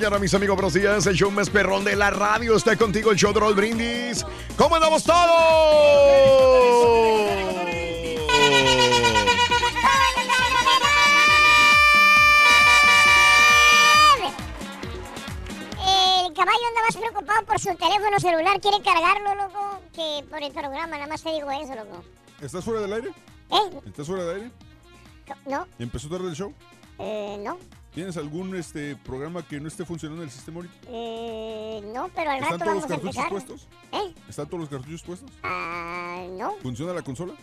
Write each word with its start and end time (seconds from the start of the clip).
Mañana, 0.00 0.18
mis 0.18 0.32
amigos. 0.32 0.56
Buenos 0.56 0.72
días. 0.72 1.06
El 1.06 1.14
show 1.14 1.30
más 1.30 1.50
perrón 1.50 1.84
de 1.84 1.94
la 1.94 2.08
radio 2.08 2.56
está 2.56 2.74
contigo, 2.74 3.10
el 3.10 3.18
show 3.18 3.34
de 3.34 3.40
Raúl 3.40 3.54
Brindis. 3.54 4.24
¿Cómo 4.56 4.76
andamos 4.76 5.04
El 5.04 5.10
caballo 16.32 16.66
anda 16.68 16.80
más 16.86 16.96
preocupado 16.96 17.44
por 17.44 17.58
su 17.60 17.74
teléfono 17.76 18.18
celular, 18.18 18.58
quiere 18.58 18.82
cargarlo, 18.82 19.34
loco, 19.34 19.80
que 19.92 20.24
por 20.30 20.42
el 20.42 20.50
programa. 20.52 20.96
Nada 20.96 21.08
más 21.08 21.22
te 21.22 21.30
digo 21.32 21.50
eso, 21.50 21.74
loco. 21.74 22.02
¿Estás 22.40 22.64
fuera 22.64 22.80
del 22.80 22.92
aire? 22.94 23.10
¿Eh? 23.50 23.80
¿Estás 23.86 24.06
fuera 24.06 24.24
del 24.24 24.36
aire? 24.36 24.50
No, 25.44 25.66
¿Empezó 25.78 26.08
tarde 26.08 26.28
el 26.28 26.34
show? 26.34 26.54
eh, 26.98 27.36
no, 27.44 27.58
¿Tienes 27.94 28.16
algún 28.16 28.54
este 28.54 28.94
programa 28.96 29.42
que 29.46 29.58
no 29.60 29.66
esté 29.66 29.84
funcionando 29.84 30.22
en 30.22 30.28
el 30.28 30.32
sistema 30.32 30.58
ahorita? 30.58 30.74
eh, 30.88 31.80
no, 31.92 32.08
pero 32.14 32.30
al 32.30 32.36
¿Están 32.38 32.52
rato 32.60 32.64
todos 32.64 32.74
los 32.74 32.82
vamos 32.82 32.86
cartuchos 32.88 33.16
empezar. 33.16 33.28
puestos? 33.30 33.68
¿Eh? 33.92 34.14
¿Están 34.28 34.46
todos 34.46 34.60
los 34.60 34.68
cartuchos 34.68 35.02
puestos? 35.02 35.30
Ah, 35.42 36.24
no, 36.38 36.52
¿Funciona 36.62 36.92
la 36.92 37.02
consola? 37.02 37.34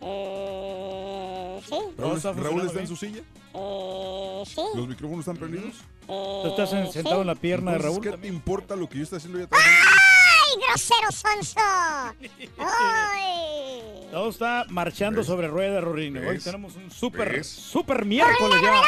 eh, 0.00 1.60
sí, 1.68 1.74
¿Raúl, 1.98 2.16
está 2.16 2.32
Raúl 2.32 2.66
está 2.66 2.80
en 2.80 2.86
su 2.86 2.96
silla? 2.96 3.22
eh, 3.54 4.42
sí, 4.46 4.60
¿Los 4.76 4.86
micrófonos 4.86 5.20
están 5.20 5.36
prendidos? 5.36 5.74
eh, 6.08 6.40
¿Tú 6.44 6.48
estás 6.50 6.72
en- 6.74 6.92
sentado 6.92 7.16
sí. 7.16 7.20
en 7.22 7.26
la 7.26 7.34
pierna 7.34 7.72
de 7.72 7.78
Raúl? 7.78 8.00
¿Qué 8.00 8.12
te 8.12 8.28
importa 8.28 8.76
lo 8.76 8.88
que 8.88 8.98
yo 8.98 9.02
estoy 9.04 9.16
haciendo 9.16 9.40
ya 9.40 9.48
¡Ay, 9.50 10.60
grosero 10.68 11.10
sonso! 11.10 11.60
¡Ay! 12.58 14.08
Todo 14.12 14.30
está 14.30 14.64
marchando 14.70 15.24
sobre 15.24 15.48
ruedas, 15.48 15.82
Rorín. 15.82 16.16
Hoy 16.18 16.38
tenemos 16.38 16.76
un 16.76 16.90
super, 16.90 17.32
¿Ves? 17.32 17.48
super 17.48 18.04
miércoles 18.06 18.58
ya. 18.62 18.80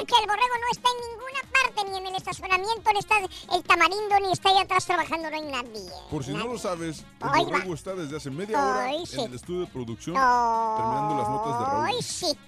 ¡Ay, 0.00 0.06
que 0.06 0.14
el 0.14 0.26
borrego 0.26 0.54
no 0.58 0.70
está 0.72 0.88
en 0.88 1.10
ninguna 1.10 1.40
parte, 1.52 1.90
ni 1.90 1.98
en 1.98 2.06
el 2.06 2.16
estacionamiento, 2.16 2.90
ni 2.92 2.98
está 3.00 3.16
el 3.54 3.62
tamarindo, 3.64 4.20
ni 4.20 4.32
está 4.32 4.48
ahí 4.48 4.58
atrás 4.58 4.86
trabajando, 4.86 5.28
no 5.30 5.36
hay 5.36 5.42
nadie. 5.42 5.90
Por 6.10 6.24
si 6.24 6.32
no 6.32 6.46
lo 6.46 6.58
sabes, 6.58 7.00
el 7.00 7.04
Ay, 7.20 7.44
borrego 7.44 7.68
va. 7.68 7.74
está 7.74 7.94
desde 7.94 8.16
hace 8.16 8.30
media 8.30 8.58
hora 8.58 8.90
sí. 9.04 9.20
en 9.20 9.26
el 9.26 9.34
estudio 9.34 9.60
de 9.60 9.66
producción 9.66 10.14
terminando 10.16 11.16
las 11.18 11.28
notas 11.28 11.58
de 11.58 11.64
Raúl. 11.66 11.86
Ay, 11.86 12.02
sí. 12.02 12.38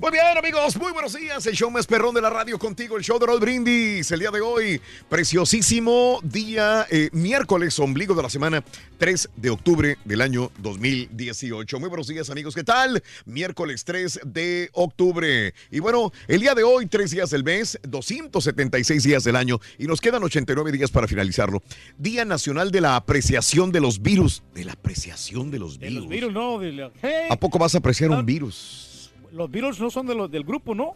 Muy 0.00 0.12
bien, 0.12 0.38
amigos, 0.38 0.78
muy 0.78 0.92
buenos 0.92 1.12
días. 1.12 1.44
El 1.44 1.54
show 1.54 1.70
más 1.70 1.86
perrón 1.86 2.14
de 2.14 2.22
la 2.22 2.30
radio 2.30 2.58
contigo, 2.58 2.96
el 2.96 3.04
show 3.04 3.18
de 3.18 3.26
Raúl 3.26 3.38
Brindis. 3.38 4.10
El 4.10 4.20
día 4.20 4.30
de 4.30 4.40
hoy, 4.40 4.80
preciosísimo 5.10 6.20
día, 6.22 6.86
eh, 6.90 7.10
miércoles, 7.12 7.78
ombligo 7.78 8.14
de 8.14 8.22
la 8.22 8.30
semana, 8.30 8.64
3 8.96 9.28
de 9.36 9.50
octubre 9.50 9.98
del 10.06 10.22
año 10.22 10.50
2018. 10.58 11.78
Muy 11.78 11.90
buenos 11.90 12.06
días, 12.06 12.30
amigos. 12.30 12.54
¿Qué 12.54 12.64
tal? 12.64 13.02
Miércoles 13.26 13.84
3 13.84 14.20
de 14.24 14.70
octubre. 14.72 15.52
Y 15.70 15.80
bueno, 15.80 16.12
el 16.28 16.40
día 16.40 16.54
de 16.54 16.62
hoy, 16.62 16.79
tres 16.86 17.10
días 17.10 17.30
del 17.30 17.44
mes, 17.44 17.78
276 17.82 19.02
días 19.02 19.24
del 19.24 19.36
año 19.36 19.58
y 19.78 19.86
nos 19.86 20.00
quedan 20.00 20.22
89 20.22 20.72
días 20.72 20.90
para 20.90 21.06
finalizarlo. 21.08 21.62
Día 21.98 22.24
Nacional 22.24 22.70
de 22.70 22.80
la 22.80 22.96
Apreciación 22.96 23.72
de 23.72 23.80
los 23.80 24.00
Virus. 24.02 24.42
De 24.54 24.64
la 24.64 24.72
apreciación 24.72 25.50
de 25.50 25.58
los 25.58 25.78
De 25.78 25.88
virus. 25.88 26.02
los 26.02 26.08
virus, 26.10 26.32
no. 26.32 26.58
de 26.58 26.72
la- 26.72 26.90
Hey, 27.02 27.28
¿A 27.30 27.36
poco 27.36 27.58
vas 27.58 27.74
a 27.74 27.78
apreciar 27.78 28.10
Ah. 28.12 28.20
un 28.20 28.26
virus? 28.26 29.12
los 29.32 29.50
virus 29.50 29.78
no 29.80 29.90
son 29.90 30.06
de 30.06 30.14
los, 30.14 30.30
del 30.30 30.42
grupo, 30.44 30.74
¿no? 30.74 30.94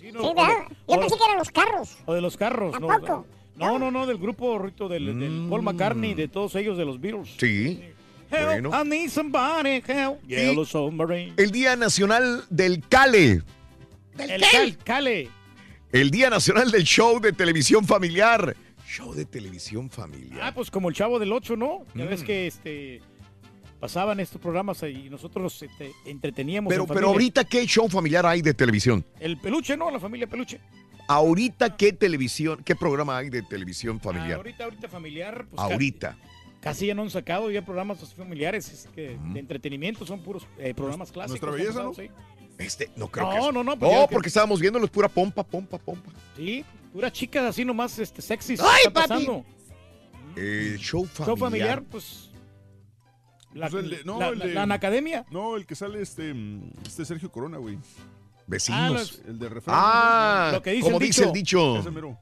Sí, 0.00 0.10
Yo 0.12 0.20
o- 0.22 0.34
pensé 0.34 1.16
que 1.16 1.24
eran 1.24 1.38
los 1.38 1.50
carros. 1.50 1.96
o 2.06 2.14
de 2.14 2.20
los 2.20 2.36
carros, 2.36 2.74
¿A 2.74 2.78
¿no? 2.80 2.86
poco? 2.88 3.26
No, 3.56 3.78
no, 3.78 3.90
no, 3.90 4.06
del 4.06 4.18
grupo 4.18 4.58
Rito, 4.58 4.88
del, 4.88 5.18
del 5.18 5.46
Paul 5.50 5.62
McCartney, 5.62 6.14
de 6.14 6.28
todos 6.28 6.54
ellos, 6.54 6.78
de 6.78 6.84
los 6.84 7.00
virus. 7.00 7.34
Sí. 7.38 7.80
Help, 8.30 8.44
Bueno. 8.46 8.70
I 8.70 8.86
need 8.88 9.08
somebody, 9.10 9.82
help. 9.86 10.22
Yellow 10.28 10.64
Submarine. 10.64 11.32
El 11.36 11.50
Día 11.50 11.76
Nacional 11.76 12.44
del 12.50 12.86
Cale. 12.88 13.42
El 14.18 14.40
cal, 14.50 14.78
Cale. 14.84 15.28
El 15.92 16.10
Día 16.10 16.28
Nacional 16.30 16.70
del 16.70 16.84
Show 16.84 17.20
de 17.20 17.32
Televisión 17.32 17.84
Familiar. 17.86 18.54
Show 18.86 19.12
de 19.14 19.24
televisión 19.26 19.90
familiar. 19.90 20.40
Ah, 20.42 20.52
pues 20.54 20.70
como 20.70 20.88
el 20.88 20.94
chavo 20.94 21.18
del 21.18 21.30
8, 21.32 21.56
¿no? 21.56 21.84
Ya 21.94 22.04
Mm. 22.04 22.08
ves 22.08 22.22
que 22.24 22.46
este 22.46 23.00
pasaban 23.80 24.18
estos 24.18 24.40
programas 24.40 24.82
y 24.82 25.08
nosotros 25.08 25.42
nos 25.42 25.62
este, 25.62 25.92
entreteníamos. 26.06 26.68
pero, 26.70 26.82
en 26.84 26.88
pero 26.88 27.08
ahorita, 27.08 27.44
¿qué 27.44 27.64
show 27.66 27.88
familiar 27.88 28.26
hay 28.26 28.42
de 28.42 28.52
televisión? 28.54 29.04
El 29.20 29.36
peluche, 29.38 29.76
¿no? 29.76 29.90
La 29.90 30.00
familia 30.00 30.26
peluche. 30.26 30.58
Ahorita, 31.06 31.76
¿qué 31.76 31.92
televisión, 31.92 32.62
qué 32.64 32.74
programa 32.74 33.16
hay 33.18 33.30
de 33.30 33.42
televisión 33.42 33.96
Ah, 34.00 34.04
familiar? 34.04 34.36
ahorita, 34.38 34.64
ahorita 34.64 34.88
familiar. 34.88 35.46
Pues, 35.50 35.60
Ahorita. 35.60 36.16
Casi 36.60 36.86
ya 36.88 36.94
no 36.94 37.02
han 37.02 37.10
sacado 37.10 37.50
ya 37.52 37.64
programas 37.64 38.02
así 38.02 38.14
familiares 38.16 38.68
es 38.72 38.88
que 38.94 39.16
de 39.32 39.38
entretenimiento, 39.38 40.04
son 40.04 40.22
puros 40.22 40.44
eh, 40.58 40.74
programas 40.74 41.12
clásicos. 41.12 41.40
Nuestra 41.40 41.50
belleza, 41.52 41.82
¿no? 41.82 41.88
¿no? 41.90 41.94
Sí, 41.94 42.10
Este, 42.58 42.90
no 42.96 43.08
creo 43.08 43.26
No, 43.26 43.32
que. 43.32 43.38
no, 43.40 43.52
no, 43.52 43.64
No, 43.64 43.78
pues 43.78 43.90
ya 43.92 44.06
que- 44.08 44.12
porque 44.14 44.28
estábamos 44.28 44.60
viendo 44.60 44.78
es 44.82 44.90
pura 44.90 45.08
pompa, 45.08 45.42
pompa, 45.44 45.78
pompa. 45.78 46.10
sí, 46.36 46.64
puras 46.92 47.12
chicas 47.12 47.44
así 47.44 47.64
nomás 47.64 47.98
este, 47.98 48.20
sexys. 48.20 48.60
¡Ay, 48.60 48.68
está 48.86 48.90
papi! 48.92 49.08
pasando. 49.08 49.44
El 50.36 50.78
show 50.78 51.04
familiar. 51.06 51.26
Show 51.28 51.36
familiar, 51.36 51.82
pues. 51.90 52.30
La, 53.54 53.68
Pues 53.70 53.84
el 53.84 53.90
de- 53.90 54.04
no, 54.04 54.18
la- 54.20 54.28
el 54.28 54.38
la- 54.38 54.46
de- 54.46 54.54
la 54.54 54.62
Anacademia. 54.64 55.24
No, 55.30 55.56
el 55.56 55.66
que 55.66 55.74
sale 55.74 56.02
este, 56.02 56.34
este 56.86 57.04
Sergio 57.04 57.30
Corona, 57.32 57.56
güey. 57.58 57.76
Ah, 57.76 58.42
Vecinos. 58.46 58.92
los- 58.92 59.18
El 59.26 59.38
de 59.38 59.48
referente. 59.48 59.70
Ah, 59.84 60.50
Lo 60.52 60.62
que 60.62 60.70
dice 60.72 60.82
como 60.84 60.98
el 60.98 61.06
dice 61.06 61.24
el 61.24 61.32
dicho. 61.32 61.58
dicho. 61.74 61.80
Ese 61.80 61.90
mero. 61.90 62.18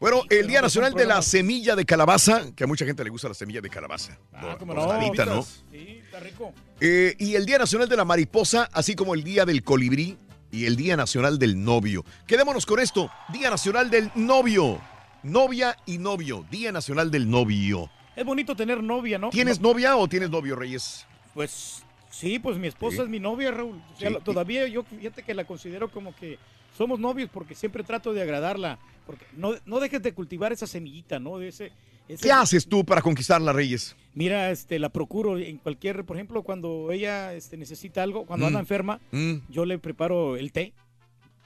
Bueno, 0.00 0.22
el 0.30 0.46
Día 0.46 0.60
no, 0.60 0.66
Nacional 0.66 0.94
de 0.94 1.06
la. 1.06 1.22
Semilla 1.22 1.74
de 1.74 1.84
Calabaza, 1.84 2.52
que 2.54 2.64
a 2.64 2.66
mucha 2.66 2.84
gente 2.84 3.02
le 3.02 3.10
gusta 3.10 3.28
la 3.28 3.34
semilla 3.34 3.60
de 3.60 3.68
calabaza. 3.68 4.16
Ah, 4.32 4.54
cómo 4.58 4.72
no. 4.72 4.86
¿no? 4.86 5.42
Sí, 5.42 5.97
está 6.18 6.28
rico. 6.28 6.52
Eh, 6.80 7.14
y 7.18 7.34
el 7.34 7.46
Día 7.46 7.58
Nacional 7.58 7.88
de 7.88 7.96
la 7.96 8.04
Mariposa, 8.04 8.68
así 8.72 8.94
como 8.94 9.14
el 9.14 9.24
Día 9.24 9.44
del 9.44 9.62
Colibrí 9.62 10.16
y 10.50 10.66
el 10.66 10.76
Día 10.76 10.96
Nacional 10.96 11.38
del 11.38 11.62
Novio. 11.62 12.04
Quedémonos 12.26 12.66
con 12.66 12.80
esto, 12.80 13.10
Día 13.32 13.50
Nacional 13.50 13.90
del 13.90 14.10
Novio. 14.14 14.80
novia 15.24 15.76
y 15.84 15.98
novio, 15.98 16.46
Día 16.48 16.70
Nacional 16.70 17.10
del 17.10 17.28
Novio. 17.28 17.90
Es 18.14 18.24
bonito 18.24 18.54
tener 18.54 18.80
novia, 18.82 19.18
¿no? 19.18 19.30
¿Tienes 19.30 19.60
No, 19.60 19.70
novia 19.70 19.96
o 19.96 20.06
tienes 20.08 20.30
novio, 20.30 20.54
Reyes? 20.54 21.06
Pues 21.34 21.82
sí, 22.08 22.38
pues 22.38 22.56
mi 22.56 22.68
esposa 22.68 22.98
Sí. 22.98 23.02
es 23.02 23.08
mi 23.08 23.18
novia, 23.18 23.50
Raúl. 23.50 23.82
O 23.94 23.98
sea, 23.98 24.10
Sí. 24.10 24.16
todavía 24.24 24.66
yo 24.68 24.84
fíjate 24.84 25.24
que 25.24 25.34
la 25.34 25.44
considero 25.44 25.90
como 25.90 26.14
que 26.14 26.38
somos 26.76 27.00
novios 27.00 27.28
porque 27.32 27.56
siempre 27.56 27.82
trato 27.82 28.12
de 28.12 28.22
agradarla. 28.22 28.78
Porque 29.06 29.26
no, 29.36 29.54
no 29.66 29.80
dejes 29.80 30.02
de 30.02 30.14
cultivar 30.14 30.52
esa 30.52 30.66
semillita, 30.68 31.18
¿no? 31.18 31.38
De 31.38 31.48
ese, 31.48 31.72
ese- 32.08 32.22
¿Qué 32.22 32.32
haces 32.32 32.66
tú 32.66 32.84
para 32.84 33.02
conquistarla, 33.02 33.52
Reyes? 33.52 33.94
Mira, 34.14 34.50
este, 34.50 34.78
la 34.78 34.88
procuro 34.88 35.38
en 35.38 35.58
cualquier, 35.58 36.04
por 36.04 36.16
ejemplo, 36.16 36.42
cuando 36.42 36.90
ella 36.90 37.34
este, 37.34 37.56
necesita 37.56 38.02
algo, 38.02 38.26
cuando 38.26 38.46
Mm. 38.46 38.48
anda 38.48 38.60
enferma, 38.60 39.00
Mm. 39.12 39.34
yo 39.48 39.64
le 39.64 39.78
preparo 39.78 40.36
el 40.36 40.50
té. 40.52 40.72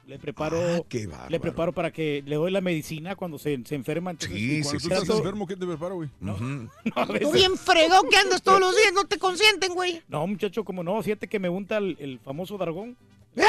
Le 0.06 0.18
preparo, 0.18 0.58
Ah, 0.60 0.80
qué 0.88 1.08
le 1.28 1.38
preparo 1.38 1.72
para 1.72 1.92
que 1.92 2.24
le 2.26 2.34
doy 2.34 2.50
la 2.50 2.60
medicina 2.60 3.14
cuando 3.14 3.38
se, 3.38 3.62
se 3.64 3.76
enferma. 3.76 4.10
Entonces, 4.10 4.36
Sí, 4.36 4.48
Cuando 4.62 4.68
sí, 4.70 4.76
tú 4.76 4.80
sí, 4.80 4.92
estás 4.94 5.06
sí. 5.08 5.12
enfermo, 5.16 5.46
¿qué 5.46 5.54
te 5.56 5.64
preparo, 5.64 5.94
güey? 5.94 6.08
No, 6.18 6.34
Ujú. 6.34 6.44
no, 6.84 6.92
a 6.96 7.06
Tú 7.06 7.32
bien 7.32 7.56
fregado 7.56 8.02
que 8.10 8.16
andas 8.16 8.42
todos 8.42 8.58
los 8.58 8.74
días, 8.76 8.92
no 8.94 9.04
te 9.04 9.18
consienten, 9.18 9.72
güey. 9.74 10.02
no, 10.08 10.26
muchacho, 10.26 10.64
como 10.64 10.82
no, 10.82 11.00
fíjate 11.02 11.28
que 11.28 11.38
me 11.38 11.48
unta 11.48 11.76
el, 11.78 11.96
el 12.00 12.18
famoso 12.18 12.58
dragón, 12.58 12.96
¡Ay, 13.36 13.42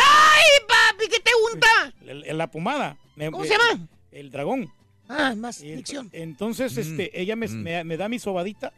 papi, 0.68 1.10
qué 1.10 1.20
te 1.20 1.32
unta! 1.54 1.94
el- 2.30 2.38
la 2.38 2.50
pomada. 2.52 2.98
¿Cómo 3.18 3.40
me- 3.40 3.48
se 3.48 3.54
llama? 3.58 3.88
El 4.12 4.30
dragón. 4.32 4.72
Ah, 5.16 5.36
más 5.36 5.62
Y 5.62 5.68
ent- 5.68 5.76
dicción. 5.78 6.10
Entonces, 6.12 6.76
este, 6.78 7.20
ella 7.22 7.36
me, 7.36 7.48
mm. 7.48 7.52
me- 7.64 7.84
me 7.84 7.98
da 7.98 8.10
mi 8.10 8.20
sobadita 8.20 8.74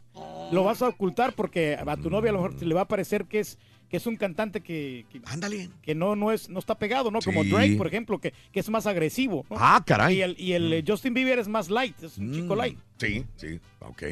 lo 0.52 0.64
vas 0.64 0.84
a 0.84 0.90
ocultar 0.90 1.34
porque 1.34 1.76
a 1.76 1.98
tu 1.98 2.12
novia 2.12 2.30
a 2.30 2.34
lo 2.34 2.44
mejor 2.44 2.62
le 2.64 2.76
va 2.76 2.82
a 2.82 2.88
parecer 2.88 3.26
que 3.26 3.40
es 3.40 3.58
que 3.90 3.98
es 3.98 4.06
un 4.06 4.16
cantante 4.18 4.62
que, 4.62 5.06
que, 5.12 5.20
Ándale. 5.26 5.70
que 5.82 5.96
no, 5.96 6.16
no, 6.16 6.32
es, 6.32 6.48
no 6.50 6.60
está 6.60 6.78
pegado, 6.78 7.10
¿no? 7.12 7.20
Como. 7.20 7.44
Drake, 7.44 7.76
por 7.76 7.88
ejemplo, 7.88 8.20
que, 8.20 8.34
que 8.52 8.60
es 8.60 8.70
más 8.70 8.86
agresivo. 8.86 9.46
¿no? 9.50 9.56
Ah, 9.60 9.84
caray. 9.86 10.18
Y 10.18 10.22
el, 10.22 10.36
y 10.40 10.54
el 10.54 10.74
eh, 10.74 10.84
Justin 10.88 11.14
Bieber 11.14 11.40
es 11.40 11.48
más 11.48 11.70
light, 11.70 12.02
es 12.04 12.18
un 12.18 12.32
chico 12.34 12.56
Mm, 12.56 12.58
light. 12.58 12.80
Sí, 13.00 13.26
sí, 13.38 13.60
ok. 13.80 14.04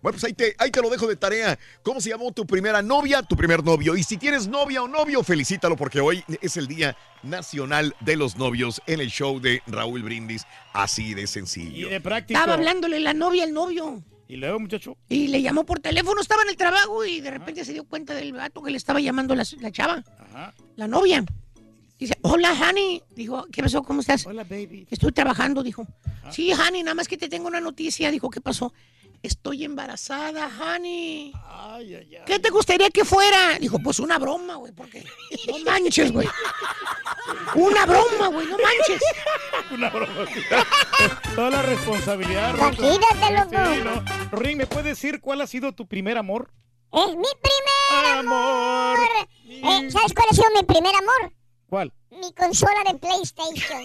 Bueno, 0.00 0.12
pues 0.12 0.24
ahí 0.24 0.32
te, 0.32 0.54
ahí 0.58 0.70
te 0.70 0.80
lo 0.80 0.88
dejo 0.88 1.06
de 1.06 1.14
tarea. 1.16 1.58
¿Cómo 1.82 2.00
se 2.00 2.08
llamó 2.08 2.32
tu 2.32 2.46
primera 2.46 2.80
novia, 2.82 3.22
tu 3.22 3.36
primer 3.36 3.62
novio? 3.62 3.96
Y 3.96 4.02
si 4.02 4.16
tienes 4.16 4.48
novia 4.48 4.82
o 4.82 4.88
novio, 4.88 5.22
felicítalo 5.22 5.76
porque 5.76 6.00
hoy 6.00 6.24
es 6.40 6.56
el 6.56 6.66
Día 6.66 6.96
Nacional 7.22 7.94
de 8.00 8.16
los 8.16 8.36
Novios 8.36 8.80
en 8.86 9.00
el 9.00 9.10
show 9.10 9.40
de 9.40 9.62
Raúl 9.66 10.02
Brindis. 10.02 10.46
Así 10.72 11.12
de 11.14 11.22
Y 11.22 11.26
sencillo. 11.26 11.88
de 11.90 12.00
práctico. 12.00 12.38
Estaba 12.38 12.54
hablándole 12.54 12.98
la 12.98 13.12
novia 13.14 13.44
al 13.44 13.52
novio. 13.52 14.02
Y 14.30 14.36
luego, 14.36 14.60
muchacho. 14.60 14.96
Y 15.08 15.26
le 15.26 15.42
llamó 15.42 15.66
por 15.66 15.80
teléfono, 15.80 16.20
estaba 16.20 16.42
en 16.42 16.50
el 16.50 16.56
trabajo 16.56 17.04
y 17.04 17.20
de 17.20 17.32
repente 17.32 17.64
se 17.64 17.72
dio 17.72 17.82
cuenta 17.82 18.14
del 18.14 18.32
gato 18.32 18.62
que 18.62 18.70
le 18.70 18.76
estaba 18.76 19.00
llamando 19.00 19.34
la, 19.34 19.44
la 19.60 19.72
chava, 19.72 20.04
Ajá. 20.20 20.54
la 20.76 20.86
novia. 20.86 21.24
Dice, 21.98 22.16
hola, 22.22 22.52
honey. 22.52 23.02
Dijo, 23.16 23.44
¿qué 23.50 23.60
pasó? 23.60 23.82
¿Cómo 23.82 24.02
estás? 24.02 24.24
Hola, 24.26 24.44
baby. 24.44 24.86
Estoy 24.88 25.10
trabajando, 25.10 25.64
dijo. 25.64 25.84
Sí, 26.30 26.52
honey, 26.52 26.84
nada 26.84 26.94
más 26.94 27.08
que 27.08 27.16
te 27.18 27.28
tengo 27.28 27.48
una 27.48 27.60
noticia. 27.60 28.08
Dijo, 28.12 28.30
¿qué 28.30 28.40
pasó? 28.40 28.72
Estoy 29.22 29.64
embarazada, 29.64 30.48
honey. 30.58 31.32
Ay, 31.46 31.94
ay, 31.94 32.16
ay. 32.16 32.22
¿Qué 32.26 32.38
te 32.38 32.48
gustaría 32.48 32.88
que 32.88 33.04
fuera? 33.04 33.58
Dijo, 33.58 33.78
pues 33.78 33.98
una 33.98 34.18
broma, 34.18 34.56
güey, 34.56 34.72
porque 34.72 35.04
no 35.46 35.58
manches, 35.58 36.10
güey. 36.10 36.26
Una 37.54 37.84
broma, 37.84 38.28
güey, 38.28 38.46
no 38.46 38.56
manches. 38.56 39.02
Una 39.70 39.90
broma. 39.90 40.26
Toda 41.34 41.50
la 41.50 41.62
responsabilidad. 41.62 42.54
Imagínate, 42.54 43.32
loco. 43.32 43.74
Sí, 43.74 43.80
no. 43.84 44.38
Ring, 44.38 44.56
¿me 44.56 44.66
puedes 44.66 44.86
decir 44.86 45.20
cuál 45.20 45.42
ha 45.42 45.46
sido 45.46 45.72
tu 45.72 45.86
primer 45.86 46.16
amor? 46.16 46.50
Es 46.92 47.08
mi 47.08 47.28
primer 47.42 48.18
Amor. 48.18 48.98
Eh, 49.46 49.90
¿Sabes 49.90 50.12
cuál 50.14 50.28
ha 50.30 50.34
sido 50.34 50.48
mi 50.54 50.62
primer 50.62 50.94
amor? 50.94 51.32
¿Cuál? 51.68 51.92
Mi 52.10 52.32
consola 52.32 52.82
de 52.90 52.98
PlayStation. 52.98 53.84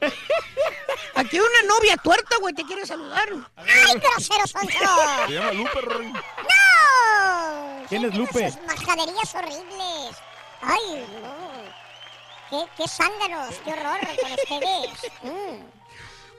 Hay 1.34 1.40
una 1.40 1.74
novia 1.74 1.96
tuerta, 1.96 2.36
güey, 2.40 2.54
te 2.54 2.62
quiere 2.62 2.86
saludar. 2.86 3.28
¡Ay, 3.56 3.98
grosero 3.98 4.46
son 4.46 4.68
Se 5.26 5.32
llama 5.32 5.52
Lupe, 5.52 5.80
Rorín. 5.80 6.12
¡No! 6.12 7.86
¿Quién 7.88 8.04
es 8.04 8.14
Lupe? 8.14 8.52
Sus 8.52 8.62
majaderías 8.62 9.34
horribles. 9.34 10.16
¡Ay, 10.62 11.04
no! 11.20 11.64
¡Qué, 12.50 12.70
qué 12.76 12.88
zánganos! 12.88 13.52
¡Qué 13.64 13.72
horror 13.72 13.98
con 14.22 14.32
ustedes! 14.32 15.12
Mm. 15.22 15.83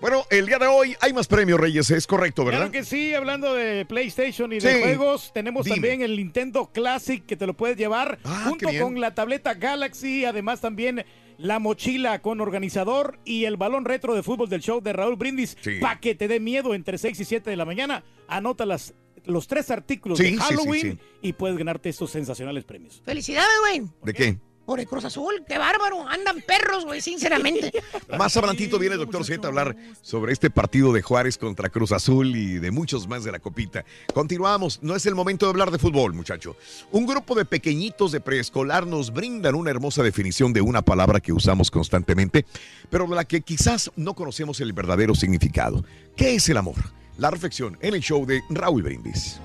Bueno, 0.01 0.25
el 0.29 0.45
día 0.45 0.59
de 0.59 0.67
hoy 0.67 0.95
hay 1.01 1.13
más 1.13 1.27
premios, 1.27 1.59
Reyes. 1.59 1.89
Es 1.89 2.05
correcto, 2.05 2.43
¿verdad? 2.45 2.59
Claro 2.59 2.71
que 2.71 2.83
sí, 2.83 3.13
hablando 3.13 3.53
de 3.55 3.85
PlayStation 3.85 4.51
y 4.53 4.61
Sí. 4.61 4.67
de 4.67 4.81
juegos, 4.81 5.31
tenemos 5.33 5.63
Dime. 5.65 5.75
también 5.77 6.01
el 6.01 6.17
Nintendo 6.17 6.69
Classic 6.71 7.25
que 7.25 7.35
te 7.35 7.47
lo 7.47 7.55
puedes 7.55 7.77
llevar 7.77 8.19
Ah, 8.23 8.45
junto 8.49 8.67
con 8.79 8.99
la 8.99 9.15
tableta 9.15 9.53
Galaxy, 9.55 10.25
además 10.25 10.61
también 10.61 11.05
la 11.37 11.59
mochila 11.59 12.21
con 12.21 12.39
organizador 12.39 13.19
y 13.25 13.45
el 13.45 13.57
balón 13.57 13.83
retro 13.85 14.13
de 14.13 14.21
fútbol 14.23 14.47
del 14.49 14.61
show 14.61 14.79
de 14.81 14.93
Raúl 14.93 15.15
Brindis 15.15 15.57
Sí. 15.61 15.79
para 15.81 15.99
que 15.99 16.13
te 16.13 16.27
dé 16.27 16.39
miedo 16.39 16.73
entre 16.75 16.97
6 16.97 17.19
y 17.19 17.25
7 17.25 17.49
de 17.49 17.55
la 17.55 17.65
mañana. 17.65 18.03
Anota 18.27 18.65
las, 18.65 18.93
los 19.25 19.47
tres 19.47 19.71
artículos 19.71 20.17
Sí, 20.19 20.25
de 20.25 20.29
sí, 20.31 20.35
sí, 20.37 20.41
Halloween 20.43 20.81
sí. 20.93 20.99
y 21.21 21.33
puedes 21.33 21.57
ganarte 21.57 21.89
estos 21.89 22.11
sensacionales 22.11 22.63
premios. 22.63 23.01
Felicidades, 23.03 23.49
güey. 23.61 23.89
¿De 24.03 24.13
qué? 24.13 24.37
Por 24.65 24.79
el 24.79 24.87
Cruz 24.87 25.05
Azul. 25.05 25.43
Qué 25.47 25.57
bárbaro. 25.57 26.07
Andan 26.07 26.41
perros, 26.41 26.85
güey, 26.85 27.01
sinceramente. 27.01 27.71
Más 28.17 28.35
adelantito 28.35 28.79
viene 28.79 28.95
el 28.95 29.01
doctor 29.01 29.23
Z 29.23 29.45
a 29.45 29.49
hablar 29.49 29.75
sobre 30.01 30.33
este 30.33 30.49
partido 30.49 30.91
de 30.91 31.01
Juárez 31.01 31.37
contra 31.37 31.69
Cruz 31.69 31.91
Azul 31.91 32.35
y 32.35 32.59
de 32.59 32.71
muchos 32.71 33.07
más 33.07 33.23
de 33.23 33.31
la 33.31 33.39
copita. 33.39 33.85
Continuamos, 34.13 34.79
no 34.81 34.95
es 34.95 35.05
el 35.05 35.15
momento 35.15 35.45
de 35.45 35.51
hablar 35.51 35.71
de 35.71 35.79
fútbol, 35.79 36.13
muchacho. 36.13 36.55
Un 36.91 37.05
grupo 37.05 37.35
de 37.35 37.45
pequeñitos 37.45 38.11
de 38.11 38.21
preescolar 38.21 38.87
nos 38.87 39.13
brindan 39.13 39.55
una 39.55 39.71
hermosa 39.71 40.03
definición 40.03 40.53
de 40.53 40.61
una 40.61 40.81
palabra 40.81 41.19
que 41.19 41.33
usamos 41.33 41.71
constantemente, 41.71 42.45
pero 42.89 43.07
de 43.07 43.15
la 43.15 43.25
que 43.25 43.41
quizás 43.41 43.91
no 43.95 44.13
conocemos 44.13 44.59
el 44.61 44.73
verdadero 44.73 45.15
significado. 45.15 45.83
¿Qué 46.15 46.35
es 46.35 46.49
el 46.49 46.57
amor? 46.57 46.75
La 47.17 47.31
reflexión 47.31 47.77
en 47.81 47.93
el 47.93 48.01
show 48.01 48.25
de 48.25 48.41
Raúl 48.49 48.83
Brindis. 48.83 49.39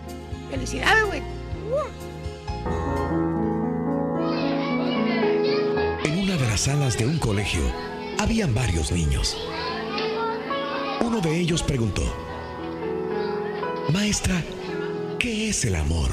Felicidades, 0.51 1.07
güey. 1.07 1.23
En 2.71 3.30
las 6.51 6.63
salas 6.63 6.99
de 6.99 7.07
un 7.07 7.17
colegio 7.19 7.63
habían 8.19 8.53
varios 8.53 8.91
niños. 8.91 9.37
Uno 11.01 11.21
de 11.21 11.39
ellos 11.39 11.63
preguntó, 11.63 12.03
Maestra, 13.93 14.43
¿qué 15.21 15.49
es 15.49 15.65
el 15.65 15.77
amor? 15.77 16.11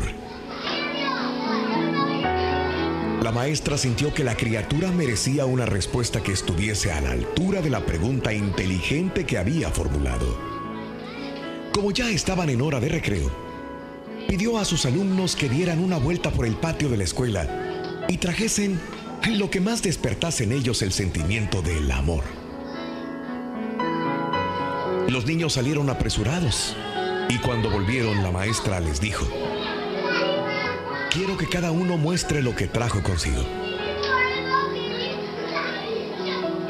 La 3.24 3.32
maestra 3.32 3.80
sintió 3.80 4.14
que 4.14 4.24
la 4.24 4.38
criatura 4.38 4.92
merecía 4.92 5.48
una 5.48 5.66
respuesta 5.66 6.22
que 6.22 6.34
estuviese 6.34 6.92
a 6.92 7.02
la 7.02 7.14
altura 7.14 7.64
de 7.64 7.72
la 7.72 7.84
pregunta 7.84 8.32
inteligente 8.32 9.26
que 9.26 9.40
había 9.40 9.72
formulado. 9.72 10.40
Como 11.74 11.90
ya 11.90 12.12
estaban 12.12 12.52
en 12.52 12.62
hora 12.62 12.80
de 12.80 12.90
recreo, 12.90 13.32
pidió 14.28 14.60
a 14.60 14.66
sus 14.66 14.86
alumnos 14.86 15.36
que 15.36 15.50
dieran 15.50 15.84
una 15.84 15.98
vuelta 15.98 16.30
por 16.30 16.46
el 16.46 16.58
patio 16.58 16.90
de 16.90 16.98
la 16.98 17.06
escuela 17.06 18.06
y 18.08 18.18
trajesen 18.18 18.80
lo 19.26 19.50
que 19.50 19.60
más 19.60 19.82
despertase 19.82 20.46
en 20.46 20.52
ellos 20.52 20.82
el 20.82 20.92
sentimiento 20.92 21.62
del 21.62 21.92
amor. 21.92 22.24
Los 25.10 25.26
niños 25.26 25.54
salieron 25.54 25.90
apresurados 25.90 26.76
y 27.30 27.38
cuando 27.40 27.70
volvieron 27.70 28.24
la 28.24 28.32
maestra 28.32 28.80
les 28.80 29.00
dijo, 29.00 29.26
quiero 31.12 31.38
que 31.38 31.48
cada 31.48 31.72
uno 31.72 31.98
muestre 31.98 32.42
lo 32.42 32.56
que 32.56 32.68
trajo 32.68 33.02
consigo. 33.04 33.44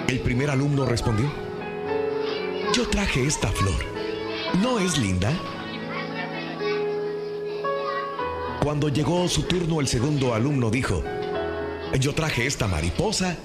El 0.07 0.19
primer 0.19 0.49
alumno 0.49 0.85
respondió, 0.85 1.31
yo 2.73 2.87
traje 2.89 3.25
esta 3.25 3.49
flor. 3.49 3.83
¿No 4.61 4.79
es 4.79 4.97
linda? 4.97 5.31
Cuando 8.63 8.89
llegó 8.89 9.27
su 9.27 9.43
turno, 9.43 9.79
el 9.79 9.87
segundo 9.87 10.33
alumno 10.33 10.69
dijo, 10.69 11.03
yo 11.99 12.13
traje 12.13 12.45
esta 12.45 12.67
mariposa. 12.67 13.35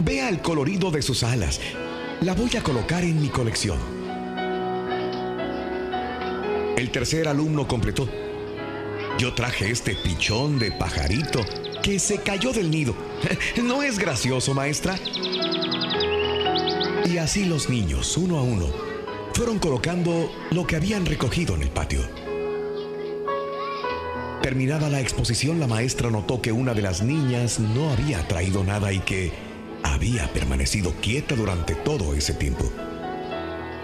Vea 0.00 0.28
el 0.28 0.40
colorido 0.40 0.90
de 0.90 1.02
sus 1.02 1.22
alas. 1.22 1.60
La 2.20 2.34
voy 2.34 2.56
a 2.56 2.62
colocar 2.62 3.02
en 3.04 3.20
mi 3.20 3.28
colección. 3.28 3.78
El 6.76 6.90
tercer 6.90 7.28
alumno 7.28 7.66
completó. 7.66 8.08
Yo 9.18 9.32
traje 9.34 9.70
este 9.70 9.96
pichón 9.96 10.58
de 10.58 10.72
pajarito 10.72 11.40
que 11.82 11.98
se 11.98 12.18
cayó 12.18 12.52
del 12.52 12.70
nido. 12.70 12.94
¿No 13.62 13.82
es 13.82 13.98
gracioso, 13.98 14.52
maestra? 14.54 14.98
Y 17.06 17.18
así 17.18 17.44
los 17.44 17.70
niños, 17.70 18.16
uno 18.16 18.38
a 18.38 18.42
uno, 18.42 18.66
fueron 19.32 19.58
colocando 19.58 20.30
lo 20.50 20.66
que 20.66 20.76
habían 20.76 21.06
recogido 21.06 21.54
en 21.54 21.62
el 21.62 21.70
patio. 21.70 22.25
Terminada 24.46 24.88
la 24.88 25.00
exposición, 25.00 25.58
la 25.58 25.66
maestra 25.66 26.08
notó 26.08 26.40
que 26.40 26.52
una 26.52 26.72
de 26.72 26.80
las 26.80 27.02
niñas 27.02 27.58
no 27.58 27.90
había 27.90 28.28
traído 28.28 28.62
nada 28.62 28.92
y 28.92 29.00
que 29.00 29.32
había 29.82 30.32
permanecido 30.32 30.94
quieta 31.02 31.34
durante 31.34 31.74
todo 31.74 32.14
ese 32.14 32.32
tiempo. 32.32 32.70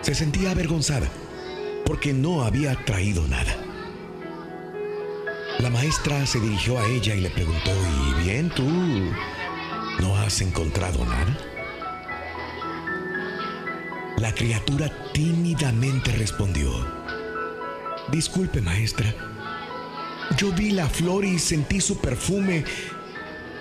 Se 0.03 0.15
sentía 0.15 0.53
avergonzada 0.53 1.09
porque 1.85 2.13
no 2.13 2.45
había 2.45 2.77
traído 2.85 3.27
nada. 3.27 3.57
La 5.59 5.69
maestra 5.69 6.25
se 6.27 6.39
dirigió 6.39 6.79
a 6.79 6.87
ella 6.87 7.17
y 7.17 7.23
le 7.23 7.31
preguntó, 7.31 7.73
¿y 7.73 8.23
bien 8.23 8.49
tú? 8.51 8.69
¿No 9.99 10.17
has 10.17 10.41
encontrado 10.43 11.05
nada? 11.05 11.37
La 14.17 14.33
criatura 14.33 14.93
tímidamente 15.13 16.13
respondió, 16.13 16.71
Disculpe 18.13 18.61
maestra, 18.61 19.13
yo 20.37 20.53
vi 20.53 20.71
la 20.71 20.89
flor 20.89 21.25
y 21.25 21.39
sentí 21.39 21.81
su 21.81 21.99
perfume. 21.99 22.65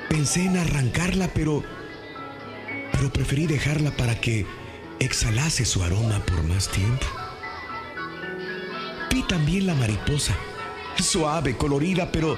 Pensé 0.09 0.45
en 0.45 0.57
arrancarla, 0.57 1.29
pero 1.33 1.63
pero 3.01 3.11
preferí 3.11 3.47
dejarla 3.47 3.89
para 3.97 4.21
que 4.21 4.45
exhalase 4.99 5.65
su 5.65 5.81
aroma 5.81 6.23
por 6.23 6.43
más 6.43 6.69
tiempo. 6.69 7.07
Vi 9.11 9.23
también 9.23 9.65
la 9.65 9.73
mariposa, 9.73 10.35
suave, 10.99 11.57
colorida, 11.57 12.11
pero 12.11 12.37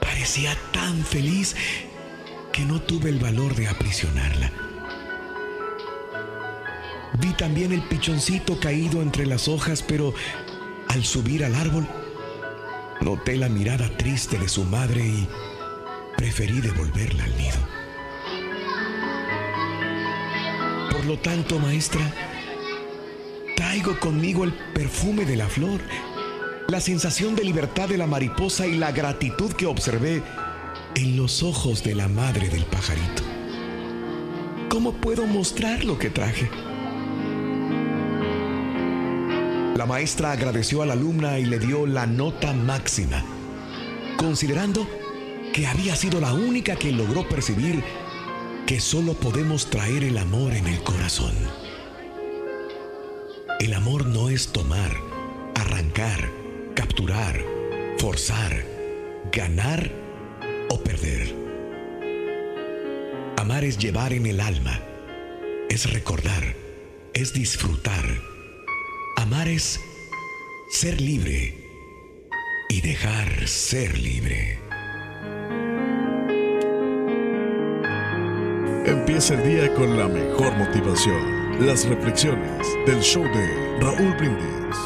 parecía 0.00 0.56
tan 0.72 1.04
feliz 1.04 1.54
que 2.52 2.64
no 2.64 2.82
tuve 2.82 3.10
el 3.10 3.20
valor 3.20 3.54
de 3.54 3.68
aprisionarla. 3.68 4.50
Vi 7.20 7.32
también 7.34 7.72
el 7.72 7.82
pichoncito 7.82 8.58
caído 8.58 9.00
entre 9.00 9.26
las 9.26 9.46
hojas, 9.46 9.82
pero 9.82 10.12
al 10.88 11.04
subir 11.04 11.44
al 11.44 11.54
árbol, 11.54 11.86
noté 13.02 13.36
la 13.36 13.48
mirada 13.48 13.88
triste 13.96 14.38
de 14.38 14.48
su 14.48 14.64
madre 14.64 15.04
y 15.04 15.28
preferí 16.16 16.60
devolverla 16.60 17.24
al 17.24 17.36
nido. 17.36 17.58
Por 20.90 21.04
lo 21.06 21.18
tanto, 21.18 21.58
maestra, 21.58 22.00
traigo 23.56 23.98
conmigo 23.98 24.44
el 24.44 24.52
perfume 24.52 25.24
de 25.24 25.36
la 25.36 25.48
flor, 25.48 25.80
la 26.68 26.80
sensación 26.80 27.34
de 27.34 27.44
libertad 27.44 27.88
de 27.88 27.98
la 27.98 28.06
mariposa 28.06 28.66
y 28.66 28.76
la 28.76 28.92
gratitud 28.92 29.52
que 29.52 29.66
observé 29.66 30.22
en 30.94 31.16
los 31.16 31.42
ojos 31.42 31.82
de 31.82 31.94
la 31.94 32.08
madre 32.08 32.48
del 32.48 32.64
pajarito. 32.64 33.22
¿Cómo 34.68 34.92
puedo 34.92 35.26
mostrar 35.26 35.84
lo 35.84 35.98
que 35.98 36.10
traje? 36.10 36.50
La 39.76 39.86
maestra 39.86 40.32
agradeció 40.32 40.82
a 40.82 40.86
la 40.86 40.92
alumna 40.92 41.38
y 41.38 41.46
le 41.46 41.58
dio 41.58 41.86
la 41.86 42.06
nota 42.06 42.52
máxima, 42.52 43.24
considerando 44.18 44.86
que 45.54 45.66
había 45.66 45.96
sido 45.96 46.20
la 46.20 46.34
única 46.34 46.76
que 46.76 46.92
logró 46.92 47.26
percibir 47.26 47.82
que 48.66 48.80
solo 48.80 49.14
podemos 49.14 49.70
traer 49.70 50.04
el 50.04 50.18
amor 50.18 50.52
en 50.52 50.66
el 50.66 50.82
corazón. 50.82 51.34
El 53.60 53.72
amor 53.72 54.06
no 54.06 54.28
es 54.28 54.48
tomar, 54.48 54.94
arrancar, 55.54 56.30
capturar, 56.74 57.42
forzar, 57.96 58.64
ganar 59.32 59.90
o 60.68 60.82
perder. 60.82 61.34
Amar 63.38 63.64
es 63.64 63.78
llevar 63.78 64.12
en 64.12 64.26
el 64.26 64.40
alma, 64.40 64.80
es 65.70 65.90
recordar, 65.90 66.54
es 67.14 67.32
disfrutar. 67.32 68.31
Amar 69.16 69.48
es 69.48 69.80
ser 70.70 71.00
libre 71.00 71.54
y 72.68 72.80
dejar 72.80 73.46
ser 73.46 73.96
libre. 73.98 74.58
Empieza 78.86 79.34
el 79.34 79.42
día 79.44 79.72
con 79.74 79.96
la 79.98 80.08
mejor 80.08 80.56
motivación. 80.56 81.66
Las 81.66 81.84
reflexiones 81.86 82.66
del 82.86 83.00
show 83.00 83.22
de 83.22 83.78
Raúl 83.80 84.14
Brindis. 84.16 84.76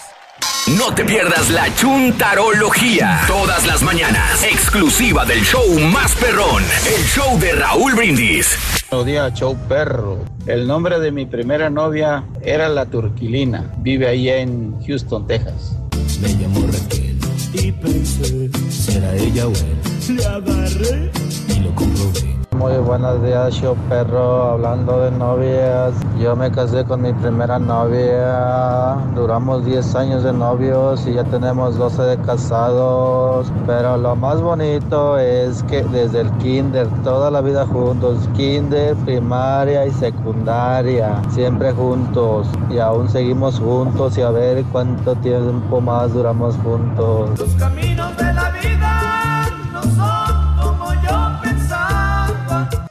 No 0.78 0.94
te 0.94 1.04
pierdas 1.04 1.50
la 1.50 1.74
chuntarología. 1.74 3.22
Todas 3.26 3.66
las 3.66 3.82
mañanas. 3.82 4.44
Exclusiva 4.44 5.24
del 5.24 5.40
show 5.42 5.66
más 5.92 6.14
perrón. 6.14 6.62
El 6.86 7.04
show 7.06 7.38
de 7.40 7.52
Raúl 7.52 7.94
Brindis. 7.94 8.56
Buenos 8.90 9.06
días, 9.06 9.34
show 9.34 9.56
perro. 9.68 10.24
El 10.46 10.66
nombre 10.66 11.00
de 11.00 11.10
mi 11.10 11.26
primera 11.26 11.70
novia 11.70 12.24
era 12.42 12.68
la 12.68 12.86
Turquilina. 12.86 13.72
Vive 13.78 14.06
ahí 14.06 14.28
en 14.28 14.80
Houston, 14.86 15.26
Texas. 15.26 15.76
Me 16.20 16.28
llamo 16.28 16.66
Raquel 16.66 17.18
y 17.54 17.72
pensé, 17.72 18.50
será 18.70 19.14
ella 19.16 19.46
o 19.46 19.52
él. 19.52 20.16
Le 20.16 20.24
agarré 20.24 21.10
y 21.48 21.60
lo 21.60 21.74
comprobé. 21.74 22.39
Muy 22.60 22.76
buenos 22.76 23.22
días, 23.22 23.54
show 23.54 23.74
perro. 23.88 24.50
Hablando 24.50 25.00
de 25.00 25.10
novias, 25.12 25.94
yo 26.20 26.36
me 26.36 26.50
casé 26.50 26.84
con 26.84 27.00
mi 27.00 27.10
primera 27.14 27.58
novia. 27.58 28.98
Duramos 29.14 29.64
10 29.64 29.94
años 29.94 30.24
de 30.24 30.34
novios 30.34 31.06
y 31.06 31.14
ya 31.14 31.24
tenemos 31.24 31.78
12 31.78 32.02
de 32.02 32.18
casados. 32.18 33.50
Pero 33.66 33.96
lo 33.96 34.14
más 34.14 34.42
bonito 34.42 35.16
es 35.16 35.62
que 35.62 35.82
desde 35.84 36.20
el 36.20 36.30
kinder, 36.32 36.86
toda 37.02 37.30
la 37.30 37.40
vida 37.40 37.66
juntos, 37.66 38.28
kinder, 38.36 38.94
primaria 39.06 39.86
y 39.86 39.90
secundaria, 39.92 41.22
siempre 41.30 41.72
juntos. 41.72 42.46
Y 42.68 42.78
aún 42.78 43.08
seguimos 43.08 43.58
juntos 43.58 44.18
y 44.18 44.20
a 44.20 44.30
ver 44.30 44.62
cuánto 44.70 45.14
tiempo 45.16 45.80
más 45.80 46.12
duramos 46.12 46.56
juntos. 46.56 47.38
Los 47.38 47.54
caminos 47.54 48.14
de 48.18 48.34
la 48.34 48.50
vida 48.50 48.69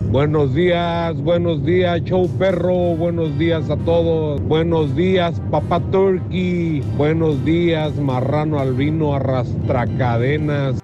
Buenos 0.10 0.56
días, 0.56 1.16
buenos 1.22 1.64
días, 1.64 2.02
show 2.02 2.28
perro, 2.40 2.96
buenos 2.96 3.38
días 3.38 3.70
a 3.70 3.78
todos. 3.78 4.42
Buenos 4.42 4.96
días, 4.96 5.40
papá 5.52 5.80
turkey. 5.92 6.82
Buenos 6.98 7.46
días, 7.46 7.96
marrano 7.96 8.60
albino 8.60 9.14
arrastracadenas. 9.14 10.82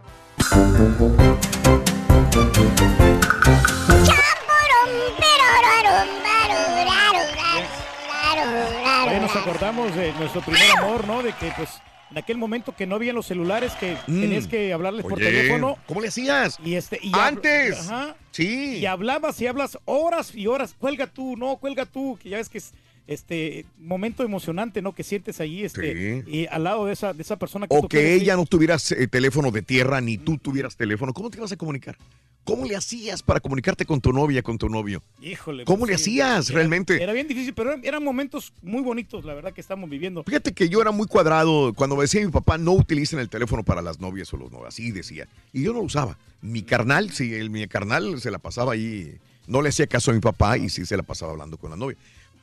Oye, 9.08 9.20
nos 9.20 9.36
acordamos 9.36 9.96
de 9.96 10.13
nuestro 10.20 10.41
primer 10.41 10.72
amor, 10.77 11.08
¿no? 11.08 11.24
De 11.24 11.34
que, 11.34 11.51
pues, 11.58 11.82
en 12.12 12.17
aquel 12.17 12.38
momento 12.38 12.75
que 12.75 12.85
no 12.85 12.95
había 12.95 13.13
los 13.13 13.25
celulares, 13.25 13.74
que 13.79 13.95
Mm. 14.07 14.21
tenías 14.21 14.47
que 14.47 14.71
hablarles 14.74 15.03
por 15.03 15.17
teléfono. 15.19 15.77
¿Cómo 15.88 16.01
le 16.01 16.09
hacías? 16.09 16.57
Y 16.63 16.75
este, 16.75 17.00
y 17.01 17.12
Antes. 17.13 17.79
Ajá. 17.89 18.15
Sí. 18.31 18.77
Y 18.77 18.85
hablabas 18.85 19.39
y 19.41 19.47
hablas 19.47 19.77
horas 19.85 20.33
y 20.35 20.47
horas. 20.47 20.75
Cuelga 20.77 21.07
tú, 21.07 21.35
no, 21.38 21.57
cuelga 21.57 21.85
tú, 21.85 22.17
que 22.21 22.29
ya 22.29 22.38
ves 22.38 22.50
que 22.50 22.59
es 22.59 22.74
este 23.07 23.65
momento 23.77 24.24
emocionante, 24.24 24.81
¿no? 24.81 24.93
Que 24.93 25.03
sientes 25.03 25.39
ahí, 25.39 25.63
este, 25.63 26.24
y 26.27 26.47
al 26.47 26.63
lado 26.63 26.88
de 26.88 26.93
esa, 26.93 27.13
de 27.13 27.21
esa 27.21 27.38
persona 27.38 27.67
que 27.67 27.75
O 27.75 27.88
que 27.88 28.15
ella 28.15 28.35
no 28.35 28.45
tuvieras 28.45 28.91
eh, 28.91 29.07
teléfono 29.07 29.51
de 29.51 29.62
tierra 29.62 30.01
ni 30.01 30.17
tú 30.17 30.38
tuvieras 30.39 30.75
teléfono. 30.75 31.13
¿Cómo 31.13 31.29
te 31.29 31.38
ibas 31.38 31.51
a 31.51 31.55
comunicar? 31.57 31.97
¿Cómo 32.45 32.65
le 32.65 32.75
hacías 32.75 33.23
para 33.23 33.39
comunicarte 33.39 33.85
con 33.85 33.99
tu 33.99 34.13
novia, 34.13 34.43
con 34.43 34.57
tu 34.59 34.69
novio? 34.69 35.01
Híjole. 35.19 35.65
¿Cómo 35.65 35.79
pues, 35.79 35.89
le 35.89 35.95
hacías 35.95 36.49
era- 36.49 36.59
realmente? 36.59 37.01
Era 37.01 37.11
bien 37.11 37.27
difícil, 37.27 37.53
pero 37.55 37.73
eran, 37.83 38.03
momentos 38.03 38.53
muy 38.61 38.83
bonitos, 38.83 39.25
la 39.25 39.33
verdad, 39.33 39.51
que 39.51 39.61
estamos 39.61 39.89
viviendo. 39.89 40.23
Fíjate 40.23 40.53
que 40.53 40.69
yo 40.69 40.79
era 40.79 40.91
muy 40.91 41.07
cuadrado. 41.07 41.73
Cuando 41.73 41.95
me 41.95 42.03
decía 42.03 42.23
mi 42.23 42.31
papá, 42.31 42.57
no 42.59 42.73
utilicen 42.73 43.17
el 43.19 43.29
teléfono 43.29 43.63
para 43.63 43.81
las 43.81 43.99
novias 43.99 44.31
o 44.33 44.37
los 44.37 44.51
novios. 44.51 44.67
Así 44.67 44.91
decía. 44.91 45.27
Y 45.53 45.63
yo 45.63 45.73
no 45.73 45.79
lo 45.79 45.85
usaba. 45.85 46.17
Mi 46.41 46.61
carnal, 46.61 47.09
sí, 47.11 47.33
el, 47.33 47.49
mi 47.49 47.67
carnal 47.67 48.21
se 48.21 48.29
la 48.29 48.37
pasaba 48.37 48.73
ahí. 48.73 49.17
No 49.47 49.63
le 49.63 49.69
hacía 49.69 49.87
caso 49.87 50.11
a 50.11 50.13
mi 50.13 50.19
papá 50.19 50.57
y 50.59 50.69
sí 50.69 50.85
se 50.85 50.95
la 50.95 51.03
pasaba 51.03 51.31
hablando 51.31 51.57
con 51.57 51.71
la 51.71 51.75
novia. 51.77 51.97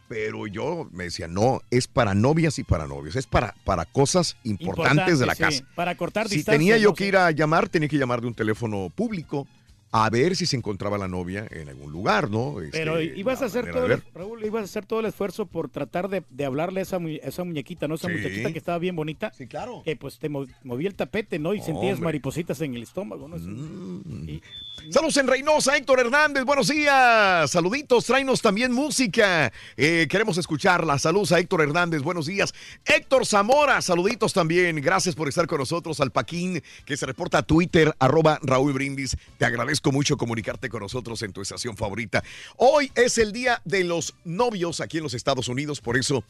Pero 0.09 0.47
yo 0.49 0.89
me 0.93 1.05
decía, 1.05 1.27
no, 1.29 1.61
es 1.71 1.87
para 1.87 2.13
novias 2.15 2.59
y 2.59 2.65
para 2.65 2.87
novios. 2.89 3.15
Es 3.17 3.27
para, 3.27 3.55
para 3.65 3.85
cosas 3.87 4.37
importantes 4.45 5.21
de 5.21 5.27
la 5.27 5.33
Importante, 5.33 5.57
sí, 5.57 5.63
casa. 5.63 5.75
Para 5.77 5.97
cortar 5.97 6.29
Si 6.29 6.37
distancias. 6.37 6.59
tenía 6.59 6.77
yo 6.77 6.89
¿no? 6.91 6.95
que 6.95 7.07
ir 7.07 7.17
a 7.17 7.31
llamar, 7.31 7.69
tenía 7.69 7.89
que 7.89 7.97
llamar 7.97 8.21
de 8.21 8.27
un 8.27 8.35
teléfono 8.35 8.91
público 8.95 9.47
a 9.95 10.09
ver 10.11 10.35
si 10.37 10.47
se 10.47 10.57
encontraba 10.57 10.97
la 10.97 11.07
novia 11.07 11.47
en 11.51 11.69
algún 11.69 11.93
lugar, 11.93 12.31
¿no? 12.31 12.61
Este, 12.63 12.79
Pero 12.79 13.01
ibas 13.01 13.43
a 13.43 13.45
hacer 13.45 13.71
todo, 13.71 13.85
el, 13.87 14.03
Raúl, 14.15 14.43
ibas 14.45 14.63
a 14.63 14.65
hacer 14.65 14.87
todo 14.87 15.01
el 15.01 15.07
esfuerzo 15.07 15.45
por 15.45 15.69
tratar 15.69 16.09
de, 16.09 16.23
de 16.31 16.45
hablarle 16.47 16.81
a 16.81 16.83
esa, 16.85 16.99
mu- 16.99 17.09
esa 17.23 17.45
muñequita, 17.45 17.87
¿no? 17.89 17.97
Esa 17.97 18.09
Sí. 18.09 18.15
muchachita 18.15 18.53
que 18.53 18.59
estaba 18.59 18.79
bien 18.79 18.97
bonita. 18.97 19.33
Sí, 19.37 19.47
claro. 19.47 19.83
Que 19.85 19.95
pues 19.97 20.19
te 20.19 20.31
mo- 20.31 20.47
movía 20.65 20.89
el 20.89 20.95
tapete, 20.95 21.39
¿no? 21.39 21.53
Y 21.53 21.61
sentías 21.61 22.01
maripositas 22.01 22.59
en 22.63 22.75
el 22.75 22.83
estómago, 22.83 23.29
¿no? 23.29 23.37
Y- 23.37 24.41
Saludos 24.91 25.17
en 25.17 25.29
Reynosa, 25.29 25.77
Héctor 25.77 26.01
Hernández, 26.01 26.45
buenos 26.45 26.69
días. 26.69 27.51
Saluditos, 27.51 28.05
tráenos 28.05 28.43
también 28.43 28.73
música. 28.73 29.53
Eh, 29.77 30.07
queremos 30.11 30.39
escucharla. 30.39 30.99
Saludos 30.99 31.33
a 31.33 31.39
Héctor 31.39 31.63
Hernández, 31.63 32.03
buenos 32.03 32.27
días. 32.27 32.53
Héctor 32.85 33.25
Zamora, 33.25 33.81
saluditos 33.81 34.33
también. 34.33 34.77
Gracias 34.81 35.15
por 35.15 35.29
estar 35.29 35.47
con 35.47 35.59
nosotros. 35.59 36.01
Al 36.01 36.11
Paquín, 36.11 36.63
que 36.85 36.97
se 36.97 37.07
reporta 37.07 37.39
a 37.39 37.43
Twitter, 37.43 37.95
arroba 38.01 38.41
Raúl 38.43 38.73
Brindis. 38.73 39.17
Te 39.39 39.45
agradezco 39.45 39.93
mucho 39.93 40.17
comunicarte 40.17 40.69
con 40.69 40.81
nosotros 40.81 41.23
en 41.23 41.33
tu 41.33 41.43
estación 41.43 41.77
favorita. 41.77 42.23
Hoy 42.57 42.91
es 42.95 43.19
el 43.19 43.33
día 43.33 43.63
de 43.65 43.85
los 43.85 44.15
novios 44.25 44.81
aquí 44.81 44.99
en 44.99 45.05
los 45.05 45.15
Estados 45.15 45.49
Unidos, 45.49 45.81
por 45.81 45.97
eso 45.97 46.25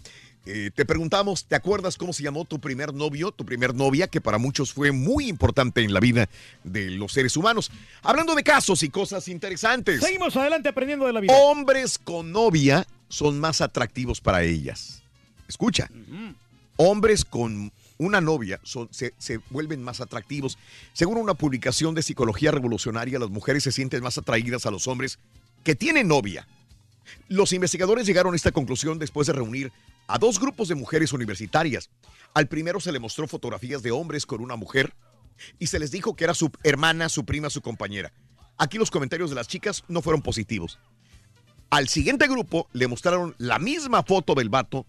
eh, 0.46 0.70
te 0.74 0.84
preguntamos, 0.84 1.44
¿te 1.44 1.54
acuerdas 1.54 1.96
cómo 1.96 2.12
se 2.12 2.22
llamó 2.22 2.44
tu 2.44 2.58
primer 2.60 2.92
novio, 2.92 3.30
tu 3.30 3.44
primer 3.44 3.74
novia, 3.74 4.08
que 4.08 4.20
para 4.20 4.38
muchos 4.38 4.72
fue 4.72 4.90
muy 4.90 5.28
importante 5.28 5.82
en 5.82 5.92
la 5.94 6.00
vida 6.00 6.28
de 6.64 6.90
los 6.90 7.12
seres 7.12 7.36
humanos? 7.36 7.70
Hablando 8.02 8.34
de 8.34 8.42
casos 8.42 8.82
y 8.82 8.88
cosas 8.88 9.28
interesantes. 9.28 10.00
Seguimos 10.00 10.36
adelante 10.36 10.68
aprendiendo 10.68 11.06
de 11.06 11.12
la 11.12 11.20
vida. 11.20 11.32
Hombres 11.34 11.98
con 11.98 12.32
novia 12.32 12.86
son 13.08 13.38
más 13.38 13.60
atractivos 13.60 14.20
para 14.20 14.42
ellas. 14.42 15.02
Escucha, 15.48 15.88
hombres 16.76 17.24
con 17.24 17.72
una 17.98 18.20
novia 18.20 18.58
son- 18.64 18.88
se, 18.90 19.14
se 19.18 19.38
vuelven 19.50 19.82
más 19.82 20.00
atractivos. 20.00 20.58
Según 20.92 21.18
una 21.18 21.34
publicación 21.34 21.94
de 21.94 22.02
Psicología 22.02 22.50
Revolucionaria, 22.50 23.18
las 23.18 23.30
mujeres 23.30 23.62
se 23.62 23.70
sienten 23.72 24.02
más 24.02 24.18
atraídas 24.18 24.66
a 24.66 24.70
los 24.70 24.88
hombres 24.88 25.18
que 25.62 25.74
tienen 25.76 26.08
novia. 26.08 26.48
Los 27.28 27.52
investigadores 27.52 28.06
llegaron 28.06 28.32
a 28.32 28.36
esta 28.36 28.52
conclusión 28.52 28.98
después 28.98 29.26
de 29.26 29.32
reunir 29.32 29.72
a 30.06 30.18
dos 30.18 30.38
grupos 30.38 30.68
de 30.68 30.74
mujeres 30.74 31.12
universitarias. 31.12 31.90
Al 32.34 32.48
primero 32.48 32.80
se 32.80 32.92
le 32.92 32.98
mostró 32.98 33.26
fotografías 33.28 33.82
de 33.82 33.90
hombres 33.90 34.26
con 34.26 34.40
una 34.40 34.56
mujer 34.56 34.94
y 35.58 35.66
se 35.66 35.78
les 35.78 35.90
dijo 35.90 36.16
que 36.16 36.24
era 36.24 36.34
su 36.34 36.50
hermana, 36.62 37.08
su 37.08 37.24
prima, 37.24 37.50
su 37.50 37.60
compañera. 37.62 38.12
Aquí 38.58 38.78
los 38.78 38.90
comentarios 38.90 39.30
de 39.30 39.36
las 39.36 39.48
chicas 39.48 39.84
no 39.88 40.02
fueron 40.02 40.22
positivos. 40.22 40.78
Al 41.70 41.88
siguiente 41.88 42.28
grupo 42.28 42.68
le 42.72 42.86
mostraron 42.86 43.34
la 43.38 43.58
misma 43.58 44.02
foto 44.02 44.34
del 44.34 44.50
vato, 44.50 44.86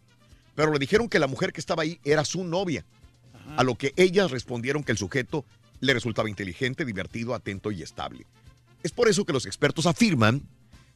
pero 0.55 0.73
le 0.73 0.79
dijeron 0.79 1.07
que 1.07 1.19
la 1.19 1.27
mujer 1.27 1.53
que 1.53 1.61
estaba 1.61 1.83
ahí 1.83 1.99
era 2.03 2.25
su 2.25 2.43
novia. 2.43 2.85
A 3.57 3.63
lo 3.63 3.75
que 3.75 3.93
ellas 3.95 4.31
respondieron 4.31 4.83
que 4.83 4.91
el 4.91 4.97
sujeto 4.97 5.45
le 5.79 5.93
resultaba 5.93 6.29
inteligente, 6.29 6.85
divertido, 6.85 7.33
atento 7.33 7.71
y 7.71 7.81
estable. 7.81 8.25
Es 8.83 8.91
por 8.91 9.07
eso 9.07 9.25
que 9.25 9.33
los 9.33 9.45
expertos 9.45 9.85
afirman 9.85 10.41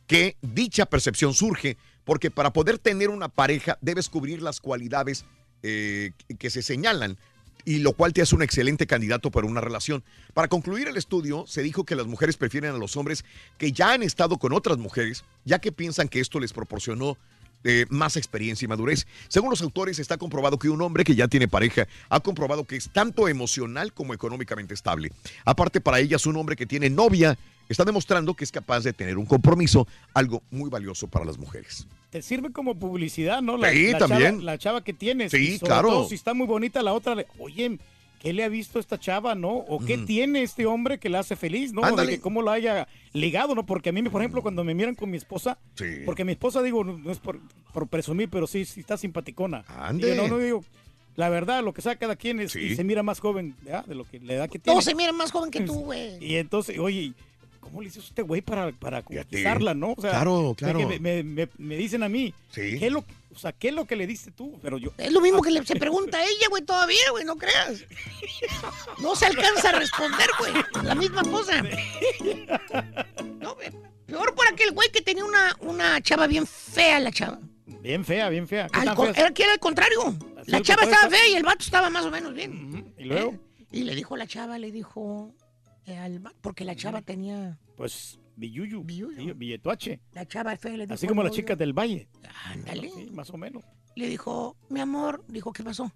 que 0.07 0.37
dicha 0.41 0.85
percepción 0.85 1.33
surge 1.33 1.77
porque 2.05 2.31
para 2.31 2.53
poder 2.53 2.79
tener 2.79 3.09
una 3.09 3.29
pareja 3.29 3.77
debes 3.81 4.09
cubrir 4.09 4.41
las 4.41 4.61
cualidades 4.61 5.25
eh, 5.61 6.11
que 6.39 6.49
se 6.49 6.61
señalan 6.61 7.17
y 7.65 7.79
lo 7.79 7.91
cual 7.91 8.13
te 8.13 8.21
hace 8.21 8.33
un 8.33 8.43
excelente 8.43 8.87
candidato 8.87 9.29
para 9.29 9.45
una 9.45 9.59
relación. 9.59 10.01
Para 10.33 10.47
concluir 10.47 10.87
el 10.87 10.95
estudio, 10.95 11.45
se 11.47 11.61
dijo 11.61 11.83
que 11.83 11.95
las 11.95 12.07
mujeres 12.07 12.37
prefieren 12.37 12.73
a 12.73 12.77
los 12.77 12.95
hombres 12.95 13.25
que 13.57 13.73
ya 13.73 13.91
han 13.91 14.03
estado 14.03 14.37
con 14.37 14.53
otras 14.53 14.77
mujeres, 14.77 15.25
ya 15.43 15.59
que 15.59 15.73
piensan 15.73 16.07
que 16.07 16.21
esto 16.21 16.39
les 16.39 16.53
proporcionó 16.53 17.17
eh, 17.65 17.85
más 17.89 18.15
experiencia 18.15 18.65
y 18.65 18.69
madurez. 18.69 19.05
Según 19.27 19.49
los 19.49 19.61
autores, 19.61 19.99
está 19.99 20.15
comprobado 20.15 20.57
que 20.57 20.69
un 20.69 20.81
hombre 20.81 21.03
que 21.03 21.15
ya 21.15 21.27
tiene 21.27 21.49
pareja 21.49 21.89
ha 22.07 22.21
comprobado 22.21 22.63
que 22.63 22.77
es 22.77 22.89
tanto 22.93 23.27
emocional 23.27 23.91
como 23.91 24.13
económicamente 24.13 24.73
estable. 24.73 25.11
Aparte, 25.43 25.81
para 25.81 25.99
ellas, 25.99 26.25
un 26.25 26.37
hombre 26.37 26.55
que 26.55 26.65
tiene 26.65 26.89
novia 26.89 27.37
está 27.69 27.83
demostrando 27.85 28.33
que 28.33 28.43
es 28.43 28.51
capaz 28.51 28.81
de 28.81 28.93
tener 28.93 29.17
un 29.17 29.25
compromiso, 29.25 29.87
algo 30.13 30.41
muy 30.51 30.69
valioso 30.69 31.07
para 31.07 31.25
las 31.25 31.37
mujeres. 31.37 31.87
Te 32.09 32.21
sirve 32.21 32.51
como 32.51 32.75
publicidad, 32.75 33.41
¿no? 33.41 33.57
Sí, 33.69 33.91
también. 33.99 34.31
Chava, 34.35 34.43
la 34.43 34.57
chava 34.57 34.83
que 34.83 34.93
tienes. 34.93 35.31
Sí, 35.31 35.37
y 35.37 35.57
sobre 35.57 35.69
claro. 35.71 35.89
todo 35.89 36.09
si 36.09 36.15
está 36.15 36.33
muy 36.33 36.47
bonita 36.47 36.81
la 36.81 36.93
otra, 36.93 37.15
le- 37.15 37.27
oye, 37.39 37.77
¿qué 38.19 38.33
le 38.33 38.43
ha 38.43 38.49
visto 38.49 38.79
esta 38.79 38.97
chava, 38.99 39.35
no? 39.35 39.49
¿O 39.49 39.79
qué 39.83 39.97
tiene 39.97 40.41
este 40.43 40.65
hombre 40.65 40.97
que 40.99 41.09
la 41.09 41.19
hace 41.19 41.35
feliz, 41.35 41.73
no? 41.73 41.81
O 41.81 41.95
de 41.95 42.07
que 42.07 42.19
cómo 42.19 42.41
lo 42.41 42.51
haya 42.51 42.87
ligado, 43.13 43.53
¿no? 43.55 43.65
Porque 43.65 43.89
a 43.89 43.91
mí, 43.91 44.01
por 44.03 44.21
ejemplo, 44.21 44.41
cuando 44.41 44.63
me 44.63 44.73
miran 44.73 44.95
con 44.95 45.09
mi 45.11 45.17
esposa, 45.17 45.57
Sí. 45.75 45.85
porque 46.05 46.23
mi 46.25 46.31
esposa, 46.31 46.61
digo, 46.63 46.83
no 46.83 46.97
no 46.97 47.11
es 47.11 47.19
por, 47.19 47.39
por 47.73 47.87
presumir, 47.87 48.29
pero 48.29 48.47
sí, 48.47 48.63
sí 48.65 48.79
está 48.79 48.97
simpaticona. 48.97 49.65
Ande. 49.67 50.15
Yo 50.15 50.15
no, 50.23 50.27
no 50.29 50.37
digo, 50.39 50.63
la 51.17 51.29
verdad, 51.29 51.63
lo 51.63 51.73
que 51.73 51.81
sea 51.81 51.95
cada 51.97 52.15
quien 52.15 52.39
es, 52.39 52.53
Sí. 52.53 52.59
y 52.59 52.75
se 52.75 52.83
mira 52.83 53.03
más 53.03 53.19
joven 53.19 53.55
¿verdad? 53.63 53.85
de 53.85 53.95
lo 53.95 54.05
que 54.05 54.19
la 54.19 54.33
edad 54.33 54.45
que 54.49 54.59
tiene. 54.59 54.73
Todos 54.75 54.85
se 54.85 54.95
miran 54.95 55.15
más 55.15 55.31
joven 55.31 55.51
que 55.51 55.61
tú, 55.61 55.73
güey. 55.85 56.23
Y 56.23 56.37
entonces, 56.37 56.79
oye, 56.79 57.13
¿cómo 57.67 57.81
le 57.81 57.87
hizo 57.89 57.99
este 57.99 58.21
güey 58.21 58.41
para, 58.41 58.71
para 58.71 59.01
conquistarla, 59.03 59.73
no? 59.73 59.93
O 59.97 60.01
sea, 60.01 60.11
Claro, 60.11 60.55
claro. 60.57 60.79
que 60.79 60.85
Me, 60.85 60.99
me- 60.99 61.23
me- 61.23 61.49
me 61.57 61.77
dicen 61.77 62.03
a 62.03 62.09
mí, 62.09 62.33
Sí. 62.51 62.77
¿qué 62.79 62.87
es 62.87 62.91
lo, 62.91 62.99
o 63.33 63.37
sea, 63.39 63.51
¿qué 63.51 63.67
es 63.69 63.73
lo 63.73 63.85
que 63.85 63.95
le 63.95 64.07
diste 64.07 64.31
tú? 64.31 64.57
Pero 64.61 64.77
yo... 64.77 64.91
Es 64.97 65.11
lo 65.11 65.21
mismo 65.21 65.41
que 65.41 65.51
le, 65.51 65.65
se 65.65 65.75
pregunta 65.79 66.17
a 66.17 66.23
ella, 66.23 66.47
güey, 66.49 66.63
todavía, 66.63 67.11
güey, 67.11 67.23
no 67.25 67.35
creas. 67.35 67.83
No 69.01 69.15
se 69.15 69.25
alcanza 69.27 69.69
a 69.69 69.73
responder, 69.73 70.27
güey. 70.39 70.53
La 70.83 70.95
misma 70.95 71.23
cosa. 71.23 71.61
No, 73.39 73.55
güey, 73.55 73.69
peor 74.05 74.33
por 74.35 74.47
aquel 74.47 74.71
güey 74.71 74.89
que 74.91 75.01
tenía 75.01 75.25
una, 75.25 75.55
una 75.59 76.01
chava 76.01 76.27
bien 76.27 76.45
fea, 76.47 76.99
la 76.99 77.11
chava. 77.11 77.39
Bien 77.81 78.03
fea, 78.03 78.29
bien 78.29 78.47
fea. 78.47 78.67
¿Qué 78.69 78.79
Al 78.79 78.85
tan 78.85 78.95
co- 78.95 79.03
fea? 79.13 79.25
era 79.25 79.33
que 79.33 79.43
era 79.43 79.53
el 79.53 79.59
contrario. 79.59 80.01
Así 80.39 80.51
La 80.51 80.61
chava 80.61 80.83
estaba 80.83 81.09
fea 81.09 81.27
y 81.29 81.33
el 81.35 81.43
vato 81.43 81.63
estaba 81.63 81.89
más 81.89 82.05
o 82.05 82.11
menos 82.11 82.33
bien. 82.33 82.93
¿Y 82.97 83.03
luego? 83.05 83.31
Eh, 83.31 83.39
Y 83.71 83.83
le 83.83 83.95
dijo 83.95 84.15
la 84.17 84.27
chava, 84.27 84.57
le 84.57 84.71
dijo 84.71 85.33
al 85.95 86.19
vato, 86.19 86.37
porque 86.41 86.65
la 86.65 86.75
chava 86.75 87.01
tenía, 87.01 87.57
Pues, 87.75 88.19
billuyu, 88.35 88.83
sí, 89.15 89.31
billetuache. 89.33 90.01
la 90.11 90.25
chava 90.27 90.55
fea 90.57 90.73
le 90.77 90.83
dijo. 90.85 90.93
Así 90.93 91.07
como 91.07 91.23
las 91.23 91.31
chicas 91.31 91.57
del 91.57 91.73
valle. 91.73 92.09
Ándale. 92.45 92.89
Sí, 92.93 93.09
más 93.11 93.29
o 93.29 93.37
menos. 93.37 93.63
Le 93.95 94.07
dijo, 94.07 94.55
mi 94.69 94.79
amor, 94.81 95.23
dijo, 95.27 95.51
¿qué 95.53 95.63
pasó? 95.63 95.91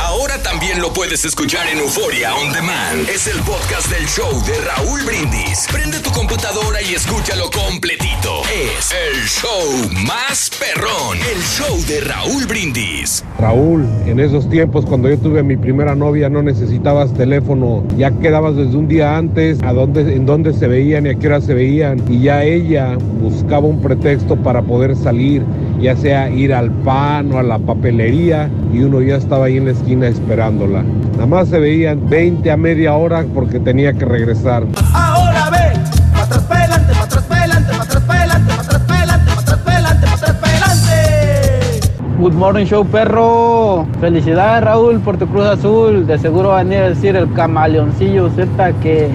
Ahora 0.09 0.41
también 0.41 0.81
lo 0.81 0.91
puedes 0.91 1.23
escuchar 1.23 1.67
en 1.67 1.77
Euforia 1.77 2.33
On 2.33 2.51
Demand. 2.51 3.07
Es 3.07 3.27
el 3.27 3.39
podcast 3.41 3.91
del 3.91 4.07
show 4.07 4.31
de 4.47 4.59
Raúl 4.65 5.01
Brindis. 5.05 5.67
Prende 5.71 5.99
tu 5.99 6.09
computadora 6.09 6.81
y 6.81 6.95
escúchalo 6.95 7.47
completito. 7.51 8.41
Es 8.49 8.91
el 8.91 9.21
show 9.27 10.03
más 10.07 10.49
perrón. 10.57 11.15
El 11.31 11.39
show 11.43 11.77
de 11.87 12.01
Raúl 12.01 12.47
Brindis. 12.47 13.23
Raúl, 13.37 13.85
en 14.07 14.19
esos 14.19 14.49
tiempos 14.49 14.83
cuando 14.87 15.09
yo 15.09 15.17
tuve 15.19 15.41
a 15.41 15.43
mi 15.43 15.57
primera 15.57 15.93
novia 15.93 16.27
no 16.27 16.41
necesitabas 16.41 17.13
teléfono, 17.13 17.83
ya 17.95 18.09
quedabas 18.09 18.55
desde 18.55 18.75
un 18.75 18.87
día 18.87 19.15
antes 19.15 19.61
a 19.61 19.73
dónde, 19.73 20.01
en 20.15 20.25
dónde 20.25 20.53
se 20.53 20.67
veían 20.67 21.05
y 21.05 21.09
a 21.09 21.15
qué 21.15 21.27
hora 21.27 21.39
se 21.39 21.53
veían 21.53 22.01
y 22.09 22.23
ya 22.23 22.43
ella 22.43 22.97
buscaba 23.21 23.67
un 23.67 23.79
pretexto 23.79 24.35
para 24.37 24.63
poder 24.63 24.95
salir, 24.95 25.43
ya 25.79 25.95
sea 25.95 26.31
ir 26.31 26.51
al 26.51 26.71
pan 26.81 27.31
o 27.31 27.37
a 27.37 27.43
la 27.43 27.59
papelería 27.59 28.49
y 28.73 28.79
uno 28.79 29.01
ya 29.01 29.15
estaba 29.15 29.45
ahí 29.45 29.57
en 29.57 29.65
la 29.65 29.71
esquina 29.71 29.98
esperándola. 30.07 30.83
Nada 31.13 31.25
más 31.25 31.49
se 31.49 31.59
veían 31.59 32.09
20 32.09 32.49
a 32.51 32.57
media 32.57 32.93
hora 32.95 33.25
porque 33.33 33.59
tenía 33.59 33.93
que 33.93 34.05
regresar. 34.05 34.63
Ahora 34.93 35.49
ve, 35.49 35.79
pa' 36.13 36.21
atrás, 36.23 36.43
pa' 36.43 36.55
adelante, 36.57 36.93
pa' 36.93 37.03
atrás, 37.03 37.23
pa' 37.23 37.35
adelante, 37.37 37.71
pa' 37.75 37.83
atrás, 37.83 38.03
pa' 38.03 38.15
adelante, 38.17 38.51
atrás, 38.53 38.81
pa' 38.87 38.93
adelante, 38.95 39.31
pa' 39.35 39.41
atrás, 39.41 39.59
pa' 39.59 39.71
adelante, 39.71 40.07
pa' 40.07 40.13
atrás, 40.13 40.35
pa' 40.41 40.47
adelante. 40.47 41.79
Good 42.19 42.33
morning 42.33 42.65
show 42.65 42.85
perro. 42.85 43.87
Felicidades 44.01 44.63
Raúl 44.63 44.99
por 44.99 45.17
tu 45.17 45.25
Cruz 45.27 45.45
Azul. 45.45 46.05
De 46.05 46.17
seguro 46.17 46.49
van 46.49 46.69
a 46.71 46.75
ir 46.75 46.81
a 46.81 46.89
decir 46.89 47.15
el 47.15 47.31
camaleoncillo 47.33 48.29
Z 48.29 48.73
que, 48.81 49.09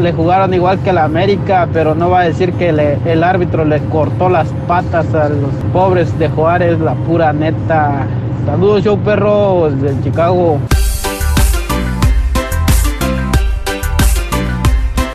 le 0.00 0.12
jugaron 0.12 0.54
igual 0.54 0.78
que 0.80 0.92
la 0.92 1.04
América, 1.04 1.66
pero 1.72 1.94
no 1.96 2.08
va 2.10 2.20
a 2.20 2.24
decir 2.24 2.52
que 2.52 2.72
le- 2.72 2.98
el 3.04 3.24
árbitro 3.24 3.64
le 3.64 3.80
cortó 3.90 4.28
las 4.28 4.46
patas 4.68 5.12
a 5.14 5.28
los 5.28 5.50
pobres 5.72 6.16
de 6.20 6.28
Juárez, 6.28 6.78
la 6.78 6.94
pura 6.94 7.32
neta. 7.32 8.06
Saludos 8.44 8.84
show 8.84 8.98
perro 8.98 9.70
desde 9.70 10.02
Chicago. 10.02 10.60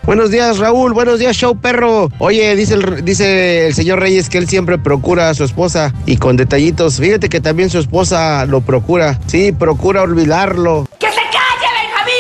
Buenos 0.04 0.32
días, 0.32 0.58
Raúl. 0.58 0.94
Buenos 0.94 1.20
días, 1.20 1.38
show 1.38 1.56
perro. 1.56 2.10
Oye, 2.18 2.56
dice 2.56 2.74
el, 2.74 3.06
dice 3.06 3.68
el 3.68 3.74
señor 3.74 4.00
Reyes 4.00 4.30
que 4.30 4.40
él 4.40 4.50
siempre 4.50 4.78
procura 4.78 5.30
a 5.30 5.34
su 5.34 5.46
esposa 5.46 5.94
y 6.06 6.18
con 6.18 6.36
detallitos. 6.36 6.98
Fíjate 6.98 7.30
que 7.30 7.40
también 7.40 7.70
su 7.70 7.80
esposa 7.80 8.46
lo 8.46 8.60
procura. 8.62 9.20
Sí, 9.28 9.54
procura 9.54 10.02
olvidarlo. 10.02 10.88
¡Que 11.00 11.08
se 11.08 11.22
calle, 11.32 11.68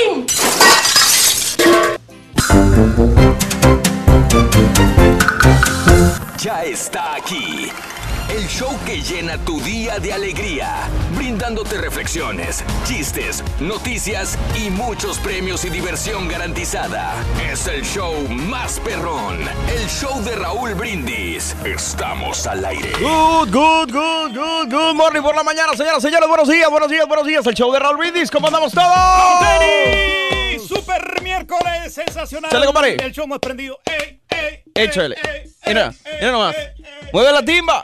Benjamín! 0.07 0.25
Ya 6.41 6.63
está 6.63 7.15
aquí. 7.15 7.69
El 8.31 8.47
show 8.47 8.69
que 8.85 9.01
llena 9.01 9.37
tu 9.39 9.59
día 9.59 9.99
de 9.99 10.13
alegría, 10.13 10.87
brindándote 11.17 11.77
reflexiones, 11.77 12.63
chistes, 12.85 13.43
noticias 13.59 14.37
y 14.57 14.69
muchos 14.69 15.19
premios 15.19 15.65
y 15.65 15.69
diversión 15.69 16.29
garantizada. 16.29 17.13
Es 17.51 17.67
el 17.67 17.83
show 17.83 18.13
más 18.29 18.79
perrón, 18.79 19.37
el 19.67 19.85
show 19.89 20.23
de 20.23 20.37
Raúl 20.37 20.75
Brindis. 20.75 21.57
Estamos 21.65 22.47
al 22.47 22.63
aire. 22.63 22.93
Good, 23.01 23.51
good, 23.51 23.91
good, 23.91 24.33
good, 24.33 24.73
good 24.73 24.95
morning 24.95 25.21
por 25.21 25.35
la 25.35 25.43
mañana, 25.43 25.73
señoras, 25.75 26.01
señores. 26.01 26.29
Buenos 26.29 26.47
días, 26.47 26.69
buenos 26.69 26.89
días, 26.89 27.05
buenos 27.05 27.27
días. 27.27 27.45
El 27.45 27.53
show 27.53 27.69
de 27.73 27.79
Raúl 27.79 27.97
Brindis. 27.97 28.31
¿Cómo 28.31 28.47
andamos 28.47 28.71
todos? 28.71 29.39
¡Tenis! 29.41 30.40
¡Super 30.59 31.21
miércoles! 31.21 31.93
¡Sensacional! 31.93 32.51
Chale, 32.51 32.65
compadre. 32.65 32.95
El 32.95 33.11
show 33.11 33.27
más 33.27 33.39
prendido. 33.39 33.79
¡Ey, 33.85 34.19
ey! 34.29 34.63
Échale. 34.75 35.15
Mira, 35.65 35.93
mira 36.19 36.31
nomás. 36.31 36.55
Mueve 37.13 37.31
la 37.31 37.43
timba. 37.43 37.83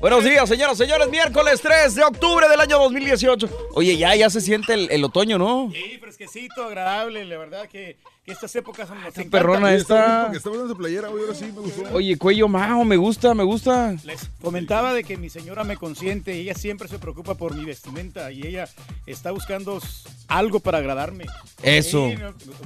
Buenos 0.00 0.24
días, 0.24 0.48
señoras, 0.48 0.78
señores. 0.78 1.08
Miércoles 1.08 1.60
3 1.60 1.94
de 1.94 2.02
octubre 2.04 2.48
del 2.48 2.60
año 2.60 2.78
2018. 2.78 3.68
Oye, 3.74 3.96
ya, 3.96 4.14
ya 4.14 4.30
se 4.30 4.40
siente 4.40 4.72
el, 4.74 4.90
el 4.90 5.04
otoño, 5.04 5.36
¿no? 5.38 5.70
Sí, 5.72 5.98
fresquecito, 6.00 6.64
agradable. 6.64 7.24
La 7.24 7.36
verdad 7.38 7.68
que, 7.68 7.98
que 8.24 8.32
estas 8.32 8.54
épocas 8.56 8.86
son 8.88 9.02
las 9.02 9.14
perrona 9.14 9.74
esta. 9.74 10.30
Está 10.32 10.50
buena 10.50 10.66
esa 10.66 10.74
playera, 10.74 11.10
hoy 11.10 11.22
ahora 11.22 11.34
sí 11.34 11.46
me 11.46 11.60
gustó. 11.60 11.82
Oye, 11.94 12.16
cuello 12.18 12.48
majo, 12.48 12.84
me 12.84 12.96
gusta, 12.96 13.34
me 13.34 13.44
gusta. 13.44 13.94
Les 14.04 14.30
comentaba 14.42 14.92
de 14.92 15.04
que 15.04 15.16
mi 15.16 15.30
señora 15.30 15.64
me 15.64 15.76
consiente 15.76 16.36
y 16.36 16.40
ella 16.42 16.54
siempre 16.54 16.86
se 16.88 16.98
preocupa 16.98 17.34
por 17.34 17.54
mi 17.54 17.64
vestimenta 17.64 18.30
y 18.30 18.46
ella 18.46 18.68
está 19.06 19.30
buscando 19.30 19.80
algo 20.28 20.60
para 20.60 20.78
agradarme. 20.78 21.24
Eso. 21.62 22.10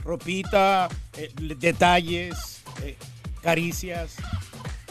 Ropita, 0.04 0.88
eh, 1.16 1.32
le- 1.40 1.54
detalles, 1.54 2.62
eh, 2.82 2.96
caricias. 3.42 4.16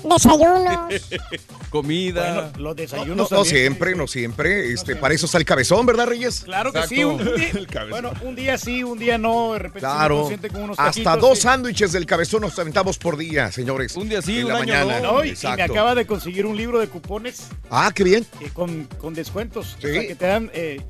Desayunos. 0.03 1.09
Comida. 1.69 2.33
Bueno, 2.33 2.51
los 2.57 2.59
No, 2.59 2.73
desayunos 2.75 3.31
no, 3.31 3.37
no 3.37 3.45
siempre, 3.45 3.95
no 3.95 4.07
siempre. 4.07 4.71
Este, 4.73 4.95
para 4.95 5.13
eso 5.13 5.25
está 5.25 5.37
el 5.37 5.45
cabezón, 5.45 5.85
¿verdad, 5.85 6.07
Reyes? 6.07 6.41
Claro 6.41 6.71
que 6.71 6.85
sí. 6.87 7.03
Un 7.03 7.17
día, 7.17 7.51
bueno, 7.89 8.11
un 8.21 8.35
día 8.35 8.57
sí, 8.57 8.83
un 8.83 8.99
día 8.99 9.17
no. 9.17 9.53
De 9.53 9.59
repente 9.59 9.79
Claro. 9.79 10.19
consiente 10.21 10.49
con 10.49 10.63
unos 10.63 10.79
Hasta 10.79 11.17
dos 11.17 11.39
que- 11.39 11.41
sándwiches 11.43 11.91
del 11.91 12.05
cabezón 12.05 12.41
nos 12.41 12.57
aventamos 12.59 12.97
por 12.97 13.17
día, 13.17 13.51
señores. 13.51 13.95
Un 13.95 14.09
día 14.09 14.21
Sí, 14.21 14.39
en 14.39 14.45
un 14.45 14.53
la 14.53 14.59
año 14.59 14.73
mañana. 14.85 14.99
no. 14.99 15.23
Y- 15.23 15.29
y, 15.29 15.47
me 15.55 15.63
acaba 15.63 15.95
de 15.95 16.05
conseguir 16.05 16.45
un 16.45 16.55
libro 16.57 16.79
de 16.79 16.87
cupones 16.87 17.47
Ah, 17.69 17.91
qué 17.93 18.03
bien. 18.03 18.25
eh, 18.41 18.49
con, 18.53 18.85
con 18.99 19.13
descuentos. 19.13 19.75
Sí. 19.79 19.87
O 19.87 19.93
sea, 19.93 20.01
que 20.07 20.15
te 20.15 20.25
dan 20.27 20.51
eh, 20.53 20.81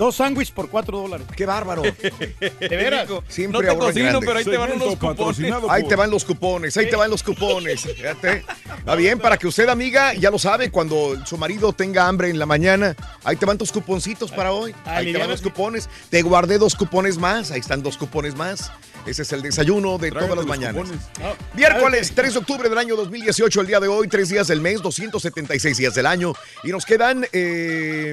dos 0.00 0.16
sándwiches 0.16 0.50
por 0.50 0.70
cuatro 0.70 0.98
dólares. 0.98 1.26
Qué 1.36 1.44
bárbaro. 1.44 1.82
¿De 2.40 2.68
veras? 2.68 3.06
Siempre 3.28 3.68
ahorro 3.68 3.90
en 3.90 4.06
grande. 4.06 4.26
Ahí 5.68 5.86
te 5.86 5.94
van 5.94 6.10
los 6.10 6.24
cupones, 6.24 6.76
ahí 6.76 6.88
te 6.88 6.96
van 6.96 7.10
los 7.10 7.22
cupones. 7.22 7.82
Fíjate. 7.82 8.44
Está 8.78 8.94
bien, 8.94 9.18
para 9.18 9.36
que 9.36 9.46
usted, 9.46 9.68
amiga, 9.68 10.14
ya 10.14 10.30
lo 10.30 10.38
sabe, 10.38 10.70
cuando 10.70 11.14
su 11.26 11.36
marido 11.36 11.74
tenga 11.74 12.08
hambre 12.08 12.30
en 12.30 12.38
la 12.38 12.46
mañana, 12.46 12.96
ahí 13.24 13.36
te 13.36 13.44
van 13.44 13.58
tus 13.58 13.70
cuponcitos 13.70 14.32
para 14.32 14.52
hoy. 14.52 14.74
Ahí 14.86 15.12
te 15.12 15.18
van 15.18 15.28
los 15.28 15.42
cupones. 15.42 15.88
Te 16.08 16.22
guardé 16.22 16.56
dos 16.56 16.74
cupones 16.74 17.18
más, 17.18 17.50
ahí 17.50 17.60
están 17.60 17.82
dos 17.82 17.98
cupones 17.98 18.34
más. 18.34 18.72
Ese 19.06 19.22
es 19.22 19.32
el 19.32 19.42
desayuno 19.42 19.98
de 19.98 20.10
todas 20.10 20.36
las 20.36 20.46
mañanas. 20.46 20.86
Miércoles 21.54 22.12
3 22.14 22.34
de 22.34 22.38
octubre 22.38 22.68
del 22.68 22.78
año 22.78 22.96
2018, 22.96 23.60
el 23.62 23.66
día 23.66 23.80
de 23.80 23.88
hoy, 23.88 24.08
tres 24.08 24.28
días 24.28 24.48
del 24.48 24.60
mes, 24.60 24.82
276 24.82 25.76
días 25.76 25.94
del 25.94 26.06
año. 26.06 26.34
Y 26.64 26.68
nos 26.68 26.84
quedan, 26.84 27.26
eh, 27.32 28.12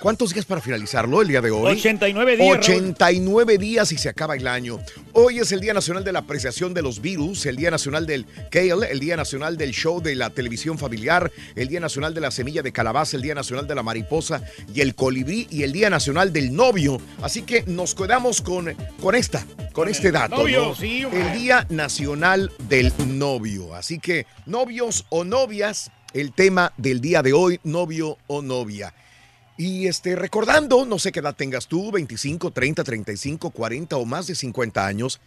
¿cuántos 0.00 0.32
días 0.32 0.44
para 0.46 0.60
finalizarlo 0.60 1.20
el 1.22 1.28
día 1.28 1.40
de 1.40 1.50
hoy? 1.50 1.72
89 1.72 2.36
días, 2.36 2.48
Raúl. 2.48 2.58
89 2.58 3.58
días 3.58 3.92
y 3.92 3.98
se 3.98 4.08
acaba 4.08 4.36
el 4.36 4.46
año. 4.46 4.78
Hoy 5.12 5.40
es 5.40 5.50
el 5.52 5.60
Día 5.60 5.74
Nacional 5.74 6.04
de 6.04 6.12
la 6.12 6.20
Apreciación 6.20 6.74
de 6.74 6.82
los 6.82 7.00
Virus, 7.00 7.44
el 7.46 7.56
Día 7.56 7.70
Nacional 7.70 8.06
del 8.06 8.26
Kale, 8.50 8.90
el 8.90 9.00
Día 9.00 9.16
Nacional 9.16 9.56
del 9.56 9.72
Show 9.72 10.00
de 10.00 10.14
la 10.14 10.30
Televisión 10.30 10.78
Familiar, 10.78 11.30
el 11.56 11.68
Día 11.68 11.80
Nacional 11.80 12.14
de 12.14 12.20
la 12.20 12.30
Semilla 12.30 12.62
de 12.62 12.72
Calabaza, 12.72 13.16
el 13.16 13.22
Día 13.22 13.34
Nacional 13.34 13.66
de 13.66 13.74
la 13.74 13.82
Mariposa 13.82 14.42
y 14.72 14.80
el 14.80 14.94
Colibrí 14.94 15.48
y 15.50 15.64
el 15.64 15.72
Día 15.72 15.90
Nacional 15.90 16.32
del 16.32 16.54
Novio. 16.54 17.00
Así 17.20 17.42
que 17.42 17.64
nos 17.66 17.94
quedamos 17.94 18.40
con, 18.40 18.74
con 19.00 19.14
esta, 19.14 19.44
con 19.72 19.88
este 19.88 20.12
dato. 20.12 20.19
Novio, 20.28 20.68
¿no? 20.68 20.74
sí, 20.74 21.04
hombre. 21.04 21.20
el 21.20 21.38
Día 21.38 21.66
Nacional 21.70 22.52
del 22.68 22.92
Novio. 23.06 23.74
Así 23.74 23.98
que, 23.98 24.26
novios 24.46 25.06
o 25.08 25.24
novias, 25.24 25.90
el 26.12 26.32
tema 26.32 26.72
del 26.76 27.00
día 27.00 27.22
de 27.22 27.32
hoy, 27.32 27.60
novio 27.64 28.18
o 28.26 28.42
novia. 28.42 28.94
Y 29.56 29.86
este, 29.86 30.16
recordando, 30.16 30.86
no 30.86 30.98
sé 30.98 31.12
qué 31.12 31.20
edad 31.20 31.36
tengas 31.36 31.66
tú, 31.66 31.90
25, 31.90 32.50
30, 32.50 32.82
35, 32.82 33.50
40 33.50 33.96
o 33.96 34.04
más 34.04 34.26
de 34.26 34.34
50 34.34 34.86
años, 34.86 35.20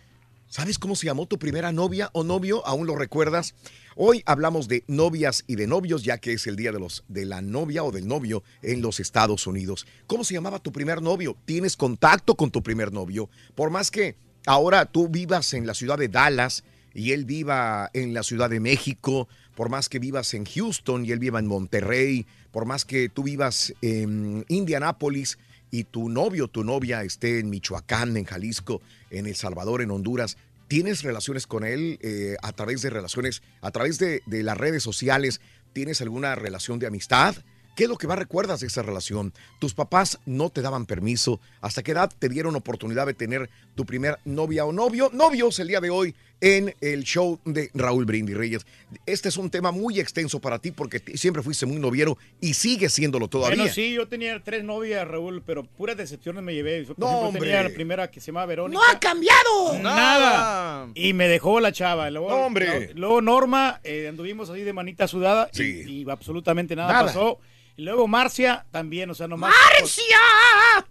¿Sabes 0.54 0.78
cómo 0.78 0.96
se 0.96 1.08
llamó 1.08 1.26
tu 1.26 1.40
primera 1.40 1.72
novia 1.72 2.12
o 2.14 2.24
novio? 2.24 2.64
¿Aún 2.68 2.86
lo 2.86 2.96
recuerdas? 2.96 3.56
Hoy 3.96 4.22
hablamos 4.28 4.68
de 4.68 4.84
novias 4.86 5.46
y 5.48 5.56
de 5.56 5.66
novios, 5.66 6.04
ya 6.04 6.20
que 6.20 6.34
es 6.34 6.46
el 6.46 6.56
día 6.56 6.72
de, 6.72 6.80
los, 6.80 7.04
de 7.08 7.26
la 7.26 7.42
novia 7.42 7.84
o 7.84 7.92
del 7.92 8.08
novio 8.08 8.44
en 8.62 8.84
los 8.84 9.00
Estados 9.00 9.48
Unidos. 9.48 9.88
¿Cómo 10.06 10.24
se 10.24 10.36
llamaba 10.36 10.60
tu 10.60 10.72
primer 10.72 11.02
novio? 11.02 11.36
¿Tienes 11.46 11.76
contacto 11.76 12.36
con 12.36 12.52
tu 12.52 12.62
primer 12.62 12.94
novio? 12.94 13.32
Por 13.56 13.72
más 13.72 13.90
que 13.90 14.16
ahora 14.46 14.86
tú 14.86 15.10
vivas 15.10 15.54
en 15.54 15.68
la 15.68 15.74
ciudad 15.74 15.98
de 15.98 16.08
Dallas 16.08 16.64
y 16.94 17.12
él 17.12 17.26
viva 17.26 17.90
en 17.94 18.14
la 18.14 18.24
Ciudad 18.24 18.50
de 18.50 18.60
México, 18.60 19.28
por 19.56 19.70
más 19.70 19.90
que 19.90 20.00
vivas 20.00 20.34
en 20.34 20.46
Houston 20.46 21.06
y 21.06 21.12
él 21.12 21.20
viva 21.20 21.40
en 21.40 21.48
Monterrey, 21.48 22.26
por 22.52 22.66
más 22.66 22.86
que 22.86 23.10
tú 23.10 23.24
vivas 23.24 23.74
en 23.82 24.46
Indianápolis 24.48 25.40
y 25.72 25.86
tu 25.86 26.10
novio, 26.10 26.48
tu 26.48 26.64
novia 26.64 27.04
esté 27.04 27.40
en 27.40 27.50
Michoacán, 27.50 28.16
en 28.16 28.26
Jalisco, 28.26 28.82
en 29.10 29.26
El 29.26 29.36
Salvador, 29.36 29.82
en 29.82 29.90
Honduras, 29.90 30.38
¿tienes 30.68 31.02
relaciones 31.02 31.48
con 31.48 31.66
él 31.66 31.98
eh, 32.02 32.36
a 32.44 32.52
través 32.52 32.82
de 32.84 32.92
relaciones, 32.92 33.42
a 33.62 33.72
través 33.72 33.98
de, 33.98 34.22
de 34.28 34.44
las 34.44 34.58
redes 34.58 34.84
sociales? 34.84 35.42
¿Tienes 35.74 36.02
alguna 36.02 36.36
relación 36.36 36.78
de 36.78 36.88
amistad? 36.88 37.36
¿Qué 37.76 37.86
es 37.86 37.90
lo 37.90 37.98
que 37.98 38.08
más 38.08 38.20
recuerdas 38.20 38.60
de 38.60 38.68
esa 38.68 38.84
relación? 38.84 39.34
Tus 39.60 39.74
papás 39.74 40.20
no 40.26 40.50
te 40.50 40.62
daban 40.62 40.86
permiso. 40.86 41.40
¿Hasta 41.62 41.82
qué 41.82 41.92
edad 41.92 42.12
te 42.20 42.30
dieron 42.30 42.56
oportunidad 42.56 43.08
de 43.08 43.14
tener 43.16 43.50
tu 43.76 43.86
primer 43.86 44.20
novia 44.26 44.66
o 44.66 44.72
novio? 44.72 45.10
Novios 45.12 45.58
el 45.60 45.70
día 45.70 45.82
de 45.82 45.90
hoy 45.90 46.14
en 46.40 46.76
el 46.82 47.04
show 47.04 47.40
de 47.46 47.72
Raúl 47.74 48.06
Brindis 48.06 48.36
Reyes. 48.38 48.66
Este 49.08 49.30
es 49.30 49.38
un 49.38 49.50
tema 49.50 49.72
muy 49.72 50.00
extenso 50.00 50.40
para 50.40 50.60
ti 50.60 50.72
porque 50.72 51.02
siempre 51.16 51.42
fuiste 51.42 51.66
muy 51.66 51.78
noviero 51.78 52.18
y 52.42 52.54
sigues 52.54 52.94
siéndolo 52.94 53.28
todavía. 53.28 53.58
Bueno, 53.58 53.74
sí, 53.74 53.94
yo 53.94 54.08
tenía 54.08 54.40
tres 54.44 54.64
novias, 54.64 55.08
Raúl, 55.08 55.42
pero 55.44 55.64
puras 55.64 55.98
decepciones 55.98 56.44
me 56.44 56.54
llevé. 56.54 56.84
Por 56.84 57.00
No, 57.00 57.06
ejemplo, 57.08 57.28
hombre. 57.30 57.42
tenía 57.42 57.64
la 57.64 57.70
primera 57.70 58.12
que 58.12 58.20
se 58.20 58.28
llama 58.28 58.46
Verónica. 58.46 58.80
¡No 58.80 58.92
ha 58.92 59.00
cambiado! 59.00 59.80
Nada. 59.82 60.90
Y 60.94 61.14
me 61.14 61.28
dejó 61.28 61.60
la 61.60 61.72
chava. 61.72 62.10
Luego, 62.12 62.30
No, 62.30 62.36
hombre. 62.46 62.94
Luego, 62.94 63.22
Norma, 63.22 63.80
eh, 63.84 64.08
anduvimos 64.10 64.50
así 64.50 64.62
de 64.62 64.74
manita 64.74 65.08
sudada 65.08 65.50
y- 65.58 66.02
y, 66.02 66.06
absolutamente 66.10 66.76
nada, 66.76 66.92
Nada. 66.94 67.06
pasó. 67.08 67.40
Y 67.76 67.82
luego 67.84 68.08
Marcia 68.08 68.66
también, 68.70 69.10
o 69.10 69.16
sea, 69.16 69.28
nomás. 69.28 69.52
¡Marcia! 69.80 70.18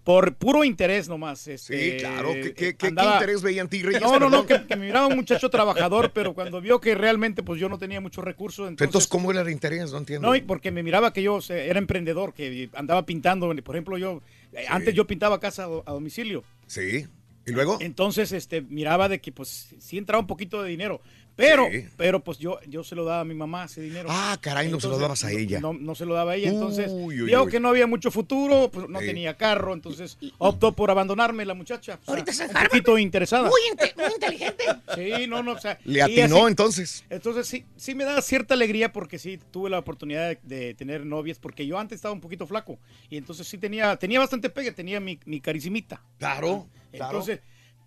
Por, 0.02 0.34
por 0.34 0.34
puro 0.34 0.64
interés 0.64 1.08
nomás. 1.08 1.46
Este, 1.46 1.92
Sí, 1.92 1.96
claro. 1.98 2.32
¿Qué, 2.32 2.54
qué- 2.54 2.76
qué- 2.76 2.86
andaba- 2.88 3.10
qué 3.12 3.16
interés 3.24 3.42
veía 3.42 3.62
en 3.62 3.68
ti, 3.68 3.82
Reyes? 3.82 4.02
No, 4.02 4.18
no, 4.18 4.28
no, 4.28 4.44
que, 4.46 4.66
que 4.66 4.76
me 4.76 4.86
miraba 4.86 5.06
un 5.06 5.14
muchacho 5.16 5.48
trabajador, 5.48 6.10
pero 6.12 6.34
cuando 6.34 6.60
vio 6.60 6.80
que 6.80 6.94
realmente 6.96 7.42
pues 7.44 7.60
yo 7.60 7.68
no 7.68 7.78
tenía 7.78 8.00
muchos 8.00 8.24
recursos, 8.24 8.68
entonces... 8.68 8.86
Entonces, 8.88 9.08
¿cómo 9.08 9.30
era 9.30 9.42
el 9.42 9.50
interés? 9.50 9.92
No 9.92 9.98
entiendo. 9.98 10.26
No, 10.28 10.34
y 10.34 10.40
porque 10.40 10.70
me 10.72 10.82
miraba 10.82 11.12
que 11.12 11.22
yo 11.22 11.34
o 11.34 11.40
sea, 11.40 11.56
era 11.56 11.78
emprendedor, 11.78 12.34
que 12.34 12.68
andaba 12.74 13.06
pintando. 13.06 13.52
Por 13.62 13.76
ejemplo, 13.76 13.96
yo 13.96 14.20
eh, 14.52 14.64
antes 14.68 14.92
yo 14.94 15.06
pintaba 15.06 15.38
casa 15.38 15.64
a 15.64 15.92
domicilio. 15.92 16.42
Sí. 16.66 17.06
¿Y 17.44 17.50
luego? 17.50 17.78
Entonces, 17.80 18.30
este, 18.30 18.60
miraba 18.62 19.08
de 19.08 19.20
que 19.20 19.32
pues 19.32 19.74
sí 19.80 19.98
entraba 19.98 20.20
un 20.20 20.28
poquito 20.28 20.62
de 20.62 20.68
dinero. 20.70 21.00
Pero, 21.34 21.68
Sí. 21.70 21.86
pero 21.96 22.20
pues 22.22 22.38
yo, 22.38 22.58
yo 22.68 22.84
se 22.84 22.94
lo 22.94 23.04
daba 23.04 23.20
a 23.20 23.24
mi 23.24 23.34
mamá 23.34 23.64
ese 23.64 23.80
dinero. 23.80 24.08
Ah, 24.10 24.36
caray, 24.40 24.70
no 24.70 24.78
se 24.80 24.88
lo 24.88 24.98
dabas 24.98 25.24
a 25.24 25.32
ella. 25.32 25.60
No, 25.60 25.72
no 25.72 25.94
se 25.94 26.04
lo 26.04 26.14
daba 26.14 26.32
a 26.32 26.36
ella. 26.36 26.50
Entonces, 26.50 26.88
Uy, 26.90 27.22
uy. 27.22 27.50
que 27.50 27.58
no 27.60 27.68
había 27.70 27.86
mucho 27.86 28.10
futuro, 28.10 28.70
pues 28.70 28.88
no 28.88 29.00
Sí. 29.00 29.06
tenía 29.06 29.36
carro, 29.36 29.72
entonces 29.72 30.18
optó 30.38 30.72
por 30.72 30.90
abandonarme 30.90 31.44
la 31.44 31.54
muchacha. 31.54 31.98
O 32.00 32.04
sea, 32.04 32.12
Ahorita 32.14 32.32
se 32.32 32.44
un 32.46 32.52
poquito 32.52 32.98
interesada. 32.98 33.48
Muy, 33.48 33.60
inte- 33.70 33.94
muy 33.96 34.12
inteligente. 34.12 34.64
Sí, 34.94 35.26
no, 35.26 35.42
no, 35.42 35.52
o 35.52 35.58
sea. 35.58 35.78
Le 35.84 36.02
atinó 36.02 36.36
así- 36.38 36.46
entonces. 36.48 37.04
Entonces 37.08 37.46
sí, 37.46 37.64
sí 37.76 37.94
me 37.94 38.04
da 38.04 38.20
cierta 38.20 38.54
alegría 38.54 38.92
porque 38.92 39.18
sí 39.18 39.38
tuve 39.50 39.70
la 39.70 39.78
oportunidad 39.78 40.28
de, 40.28 40.38
de 40.42 40.74
tener 40.74 41.06
novias, 41.06 41.38
porque 41.38 41.66
yo 41.66 41.78
antes 41.78 41.96
estaba 41.96 42.12
un 42.12 42.20
poquito 42.20 42.46
flaco 42.46 42.78
y 43.08 43.16
entonces 43.16 43.46
sí 43.48 43.56
tenía, 43.58 43.96
tenía 43.96 44.18
bastante 44.18 44.50
pegue, 44.50 44.72
tenía 44.72 45.00
mi, 45.00 45.18
mi 45.24 45.40
caricimita. 45.40 46.02
Claro, 46.18 46.66
claro. 46.90 47.06
Entonces, 47.12 47.40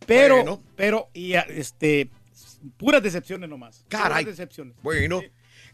pero, 0.05 0.35
Bueno. 0.37 0.61
pero, 0.75 1.09
y 1.13 1.33
este, 1.33 2.09
puras 2.77 3.01
decepciones 3.01 3.49
nomás. 3.49 3.85
Caray. 3.87 4.23
Puras 4.23 4.37
decepciones. 4.37 4.75
Bueno, 4.81 5.21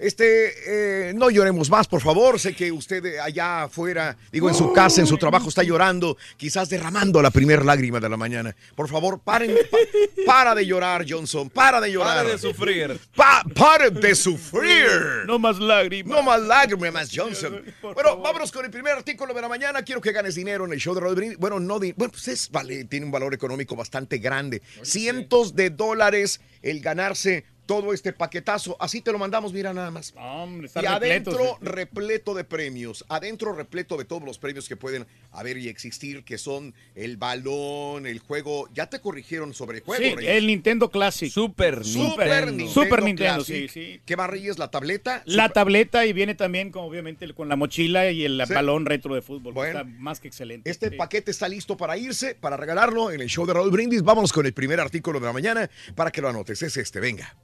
este, 0.02 1.10
eh, 1.10 1.14
no 1.14 1.30
lloremos 1.30 1.70
más, 1.70 1.88
por 1.88 2.02
favor. 2.02 2.40
Sé 2.40 2.54
que 2.56 2.72
usted 2.72 3.06
eh, 3.06 3.20
allá 3.20 3.64
afuera, 3.64 4.18
digo, 4.32 4.50
en 4.50 4.56
su 4.56 4.74
casa, 4.74 5.02
en 5.02 5.08
su 5.08 5.18
trabajo, 5.18 5.50
está 5.50 5.64
llorando, 5.64 6.18
quizás 6.38 6.70
derramando 6.70 7.22
la 7.22 7.32
primera 7.32 7.64
lágrima 7.64 8.00
de 8.00 8.10
la 8.10 8.18
mañana. 8.18 8.56
Por 8.76 8.90
favor, 8.90 9.20
paren, 9.20 9.56
pa- 9.70 9.78
para 10.26 10.56
de 10.56 10.66
llorar, 10.66 11.06
Johnson, 11.08 11.50
para 11.50 11.80
de 11.80 11.92
llorar. 11.92 12.18
Para 12.18 12.30
de 12.32 12.38
sufrir. 12.38 13.00
Pa- 13.16 13.44
para 13.56 13.90
de 13.90 14.16
sufrir. 14.16 14.88
No 15.28 15.40
más 15.40 15.60
lágrimas. 15.60 16.16
No 16.18 16.24
más 16.24 16.42
lágrimas, 16.42 17.10
Johnson. 17.14 17.64
Bueno, 17.82 18.18
vámonos 18.18 18.52
con 18.52 18.66
el 18.66 18.72
primer 18.72 18.94
artículo 18.98 19.34
de 19.34 19.42
la 19.42 19.48
mañana. 19.48 19.82
Quiero 19.84 20.02
que 20.02 20.12
ganes 20.12 20.36
dinero 20.36 20.66
en 20.66 20.74
el 20.74 20.80
show 20.80 20.94
de 20.96 21.02
Brindis. 21.14 21.38
Bueno, 21.38 21.60
no, 21.60 21.80
di- 21.80 21.94
bueno, 21.94 22.12
pues 22.12 22.28
es, 22.28 22.50
vale, 22.50 22.86
tiene 22.86 23.06
un 23.06 23.12
valor 23.12 23.34
económico 23.34 23.76
bastante 23.76 24.18
grande. 24.18 24.62
Cientos 24.84 25.56
de 25.56 25.70
dólares 25.70 26.42
el 26.62 26.82
ganarse 26.82 27.44
todo 27.72 27.94
este 27.94 28.12
paquetazo. 28.12 28.76
Así 28.82 29.00
te 29.00 29.14
lo 29.14 29.18
mandamos, 29.18 29.54
mira 29.54 29.74
nada 29.74 29.92
más. 29.92 30.14
Hombre, 30.18 30.68
está 30.68 30.82
Y 30.82 30.86
repleto, 30.88 31.32
adentro, 31.32 31.58
sí. 31.62 31.66
repleto 31.66 32.34
de 32.34 32.44
premios. 32.44 33.06
Adentro, 33.08 33.54
repleto 33.54 33.96
de 33.96 34.04
todos 34.04 34.24
los 34.24 34.38
premios 34.40 34.68
que 34.68 34.76
pueden 34.76 35.08
haber 35.32 35.58
y 35.58 35.70
existir, 35.70 36.26
que 36.26 36.38
son 36.38 36.74
el 36.96 37.16
balón, 37.18 38.06
el 38.08 38.20
juego. 38.20 38.68
Ya 38.74 38.88
te 38.90 39.00
corrigieron 39.00 39.54
sobre 39.54 39.78
el 39.78 39.84
juego, 39.86 40.04
Sí, 40.04 40.16
Reyes. 40.16 40.32
el 40.36 40.48
Nintendo 40.48 40.90
Classic. 40.92 41.32
Super 41.32 41.86
Super 41.86 42.48
Nintendo, 42.48 42.74
Super 42.74 43.04
Nintendo, 43.04 43.44
sí, 43.46 43.54
Classic. 43.68 43.72
sí. 43.72 44.02
¿Qué 44.06 44.18
más, 44.18 44.30
Reyes? 44.30 44.60
¿La 44.60 44.70
tableta? 44.70 45.22
La 45.26 45.48
tableta 45.50 46.06
y 46.06 46.12
viene 46.12 46.36
también, 46.36 46.72
como 46.72 46.88
obviamente, 46.88 47.32
con 47.34 47.48
la 47.48 47.56
mochila 47.56 48.12
y 48.12 48.26
el 48.26 48.42
Sí. 48.46 48.54
balón 48.54 48.86
retro 48.86 49.16
de 49.16 49.22
fútbol. 49.22 49.54
Bueno. 49.54 49.80
Está 49.80 49.84
más 49.98 50.20
que 50.20 50.28
excelente. 50.28 50.70
Este 50.70 50.90
Sí. 50.90 50.96
paquete 50.98 51.32
está 51.32 51.48
listo 51.48 51.78
para 51.78 51.98
irse, 51.98 52.36
para 52.36 52.58
regalarlo 52.58 53.12
en 53.12 53.22
el 53.22 53.30
show 53.30 53.46
de 53.46 53.54
Raúl 53.54 53.72
Brindis. 53.72 54.02
Vámonos 54.04 54.34
con 54.34 54.46
el 54.46 54.54
primer 54.54 54.80
artículo 54.82 55.20
de 55.22 55.26
la 55.28 55.34
mañana 55.34 55.70
para 55.96 56.12
que 56.12 56.20
lo 56.22 56.28
anotes. 56.28 56.62
Es 56.62 56.76
este, 56.78 57.00
venga. 57.00 57.36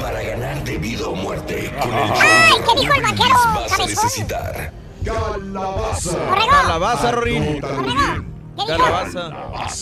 Para 0.00 0.22
ganar 0.22 0.64
de 0.64 0.78
vida 0.78 1.06
o 1.06 1.14
muerte 1.14 1.72
con 1.80 1.92
el 1.92 2.10
¡Ay, 2.12 2.50
show 2.50 2.58
qué 2.64 2.80
dijo 2.80 2.94
el 2.94 3.02
vaquero! 3.02 3.34
vas 3.54 3.72
a 3.72 3.86
necesitar 3.86 4.72
Calabaza, 5.04 7.12
Rorín. 7.12 7.60
Calabaza. 8.56 9.30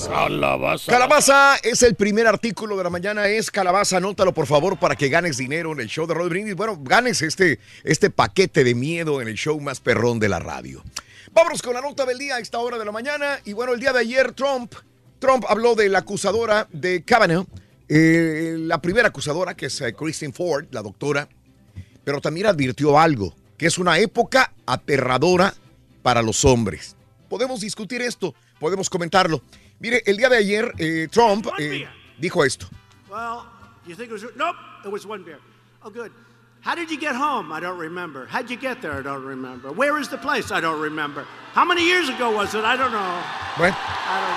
Calabaza. 0.08 0.92
Calabaza 0.92 1.56
es 1.62 1.82
el 1.82 1.94
primer 1.94 2.26
artículo 2.26 2.76
de 2.76 2.84
la 2.84 2.90
mañana. 2.90 3.28
Es 3.28 3.50
calabaza. 3.50 3.98
Anótalo, 3.98 4.32
por 4.32 4.46
favor, 4.46 4.78
para 4.78 4.96
que 4.96 5.08
ganes 5.08 5.36
dinero 5.36 5.72
en 5.72 5.80
el 5.80 5.88
show 5.88 6.06
de 6.06 6.14
Raúl 6.14 6.30
Brindis. 6.30 6.56
Bueno, 6.56 6.78
ganes 6.80 7.22
este, 7.22 7.60
este 7.84 8.10
paquete 8.10 8.64
de 8.64 8.74
miedo 8.74 9.20
en 9.20 9.28
el 9.28 9.34
show 9.34 9.60
más 9.60 9.80
perrón 9.80 10.18
de 10.18 10.28
la 10.28 10.40
radio. 10.40 10.82
Vámonos 11.32 11.62
con 11.62 11.74
la 11.74 11.80
nota 11.80 12.04
del 12.04 12.18
día 12.18 12.36
a 12.36 12.38
esta 12.40 12.58
hora 12.58 12.78
de 12.78 12.84
la 12.84 12.92
mañana. 12.92 13.38
Y 13.44 13.52
bueno, 13.52 13.74
el 13.74 13.80
día 13.80 13.92
de 13.92 14.00
ayer 14.00 14.32
Trump, 14.32 14.74
Trump 15.20 15.44
habló 15.48 15.74
de 15.74 15.88
la 15.88 16.00
acusadora 16.00 16.66
de 16.72 17.04
Kavanaugh, 17.04 17.46
eh, 17.88 18.56
la 18.58 18.80
primera 18.80 19.08
acusadora, 19.08 19.54
que 19.54 19.66
es 19.66 19.80
eh, 19.80 19.94
Christine 19.94 20.32
Ford, 20.32 20.66
la 20.70 20.82
doctora, 20.82 21.28
pero 22.04 22.20
también 22.20 22.46
advirtió 22.46 22.98
algo, 22.98 23.34
que 23.56 23.66
es 23.66 23.78
una 23.78 23.98
época 23.98 24.52
aterradora 24.66 25.54
para 26.02 26.22
los 26.22 26.44
hombres. 26.44 26.96
Podemos 27.28 27.60
discutir 27.60 28.02
esto, 28.02 28.34
podemos 28.58 28.90
comentarlo. 28.90 29.42
Mire, 29.78 30.02
el 30.06 30.16
día 30.16 30.28
de 30.28 30.36
ayer 30.36 30.72
eh, 30.78 31.08
Trump 31.10 31.46
eh, 31.58 31.86
dijo 32.18 32.44
esto. 32.44 32.68
Well, 33.10 33.44
you 33.86 33.96
think 33.96 34.10
it 34.10 34.12
was 34.12 34.22
nope, 34.36 34.56
it 34.84 34.92
was 34.92 35.04
one 35.06 35.24
beer. 35.24 35.38
Oh, 35.82 35.90
good. 35.90 36.12
How 36.62 36.76
did 36.76 36.92
you 36.92 36.96
get 36.96 37.16
home? 37.16 37.50
I 37.50 37.58
don't 37.58 37.76
remember. 37.76 38.24
How'd 38.26 38.48
you 38.48 38.56
get 38.56 38.80
there? 38.80 38.92
I 38.92 39.02
don't 39.02 39.24
remember. 39.24 39.72
Where 39.72 39.98
is 39.98 40.08
the 40.08 40.16
place? 40.16 40.52
I 40.52 40.60
don't 40.60 40.80
remember. 40.80 41.26
How 41.54 41.64
many 41.64 41.82
years 41.84 42.08
ago 42.08 42.30
was 42.30 42.54
it? 42.54 42.62
I 42.62 42.76
don't 42.76 42.92
know. 42.92 43.20
Bueno, 43.58 43.76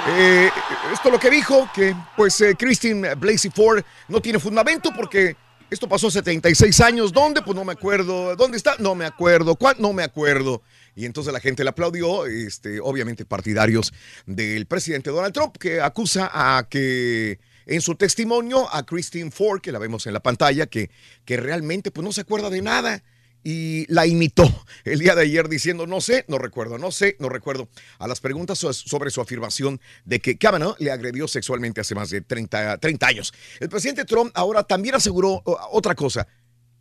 eh, 0.08 0.50
esto 0.92 1.12
lo 1.12 1.20
que 1.20 1.30
dijo, 1.30 1.70
que 1.72 1.96
pues 2.18 2.42
eh, 2.42 2.56
Christine 2.58 3.14
Blasey 3.14 3.52
Ford 3.52 3.84
no 4.08 4.20
tiene 4.22 4.40
fundamento 4.40 4.90
porque 4.92 5.36
esto 5.70 5.88
pasó 5.88 6.08
hace 6.08 6.18
76 6.18 6.82
años. 6.82 7.14
¿Dónde? 7.14 7.44
Pues 7.44 7.56
no 7.56 7.64
me 7.64 7.74
acuerdo. 7.74 8.36
¿Dónde 8.36 8.58
está? 8.58 8.76
No 8.80 8.96
me 8.96 9.06
acuerdo. 9.06 9.56
¿Cuándo? 9.56 9.84
No 9.84 9.94
me 9.94 10.02
acuerdo. 10.02 10.64
Y 10.96 11.06
entonces 11.06 11.32
la 11.32 11.40
gente 11.40 11.64
le 11.64 11.70
aplaudió, 11.70 12.26
este, 12.26 12.80
obviamente 12.80 13.26
partidarios 13.26 13.94
del 14.26 14.66
presidente 14.66 15.12
Donald 15.12 15.34
Trump, 15.34 15.58
que 15.58 15.80
acusa 15.80 16.32
a 16.34 16.68
que 16.68 17.40
en 17.66 17.82
su 17.82 17.96
testimonio 17.96 18.68
a 18.74 18.86
Christine 18.86 19.32
Ford, 19.32 19.62
que 19.62 19.72
la 19.72 19.80
vemos 19.80 20.06
en 20.08 20.14
la 20.14 20.22
pantalla, 20.22 20.68
que, 20.68 20.90
que 21.26 21.38
realmente 21.38 21.92
pues 21.92 22.04
no 22.06 22.12
se 22.12 22.22
acuerda 22.22 22.50
de 22.50 22.62
nada 22.62 23.04
y 23.44 23.86
la 23.94 24.08
imitó 24.08 24.44
el 24.86 25.00
día 25.00 25.16
de 25.16 25.22
ayer 25.24 25.48
diciendo, 25.50 25.86
no 25.88 26.02
sé, 26.02 26.26
no 26.28 26.38
recuerdo, 26.38 26.78
no 26.78 26.92
sé, 26.92 27.16
no 27.20 27.30
recuerdo, 27.30 27.70
a 28.00 28.08
las 28.08 28.20
preguntas 28.20 28.58
so- 28.58 28.74
sobre 28.74 29.12
su 29.12 29.22
afirmación 29.22 29.80
de 30.04 30.20
que 30.20 30.38
Kavanaugh 30.38 30.76
le 30.80 30.92
agredió 30.92 31.28
sexualmente 31.28 31.82
hace 31.82 31.96
más 31.96 32.10
de 32.10 32.22
30, 32.22 32.78
30 32.80 33.08
años. 33.08 33.34
El 33.60 33.70
presidente 33.70 34.06
Trump 34.06 34.32
ahora 34.36 34.64
también 34.64 34.96
aseguró 34.96 35.42
otra 35.72 35.94
cosa, 35.96 36.28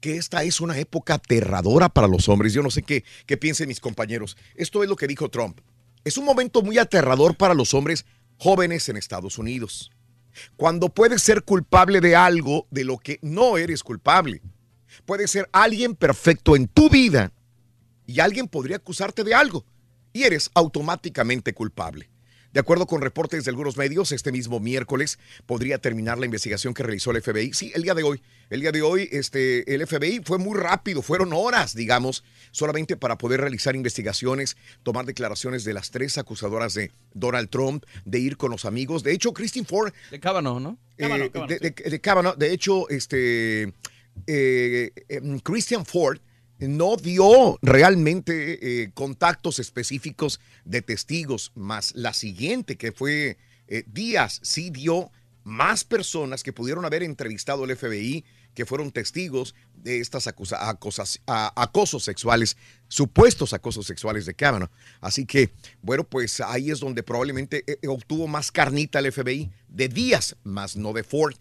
que 0.00 0.16
esta 0.16 0.42
es 0.44 0.60
una 0.60 0.78
época 0.78 1.14
aterradora 1.14 1.88
para 1.88 2.08
los 2.08 2.28
hombres. 2.28 2.52
Yo 2.52 2.62
no 2.62 2.70
sé 2.70 2.82
qué, 2.82 3.04
qué 3.26 3.38
piensen 3.38 3.68
mis 3.68 3.80
compañeros. 3.80 4.36
Esto 4.54 4.82
es 4.82 4.88
lo 4.88 4.96
que 4.96 5.06
dijo 5.06 5.30
Trump. 5.30 5.60
Es 6.04 6.18
un 6.18 6.26
momento 6.26 6.60
muy 6.60 6.76
aterrador 6.76 7.36
para 7.38 7.54
los 7.54 7.72
hombres 7.72 8.04
jóvenes 8.36 8.86
en 8.90 8.98
Estados 8.98 9.38
Unidos. 9.38 9.90
Cuando 10.56 10.88
puedes 10.88 11.22
ser 11.22 11.42
culpable 11.42 12.00
de 12.00 12.16
algo 12.16 12.66
de 12.70 12.84
lo 12.84 12.98
que 12.98 13.18
no 13.22 13.58
eres 13.58 13.82
culpable. 13.82 14.42
Puede 15.06 15.28
ser 15.28 15.48
alguien 15.52 15.94
perfecto 15.94 16.56
en 16.56 16.68
tu 16.68 16.88
vida 16.88 17.32
y 18.06 18.20
alguien 18.20 18.48
podría 18.48 18.76
acusarte 18.76 19.24
de 19.24 19.34
algo 19.34 19.64
y 20.12 20.22
eres 20.22 20.50
automáticamente 20.54 21.52
culpable. 21.52 22.08
De 22.54 22.60
acuerdo 22.60 22.86
con 22.86 23.02
reportes 23.02 23.44
de 23.44 23.50
algunos 23.50 23.76
medios, 23.76 24.12
este 24.12 24.30
mismo 24.32 24.60
miércoles 24.60 25.18
podría 25.44 25.78
terminar 25.78 26.18
la 26.18 26.24
investigación 26.24 26.72
que 26.72 26.84
realizó 26.84 27.10
el 27.10 27.20
FBI. 27.20 27.52
Sí, 27.52 27.72
el 27.74 27.82
día 27.82 27.94
de 27.94 28.04
hoy. 28.04 28.22
El 28.48 28.60
día 28.60 28.70
de 28.70 28.80
hoy, 28.80 29.08
este, 29.10 29.74
el 29.74 29.84
FBI 29.86 30.20
fue 30.24 30.38
muy 30.38 30.56
rápido, 30.56 31.02
fueron 31.02 31.32
horas, 31.32 31.74
digamos, 31.74 32.22
solamente 32.52 32.96
para 32.96 33.18
poder 33.18 33.40
realizar 33.40 33.74
investigaciones, 33.74 34.56
tomar 34.84 35.04
declaraciones 35.04 35.64
de 35.64 35.74
las 35.74 35.90
tres 35.90 36.16
acusadoras 36.16 36.74
de 36.74 36.92
Donald 37.12 37.50
Trump, 37.50 37.84
de 38.04 38.20
ir 38.20 38.36
con 38.36 38.52
los 38.52 38.64
amigos. 38.64 39.02
De 39.02 39.12
hecho, 39.12 39.32
Christine 39.34 39.66
Ford. 39.66 39.92
De 40.12 40.20
Kavanaugh, 40.20 40.60
¿no? 40.60 40.78
eh, 40.96 41.30
de, 41.48 41.58
de- 41.58 41.90
de 41.90 42.00
Kavanaugh. 42.00 42.36
De 42.36 42.52
hecho, 42.52 42.88
este 42.88 43.74
eh, 44.28 44.92
em, 45.08 45.40
Christian 45.40 45.84
Ford 45.84 46.18
no 46.58 46.96
dio 46.96 47.58
realmente 47.62 48.82
eh, 48.82 48.90
contactos 48.94 49.58
específicos 49.58 50.40
de 50.64 50.82
testigos, 50.82 51.52
más 51.54 51.92
la 51.94 52.12
siguiente, 52.14 52.76
que 52.76 52.92
fue 52.92 53.36
eh, 53.68 53.84
Díaz, 53.86 54.40
sí 54.42 54.70
dio 54.70 55.10
más 55.42 55.84
personas 55.84 56.42
que 56.42 56.52
pudieron 56.52 56.84
haber 56.86 57.02
entrevistado 57.02 57.64
al 57.64 57.76
FBI, 57.76 58.24
que 58.54 58.64
fueron 58.64 58.92
testigos 58.92 59.54
de 59.74 60.00
estas 60.00 60.26
acusa- 60.26 60.58
acosas- 60.70 61.20
acosos 61.26 62.04
sexuales, 62.04 62.56
supuestos 62.88 63.52
acosos 63.52 63.84
sexuales 63.86 64.24
de 64.26 64.34
Kavanaugh. 64.34 64.70
Así 65.00 65.26
que, 65.26 65.50
bueno, 65.82 66.04
pues 66.04 66.40
ahí 66.40 66.70
es 66.70 66.80
donde 66.80 67.02
probablemente 67.02 67.64
eh, 67.66 67.88
obtuvo 67.88 68.26
más 68.26 68.52
carnita 68.52 69.00
el 69.00 69.12
FBI 69.12 69.50
de 69.68 69.88
Díaz, 69.88 70.36
más 70.44 70.76
no 70.76 70.92
de 70.92 71.02
Ford. 71.02 71.34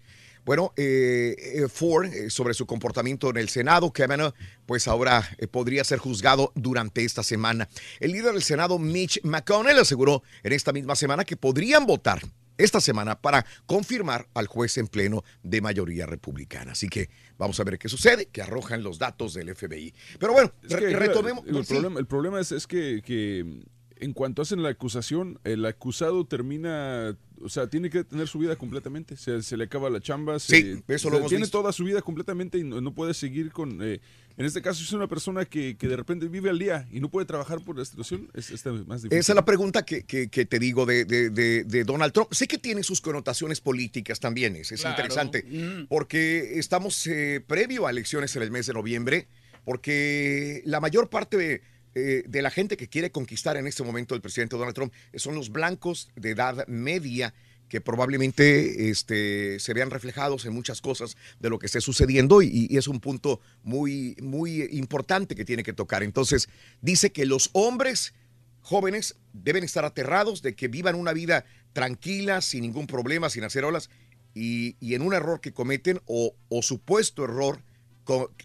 Bueno, 0.46 0.74
eh, 0.76 1.36
eh, 1.38 1.68
Ford, 1.70 2.06
eh, 2.14 2.30
sobre 2.30 2.54
su 2.54 2.66
comportamiento 2.66 3.30
en 3.30 3.38
el 3.38 3.50
Senado, 3.50 3.92
Kavanaugh, 3.92 4.34
pues 4.66 4.88
ahora 4.88 5.28
eh, 5.38 5.48
podría 5.48 5.84
ser 5.84 6.00
juzgado 6.00 6.52
durante 6.56 7.04
esta 7.06 7.24
semana. 7.24 7.70
El 8.00 8.12
líder 8.12 8.34
del 8.34 8.44
Senado, 8.44 8.78
Mitch 8.80 9.22
McConnell, 9.24 9.80
aseguró 9.80 10.22
en 10.44 10.52
esta 10.54 10.74
misma 10.74 10.96
semana 10.96 11.24
que 11.24 11.38
podrían 11.38 11.86
votar 11.86 12.22
esta 12.58 12.80
semana 12.82 13.20
para 13.20 13.46
confirmar 13.66 14.28
al 14.36 14.46
juez 14.48 14.78
en 14.78 14.88
pleno 14.88 15.24
de 15.42 15.62
mayoría 15.62 16.06
republicana. 16.06 16.74
Así 16.74 16.88
que 16.88 17.10
vamos 17.38 17.60
a 17.60 17.64
ver 17.64 17.80
qué 17.80 17.90
sucede, 17.90 18.28
que 18.28 18.42
arrojan 18.44 18.84
los 18.84 19.00
datos 19.00 19.34
del 19.34 19.56
FBI. 19.56 19.94
Pero 20.20 20.34
bueno, 20.34 20.54
Es 20.62 20.72
re- 20.74 20.90
que, 20.90 20.96
retomemos. 20.96 21.46
El, 21.48 21.66
sí. 21.66 21.74
problema, 21.74 22.00
el 22.00 22.06
problema 22.06 22.40
es, 22.40 22.52
es 22.52 22.68
que, 22.68 23.02
que 23.04 23.64
en 23.96 24.14
cuanto 24.14 24.42
hacen 24.44 24.62
la 24.62 24.70
acusación, 24.70 25.40
el 25.46 25.66
acusado 25.66 26.26
termina, 26.28 27.18
o 27.44 27.50
sea, 27.50 27.68
tiene 27.68 27.90
que 27.90 28.04
tener 28.04 28.28
su 28.28 28.40
vida 28.40 28.56
completamente. 28.56 29.18
Se, 29.18 29.42
se 29.44 29.58
le 29.58 29.66
acaba 29.66 29.90
la 29.90 30.00
chamba. 30.02 30.40
se- 30.40 30.56
Sí, 30.62 30.84
eso 30.88 31.08
o 31.08 31.12
lo 31.12 31.16
sea, 31.16 31.20
hemos 31.20 31.30
Tiene 31.30 31.44
visto. 31.46 31.60
toda 31.60 31.72
su 31.74 31.84
vida 31.84 32.02
completamente 32.02 32.58
y 32.58 32.64
no, 32.64 32.82
no 32.82 32.94
puede 32.94 33.14
seguir 33.14 33.52
con... 33.52 33.80
eh, 33.82 34.00
en 34.36 34.46
este 34.46 34.64
caso, 34.64 34.80
si 34.80 34.86
es 34.86 34.94
una 34.94 35.08
persona 35.08 35.46
que, 35.46 35.78
que 35.78 35.88
de 35.88 35.96
repente 35.96 36.28
vive 36.28 36.50
al 36.50 36.58
día 36.58 36.88
y 36.92 37.00
no 37.00 37.08
puede 37.10 37.28
trabajar 37.28 37.64
por 37.64 37.78
la 37.78 37.86
situación, 37.86 38.30
es, 38.34 38.50
es 38.50 38.66
más 38.66 39.04
difícil. 39.04 39.20
Esa 39.20 39.34
es 39.34 39.36
la 39.36 39.46
pregunta 39.46 39.86
que, 39.86 40.04
que- 40.06 40.28
que 40.30 40.46
te 40.46 40.58
digo 40.58 40.88
de, 40.88 41.06
de- 41.06 41.30
de- 41.30 41.64
de 41.64 41.84
Donald 41.84 42.12
Trump. 42.14 42.34
Sé 42.34 42.48
que 42.48 42.58
tiene 42.58 42.82
sus 42.82 43.00
connotaciones 43.00 43.62
políticas 43.62 44.20
también, 44.20 44.56
es, 44.56 44.72
es 44.72 44.82
Claro. 44.82 44.96
interesante, 44.98 45.44
Mm. 45.44 45.86
porque 45.88 46.58
estamos 46.58 47.06
eh, 47.06 47.44
previo 47.46 47.86
a 47.86 47.92
elecciones 47.92 48.36
en 48.36 48.42
el 48.42 48.50
mes 48.50 48.66
de 48.66 48.74
noviembre, 48.74 49.28
porque 49.66 50.62
la 50.66 50.80
mayor 50.80 51.10
parte 51.10 51.38
de, 51.38 51.62
eh, 51.96 52.24
de 52.28 52.42
la 52.42 52.50
gente 52.50 52.78
que 52.78 52.88
quiere 52.88 53.12
conquistar 53.12 53.58
en 53.58 53.68
este 53.68 53.84
momento 53.84 54.16
el 54.16 54.22
presidente 54.22 54.56
Donald 54.56 54.76
Trump 54.76 54.94
son 55.16 55.36
los 55.36 55.52
blancos 55.52 56.10
de 56.16 56.32
edad 56.32 56.68
media 56.68 57.34
que 57.70 57.82
probablemente 57.82 58.90
este, 58.90 59.60
se 59.60 59.74
vean 59.74 59.90
reflejados 59.90 60.46
en 60.46 60.54
muchas 60.54 60.82
cosas 60.82 61.18
de 61.40 61.50
lo 61.50 61.58
que 61.58 61.66
esté 61.66 61.82
sucediendo 61.82 62.42
y, 62.42 62.68
y 62.70 62.78
es 62.78 62.88
un 62.88 63.00
punto 63.00 63.42
muy, 63.64 64.16
muy 64.22 64.64
importante 64.74 65.36
que 65.36 65.46
tiene 65.46 65.64
que 65.64 65.74
tocar. 65.74 66.04
Entonces, 66.04 66.50
dice 66.82 67.12
que 67.12 67.26
los 67.26 67.50
hombres 67.54 68.14
jóvenes 68.62 69.16
deben 69.34 69.64
estar 69.64 69.86
aterrados 69.86 70.42
de 70.42 70.56
que 70.56 70.68
vivan 70.68 70.96
una 70.96 71.14
vida 71.14 71.46
tranquila, 71.74 72.42
sin 72.42 72.62
ningún 72.62 72.88
problema, 72.88 73.30
sin 73.30 73.44
hacer 73.44 73.66
olas, 73.66 73.90
y, 74.34 74.76
y 74.80 74.96
en 74.96 75.02
un 75.02 75.14
error 75.14 75.42
que 75.42 75.54
cometen 75.54 76.00
o, 76.06 76.36
o 76.50 76.62
supuesto 76.62 77.24
error, 77.24 77.60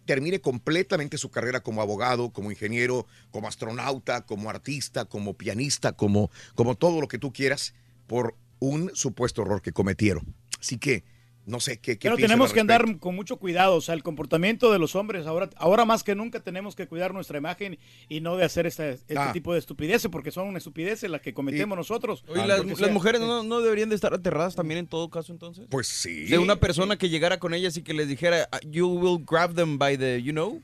termine 0.04 0.40
completamente 0.40 1.18
su 1.18 1.30
carrera 1.30 1.60
como 1.60 1.82
abogado, 1.82 2.30
como 2.30 2.50
ingeniero, 2.50 3.06
como 3.30 3.48
astronauta, 3.48 4.24
como 4.24 4.50
artista, 4.50 5.04
como 5.04 5.34
pianista, 5.34 5.92
como, 5.92 6.30
como 6.54 6.76
todo 6.76 7.00
lo 7.00 7.08
que 7.08 7.18
tú 7.18 7.32
quieras, 7.32 7.74
por 8.06 8.36
un 8.60 8.90
supuesto 8.94 9.42
error 9.42 9.62
que 9.62 9.72
cometieron. 9.72 10.34
Así 10.60 10.78
que, 10.78 11.04
no 11.48 11.60
sé 11.60 11.78
qué, 11.80 11.98
qué 11.98 12.08
Pero 12.08 12.16
tenemos 12.16 12.52
que 12.52 12.60
andar 12.60 12.98
con 12.98 13.14
mucho 13.16 13.38
cuidado, 13.38 13.74
o 13.76 13.80
sea, 13.80 13.94
el 13.94 14.02
comportamiento 14.02 14.70
de 14.70 14.78
los 14.78 14.94
hombres, 14.94 15.26
ahora, 15.26 15.48
ahora 15.56 15.84
más 15.84 16.02
que 16.04 16.14
nunca 16.14 16.40
tenemos 16.40 16.76
que 16.76 16.86
cuidar 16.86 17.14
nuestra 17.14 17.38
imagen 17.38 17.78
y 18.08 18.20
no 18.20 18.36
de 18.36 18.44
hacer 18.44 18.66
este 18.66 18.98
Ah. 19.16 19.32
tipo 19.32 19.52
de 19.52 19.58
estupideces, 19.58 20.10
porque 20.10 20.30
son 20.30 20.46
una 20.48 20.58
estupideces 20.58 21.10
las 21.10 21.20
que 21.22 21.32
cometemos 21.34 21.76
nosotros. 21.76 22.22
Oye, 22.28 22.46
las, 22.46 22.58
Porque 22.58 22.70
las 22.72 22.78
sea- 22.80 22.88
mujeres 22.92 23.20
no, 23.20 23.42
no 23.42 23.60
deberían 23.60 23.88
de 23.88 23.94
estar 23.94 24.12
aterradas 24.14 24.54
también 24.54 24.78
en 24.78 24.86
todo 24.86 25.08
caso 25.10 25.32
entonces. 25.32 25.66
Pues 25.70 25.88
sí. 25.88 26.24
De 26.26 26.38
una 26.38 26.56
persona 26.56 26.96
que 26.98 27.08
llegara 27.08 27.38
con 27.38 27.54
ellas 27.54 27.76
y 27.76 27.82
que 27.82 27.94
les 27.94 28.08
dijera, 28.08 28.48
"Ah, 28.52 28.60
you 28.66 28.86
will 28.86 29.24
grab 29.26 29.54
them 29.54 29.78
by 29.78 29.96
the, 29.98 30.22
you 30.22 30.32
know, 30.32 30.62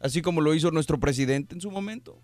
así 0.00 0.22
como 0.22 0.40
lo 0.40 0.54
hizo 0.54 0.70
nuestro 0.70 0.98
presidente 0.98 1.54
en 1.54 1.60
su 1.60 1.70
momento. 1.70 2.18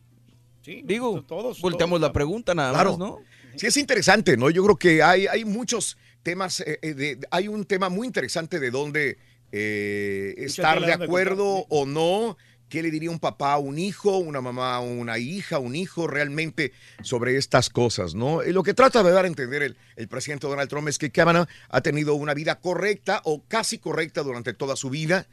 Sí, 0.62 0.82
Digo, 0.84 1.22
todos, 1.22 1.60
volteamos 1.60 2.00
la 2.00 2.12
pregunta 2.12 2.54
nada 2.54 2.72
Claro. 2.72 2.90
más, 2.90 2.98
¿no? 2.98 3.18
Sí, 3.56 3.66
es 3.66 3.76
interesante, 3.76 4.36
¿no? 4.36 4.50
Yo 4.50 4.62
creo 4.64 4.76
que 4.76 5.02
hay, 5.02 5.26
hay 5.26 5.44
muchos 5.44 5.96
temas, 6.28 6.60
eh, 6.60 6.78
eh, 6.82 6.94
de- 6.94 7.18
hay 7.30 7.48
un 7.48 7.64
tema 7.64 7.88
muy 7.88 8.06
interesante 8.06 8.60
de 8.60 8.70
dónde 8.70 9.16
eh, 9.50 10.34
estar 10.38 10.78
de 10.84 10.92
acuerdo 11.06 11.66
o 11.70 11.86
no. 11.86 12.36
¿Qué 12.68 12.82
le 12.82 12.90
diría 12.90 13.10
un 13.10 13.18
papá 13.18 13.54
a 13.54 13.58
un 13.58 13.78
hijo, 13.78 14.18
una 14.18 14.42
mamá 14.42 14.74
a 14.76 14.80
una 14.80 15.16
hija, 15.16 15.58
un 15.58 15.74
hijo 15.74 16.06
realmente 16.06 16.72
sobre 17.02 17.38
estas 17.38 17.70
cosas, 17.70 18.14
¿no? 18.14 18.44
Y 18.44 18.52
lo 18.52 18.62
que 18.62 18.74
trata 18.74 19.02
de 19.02 19.10
dar 19.10 19.24
a 19.24 19.28
entender 19.28 19.62
el, 19.62 19.76
el 19.96 20.06
presidente 20.06 20.46
Donald 20.46 20.68
Trump 20.68 20.86
es 20.88 20.98
que 20.98 21.10
Kavanaugh 21.10 21.48
ha 21.70 21.80
tenido 21.80 22.12
una 22.14 22.34
vida 22.34 22.60
correcta 22.60 23.22
o 23.24 23.42
casi 23.48 23.78
correcta 23.78 24.22
durante 24.22 24.52
toda 24.52 24.76
su 24.76 24.90
vida, 24.90 25.26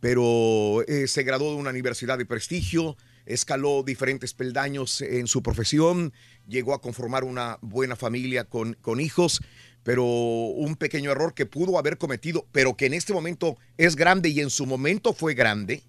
pero 0.00 0.82
eh, 0.88 1.06
se 1.06 1.22
graduó 1.22 1.50
de 1.52 1.60
una 1.60 1.70
universidad 1.70 2.18
de 2.18 2.26
prestigio, 2.26 2.96
escaló 3.24 3.84
diferentes 3.84 4.34
peldaños 4.34 5.00
en 5.00 5.28
su 5.28 5.42
profesión, 5.44 6.12
llegó 6.48 6.74
a 6.74 6.80
conformar 6.80 7.22
una 7.22 7.58
buena 7.60 7.94
familia 7.94 8.44
con, 8.46 8.74
con 8.80 8.98
hijos, 8.98 9.42
pero 9.82 10.04
un 10.04 10.76
pequeño 10.76 11.10
error 11.10 11.34
que 11.34 11.46
pudo 11.46 11.78
haber 11.78 11.98
cometido, 11.98 12.46
pero 12.52 12.76
que 12.76 12.86
en 12.86 12.94
este 12.94 13.12
momento 13.12 13.56
es 13.78 13.96
grande 13.96 14.28
y 14.28 14.40
en 14.40 14.50
su 14.50 14.66
momento 14.66 15.12
fue 15.12 15.34
grande, 15.34 15.82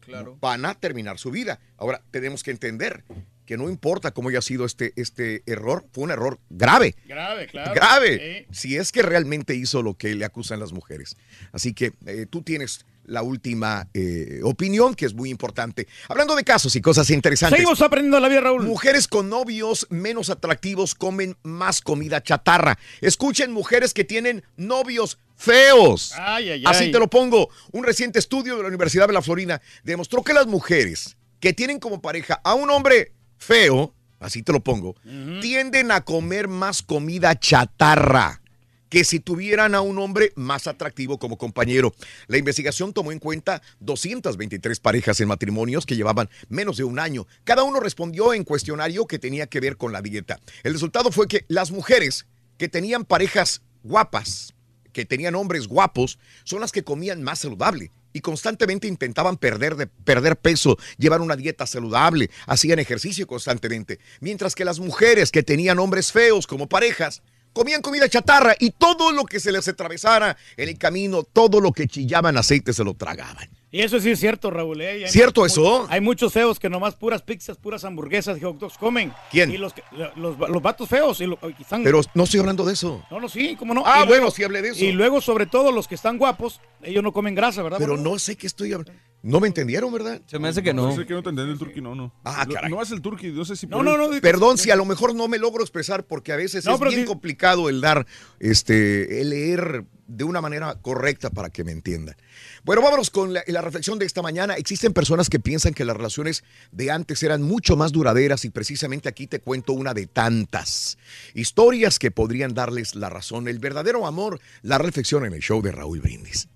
Claro. 0.00 0.38
van 0.40 0.64
a 0.64 0.74
terminar 0.74 1.18
su 1.18 1.30
vida. 1.30 1.60
Ahora, 1.76 2.02
tenemos 2.10 2.42
que 2.42 2.50
entender 2.50 3.04
que 3.44 3.56
no 3.56 3.68
importa 3.70 4.10
cómo 4.10 4.28
haya 4.28 4.42
sido 4.42 4.64
este, 4.66 4.92
este 4.96 5.42
error, 5.46 5.86
fue 5.92 6.04
un 6.04 6.10
error 6.10 6.38
grave. 6.50 6.94
Grave, 7.06 7.46
claro. 7.46 7.74
Grave. 7.74 8.46
Si 8.50 8.76
es 8.76 8.92
que 8.92 9.02
realmente 9.02 9.54
hizo 9.54 9.82
lo 9.82 9.94
que 9.94 10.14
le 10.14 10.24
acusan 10.24 10.60
las 10.60 10.72
mujeres. 10.72 11.16
Así 11.52 11.72
que 11.72 11.92
eh, 12.06 12.26
tú 12.28 12.42
tienes 12.42 12.84
la 13.08 13.22
última 13.22 13.88
eh, 13.94 14.40
opinión, 14.44 14.94
que 14.94 15.06
es 15.06 15.14
muy 15.14 15.30
importante. 15.30 15.88
Hablando 16.08 16.36
de 16.36 16.44
casos 16.44 16.76
y 16.76 16.80
cosas 16.80 17.10
interesantes. 17.10 17.58
Seguimos 17.58 17.80
aprendiendo 17.80 18.20
la 18.20 18.28
vida, 18.28 18.42
Raúl. 18.42 18.64
Mujeres 18.64 19.08
con 19.08 19.28
novios 19.28 19.86
menos 19.90 20.30
atractivos 20.30 20.94
comen 20.94 21.36
más 21.42 21.80
comida 21.80 22.22
chatarra. 22.22 22.78
Escuchen, 23.00 23.52
mujeres 23.52 23.94
que 23.94 24.04
tienen 24.04 24.44
novios 24.56 25.18
feos. 25.36 26.12
Ay, 26.18 26.50
ay, 26.50 26.62
Así 26.66 26.84
ay. 26.84 26.92
te 26.92 26.98
lo 26.98 27.08
pongo. 27.08 27.48
Un 27.72 27.84
reciente 27.84 28.18
estudio 28.18 28.56
de 28.56 28.62
la 28.62 28.68
Universidad 28.68 29.06
de 29.06 29.14
la 29.14 29.22
Florida 29.22 29.60
demostró 29.84 30.22
que 30.22 30.34
las 30.34 30.46
mujeres 30.46 31.16
que 31.40 31.52
tienen 31.52 31.78
como 31.78 32.02
pareja 32.02 32.40
a 32.44 32.54
un 32.54 32.70
hombre 32.70 33.12
feo, 33.38 33.94
así 34.20 34.42
te 34.42 34.52
lo 34.52 34.60
pongo, 34.60 34.96
tienden 35.40 35.92
a 35.92 36.04
comer 36.04 36.48
más 36.48 36.82
comida 36.82 37.38
chatarra 37.38 38.42
que 38.88 39.04
si 39.04 39.20
tuvieran 39.20 39.74
a 39.74 39.80
un 39.80 39.98
hombre 39.98 40.32
más 40.36 40.66
atractivo 40.66 41.18
como 41.18 41.38
compañero. 41.38 41.94
La 42.26 42.38
investigación 42.38 42.92
tomó 42.92 43.12
en 43.12 43.18
cuenta 43.18 43.62
223 43.80 44.80
parejas 44.80 45.20
en 45.20 45.28
matrimonios 45.28 45.86
que 45.86 45.96
llevaban 45.96 46.28
menos 46.48 46.76
de 46.76 46.84
un 46.84 46.98
año. 46.98 47.26
Cada 47.44 47.62
uno 47.62 47.80
respondió 47.80 48.34
en 48.34 48.44
cuestionario 48.44 49.06
que 49.06 49.18
tenía 49.18 49.46
que 49.46 49.60
ver 49.60 49.76
con 49.76 49.92
la 49.92 50.02
dieta. 50.02 50.40
El 50.62 50.72
resultado 50.72 51.12
fue 51.12 51.28
que 51.28 51.44
las 51.48 51.70
mujeres 51.70 52.26
que 52.56 52.68
tenían 52.68 53.04
parejas 53.04 53.62
guapas, 53.82 54.54
que 54.92 55.04
tenían 55.04 55.34
hombres 55.34 55.68
guapos, 55.68 56.18
son 56.44 56.60
las 56.60 56.72
que 56.72 56.84
comían 56.84 57.22
más 57.22 57.40
saludable 57.40 57.92
y 58.12 58.20
constantemente 58.20 58.88
intentaban 58.88 59.36
perder, 59.36 59.76
de, 59.76 59.86
perder 59.86 60.36
peso, 60.36 60.76
llevar 60.96 61.20
una 61.20 61.36
dieta 61.36 61.66
saludable, 61.66 62.30
hacían 62.46 62.78
ejercicio 62.78 63.26
constantemente. 63.26 64.00
Mientras 64.20 64.54
que 64.54 64.64
las 64.64 64.80
mujeres 64.80 65.30
que 65.30 65.42
tenían 65.42 65.78
hombres 65.78 66.10
feos 66.10 66.46
como 66.46 66.68
parejas, 66.68 67.22
comían 67.52 67.82
comida 67.82 68.08
chatarra 68.08 68.54
y 68.58 68.70
todo 68.70 69.12
lo 69.12 69.24
que 69.24 69.40
se 69.40 69.52
les 69.52 69.66
atravesara 69.68 70.36
en 70.56 70.68
el 70.68 70.78
camino, 70.78 71.22
todo 71.22 71.60
lo 71.60 71.72
que 71.72 71.86
chillaban 71.86 72.36
aceite 72.36 72.72
se 72.72 72.84
lo 72.84 72.94
tragaban. 72.94 73.48
Y 73.70 73.80
eso 73.82 74.00
sí 74.00 74.10
es 74.10 74.18
cierto, 74.18 74.50
Raúl. 74.50 74.80
¿eh? 74.80 75.04
¿Cierto 75.08 75.44
eso? 75.44 75.86
Hay 75.90 76.00
muchos 76.00 76.32
feos 76.32 76.58
que 76.58 76.70
nomás 76.70 76.94
puras 76.94 77.20
pizzas, 77.20 77.58
puras 77.58 77.84
hamburguesas 77.84 78.38
y 78.38 78.40
hot 78.40 78.58
dogs 78.58 78.78
comen. 78.78 79.12
¿Quién? 79.30 79.50
Y 79.52 79.58
los, 79.58 79.74
que- 79.74 79.82
los, 80.16 80.38
los 80.38 80.62
vatos 80.62 80.88
feos. 80.88 81.20
Y 81.20 81.26
lo- 81.26 81.38
y 81.58 81.62
están- 81.62 81.84
Pero 81.84 82.00
no 82.14 82.24
estoy 82.24 82.40
hablando 82.40 82.64
de 82.64 82.72
eso. 82.72 83.04
No, 83.10 83.20
no, 83.20 83.28
sí, 83.28 83.56
cómo 83.58 83.74
no. 83.74 83.82
Ah, 83.84 83.96
Y 84.04 84.06
luego- 84.06 84.22
bueno, 84.22 84.30
sí 84.30 84.42
hablé 84.42 84.62
de 84.62 84.70
eso. 84.70 84.82
Y 84.84 84.92
luego, 84.92 85.20
sobre 85.20 85.44
todo, 85.46 85.70
los 85.70 85.86
que 85.86 85.96
están 85.96 86.16
guapos, 86.16 86.62
ellos 86.82 87.02
no 87.02 87.12
comen 87.12 87.34
grasa, 87.34 87.62
¿verdad? 87.62 87.78
Pero 87.78 87.98
no 87.98 88.18
sé 88.18 88.36
qué 88.36 88.46
estoy 88.46 88.72
hablando. 88.72 88.98
No 89.20 89.40
me 89.40 89.48
entendieron, 89.48 89.92
¿verdad? 89.92 90.22
Se 90.26 90.38
me 90.38 90.48
hace 90.48 90.62
que 90.62 90.72
no. 90.72 90.84
Parece 90.84 91.04
que 91.04 91.12
no 91.12 91.22
te 91.22 91.28
entendí 91.30 91.52
el 91.52 91.58
turqui, 91.58 91.80
no, 91.80 91.94
no. 91.94 92.14
Ah, 92.24 92.46
caray. 92.50 92.70
No 92.70 92.80
es 92.80 92.90
el 92.92 93.02
turqui, 93.02 93.32
no 93.32 93.44
sé 93.44 93.56
si... 93.56 93.66
No, 93.66 93.82
no, 93.82 93.96
el- 94.02 94.10
no. 94.12 94.20
Perdón 94.22 94.56
si 94.56 94.70
a 94.70 94.76
lo 94.76 94.84
mejor 94.84 95.14
no 95.14 95.26
me 95.28 95.38
logro 95.38 95.62
expresar 95.62 96.04
porque 96.04 96.32
a 96.32 96.36
veces 96.36 96.64
No, 96.64 96.74
es 96.74 96.80
bien 96.94 97.04
complicado 97.04 97.68
el 97.68 97.80
dar, 97.80 98.06
este, 98.38 99.20
el 99.20 99.30
leer 99.30 99.84
de 100.08 100.24
una 100.24 100.40
manera 100.40 100.74
correcta 100.80 101.30
para 101.30 101.50
que 101.50 101.62
me 101.62 101.70
entiendan. 101.70 102.16
Bueno, 102.64 102.82
vámonos 102.82 103.10
con 103.10 103.32
la, 103.32 103.44
la 103.46 103.62
reflexión 103.62 103.98
de 103.98 104.06
esta 104.06 104.22
mañana. 104.22 104.54
Existen 104.54 104.92
personas 104.92 105.28
que 105.30 105.38
piensan 105.38 105.74
que 105.74 105.84
las 105.84 105.96
relaciones 105.96 106.42
de 106.72 106.90
antes 106.90 107.22
eran 107.22 107.42
mucho 107.42 107.76
más 107.76 107.92
duraderas 107.92 108.44
y 108.44 108.50
precisamente 108.50 109.08
aquí 109.08 109.26
te 109.26 109.40
cuento 109.40 109.74
una 109.74 109.94
de 109.94 110.06
tantas 110.06 110.98
historias 111.34 111.98
que 111.98 112.10
podrían 112.10 112.54
darles 112.54 112.94
la 112.94 113.10
razón. 113.10 113.46
El 113.46 113.58
verdadero 113.58 114.06
amor, 114.06 114.40
la 114.62 114.78
reflexión 114.78 115.24
en 115.26 115.34
el 115.34 115.40
show 115.40 115.62
de 115.62 115.72
Raúl 115.72 116.00
Brindis. 116.00 116.48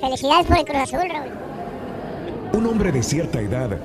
Felicidades 0.00 0.46
por 0.46 0.58
el 0.58 0.64
Cruz 0.64 0.78
Azul, 0.78 1.08
Raúl. 1.08 1.30
Un 2.54 2.66
hombre 2.66 2.92
de 2.92 3.02
cierta 3.02 3.40
edad 3.40 3.78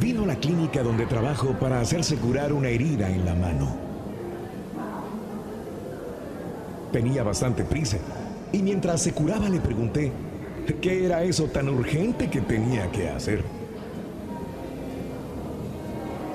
vino 0.00 0.22
a 0.24 0.26
la 0.26 0.36
clínica 0.36 0.82
donde 0.82 1.06
trabajo 1.06 1.58
para 1.58 1.80
hacerse 1.80 2.16
curar 2.16 2.52
una 2.52 2.68
herida 2.68 3.10
en 3.10 3.24
la 3.24 3.34
mano. 3.34 3.85
Tenía 6.92 7.22
bastante 7.22 7.64
prisa 7.64 7.98
y 8.52 8.62
mientras 8.62 9.02
se 9.02 9.12
curaba 9.12 9.48
le 9.48 9.60
pregunté 9.60 10.12
qué 10.80 11.04
era 11.04 11.22
eso 11.22 11.44
tan 11.44 11.68
urgente 11.68 12.28
que 12.28 12.40
tenía 12.40 12.90
que 12.90 13.08
hacer. 13.08 13.44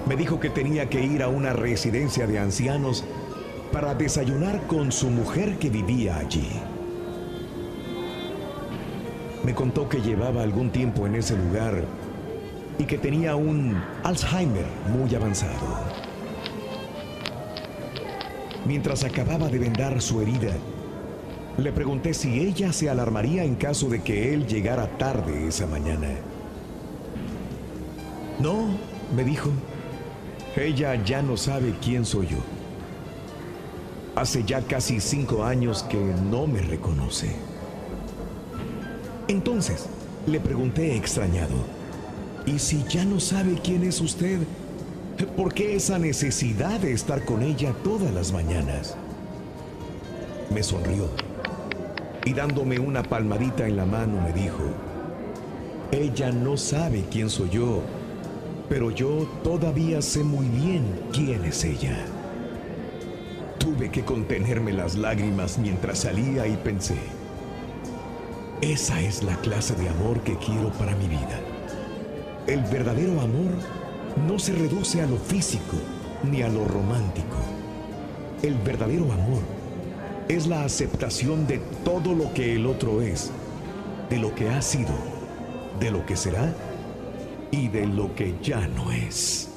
Me 0.08 0.16
dijo 0.16 0.40
que 0.40 0.50
tenía 0.50 0.90
que 0.90 1.04
ir 1.04 1.24
a 1.24 1.28
una 1.28 1.54
residencia 1.54 2.28
de 2.28 2.40
ancianos 2.40 3.04
para 3.72 3.96
desayunar 3.96 4.68
con 4.68 4.92
su 4.92 5.10
mujer 5.10 5.58
que 5.58 5.70
vivía 5.70 6.18
allí. 6.18 6.50
Me 9.44 9.56
contó 9.56 9.90
que 9.90 10.02
llevaba 10.02 10.44
algún 10.44 10.70
tiempo 10.70 11.08
en 11.08 11.16
ese 11.16 11.36
lugar 11.36 11.84
y 12.78 12.86
que 12.86 12.98
tenía 12.98 13.36
un 13.36 13.82
Alzheimer 14.04 14.66
muy 14.94 15.14
avanzado. 15.16 15.91
Mientras 18.66 19.04
acababa 19.04 19.50
de 19.50 19.58
vendar 19.58 20.02
su 20.02 20.22
herida, 20.22 20.54
le 21.58 21.72
pregunté 21.72 22.14
si 22.14 22.40
ella 22.40 22.72
se 22.72 22.90
alarmaría 22.90 23.44
en 23.44 23.56
caso 23.56 23.90
de 23.90 24.02
que 24.02 24.34
él 24.34 24.48
llegara 24.48 24.88
tarde 24.98 25.48
esa 25.48 25.68
mañana. 25.68 26.10
No, 28.40 28.70
me 29.16 29.24
dijo, 29.24 29.50
ella 30.56 30.96
ya 31.04 31.22
no 31.22 31.38
sabe 31.38 31.76
quién 31.82 32.06
soy 32.06 32.28
yo. 32.28 32.38
Hace 34.16 34.44
ya 34.44 34.62
casi 34.62 35.00
cinco 35.00 35.44
años 35.44 35.84
que 35.84 35.98
no 35.98 36.48
me 36.48 36.62
reconoce. 36.62 37.36
Entonces, 39.28 39.88
le 40.28 40.40
pregunté 40.40 40.96
extrañado, 40.96 41.56
¿y 42.46 42.60
si 42.60 42.84
ya 42.90 43.06
no 43.06 43.20
sabe 43.20 43.60
quién 43.64 43.84
es 43.84 44.02
usted? 44.02 44.40
¿Por 45.26 45.54
qué 45.54 45.76
esa 45.76 46.00
necesidad 46.00 46.80
de 46.80 46.94
estar 46.94 47.24
con 47.26 47.44
ella 47.44 47.74
todas 47.84 48.12
las 48.14 48.32
mañanas? 48.32 48.96
Me 50.50 50.64
sonrió 50.64 51.10
y 52.26 52.34
dándome 52.34 52.80
una 52.80 53.04
palmadita 53.04 53.68
en 53.68 53.78
la 53.78 53.86
mano 53.86 54.20
me 54.22 54.34
dijo, 54.34 54.64
ella 55.92 56.32
no 56.32 56.58
sabe 56.58 57.06
quién 57.12 57.30
soy 57.30 57.50
yo, 57.50 57.82
pero 58.68 58.90
yo 58.90 59.28
todavía 59.44 60.02
sé 60.02 60.24
muy 60.24 60.48
bien 60.48 60.84
quién 61.14 61.46
es 61.46 61.64
ella. 61.66 61.98
Tuve 63.60 63.92
que 63.92 64.04
contenerme 64.04 64.74
las 64.74 64.96
lágrimas 64.96 65.58
mientras 65.58 66.00
salía 66.00 66.48
y 66.48 66.58
pensé, 66.58 66.98
esa 68.62 69.00
es 69.02 69.24
la 69.24 69.36
clase 69.38 69.76
de 69.76 69.90
amor 69.90 70.22
que 70.22 70.36
quiero 70.38 70.72
para 70.72 70.96
mi 70.96 71.08
vida. 71.08 71.40
El 72.48 72.62
verdadero 72.62 73.22
amor 73.22 73.81
no 74.28 74.40
se 74.40 74.54
reduce 74.54 75.02
a 75.02 75.08
lo 75.08 75.18
físico 75.18 75.78
ni 76.24 76.42
a 76.42 76.48
lo 76.48 76.66
romántico. 76.66 77.38
El 78.42 78.56
verdadero 78.56 79.12
amor 79.12 79.42
es 80.28 80.48
la 80.48 80.64
aceptación 80.64 81.48
de 81.48 81.60
todo 81.84 82.14
lo 82.14 82.34
que 82.34 82.54
el 82.54 82.66
otro 82.66 83.02
es, 83.02 83.32
de 84.10 84.18
lo 84.18 84.34
que 84.34 84.50
ha 84.50 84.62
sido, 84.62 84.94
de 85.80 85.92
lo 85.92 86.06
que 86.06 86.16
será 86.16 86.54
y 87.52 87.68
de 87.68 87.86
lo 87.86 88.14
que 88.16 88.36
ya 88.42 88.60
no 88.68 88.92
es. 88.92 89.50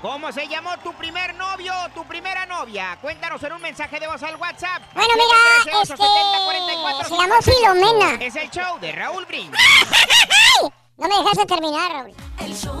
¿Cómo 0.00 0.30
se 0.32 0.46
llamó 0.48 0.76
tu 0.82 0.92
primer 0.92 1.34
novio 1.34 1.72
o 1.86 1.88
tu 1.88 2.04
primera 2.06 2.44
novia? 2.44 2.98
Cuéntanos 3.00 3.42
en 3.42 3.54
un 3.54 3.62
mensaje 3.62 3.98
de 3.98 4.06
voz 4.06 4.22
al 4.22 4.36
WhatsApp. 4.36 4.82
Bueno, 4.92 5.08
mira, 5.14 5.82
este, 5.82 5.96
se 5.96 7.14
llamó 7.16 7.40
Filomena. 7.40 8.14
Es 8.22 8.36
el 8.36 8.50
show 8.50 8.78
de 8.80 8.92
Raúl 8.92 9.24
Brindis. 9.24 9.58
No 10.96 11.08
me 11.08 11.16
dejaste 11.16 11.46
terminar, 11.46 11.90
Raúl. 11.90 12.14
El 12.38 12.54
show 12.54 12.80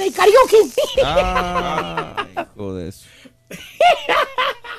En 0.00 0.06
el 0.08 0.14
karaoke. 0.14 0.56
Ah, 1.04 2.26
hijo 2.56 2.74
de 2.74 2.88
eso. 2.88 3.06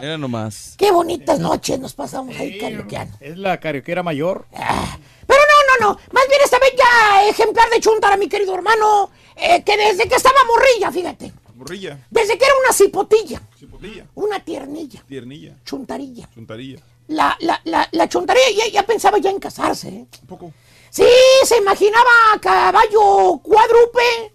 Era 0.00 0.16
nomás. 0.16 0.74
Qué 0.78 0.90
bonitas 0.90 1.38
noches 1.38 1.78
nos 1.78 1.92
pasamos 1.92 2.34
ahí 2.36 2.58
karaokeando. 2.58 3.16
Es 3.20 3.36
la 3.36 3.60
carioquera 3.60 4.02
mayor. 4.02 4.46
Pero 4.50 5.40
no, 5.40 5.86
no, 5.86 5.92
no. 5.92 6.00
Más 6.12 6.24
bien 6.28 6.40
esta 6.42 6.58
vez 6.58 6.72
ya 6.76 7.28
ejemplar 7.28 7.68
de 7.70 7.80
chuntara, 7.80 8.16
mi 8.16 8.28
querido 8.28 8.54
hermano. 8.54 9.10
eh, 9.36 9.62
que 9.62 9.76
desde 9.76 10.08
que 10.08 10.14
estaba 10.16 10.38
morrilla, 10.46 10.90
fíjate. 10.90 11.32
Morrilla, 11.54 11.98
Desde 12.10 12.38
que 12.38 12.44
era 12.46 12.54
una 12.64 12.72
cipotilla, 12.72 13.42
cipotilla, 13.58 14.06
una 14.14 14.40
tiernilla, 14.42 15.02
tiernilla, 15.06 15.56
chuntarilla. 15.62 16.26
chuntarilla. 16.32 16.80
La, 17.08 17.36
la, 17.40 17.60
la, 17.64 17.86
la 17.92 18.08
chuntarilla 18.08 18.46
ya, 18.56 18.68
ya 18.72 18.86
pensaba 18.86 19.18
ya 19.18 19.28
en 19.28 19.38
casarse. 19.38 19.88
¿eh? 19.88 20.06
Un 20.22 20.26
poco. 20.26 20.54
Sí, 20.90 21.04
se 21.44 21.58
imaginaba 21.58 22.10
a 22.34 22.40
caballo 22.40 23.38
cuádrupe 23.42 24.34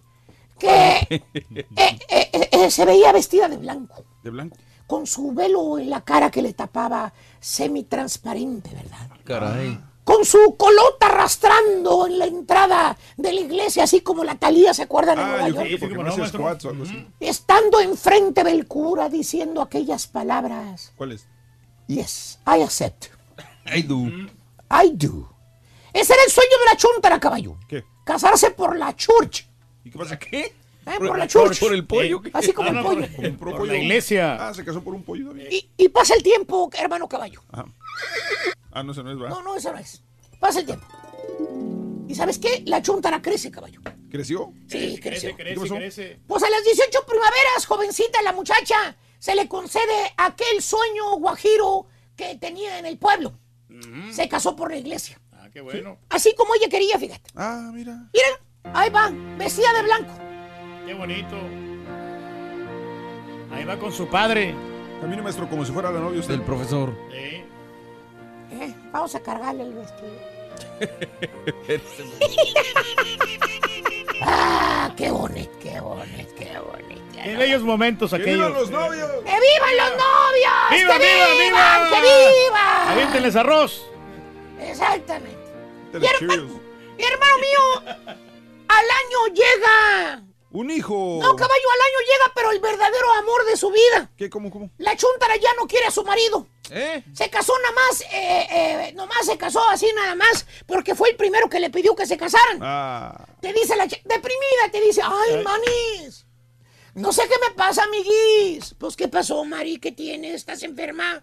que 0.58 0.98
eh, 1.76 2.00
eh, 2.08 2.50
eh, 2.52 2.72
se 2.72 2.86
veía 2.86 3.12
vestida 3.12 3.48
de 3.50 3.58
blanco, 3.58 4.06
De 4.24 4.30
blanco. 4.30 4.56
con 4.88 5.06
su 5.06 5.34
velo 5.34 5.78
en 5.78 5.90
la 5.90 6.02
cara 6.02 6.32
que 6.32 6.42
le 6.42 6.54
tapaba 6.54 7.12
semitransparente, 7.42 8.70
¿verdad? 8.74 9.10
Caray. 9.26 9.80
Con 10.06 10.24
su 10.24 10.56
colota 10.56 11.08
arrastrando 11.08 12.06
en 12.06 12.20
la 12.20 12.26
entrada 12.26 12.96
de 13.18 13.34
la 13.34 13.42
iglesia, 13.42 13.84
así 13.86 14.02
como 14.02 14.24
la 14.24 14.36
Talía 14.36 14.72
se 14.74 14.84
acuerdan 14.84 15.18
en 15.18 15.26
Ah, 15.26 15.30
Nueva 15.30 15.50
yo 15.50 15.64
York. 15.78 15.92
no 15.94 16.08
hacía 16.10 16.28
squats 16.28 16.66
o 16.66 16.70
algo 16.70 16.84
así. 16.84 17.08
Estando 17.20 17.80
enfrente 17.80 18.44
del 18.44 18.68
cura 18.68 19.10
diciendo 19.10 19.62
aquellas 19.64 20.06
palabras. 20.06 20.94
¿Cuál 20.96 21.14
es? 21.14 21.28
Yes, 21.88 22.40
I 22.46 22.62
accept. 22.62 23.08
I 23.66 23.82
do. 23.82 24.06
I 24.70 24.92
do. 24.94 25.28
Ese 25.96 26.14
era 26.14 26.24
el 26.24 26.30
sueño 26.32 26.50
de 26.60 26.66
la 26.72 26.78
chuntara, 26.78 27.20
caballo. 27.20 27.58
¿Qué? 27.68 27.84
Casarse 28.04 28.52
por 28.52 28.76
la 28.78 28.96
church. 28.96 29.46
¿Y 29.84 29.90
qué 29.92 29.98
pasa? 29.98 30.20
¿Qué? 30.20 30.40
¿eh? 30.42 30.54
Por- 30.84 31.08
Por 31.08 31.18
la 31.18 31.28
church. 31.28 31.60
por 31.60 31.74
el 31.74 31.86
pollo. 31.88 32.22
Eh, 32.26 32.32
Así 32.34 32.52
como 32.54 32.68
Ah, 32.68 32.72
el 32.72 32.76
no, 32.78 32.84
pollo. 32.84 33.08
Por 33.40 33.58
pollo. 33.58 33.66
la 33.72 33.78
iglesia. 33.78 34.36
Ah, 34.50 34.54
se 34.54 34.64
casó 34.66 34.84
por 34.84 34.94
un 34.94 35.04
pollo 35.04 35.28
también. 35.28 35.48
Y, 35.52 35.70
y 35.78 35.90
pasa 35.90 36.14
el 36.16 36.22
tiempo, 36.22 36.70
hermano 36.78 37.08
caballo. 37.08 37.42
Ajá. 37.52 37.66
Ah, 38.72 38.84
no, 38.84 38.92
ese 38.92 39.02
no 39.04 39.12
es, 39.12 39.18
¿verdad? 39.18 39.36
No, 39.36 39.42
no, 39.42 39.56
eso 39.56 39.72
no 39.72 39.80
es. 39.80 40.02
Pasa 40.40 40.60
el 40.60 40.66
tiempo. 40.66 40.86
¿Y 42.08 42.14
sabes 42.14 42.38
qué? 42.38 42.62
La 42.68 42.82
chuntara 42.82 43.22
crece, 43.22 43.50
caballo. 43.50 43.82
¿Creció? 44.12 44.52
Sí, 44.68 45.00
creció. 45.02 45.36
crece, 45.36 45.54
¿Qué 45.56 45.60
pasó? 45.60 45.76
crece. 45.76 46.20
Pues 46.28 46.44
a 46.44 46.50
las 46.50 46.64
18 46.64 47.06
primaveras, 47.08 47.66
jovencita, 47.68 48.22
la 48.22 48.32
muchacha, 48.34 48.96
se 49.18 49.34
le 49.34 49.48
concede 49.48 50.14
aquel 50.18 50.62
sueño 50.62 51.16
guajiro 51.18 51.88
que 52.16 52.36
tenía 52.36 52.78
en 52.80 52.86
el 52.86 52.98
pueblo. 52.98 53.34
Se 54.12 54.30
casó 54.30 54.56
por 54.56 54.70
la 54.72 54.78
iglesia. 54.78 55.20
Qué 55.56 55.62
bueno. 55.62 55.98
Así 56.10 56.36
como 56.36 56.54
ella 56.54 56.68
quería, 56.70 57.00
fíjate. 57.00 57.32
Ah, 57.34 57.72
mira. 57.74 57.94
Mira, 58.14 58.28
ahí 58.74 58.90
va, 58.90 59.10
vestida 59.38 59.72
de 59.72 59.84
blanco. 59.84 60.12
Qué 60.86 60.94
bonito. 60.94 61.38
Ahí 63.54 63.64
va 63.64 63.80
con 63.80 63.94
su 63.94 64.10
padre. 64.10 64.54
Camine, 65.00 65.22
maestro, 65.22 65.50
como 65.50 65.64
si 65.64 65.72
fuera 65.72 65.92
la 65.92 66.02
novia 66.02 66.20
usted. 66.20 66.34
Del 66.34 66.44
profesor. 66.44 66.94
Sí. 67.10 67.46
Eh, 68.52 68.76
vamos 68.92 69.16
a 69.16 69.22
cargarle 69.22 69.64
el 69.64 69.76
vestido. 69.76 70.12
ah, 74.24 74.92
qué 74.98 75.10
bonito, 75.10 75.58
qué 75.64 75.80
bonito, 75.80 76.36
qué 76.38 76.60
bonito. 76.60 77.02
Qué 77.24 77.36
bellos 77.38 77.64
momentos 77.64 78.10
¡Que 78.10 78.18
aquellos. 78.18 78.50
vivan 78.50 78.62
los 78.62 78.70
novios! 78.72 79.10
¡Que 79.24 79.40
vivan 79.40 79.78
los 79.78 79.92
novios! 79.92 80.52
¡Viva, 80.72 80.98
¡Que 80.98 81.06
viva, 81.06 81.28
vivan! 81.32 81.86
viva! 81.86 81.90
¡Que 81.90 82.02
vivan! 82.02 82.90
Aviéntenles 82.90 83.38
arroz. 83.38 83.86
Exactamente. 84.60 85.35
Los 86.00 86.12
hermano, 86.12 87.38
mío, 87.38 87.96
al 88.68 88.86
año 88.86 89.34
llega. 89.34 90.24
¡Un 90.52 90.72
hijo! 90.72 91.20
No, 91.22 91.36
caballo, 91.36 91.70
al 91.74 91.82
año 91.82 92.00
llega, 92.12 92.32
pero 92.34 92.52
el 92.52 92.60
verdadero 92.60 93.12
amor 93.14 93.46
de 93.46 93.58
su 93.58 93.72
vida. 93.72 94.10
¿Qué? 94.16 94.30
¿Cómo? 94.30 94.50
¿Cómo? 94.50 94.70
La 94.78 94.96
chuntara 94.96 95.36
ya 95.36 95.50
no 95.60 95.68
quiere 95.68 95.88
a 95.88 95.92
su 95.92 96.04
marido. 96.04 96.48
¿Eh? 96.72 97.04
Se 97.14 97.30
casó 97.30 97.54
nada 97.60 97.74
más, 97.74 98.02
eh, 98.02 98.48
eh, 98.50 98.94
nomás 98.96 99.26
se 99.26 99.38
casó 99.38 99.62
así 99.70 99.88
nada 99.96 100.16
más, 100.16 100.46
porque 100.66 100.96
fue 100.96 101.10
el 101.10 101.18
primero 101.18 101.50
que 101.50 101.60
le 101.60 101.70
pidió 101.70 101.96
que 101.96 102.06
se 102.06 102.18
casaran. 102.18 102.60
Ah. 102.62 103.26
Te 103.42 103.52
dice 103.52 103.76
la 103.76 103.86
deprimida, 103.86 104.72
te 104.72 104.82
dice, 104.82 105.02
ay, 105.04 105.44
manis, 105.44 106.26
no 106.96 107.12
sé 107.12 107.24
qué 107.28 107.36
me 107.46 107.54
pasa, 107.54 107.84
amiguis. 107.84 108.74
Pues, 108.78 108.96
¿qué 108.96 109.10
pasó, 109.10 109.44
Mari? 109.44 109.80
¿Qué 109.80 109.92
tienes? 109.92 110.36
¿Estás 110.36 110.64
enferma? 110.64 111.22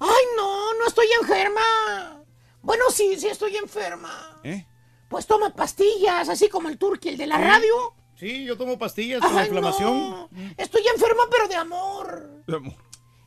Ay, 0.00 0.24
no, 0.36 0.74
no 0.74 0.86
estoy 0.86 1.06
enferma. 1.20 2.21
Bueno, 2.62 2.84
sí, 2.90 3.18
sí 3.18 3.28
estoy 3.28 3.56
enferma. 3.56 4.40
¿Eh? 4.44 4.66
Pues 5.08 5.26
toma 5.26 5.50
pastillas, 5.54 6.28
así 6.28 6.48
como 6.48 6.68
el 6.68 6.78
turqui, 6.78 7.10
el 7.10 7.16
de 7.16 7.26
la 7.26 7.38
radio. 7.38 7.94
Sí, 8.16 8.44
yo 8.44 8.56
tomo 8.56 8.78
pastillas 8.78 9.20
Ay, 9.22 9.46
inflamación. 9.46 10.10
no, 10.10 10.28
estoy 10.56 10.86
enferma, 10.86 11.24
pero 11.30 11.48
de 11.48 11.56
amor. 11.56 12.30
Amor. 12.48 12.74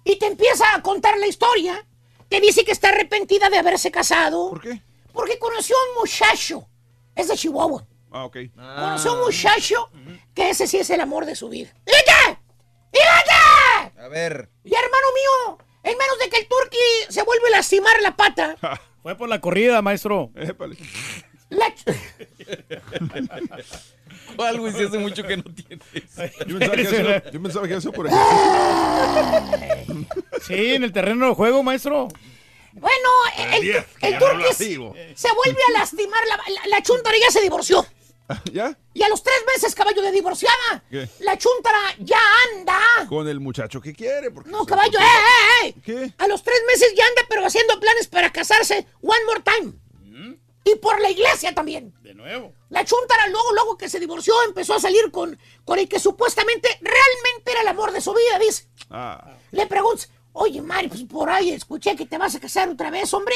Y 0.04 0.18
te 0.18 0.28
empieza 0.28 0.74
a 0.74 0.82
contar 0.82 1.18
la 1.18 1.28
historia. 1.28 1.86
Te 2.30 2.40
dice 2.40 2.64
que 2.64 2.72
está 2.72 2.90
arrepentida 2.90 3.50
de 3.50 3.58
haberse 3.58 3.92
casado. 3.92 4.50
¿Por 4.50 4.62
qué? 4.62 4.82
Porque 5.14 5.38
conoció 5.38 5.76
a 5.76 5.90
un 5.92 6.00
muchacho. 6.02 6.68
Es 7.16 7.28
de 7.28 7.36
Chihuahua. 7.36 7.86
Ah, 8.12 8.26
ok. 8.26 8.38
Conoció 8.56 9.12
a 9.12 9.14
un 9.16 9.22
muchacho 9.26 9.90
que 10.34 10.50
ese 10.50 10.68
sí 10.68 10.78
es 10.78 10.90
el 10.90 11.02
amor 11.02 11.26
de 11.26 11.36
su 11.36 11.50
vida. 11.50 11.74
¡Fíjate! 11.86 12.40
¡Fíjate! 12.92 14.00
A 14.02 14.08
ver. 14.08 14.50
Y 14.64 14.74
hermano 14.74 15.08
mío, 15.14 15.58
en 15.84 15.98
menos 15.98 16.20
de 16.20 16.30
que 16.30 16.38
el 16.38 16.48
turqui 16.48 16.78
se 17.10 17.24
vuelve 17.24 17.48
a 17.48 17.52
lastimar 17.58 18.02
la 18.02 18.16
pata, 18.16 18.56
Fue 19.06 19.14
por 19.16 19.30
la 19.30 19.39
corrida, 19.39 19.84
maestro. 19.84 20.32
Épale. 20.34 20.76
la 21.49 21.68
ch- 21.76 21.95
¿Cuál, 24.36 24.60
güey? 24.60 24.74
Si 24.74 24.82
hace 24.84 24.97
mucho 24.97 25.22
que 25.22 25.38
no 25.38 25.43
tienes. 25.43 25.86
Yo 26.47 26.58
pensaba 26.58 26.76
que 26.76 26.82
eso, 26.82 27.32
yo 27.32 27.43
pensaba 27.43 27.68
que 27.68 27.76
eso 27.76 27.91
por 27.91 28.08
aquí. 28.08 28.16
Sí, 30.47 30.74
en 30.74 30.84
el 30.84 30.91
terreno 30.91 31.28
de 31.30 31.36
juego, 31.36 31.62
maestro. 31.62 32.08
bueno, 32.74 33.10
el, 33.38 33.64
el 34.01 34.53
se- 34.56 35.30
vuelve 35.36 35.60
a 35.70 35.80
lastimar 35.80 36.24
la, 36.28 36.38
la, 36.38 36.62
la 36.78 36.82
chuntara 36.82 37.16
ya 37.24 37.30
se 37.30 37.41
divorció. 37.41 37.86
¿Ya? 38.52 38.78
Y 38.94 39.04
a 39.04 39.10
los 39.10 39.22
tres 39.22 39.38
meses, 39.54 39.76
caballo 39.76 40.02
de 40.02 40.12
divorciada, 40.12 40.84
¿Qué? 40.90 41.08
la 41.20 41.38
chuntara 41.38 41.80
ya 42.00 42.20
anda. 42.56 42.80
Con 43.08 43.28
el 43.28 43.40
muchacho 43.40 43.80
que 43.82 43.94
quiere. 43.94 44.32
Porque 44.32 44.50
No, 44.50 44.66
caballo, 44.66 44.98
¡eh, 45.00 45.04
eh, 45.04 45.68
eh! 45.68 45.76
¿Qué? 45.84 46.14
A 46.18 46.28
los 46.28 46.42
tres 46.44 46.60
meses 46.68 46.94
ya 46.96 47.06
anda, 47.06 47.22
pero 47.30 47.46
haciendo 47.46 47.80
planes 47.80 48.08
para 48.08 48.32
casarse 48.32 48.88
one 49.02 49.26
more 49.28 49.42
time. 49.42 49.74
Y 50.68 50.76
por 50.78 51.00
la 51.00 51.12
iglesia 51.12 51.54
también. 51.54 51.94
De 52.02 52.16
nuevo. 52.16 52.52
La 52.70 52.84
chuntara, 52.84 53.28
luego, 53.28 53.54
luego 53.54 53.78
que 53.78 53.88
se 53.88 54.00
divorció, 54.00 54.34
empezó 54.48 54.74
a 54.74 54.80
salir 54.80 55.12
con, 55.12 55.38
con 55.64 55.78
el 55.78 55.88
que 55.88 56.00
supuestamente 56.00 56.68
realmente 56.82 57.52
era 57.52 57.62
el 57.62 57.68
amor 57.68 57.92
de 57.92 58.02
su 58.02 58.12
vida, 58.16 58.40
dice. 58.40 58.68
Ah. 58.90 59.36
Le 59.52 59.68
preguntas, 59.68 60.10
oye, 60.34 60.64
Mari, 60.64 60.88
pues 60.88 61.04
por 61.04 61.30
ahí 61.30 61.52
escuché 61.52 61.96
que 61.96 62.08
te 62.08 62.18
vas 62.18 62.34
a 62.34 62.40
casar 62.40 62.68
otra 62.70 62.90
vez, 62.90 63.14
hombre. 63.14 63.36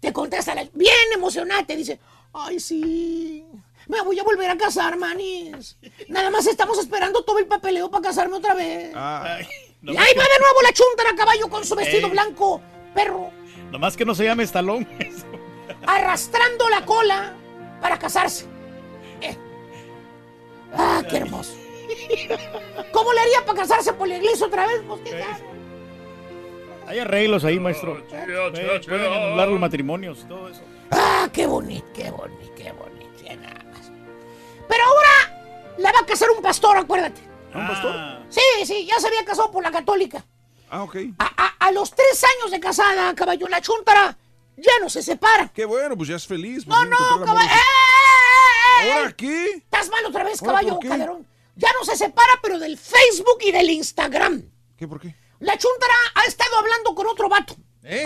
Te 0.00 0.12
contesta, 0.12 0.54
la- 0.54 0.68
bien 0.74 0.94
emocionada, 1.14 1.64
te 1.64 1.76
dice, 1.76 1.98
ay, 2.34 2.60
sí, 2.60 3.46
me 3.88 4.00
voy 4.02 4.18
a 4.18 4.22
volver 4.22 4.50
a 4.50 4.56
casar, 4.56 4.96
manis. 4.96 5.76
Nada 6.08 6.30
más 6.30 6.46
estamos 6.46 6.78
esperando 6.78 7.24
todo 7.24 7.38
el 7.38 7.46
papeleo 7.46 7.90
para 7.90 8.02
casarme 8.04 8.36
otra 8.36 8.54
vez. 8.54 8.92
Ah. 8.94 9.38
y 9.82 9.88
ahí 9.90 10.14
va 10.16 10.22
de 10.24 10.38
nuevo 10.40 10.62
la 10.62 10.72
chuntara 10.72 11.10
a 11.10 11.16
caballo 11.16 11.48
con 11.48 11.64
su 11.64 11.74
vestido 11.74 12.06
Ey. 12.06 12.12
blanco, 12.12 12.60
perro, 12.94 13.30
Nomás 13.70 13.96
que 13.96 14.04
no 14.04 14.14
se 14.14 14.24
llame 14.24 14.44
Estalón. 14.44 14.86
arrastrando 15.86 16.68
la 16.68 16.84
cola 16.84 17.34
para 17.80 17.98
casarse. 17.98 18.46
Eh. 19.20 19.36
Ah, 20.74 21.02
qué 21.08 21.16
hermoso. 21.18 21.54
¿Cómo 22.92 23.12
le 23.12 23.20
haría 23.20 23.44
para 23.44 23.60
casarse 23.60 23.92
por 23.92 24.08
la 24.08 24.16
iglesia 24.16 24.46
otra 24.46 24.66
vez? 24.66 24.82
Pues. 24.86 25.00
Hay 26.86 26.98
arreglos 26.98 27.44
ahí, 27.44 27.58
maestro. 27.60 27.98
Eh, 28.10 28.82
Pueden 28.86 29.12
anular 29.12 29.48
los 29.48 29.60
matrimonios, 29.60 30.26
todo 30.26 30.48
eso. 30.48 30.62
Ah, 30.90 31.28
qué 31.32 31.46
bonito, 31.46 31.86
qué 31.94 32.10
bonito, 32.10 32.52
qué 32.56 32.72
bonito. 32.72 32.97
Pero 34.68 34.84
ahora 34.84 35.74
la 35.78 35.92
va 35.92 36.00
a 36.00 36.06
casar 36.06 36.30
un 36.30 36.42
pastor, 36.42 36.76
acuérdate. 36.76 37.20
¿Un 37.54 37.66
pastor? 37.66 37.94
Sí, 38.28 38.66
sí, 38.66 38.84
ya 38.86 38.98
se 39.00 39.06
había 39.08 39.24
casado 39.24 39.50
por 39.50 39.62
la 39.62 39.70
católica. 39.70 40.24
Ah, 40.70 40.82
ok. 40.82 40.96
A, 41.18 41.24
a- 41.44 41.66
a 41.66 41.70
los 41.72 41.90
tres 41.90 42.22
años 42.24 42.50
de 42.50 42.60
casada, 42.60 43.14
caballo, 43.14 43.46
la 43.48 43.60
chuntara 43.60 44.16
ya 44.56 44.72
no 44.82 44.90
se 44.90 45.02
separa. 45.02 45.50
Qué 45.54 45.64
bueno, 45.64 45.96
pues 45.96 46.08
ya 46.08 46.16
es 46.16 46.26
feliz. 46.26 46.66
No, 46.66 46.84
no, 46.84 46.96
caballo. 47.24 47.48
¿Ahora 48.94 49.12
qué? 49.16 49.44
Estás 49.56 49.88
mal 49.90 50.04
otra 50.06 50.24
vez, 50.24 50.40
¿Ahora 50.42 50.54
caballo? 50.60 50.78
Calderón. 50.78 51.26
Ya 51.56 51.68
no 51.72 51.84
se 51.84 51.96
separa, 51.96 52.32
pero 52.42 52.58
del 52.58 52.78
Facebook 52.78 53.38
y 53.40 53.50
del 53.50 53.68
Instagram. 53.70 54.42
¿Qué? 54.76 54.86
¿Por 54.86 55.00
qué? 55.00 55.14
La 55.40 55.56
chuntara 55.58 55.94
ha 56.14 56.24
estado 56.24 56.56
hablando 56.58 56.94
con 56.94 57.06
otro 57.06 57.28
vato. 57.28 57.56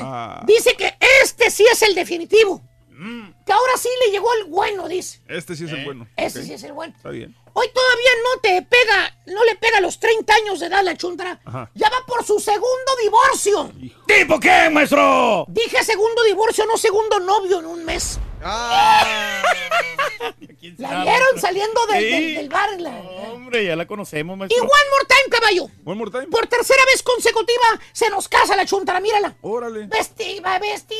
Ah, 0.00 0.42
Dice 0.46 0.74
que 0.76 0.96
este 1.22 1.50
sí 1.50 1.64
es 1.70 1.82
el 1.82 1.94
definitivo. 1.94 2.62
Que 3.46 3.52
ahora 3.52 3.72
sí 3.78 3.88
le 4.04 4.12
llegó 4.12 4.28
el 4.34 4.44
bueno, 4.44 4.86
dice. 4.88 5.20
este 5.28 5.56
sí 5.56 5.64
es 5.64 5.72
el 5.72 5.84
bueno. 5.84 6.06
Ese 6.16 6.40
Ok. 6.40 6.44
sí 6.46 6.52
es 6.52 6.62
el 6.62 6.72
bueno. 6.72 6.94
Está 6.96 7.10
bien. 7.10 7.34
Hoy 7.54 7.66
todavía 7.74 8.10
no 8.24 8.40
te 8.40 8.62
pega, 8.62 9.14
no 9.26 9.44
le 9.44 9.54
pega 9.56 9.80
los 9.80 9.98
30 10.00 10.32
años 10.34 10.60
de 10.60 10.66
edad 10.66 10.82
la 10.82 10.96
chuntara. 10.96 11.40
Ajá. 11.44 11.70
Ya 11.74 11.90
va 11.90 12.06
por 12.06 12.24
su 12.24 12.38
segundo 12.40 12.92
divorcio. 13.02 13.70
¿Tipo 14.06 14.40
qué, 14.40 14.70
maestro? 14.70 15.44
Dije 15.48 15.82
segundo 15.84 16.22
divorcio, 16.24 16.64
no 16.66 16.76
segundo 16.78 17.18
novio 17.20 17.58
en 17.60 17.66
un 17.66 17.84
mes. 17.84 18.18
¿La 20.78 21.02
vieron 21.04 21.40
saliendo 21.40 21.86
del, 21.86 22.02
Sí. 22.04 22.10
del- 22.10 22.34
del 22.36 22.48
bar? 22.48 22.80
La- 22.80 23.00
Hombre, 23.32 23.64
ya 23.64 23.76
la 23.76 23.86
conocemos, 23.86 24.34
Y 24.36 24.38
maestro. 24.38 24.62
one 24.62 24.70
more 24.90 25.04
time, 25.06 25.30
caballo. 25.40 25.64
One 25.84 25.96
more 25.98 26.10
time. 26.10 26.26
Por 26.28 26.46
tercera 26.46 26.82
vez 26.86 27.02
consecutiva 27.02 27.64
se 27.92 28.08
nos 28.10 28.28
casa 28.28 28.54
la 28.56 28.64
chuntara, 28.66 29.00
mírala. 29.00 29.34
Órale. 29.42 29.86
Vestida, 29.86 30.58
vestida 30.58 30.98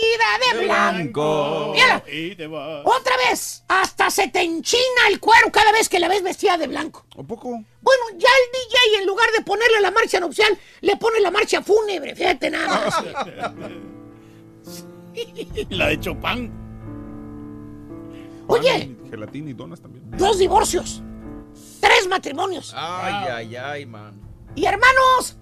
de, 0.52 0.64
blanco. 0.64 1.70
Mírala. 1.74 2.02
Y 2.10 2.34
te 2.36 2.46
va. 2.46 2.82
Otra 2.84 3.16
vez. 3.28 3.62
Hasta 3.68 4.10
se 4.10 4.28
te 4.28 4.40
enchina 4.42 5.08
el 5.08 5.20
cuero 5.20 5.50
cada 5.52 5.72
vez 5.72 5.88
que 5.88 5.98
la 5.98 6.08
ves 6.08 6.22
vestida 6.22 6.56
de 6.58 6.66
blanco. 6.66 7.06
¿Un 7.16 7.26
poco? 7.26 7.48
Bueno, 7.50 8.02
ya 8.16 8.28
el 8.28 8.52
DJ 8.52 9.00
en 9.00 9.06
lugar 9.06 9.30
de 9.32 9.42
ponerle 9.42 9.80
la 9.80 9.90
marcha 9.90 10.20
nupcial, 10.20 10.56
le 10.82 10.96
pone 10.96 11.20
la 11.20 11.30
marcha 11.30 11.62
fúnebre. 11.62 12.14
Fíjate 12.14 12.50
nada 12.50 12.84
más. 12.84 13.04
La 15.70 15.88
de 15.88 16.00
Chopin. 16.00 16.50
Oye, 18.46 18.96
Gelatina 19.12 19.50
y 19.50 19.52
donas 19.52 19.78
también. 19.80 20.10
dos 20.16 20.38
divorcios. 20.38 21.02
Tres 21.80 22.08
matrimonios. 22.08 22.72
Ay, 22.74 23.28
ay, 23.30 23.56
ay, 23.56 23.84
man. 23.86 24.18
Y 24.54 24.64
hermanos, 24.64 25.36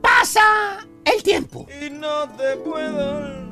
pasa 0.00 0.86
el 1.04 1.22
tiempo. 1.24 1.66
Y 1.84 1.90
no 1.90 2.28
te 2.36 2.56
puedo. 2.58 3.44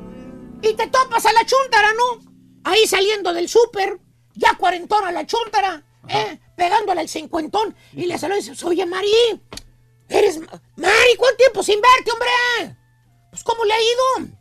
Y 0.61 0.73
te 0.75 0.87
topas 0.87 1.25
a 1.25 1.33
la 1.33 1.45
chuntara, 1.45 1.89
¿no? 1.91 2.21
Ahí 2.63 2.87
saliendo 2.87 3.33
del 3.33 3.49
súper, 3.49 3.99
ya 4.33 4.53
cuarentona 4.55 5.11
la 5.11 5.25
chuntara, 5.25 5.83
¿eh? 6.07 6.39
Pegándole 6.55 7.01
al 7.01 7.09
cincuentón. 7.09 7.75
Y 7.91 8.05
le 8.05 8.17
saluda 8.17 8.39
y 8.39 8.43
dice, 8.49 8.65
oye, 8.65 8.85
Mari, 8.85 9.11
eres... 10.07 10.39
Ma- 10.39 10.61
Mari, 10.77 11.15
¿cuánto 11.17 11.35
tiempo 11.37 11.63
sin 11.63 11.81
verte, 11.81 12.11
hombre? 12.11 12.77
Pues, 13.29 13.43
¿cómo 13.43 13.65
le 13.65 13.73
ha 13.73 13.81
ido? 14.21 14.34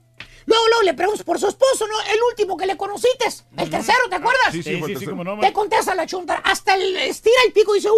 Luego, 0.47 0.69
luego 0.69 0.83
le 0.83 0.95
preguntas 0.95 1.25
por 1.25 1.39
su 1.39 1.49
esposo, 1.49 1.87
¿no? 1.87 1.95
El 2.13 2.23
último 2.31 2.57
que 2.57 2.67
le 2.67 2.77
conociste. 2.77 3.27
El 3.57 3.71
tercero, 3.71 3.99
¿te 4.09 4.17
acuerdas? 4.17 4.53
Sí, 4.53 4.63
sí, 4.63 4.71
el 4.71 4.85
tercero. 4.85 5.11
cómo 5.13 5.25
no, 5.25 5.41
Te 5.41 5.53
contesta 5.53 5.95
la 5.95 6.07
chuntara. 6.07 6.41
Hasta 6.41 6.75
el 6.75 6.97
estira 6.97 7.37
el 7.47 7.53
pico 7.53 7.75
y 7.75 7.79
dice, 7.79 7.91
¡Uh! 7.91 7.97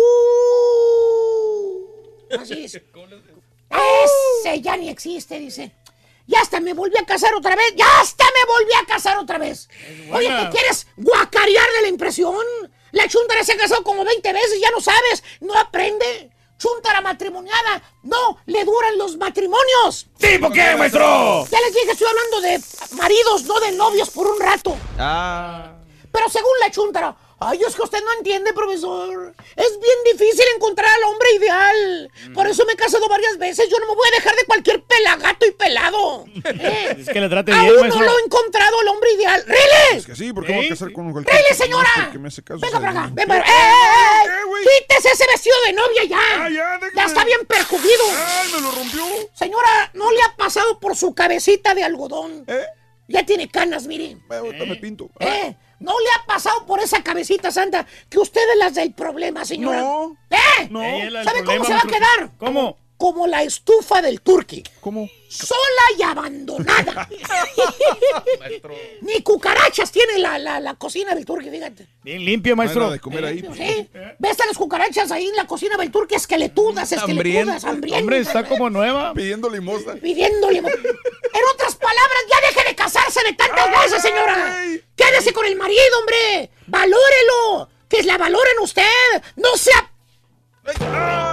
Así 2.40 2.54
dice. 2.56 2.84
Ese 4.44 4.60
ya 4.60 4.76
ni 4.76 4.88
existe, 4.88 5.38
dice. 5.38 5.72
Ya 6.26 6.40
hasta 6.40 6.60
me 6.60 6.72
volví 6.72 6.96
a 7.00 7.04
casar 7.04 7.34
otra 7.34 7.54
vez. 7.54 7.74
Ya 7.76 7.86
hasta 8.00 8.24
me 8.24 8.44
volví 8.52 8.72
a 8.74 8.86
casar 8.86 9.18
otra 9.18 9.38
vez. 9.38 9.68
Oye. 10.12 10.28
¿te 10.28 10.50
quieres 10.50 10.86
guacarear 10.96 11.68
de 11.76 11.82
la 11.82 11.88
impresión? 11.88 12.44
La 12.92 13.08
chuntara 13.08 13.44
se 13.44 13.52
ha 13.52 13.56
casado 13.56 13.82
como 13.82 14.04
20 14.04 14.32
veces, 14.32 14.60
ya 14.60 14.70
no 14.70 14.80
sabes, 14.80 15.22
no 15.40 15.54
aprende. 15.58 16.30
Chuntara 16.58 17.00
matrimoniada, 17.00 17.82
no 18.02 18.38
le 18.46 18.64
duran 18.64 18.96
los 18.96 19.16
matrimonios. 19.16 20.06
¿Sí, 20.18 20.38
por 20.38 20.52
qué, 20.52 20.74
maestro? 20.76 21.46
Ya 21.50 21.60
les 21.60 21.74
dije, 21.74 21.92
estoy 21.92 22.06
hablando 22.08 22.40
de 22.40 22.60
maridos, 22.96 23.42
no 23.44 23.60
de 23.60 23.72
novios 23.72 24.10
por 24.10 24.26
un 24.26 24.40
rato. 24.40 24.76
Ah. 24.98 25.72
Pero 26.10 26.28
según 26.30 26.52
la 26.60 26.70
chuntara, 26.70 27.14
ay, 27.38 27.60
es 27.66 27.74
que 27.74 27.82
usted 27.82 28.02
no 28.02 28.12
entiende, 28.18 28.52
profesor. 28.52 29.34
Es 29.56 29.78
bien 29.80 30.18
difícil 30.18 30.44
encontrar 30.54 30.88
al 30.88 31.04
hombre 31.04 31.28
ideal. 31.36 32.10
Por 32.34 32.46
eso 32.46 32.64
me 32.64 32.72
he 32.72 32.76
casado 32.76 33.08
varias 33.08 33.38
veces. 33.38 33.68
Yo 33.70 33.78
no 33.78 33.86
me 33.86 33.94
voy 33.94 34.08
a 34.08 34.16
dejar 34.16 34.34
de 34.36 34.44
cualquier 34.44 34.82
pelagato 34.82 35.46
y 35.46 35.52
pelado. 35.52 36.24
¿Eh? 36.44 36.96
Es 36.98 37.08
que 37.08 37.20
le 37.20 37.28
trate 37.28 37.52
bien, 37.52 37.66
Aún 37.66 37.88
no 37.88 38.02
lo 38.02 38.18
he 38.18 38.22
encontrado 38.22 38.80
el 38.82 38.88
hombre 38.88 39.12
ideal. 39.12 39.44
¡Rele! 39.46 39.98
Es 39.98 40.06
que 40.06 40.16
sí, 40.16 40.32
porque 40.32 40.52
voy 40.52 40.66
a 40.66 40.68
casar 40.70 40.92
con 40.92 41.12
cualquier 41.12 41.36
¡Rele, 41.36 41.54
señora! 41.54 41.90
porque 42.04 42.18
me 42.18 42.28
hace 42.28 42.42
caso. 42.42 42.60
Venga 42.60 42.80
para 42.80 42.90
acá, 42.90 43.10
ven 43.12 43.28
para 43.28 43.40
¡Eh, 43.40 43.44
eh, 43.48 44.26
eh! 44.26 44.86
¡Quítese 44.88 45.10
ese 45.12 45.26
vestido 45.26 45.56
de 45.66 45.72
novia 45.72 46.04
ya! 46.04 46.48
ya, 46.94 47.04
está 47.04 47.24
bien 47.24 47.44
perjudido. 47.46 48.04
¡Ay, 48.10 48.52
me 48.52 48.60
lo 48.60 48.70
rompió! 48.72 49.04
Señora, 49.34 49.90
¿no 49.94 50.10
le 50.10 50.22
ha 50.22 50.36
pasado 50.36 50.80
por 50.80 50.96
su 50.96 51.14
cabecita 51.14 51.74
de 51.74 51.84
algodón? 51.84 52.44
¿Eh? 52.46 52.64
Ya 53.08 53.24
tiene 53.24 53.48
canas, 53.48 53.86
mire. 53.86 54.16
Ahorita 54.28 54.64
me 54.64 54.76
pinto. 54.76 55.10
¿Eh? 55.20 55.54
¿No 55.78 55.92
le 55.92 56.06
ha 56.16 56.26
pasado 56.26 56.64
por 56.66 56.80
esa 56.80 57.02
cabecita 57.02 57.50
santa 57.50 57.86
que 58.08 58.18
usted 58.18 58.40
es 58.52 58.58
las 58.58 58.74
del 58.74 58.92
problema, 58.92 59.44
señora? 59.44 59.80
No. 59.80 60.16
¿Eh? 60.30 60.68
No. 60.70 60.82
Ella 60.82 61.04
es 61.06 61.12
la 61.12 61.18
del 61.20 61.28
¿Sabe 61.28 61.44
cómo 61.44 61.64
se 61.64 61.72
va 61.72 61.80
a 61.80 61.82
quedar? 61.82 62.30
¿Cómo? 62.38 62.78
Como 62.98 63.26
la 63.26 63.42
estufa 63.42 64.00
del 64.00 64.20
turqui. 64.22 64.62
¿Cómo? 64.80 65.08
Sola 65.28 65.58
y 65.98 66.02
abandonada. 66.02 67.08
Ni 69.02 69.22
cucarachas 69.22 69.90
tiene 69.92 70.18
la, 70.18 70.38
la, 70.38 70.60
la 70.60 70.74
cocina 70.74 71.14
del 71.14 71.24
turqui, 71.26 71.50
fíjate. 71.50 71.86
Bien 72.02 72.24
limpio, 72.24 72.56
maestro. 72.56 72.90
De 72.90 72.98
comer 72.98 73.24
ahí. 73.26 73.42
pues. 73.42 73.58
¿Sí? 73.58 73.88
¿Ves 74.18 74.40
a 74.40 74.46
las 74.46 74.56
cucarachas 74.56 75.10
ahí 75.12 75.26
en 75.26 75.36
la 75.36 75.46
cocina 75.46 75.76
del 75.76 75.90
turqui? 75.90 76.14
Esqueletudas, 76.14 76.90
esqueletudas, 76.92 77.64
hambrientas. 77.64 78.00
Hombre, 78.00 78.18
está 78.18 78.44
como 78.48 78.70
nueva. 78.70 79.12
Pidiendo 79.12 79.50
limosna. 79.50 79.94
pidiéndole. 79.94 80.58
En 80.58 81.44
otras 81.54 81.74
palabras, 81.74 82.18
ya 82.30 82.48
deje 82.48 82.68
de 82.68 82.74
casarse 82.74 83.20
de 83.24 83.32
tantas 83.34 83.70
veces, 83.82 84.02
señora. 84.02 84.58
Quédese 84.96 85.32
con 85.32 85.44
el 85.44 85.56
marido, 85.56 85.80
hombre. 86.00 86.50
Valórelo. 86.66 87.68
Que 87.88 88.02
la 88.04 88.16
valoren 88.16 88.58
usted. 88.62 88.82
No 89.36 89.54
sea. 89.56 89.92
Chuntara 90.66 91.25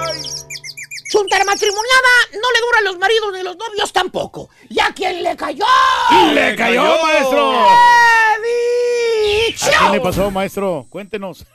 matrimoniada 1.45 2.09
no 2.34 2.51
le 2.51 2.59
duran 2.61 2.84
los 2.86 2.97
maridos 2.97 3.34
ni 3.34 3.43
los 3.43 3.57
novios 3.57 3.91
tampoco. 3.93 4.49
¿Y 4.70 4.80
a 4.80 4.91
quién 4.93 5.24
le 5.24 5.36
cayó? 5.36 5.66
¡Le 6.34 6.55
cayó, 6.55 6.84
maestro! 7.03 7.68
¡He 8.36 9.47
dicho! 9.47 9.66
¿A 9.68 9.80
quién 9.80 9.91
le 9.91 10.01
pasó, 10.01 10.32
maestro? 10.32 10.86
Cuéntenos. 10.89 11.45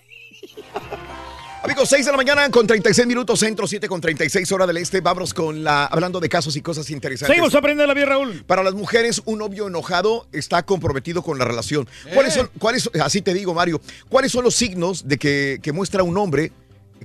Amigos, 1.62 1.88
6 1.88 2.06
de 2.06 2.12
la 2.12 2.16
mañana 2.16 2.48
con 2.50 2.66
36 2.66 3.06
minutos, 3.06 3.40
centro 3.40 3.66
7 3.66 3.88
con 3.88 4.00
36 4.00 4.50
hora 4.52 4.66
del 4.66 4.76
este. 4.76 5.00
Vamos 5.00 5.34
con 5.34 5.64
la 5.64 5.86
hablando 5.86 6.20
de 6.20 6.28
casos 6.28 6.54
y 6.56 6.62
cosas 6.62 6.88
interesantes. 6.90 7.34
Seguimos 7.34 7.54
aprendiendo 7.54 7.86
la 7.86 7.94
vida, 7.94 8.06
Raúl. 8.06 8.44
Para 8.46 8.62
las 8.62 8.74
mujeres, 8.74 9.20
un 9.24 9.40
novio 9.40 9.66
enojado 9.66 10.28
está 10.32 10.62
comprometido 10.62 11.22
con 11.22 11.36
la 11.36 11.44
relación. 11.44 11.88
¿Cuáles 12.14 12.34
son, 12.34 12.48
cuáles, 12.58 12.88
así 13.02 13.22
te 13.22 13.34
digo, 13.34 13.54
Mario, 13.54 13.80
cuáles 14.08 14.30
son 14.30 14.44
los 14.44 14.54
signos 14.54 15.08
de 15.08 15.18
que, 15.18 15.58
que 15.60 15.72
muestra 15.72 16.04
un 16.04 16.16
hombre 16.16 16.52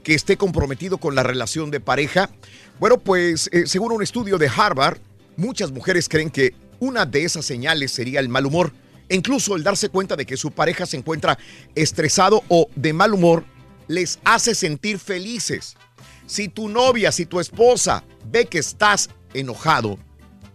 que 0.01 0.13
esté 0.13 0.37
comprometido 0.37 0.97
con 0.97 1.15
la 1.15 1.23
relación 1.23 1.71
de 1.71 1.79
pareja? 1.79 2.29
Bueno, 2.79 2.97
pues 2.99 3.49
eh, 3.51 3.67
según 3.67 3.91
un 3.91 4.01
estudio 4.01 4.37
de 4.37 4.49
Harvard, 4.49 4.97
muchas 5.37 5.71
mujeres 5.71 6.09
creen 6.09 6.29
que 6.29 6.53
una 6.79 7.05
de 7.05 7.23
esas 7.23 7.45
señales 7.45 7.91
sería 7.91 8.19
el 8.19 8.29
mal 8.29 8.45
humor. 8.45 8.73
E 9.09 9.15
incluso 9.15 9.55
el 9.55 9.63
darse 9.63 9.89
cuenta 9.89 10.15
de 10.15 10.25
que 10.25 10.37
su 10.37 10.51
pareja 10.51 10.85
se 10.85 10.97
encuentra 10.97 11.37
estresado 11.75 12.43
o 12.47 12.69
de 12.75 12.93
mal 12.93 13.13
humor 13.13 13.45
les 13.87 14.19
hace 14.23 14.55
sentir 14.55 14.97
felices. 14.99 15.75
Si 16.25 16.47
tu 16.47 16.69
novia, 16.69 17.11
si 17.11 17.25
tu 17.25 17.39
esposa 17.39 18.03
ve 18.31 18.45
que 18.45 18.59
estás 18.59 19.09
enojado, 19.33 19.99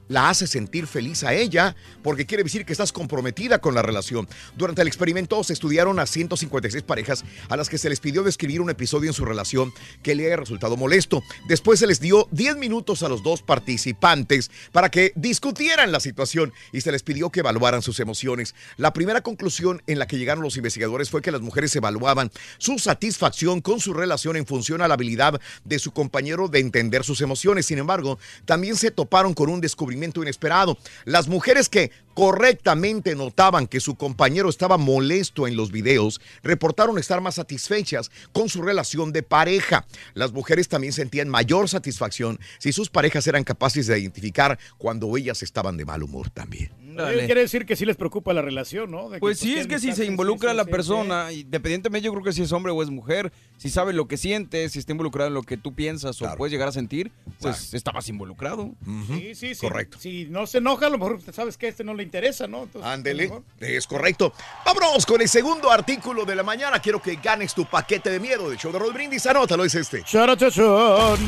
la 0.09 0.31
hace 0.31 0.47
sentir 0.47 0.87
feliz 0.87 1.23
a 1.25 1.35
ella 1.35 1.77
porque 2.03 2.27
quiere 2.27 2.45
decir 2.45 2.65
que 2.65 2.73
estás 2.73 2.93
comprometida 2.93 3.61
con 3.61 3.75
la 3.75 3.83
relación. 3.83 4.29
Durante 4.57 4.83
el 4.83 4.89
experimento 4.89 5.43
se 5.45 5.53
estudiaron 5.53 5.99
a 5.99 6.07
156 6.07 6.83
parejas 6.83 7.25
a 7.49 7.57
las 7.57 7.69
que 7.69 7.79
se 7.79 7.89
les 7.89 8.01
pidió 8.01 8.23
describir 8.23 8.61
un 8.61 8.71
episodio 8.71 9.11
en 9.11 9.15
su 9.15 9.25
relación 9.25 9.73
que 10.03 10.15
le 10.15 10.27
haya 10.27 10.37
resultado 10.37 10.77
molesto. 10.77 11.23
Después 11.47 11.79
se 11.79 11.87
les 11.87 12.01
dio 12.01 12.29
10 12.33 12.57
minutos 12.57 13.03
a 13.03 13.09
los 13.09 13.23
dos 13.23 13.43
participantes 13.43 14.51
para 14.73 14.91
que 14.91 15.13
discutieran 15.15 15.93
la 15.93 16.01
situación 16.01 16.53
y 16.73 16.81
se 16.81 16.93
les 16.93 17.03
pidió 17.03 17.31
que 17.31 17.41
evaluaran 17.41 17.83
sus 17.83 18.01
emociones. 18.01 18.55
La 18.77 18.93
primera 18.93 19.21
conclusión 19.21 19.83
en 19.87 19.99
la 19.99 20.07
que 20.07 20.19
llegaron 20.19 20.43
los 20.43 20.57
investigadores 20.57 21.11
fue 21.11 21.23
que 21.23 21.31
las 21.31 21.41
mujeres 21.41 21.75
evaluaban 21.77 22.31
su 22.59 22.79
satisfacción 22.79 23.61
con 23.61 23.81
su 23.81 23.93
relación 23.93 24.37
en 24.37 24.47
función 24.47 24.81
a 24.81 24.89
la 24.89 24.95
habilidad 24.95 25.41
de 25.65 25.79
su 25.79 25.93
compañero 25.93 26.49
de 26.49 26.61
entender 26.61 27.05
sus 27.05 27.21
emociones. 27.21 27.67
Sin 27.67 27.79
embargo, 27.79 28.19
también 28.45 28.77
se 28.77 28.91
toparon 28.91 29.35
con 29.35 29.51
un 29.51 29.61
descubrimiento 29.61 29.98
inesperado. 30.05 30.79
Las 31.05 31.29
mujeres 31.29 31.69
que 31.69 31.91
correctamente 32.15 33.15
notaban 33.15 33.67
que 33.67 33.81
su 33.81 33.95
compañero 33.95 34.49
estaba 34.49 34.77
molesto 34.77 35.47
en 35.47 35.57
los 35.57 35.71
videos, 35.71 36.21
reportaron 36.43 36.99
estar 36.99 37.21
más 37.21 37.37
satisfechas 37.37 38.11
con 38.33 38.49
su 38.49 38.61
relación 38.63 39.13
de 39.13 39.23
pareja. 39.23 39.87
Las 40.15 40.33
mujeres 40.33 40.69
también 40.69 40.93
sentían 40.93 41.29
mayor 41.29 41.69
satisfacción 41.69 42.41
si 42.59 42.73
sus 42.73 42.91
parejas 42.91 43.27
eran 43.27 43.45
capaces 43.45 43.87
de 43.87 44.01
identificar 44.01 44.59
cuando 44.79 45.17
ellas 45.17 45.43
estaban 45.43 45.77
de 45.77 45.85
mal 45.85 46.03
humor 46.03 46.29
también. 46.31 46.78
Dale. 47.05 47.27
Quiere 47.27 47.43
decir 47.43 47.65
que 47.65 47.77
sí 47.77 47.85
les 47.87 47.97
preocupa 47.97 48.33
la 48.33 48.43
relación, 48.43 48.91
¿no? 48.91 49.09
De 49.09 49.21
Pues 49.21 49.39
sí, 49.39 49.51
es 49.51 49.67
quieren 49.67 49.69
que 49.69 49.79
si 49.79 49.93
se 49.93 50.05
involucra 50.05 50.51
sí, 50.51 50.57
la 50.57 50.65
sí, 50.65 50.71
persona, 50.71 51.33
independientemente 51.33 52.05
yo 52.05 52.13
creo 52.13 52.25
que 52.25 52.33
si 52.33 52.43
es 52.43 52.53
hombre 52.53 52.73
o 52.73 52.83
es 52.83 52.91
mujer, 52.91 53.33
si 53.57 53.71
sabe 53.71 53.93
lo 53.93 54.09
que 54.09 54.17
siente, 54.17 54.69
si 54.69 54.79
está 54.79 54.93
involucrado 54.93 55.29
en 55.29 55.35
lo 55.35 55.43
que 55.43 55.57
tú 55.57 55.75
piensas 55.75 56.21
o 56.23 56.35
puedes 56.37 56.53
llegar 56.53 56.69
a 56.69 56.73
sentir, 56.73 57.13
pues 57.41 57.73
está 57.75 57.93
más 57.93 58.09
involucrado. 58.09 58.75
Sí, 59.07 59.35
sí, 59.35 59.55
sí. 59.55 59.61
Correcto. 59.61 59.99
Si 60.01 60.27
no 60.27 60.47
se 60.47 60.59
enoja, 60.59 60.87
a 60.87 60.91
lo 60.91 60.99
mejor 60.99 61.21
sabes 61.33 61.57
que 61.57 61.67
a 61.67 61.69
este 61.69 61.85
no 61.85 61.95
le 61.95 62.03
interesa, 62.03 62.47
¿no? 62.47 62.69
Ándele, 62.83 63.31
es 63.61 63.87
correcto. 63.87 64.33
Vámonos 64.65 65.07
con 65.07 65.21
el 65.21 65.29
segundo 65.29 65.71
artículo 65.71 66.25
de 66.25 66.35
la 66.35 66.43
mañana. 66.43 66.81
Quiero 66.81 67.01
que 67.01 67.17
ganes 67.17 67.55
tu 67.55 67.65
paquete 67.65 68.11
de 68.11 68.21
miedo 68.21 68.49
del 68.49 68.59
show 68.59 68.73
de 68.73 68.79
Roll 68.79 68.93
Brindis. 68.93 69.27
Anótalo, 69.27 69.65
es 69.65 69.75
este. 69.75 70.03
Charachachón. 70.03 71.19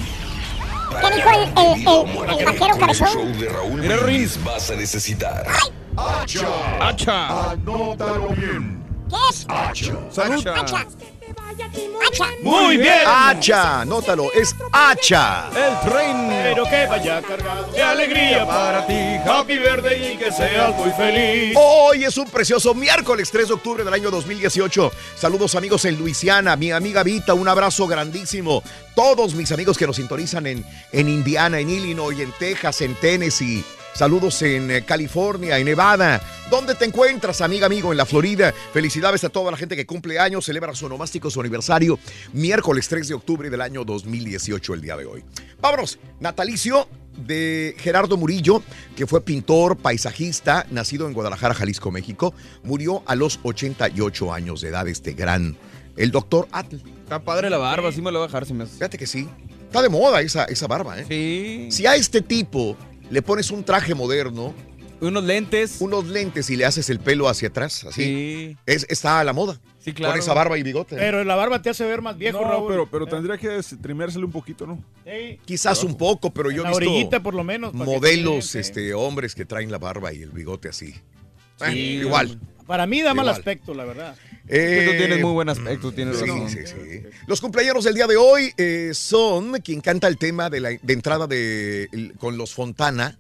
¿Qué 0.91 1.15
dijo 1.15 1.31
el, 1.31 1.43
el, 1.59 1.89
el, 1.89 2.39
el 2.41 2.45
vaquero 2.45 2.79
cabezón? 2.79 3.09
show 3.09 3.27
de 3.27 3.49
Raúl 3.49 3.81
vas 4.45 4.71
a 4.71 4.77
necesitar. 4.77 5.47
¡Hacha! 5.97 6.47
¡Hacha! 6.81 7.51
Anótalo 7.51 8.29
bien. 8.29 8.83
¿Qué 9.09 9.17
es? 9.31 9.47
¡Hacha! 9.49 9.95
Salud. 10.11 10.47
Hacha. 10.47 10.87
Hacha. 11.39 12.25
Muy 12.43 12.77
bien. 12.77 13.01
Hacha, 13.07 13.81
anótalo, 13.83 14.33
es 14.33 14.55
hacha. 14.73 15.49
El 15.49 15.91
tren. 15.91 16.29
Pero 16.43 16.65
que 16.65 16.87
vaya 16.87 17.23
cargado 17.23 17.71
de 17.73 17.83
alegría 17.83 18.47
para 18.47 18.87
ti, 18.87 18.95
Happy 19.27 19.59
Verde, 19.59 20.13
y 20.13 20.17
que 20.17 20.33
seas 20.33 20.75
muy 20.77 20.91
feliz. 20.91 21.57
Hoy 21.57 22.05
es 22.05 22.17
un 22.17 22.29
precioso 22.29 22.75
miércoles 22.75 23.31
3 23.31 23.49
de 23.49 23.55
octubre 23.55 23.85
del 23.85 23.95
año 23.95 24.11
2018. 24.11 24.91
Saludos 25.17 25.55
amigos 25.55 25.85
en 25.85 25.99
Luisiana, 25.99 26.57
mi 26.57 26.73
amiga 26.73 27.03
Vita, 27.03 27.35
un 27.35 27.49
abrazo 27.49 27.87
grandísimo. 27.87 28.63
Todos 28.95 29.35
mis 29.35 29.53
amigos 29.53 29.79
que 29.79 29.87
nos 29.87 29.97
sintonizan 29.97 30.47
en, 30.47 30.65
en 30.93 31.09
Indiana, 31.09 31.61
en 31.61 31.71
Illinois, 31.71 32.19
en 32.19 32.33
Texas, 32.33 32.81
en 32.81 32.95
Tennessee. 32.97 33.65
Saludos 33.95 34.41
en 34.43 34.71
eh, 34.71 34.85
California, 34.85 35.59
en 35.59 35.67
Nevada. 35.67 36.21
¿Dónde 36.51 36.75
te 36.75 36.85
encuentras, 36.85 37.41
amiga, 37.41 37.67
amigo? 37.67 37.93
En 37.93 37.99
la 37.99 38.07
Florida. 38.07 38.53
Felicidades 38.73 39.23
a 39.25 39.29
toda 39.29 39.51
la 39.51 39.57
gente 39.57 39.77
que 39.77 39.87
cumple 39.87 40.19
años, 40.19 40.45
celebra 40.45 40.75
su 40.75 40.87
onomástico, 40.87 41.31
su 41.31 41.41
aniversario, 41.41 41.99
miércoles 42.33 42.89
3 42.89 43.09
de 43.09 43.15
octubre 43.15 43.51
del 43.51 43.61
año 43.61 43.85
2018, 43.85 44.75
el 44.75 44.81
día 44.81 44.97
de 44.97 45.05
hoy. 45.05 45.25
Vámonos, 45.61 45.99
natalicio 46.19 46.89
de 47.27 47.75
Gerardo 47.79 48.17
Murillo, 48.17 48.63
que 48.97 49.07
fue 49.07 49.21
pintor, 49.21 49.77
paisajista, 49.77 50.67
nacido 50.71 51.07
en 51.07 51.13
Guadalajara, 51.13 51.55
Jalisco, 51.55 51.91
México. 51.91 52.33
Murió 52.63 53.03
a 53.07 53.15
los 53.15 53.41
88 53.43 54.33
años 54.33 54.61
de 54.61 54.69
edad 54.69 54.89
este 54.89 55.13
gran, 55.13 55.57
el 55.97 56.11
doctor 56.11 56.49
Atl. 56.53 56.77
Está 56.77 57.23
padre 57.23 57.51
la 57.51 57.59
barba, 57.59 57.93
sí 57.93 58.01
me 58.01 58.11
lo 58.11 58.21
voy 58.21 58.25
a 58.25 58.29
dejar 58.29 58.47
si 58.47 58.55
me 58.55 58.65
hace. 58.65 58.75
Fíjate 58.75 58.97
que 58.97 59.07
sí. 59.07 59.29
Está 59.67 59.83
de 59.83 59.89
moda 59.89 60.21
esa, 60.21 60.45
esa 60.45 60.67
barba, 60.67 60.99
¿eh? 60.99 61.05
Sí. 61.09 61.69
Si 61.71 61.87
a 61.87 61.95
este 61.95 62.23
tipo 62.23 62.77
le 63.11 63.23
pones 63.23 63.51
un 63.51 63.65
traje 63.65 63.95
moderno, 63.95 64.55
unos 65.01 65.25
lentes, 65.25 65.77
unos 65.81 66.07
lentes 66.07 66.51
y 66.51 66.57
le 66.57 66.65
haces 66.67 66.91
el 66.91 67.01
pelo 67.01 67.29
hacia 67.29 67.49
atrás, 67.49 67.85
así, 67.85 68.03
Sí. 68.05 68.57
es, 68.67 68.87
está 68.91 69.21
a 69.21 69.25
la 69.25 69.33
moda. 69.33 69.59
Sí, 69.79 69.95
claro. 69.95 70.13
Con 70.13 70.21
esa 70.21 70.35
barba 70.35 70.59
y 70.59 70.63
bigote. 70.63 70.95
Pero 70.97 71.25
la 71.25 71.35
barba 71.37 71.63
te 71.63 71.71
hace 71.71 71.87
ver 71.87 72.03
más 72.03 72.19
viejo, 72.19 72.41
No, 72.43 72.49
Raúl. 72.51 72.69
pero, 72.69 72.91
pero 72.91 73.07
tendría 73.07 73.39
que 73.39 73.61
trimérsele 73.81 74.27
un 74.27 74.33
poquito, 74.33 74.67
¿no? 74.67 74.83
Sí. 75.07 75.39
Quizás 75.47 75.83
un 75.85 75.97
poco, 75.97 76.31
pero 76.35 76.51
yo 76.51 76.61
he 76.61 76.65
La 76.65 76.71
visto 76.71 76.85
orillita, 76.85 77.23
por 77.23 77.35
lo 77.35 77.45
menos, 77.45 77.73
que 77.73 77.79
modelos, 77.79 78.55
este, 78.55 78.93
hombres 78.93 79.35
que 79.35 79.47
traen 79.47 79.71
la 79.73 79.79
barba 79.79 80.13
y 80.13 80.21
el 80.23 80.31
bigote 80.31 80.69
así. 80.69 80.95
Eh, 81.61 81.71
Sí. 81.73 81.79
igual. 81.79 82.39
Para 82.67 82.87
mí 82.87 83.01
da 83.01 83.15
mal 83.15 83.29
aspecto, 83.31 83.73
la 83.75 83.85
verdad. 83.87 84.15
Eh, 84.53 84.87
tú 84.91 84.97
tienes 84.99 85.21
muy 85.21 85.33
buen 85.33 85.49
aspecto, 85.49 85.93
tienes 85.93 86.19
Sí, 86.19 86.27
razón. 86.27 86.49
sí, 86.51 86.59
sí. 86.67 87.03
Los 87.27 87.41
cumpleaños 87.41 87.85
del 87.85 87.95
día 87.95 88.07
de 88.07 88.17
hoy 88.17 88.53
eh, 88.57 88.91
son 88.95 89.53
quien 89.61 89.81
canta 89.81 90.09
el 90.09 90.19
tema 90.19 90.51
de 90.51 90.61
la 90.61 90.71
de 90.71 90.93
entrada 90.93 91.27
de 91.27 91.89
el- 91.93 92.15
con 92.19 92.37
los 92.37 92.53
Fontana, 92.55 93.19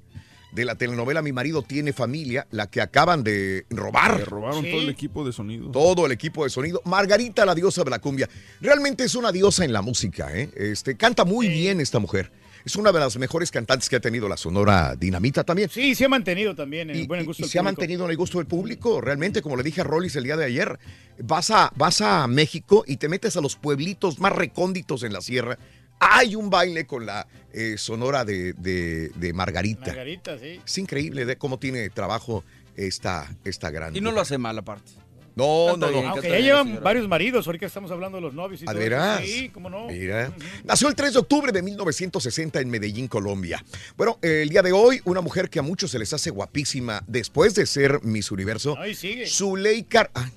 de 0.53 0.65
la 0.65 0.75
telenovela 0.75 1.23
Mi 1.23 1.31
marido 1.33 1.63
tiene 1.63 1.93
familia, 1.93 2.47
la 2.51 2.69
que 2.69 2.81
acaban 2.81 3.23
de 3.23 3.67
robar. 3.71 4.19
Le 4.19 4.25
robaron 4.25 4.65
todo 4.65 4.81
el 4.81 4.89
equipo 4.89 5.25
de 5.25 5.33
sonido. 5.33 5.71
Todo 5.71 6.07
el 6.07 6.13
equipo 6.13 6.43
de 6.43 6.51
sonido. 6.51 6.83
Margarita, 6.85 7.47
la 7.47 7.55
diosa 7.55 7.85
de 7.85 7.91
la 7.91 8.01
cumbia. 8.01 8.29
Realmente 8.61 9.05
es 9.05 9.15
una 9.15 9.31
diosa 9.31 9.65
en 9.65 9.73
la 9.73 9.81
música, 9.83 10.37
¿eh? 10.37 10.51
Este, 10.57 10.97
canta 10.97 11.25
muy 11.25 11.47
bien 11.49 11.81
esta 11.81 12.01
mujer. 12.01 12.33
Es 12.65 12.77
una 12.77 12.93
de 12.93 13.01
las 13.01 13.17
mejores 13.17 13.51
cantantes 13.51 13.89
que 13.89 13.97
ha 13.97 14.01
tenido 14.01 14.29
la 14.29 14.37
Sonora 14.37 14.95
Dinamita 14.97 15.45
también. 15.45 15.69
Sí, 15.71 15.95
se 15.95 16.05
ha 16.05 16.09
mantenido 16.09 16.55
también 16.55 16.91
en 16.91 16.97
Y, 16.97 17.01
el 17.03 17.09
buen 17.09 17.23
y- 17.23 17.25
gusto 17.25 17.43
y 17.43 17.45
del 17.45 17.51
se 17.51 17.59
ha 17.59 17.63
mantenido 17.63 18.05
en 18.05 18.11
el 18.11 18.17
gusto 18.17 18.39
del 18.39 18.47
público. 18.47 19.01
Realmente, 19.01 19.41
como 19.43 19.57
le 19.57 19.63
dije 19.63 19.81
a 19.81 19.85
Rollis 19.85 20.17
el 20.17 20.25
día 20.25 20.37
de 20.37 20.45
ayer, 20.45 20.79
vas 21.23 21.51
a, 21.51 21.73
vas 21.77 22.01
a 22.01 22.27
México 22.27 22.85
y 22.87 22.97
te 22.99 23.09
metes 23.09 23.37
a 23.37 23.41
los 23.41 23.57
pueblitos 23.57 24.19
más 24.19 24.33
recónditos 24.33 25.03
en 25.03 25.13
la 25.13 25.21
sierra. 25.21 25.59
Hay 25.99 26.35
un 26.35 26.49
baile 26.51 26.87
con 26.87 27.05
la 27.07 27.27
eh, 27.53 27.77
sonora 27.77 28.25
de, 28.25 28.53
de- 28.55 29.11
de 29.15 29.33
Margarita. 29.33 29.87
Margarita, 29.89 30.39
sí. 30.39 30.61
Es 30.65 30.79
increíble 30.79 31.25
de 31.27 31.37
cómo 31.37 31.59
tiene 31.59 31.91
trabajo 31.91 32.45
esta, 32.77 33.29
esta 33.45 33.71
gran. 33.71 33.95
Y 33.97 34.01
no 34.01 34.11
lo 34.13 34.21
hace 34.21 34.39
mal, 34.39 34.57
aparte. 34.59 34.93
No, 35.37 35.77
no, 35.77 35.91
no. 35.91 35.99
Aunque 36.09 36.29
canta 36.29 36.29
ya 36.29 36.39
llevan 36.39 36.81
varios 36.83 37.09
maridos, 37.09 37.47
ahorita 37.47 37.67
estamos 37.67 37.91
hablando 37.91 38.17
de 38.19 38.23
los 38.23 38.35
novios 38.35 38.61
y 38.63 38.65
¿A 38.65 38.73
todo 38.73 38.79
veras? 38.79 39.23
eso. 39.23 39.33
Sí, 39.33 39.49
cómo 39.51 39.71
no. 39.71 39.87
Mira. 39.87 40.33
Nació 40.65 40.89
el 40.89 40.95
3 40.95 41.13
de 41.15 41.19
octubre 41.21 41.53
de 41.53 41.63
1960 41.63 42.61
en 42.61 42.69
Medellín, 42.71 43.09
Colombia. 43.09 43.65
Bueno, 43.97 44.19
el 44.23 44.49
día 44.49 44.63
de 44.63 44.73
hoy, 44.73 45.01
una 45.05 45.21
mujer 45.21 45.49
que 45.49 45.59
a 45.59 45.63
muchos 45.63 45.91
se 45.91 45.99
les 45.99 46.13
hace 46.13 46.31
guapísima 46.31 47.03
después 47.07 47.55
de 47.55 47.67
ser 47.67 48.01
Miss 48.03 48.31
Universo. 48.31 48.77
Ahí 48.79 48.95
sigue. 48.95 49.27
Zuleika. 49.27 50.11
Ah, 50.15 50.31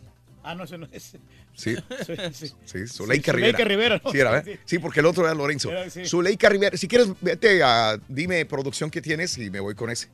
Ah, 0.46 0.56
no, 0.56 0.66
ese 0.66 0.78
no 0.78 0.89
es. 0.91 1.04
sí. 1.56 1.76
Sí, 2.06 2.48
sí. 2.66 2.88
Zuleika 2.88 3.32
Sí, 3.32 3.38
Rivera. 3.38 3.58
Zuleika 3.58 3.64
Rivera, 3.64 4.02
¿no? 4.04 4.12
Sí, 4.12 4.20
era, 4.20 4.39
¿eh? 4.39 4.60
Sí. 4.66 4.78
Porque 4.80 5.00
el 5.00 5.06
otro 5.06 5.24
era 5.24 5.34
Lorenzo. 5.34 5.72
Era, 5.72 5.89
sí. 5.89 6.06
Zuleika 6.06 6.50
Rivera. 6.50 6.76
Si 6.76 6.88
quieres, 6.88 7.08
vete 7.22 7.64
a. 7.64 7.98
Dime 8.10 8.46
producción 8.46 8.89
que 8.91 9.02
tienes 9.02 9.38
y 9.38 9.50
me 9.50 9.62
voy 9.62 9.74
con 9.74 9.89
ese. 9.89 10.10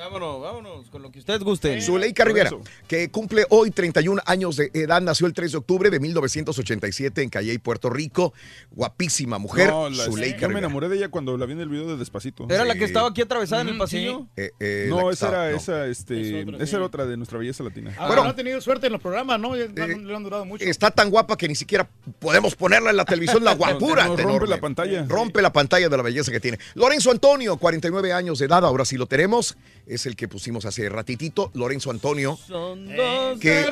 Vámonos, 0.00 0.40
vámonos, 0.40 0.88
con 0.88 1.02
lo 1.02 1.10
que 1.12 1.18
ustedes 1.18 1.40
gusten. 1.40 1.82
Zuleika 1.82 2.24
Rivera, 2.24 2.50
que 2.88 3.10
cumple 3.10 3.44
hoy 3.50 3.70
31 3.70 4.22
años 4.24 4.56
de 4.56 4.70
edad, 4.72 5.02
nació 5.02 5.26
el 5.26 5.34
3 5.34 5.52
de 5.52 5.58
octubre 5.58 5.90
de 5.90 6.00
1987 6.00 7.20
en 7.22 7.28
Calley, 7.28 7.58
Puerto 7.58 7.90
Rico. 7.90 8.32
Guapísima 8.70 9.38
mujer, 9.38 9.68
No, 9.68 9.90
la- 9.90 10.04
Zuleika 10.04 10.40
yo 10.40 10.48
me 10.48 10.58
enamoré 10.60 10.88
de 10.88 10.96
ella 10.96 11.08
cuando 11.10 11.36
la 11.36 11.44
vi 11.44 11.52
en 11.52 11.60
el 11.60 11.68
video 11.68 11.86
de 11.86 11.98
Despacito. 11.98 12.46
¿Era 12.48 12.64
la 12.64 12.76
que 12.76 12.84
estaba 12.84 13.10
aquí 13.10 13.20
atravesada 13.20 13.60
en 13.60 13.68
el 13.68 13.76
pasillo? 13.78 14.26
Eh, 14.38 14.52
eh, 14.58 14.86
No, 14.88 15.10
esa 15.10 15.26
estaba- 15.26 15.42
era 15.44 15.50
no. 15.52 15.56
esa, 15.58 15.86
este, 15.86 16.20
Es 16.40 16.44
otra, 16.46 16.56
esa 16.56 16.66
sí. 16.66 16.76
era 16.76 16.84
otra 16.86 17.04
de 17.06 17.16
nuestra 17.18 17.38
belleza 17.38 17.62
latina. 17.62 17.94
Ah, 17.98 18.06
Bueno. 18.06 18.24
no 18.24 18.30
ha 18.30 18.34
tenido 18.36 18.58
suerte 18.62 18.86
en 18.86 18.92
los 18.94 19.02
programas, 19.02 19.38
¿no? 19.38 19.54
Eh, 19.54 19.68
le 19.68 19.82
han 20.16 20.22
durado 20.24 20.46
mucho. 20.46 20.64
Está 20.64 20.90
tan 20.90 21.10
guapa 21.10 21.36
que 21.36 21.46
ni 21.46 21.54
siquiera 21.54 21.86
podemos 22.18 22.56
ponerla 22.56 22.88
en 22.88 22.96
la 22.96 23.04
televisión, 23.04 23.44
la 23.44 23.54
guapura. 23.54 24.04
No, 24.04 24.08
rompe 24.16 24.22
enorme. 24.22 24.48
la 24.48 24.60
pantalla. 24.62 25.04
Rompe 25.06 25.42
la 25.42 25.52
pantalla 25.52 25.90
de 25.90 25.96
la 25.98 26.02
belleza 26.02 26.32
que 26.32 26.40
tiene. 26.40 26.58
Lorenzo 26.74 27.10
Antonio, 27.10 27.58
49 27.58 28.14
años 28.14 28.38
de 28.38 28.46
edad, 28.46 28.64
ahora 28.64 28.86
sí 28.86 28.96
lo 28.96 29.04
tenemos. 29.04 29.58
Es 29.90 30.06
el 30.06 30.14
que 30.14 30.28
pusimos 30.28 30.64
hace 30.66 30.88
ratitito. 30.88 31.50
Lorenzo 31.54 31.90
Antonio, 31.90 32.38
Son 32.46 32.90
Eh, 32.90 32.96
dos 32.96 33.40
que- 33.40 33.66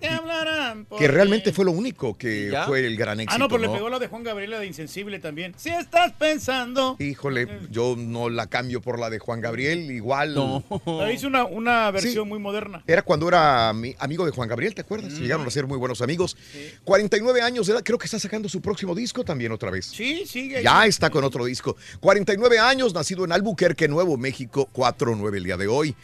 que 0.00 0.08
hablarán 0.08 0.86
que 0.98 1.06
realmente 1.08 1.52
fue 1.52 1.64
lo 1.64 1.72
único 1.72 2.16
que 2.16 2.52
fue 2.66 2.86
el 2.86 2.96
gran 2.96 3.20
éxito. 3.20 3.34
Ah, 3.34 3.38
no, 3.38 3.48
pero 3.48 3.60
¿no? 3.60 3.66
le 3.68 3.74
pegó 3.76 3.88
la 3.90 3.98
de 3.98 4.06
Juan 4.08 4.22
Gabriela 4.22 4.58
de 4.58 4.66
Insensible 4.66 5.18
también. 5.18 5.54
Si 5.58 5.68
estás 5.68 6.12
pensando. 6.12 6.96
Híjole, 6.98 7.46
yo 7.70 7.94
no 7.98 8.30
la 8.30 8.46
cambio 8.46 8.80
por 8.80 8.98
la 8.98 9.10
de 9.10 9.18
Juan 9.18 9.40
Gabriel, 9.40 9.90
igual. 9.90 10.34
No. 10.34 10.64
Hizo 11.12 11.26
una, 11.26 11.44
una 11.44 11.90
versión 11.90 12.28
muy 12.28 12.38
moderna. 12.38 12.82
Era 12.86 13.02
cuando 13.02 13.28
era 13.28 13.72
mi 13.74 13.94
amigo 13.98 14.24
de 14.24 14.30
Juan 14.32 14.48
Gabriel, 14.48 14.74
¿te 14.74 14.80
acuerdas? 14.80 15.12
Llegaron 15.12 15.46
a 15.46 15.50
ser 15.50 15.66
muy 15.66 15.76
buenos 15.78 16.00
amigos. 16.00 16.36
49 16.84 17.42
años 17.42 17.66
de 17.66 17.74
edad, 17.74 17.82
creo 17.84 17.98
que 17.98 18.06
está 18.06 18.18
sacando 18.18 18.48
su 18.48 18.60
próximo 18.60 18.94
disco 18.94 19.24
también 19.24 19.52
otra 19.52 19.70
vez. 19.70 19.86
Sí, 19.86 20.24
sigue. 20.26 20.62
Ya 20.62 20.86
está 20.86 21.10
con 21.10 21.24
otro 21.24 21.44
disco. 21.44 21.76
49 22.00 22.58
años, 22.58 22.94
nacido 22.94 23.24
en 23.24 23.32
Albuquerque, 23.32 23.88
Nuevo 23.88 24.16
México, 24.16 24.68
4-9 24.72 25.31
el 25.38 25.44
día 25.44 25.56
de 25.56 25.68
hoy. 25.68 25.94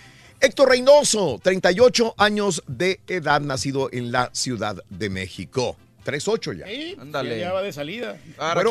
Héctor 0.40 0.68
Reynoso, 0.68 1.40
38 1.42 2.14
años 2.16 2.62
de 2.68 3.00
edad, 3.08 3.40
nacido 3.40 3.88
en 3.92 4.12
la 4.12 4.30
Ciudad 4.32 4.82
de 4.88 5.10
México. 5.10 5.76
3-8 6.04 6.58
ya. 6.58 6.66
Sí, 6.66 6.96
Ándale. 6.98 7.38
Ya 7.38 7.52
va 7.52 7.62
de 7.62 7.72
salida. 7.72 8.18
Bueno, 8.54 8.70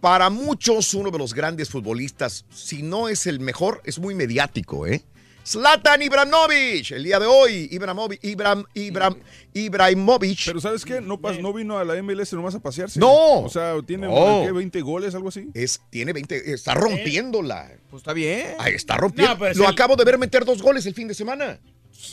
para 0.00 0.30
muchos, 0.30 0.94
uno 0.94 1.10
de 1.10 1.18
los 1.18 1.34
grandes 1.34 1.70
futbolistas, 1.70 2.44
si 2.52 2.82
no 2.82 3.08
es 3.08 3.26
el 3.26 3.40
mejor, 3.40 3.80
es 3.84 3.98
muy 3.98 4.14
mediático, 4.14 4.86
¿eh? 4.86 5.02
Zlatan 5.44 6.00
Ibrahimovic, 6.02 6.92
el 6.92 7.04
día 7.04 7.18
de 7.18 7.26
hoy, 7.26 7.68
Ibrahimovic, 7.72 8.22
Ibram, 8.22 8.64
Ibram, 8.74 9.16
Ibrahimovic. 9.52 10.38
Pero 10.46 10.60
¿sabes 10.60 10.84
qué? 10.84 11.00
No, 11.00 11.20
pas- 11.20 11.40
no 11.40 11.52
vino 11.52 11.78
a 11.78 11.84
la 11.84 12.00
MLS 12.02 12.32
nomás 12.34 12.54
a 12.54 12.60
pasearse. 12.60 13.00
No. 13.00 13.40
O 13.40 13.48
sea, 13.48 13.74
tiene 13.84 14.06
No. 14.06 14.42
¿qué, 14.44 14.52
20 14.52 14.80
goles, 14.82 15.14
algo 15.14 15.28
así. 15.28 15.48
es, 15.54 15.80
tiene 15.90 16.12
20, 16.12 16.52
está 16.52 16.74
rompiéndola. 16.74 17.72
Pues 17.90 18.00
está 18.02 18.12
bien. 18.12 18.54
Ay, 18.58 18.74
está 18.74 18.96
rompiendo. 18.96 19.34
No, 19.34 19.44
Lo 19.54 19.64
el- 19.64 19.70
acabo 19.70 19.96
de 19.96 20.04
ver 20.04 20.18
meter 20.18 20.44
dos 20.44 20.62
goles 20.62 20.86
el 20.86 20.94
fin 20.94 21.08
de 21.08 21.14
semana. 21.14 21.58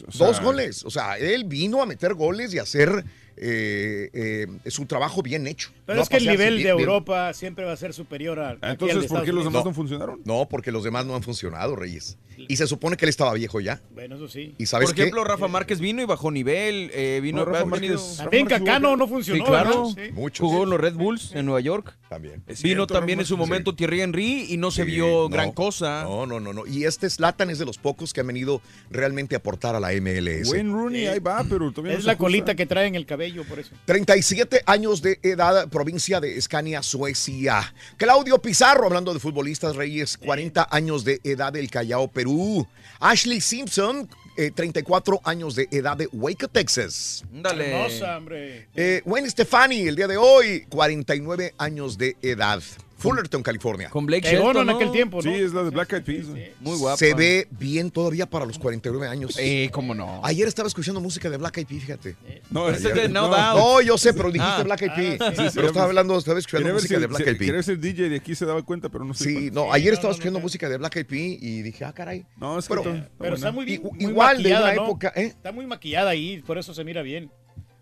O 0.08 0.12
sea, 0.12 0.28
dos 0.28 0.42
goles. 0.42 0.84
O 0.86 0.90
sea, 0.90 1.18
él 1.18 1.46
vino 1.46 1.82
a 1.82 1.86
meter 1.86 2.14
goles 2.14 2.54
y 2.54 2.60
a 2.60 2.64
hacer 2.64 3.04
eh, 3.38 4.10
eh, 4.14 4.70
su 4.70 4.86
trabajo 4.86 5.22
bien 5.24 5.48
hecho. 5.48 5.72
Pero 5.90 5.98
No 5.98 6.04
es 6.04 6.10
que 6.10 6.18
el 6.18 6.28
nivel 6.28 6.38
bien- 6.58 6.68
de 6.68 6.74
bien- 6.76 6.80
Europa 6.88 7.34
siempre 7.34 7.66
va 7.66 7.72
a 7.72 7.76
ser 7.78 7.96
superior 7.96 8.40
al 8.40 8.60
de 8.62 8.68
Entonces, 8.70 8.96
¿por 8.98 9.04
Estados 9.06 9.26
qué 9.26 9.34
los 9.34 9.44
demás 9.44 9.66
no 9.66 9.74
funcionaron? 9.74 10.22
No, 10.24 10.48
porque 10.48 10.72
los 10.72 10.84
demás 10.84 11.04
no 11.08 11.16
han 11.16 11.24
funcionado, 11.24 11.76
Reyes. 11.76 12.16
Y 12.48 12.56
se 12.58 12.68
supone 12.68 12.96
que 12.96 13.06
él 13.06 13.10
estaba 13.10 13.34
viejo 13.34 13.60
ya. 13.60 13.82
Bueno, 13.96 14.16
eso 14.16 14.28
sí. 14.28 14.54
¿Y 14.60 14.68
sabes 14.68 14.90
Por 14.90 14.96
qué? 14.96 15.02
ejemplo, 15.02 15.24
Rafa 15.24 15.48
Márquez 15.48 15.80
vino 15.80 16.02
y 16.04 16.06
bajó 16.06 16.30
nivel. 16.30 16.92
eh, 16.94 17.20
vino 17.24 17.40
No, 17.40 17.46
Rafa 17.46 17.66
Márquez- 17.66 18.18
También 18.18 18.46
Cacano 18.46 18.96
no 18.96 19.08
funcionó. 19.08 19.44
Sí, 19.44 19.50
claro. 19.50 19.88
Sí. 19.96 20.12
Muchos. 20.14 20.48
Jugó 20.48 20.64
en 20.64 20.70
los 20.70 20.80
Red 20.80 20.94
Bulls 20.94 21.34
en 21.34 21.46
Nueva 21.48 21.60
York. 21.62 21.98
También. 22.08 22.44
Vino 22.64 22.86
también 22.88 23.20
en 23.20 23.26
su 23.26 23.36
momento 23.36 23.74
Thierry 23.76 24.02
Henry 24.02 24.46
y 24.50 24.58
no 24.58 24.70
se 24.72 24.84
Sí, 24.86 24.92
vio 24.92 25.08
no. 25.08 25.30
gran 25.30 25.52
cosa. 25.52 26.04
No, 26.04 26.26
no, 26.28 26.40
no, 26.40 26.54
no. 26.54 26.66
Y 26.68 26.86
este 26.86 27.10
Slatan 27.10 27.50
es 27.50 27.58
de 27.60 27.66
los 27.66 27.78
pocos 27.80 28.14
que 28.14 28.22
han 28.22 28.28
venido 28.28 28.62
realmente 28.92 29.36
a 29.36 29.40
aportar 29.40 29.76
a 29.76 29.80
la 29.80 29.92
MLS. 29.94 30.50
Wayne 30.52 30.72
Rooney, 30.72 31.08
ahí 31.08 31.20
va, 31.20 31.44
pero 31.50 31.72
todavía 31.72 31.94
no 31.94 32.00
Es 32.00 32.06
la 32.06 32.18
colita 32.18 32.56
que 32.56 32.66
trae 32.66 32.88
en 32.88 32.96
el 32.96 33.06
cabello, 33.06 33.44
por 33.44 33.60
eso. 33.60 33.72
37 33.86 34.62
años 34.66 35.02
de 35.02 35.20
edad, 35.24 35.68
provincia 35.80 36.20
de 36.20 36.38
Escania, 36.38 36.84
Suecia. 36.84 37.74
Claudio 37.96 38.42
Pizarro, 38.42 38.86
hablando 38.86 39.14
de 39.14 39.20
futbolistas 39.22 39.78
reyes, 39.78 40.18
40 40.18 40.68
años 40.70 41.06
de 41.06 41.22
edad 41.24 41.54
del 41.54 41.70
Callao, 41.70 42.10
Perú. 42.10 42.68
Ashley 43.00 43.40
Simpson, 43.40 44.10
eh, 44.36 44.52
34 44.52 45.22
años 45.24 45.56
de 45.56 45.70
edad 45.72 45.96
de 45.96 46.10
Waco, 46.12 46.50
Texas. 46.50 47.24
Dale. 47.32 47.72
Hermosa, 47.72 48.18
hombre. 48.18 48.68
Eh, 48.76 49.02
Gwen 49.06 49.32
Stefani, 49.32 49.88
el 49.88 49.96
día 49.96 50.10
de 50.10 50.18
hoy, 50.18 50.66
49 50.68 51.54
años 51.58 51.98
de 51.98 52.18
edad. 52.22 52.62
Fullerton, 53.00 53.42
California. 53.42 53.90
Con 53.90 54.06
Blake 54.06 54.28
Shelton, 54.30 54.58
en 54.58 54.66
¿no? 54.68 54.76
aquel 54.76 54.92
tiempo, 54.92 55.18
¿no? 55.18 55.22
Sí, 55.24 55.30
es 55.30 55.54
la 55.54 55.64
de 55.64 55.70
Black 55.72 55.94
Eyed 55.94 56.04
Peas. 56.04 56.26
Muy 56.60 56.78
guapa. 56.78 56.98
Se 56.98 57.14
ve 57.14 57.48
bien 57.52 57.90
todavía 57.92 58.26
para 58.26 58.46
los 58.46 58.60
49 58.60 59.08
años. 59.08 59.36
Eh, 59.40 59.70
cómo 59.72 59.96
no. 59.96 60.22
Ayer 60.24 60.48
estaba 60.48 60.68
escuchando 60.68 61.00
música 61.02 61.30
de 61.30 61.38
Black 61.38 61.58
Eyed 61.58 61.68
Peas, 61.68 61.82
fíjate. 61.82 62.16
No, 62.52 62.70
Ese 62.70 62.90
es 62.90 62.94
de 62.96 63.10
No. 63.10 63.28
Doubt. 63.30 63.56
No, 63.58 63.82
yo 63.82 63.98
sé, 63.98 64.14
pero 64.14 64.32
dijiste 64.32 64.54
Ah. 64.60 64.64
Black 64.64 64.82
Eyed 64.82 64.92
Peas. 64.96 65.18
Ah, 65.22 65.32
sí, 65.36 65.44
sí, 65.50 65.52
pero 65.56 65.68
estaba 65.68 65.86
sí. 65.86 65.90
hablando, 65.90 66.18
estaba 66.18 66.40
escuchando 66.40 66.64
Quería 66.66 66.74
música 66.74 66.96
si, 66.96 67.02
de 67.02 67.08
Black 67.08 67.22
Eyed 67.28 67.38
quería 67.38 67.54
Peas. 67.54 67.66
si 67.66 67.72
el 67.72 67.82
DJ 67.82 68.10
de 68.10 68.16
aquí 68.18 68.36
se 68.36 68.46
daba 68.46 68.62
cuenta, 68.64 68.90
pero 68.90 69.06
no 69.06 69.14
sé. 69.14 69.24
Sí, 69.26 69.50
no, 69.52 69.72
ayer 69.74 69.94
estaba 69.94 70.10
no, 70.10 70.14
escuchando 70.16 70.40
no. 70.40 70.44
música 70.44 70.68
de 70.70 70.78
Black 70.78 70.96
Eyed 70.98 71.06
Peas 71.06 71.38
y 71.42 71.62
dije, 71.62 71.86
ah, 71.86 71.94
caray. 71.94 72.26
No, 72.38 72.60
es 72.60 72.68
que 72.68 72.74
Pero- 72.76 73.36
está- 73.36 73.52
muy, 73.52 73.80
muy 73.80 73.92
igual 74.00 74.44
de 74.44 74.52
una 74.56 74.74
época, 74.74 75.14
¿eh? 75.16 75.26
Está 75.28 75.52
muy 75.52 75.66
maquillada 75.66 76.10
ahí, 76.12 76.42
por 76.46 76.58
eso 76.58 76.74
se 76.74 76.84
mira 76.84 77.02
bien. 77.02 77.32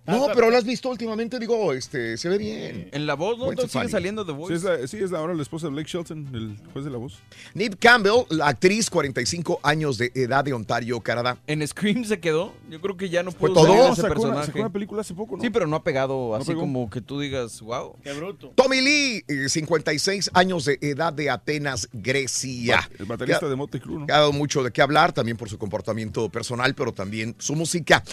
No, 0.08 0.22
Está- 0.22 0.34
pero 0.36 0.50
la 0.50 0.58
has 0.58 0.64
visto 0.64 0.90
últimamente, 0.90 1.38
digo, 1.38 1.74
este, 1.74 2.18
se 2.18 2.30
ve 2.30 2.38
bien. 2.38 2.90
En 2.94 3.06
la 3.06 3.16
voz, 3.16 3.38
¿no? 3.38 3.52
Sigue 3.68 3.90
saliendo 3.90 4.24
de 4.24 4.32
Sí, 4.34 4.38
voz. 4.40 4.52
es, 4.52 4.64
la, 4.64 4.88
sí, 4.88 4.98
es 4.98 5.12
la- 5.12 5.20
ahora 5.20 5.34
la 5.34 5.42
esposa 5.42 5.68
de 5.68 5.74
Blake 5.74 5.90
Shelton, 5.90 6.28
el 6.34 6.58
juez 6.72 6.86
de 6.86 6.92
la 6.92 6.98
voz. 6.98 7.20
Nip 7.54 7.76
Campbell, 7.80 8.24
la 8.30 8.48
actriz, 8.48 8.90
45 8.90 9.60
años 9.64 9.98
de 9.98 10.12
edad 10.16 10.46
de 10.46 10.54
Ontario, 10.54 11.00
Canadá. 11.02 11.38
En 11.46 11.66
Scream 11.68 12.06
se 12.06 12.20
quedó. 12.20 12.54
Yo 12.70 12.80
creo 12.80 12.96
que 12.96 13.10
ya 13.10 13.22
no 13.22 13.32
¿Fue 13.32 13.50
pudo 13.50 13.62
todo? 13.62 13.66
salir 13.68 13.80
No, 13.80 13.94
ese 13.94 14.02
sacó 14.02 14.08
una, 14.14 14.14
personaje. 14.22 14.46
sacó 14.48 14.60
una 14.60 14.72
película 14.72 15.02
hace 15.02 15.14
poco, 15.14 15.36
¿no? 15.38 15.44
Sí, 15.44 15.50
pero 15.50 15.68
no 15.68 15.76
ha 15.76 15.84
pegado 15.84 16.36
así 16.36 16.48
pegó. 16.48 16.62
como 16.62 16.90
que 16.90 17.02
tú 17.02 17.20
digas, 17.20 17.60
wow. 17.62 17.96
Qué 18.02 18.14
bruto. 18.14 18.54
Tommy 18.56 18.82
Lee, 18.82 19.24
eh, 19.28 19.50
56 19.50 20.30
años 20.34 20.64
de 20.66 20.78
edad 20.82 21.12
de 21.12 21.30
Atenas, 21.30 21.90
Grecia. 21.92 22.90
El 22.98 23.06
baterista 23.06 23.50
de 23.50 23.56
Motley 23.56 23.82
Crue, 23.82 24.00
¿no? 24.00 24.04
Ha 24.06 24.20
dado 24.20 24.32
mucho 24.32 24.64
de 24.64 24.72
qué 24.72 24.82
hablar, 24.82 25.12
también 25.12 25.36
por 25.38 25.50
su 25.50 25.58
comportamiento 25.58 26.30
personal, 26.30 26.74
pero 26.76 26.94
también 26.94 27.36
su 27.40 27.56
música. 27.56 28.04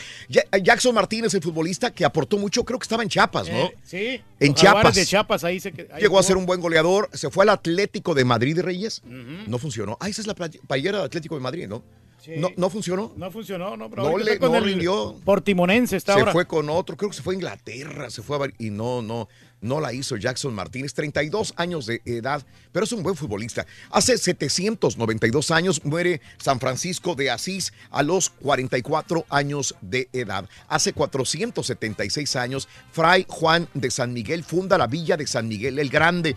Jackson 0.63 0.95
Martínez, 0.95 1.33
el 1.35 1.43
futbolista 1.43 1.84
que 1.91 2.05
aportó 2.05 2.39
mucho, 2.39 2.65
creo 2.65 2.79
que 2.79 2.85
estaba 2.85 3.03
en 3.03 3.09
Chiapas, 3.09 3.49
¿no? 3.49 3.57
Eh, 3.57 3.77
sí. 3.85 4.21
En 4.41 4.49
los 4.53 4.61
Chiapas. 4.61 4.95
de 4.95 5.07
Chiapas, 5.07 5.45
ahí 5.45 5.61
se 5.61 5.73
que- 5.73 5.89
ahí 5.93 6.01
Llegó 6.03 6.19
a 6.19 6.23
ser 6.23 6.37
un 6.37 6.47
buen 6.47 6.61
goleador, 6.61 7.09
se 7.13 7.31
fue 7.31 7.45
al 7.45 7.51
Atlético 7.51 8.15
de 8.15 8.25
Madrid, 8.25 8.59
Reyes. 8.61 9.03
No 9.47 9.59
funcionó. 9.59 9.97
Ah, 10.01 10.09
esa 10.09 10.21
es 10.21 10.27
la 10.27 10.35
play- 10.35 10.61
playera 10.67 10.99
del 10.99 11.07
Atlético 11.07 11.35
de 11.35 11.41
Madrid, 11.41 11.67
¿no? 11.69 11.83
Sí. 12.21 12.33
No, 12.39 12.49
no 12.57 12.71
funcionó. 12.71 13.13
No 13.17 13.31
funcionó, 13.31 13.77
no, 13.77 13.91
pero 13.91 14.03
No 14.05 14.17
le- 14.17 14.39
con 14.39 14.53
no 14.53 14.57
el 14.59 14.65
rindió. 14.65 15.15
Portimonense 15.27 15.97
está 15.99 16.15
se 16.15 16.21
ahora. 16.21 16.33
fue 16.33 16.47
con 16.47 16.71
otro, 16.71 16.97
creo 16.97 17.11
que 17.11 17.17
se 17.17 17.23
fue 17.23 17.35
a 17.35 17.37
Inglaterra, 17.37 18.09
se 18.09 18.23
fue 18.23 18.39
a 18.39 18.49
y 18.59 18.71
no, 18.71 19.03
no, 19.03 19.29
no 19.65 19.81
la 19.81 19.93
hizo 19.93 20.17
Jackson 20.17 20.55
Martínez, 20.55 20.95
32 20.95 21.55
años 21.57 21.87
de 21.87 22.03
edad, 22.05 22.45
pero 22.71 22.85
es 22.85 22.93
un 22.93 23.03
buen 23.03 23.17
futbolista. 23.17 23.67
Hace 23.91 24.19
792 24.19 25.51
años 25.51 25.85
muere 25.85 26.21
San 26.39 26.61
Francisco 26.61 27.15
de 27.15 27.31
Asís 27.31 27.73
a 27.91 28.03
los 28.03 28.31
44 28.31 29.25
años 29.31 29.75
de 29.81 30.09
edad. 30.13 30.49
Hace 30.69 30.93
476 30.93 32.37
años, 32.37 32.69
Fray 32.93 33.27
Juan 33.29 33.69
de 33.75 33.91
San 33.91 34.13
Miguel 34.13 34.45
funda 34.45 34.79
la 34.79 34.87
villa 34.87 35.17
de 35.17 35.27
San 35.27 35.49
Miguel 35.49 35.79
el 35.79 35.89
Grande. 35.89 36.37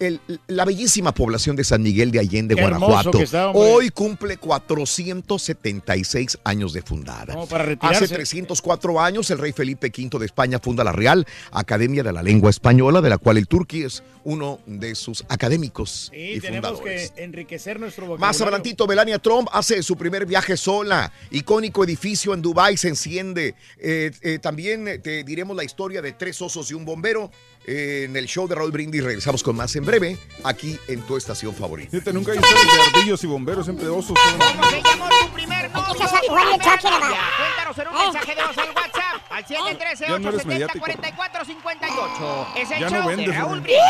El- 0.00 0.20
la 0.48 0.64
bellísima 0.64 1.12
población 1.14 1.54
de 1.56 1.64
San 1.64 1.82
Miguel 1.82 2.10
de 2.10 2.18
Allende, 2.18 2.54
Qué 2.56 2.62
Guanajuato, 2.62 3.20
está, 3.20 3.50
hoy 3.50 3.90
cumple 3.90 4.36
476 4.38 6.38
años 6.44 6.72
de 6.72 6.82
fundada. 6.82 7.36
Para. 7.46 7.76
Hace 7.80 8.08
304 8.08 9.00
años, 9.00 9.30
el 9.30 9.38
rey 9.38 9.52
Felipe 9.52 9.92
V 9.96 10.18
de 10.18 10.26
España 10.26 10.58
funda 10.58 10.82
la 10.84 10.92
Real 10.92 11.26
Academia 11.52 12.02
de 12.02 12.12
la 12.12 12.22
Lengua 12.22 12.50
Española, 12.50 13.00
de 13.00 13.10
la 13.10 13.18
cual 13.18 13.36
el 13.36 13.46
turqui 13.46 13.84
es 13.84 14.02
uno 14.24 14.58
de 14.66 14.94
sus 14.94 15.24
académicos 15.28 16.10
Sí, 16.12 16.32
y 16.34 16.40
tenemos 16.40 16.70
fundadores. 16.72 17.10
que 17.12 17.24
enriquecer 17.24 17.80
nuestro 17.80 18.04
vocabulario. 18.06 18.26
Más 18.26 18.40
adelantito, 18.40 18.86
Melania 18.86 19.18
Trump 19.18 19.48
hace 19.52 19.82
su 19.82 19.96
primer 19.96 20.26
viaje 20.26 20.56
sola. 20.56 21.12
Icónico 21.30 21.84
edificio 21.84 22.34
en 22.34 22.42
Dubái 22.42 22.76
se 22.76 22.88
enciende. 22.88 23.54
Eh, 23.78 24.10
eh, 24.22 24.38
también 24.38 24.88
eh, 24.88 24.98
te 24.98 25.24
diremos 25.24 25.56
la 25.56 25.64
historia 25.64 26.02
de 26.02 26.12
tres 26.12 26.40
osos 26.42 26.70
y 26.70 26.74
un 26.74 26.84
bombero 26.84 27.30
en 27.64 28.16
el 28.16 28.26
show 28.26 28.48
de 28.48 28.54
Raúl 28.54 28.70
Brindis. 28.72 29.02
Regresamos 29.02 29.42
con 29.42 29.56
más 29.56 29.74
en 29.76 29.84
breve, 29.84 30.18
aquí 30.44 30.78
en 30.88 31.02
tu 31.02 31.16
estación 31.16 31.54
favorita. 31.54 31.90
Fíjate, 31.90 32.12
nunca 32.12 32.32
hay 32.32 32.38
historias 32.38 32.66
de 32.66 32.98
ardillos 32.98 33.24
y 33.24 33.26
bomberos, 33.26 33.66
siempre 33.66 33.88
osos. 33.88 34.18
¿Cómo 34.18 34.70
se 34.70 34.82
llamó 34.82 35.08
tu 35.08 35.28
primer 35.34 35.70
novio? 35.70 35.94
Cuéntanos 35.94 37.78
en 37.78 37.88
un 37.88 37.98
mensaje 37.98 38.34
de 38.34 38.42
voz 38.42 38.58
al 38.58 38.70
WhatsApp 38.70 39.00
al 39.30 39.46
713 39.46 40.04
Ya 40.06 40.18
no 40.18 40.28
eres 40.28 40.40
870 40.40 40.48
mediático. 40.48 40.80
44 40.80 41.44
58. 41.44 42.46
Es 42.56 42.70
el 42.70 42.78
Ya 42.80 42.90
no 42.90 42.96
show 42.96 43.08
de 43.08 43.16
vendes, 43.16 43.36
Raúl 43.36 43.48
Raúl. 43.48 43.60
Brindis. 43.60 43.80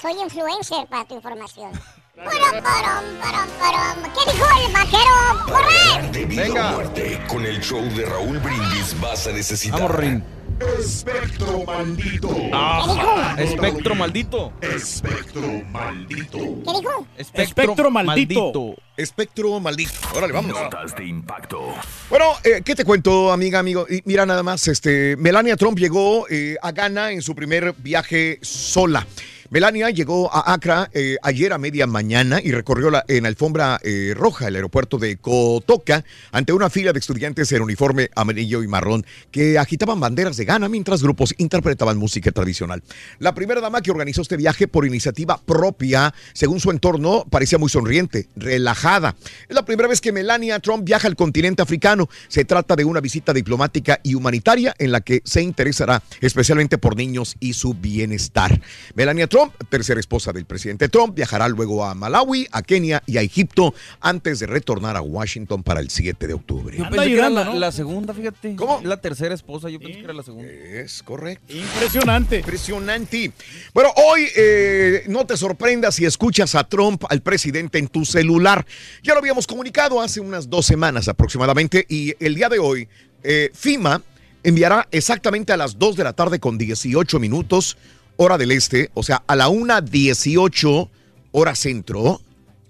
Soy 0.00 0.12
influencer 0.20 0.86
para 0.88 1.04
tu 1.04 1.14
información. 1.14 1.72
Parom, 2.16 2.62
parom, 2.62 3.04
parom, 3.20 3.48
parom. 3.58 4.12
¿Qué 4.12 4.32
dijo 4.32 4.46
el 4.66 4.72
vaquero? 4.72 5.44
¡Corre! 5.46 6.10
De 6.12 6.24
vida 6.24 6.42
Venga. 6.42 6.70
o 6.70 6.74
muerte, 6.74 7.20
con 7.28 7.46
el 7.46 7.60
show 7.60 7.82
de 7.94 8.04
Raúl 8.04 8.38
Brindis 8.38 9.00
vas 9.00 9.26
a 9.26 9.32
necesitar. 9.32 9.80
Vamos. 9.80 10.41
Espectro 10.78 11.64
maldito. 11.64 12.28
Ah, 12.52 13.34
espectro 13.38 13.94
maldito. 13.94 14.52
Espectro 14.60 15.42
maldito. 15.70 16.38
¿Qué 16.38 16.80
dijo? 16.80 17.06
Espectro 17.16 17.90
maldito. 17.90 18.74
Espectro 18.96 19.60
maldito. 19.60 19.92
Órale, 20.14 20.32
vamos. 20.32 20.52
Notas 20.52 20.94
de 20.94 21.04
impacto. 21.04 21.74
Bueno, 22.08 22.26
eh, 22.44 22.62
¿qué 22.64 22.74
te 22.74 22.84
cuento, 22.84 23.32
amiga, 23.32 23.58
amigo? 23.58 23.86
Y 23.88 24.02
mira 24.04 24.24
nada 24.24 24.42
más, 24.42 24.68
este, 24.68 25.16
Melania 25.16 25.56
Trump 25.56 25.78
llegó 25.78 26.26
eh, 26.28 26.56
a 26.62 26.70
Ghana 26.70 27.10
en 27.10 27.22
su 27.22 27.34
primer 27.34 27.74
viaje 27.78 28.38
sola. 28.42 29.06
Melania 29.52 29.90
llegó 29.90 30.34
a 30.34 30.54
Accra 30.54 30.88
eh, 30.94 31.18
ayer 31.22 31.52
a 31.52 31.58
media 31.58 31.86
mañana 31.86 32.40
y 32.42 32.52
recorrió 32.52 32.88
la, 32.88 33.04
en 33.06 33.26
alfombra 33.26 33.78
eh, 33.84 34.14
roja 34.16 34.48
el 34.48 34.54
aeropuerto 34.54 34.96
de 34.96 35.18
Kotoka 35.18 36.06
ante 36.30 36.54
una 36.54 36.70
fila 36.70 36.94
de 36.94 36.98
estudiantes 36.98 37.52
en 37.52 37.60
uniforme 37.60 38.08
amarillo 38.14 38.62
y 38.62 38.66
marrón 38.66 39.04
que 39.30 39.58
agitaban 39.58 40.00
banderas 40.00 40.38
de 40.38 40.46
Ghana 40.46 40.70
mientras 40.70 41.02
grupos 41.02 41.34
interpretaban 41.36 41.98
música 41.98 42.32
tradicional. 42.32 42.82
La 43.18 43.34
primera 43.34 43.60
dama 43.60 43.82
que 43.82 43.90
organizó 43.90 44.22
este 44.22 44.38
viaje 44.38 44.68
por 44.68 44.86
iniciativa 44.86 45.36
propia, 45.36 46.14
según 46.32 46.58
su 46.58 46.70
entorno, 46.70 47.26
parecía 47.28 47.58
muy 47.58 47.68
sonriente, 47.68 48.28
relajada. 48.36 49.16
Es 49.50 49.54
la 49.54 49.66
primera 49.66 49.86
vez 49.86 50.00
que 50.00 50.12
Melania 50.12 50.60
Trump 50.60 50.82
viaja 50.82 51.08
al 51.08 51.14
continente 51.14 51.60
africano. 51.60 52.08
Se 52.28 52.46
trata 52.46 52.74
de 52.74 52.86
una 52.86 53.00
visita 53.00 53.34
diplomática 53.34 54.00
y 54.02 54.14
humanitaria 54.14 54.74
en 54.78 54.92
la 54.92 55.02
que 55.02 55.20
se 55.26 55.42
interesará 55.42 56.02
especialmente 56.22 56.78
por 56.78 56.96
niños 56.96 57.36
y 57.38 57.52
su 57.52 57.74
bienestar. 57.74 58.58
Melania 58.94 59.26
Trump, 59.26 59.41
tercera 59.68 60.00
esposa 60.00 60.32
del 60.32 60.44
presidente 60.44 60.88
Trump, 60.88 61.14
viajará 61.14 61.48
luego 61.48 61.84
a 61.84 61.94
Malawi, 61.94 62.48
a 62.52 62.62
Kenia 62.62 63.02
y 63.06 63.16
a 63.16 63.22
Egipto 63.22 63.74
antes 64.00 64.40
de 64.40 64.46
retornar 64.46 64.96
a 64.96 65.02
Washington 65.02 65.62
para 65.62 65.80
el 65.80 65.90
7 65.90 66.26
de 66.26 66.34
octubre. 66.34 66.76
Yo 66.76 66.84
Anda 66.84 66.96
pensé 66.96 67.10
que 67.10 67.14
era 67.14 67.26
ayudando, 67.26 67.50
la, 67.50 67.54
¿no? 67.54 67.60
la 67.60 67.72
segunda, 67.72 68.14
fíjate. 68.14 68.56
¿Cómo? 68.56 68.80
La 68.84 68.98
tercera 68.98 69.34
esposa, 69.34 69.68
yo 69.70 69.78
pensé 69.78 69.98
que 69.98 70.04
era 70.04 70.12
la 70.12 70.22
segunda. 70.22 70.50
Es 70.50 71.02
correcto. 71.02 71.54
Impresionante. 71.54 72.38
Impresionante. 72.38 73.32
Bueno, 73.74 73.90
hoy 73.96 74.26
eh, 74.36 75.04
no 75.08 75.26
te 75.26 75.36
sorprendas 75.36 75.94
si 75.94 76.04
escuchas 76.04 76.54
a 76.54 76.64
Trump, 76.64 77.04
al 77.08 77.22
presidente, 77.22 77.78
en 77.78 77.88
tu 77.88 78.04
celular. 78.04 78.66
Ya 79.02 79.14
lo 79.14 79.20
habíamos 79.20 79.46
comunicado 79.46 80.00
hace 80.00 80.20
unas 80.20 80.48
dos 80.48 80.66
semanas 80.66 81.08
aproximadamente 81.08 81.86
y 81.88 82.14
el 82.24 82.34
día 82.34 82.48
de 82.48 82.58
hoy 82.58 82.88
eh, 83.22 83.50
FIMA 83.54 84.02
enviará 84.42 84.88
exactamente 84.90 85.52
a 85.52 85.56
las 85.56 85.78
2 85.78 85.96
de 85.96 86.04
la 86.04 86.12
tarde 86.12 86.40
con 86.40 86.58
18 86.58 87.18
minutos, 87.20 87.76
hora 88.16 88.38
del 88.38 88.52
este, 88.52 88.90
o 88.94 89.02
sea, 89.02 89.22
a 89.26 89.36
la 89.36 89.48
1.18 89.48 90.88
hora 91.32 91.54
centro, 91.54 92.20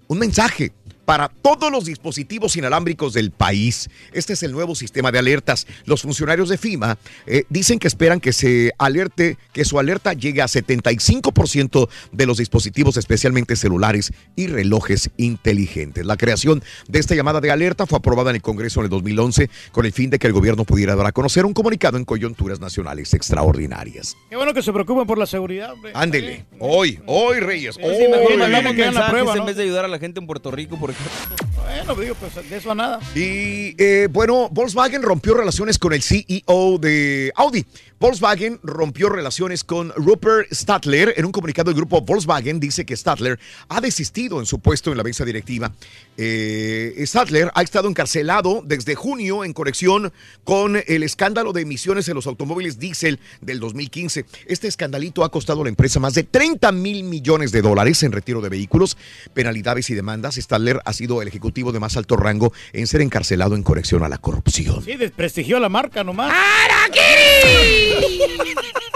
un 0.07 0.17
mensaje 0.19 0.71
para 1.05 1.29
todos 1.29 1.71
los 1.71 1.85
dispositivos 1.85 2.55
inalámbricos 2.55 3.13
del 3.13 3.31
país. 3.31 3.89
Este 4.13 4.33
es 4.33 4.43
el 4.43 4.51
nuevo 4.51 4.75
sistema 4.75 5.11
de 5.11 5.19
alertas. 5.19 5.67
Los 5.85 6.01
funcionarios 6.01 6.49
de 6.49 6.57
FIMA 6.57 6.97
eh, 7.25 7.43
dicen 7.49 7.79
que 7.79 7.87
esperan 7.87 8.19
que 8.19 8.33
se 8.33 8.71
alerte, 8.77 9.37
que 9.51 9.65
su 9.65 9.79
alerta 9.79 10.13
llegue 10.13 10.41
a 10.41 10.45
75% 10.45 11.89
de 12.11 12.25
los 12.25 12.37
dispositivos, 12.37 12.97
especialmente 12.97 13.55
celulares 13.55 14.11
y 14.35 14.47
relojes 14.47 15.09
inteligentes. 15.17 16.05
La 16.05 16.17
creación 16.17 16.63
de 16.87 16.99
esta 16.99 17.15
llamada 17.15 17.41
de 17.41 17.51
alerta 17.51 17.85
fue 17.85 17.97
aprobada 17.97 18.29
en 18.29 18.37
el 18.37 18.41
Congreso 18.41 18.79
en 18.79 18.85
el 18.85 18.89
2011 18.89 19.49
con 19.71 19.85
el 19.85 19.91
fin 19.91 20.09
de 20.09 20.19
que 20.19 20.27
el 20.27 20.33
gobierno 20.33 20.63
pudiera 20.63 20.95
dar 20.95 21.07
a 21.07 21.11
conocer 21.11 21.45
un 21.45 21.53
comunicado 21.53 21.97
en 21.97 22.05
coyunturas 22.05 22.59
nacionales 22.59 23.13
extraordinarias. 23.13 24.15
Qué 24.29 24.35
bueno 24.35 24.53
que 24.53 24.61
se 24.61 24.71
preocupen 24.71 25.05
por 25.05 25.17
la 25.17 25.25
seguridad, 25.25 25.73
hombre. 25.73 25.91
Ándele, 25.95 26.45
hoy, 26.59 26.99
hoy 27.05 27.39
Reyes, 27.39 27.75
Sí, 27.75 27.81
hoy. 27.83 28.07
mejor 28.09 28.31
Hoy 28.31 28.75
que 28.75 28.91
la 28.91 29.09
prueba, 29.09 29.33
en 29.33 29.39
¿no? 29.39 29.45
vez 29.45 29.55
de 29.57 29.63
ayudar 29.63 29.85
a 29.85 29.87
la 29.87 29.99
gente 29.99 30.19
en 30.19 30.27
Puerto 30.27 30.51
Rico, 30.51 30.77
por 30.79 30.92
ejemplo. 30.93 31.47
Bueno, 31.63 31.95
digo, 32.01 32.15
pues 32.15 32.49
de 32.49 32.57
eso 32.57 32.71
a 32.71 32.75
nada. 32.75 32.99
Y 33.15 33.75
eh, 33.81 34.07
bueno, 34.11 34.49
Volkswagen 34.51 35.01
rompió 35.01 35.33
relaciones 35.33 35.79
con 35.79 35.93
el 35.93 36.01
CEO 36.01 36.77
de 36.79 37.31
Audi. 37.35 37.65
Volkswagen 37.99 38.59
rompió 38.63 39.07
relaciones 39.07 39.63
con 39.63 39.93
Rupert 39.95 40.51
Stadler. 40.53 41.13
En 41.15 41.23
un 41.23 41.31
comunicado 41.31 41.71
del 41.71 41.77
grupo 41.77 42.01
Volkswagen 42.01 42.59
dice 42.59 42.85
que 42.85 42.97
Stadler 42.97 43.39
ha 43.69 43.79
desistido 43.79 44.41
en 44.41 44.45
su 44.45 44.59
puesto 44.59 44.91
en 44.91 44.97
la 44.97 45.03
mesa 45.03 45.23
directiva. 45.23 45.71
Eh, 46.17 47.01
Stadler 47.05 47.49
ha 47.55 47.61
estado 47.61 47.87
encarcelado 47.87 48.61
desde 48.65 48.95
junio 48.95 49.45
en 49.45 49.53
conexión 49.53 50.11
con 50.43 50.83
el 50.85 51.03
escándalo 51.03 51.53
de 51.53 51.61
emisiones 51.61 52.09
en 52.09 52.15
los 52.15 52.27
automóviles 52.27 52.77
diésel 52.77 53.19
del 53.39 53.61
2015. 53.61 54.25
Este 54.47 54.67
escandalito 54.67 55.23
ha 55.23 55.31
costado 55.31 55.61
a 55.61 55.63
la 55.63 55.69
empresa 55.69 56.01
más 56.01 56.13
de 56.13 56.23
30 56.23 56.73
mil 56.73 57.05
millones 57.05 57.53
de 57.53 57.61
dólares 57.61 58.03
en 58.03 58.11
retiro 58.11 58.41
de 58.41 58.49
vehículos, 58.49 58.97
penalidades 59.33 59.89
y 59.89 59.95
demandas. 59.95 60.35
Stadler 60.35 60.81
ha 60.83 60.91
sido 60.91 61.21
el 61.21 61.29
ejecutivo 61.29 61.52
de 61.53 61.79
más 61.79 61.95
alto 61.97 62.17
rango 62.17 62.51
en 62.73 62.87
ser 62.87 63.01
encarcelado 63.01 63.55
en 63.55 63.63
conexión 63.63 64.03
a 64.03 64.09
la 64.09 64.17
corrupción. 64.17 64.83
Sí, 64.83 64.95
desprestigió 64.95 65.59
la 65.59 65.69
marca 65.69 66.03
nomás. 66.03 66.33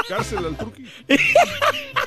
Cárcel 0.08 0.45
al 0.45 0.58
turqui. 0.58 0.86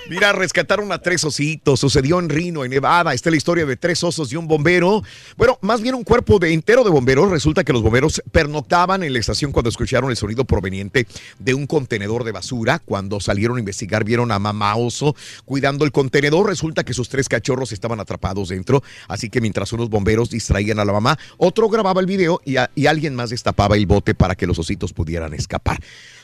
Mira, 0.08 0.32
rescataron 0.32 0.90
a 0.90 0.98
tres 0.98 1.22
ositos. 1.24 1.78
Sucedió 1.78 2.18
en 2.18 2.28
Reno, 2.28 2.64
en 2.64 2.70
Nevada. 2.70 3.14
Esta 3.14 3.28
es 3.28 3.32
la 3.32 3.36
historia 3.36 3.66
de 3.66 3.76
tres 3.76 4.02
osos 4.02 4.32
y 4.32 4.36
un 4.36 4.48
bombero. 4.48 5.02
Bueno, 5.36 5.58
más 5.60 5.82
bien 5.82 5.94
un 5.94 6.02
cuerpo 6.02 6.38
de 6.38 6.52
entero 6.52 6.82
de 6.82 6.90
bomberos. 6.90 7.30
Resulta 7.30 7.62
que 7.62 7.72
los 7.72 7.82
bomberos 7.82 8.22
pernoctaban 8.32 9.04
en 9.04 9.12
la 9.12 9.18
estación 9.18 9.52
cuando 9.52 9.68
escucharon 9.68 10.10
el 10.10 10.16
sonido 10.16 10.44
proveniente 10.44 11.06
de 11.38 11.54
un 11.54 11.66
contenedor 11.66 12.24
de 12.24 12.32
basura. 12.32 12.80
Cuando 12.80 13.20
salieron 13.20 13.58
a 13.58 13.60
investigar, 13.60 14.02
vieron 14.02 14.32
a 14.32 14.38
mamá 14.38 14.74
oso 14.76 15.14
cuidando 15.44 15.84
el 15.84 15.92
contenedor. 15.92 16.48
Resulta 16.48 16.84
que 16.84 16.94
sus 16.94 17.08
tres 17.08 17.28
cachorros 17.28 17.70
estaban 17.70 18.00
atrapados 18.00 18.48
dentro. 18.48 18.82
Así 19.08 19.28
que 19.28 19.40
mientras 19.40 19.72
unos 19.72 19.90
bomberos 19.90 20.30
distraían 20.30 20.80
a 20.80 20.84
la 20.84 20.92
mamá, 20.92 21.18
otro 21.36 21.68
grababa 21.68 22.00
el 22.00 22.06
video 22.06 22.40
y 22.44 22.86
alguien 22.86 23.14
más 23.14 23.30
destapaba 23.30 23.76
el 23.76 23.86
bote 23.86 24.14
para 24.14 24.34
que 24.34 24.46
los 24.46 24.58
ositos 24.58 24.92
pudieran 24.92 25.34
escapar. 25.34 25.78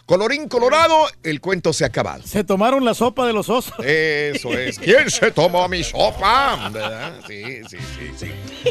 Colorín 0.06 0.48
colorado, 0.48 0.94
el 1.24 1.40
cuento 1.40 1.72
se 1.72 1.82
ha 1.82 1.88
acabado. 1.88 2.22
Se 2.24 2.44
tomaron 2.44 2.84
la 2.84 2.94
sopa 2.94 3.26
de 3.26 3.32
los 3.32 3.48
osos. 3.48 3.74
Eso 3.84 4.52
es. 4.56 4.78
¿Quién 4.78 5.10
se 5.10 5.32
tomó 5.32 5.68
mi 5.68 5.82
sopa? 5.82 6.70
¿Verdad? 6.72 7.20
Sí, 7.26 7.42
sí, 7.68 7.76
sí, 7.98 8.10
sí. 8.16 8.70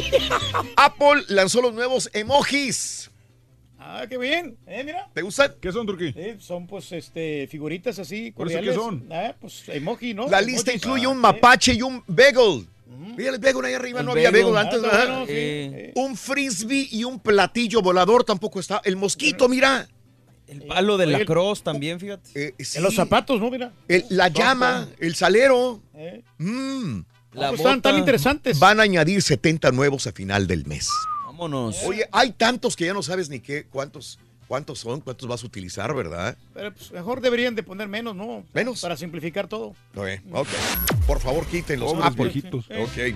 Apple 0.76 1.24
lanzó 1.28 1.60
los 1.60 1.74
nuevos 1.74 2.08
emojis. 2.14 3.10
Ah, 3.78 4.06
qué 4.08 4.16
bien. 4.16 4.56
Eh, 4.66 4.82
mira. 4.82 5.08
¿Te 5.12 5.20
gustan? 5.20 5.54
¿Qué 5.60 5.70
son, 5.70 5.86
Turquí? 5.86 6.12
Eh, 6.16 6.36
son 6.40 6.66
pues 6.66 6.90
este 6.92 7.46
figuritas 7.48 7.98
así 7.98 8.30
¿Por 8.32 8.50
eso 8.50 8.60
qué 8.60 8.72
son? 8.74 9.06
Ah, 9.12 9.34
pues 9.38 9.68
emoji, 9.68 10.14
¿no? 10.14 10.28
La 10.28 10.40
lista 10.40 10.70
Emojis. 10.70 10.86
incluye 10.86 11.06
un 11.06 11.18
Ah, 11.18 11.32
mapache 11.32 11.74
y 11.74 11.82
un 11.82 12.02
bagel. 12.06 12.66
Mira 13.16 13.30
el 13.34 13.38
bagel 13.38 13.64
ahí 13.66 13.74
arriba, 13.74 14.00
El 14.00 14.06
no 14.06 14.12
había 14.12 14.30
bagel. 14.30 14.56
antes. 14.56 14.80
Ah, 14.90 15.24
sí. 15.26 15.32
Eh, 15.34 15.92
Un 15.96 16.16
frisbee 16.16 16.88
y 16.90 17.04
un 17.04 17.20
platillo 17.20 17.82
volador 17.82 18.24
tampoco 18.24 18.58
está. 18.58 18.80
El 18.84 18.96
mosquito, 18.96 19.48
mira. 19.48 19.86
El 20.48 20.62
palo 20.62 20.96
de 20.96 21.06
la 21.06 21.18
el- 21.18 21.26
cross 21.26 21.62
también, 21.62 21.98
fíjate. 22.00 22.30
Eh, 22.34 22.54
sí. 22.64 22.78
En 22.78 22.84
los 22.84 22.94
zapatos, 22.94 23.40
¿no? 23.40 23.50
Mira. 23.50 23.72
El- 23.88 24.04
la 24.10 24.28
llama, 24.28 24.88
el 24.98 25.14
salero. 25.14 25.80
Eh. 25.94 26.22
Mm. 26.38 27.00
La 27.32 27.48
Pues 27.50 27.60
están 27.60 27.82
tan 27.82 27.98
interesantes. 27.98 28.58
Van 28.58 28.80
a 28.80 28.84
añadir 28.84 29.20
70 29.22 29.70
nuevos 29.72 30.06
a 30.06 30.12
final 30.12 30.46
del 30.46 30.64
mes. 30.66 30.88
Vámonos. 31.26 31.82
Oye, 31.84 32.08
hay 32.12 32.30
tantos 32.32 32.76
que 32.76 32.86
ya 32.86 32.94
no 32.94 33.02
sabes 33.02 33.28
ni 33.28 33.40
qué, 33.40 33.66
cuántos, 33.68 34.18
cuántos 34.48 34.78
son, 34.78 35.02
cuántos 35.02 35.28
vas 35.28 35.42
a 35.42 35.46
utilizar, 35.46 35.94
¿verdad? 35.94 36.38
Pero 36.54 36.72
pues, 36.72 36.90
mejor 36.92 37.20
deberían 37.20 37.54
de 37.54 37.62
poner 37.62 37.88
menos, 37.88 38.16
¿no? 38.16 38.42
Menos. 38.54 38.80
Para 38.80 38.96
simplificar 38.96 39.48
todo. 39.48 39.74
Ok, 39.94 40.08
ok. 40.32 40.48
Por 41.06 41.20
favor, 41.20 41.46
quiten 41.46 41.78
los 41.80 41.92
Pobres 41.92 42.06
Apple. 42.06 42.24
viejitos. 42.24 42.64
Ok. 42.70 43.14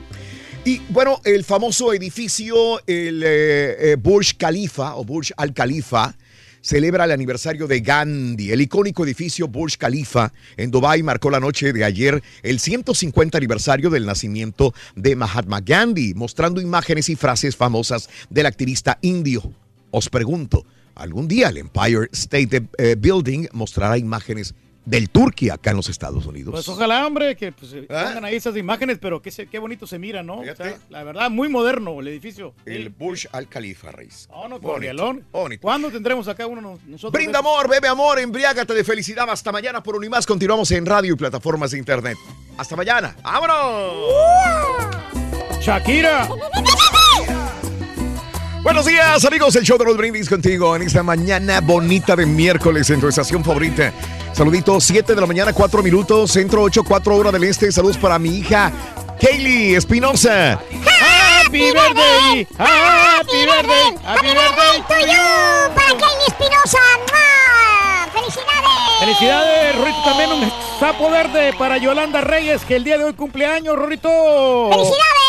Y 0.66 0.80
bueno, 0.90 1.22
el 1.24 1.42
famoso 1.44 1.94
edificio, 1.94 2.80
el 2.86 3.22
eh, 3.24 3.92
eh, 3.92 3.96
Burj 3.98 4.36
Khalifa 4.36 4.96
o 4.96 5.04
Burj 5.04 5.30
Al 5.38 5.54
Khalifa, 5.54 6.14
celebra 6.62 7.04
el 7.04 7.12
aniversario 7.12 7.66
de 7.66 7.80
Gandhi. 7.80 8.52
El 8.52 8.60
icónico 8.60 9.04
edificio 9.04 9.48
Burj 9.48 9.76
Khalifa 9.76 10.32
en 10.56 10.70
Dubái 10.70 11.02
marcó 11.02 11.30
la 11.30 11.40
noche 11.40 11.72
de 11.72 11.84
ayer 11.84 12.22
el 12.42 12.60
150 12.60 13.38
aniversario 13.38 13.90
del 13.90 14.06
nacimiento 14.06 14.74
de 14.94 15.16
Mahatma 15.16 15.60
Gandhi, 15.60 16.14
mostrando 16.14 16.60
imágenes 16.60 17.08
y 17.08 17.16
frases 17.16 17.56
famosas 17.56 18.08
del 18.28 18.46
activista 18.46 18.98
indio. 19.02 19.52
Os 19.90 20.08
pregunto, 20.08 20.64
¿algún 20.94 21.28
día 21.28 21.48
el 21.48 21.58
Empire 21.58 22.08
State 22.12 22.62
eh, 22.78 22.96
Building 22.98 23.48
mostrará 23.52 23.98
imágenes 23.98 24.54
del 24.84 25.10
Turquía 25.10 25.54
acá 25.54 25.70
en 25.70 25.76
los 25.76 25.88
Estados 25.88 26.26
Unidos? 26.26 26.52
Pues 26.52 26.68
ojalá, 26.68 27.06
hombre, 27.06 27.36
que 27.36 27.52
pues, 27.52 27.72
eh, 27.74 27.86
¿Ah? 27.90 28.04
pongan 28.08 28.24
ahí 28.24 28.36
esas 28.36 28.56
imágenes, 28.56 28.98
pero 29.00 29.20
qué, 29.22 29.30
se- 29.30 29.46
qué 29.46 29.58
bonito 29.58 29.86
se 29.86 29.98
mira, 29.98 30.22
¿no? 30.22 30.40
O 30.40 30.44
sea, 30.44 30.76
la 30.88 31.04
verdad, 31.04 31.30
muy 31.30 31.48
moderno 31.48 32.00
el 32.00 32.08
edificio. 32.08 32.54
El 32.66 32.88
Burj 32.90 33.26
Al 33.32 33.48
Khalifa, 33.48 33.92
Reis. 33.92 34.28
No, 34.30 34.48
no, 34.48 34.58
Bonito, 34.58 35.20
bonito. 35.32 35.60
¿Cuándo 35.62 35.90
tendremos 35.90 36.26
acá 36.28 36.46
uno 36.46 36.60
nos- 36.60 36.82
nosotros? 36.84 37.12
Brinda 37.12 37.38
amor, 37.40 37.68
bebe 37.68 37.88
amor, 37.88 38.18
embriágate 38.18 38.74
de 38.74 38.84
felicidad. 38.84 39.28
Hasta 39.30 39.52
mañana 39.52 39.82
por 39.82 39.96
Unimás. 39.96 40.26
Continuamos 40.26 40.70
en 40.72 40.86
radio 40.86 41.12
y 41.12 41.16
plataformas 41.16 41.70
de 41.72 41.78
internet. 41.78 42.16
Hasta 42.56 42.74
mañana. 42.76 43.16
¡Vámonos! 43.22 44.06
Shakira. 45.60 46.28
Buenos 48.62 48.84
días, 48.84 49.24
amigos. 49.24 49.56
El 49.56 49.64
show 49.64 49.78
de 49.78 49.86
los 49.86 49.96
brindis 49.96 50.28
contigo 50.28 50.76
en 50.76 50.82
esta 50.82 51.02
mañana 51.02 51.60
bonita 51.62 52.14
de 52.14 52.26
miércoles 52.26 52.90
en 52.90 53.00
tu 53.00 53.08
estación 53.08 53.42
favorita. 53.42 53.90
Saluditos, 54.34 54.84
7 54.84 55.14
de 55.14 55.20
la 55.20 55.26
mañana, 55.26 55.54
4 55.54 55.82
minutos, 55.82 56.30
centro 56.30 56.62
8, 56.62 56.82
4 56.86 57.16
horas 57.16 57.32
del 57.32 57.44
este. 57.44 57.72
Saludos 57.72 57.96
para 57.96 58.18
mi 58.18 58.36
hija 58.36 58.70
Kaylee 59.18 59.76
Espinosa. 59.76 60.60
Happy 61.42 61.72
birthday, 61.72 62.46
happy 62.58 63.46
birthday, 63.46 63.96
happy 64.04 64.28
birthday 64.28 64.82
to 64.88 65.06
you, 65.06 65.74
para 65.74 65.88
Kenny 65.88 66.24
Espinosa. 66.28 66.78
¡Felicidades! 68.12 69.00
Felicidades, 69.00 69.76
Rorito, 69.76 70.02
también 70.04 70.32
un 70.32 70.52
sapo 70.78 71.10
verde 71.10 71.54
para 71.58 71.78
Yolanda 71.78 72.20
Reyes, 72.20 72.62
que 72.66 72.76
el 72.76 72.84
día 72.84 72.98
de 72.98 73.04
hoy 73.04 73.14
cumpleaños, 73.14 73.74
Rorito. 73.74 74.10
¡Felicidades! 74.70 75.19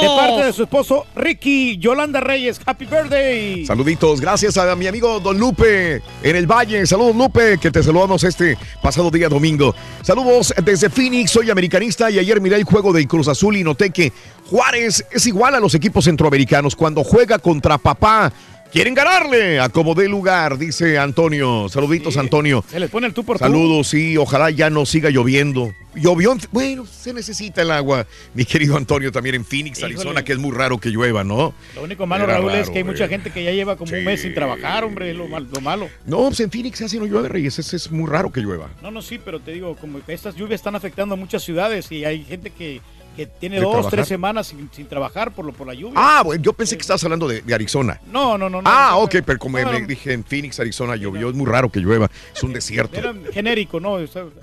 De 0.00 0.08
parte 0.08 0.44
de 0.46 0.52
su 0.52 0.64
esposo 0.64 1.06
Ricky, 1.14 1.78
Yolanda 1.78 2.20
Reyes, 2.20 2.60
happy 2.64 2.84
birthday. 2.84 3.64
Saluditos, 3.66 4.20
gracias 4.20 4.56
a 4.56 4.74
mi 4.76 4.86
amigo 4.86 5.20
Don 5.20 5.38
Lupe 5.38 6.02
en 6.22 6.36
el 6.36 6.46
Valle. 6.46 6.86
Saludos, 6.86 7.16
Lupe, 7.16 7.58
que 7.58 7.70
te 7.70 7.82
saludamos 7.82 8.24
este 8.24 8.58
pasado 8.82 9.10
día 9.10 9.28
domingo. 9.28 9.74
Saludos 10.02 10.54
desde 10.64 10.90
Phoenix, 10.90 11.30
soy 11.30 11.50
americanista 11.50 12.10
y 12.10 12.18
ayer 12.18 12.40
miré 12.40 12.56
el 12.56 12.64
juego 12.64 12.92
de 12.92 13.06
Cruz 13.06 13.28
Azul 13.28 13.56
y 13.56 13.64
noté 13.64 13.90
que 13.90 14.12
Juárez 14.50 15.04
es 15.10 15.26
igual 15.26 15.54
a 15.54 15.60
los 15.60 15.74
equipos 15.74 16.04
centroamericanos. 16.04 16.76
Cuando 16.76 17.04
juega 17.04 17.38
contra 17.38 17.78
papá, 17.78 18.32
quieren 18.74 18.92
ganarle 18.92 19.60
a 19.60 19.68
como 19.70 19.94
dé 19.94 20.08
lugar, 20.08 20.58
dice 20.58 20.98
Antonio. 20.98 21.68
Saluditos, 21.70 22.16
Antonio. 22.18 22.62
Se 22.68 22.78
les 22.80 22.90
pone 22.90 23.06
el 23.06 23.14
tú 23.14 23.24
por 23.24 23.38
tú. 23.38 23.44
Saludos, 23.44 23.86
sí, 23.88 24.16
ojalá 24.18 24.50
ya 24.50 24.68
no 24.68 24.84
siga 24.84 25.08
lloviendo. 25.10 25.72
Llovió, 25.94 26.32
en- 26.32 26.40
bueno, 26.50 26.84
se 26.86 27.12
necesita 27.14 27.62
el 27.62 27.70
agua, 27.70 28.04
mi 28.34 28.44
querido 28.44 28.76
Antonio, 28.76 29.12
también 29.12 29.36
en 29.36 29.44
Phoenix, 29.44 29.78
Híjole. 29.78 29.94
Arizona, 29.94 30.24
que 30.24 30.32
es 30.32 30.38
muy 30.40 30.50
raro 30.50 30.78
que 30.78 30.88
llueva, 30.90 31.22
¿no? 31.22 31.54
Lo 31.76 31.84
único 31.84 32.04
malo, 32.04 32.24
Era 32.24 32.34
Raúl, 32.38 32.52
es 32.52 32.68
que 32.68 32.78
hay 32.78 32.84
mucha 32.84 33.06
gente 33.06 33.30
que 33.30 33.44
ya 33.44 33.52
lleva 33.52 33.76
como 33.76 33.96
un 33.96 34.02
mes 34.04 34.22
sin 34.22 34.34
trabajar, 34.34 34.82
hombre, 34.82 35.10
es 35.12 35.16
lo, 35.16 35.28
mal- 35.28 35.46
lo 35.54 35.60
malo. 35.60 35.88
No, 36.04 36.18
pues 36.26 36.40
en 36.40 36.50
Phoenix 36.50 36.80
casi 36.80 36.98
no 36.98 37.06
llueve, 37.06 37.28
Reyes. 37.28 37.60
Es, 37.60 37.72
es 37.74 37.92
muy 37.92 38.10
raro 38.10 38.32
que 38.32 38.40
llueva. 38.40 38.70
No, 38.82 38.90
no, 38.90 39.02
sí, 39.02 39.20
pero 39.24 39.38
te 39.38 39.52
digo, 39.52 39.76
como 39.76 40.00
estas 40.08 40.34
lluvias 40.34 40.58
están 40.60 40.74
afectando 40.74 41.14
a 41.14 41.16
muchas 41.16 41.44
ciudades 41.44 41.90
y 41.92 42.04
hay 42.04 42.24
gente 42.24 42.50
que, 42.50 42.80
que 43.14 43.26
tiene 43.26 43.56
¿De 43.56 43.62
dos, 43.62 43.72
trabajar? 43.72 43.90
tres 43.92 44.08
semanas 44.08 44.46
sin, 44.48 44.68
sin 44.72 44.86
trabajar 44.86 45.32
por, 45.32 45.44
lo, 45.44 45.52
por 45.52 45.66
la 45.66 45.74
lluvia. 45.74 45.94
Ah, 45.96 46.22
bueno, 46.24 46.42
yo 46.42 46.52
pensé 46.52 46.76
que 46.76 46.82
estabas 46.82 47.02
hablando 47.04 47.26
de, 47.28 47.42
de 47.42 47.54
Arizona. 47.54 48.00
No, 48.12 48.36
no, 48.36 48.48
no. 48.50 48.60
no 48.62 48.68
Ah, 48.70 48.88
no, 48.92 48.98
ok, 49.00 49.16
pero 49.24 49.38
como 49.38 49.58
no, 49.58 49.72
me 49.72 49.82
dije 49.82 50.12
en 50.12 50.24
Phoenix, 50.24 50.58
Arizona, 50.60 50.96
llovió. 50.96 51.28
Es 51.30 51.34
muy 51.34 51.46
raro 51.46 51.70
que 51.70 51.80
llueva. 51.80 52.10
Es 52.34 52.42
un 52.42 52.52
desierto. 52.52 52.96
Era 52.98 53.14
genérico, 53.32 53.80
¿no? 53.80 53.98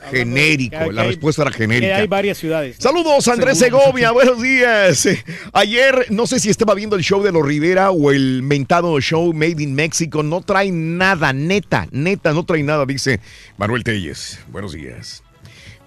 Genérico, 0.09 0.77
que 0.77 0.85
la 0.85 0.91
que 0.93 0.99
hay- 1.01 1.07
respuesta 1.07 1.41
era 1.43 1.51
Que 1.51 1.57
genérica. 1.57 1.97
hay 1.97 2.07
varias 2.07 2.37
ciudades. 2.37 2.77
¿no? 2.77 2.83
Saludos, 2.83 3.27
Andrés 3.27 3.57
Seguro. 3.57 3.83
Segovia, 3.83 4.11
buenos 4.11 4.41
días. 4.41 5.07
Ayer, 5.53 6.07
no 6.09 6.27
sé 6.27 6.39
si 6.39 6.49
estaba 6.49 6.73
viendo 6.73 6.95
el 6.95 7.03
show 7.03 7.21
de 7.23 7.31
los 7.31 7.45
Rivera 7.45 7.91
o 7.91 8.11
el 8.11 8.41
mentado 8.43 8.99
show 9.01 9.33
Made 9.33 9.61
in 9.63 9.73
Mexico. 9.75 10.23
No 10.23 10.41
trae 10.41 10.71
nada, 10.71 11.33
neta, 11.33 11.87
neta, 11.91 12.33
no 12.33 12.45
trae 12.45 12.63
nada, 12.63 12.85
dice 12.85 13.19
Manuel 13.57 13.83
Telles. 13.83 14.39
Buenos 14.49 14.73
días. 14.73 15.23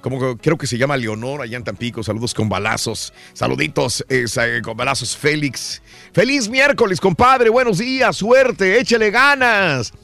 Como 0.05 0.21
que- 0.21 0.37
creo 0.43 0.59
que 0.59 0.67
se 0.67 0.77
llama 0.77 0.99
Leonor 0.99 1.41
allá 1.41 1.57
en 1.57 1.65
Tampico. 1.65 2.03
Saludos 2.03 2.35
con 2.35 2.47
balazos. 2.47 3.15
Saluditos 3.33 4.05
es, 4.11 4.37
eh, 4.37 4.61
con 4.63 4.77
balazos, 4.77 5.17
Félix. 5.17 5.81
Feliz 6.13 6.47
miércoles, 6.51 7.01
compadre. 7.01 7.49
Buenos 7.49 7.79
días, 7.79 8.15
suerte, 8.15 8.79
échale 8.79 9.11
ganas. 9.11 9.95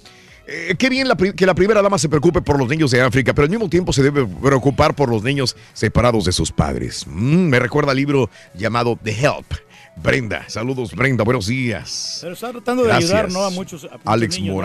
Eh, 0.46 0.74
qué 0.78 0.88
bien 0.88 1.06
la 1.06 1.16
que 1.16 1.44
la 1.44 1.54
primera 1.54 1.82
dama 1.82 1.98
se 1.98 2.08
preocupe 2.08 2.40
por 2.40 2.58
los 2.58 2.66
niños 2.66 2.90
de 2.92 3.02
África, 3.02 3.34
pero 3.34 3.44
al 3.44 3.50
mismo 3.50 3.68
tiempo 3.68 3.92
se 3.92 4.02
debe 4.02 4.26
preocupar 4.26 4.96
por 4.96 5.10
los 5.10 5.22
niños 5.22 5.54
separados 5.74 6.24
de 6.24 6.32
sus 6.32 6.50
padres. 6.50 7.04
Mm, 7.06 7.48
me 7.50 7.58
recuerda 7.58 7.90
al 7.90 7.98
libro 7.98 8.30
llamado 8.54 8.98
The 9.04 9.10
Help. 9.12 9.52
Brenda, 9.96 10.46
saludos 10.48 10.94
Brenda, 10.94 11.24
buenos 11.24 11.46
días. 11.46 12.20
Pero 12.22 12.32
está 12.32 12.52
tratando 12.52 12.84
de 12.84 12.92
ayudar, 12.92 13.30
¿no? 13.30 13.44
A 13.44 13.50
muchos. 13.50 13.84
a 13.84 13.88
muchos 13.88 14.00
Alex 14.06 14.36
niños, 14.40 14.54
¿no? 14.56 14.62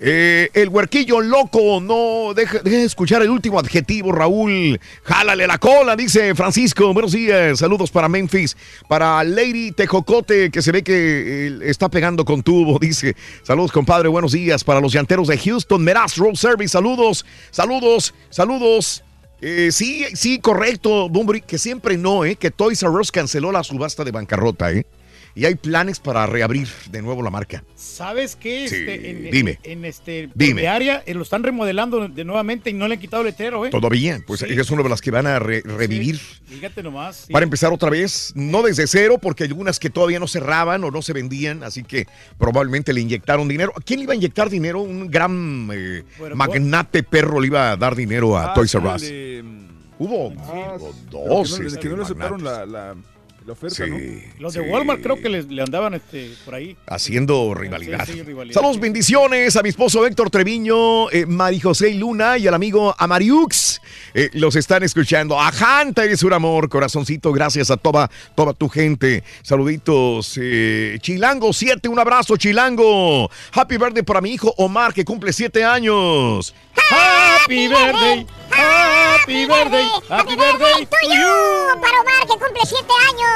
Eh, 0.00 0.48
el 0.54 0.68
huerquillo 0.68 1.20
loco, 1.20 1.80
no 1.80 2.32
deja, 2.34 2.60
deja 2.60 2.78
de 2.78 2.84
escuchar 2.84 3.22
el 3.22 3.30
último 3.30 3.58
adjetivo, 3.58 4.12
Raúl. 4.12 4.80
Jálale 5.02 5.46
la 5.46 5.58
cola, 5.58 5.96
dice 5.96 6.34
Francisco. 6.34 6.92
Buenos 6.92 7.12
días, 7.12 7.58
saludos 7.58 7.90
para 7.90 8.08
Memphis. 8.08 8.56
Para 8.88 9.22
Lady 9.24 9.72
Tejocote, 9.72 10.50
que 10.50 10.62
se 10.62 10.72
ve 10.72 10.82
que 10.82 11.48
eh, 11.48 11.58
está 11.64 11.88
pegando 11.88 12.24
con 12.24 12.42
tubo, 12.42 12.78
dice. 12.80 13.14
Saludos, 13.42 13.72
compadre, 13.72 14.08
buenos 14.08 14.32
días. 14.32 14.64
Para 14.64 14.80
los 14.80 14.92
llanteros 14.92 15.28
de 15.28 15.38
Houston, 15.38 15.82
Meraz 15.82 16.16
Road 16.16 16.34
Service, 16.34 16.72
saludos, 16.72 17.24
saludos, 17.50 18.14
saludos. 18.30 19.04
Eh, 19.40 19.70
sí, 19.72 20.06
sí, 20.14 20.38
correcto, 20.38 21.08
Bumbri, 21.10 21.42
que 21.42 21.58
siempre 21.58 21.98
no, 21.98 22.24
¿eh? 22.24 22.36
Que 22.36 22.50
Toys 22.50 22.82
R 22.82 22.92
Us 22.92 23.12
canceló 23.12 23.52
la 23.52 23.62
subasta 23.62 24.02
de 24.04 24.10
bancarrota, 24.10 24.72
¿eh? 24.72 24.86
Y 25.36 25.46
hay 25.46 25.56
planes 25.56 25.98
para 25.98 26.26
reabrir 26.26 26.68
de 26.90 27.02
nuevo 27.02 27.20
la 27.22 27.30
marca. 27.30 27.64
¿Sabes 27.74 28.36
qué? 28.36 28.68
Sí, 28.68 28.76
Este, 28.76 29.10
en, 29.10 29.30
dime. 29.32 29.58
En, 29.64 29.84
este 29.84 30.30
Dime. 30.34 30.60
de 30.62 30.68
área 30.68 31.02
eh, 31.06 31.14
lo 31.14 31.22
están 31.22 31.42
remodelando 31.42 32.06
de 32.08 32.24
nuevamente 32.24 32.70
y 32.70 32.72
no 32.72 32.86
le 32.86 32.94
han 32.94 33.00
quitado 33.00 33.22
el 33.22 33.28
letrero, 33.28 33.66
¿eh? 33.66 33.70
Todavía, 33.70 34.20
pues 34.26 34.40
Sí. 34.40 34.46
es 34.48 34.70
una 34.70 34.84
de 34.84 34.88
las 34.88 35.00
que 35.00 35.10
van 35.10 35.26
a 35.26 35.40
re- 35.40 35.62
revivir. 35.62 36.20
Fíjate 36.46 36.82
nomás. 36.84 37.24
sí. 37.26 37.32
Para 37.32 37.42
empezar 37.44 37.72
otra 37.72 37.90
vez, 37.90 38.32
no 38.36 38.62
desde 38.62 38.86
cero, 38.86 39.18
porque 39.20 39.42
hay 39.44 39.48
algunas 39.48 39.80
que 39.80 39.90
todavía 39.90 40.20
no 40.20 40.28
cerraban 40.28 40.84
o 40.84 40.90
no 40.92 41.02
se 41.02 41.12
vendían, 41.12 41.64
así 41.64 41.82
que 41.82 42.06
probablemente 42.38 42.92
le 42.92 43.00
inyectaron 43.00 43.48
dinero. 43.48 43.72
¿A 43.76 43.80
quién 43.80 43.98
le 44.00 44.04
iba 44.04 44.12
a 44.12 44.16
inyectar 44.16 44.48
dinero? 44.50 44.82
Un 44.82 45.10
gran 45.10 45.68
eh, 45.72 46.04
Bueno, 46.18 46.36
magnate 46.36 47.02
perro 47.02 47.40
le 47.40 47.48
iba 47.48 47.72
a 47.72 47.76
dar 47.76 47.96
dinero 47.96 48.36
a 48.38 48.52
Ah, 48.52 48.54
Toys 48.54 48.70
sí, 48.70 48.76
R 48.76 48.86
Us. 48.86 49.02
Hubo, 49.96 50.30
sí, 50.30 50.36
hubo 50.38 50.94
pero 51.10 51.28
dos. 51.28 51.54
Que 51.56 51.62
no, 51.62 51.66
este, 51.68 51.80
que 51.80 51.88
no 51.88 51.96
le 52.38 52.42
la, 52.44 52.66
la, 52.66 52.94
la 53.46 53.52
oferta, 53.52 53.86
¿no? 53.86 53.98
Los 54.38 54.54
de 54.54 54.60
Walmart 54.62 55.02
creo 55.02 55.20
que 55.20 55.28
les, 55.28 55.46
le 55.46 55.60
andaban 55.62 55.92
este, 55.94 56.30
por 56.44 56.54
ahí. 56.54 56.76
Haciendo 56.86 57.52
rivalidad. 57.54 58.06
Sí, 58.06 58.14
sí, 58.14 58.22
rivalidad. 58.22 58.54
Saludos, 58.54 58.80
bendiciones 58.80 59.54
a 59.56 59.62
mi 59.62 59.68
esposo 59.68 60.06
Héctor 60.06 60.30
Treviño, 60.30 61.10
eh, 61.10 61.26
Mari 61.26 61.60
José 61.60 61.92
Luna 61.94 62.38
y 62.38 62.46
al 62.46 62.54
amigo 62.54 62.94
Amariux. 62.98 63.80
Eh, 64.14 64.30
los 64.32 64.56
están 64.56 64.82
escuchando. 64.82 65.38
Ajanta, 65.38 66.04
eres 66.04 66.22
un 66.22 66.32
amor, 66.32 66.68
corazoncito. 66.68 67.32
Gracias 67.32 67.70
a 67.70 67.76
toda, 67.76 68.10
toda 68.34 68.54
tu 68.54 68.68
gente. 68.68 69.22
Saluditos. 69.42 70.38
eh, 70.40 70.98
Chilango 71.00 71.52
7, 71.52 71.88
un 71.88 71.98
abrazo, 71.98 72.36
Chilango. 72.36 73.30
Happy 73.52 73.76
birthday 73.76 74.02
para 74.02 74.20
mi 74.20 74.32
hijo 74.32 74.54
Omar, 74.56 74.94
que 74.94 75.04
cumple 75.04 75.32
7 75.32 75.64
años. 75.64 76.54
Happy 76.90 77.68
birthday, 77.68 78.26
happy 78.50 79.46
birthday, 79.46 79.86
happy 80.08 80.36
birthday 80.36 80.86
to 80.86 80.96
you, 81.08 81.80
para 81.80 82.00
Omar, 82.00 82.26
que 82.26 82.38
cumple 82.38 82.60
7 82.64 82.84
años. 83.10 83.33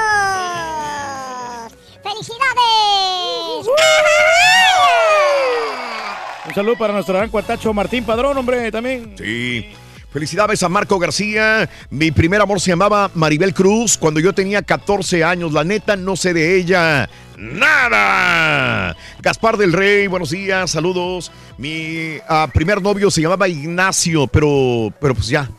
¡Felicidades! 2.02 3.68
Un 6.46 6.54
saludo 6.54 6.78
para 6.78 6.92
nuestro 6.94 7.14
gran 7.14 7.28
cuatacho 7.28 7.74
Martín 7.74 8.04
Padrón, 8.04 8.38
hombre, 8.38 8.72
también. 8.72 9.14
Sí. 9.18 9.70
Felicidades 10.10 10.62
a 10.62 10.70
Marco 10.70 10.98
García. 10.98 11.68
Mi 11.90 12.10
primer 12.10 12.40
amor 12.40 12.60
se 12.60 12.70
llamaba 12.70 13.10
Maribel 13.14 13.52
Cruz 13.52 13.98
cuando 13.98 14.20
yo 14.20 14.32
tenía 14.32 14.62
14 14.62 15.22
años. 15.22 15.52
La 15.52 15.64
neta, 15.64 15.96
no 15.96 16.16
sé 16.16 16.32
de 16.32 16.56
ella. 16.56 17.10
Nada. 17.36 18.96
Gaspar 19.20 19.58
del 19.58 19.74
Rey, 19.74 20.06
buenos 20.06 20.30
días, 20.30 20.70
saludos. 20.70 21.30
Mi 21.58 22.16
ah, 22.26 22.48
primer 22.52 22.80
novio 22.80 23.10
se 23.10 23.20
llamaba 23.20 23.48
Ignacio, 23.48 24.26
pero, 24.26 24.92
pero 24.98 25.14
pues 25.14 25.28
ya. 25.28 25.50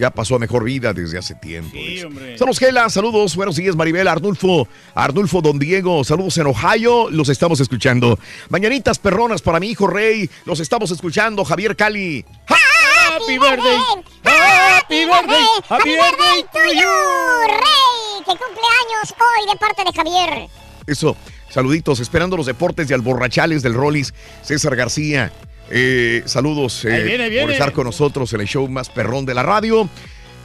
Ya 0.00 0.10
pasó 0.10 0.36
a 0.36 0.38
mejor 0.38 0.64
vida 0.64 0.94
desde 0.94 1.18
hace 1.18 1.34
tiempo. 1.34 1.76
dice. 1.76 2.08
Saludos, 2.38 2.58
Gela. 2.58 2.88
Saludos. 2.88 3.36
Buenos 3.36 3.56
días, 3.56 3.76
Maribel. 3.76 4.08
Arnulfo. 4.08 4.66
Arnulfo 4.94 5.42
Don 5.42 5.58
Diego. 5.58 6.04
Saludos 6.04 6.38
en 6.38 6.46
Ohio. 6.46 7.10
Los 7.10 7.28
estamos 7.28 7.60
escuchando. 7.60 8.18
Mañanitas 8.48 8.98
perronas 8.98 9.42
para 9.42 9.60
mi 9.60 9.68
hijo 9.68 9.86
Rey. 9.86 10.30
Los 10.46 10.58
estamos 10.58 10.90
escuchando. 10.90 11.44
Javier 11.44 11.76
Cali. 11.76 12.24
Happy 12.48 13.38
birthday, 13.38 13.76
happy 14.24 15.04
birthday, 15.04 15.44
happy 15.68 15.90
birthday 15.90 16.42
to 16.50 16.72
you, 16.72 17.46
Rey, 17.46 18.24
que 18.24 18.30
cumple 18.30 18.62
años 18.86 19.14
hoy 19.18 19.52
de 19.52 19.58
parte 19.58 19.84
de 19.84 19.92
Javier. 19.92 20.48
Eso. 20.86 21.14
Saluditos, 21.50 21.98
esperando 22.00 22.36
los 22.36 22.46
deportes 22.46 22.88
de 22.88 22.94
alborrachales 22.94 23.62
del 23.62 23.74
Rollis, 23.74 24.14
César 24.42 24.76
García. 24.76 25.32
Eh, 25.70 26.22
saludos 26.26 26.84
eh, 26.84 26.92
Ahí 26.92 27.04
viene, 27.04 27.28
viene. 27.28 27.44
por 27.44 27.52
estar 27.52 27.72
con 27.72 27.84
nosotros 27.84 28.32
en 28.32 28.40
el 28.40 28.46
show 28.46 28.66
más 28.68 28.88
perrón 28.88 29.24
de 29.24 29.34
la 29.34 29.42
radio. 29.42 29.88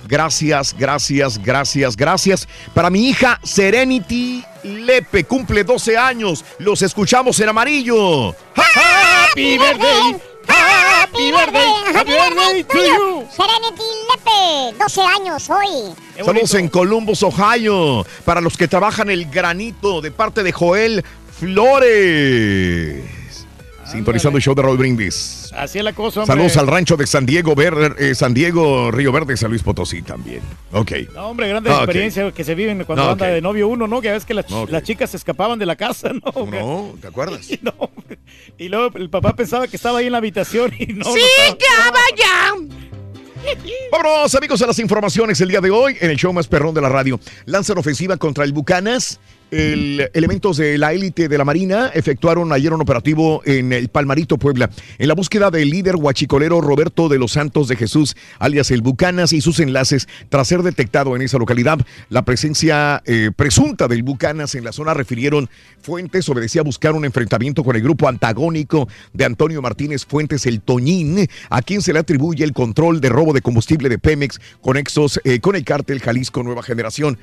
Gracias, 0.08 0.76
gracias, 0.78 1.42
gracias, 1.42 1.98
gracias. 1.98 2.48
Para 2.76 2.92
mi 2.92 3.10
hija 3.10 3.40
Serenity 3.44 4.44
Lepe, 4.64 5.24
cumple 5.24 5.64
12 5.64 5.98
años. 5.98 6.46
Los 6.60 6.82
escuchamos 6.84 7.40
en 7.40 7.50
amarillo. 7.50 8.36
Happy 8.56 9.58
birthday. 9.58 10.22
Happy 10.48 11.32
birthday. 11.32 11.72
Happy 11.96 12.12
birthday 12.12 12.64
to 12.64 12.78
you. 12.78 13.28
Serenity 13.36 13.84
Lepe, 14.12 14.78
12 14.78 15.02
años 15.02 15.50
hoy. 15.50 15.96
Saludos 16.24 16.54
en 16.54 16.70
Columbus, 16.70 17.24
Ohio. 17.24 18.06
Para 18.26 18.42
los 18.42 18.58
que 18.58 18.68
trabajan 18.68 19.10
el 19.10 19.26
granito 19.26 20.02
de 20.02 20.12
parte 20.12 20.44
de 20.44 20.52
Joel 20.52 21.04
Flores. 21.40 23.04
Sintonizando 23.86 24.38
el 24.38 24.44
show 24.44 24.56
de 24.56 24.62
Roll 24.64 24.78
Brindis. 24.78 25.52
Así 25.56 25.78
es 25.78 25.84
la 25.84 25.94
cosa, 25.94 26.22
hombre. 26.22 26.36
Saludos 26.36 26.58
al 26.58 26.68
rancho 26.68 26.98
de 26.98 27.06
San 27.06 27.26
Diego, 27.26 27.54
Ver- 27.56 27.96
eh, 28.00 28.16
San 28.16 28.34
Diego, 28.34 28.90
Río 28.92 29.12
Verde, 29.12 29.38
San 29.38 29.50
Luis 29.52 29.62
Potosí 29.62 30.02
también. 30.02 30.42
Ok. 30.72 30.92
No, 31.14 31.28
hombre, 31.28 31.48
grandes 31.50 31.72
Ah, 31.72 31.78
ok. 31.78 31.84
experiencias 31.84 32.34
que 32.34 32.44
se 32.44 32.56
viven 32.56 32.84
cuando 32.84 33.12
anda 33.12 33.28
de 33.28 33.42
novio 33.42 33.68
uno, 33.68 33.88
¿no? 33.88 34.02
Que 34.02 34.10
a 34.10 34.14
veces 34.14 34.26
que 34.26 34.34
las, 34.34 34.46
chicas 34.84 35.12
se 35.12 35.18
escapaban 35.18 35.60
de 35.60 35.66
la 35.66 35.76
casa, 35.76 36.10
¿no? 36.14 36.46
No, 36.46 36.96
¿te 37.00 37.08
acuerdas? 37.08 37.50
Y, 37.52 37.60
no, 37.62 37.74
y 38.58 38.70
luego 38.70 38.98
el 38.98 39.10
papá 39.10 39.36
pensaba 39.36 39.68
que 39.68 39.76
estaba 39.76 40.00
ahí 40.00 40.08
en 40.08 40.12
la 40.14 40.18
habitación 40.18 40.74
y 40.78 40.88
no. 40.88 41.06
¡Sí, 41.06 41.22
no 41.50 42.16
ya! 42.18 42.54
Vámonos, 43.92 44.34
amigos, 44.36 44.62
a 44.62 44.68
las 44.68 44.80
informaciones 44.80 45.40
el 45.42 45.50
día 45.50 45.62
de 45.62 45.70
hoy 45.70 45.96
en 46.02 46.10
el 46.10 46.18
show 46.18 46.34
más 46.34 46.48
perrón 46.48 46.74
de 46.74 46.82
la 46.82 46.90
radio. 46.90 47.20
Lanzan 47.46 47.78
ofensiva 47.78 48.18
contra 48.18 48.44
el 48.44 48.52
Bucanas. 48.54 49.20
El- 49.52 50.10
elementos 50.14 50.58
de 50.58 50.78
la 50.78 50.92
élite 50.92 51.30
de 51.30 51.38
la 51.38 51.46
Marina 51.46 51.92
efectuaron 51.94 52.52
ayer 52.52 52.74
un 52.74 52.82
operativo 52.82 53.42
en 53.46 53.72
el 53.74 53.90
Palmarito, 53.90 54.38
Puebla, 54.38 54.70
en 54.98 55.08
la 55.08 55.14
búsqueda 55.14 55.52
del 55.52 55.70
líder 55.70 55.96
huachicolero 55.96 56.62
Roberto 56.62 57.08
de 57.10 57.20
los 57.20 57.34
Santos 57.34 57.68
de 57.68 57.76
Jesús, 57.76 58.16
alias 58.40 58.72
el 58.72 58.82
Bucanas, 58.82 59.34
y 59.34 59.42
sus 59.42 59.60
enlaces, 59.60 60.08
tras 60.30 60.48
ser 60.48 60.64
detectado 60.64 61.16
en 61.16 61.22
esa 61.22 61.38
localidad. 61.38 61.80
La 62.10 62.26
presencia 62.26 63.02
eh, 63.06 63.32
presunta 63.36 63.88
del 63.88 64.04
Bucanas 64.04 64.56
en 64.56 64.64
la 64.64 64.72
zona 64.72 64.94
refirieron 64.94 65.48
fuentes, 65.80 66.28
obedecía 66.28 66.62
a 66.62 66.66
buscar 66.66 66.94
un 66.94 67.06
enfrentamiento 67.06 67.64
con 67.64 67.76
el 67.76 67.84
grupo 67.84 68.10
antagónico 68.10 68.90
de 69.14 69.26
Antonio 69.26 69.62
Martínez 69.62 70.06
Fuentes, 70.06 70.48
el 70.48 70.60
Toñín, 70.62 71.28
a 71.50 71.62
quien 71.62 71.82
se 71.82 71.94
le 71.94 72.00
atribuye 72.00 72.44
el 72.44 72.52
control 72.54 73.00
de 73.00 73.10
robo 73.10 73.32
de 73.32 73.42
combustible 73.42 73.90
de 73.90 74.00
Pemex 74.00 74.40
conexos 74.60 75.22
eh, 75.24 75.40
con 75.40 75.56
el 75.56 75.64
cártel 75.64 76.02
Jalisco 76.02 76.42
Nueva 76.44 76.64
Generación. 76.64 77.18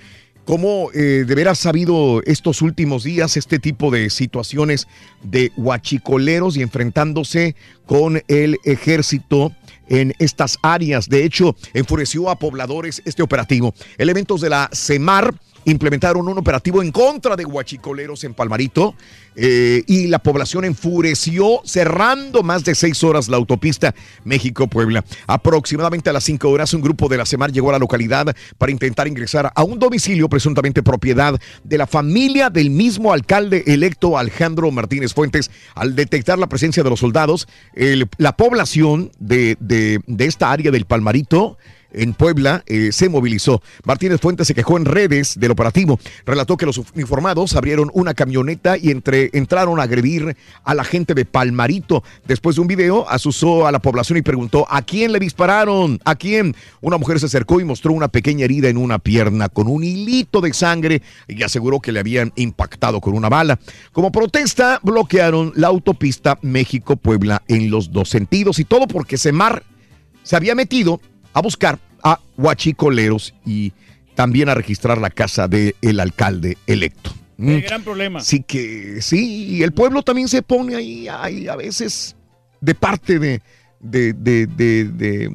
¿Cómo 0.44 0.90
eh, 0.92 1.24
de 1.24 1.34
veras 1.36 1.64
ha 1.66 1.68
habido 1.68 2.20
estos 2.24 2.62
últimos 2.62 3.04
días 3.04 3.36
este 3.36 3.60
tipo 3.60 3.92
de 3.92 4.10
situaciones 4.10 4.88
de 5.22 5.52
huachicoleros 5.56 6.56
y 6.56 6.62
enfrentándose 6.62 7.54
con 7.86 8.22
el 8.26 8.58
ejército 8.64 9.52
en 9.88 10.14
estas 10.18 10.58
áreas? 10.62 11.08
De 11.08 11.24
hecho, 11.24 11.54
enfureció 11.74 12.28
a 12.28 12.40
pobladores 12.40 13.02
este 13.04 13.22
operativo. 13.22 13.72
Elementos 13.98 14.40
de 14.40 14.50
la 14.50 14.68
CEMAR 14.72 15.32
implementaron 15.64 16.28
un 16.28 16.38
operativo 16.38 16.82
en 16.82 16.90
contra 16.92 17.36
de 17.36 17.44
huachicoleros 17.44 18.24
en 18.24 18.34
Palmarito 18.34 18.94
eh, 19.36 19.82
y 19.86 20.08
la 20.08 20.18
población 20.18 20.64
enfureció 20.64 21.60
cerrando 21.64 22.42
más 22.42 22.64
de 22.64 22.74
seis 22.74 23.02
horas 23.04 23.28
la 23.28 23.36
autopista 23.36 23.94
México-Puebla. 24.24 25.04
Aproximadamente 25.26 26.10
a 26.10 26.12
las 26.12 26.24
cinco 26.24 26.50
horas 26.50 26.74
un 26.74 26.82
grupo 26.82 27.08
de 27.08 27.16
la 27.16 27.26
CEMAR 27.26 27.52
llegó 27.52 27.70
a 27.70 27.72
la 27.72 27.78
localidad 27.78 28.34
para 28.58 28.72
intentar 28.72 29.08
ingresar 29.08 29.52
a 29.54 29.62
un 29.62 29.78
domicilio 29.78 30.28
presuntamente 30.28 30.82
propiedad 30.82 31.40
de 31.64 31.78
la 31.78 31.86
familia 31.86 32.50
del 32.50 32.70
mismo 32.70 33.12
alcalde 33.12 33.64
electo 33.66 34.18
Alejandro 34.18 34.70
Martínez 34.70 35.14
Fuentes. 35.14 35.50
Al 35.74 35.94
detectar 35.96 36.38
la 36.38 36.48
presencia 36.48 36.82
de 36.82 36.90
los 36.90 37.00
soldados, 37.00 37.48
la 38.18 38.36
población 38.36 39.10
de, 39.18 39.56
de- 39.60 40.00
de 40.06 40.24
esta 40.26 40.50
área 40.50 40.70
del 40.70 40.84
Palmarito 40.84 41.56
en 41.92 42.14
Puebla 42.14 42.62
eh, 42.66 42.90
se 42.92 43.08
movilizó. 43.08 43.62
Martínez 43.84 44.20
Fuentes 44.20 44.46
se 44.46 44.54
quejó 44.54 44.76
en 44.76 44.84
redes 44.84 45.38
del 45.38 45.50
operativo. 45.50 45.98
Relató 46.26 46.56
que 46.56 46.66
los 46.66 46.78
uniformados 46.78 47.54
abrieron 47.56 47.90
una 47.94 48.14
camioneta 48.14 48.76
y 48.76 48.90
entre, 48.90 49.30
entraron 49.32 49.80
a 49.80 49.84
agredir 49.84 50.36
a 50.64 50.74
la 50.74 50.84
gente 50.84 51.14
de 51.14 51.24
Palmarito. 51.24 52.02
Después 52.26 52.56
de 52.56 52.62
un 52.62 52.68
video, 52.68 53.08
asusó 53.08 53.66
a 53.66 53.72
la 53.72 53.80
población 53.80 54.18
y 54.18 54.22
preguntó 54.22 54.66
¿a 54.70 54.82
quién 54.82 55.12
le 55.12 55.18
dispararon? 55.18 56.00
¿A 56.04 56.14
quién? 56.14 56.54
Una 56.80 56.98
mujer 56.98 57.20
se 57.20 57.26
acercó 57.26 57.60
y 57.60 57.64
mostró 57.64 57.92
una 57.92 58.08
pequeña 58.08 58.44
herida 58.44 58.68
en 58.68 58.76
una 58.76 58.98
pierna 58.98 59.48
con 59.48 59.68
un 59.68 59.84
hilito 59.84 60.40
de 60.40 60.52
sangre 60.52 61.02
y 61.28 61.42
aseguró 61.42 61.80
que 61.80 61.92
le 61.92 62.00
habían 62.00 62.32
impactado 62.36 63.00
con 63.00 63.14
una 63.14 63.28
bala. 63.28 63.58
Como 63.92 64.12
protesta, 64.12 64.80
bloquearon 64.82 65.52
la 65.56 65.68
autopista 65.68 66.38
México-Puebla 66.42 67.42
en 67.48 67.70
los 67.70 67.92
dos 67.92 68.08
sentidos 68.08 68.58
y 68.58 68.64
todo 68.64 68.86
porque 68.86 69.18
Semar 69.18 69.62
se 70.22 70.36
había 70.36 70.54
metido 70.54 71.00
a 71.32 71.40
buscar 71.40 71.78
a 72.02 72.18
huachicoleros 72.36 73.34
y 73.46 73.72
también 74.14 74.48
a 74.48 74.54
registrar 74.54 74.98
la 74.98 75.10
casa 75.10 75.48
del 75.48 76.00
alcalde 76.00 76.58
electo. 76.66 77.10
Qué 77.36 77.42
Mm. 77.58 77.60
gran 77.62 77.82
problema. 77.82 78.20
Sí 78.20 78.42
que 78.42 79.00
sí, 79.00 79.46
y 79.56 79.62
el 79.62 79.72
pueblo 79.72 80.02
también 80.02 80.28
se 80.28 80.42
pone 80.42 80.76
ahí, 80.76 81.08
ahí 81.08 81.48
a 81.48 81.56
veces 81.56 82.14
de 82.60 82.74
parte 82.74 83.18
de, 83.18 83.40
de, 83.80 84.12
de, 84.12 84.46
de, 84.46 84.84
de- 84.84 85.30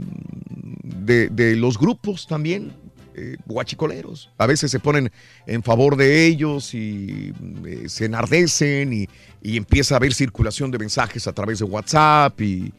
de- 0.83 1.27
de 1.29 1.55
los 1.55 1.77
grupos 1.77 2.27
también, 2.27 2.71
eh, 3.15 3.35
guachicoleros. 3.45 4.29
A 4.37 4.45
veces 4.45 4.69
se 4.71 4.79
ponen 4.79 5.11
en 5.47 5.63
favor 5.63 5.95
de 5.97 6.25
ellos 6.27 6.73
y 6.73 7.33
eh, 7.65 7.83
se 7.87 8.05
enardecen 8.05 8.93
y, 8.93 9.07
y 9.41 9.57
empieza 9.57 9.95
a 9.95 9.97
haber 9.97 10.13
circulación 10.13 10.69
de 10.71 10.77
mensajes 10.77 11.27
a 11.27 11.33
través 11.33 11.59
de 11.59 11.65
WhatsApp 11.65 12.39
y, 12.41 12.71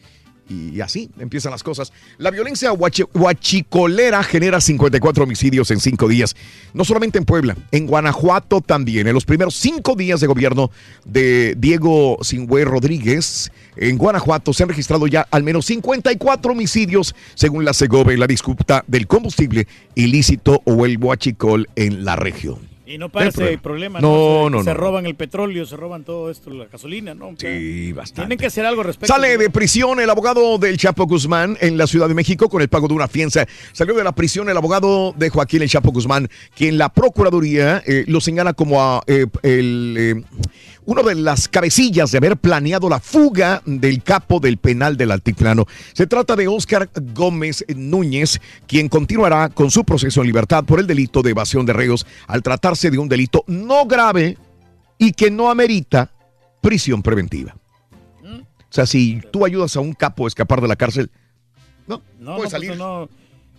y 0.49 0.81
así 0.81 1.11
empiezan 1.19 1.53
las 1.53 1.63
cosas. 1.63 1.93
La 2.17 2.31
violencia 2.31 2.73
huachi- 2.73 3.09
huachicolera 3.15 4.23
genera 4.23 4.61
54 4.61 5.25
homicidios 5.25 5.71
en 5.71 5.81
cinco 5.81 6.09
días. 6.09 6.35
No 6.75 6.85
solamente 6.85 7.19
en 7.19 7.25
Puebla, 7.25 7.57
en 7.73 7.87
Guanajuato 7.87 8.61
también. 8.61 9.07
En 9.07 9.15
los 9.15 9.25
primeros 9.25 9.55
cinco 9.55 9.95
días 9.95 10.21
de 10.21 10.27
gobierno 10.27 10.71
de 11.05 11.55
Diego 11.59 12.19
Singüe 12.23 12.65
Rodríguez, 12.65 13.51
en 13.77 13.97
Guanajuato 13.99 14.53
se 14.53 14.63
han 14.63 14.69
registrado 14.69 15.07
ya 15.07 15.27
al 15.31 15.43
menos 15.43 15.67
54 15.67 16.53
homicidios, 16.53 17.15
según 17.35 17.65
la 17.65 17.73
Segove, 17.73 18.17
la 18.17 18.27
disputa 18.27 18.85
del 18.87 19.07
combustible 19.07 19.67
ilícito 19.95 20.63
o 20.65 20.85
el 20.87 20.99
huachicol 20.99 21.69
en 21.77 22.05
la 22.05 22.17
región. 22.17 22.68
Y 22.89 22.97
no 22.97 23.11
parece 23.11 23.53
El 23.53 23.59
problema. 23.59 24.01
No, 24.01 24.45
Se- 24.47 24.51
no, 24.51 24.65
Se 24.65 24.71
no. 24.71 24.75
roban 24.75 25.05
el 25.05 25.15
petróleo, 25.15 25.67
se 25.67 25.77
roban 25.77 26.05
todo 26.05 26.31
esto, 26.31 26.49
la 26.51 26.65
gasolina, 26.67 27.15
¿no? 27.15 27.35
Sí, 27.37 27.93
bastante. 27.93 28.23
Tienen 28.23 28.39
que 28.39 28.47
hacer 28.47 28.65
algo 28.65 28.81
al 28.81 28.87
respecto. 28.87 29.13
Sale 29.13 29.37
de 29.37 29.51
prisión 29.51 30.01
el 30.01 30.09
abogado 30.09 30.57
del 30.59 30.79
Chapo 30.79 31.07
Guzmán 31.07 31.59
en 31.61 31.77
la 31.77 31.87
Ciudad 31.87 32.09
de 32.09 32.15
México 32.15 32.49
con 32.49 32.63
el 32.63 32.69
pago 32.69 32.89
de 32.89 32.95
una 32.95 33.07
fianza. 33.07 33.47
Salió 33.73 33.95
de 33.95 34.05
la 34.05 34.13
prisión 34.13 34.49
el 34.49 34.57
abogado 34.57 35.13
de 35.17 35.29
Joaquín 35.29 35.61
el 35.63 35.69
Chapo 35.69 35.91
Guzmán, 35.93 36.29
quien 36.57 36.79
la 36.79 36.89
Procuraduría 36.89 37.83
eh, 37.87 38.05
lo 38.09 38.21
señala 38.23 38.55
como 38.55 38.81
a, 38.83 39.03
eh, 39.07 39.27
el, 39.43 39.95
eh, 39.99 40.23
uno 40.91 41.03
de 41.03 41.15
las 41.17 41.49
cabecillas 41.49 42.11
de 42.11 42.17
haber 42.17 42.39
planeado 42.39 42.89
la 42.89 42.99
fuga 42.99 43.61
del 43.67 44.03
capo 44.03 44.41
del 44.41 44.57
penal 44.57 44.97
del 44.97 45.11
Altiplano. 45.11 45.67
Se 45.93 46.07
trata 46.07 46.35
de 46.35 46.49
Óscar 46.49 46.89
Gómez 47.15 47.63
Núñez, 47.77 48.41
quien 48.67 48.89
continuará 48.89 49.51
con 49.51 49.71
su 49.71 49.85
proceso 49.85 50.23
en 50.23 50.29
libertad 50.29 50.65
por 50.65 50.81
el 50.81 50.87
delito 50.87 51.21
de 51.21 51.33
evasión 51.33 51.67
de 51.67 51.75
reos 51.75 52.07
al 52.27 52.43
tratarse 52.43 52.91
de 52.91 52.97
un 52.97 53.07
delito 53.07 53.45
no 53.47 53.85
grave 53.85 54.39
y 54.97 55.13
que 55.13 55.31
no 55.31 55.51
amerita 55.51 56.11
prisión 56.63 57.03
preventiva. 57.03 57.55
O 58.25 58.71
sea, 58.73 58.87
si 58.87 59.21
tú 59.31 59.45
ayudas 59.45 59.77
a 59.77 59.81
un 59.81 59.93
capo 59.93 60.25
a 60.25 60.29
escapar 60.29 60.63
de 60.63 60.69
la 60.69 60.77
cárcel, 60.77 61.11
no, 61.87 62.01
No, 62.19 62.37
puede 62.37 62.45
no, 62.47 62.51
salir. 62.51 62.69
pues 62.71 62.79
no. 62.79 63.09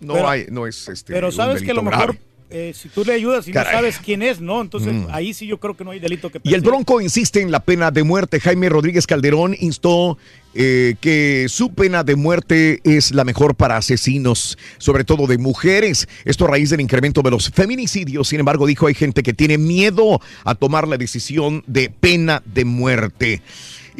No 0.00 0.14
Pero- 0.14 0.28
hay, 0.28 0.46
no 0.50 0.66
es 0.66 0.88
este. 0.88 1.12
Pero 1.12 1.28
un 1.28 1.32
sabes 1.32 1.62
que 1.62 1.74
lo 1.74 1.82
mejor, 1.82 2.14
grave. 2.14 2.20
Eh, 2.50 2.72
si 2.74 2.88
tú 2.88 3.04
le 3.04 3.12
ayudas 3.12 3.46
y 3.48 3.52
Caray. 3.52 3.72
no 3.72 3.78
sabes 3.78 3.98
quién 4.04 4.22
es, 4.22 4.40
¿no? 4.40 4.60
Entonces 4.60 4.92
Mm. 4.92 5.06
ahí 5.10 5.32
sí 5.34 5.46
yo 5.46 5.58
creo 5.58 5.76
que 5.76 5.84
no 5.84 5.92
hay 5.92 6.00
delito 6.00 6.30
que 6.30 6.40
Y 6.42 6.54
el. 6.54 6.60
Bronco 6.60 7.00
insiste 7.00 7.40
en 7.40 7.50
la 7.50 7.60
pena 7.60 7.90
de 7.90 8.02
muerte. 8.02 8.40
Jaime 8.40 8.68
Rodríguez 8.68 9.06
Calderón 9.06 9.56
instó 9.58 10.18
eh, 10.54 10.96
que 11.00 11.46
su 11.48 11.72
pena 11.72 12.02
de 12.02 12.16
muerte 12.16 12.80
es 12.82 13.12
la 13.12 13.24
mejor 13.24 13.54
para 13.54 13.76
asesinos, 13.76 14.58
sobre 14.78 15.04
todo 15.04 15.26
de 15.28 15.38
mujeres. 15.38 16.08
Esto 16.24 16.44
a 16.46 16.48
raíz 16.48 16.70
del 16.70 16.80
incremento 16.80 17.22
de 17.22 17.30
los 17.30 17.50
feminicidios. 17.50 18.26
Sin 18.28 18.40
embargo, 18.40 18.66
dijo, 18.66 18.86
hay 18.88 18.94
gente 18.94 19.22
que 19.22 19.32
tiene 19.32 19.58
miedo 19.58 20.20
a 20.44 20.54
tomar 20.56 20.88
la 20.88 20.96
decisión 20.96 21.62
de 21.68 21.88
pena 21.90 22.42
de 22.52 22.64
muerte. 22.64 23.42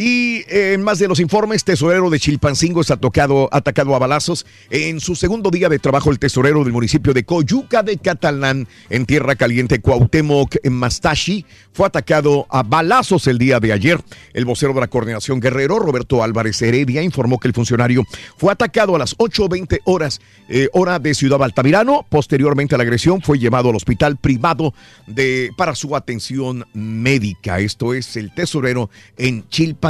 Y 0.02 0.47
eh, 0.48 0.72
en 0.72 0.82
más 0.82 0.98
de 0.98 1.09
los 1.09 1.20
informes, 1.20 1.62
tesorero 1.62 2.09
de 2.09 2.18
Chilpancingo 2.18 2.81
está 2.81 2.97
tocado, 2.97 3.51
atacado 3.52 3.94
a 3.94 3.98
balazos. 3.98 4.47
En 4.70 4.98
su 4.98 5.14
segundo 5.14 5.51
día 5.51 5.68
de 5.68 5.78
trabajo, 5.78 6.10
el 6.10 6.18
tesorero 6.18 6.64
del 6.64 6.72
municipio 6.72 7.12
de 7.12 7.24
Coyuca 7.24 7.82
de 7.82 7.98
Catalán, 7.98 8.66
en 8.89 9.05
Tierra 9.05 9.36
Caliente, 9.36 9.82
Cuauhtémoc 9.82 10.56
Mastashi, 10.70 11.44
fue 11.74 11.86
atacado 11.86 12.47
a 12.48 12.62
balazos 12.62 13.27
el 13.27 13.36
día 13.36 13.60
de 13.60 13.74
ayer. 13.74 14.01
El 14.32 14.47
vocero 14.47 14.72
de 14.72 14.81
la 14.81 14.89
Coordinación 14.89 15.39
Guerrero, 15.39 15.78
Roberto 15.78 16.22
Álvarez 16.22 16.62
Heredia, 16.62 17.02
informó 17.02 17.39
que 17.39 17.48
el 17.48 17.55
funcionario 17.55 18.05
fue 18.39 18.52
atacado 18.52 18.97
a 18.97 18.98
las 18.98 19.14
8.20 19.18 19.81
horas, 19.85 20.22
eh, 20.48 20.70
hora 20.72 20.98
de 20.98 21.12
Ciudad 21.12 21.43
Altamirano. 21.43 22.06
Posteriormente 22.09 22.74
a 22.74 22.78
la 22.78 22.85
agresión, 22.85 23.20
fue 23.20 23.39
llevado 23.39 23.68
al 23.68 23.77
hospital 23.77 24.16
privado 24.16 24.72
de, 25.06 25.51
para 25.59 25.74
su 25.74 25.94
atención 25.94 26.66
médica. 26.72 27.60
Esto 27.60 27.93
es 27.93 28.16
el 28.16 28.32
tesorero 28.32 28.89
en 29.18 29.47
Chilpancingo, 29.48 29.90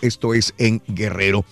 esto 0.00 0.34
es 0.34 0.54
en 0.58 0.80
Guerrero. 0.86 1.44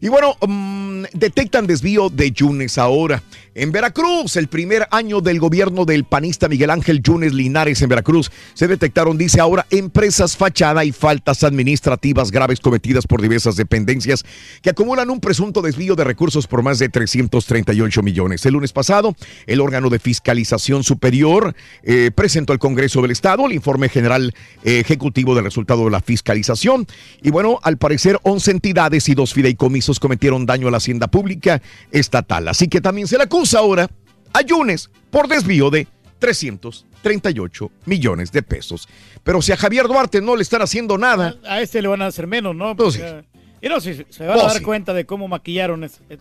Y 0.00 0.08
bueno, 0.08 0.36
mm, 0.46 1.04
detectan 1.12 1.66
desvío 1.66 2.10
de 2.10 2.30
Yunes 2.30 2.78
ahora. 2.78 3.22
En 3.54 3.72
Veracruz, 3.72 4.36
el 4.36 4.48
primer 4.48 4.86
año 4.90 5.22
del 5.22 5.40
gobierno 5.40 5.86
del 5.86 6.04
panista 6.04 6.46
Miguel 6.46 6.68
Ángel 6.68 7.02
Yunes 7.02 7.32
Linares 7.32 7.80
en 7.80 7.88
Veracruz, 7.88 8.30
se 8.52 8.68
detectaron, 8.68 9.16
dice 9.16 9.40
ahora, 9.40 9.66
empresas 9.70 10.36
fachada 10.36 10.84
y 10.84 10.92
faltas 10.92 11.42
administrativas 11.42 12.30
graves 12.30 12.60
cometidas 12.60 13.06
por 13.06 13.22
diversas 13.22 13.56
dependencias 13.56 14.24
que 14.60 14.68
acumulan 14.68 15.08
un 15.08 15.20
presunto 15.20 15.62
desvío 15.62 15.96
de 15.96 16.04
recursos 16.04 16.46
por 16.46 16.62
más 16.62 16.78
de 16.78 16.90
338 16.90 18.02
millones. 18.02 18.44
El 18.44 18.52
lunes 18.52 18.74
pasado, 18.74 19.16
el 19.46 19.62
órgano 19.62 19.88
de 19.88 20.00
fiscalización 20.00 20.84
superior 20.84 21.56
eh, 21.82 22.10
presentó 22.14 22.52
al 22.52 22.58
Congreso 22.58 23.00
del 23.00 23.12
Estado 23.12 23.46
el 23.46 23.52
informe 23.52 23.88
general 23.88 24.34
eh, 24.64 24.80
ejecutivo 24.80 25.34
del 25.34 25.44
resultado 25.44 25.86
de 25.86 25.90
la 25.90 26.02
fiscalización. 26.02 26.86
Y 27.22 27.30
bueno, 27.30 27.58
al 27.62 27.78
parecer, 27.78 28.18
11 28.22 28.50
entidades 28.50 29.08
y 29.08 29.14
dos 29.14 29.32
fideicomisos 29.32 29.85
cometieron 30.00 30.46
daño 30.46 30.68
a 30.68 30.70
la 30.70 30.76
hacienda 30.78 31.06
pública 31.08 31.62
estatal. 31.90 32.48
Así 32.48 32.68
que 32.68 32.80
también 32.80 33.06
se 33.08 33.16
le 33.16 33.24
acusa 33.24 33.58
ahora 33.60 33.88
a 34.32 34.42
Yunes 34.42 34.90
por 35.10 35.28
desvío 35.28 35.70
de 35.70 35.86
338 36.18 37.70
millones 37.86 38.32
de 38.32 38.42
pesos. 38.42 38.88
Pero 39.22 39.42
si 39.42 39.52
a 39.52 39.56
Javier 39.56 39.86
Duarte 39.86 40.20
no 40.20 40.36
le 40.36 40.42
están 40.42 40.62
haciendo 40.62 40.98
nada, 40.98 41.36
A 41.48 41.60
este 41.60 41.82
le 41.82 41.88
van 41.88 42.02
a 42.02 42.06
hacer 42.06 42.26
menos, 42.26 42.54
¿no? 42.54 42.76
Pues 42.76 42.96
Porque, 42.96 43.24
y 43.62 43.68
no, 43.68 43.80
si 43.80 43.94
se 44.10 44.26
van 44.26 44.38
a 44.38 44.42
dar 44.44 44.62
cuenta 44.62 44.92
de 44.92 45.06
cómo 45.06 45.28
maquillaron 45.28 45.84
este, 45.84 46.18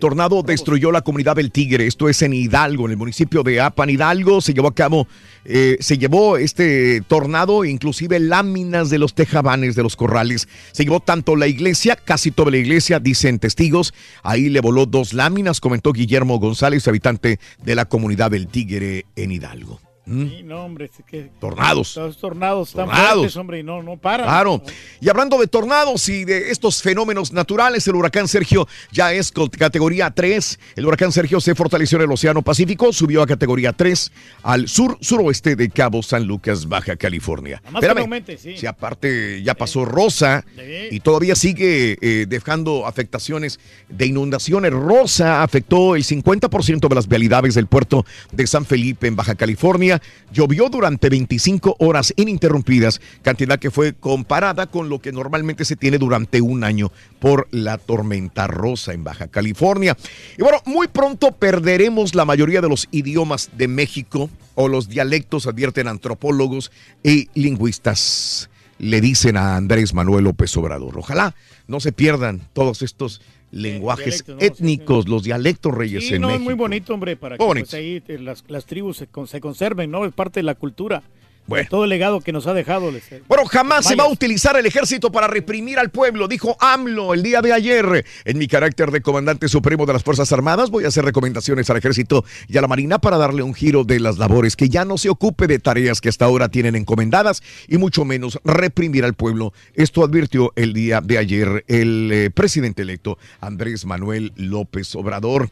Tornado 0.00 0.42
destruyó 0.42 0.92
la 0.92 1.00
comunidad 1.00 1.36
del 1.36 1.50
Tigre, 1.50 1.86
esto 1.86 2.08
es 2.08 2.20
en 2.22 2.34
Hidalgo, 2.34 2.84
en 2.84 2.92
el 2.92 2.96
municipio 2.96 3.42
de 3.42 3.60
Apan. 3.60 3.88
Hidalgo, 3.88 4.40
se 4.40 4.52
llevó 4.52 4.68
a 4.68 4.74
cabo, 4.74 5.08
eh, 5.44 5.76
se 5.80 5.96
llevó 5.96 6.36
este 6.36 7.00
tornado, 7.02 7.64
inclusive 7.64 8.20
láminas 8.20 8.90
de 8.90 8.98
los 8.98 9.14
tejabanes 9.14 9.74
de 9.74 9.82
los 9.82 9.96
corrales, 9.96 10.48
se 10.72 10.84
llevó 10.84 11.00
tanto 11.00 11.36
la 11.36 11.46
iglesia, 11.46 11.96
casi 11.96 12.30
toda 12.30 12.50
la 12.50 12.58
iglesia, 12.58 13.00
dicen 13.00 13.38
testigos, 13.38 13.94
ahí 14.22 14.50
le 14.50 14.60
voló 14.60 14.86
dos 14.86 15.14
láminas, 15.14 15.60
comentó 15.60 15.92
Guillermo 15.92 16.38
González, 16.38 16.86
habitante 16.86 17.38
de 17.62 17.74
la 17.74 17.86
comunidad 17.86 18.30
del 18.30 18.46
Tigre 18.46 19.06
en 19.16 19.32
Hidalgo. 19.32 19.80
¿Mm? 20.06 20.28
sí, 20.28 20.42
no, 20.42 20.64
hombre, 20.64 20.86
es 20.86 21.04
que- 21.06 21.30
Tornados. 21.40 21.96
Los 21.96 22.18
tornados 22.18 22.68
están 22.68 22.86
Tornados. 22.86 23.14
fuertes, 23.14 23.36
hombre, 23.36 23.58
y 23.60 23.62
no, 23.62 23.82
no 23.82 23.96
paran. 23.96 24.26
Claro. 24.26 24.62
Y 25.00 25.08
hablando 25.08 25.38
de 25.38 25.46
tornados 25.46 26.08
y 26.08 26.24
de 26.24 26.50
estos 26.50 26.82
fenómenos 26.82 27.32
naturales, 27.32 27.86
el 27.88 27.94
huracán 27.94 28.28
Sergio 28.28 28.68
ya 28.92 29.12
es 29.12 29.32
categoría 29.58 30.10
3. 30.10 30.58
El 30.76 30.86
huracán 30.86 31.12
Sergio 31.12 31.40
se 31.40 31.54
fortaleció 31.54 31.96
en 31.96 32.04
el 32.04 32.12
Océano 32.12 32.42
Pacífico, 32.42 32.92
subió 32.92 33.22
a 33.22 33.26
categoría 33.26 33.72
3 33.72 34.12
al 34.42 34.68
sur 34.68 34.98
suroeste 35.00 35.56
de 35.56 35.70
Cabo 35.70 36.02
San 36.02 36.24
Lucas, 36.26 36.68
Baja 36.68 36.96
California. 36.96 37.62
No 37.72 37.80
aumente, 38.00 38.36
sí. 38.36 38.56
Si 38.56 38.66
aparte 38.66 39.42
ya 39.42 39.54
pasó 39.54 39.84
Rosa 39.84 40.44
y 40.90 41.00
todavía 41.00 41.34
sigue 41.34 41.96
eh, 42.00 42.26
dejando 42.28 42.86
afectaciones 42.86 43.58
de 43.88 44.06
inundaciones. 44.06 44.72
Rosa 44.72 45.42
afectó 45.42 45.96
el 45.96 46.04
50% 46.04 46.88
de 46.88 46.94
las 46.94 47.08
vialidades 47.08 47.54
del 47.54 47.66
puerto 47.66 48.04
de 48.32 48.46
San 48.46 48.64
Felipe 48.64 49.06
en 49.06 49.16
Baja 49.16 49.34
California. 49.34 49.93
Llovió 50.32 50.68
durante 50.68 51.08
25 51.08 51.76
horas 51.78 52.12
ininterrumpidas, 52.16 53.00
cantidad 53.22 53.58
que 53.58 53.70
fue 53.70 53.94
comparada 53.94 54.66
con 54.66 54.88
lo 54.88 55.00
que 55.00 55.12
normalmente 55.12 55.64
se 55.64 55.76
tiene 55.76 55.98
durante 55.98 56.40
un 56.40 56.64
año 56.64 56.90
por 57.18 57.48
la 57.50 57.78
tormenta 57.78 58.46
Rosa 58.46 58.92
en 58.92 59.04
Baja 59.04 59.28
California. 59.28 59.96
Y 60.38 60.42
bueno, 60.42 60.58
muy 60.66 60.88
pronto 60.88 61.32
perderemos 61.32 62.14
la 62.14 62.24
mayoría 62.24 62.60
de 62.60 62.68
los 62.68 62.88
idiomas 62.90 63.50
de 63.56 63.68
México 63.68 64.30
o 64.54 64.68
los 64.68 64.88
dialectos, 64.88 65.46
advierten 65.46 65.88
antropólogos 65.88 66.70
y 67.02 67.28
lingüistas 67.34 68.48
le 68.78 69.00
dicen 69.00 69.36
a 69.36 69.56
Andrés 69.56 69.94
Manuel 69.94 70.24
López 70.24 70.56
Obrador. 70.56 70.98
Ojalá 70.98 71.34
no 71.66 71.80
se 71.80 71.92
pierdan 71.92 72.42
todos 72.52 72.82
estos 72.82 73.20
lenguajes 73.54 74.24
dialectos, 74.24 74.34
¿no? 74.34 74.40
Sí, 74.40 74.46
étnicos, 74.46 75.08
los 75.08 75.22
dialectos 75.22 75.74
reyes 75.74 76.06
Sí, 76.08 76.14
en 76.14 76.20
no, 76.22 76.28
es 76.28 76.34
México. 76.34 76.44
muy 76.50 76.54
bonito, 76.54 76.94
hombre, 76.94 77.16
para 77.16 77.36
que 77.38 77.44
pues, 77.44 77.74
ahí 77.74 78.02
eh, 78.08 78.18
las, 78.18 78.44
las 78.48 78.66
tribus 78.66 78.96
se, 78.98 79.06
con- 79.06 79.26
se 79.26 79.40
conserven, 79.40 79.90
¿no? 79.90 80.04
Es 80.04 80.12
parte 80.12 80.40
de 80.40 80.44
la 80.44 80.54
cultura. 80.54 81.02
Bueno. 81.46 81.68
Todo 81.70 81.84
el 81.84 81.90
legado 81.90 82.20
que 82.20 82.32
nos 82.32 82.46
ha 82.46 82.54
dejado. 82.54 82.90
les- 82.90 83.04
Bueno, 83.28 83.44
jamás 83.44 83.84
se 83.86 83.96
va 83.96 84.04
a 84.04 84.08
utilizar 84.08 84.56
el 84.56 84.64
ejército 84.66 85.12
para 85.12 85.26
reprimir 85.26 85.78
al 85.78 85.90
pueblo, 85.90 86.26
dijo 86.26 86.56
AMLO 86.60 87.12
el 87.12 87.22
día 87.22 87.42
de 87.42 87.52
ayer. 87.52 88.04
En 88.24 88.38
mi 88.38 88.48
carácter 88.48 88.90
de 88.90 89.02
comandante 89.02 89.48
supremo 89.48 89.84
de 89.84 89.92
las 89.92 90.02
Fuerzas 90.02 90.32
Armadas, 90.32 90.70
voy 90.70 90.84
a 90.84 90.88
hacer 90.88 91.04
recomendaciones 91.04 91.68
al 91.68 91.76
ejército 91.76 92.24
y 92.48 92.56
a 92.56 92.62
la 92.62 92.68
marina 92.68 92.98
para 92.98 93.18
darle 93.18 93.42
un 93.42 93.52
giro 93.54 93.84
de 93.84 94.00
las 94.00 94.16
labores, 94.18 94.56
que 94.56 94.68
ya 94.70 94.84
no 94.86 94.96
se 94.96 95.10
ocupe 95.10 95.46
de 95.46 95.58
tareas 95.58 96.00
que 96.00 96.08
hasta 96.08 96.24
ahora 96.24 96.48
tienen 96.48 96.76
encomendadas 96.76 97.42
y 97.68 97.76
mucho 97.76 98.04
menos 98.06 98.38
reprimir 98.44 99.04
al 99.04 99.14
pueblo. 99.14 99.52
Esto 99.74 100.02
advirtió 100.02 100.52
el 100.56 100.72
día 100.72 101.00
de 101.02 101.18
ayer 101.18 101.64
el 101.68 102.10
eh, 102.12 102.30
presidente 102.30 102.82
electo 102.82 103.18
Andrés 103.40 103.84
Manuel 103.84 104.32
López 104.36 104.94
Obrador. 104.94 105.50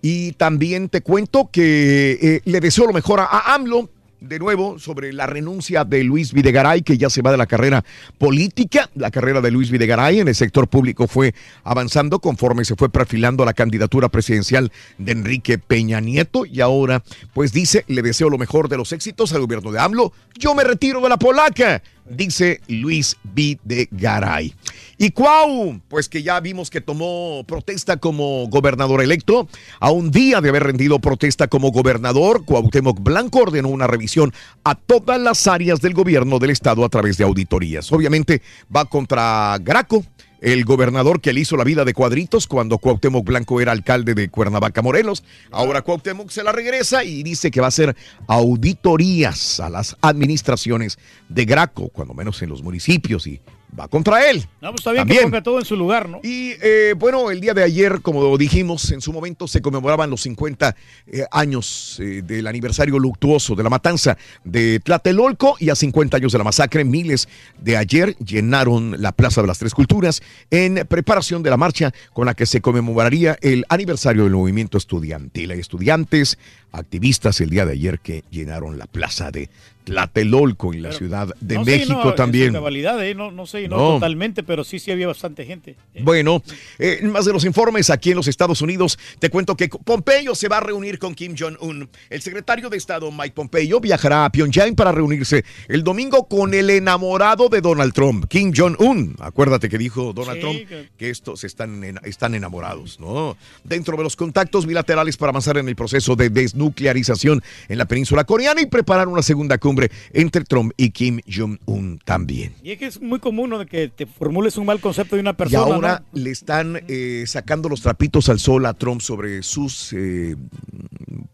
Y 0.00 0.32
también 0.32 0.88
te 0.88 1.00
cuento 1.00 1.48
que 1.50 2.18
eh, 2.20 2.40
le 2.44 2.60
deseo 2.60 2.86
lo 2.86 2.92
mejor 2.92 3.20
a, 3.20 3.24
a 3.24 3.54
AMLO 3.54 3.88
de 4.28 4.38
nuevo 4.38 4.78
sobre 4.78 5.12
la 5.12 5.26
renuncia 5.26 5.84
de 5.84 6.02
Luis 6.02 6.32
Videgaray, 6.32 6.82
que 6.82 6.96
ya 6.96 7.10
se 7.10 7.22
va 7.22 7.30
de 7.30 7.36
la 7.36 7.46
carrera 7.46 7.84
política. 8.18 8.88
La 8.94 9.10
carrera 9.10 9.40
de 9.40 9.50
Luis 9.50 9.70
Videgaray 9.70 10.20
en 10.20 10.28
el 10.28 10.34
sector 10.34 10.68
público 10.68 11.06
fue 11.06 11.34
avanzando 11.62 12.18
conforme 12.18 12.64
se 12.64 12.76
fue 12.76 12.88
perfilando 12.88 13.44
la 13.44 13.52
candidatura 13.52 14.08
presidencial 14.08 14.72
de 14.98 15.12
Enrique 15.12 15.58
Peña 15.58 16.00
Nieto. 16.00 16.46
Y 16.46 16.60
ahora, 16.60 17.02
pues 17.32 17.52
dice, 17.52 17.84
le 17.88 18.02
deseo 18.02 18.30
lo 18.30 18.38
mejor 18.38 18.68
de 18.68 18.76
los 18.76 18.92
éxitos 18.92 19.32
al 19.32 19.42
gobierno 19.42 19.72
de 19.72 19.80
AMLO. 19.80 20.12
Yo 20.38 20.54
me 20.54 20.64
retiro 20.64 21.00
de 21.00 21.08
la 21.08 21.18
polaca, 21.18 21.82
dice 22.08 22.60
Luis 22.68 23.16
Videgaray. 23.22 24.54
Y 24.98 25.10
Cuau, 25.10 25.80
pues 25.88 26.08
que 26.08 26.22
ya 26.22 26.38
vimos 26.40 26.70
que 26.70 26.80
tomó 26.80 27.44
protesta 27.46 27.96
como 27.96 28.46
gobernador 28.48 29.02
electo. 29.02 29.48
A 29.80 29.90
un 29.90 30.10
día 30.10 30.40
de 30.40 30.48
haber 30.48 30.64
rendido 30.64 30.98
protesta 30.98 31.48
como 31.48 31.72
gobernador, 31.72 32.44
Cuauhtémoc 32.44 33.00
Blanco 33.00 33.40
ordenó 33.40 33.68
una 33.68 33.86
revisión 33.86 34.32
a 34.62 34.74
todas 34.74 35.20
las 35.20 35.46
áreas 35.46 35.80
del 35.80 35.94
gobierno 35.94 36.38
del 36.38 36.50
estado 36.50 36.84
a 36.84 36.88
través 36.88 37.16
de 37.16 37.24
auditorías. 37.24 37.90
Obviamente 37.92 38.42
va 38.74 38.84
contra 38.84 39.58
Graco, 39.60 40.04
el 40.40 40.64
gobernador 40.64 41.20
que 41.20 41.32
le 41.32 41.40
hizo 41.40 41.56
la 41.56 41.64
vida 41.64 41.84
de 41.84 41.94
cuadritos 41.94 42.46
cuando 42.46 42.78
Cuauhtémoc 42.78 43.24
Blanco 43.24 43.60
era 43.60 43.72
alcalde 43.72 44.14
de 44.14 44.28
Cuernavaca, 44.28 44.82
Morelos. 44.82 45.24
Ahora 45.50 45.82
Cuauhtémoc 45.82 46.30
se 46.30 46.42
la 46.42 46.52
regresa 46.52 47.04
y 47.04 47.22
dice 47.22 47.50
que 47.50 47.60
va 47.60 47.66
a 47.66 47.68
hacer 47.68 47.96
auditorías 48.26 49.60
a 49.60 49.70
las 49.70 49.96
administraciones 50.00 50.98
de 51.28 51.44
Graco, 51.44 51.88
cuando 51.88 52.14
menos 52.14 52.42
en 52.42 52.50
los 52.50 52.62
municipios, 52.62 53.26
y 53.26 53.40
va 53.78 53.88
contra 53.88 54.28
él. 54.30 54.46
No, 54.60 54.70
pues 54.70 54.80
está 54.80 54.92
bien 54.92 55.04
que 55.04 55.14
También. 55.14 55.30
ponga 55.30 55.42
todo 55.42 55.58
en 55.58 55.64
su 55.64 55.76
lugar, 55.76 56.08
¿no? 56.08 56.20
Y 56.22 56.52
eh, 56.62 56.94
bueno, 56.96 57.30
el 57.30 57.40
día 57.40 57.54
de 57.54 57.62
ayer, 57.62 58.00
como 58.00 58.36
dijimos, 58.38 58.90
en 58.90 59.00
su 59.00 59.12
momento 59.12 59.48
se 59.48 59.60
conmemoraban 59.60 60.10
los 60.10 60.22
50 60.22 60.76
eh, 61.06 61.24
años 61.30 61.98
eh, 62.00 62.22
del 62.24 62.46
aniversario 62.46 62.98
luctuoso 62.98 63.54
de 63.54 63.62
la 63.62 63.70
matanza 63.70 64.16
de 64.44 64.80
Tlatelolco 64.80 65.56
y 65.58 65.70
a 65.70 65.74
50 65.74 66.16
años 66.16 66.32
de 66.32 66.38
la 66.38 66.44
masacre, 66.44 66.84
miles 66.84 67.28
de 67.58 67.76
ayer 67.76 68.16
llenaron 68.18 69.00
la 69.00 69.12
Plaza 69.12 69.40
de 69.40 69.48
las 69.48 69.58
Tres 69.58 69.74
Culturas 69.74 70.22
en 70.50 70.86
preparación 70.88 71.42
de 71.42 71.50
la 71.50 71.56
marcha 71.56 71.92
con 72.12 72.26
la 72.26 72.34
que 72.34 72.46
se 72.46 72.60
conmemoraría 72.60 73.36
el 73.40 73.64
aniversario 73.68 74.24
del 74.24 74.32
movimiento 74.32 74.78
estudiantil. 74.78 75.50
Hay 75.50 75.60
estudiantes, 75.60 76.38
activistas 76.74 77.40
el 77.40 77.50
día 77.50 77.64
de 77.66 77.72
ayer 77.72 77.98
que 78.00 78.24
llenaron 78.30 78.78
la 78.78 78.86
Plaza 78.86 79.30
de 79.30 79.48
Tlatelolco 79.84 80.72
en 80.72 80.82
la 80.82 80.92
Ciudad 80.92 81.28
de 81.40 81.56
No, 81.56 81.64
México 81.64 82.00
no, 82.02 82.14
también. 82.14 82.54
cabalidad, 82.54 83.04
¿eh? 83.04 83.14
no, 83.14 83.30
no 83.30 83.44
sé, 83.44 83.68
no, 83.68 83.76
No. 83.76 83.94
totalmente, 83.94 84.42
pero 84.42 84.64
sí, 84.64 84.78
sí 84.78 84.90
había 84.90 85.06
bastante 85.06 85.44
gente. 85.44 85.76
Bueno, 86.00 86.42
eh, 86.78 87.00
más 87.02 87.26
de 87.26 87.34
los 87.34 87.44
informes 87.44 87.90
aquí 87.90 88.10
en 88.10 88.16
los 88.16 88.26
Estados 88.26 88.62
Unidos, 88.62 88.98
te 89.18 89.28
cuento 89.28 89.56
que 89.58 89.68
Pompeyo 89.68 90.34
se 90.34 90.48
va 90.48 90.56
a 90.56 90.60
reunir 90.60 90.98
con 90.98 91.14
Kim 91.14 91.34
Jong-un. 91.38 91.90
El 92.08 92.22
secretario 92.22 92.70
de 92.70 92.78
Estado 92.78 93.12
Mike 93.12 93.32
Pompeyo 93.34 93.78
viajará 93.78 94.24
a 94.24 94.30
Pyongyang 94.32 94.74
para 94.74 94.90
reunirse 94.90 95.44
el 95.68 95.84
domingo 95.84 96.26
con 96.28 96.54
el 96.54 96.70
enamorado 96.70 97.50
de 97.50 97.60
Donald 97.60 97.92
Trump, 97.92 98.24
Kim 98.28 98.52
Jong-un. 98.56 99.16
Acuérdate 99.20 99.68
que 99.68 99.76
dijo 99.76 100.14
Donald 100.14 100.36
Sí, 100.36 100.40
Trump 100.40 100.58
que- 100.66 100.88
que 100.96 101.10
estos 101.10 101.44
están, 101.44 101.84
en- 101.84 102.00
están 102.04 102.34
enamorados, 102.34 102.98
¿no? 103.00 103.36
Dentro 103.64 103.98
de 103.98 104.02
los 104.02 104.16
contactos 104.16 104.64
bilaterales 104.64 105.18
para 105.18 105.28
avanzar 105.28 105.58
en 105.58 105.68
el 105.68 105.76
proceso 105.76 106.16
de 106.16 106.30
desnuclearización 106.30 106.63
desnuclearización 106.68 107.42
en 107.68 107.78
la 107.78 107.84
península 107.86 108.24
coreana 108.24 108.60
y 108.60 108.66
preparar 108.66 109.08
una 109.08 109.22
segunda 109.22 109.58
cumbre 109.58 109.90
entre 110.12 110.44
Trump 110.44 110.72
y 110.76 110.90
Kim 110.90 111.20
Jong-un 111.32 111.98
también. 112.04 112.54
Y 112.62 112.70
es 112.72 112.78
que 112.78 112.86
es 112.86 113.00
muy 113.00 113.18
común 113.18 113.66
que 113.70 113.88
te 113.88 114.06
formules 114.06 114.56
un 114.56 114.66
mal 114.66 114.80
concepto 114.80 115.16
de 115.16 115.20
una 115.20 115.30
Y 115.30 115.34
persona. 115.34 115.74
ahora 115.74 116.02
¿no? 116.12 116.20
le 116.20 116.30
están 116.30 116.80
eh, 116.88 117.24
sacando 117.26 117.68
los 117.68 117.80
trapitos 117.82 118.28
al 118.28 118.38
sol 118.40 118.66
a 118.66 118.74
Trump 118.74 119.00
sobre 119.00 119.42
sus 119.42 119.92
eh, 119.92 120.36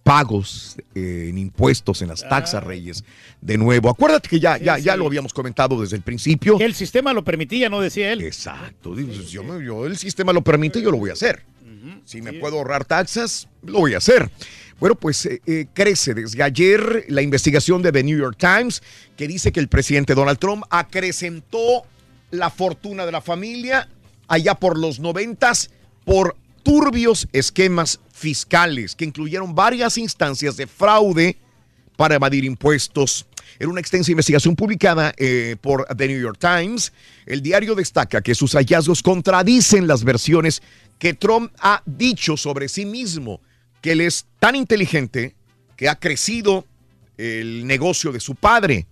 pagos 0.03 0.77
eh, 0.95 1.27
en 1.31 1.39
impuestos, 1.39 2.03
en 2.03 2.09
las 2.09 2.23
Ah. 2.25 2.29
taxas, 2.29 2.63
Reyes. 2.65 3.05
De 3.41 3.57
nuevo, 3.57 3.89
acuérdate 3.89 4.29
que 4.29 4.41
ya, 4.41 4.59
ya, 4.59 4.79
ya 4.79 4.97
lo 4.97 5.07
habíamos 5.07 5.33
comentado 5.33 5.81
desde 5.81 5.97
el 5.97 6.03
principio. 6.03 6.59
Que 6.59 6.65
el 6.65 6.75
sistema 6.75 7.13
lo 7.13 7.25
permitía, 7.25 7.69
no 7.69 7.81
decía 7.81 8.13
él. 8.13 8.21
Exacto. 8.23 8.95
Digo, 8.95 9.13
pues, 9.15 9.31
Yo, 9.31 9.61
yo- 9.61 9.87
el 9.87 9.97
sistema 9.97 10.33
lo 10.33 10.43
permite, 10.43 10.83
yo 10.83 10.91
lo 10.91 10.99
voy 10.99 11.11
a 11.11 11.15
hacer. 11.15 11.43
Si 12.05 12.21
me 12.21 12.35
puedo 12.35 12.59
ahorrar 12.59 12.85
taxas, 12.85 13.49
lo 13.63 13.79
voy 13.79 13.95
a 13.95 13.99
hacer. 13.99 14.31
Bueno, 14.81 14.95
pues 14.95 15.27
eh, 15.27 15.43
eh, 15.47 15.67
crece 15.75 16.15
desde 16.15 16.43
ayer 16.43 17.05
la 17.09 17.21
investigación 17.21 17.83
de 17.83 17.93
The 17.93 18.03
New 18.03 18.19
York 18.19 18.39
Times 18.39 18.83
que 19.15 19.29
dice 19.29 19.53
que 19.53 19.61
el 19.61 19.69
presidente 19.69 20.15
Donald 20.15 20.39
Trump 20.39 20.65
acrecentó 20.71 21.85
la 22.31 22.49
fortuna 22.49 23.05
de 23.05 23.13
la 23.13 23.21
familia 23.21 23.91
allá 24.27 24.55
por 24.55 24.79
los 24.79 24.99
noventas 24.99 25.71
por 26.07 26.35
turbios 26.63 27.29
esquemas 27.35 28.01
fiscales 28.11 28.97
que 28.97 29.05
incluyeron 29.05 29.55
varias 29.55 29.99
instancias 29.99 30.57
de 30.57 30.67
fraude 30.67 31.37
para 31.97 32.15
evadir 32.15 32.45
impuestos. 32.45 33.27
En 33.59 33.69
una 33.69 33.81
extensa 33.81 34.11
investigación 34.11 34.57
publicada 34.57 35.13
eh, 35.19 35.57
por 35.61 35.85
The 35.95 36.09
New 36.09 36.21
York 36.21 36.39
Times, 36.39 36.95
el 37.27 37.43
diario 37.43 37.75
destaca 37.75 38.23
que 38.23 38.35
sus 38.35 38.53
hallazgos 38.53 39.03
contradicen 39.03 39.87
las 39.87 40.05
versiones 40.05 40.63
que 40.99 41.13
Trump 41.13 41.53
ha 41.61 41.83
dicho 41.85 42.39
sobre 42.39 42.69
sí 42.71 42.87
mismo, 42.87 43.41
que 43.81 43.93
él 43.93 44.01
es 44.01 44.27
tan 44.39 44.57
inteligente 44.57 45.35
que 45.77 45.89
ha 45.89 45.97
crecido 45.97 46.67
el 47.17 47.67
negocio 47.67 48.13
de 48.13 48.21
su 48.21 48.35
padre 48.35 48.87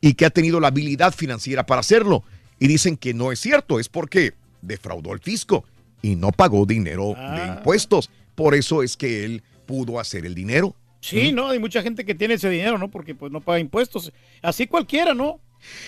y 0.00 0.14
que 0.14 0.26
ha 0.26 0.30
tenido 0.30 0.60
la 0.60 0.68
habilidad 0.68 1.12
financiera 1.12 1.66
para 1.66 1.80
hacerlo. 1.80 2.24
Y 2.58 2.68
dicen 2.68 2.96
que 2.96 3.14
no 3.14 3.32
es 3.32 3.40
cierto, 3.40 3.78
es 3.80 3.88
porque 3.88 4.34
defraudó 4.62 5.12
al 5.12 5.20
fisco 5.20 5.64
y 6.02 6.16
no 6.16 6.32
pagó 6.32 6.66
dinero 6.66 7.14
de 7.14 7.46
impuestos. 7.46 8.10
Por 8.34 8.54
eso 8.54 8.82
es 8.82 8.96
que 8.96 9.24
él 9.24 9.42
pudo 9.66 9.98
hacer 9.98 10.26
el 10.26 10.34
dinero. 10.34 10.74
Sí, 11.00 11.32
¿no? 11.32 11.48
Hay 11.48 11.58
mucha 11.58 11.82
gente 11.82 12.04
que 12.04 12.14
tiene 12.14 12.34
ese 12.34 12.50
dinero, 12.50 12.78
¿no? 12.78 12.88
Porque 12.88 13.14
pues 13.14 13.30
no 13.30 13.40
paga 13.40 13.60
impuestos. 13.60 14.12
Así 14.42 14.66
cualquiera, 14.66 15.14
¿no? 15.14 15.40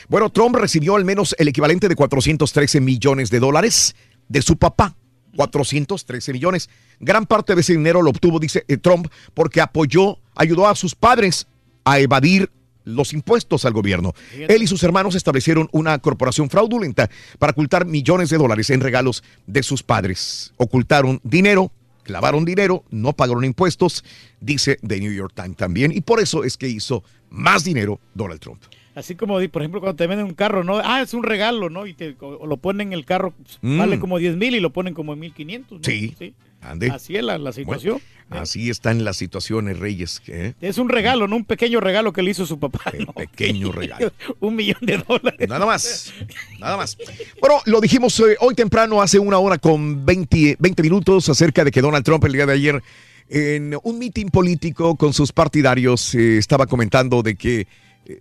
Bueno, 0.08 0.30
Trump 0.30 0.56
recibió 0.56 0.96
al 0.96 1.04
menos 1.04 1.34
el 1.38 1.48
equivalente 1.48 1.88
de 1.88 1.96
413 1.96 2.80
millones 2.80 3.30
de 3.30 3.40
dólares 3.40 3.94
de 4.28 4.42
su 4.42 4.56
papá. 4.56 4.96
413 5.36 6.32
millones. 6.32 6.68
Gran 6.98 7.26
parte 7.26 7.54
de 7.54 7.60
ese 7.60 7.72
dinero 7.72 8.02
lo 8.02 8.10
obtuvo, 8.10 8.38
dice 8.38 8.64
eh, 8.68 8.76
Trump, 8.76 9.08
porque 9.34 9.60
apoyó, 9.60 10.18
ayudó 10.34 10.68
a 10.68 10.74
sus 10.74 10.94
padres 10.94 11.46
a 11.84 11.98
evadir 11.98 12.50
los 12.84 13.12
impuestos 13.12 13.64
al 13.64 13.72
gobierno. 13.72 14.14
Él 14.32 14.62
y 14.62 14.66
sus 14.66 14.82
hermanos 14.82 15.14
establecieron 15.14 15.68
una 15.72 15.98
corporación 15.98 16.50
fraudulenta 16.50 17.10
para 17.38 17.52
ocultar 17.52 17.86
millones 17.86 18.30
de 18.30 18.38
dólares 18.38 18.70
en 18.70 18.80
regalos 18.80 19.22
de 19.46 19.62
sus 19.62 19.82
padres. 19.82 20.52
Ocultaron 20.56 21.20
dinero, 21.22 21.72
clavaron 22.02 22.44
dinero, 22.44 22.84
no 22.90 23.12
pagaron 23.12 23.44
impuestos, 23.44 24.04
dice 24.40 24.78
The 24.86 24.98
New 24.98 25.12
York 25.12 25.32
Times 25.34 25.56
también, 25.56 25.92
y 25.92 26.00
por 26.00 26.20
eso 26.20 26.44
es 26.44 26.56
que 26.56 26.68
hizo 26.68 27.04
más 27.28 27.64
dinero 27.64 28.00
Donald 28.14 28.40
Trump. 28.40 28.62
Así 28.94 29.14
como, 29.14 29.34
por 29.50 29.62
ejemplo, 29.62 29.80
cuando 29.80 29.96
te 29.96 30.06
venden 30.06 30.26
un 30.26 30.34
carro, 30.34 30.64
¿no? 30.64 30.78
Ah, 30.82 31.00
es 31.02 31.14
un 31.14 31.22
regalo, 31.22 31.70
¿no? 31.70 31.86
Y 31.86 31.94
te, 31.94 32.16
lo 32.20 32.56
ponen 32.56 32.88
en 32.88 32.92
el 32.92 33.04
carro, 33.04 33.32
pues, 33.32 33.58
Mm. 33.62 33.78
vale 33.78 34.00
como 34.00 34.18
10 34.18 34.36
mil 34.36 34.54
y 34.54 34.60
lo 34.60 34.70
ponen 34.70 34.94
como 34.94 35.12
en 35.12 35.20
1500. 35.20 35.78
¿no? 35.78 35.84
Sí. 35.84 36.34
Ande. 36.62 36.90
Así 36.90 37.16
es 37.16 37.24
la, 37.24 37.38
la 37.38 37.52
situación. 37.52 38.00
Bueno, 38.28 38.42
así 38.42 38.68
están 38.68 39.02
las 39.02 39.16
situaciones, 39.16 39.78
Reyes. 39.78 40.20
¿eh? 40.26 40.52
Es 40.60 40.76
un 40.76 40.90
regalo, 40.90 41.26
¿no? 41.26 41.36
Un 41.36 41.44
pequeño 41.46 41.80
regalo 41.80 42.12
que 42.12 42.20
le 42.22 42.32
hizo 42.32 42.44
su 42.44 42.58
papá. 42.58 42.80
¿no? 42.98 43.12
Pequeño 43.14 43.72
regalo. 43.72 44.12
un 44.40 44.56
millón 44.56 44.80
de 44.82 44.98
dólares. 44.98 45.48
Nada 45.48 45.64
más, 45.64 46.12
nada 46.58 46.76
más. 46.76 46.98
Bueno, 47.40 47.60
lo 47.64 47.80
dijimos 47.80 48.18
eh, 48.20 48.36
hoy 48.40 48.54
temprano, 48.54 49.00
hace 49.00 49.18
una 49.18 49.38
hora 49.38 49.56
con 49.56 50.04
20, 50.04 50.56
20 50.58 50.82
minutos, 50.82 51.28
acerca 51.30 51.64
de 51.64 51.70
que 51.70 51.80
Donald 51.80 52.04
Trump 52.04 52.22
el 52.24 52.32
día 52.32 52.44
de 52.44 52.52
ayer, 52.52 52.82
en 53.30 53.76
un 53.82 53.98
mitin 53.98 54.28
político 54.28 54.96
con 54.96 55.14
sus 55.14 55.32
partidarios, 55.32 56.14
eh, 56.14 56.36
estaba 56.36 56.66
comentando 56.66 57.22
de 57.22 57.36
que 57.36 57.60
eh, 57.60 57.66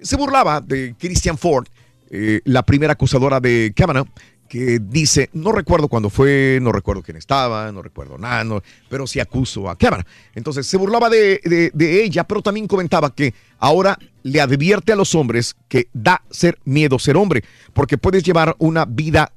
se 0.01 0.15
burlaba 0.15 0.61
de 0.61 0.95
Christian 0.99 1.37
Ford, 1.37 1.67
eh, 2.09 2.41
la 2.45 2.63
primera 2.63 2.93
acusadora 2.93 3.39
de 3.39 3.73
Kavanaugh, 3.75 4.07
que 4.47 4.79
dice, 4.81 5.29
no 5.33 5.51
recuerdo 5.51 5.87
cuándo 5.87 6.09
fue, 6.09 6.57
no 6.59 6.71
recuerdo 6.71 7.03
quién 7.03 7.17
estaba, 7.17 7.71
no 7.71 7.83
recuerdo 7.83 8.17
nada, 8.17 8.43
no- 8.43 8.63
pero 8.89 9.05
sí 9.05 9.19
acuso 9.19 9.69
a 9.69 9.77
Kavanaugh. 9.77 10.07
Entonces 10.33 10.65
se 10.65 10.75
burlaba 10.77 11.07
de, 11.09 11.39
de- 11.43 11.69
de 11.71 12.03
ella, 12.03 12.23
pero 12.23 12.41
también 12.41 12.67
comentaba 12.67 13.13
que 13.13 13.35
ahora 13.59 13.99
le 14.23 14.41
advierte 14.41 14.91
a 14.91 14.95
los 14.95 15.13
hombres 15.13 15.55
que 15.67 15.87
da 15.93 16.23
ser 16.31 16.57
miedo 16.65 16.97
ser 16.97 17.15
hombre, 17.15 17.43
porque 17.73 17.99
puedes 17.99 18.23
llevar 18.23 18.55
una 18.57 18.85
vida 18.85 19.31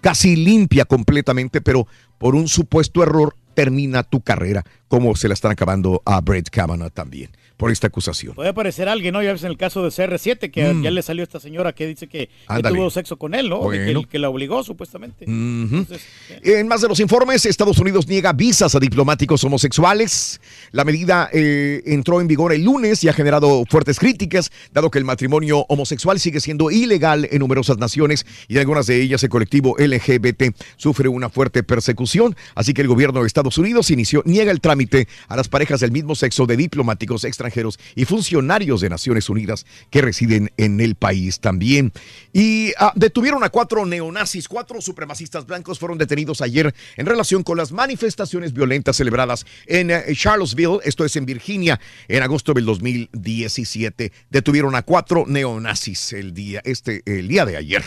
casi 0.00 0.34
limpia 0.34 0.86
completamente, 0.86 1.60
pero 1.60 1.86
por 2.16 2.34
un 2.34 2.48
supuesto 2.48 3.02
error 3.02 3.36
termina 3.52 4.02
tu 4.02 4.22
carrera, 4.22 4.64
como 4.88 5.14
se 5.14 5.28
la 5.28 5.34
están 5.34 5.52
acabando 5.52 6.00
a 6.06 6.20
Brett 6.22 6.48
Kavanaugh 6.50 6.90
también, 6.90 7.30
por 7.64 7.70
esta 7.72 7.86
acusación. 7.86 8.34
Puede 8.34 8.50
aparecer 8.50 8.90
alguien, 8.90 9.14
¿no? 9.14 9.22
Ya 9.22 9.32
ves 9.32 9.42
en 9.42 9.50
el 9.50 9.56
caso 9.56 9.82
de 9.82 9.88
CR7, 9.90 10.50
que 10.50 10.74
Mm. 10.74 10.82
ya 10.82 10.90
le 10.90 11.00
salió 11.00 11.22
esta 11.22 11.40
señora 11.40 11.72
que 11.74 11.86
dice 11.86 12.06
que, 12.08 12.28
tuvo 12.68 12.90
sexo 12.90 13.16
con 13.16 13.34
él, 13.34 13.48
¿no? 13.48 13.70
Que- 13.70 14.18
la 14.18 14.28
obligó, 14.28 14.62
supuestamente. 14.62 15.24
En 15.24 16.68
más 16.68 16.82
de 16.82 16.88
los 16.88 17.00
informes, 17.00 17.46
Estados 17.46 17.78
Unidos 17.78 18.06
niega 18.06 18.34
visas 18.34 18.74
a 18.74 18.80
diplomáticos 18.80 19.42
homosexuales. 19.44 20.42
La 20.72 20.84
medida 20.84 21.30
eh, 21.32 21.82
entró 21.86 22.20
en 22.20 22.26
vigor 22.28 22.52
el 22.52 22.64
lunes 22.64 23.02
y 23.02 23.08
ha 23.08 23.14
generado 23.14 23.64
fuertes 23.70 23.98
críticas, 23.98 24.52
dado 24.74 24.90
que 24.90 24.98
el 24.98 25.04
matrimonio 25.06 25.64
homosexual 25.70 26.20
sigue 26.20 26.40
siendo 26.40 26.70
ilegal 26.70 27.26
en 27.30 27.38
numerosas 27.38 27.78
naciones 27.78 28.26
y 28.46 28.54
en 28.56 28.58
algunas 28.60 28.86
de 28.86 29.00
ellas 29.00 29.22
el 29.22 29.30
colectivo 29.30 29.74
LGBT 29.78 30.54
sufre 30.76 31.08
una 31.08 31.30
fuerte 31.30 31.62
persecución. 31.62 32.36
Así 32.54 32.74
que 32.74 32.82
el 32.82 32.88
gobierno 32.88 33.22
de 33.22 33.26
Estados 33.26 33.56
Unidos 33.56 33.90
inició, 33.90 34.22
niega 34.26 34.52
el 34.52 34.60
trámite 34.60 35.08
a 35.28 35.36
las 35.36 35.48
parejas 35.48 35.80
del 35.80 35.92
mismo 35.92 36.14
sexo 36.14 36.44
de 36.44 36.58
diplomáticos 36.58 37.24
extranjeros 37.24 37.53
y 37.94 38.04
funcionarios 38.04 38.80
de 38.80 38.90
Naciones 38.90 39.28
Unidas 39.28 39.66
que 39.90 40.02
residen 40.02 40.50
en 40.56 40.80
el 40.80 40.94
país 40.94 41.40
también. 41.40 41.92
Y 42.32 42.72
ah, 42.78 42.92
detuvieron 42.96 43.44
a 43.44 43.50
cuatro 43.50 43.86
neonazis, 43.86 44.48
cuatro 44.48 44.80
supremacistas 44.80 45.46
blancos 45.46 45.78
fueron 45.78 45.98
detenidos 45.98 46.40
ayer 46.40 46.74
en 46.96 47.06
relación 47.06 47.42
con 47.42 47.56
las 47.56 47.72
manifestaciones 47.72 48.52
violentas 48.52 48.96
celebradas 48.96 49.46
en 49.66 49.90
eh, 49.90 50.04
Charlottesville, 50.14 50.80
esto 50.84 51.04
es 51.04 51.16
en 51.16 51.26
Virginia, 51.26 51.80
en 52.08 52.22
agosto 52.22 52.52
del 52.52 52.64
2017. 52.64 54.12
Detuvieron 54.30 54.74
a 54.74 54.82
cuatro 54.82 55.24
neonazis 55.26 56.12
el 56.12 56.34
día, 56.34 56.60
este, 56.64 57.02
el 57.06 57.28
día 57.28 57.44
de 57.44 57.56
ayer. 57.56 57.84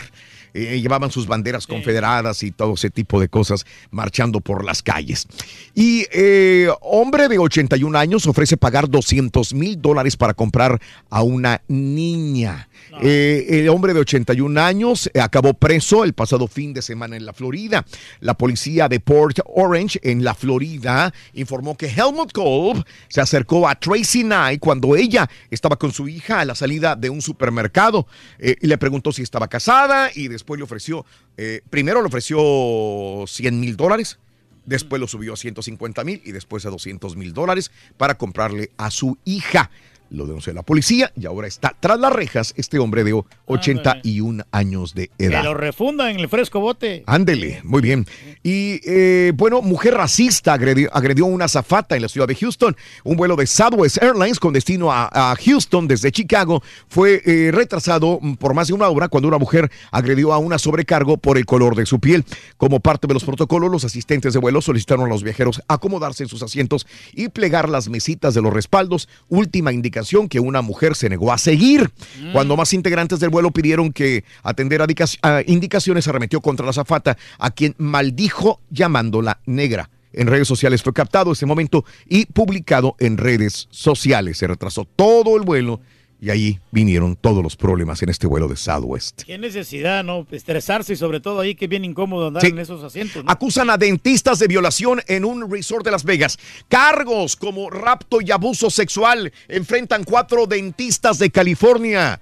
Eh, 0.54 0.80
llevaban 0.80 1.10
sus 1.10 1.26
banderas 1.26 1.66
confederadas 1.66 2.42
y 2.42 2.50
todo 2.50 2.74
ese 2.74 2.90
tipo 2.90 3.20
de 3.20 3.28
cosas 3.28 3.66
marchando 3.90 4.40
por 4.40 4.64
las 4.64 4.82
calles. 4.82 5.26
Y 5.74 6.06
eh, 6.12 6.68
hombre 6.80 7.28
de 7.28 7.38
81 7.38 7.98
años 7.98 8.26
ofrece 8.26 8.56
pagar 8.56 8.88
200 8.88 9.54
mil 9.54 9.80
dólares 9.80 10.16
para 10.16 10.34
comprar 10.34 10.80
a 11.10 11.22
una 11.22 11.62
niña. 11.68 12.68
Eh, 13.02 13.46
el 13.48 13.68
hombre 13.68 13.94
de 13.94 14.00
81 14.00 14.60
años 14.60 15.10
eh, 15.12 15.20
acabó 15.20 15.54
preso 15.54 16.04
el 16.04 16.14
pasado 16.14 16.48
fin 16.48 16.72
de 16.72 16.82
semana 16.82 17.16
en 17.16 17.26
la 17.26 17.32
Florida. 17.32 17.84
La 18.20 18.34
policía 18.34 18.88
de 18.88 19.00
Port 19.00 19.38
Orange 19.44 20.00
en 20.02 20.24
la 20.24 20.34
Florida 20.34 21.12
informó 21.34 21.76
que 21.76 21.86
Helmut 21.86 22.32
Kolb 22.32 22.84
se 23.08 23.20
acercó 23.20 23.68
a 23.68 23.74
Tracy 23.74 24.22
Knight 24.22 24.60
cuando 24.60 24.96
ella 24.96 25.28
estaba 25.50 25.76
con 25.76 25.92
su 25.92 26.08
hija 26.08 26.40
a 26.40 26.44
la 26.44 26.54
salida 26.54 26.96
de 26.96 27.10
un 27.10 27.22
supermercado 27.22 28.06
eh, 28.38 28.56
y 28.60 28.66
le 28.66 28.78
preguntó 28.78 29.12
si 29.12 29.22
estaba 29.22 29.48
casada 29.48 30.10
y 30.14 30.28
después 30.38 30.58
le 30.58 30.64
ofreció, 30.64 31.04
eh, 31.36 31.62
primero 31.70 32.00
le 32.00 32.06
ofreció 32.06 33.24
100 33.26 33.60
mil 33.60 33.76
dólares. 33.76 34.18
Después 34.64 35.00
lo 35.00 35.08
subió 35.08 35.32
a 35.32 35.36
150 35.36 36.04
mil 36.04 36.20
y 36.24 36.32
después 36.32 36.66
a 36.66 36.70
200 36.70 37.16
mil 37.16 37.32
dólares 37.32 37.70
para 37.96 38.18
comprarle 38.18 38.70
a 38.76 38.90
su 38.90 39.16
hija. 39.24 39.70
Lo 40.10 40.26
denunció 40.26 40.52
la 40.54 40.62
policía 40.62 41.12
y 41.16 41.26
ahora 41.26 41.46
está 41.46 41.74
tras 41.78 41.98
las 42.00 42.12
rejas 42.12 42.54
este 42.56 42.78
hombre 42.78 43.04
de 43.04 43.20
81 43.46 44.44
años 44.52 44.94
de 44.94 45.08
Que 45.18 45.26
edad. 45.26 45.44
lo 45.44 45.52
refundan 45.54 46.08
en 46.10 46.20
el 46.20 46.28
fresco 46.28 46.60
bote. 46.60 47.02
Ándele, 47.06 47.60
muy 47.64 47.82
bien. 47.82 48.06
Y 48.42 48.80
eh, 48.86 49.32
bueno, 49.34 49.60
mujer 49.60 49.94
racista 49.94 50.54
agredió, 50.54 50.88
agredió 50.94 51.26
a 51.26 51.28
una 51.28 51.44
azafata 51.44 51.94
en 51.96 52.02
la 52.02 52.08
ciudad 52.08 52.26
de 52.26 52.34
Houston. 52.36 52.74
Un 53.04 53.16
vuelo 53.16 53.36
de 53.36 53.46
Southwest 53.46 54.02
Airlines 54.02 54.38
con 54.40 54.54
destino 54.54 54.90
a, 54.90 55.08
a 55.12 55.36
Houston 55.36 55.86
desde 55.86 56.10
Chicago 56.10 56.62
fue 56.88 57.20
eh, 57.26 57.50
retrasado 57.52 58.18
por 58.38 58.54
más 58.54 58.68
de 58.68 58.74
una 58.74 58.88
hora 58.88 59.08
cuando 59.08 59.28
una 59.28 59.38
mujer 59.38 59.70
agredió 59.90 60.32
a 60.32 60.38
una 60.38 60.58
sobrecargo 60.58 61.18
por 61.18 61.36
el 61.36 61.44
color 61.44 61.74
de 61.76 61.84
su 61.84 62.00
piel. 62.00 62.24
Como 62.56 62.80
parte 62.80 63.06
de 63.06 63.14
los 63.14 63.24
protocolos, 63.24 63.70
los 63.70 63.84
asistentes 63.84 64.32
de 64.32 64.38
vuelo 64.38 64.62
solicitaron 64.62 65.04
a 65.06 65.08
los 65.08 65.22
viajeros 65.22 65.62
acomodarse 65.68 66.22
en 66.22 66.28
sus 66.30 66.42
asientos 66.42 66.86
y 67.12 67.28
plegar 67.28 67.68
las 67.68 67.88
mesitas 67.90 68.32
de 68.32 68.40
los 68.42 68.52
respaldos, 68.52 69.08
última 69.28 69.70
indicación 69.72 69.97
que 70.28 70.40
una 70.40 70.62
mujer 70.62 70.94
se 70.94 71.08
negó 71.08 71.32
a 71.32 71.38
seguir. 71.38 71.90
Cuando 72.32 72.56
más 72.56 72.72
integrantes 72.72 73.20
del 73.20 73.30
vuelo 73.30 73.50
pidieron 73.50 73.92
que 73.92 74.24
atender 74.42 74.80
a 74.80 74.84
indica- 74.84 75.18
a 75.22 75.42
indicaciones, 75.46 76.08
arremetió 76.08 76.40
contra 76.40 76.64
la 76.64 76.70
azafata, 76.70 77.16
a 77.38 77.50
quien 77.50 77.74
maldijo 77.78 78.60
llamándola 78.70 79.40
negra. 79.46 79.90
en 80.14 80.26
redes 80.26 80.48
sociales 80.48 80.82
fue 80.82 80.94
captado 80.94 81.32
ese 81.32 81.44
momento 81.44 81.84
y 82.08 82.24
publicado 82.26 82.96
en 82.98 83.18
redes 83.18 83.68
sociales. 83.70 84.38
Se 84.38 84.46
retrasó 84.46 84.86
todo 84.96 85.36
el 85.36 85.42
vuelo 85.42 85.80
y 86.20 86.30
ahí 86.30 86.58
vinieron 86.72 87.14
todos 87.16 87.42
los 87.42 87.56
problemas 87.56 88.02
en 88.02 88.08
este 88.08 88.26
vuelo 88.26 88.48
de 88.48 88.56
Southwest. 88.56 89.22
Qué 89.22 89.38
necesidad, 89.38 90.02
¿no? 90.02 90.26
Estresarse 90.30 90.94
y 90.94 90.96
sobre 90.96 91.20
todo 91.20 91.40
ahí 91.40 91.54
que 91.54 91.66
bien 91.68 91.84
incómodo 91.84 92.26
andar 92.28 92.42
Sí. 92.42 92.48
en 92.48 92.58
esos 92.58 92.82
asientos. 92.82 93.24
¿no? 93.24 93.30
Acusan 93.30 93.70
a 93.70 93.76
dentistas 93.78 94.38
de 94.38 94.48
violación 94.48 95.00
en 95.06 95.24
un 95.24 95.50
resort 95.50 95.84
de 95.84 95.90
Las 95.92 96.04
Vegas. 96.04 96.38
Cargos 96.68 97.36
como 97.36 97.70
rapto 97.70 98.20
y 98.20 98.30
abuso 98.30 98.68
sexual 98.70 99.32
enfrentan 99.48 100.04
cuatro 100.04 100.46
dentistas 100.46 101.18
de 101.18 101.30
California 101.30 102.20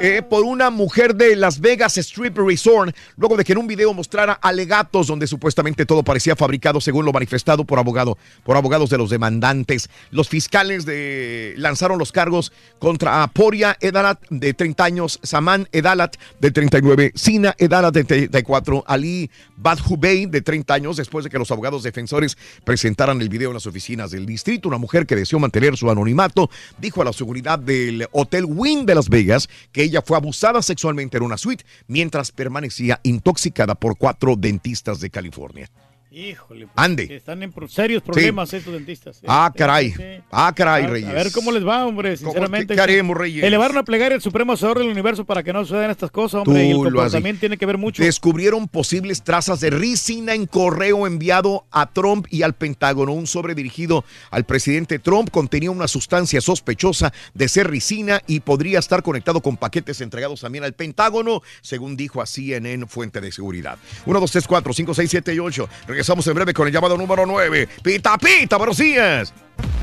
eh, 0.00 0.22
por 0.28 0.44
una 0.44 0.70
mujer 0.70 1.14
de 1.14 1.36
Las 1.36 1.60
Vegas 1.60 1.96
Strip 1.96 2.36
Resort, 2.38 2.94
luego 3.16 3.36
de 3.36 3.44
que 3.44 3.52
en 3.52 3.58
un 3.58 3.66
video 3.66 3.94
mostrara 3.94 4.32
alegatos 4.32 5.06
donde 5.06 5.26
supuestamente 5.26 5.86
todo 5.86 6.02
parecía 6.02 6.34
fabricado 6.36 6.80
según 6.80 7.04
lo 7.04 7.12
manifestado 7.12 7.64
por 7.64 7.78
abogado, 7.78 8.18
por 8.44 8.56
abogados 8.56 8.90
de 8.90 8.98
los 8.98 9.10
demandantes. 9.10 9.88
Los 10.10 10.28
fiscales 10.28 10.84
de, 10.84 11.54
lanzaron 11.56 11.98
los 11.98 12.12
cargos 12.12 12.52
contra 12.78 13.27
Poria 13.32 13.76
Edalat 13.80 14.20
de 14.30 14.54
30 14.54 14.84
años, 14.84 15.20
Saman 15.22 15.68
Edalat 15.72 16.16
de 16.40 16.50
39, 16.50 17.12
Sina 17.14 17.54
Edalat 17.58 17.94
de 17.94 18.04
34, 18.04 18.84
Ali 18.86 19.30
Badhubey 19.56 20.26
de 20.26 20.40
30 20.40 20.74
años, 20.74 20.96
después 20.96 21.24
de 21.24 21.30
que 21.30 21.38
los 21.38 21.50
abogados 21.50 21.82
defensores 21.82 22.36
presentaran 22.64 23.20
el 23.20 23.28
video 23.28 23.50
en 23.50 23.54
las 23.54 23.66
oficinas 23.66 24.10
del 24.10 24.26
distrito. 24.26 24.68
Una 24.68 24.78
mujer 24.78 25.06
que 25.06 25.16
deseó 25.16 25.38
mantener 25.38 25.76
su 25.76 25.90
anonimato 25.90 26.50
dijo 26.78 27.02
a 27.02 27.04
la 27.04 27.12
seguridad 27.12 27.58
del 27.58 28.06
Hotel 28.12 28.44
Wynn 28.46 28.86
de 28.86 28.94
Las 28.94 29.08
Vegas 29.08 29.48
que 29.72 29.82
ella 29.82 30.02
fue 30.02 30.16
abusada 30.16 30.62
sexualmente 30.62 31.16
en 31.16 31.22
una 31.22 31.38
suite 31.38 31.64
mientras 31.86 32.32
permanecía 32.32 33.00
intoxicada 33.02 33.74
por 33.74 33.96
cuatro 33.96 34.36
dentistas 34.36 35.00
de 35.00 35.10
California. 35.10 35.70
Híjole. 36.10 36.66
pues, 36.66 36.72
Ande. 36.76 37.16
Están 37.16 37.42
en 37.42 37.52
serios 37.68 38.02
problemas 38.02 38.52
estos 38.54 38.72
dentistas. 38.72 39.20
Ah, 39.26 39.50
Sí, 39.52 39.58
caray. 39.58 39.94
Ah, 40.30 40.52
caray, 40.56 40.84
A- 40.84 40.88
Reyes. 40.88 41.08
A 41.10 41.12
ver 41.12 41.30
cómo 41.32 41.52
les 41.52 41.66
va, 41.66 41.84
hombre, 41.86 42.16
¿Cómo- 42.16 42.30
sinceramente. 42.32 42.74
qué- 42.74 42.80
haremos, 42.80 43.14
Reyes? 43.16 43.44
Elevaron 43.44 43.76
a 43.76 43.82
plegar 43.82 44.12
el 44.12 44.22
supremo 44.22 44.54
hacedor 44.54 44.78
del 44.78 44.88
universo 44.88 45.26
para 45.26 45.42
que 45.42 45.52
no 45.52 45.64
sucedan 45.66 45.90
estas 45.90 46.10
cosas, 46.10 46.46
hombre. 46.46 46.64
y 46.64 46.70
el 46.70 46.76
Tú 46.76 46.84
lo 46.84 46.88
has 46.88 46.92
comportamiento 47.12 47.40
tiene 47.40 47.56
que 47.58 47.66
ver 47.66 47.76
mucho. 47.76 48.02
Descubrieron 48.02 48.68
posibles 48.68 49.22
trazas 49.22 49.60
de 49.60 49.68
ricina 49.70 50.32
en 50.34 50.46
correo 50.46 51.06
enviado 51.06 51.66
a 51.70 51.86
Trump 51.92 52.26
y 52.30 52.42
al 52.42 52.54
Pentágono. 52.54 53.12
Un 53.12 53.26
sobre 53.26 53.54
dirigido 53.54 54.04
al 54.30 54.44
presidente 54.44 54.98
Trump 54.98 55.28
contenía 55.30 55.70
una 55.70 55.88
sustancia 55.88 56.40
sospechosa 56.40 57.12
de 57.34 57.48
ser 57.48 57.68
ricina 57.70 58.22
y 58.26 58.40
podría 58.40 58.78
estar 58.78 59.02
conectado 59.02 59.42
con 59.42 59.58
paquetes 59.58 60.00
entregados 60.00 60.40
también 60.40 60.64
al 60.64 60.72
Pentágono, 60.72 61.42
según 61.60 61.96
dijo 61.98 62.22
a 62.22 62.26
CNN 62.26 62.86
fuente 62.86 63.20
de 63.20 63.30
seguridad. 63.30 63.78
1, 64.06 64.20
2, 64.20 64.30
3, 64.30 64.46
4, 64.46 64.72
5, 64.72 64.94
6, 64.94 65.10
7 65.10 65.34
y 65.34 65.38
8. 65.38 65.68
Regresamos 65.98 66.24
en 66.28 66.34
breve 66.34 66.54
con 66.54 66.64
el 66.68 66.72
llamado 66.72 66.96
número 66.96 67.26
9. 67.26 67.68
Pita, 67.82 68.16
pita, 68.16 68.56
buenos 68.56 68.76
días. 68.76 69.34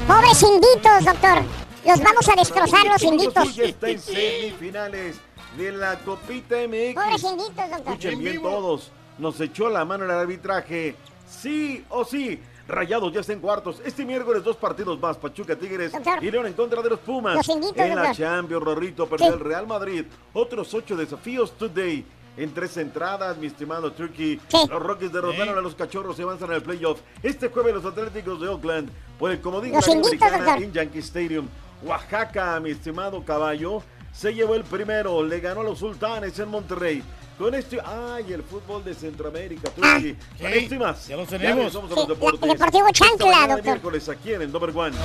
Pobres 0.08 0.42
inditos, 0.44 1.04
doctor. 1.04 1.42
Los 1.86 2.00
vamos 2.02 2.30
a 2.30 2.36
destrozar 2.38 2.86
los 2.86 3.04
inditos. 3.04 3.60
Está 3.60 3.90
en 3.90 4.00
semifinales 4.00 5.18
de 5.58 5.74
la 5.74 6.00
Copita 6.00 6.56
MX. 6.70 6.94
Pobres 6.96 7.24
inditos, 7.24 7.56
doctor. 7.70 7.80
Escuchen 7.80 8.20
bien 8.20 8.42
todos. 8.42 8.92
Nos 9.18 9.42
echó 9.42 9.68
la 9.68 9.84
mano 9.84 10.06
en 10.06 10.12
el 10.12 10.16
arbitraje. 10.16 10.96
Sí 11.30 11.84
o 11.90 12.06
sí. 12.06 12.40
Rayados 12.66 13.12
ya 13.12 13.20
está 13.20 13.34
en 13.34 13.42
cuartos. 13.42 13.82
Este 13.84 14.06
miércoles 14.06 14.42
dos 14.42 14.56
partidos 14.56 14.98
más. 14.98 15.18
Pachuca 15.18 15.58
Tigres 15.58 15.92
Doctor. 15.92 16.24
y 16.24 16.32
León 16.32 16.48
en 16.48 16.54
contra 16.54 16.82
de 16.82 16.92
los 16.92 17.00
Pumas. 17.02 17.36
Los 17.36 17.50
inditos, 17.50 17.76
en 17.76 17.90
la 17.94 18.04
doctor. 18.04 18.16
Champions, 18.26 18.64
Rorrito 18.64 19.06
perdió 19.06 19.28
Sí. 19.28 19.34
el 19.34 19.40
Real 19.42 19.68
Madrid. 19.68 20.06
Otros 20.32 20.74
ocho 20.74 20.96
desafíos 20.96 21.52
today. 21.58 22.06
En 22.38 22.54
tres 22.54 22.76
entradas, 22.78 23.38
mi 23.38 23.48
estimado 23.48 23.92
Turkey. 23.94 24.40
Los 24.52 24.70
Rockies 24.82 25.12
derrotaron 25.14 25.58
a 25.58 25.62
los 25.62 25.74
cachorros 25.76 26.20
y 26.20 26.22
avanzan 26.24 26.52
al 26.52 26.62
playoff. 26.62 27.00
Este 27.24 27.48
jueves 27.50 27.74
los 27.74 27.86
Atléticos 27.86 28.42
de 28.42 28.48
Oakland 28.50 28.90
por 29.18 29.32
el 29.32 29.40
comodín 29.40 29.72
de 29.72 29.78
Americana 29.78 30.58
en 30.58 30.72
Yankee 30.74 31.00
Stadium. 31.00 31.48
Oaxaca, 31.84 32.60
mi 32.60 32.72
estimado 32.72 33.24
caballo, 33.24 33.82
se 34.14 34.34
llevó 34.34 34.56
el 34.56 34.64
primero, 34.64 35.24
le 35.24 35.40
ganó 35.40 35.62
a 35.62 35.64
los 35.64 35.80
sultanes 35.80 36.38
en 36.40 36.50
Monterrey. 36.50 37.04
Con 37.38 37.54
esto, 37.54 37.76
ay, 37.86 38.32
el 38.32 38.44
fútbol 38.44 38.82
de 38.84 38.94
Centroamérica, 38.94 39.70
Turquía. 39.70 40.16
Con 40.40 40.54
esto 40.54 40.76
y 40.76 40.80
más. 40.80 41.08
ya 41.08 41.18
los 41.18 41.28
tenemos. 41.28 41.66
a 41.76 41.80
Sí, 41.82 41.86
los 41.96 42.08
deportes. 42.08 42.40
la- 42.42 42.48
el 42.48 42.54
Deportivo 42.58 42.88
Chancla, 42.94 43.40
doctor. 43.48 43.64
miércoles 43.64 44.08
aquí 44.10 44.34
en 44.34 44.42
el 44.44 44.52
Number 44.54 44.70
One. 44.76 44.96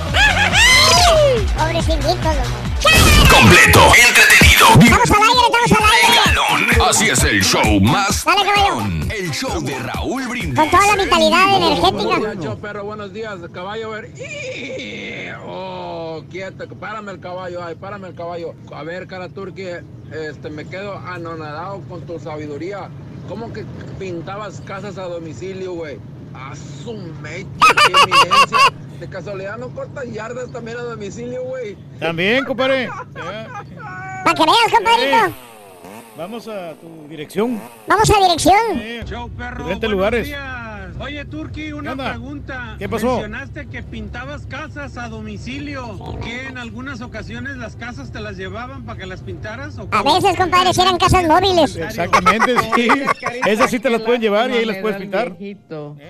Pobres. 1.57 1.85
Completo, 3.29 3.81
entretenido, 3.95 4.40
Estamos 4.61 5.11
al 5.11 5.17
aire, 5.23 5.63
estamos 5.65 5.89
al 5.89 6.69
aire. 6.69 6.83
Así 6.87 7.09
es 7.09 7.23
el 7.23 7.43
show 7.43 7.79
más 7.81 8.23
Dale, 8.23 8.43
caballo. 8.43 8.81
El 9.13 9.31
show 9.31 9.61
de 9.61 9.79
Raúl 9.79 10.27
Brindis. 10.27 10.59
Con 10.59 10.69
toda 10.69 10.95
la 10.95 11.03
vitalidad 11.03 11.47
Buenos 11.49 11.81
días, 11.81 12.15
energética. 12.21 12.55
perro, 12.61 12.83
buenos 12.83 13.13
días, 13.13 13.39
caballo, 13.53 13.93
a 13.93 14.01
ver. 14.01 14.11
Oh, 15.45 16.23
quieto, 16.29 16.67
párame 16.75 17.11
el 17.13 17.19
caballo, 17.19 17.63
ay, 17.63 17.75
párame 17.75 18.09
el 18.09 18.15
caballo. 18.15 18.53
A 18.73 18.83
ver, 18.83 19.07
cara 19.07 19.29
turque, 19.29 19.81
este, 20.11 20.49
me 20.49 20.65
quedo 20.65 20.97
anonadado 20.97 21.81
con 21.89 22.01
tu 22.05 22.19
sabiduría. 22.19 22.89
¿Cómo 23.27 23.51
que 23.53 23.65
pintabas 23.97 24.61
casas 24.61 24.97
a 24.97 25.03
domicilio, 25.03 25.73
güey? 25.73 25.97
A 26.33 26.55
su 26.55 26.93
mecha, 27.21 27.47
qué 27.87 27.93
eminencia. 28.03 28.57
De 28.99 29.09
casualidad 29.09 29.57
no 29.57 29.69
cortas 29.69 30.05
yardas 30.11 30.51
también 30.51 30.77
a 30.77 30.81
domicilio, 30.83 31.43
güey. 31.43 31.75
También, 31.99 32.45
compadre. 32.45 32.89
Para 33.13 34.35
que 34.35 34.45
veas, 34.45 34.71
compadrito. 34.71 35.35
Vamos 36.17 36.47
a 36.47 36.73
tu 36.73 37.07
dirección. 37.07 37.59
Vamos 37.87 38.09
a 38.09 38.19
dirección. 38.21 39.31
Perro. 39.37 39.57
Diferentes 39.57 39.89
lugares. 39.89 40.29
Oye, 40.99 41.25
Turki, 41.25 41.71
una 41.73 41.93
onda? 41.93 42.09
pregunta. 42.11 42.75
¿Qué 42.77 42.87
pasó? 42.87 43.07
Mencionaste 43.07 43.67
que 43.67 43.83
pintabas 43.83 44.45
casas 44.45 44.97
a 44.97 45.09
domicilio. 45.09 45.97
¿Que 46.23 46.47
en 46.47 46.57
algunas 46.57 47.01
ocasiones 47.01 47.57
las 47.57 47.75
casas 47.75 48.11
te 48.11 48.19
las 48.19 48.37
llevaban 48.37 48.83
para 48.83 48.99
que 48.99 49.05
las 49.05 49.21
pintaras? 49.21 49.77
¿o 49.77 49.87
A 49.91 50.03
veces, 50.03 50.35
compadre, 50.37 50.73
si 50.73 50.81
eran 50.81 50.97
casas 50.97 51.27
móviles. 51.27 51.75
Exactamente, 51.75 52.55
sí. 52.75 52.87
Esas 53.45 53.69
sí 53.71 53.79
te 53.79 53.89
las 53.89 54.01
pueden 54.01 54.21
llevar 54.21 54.49
y 54.51 54.53
ahí 54.53 54.65
las 54.65 54.77
puedes 54.77 54.97
pintar. 54.99 55.35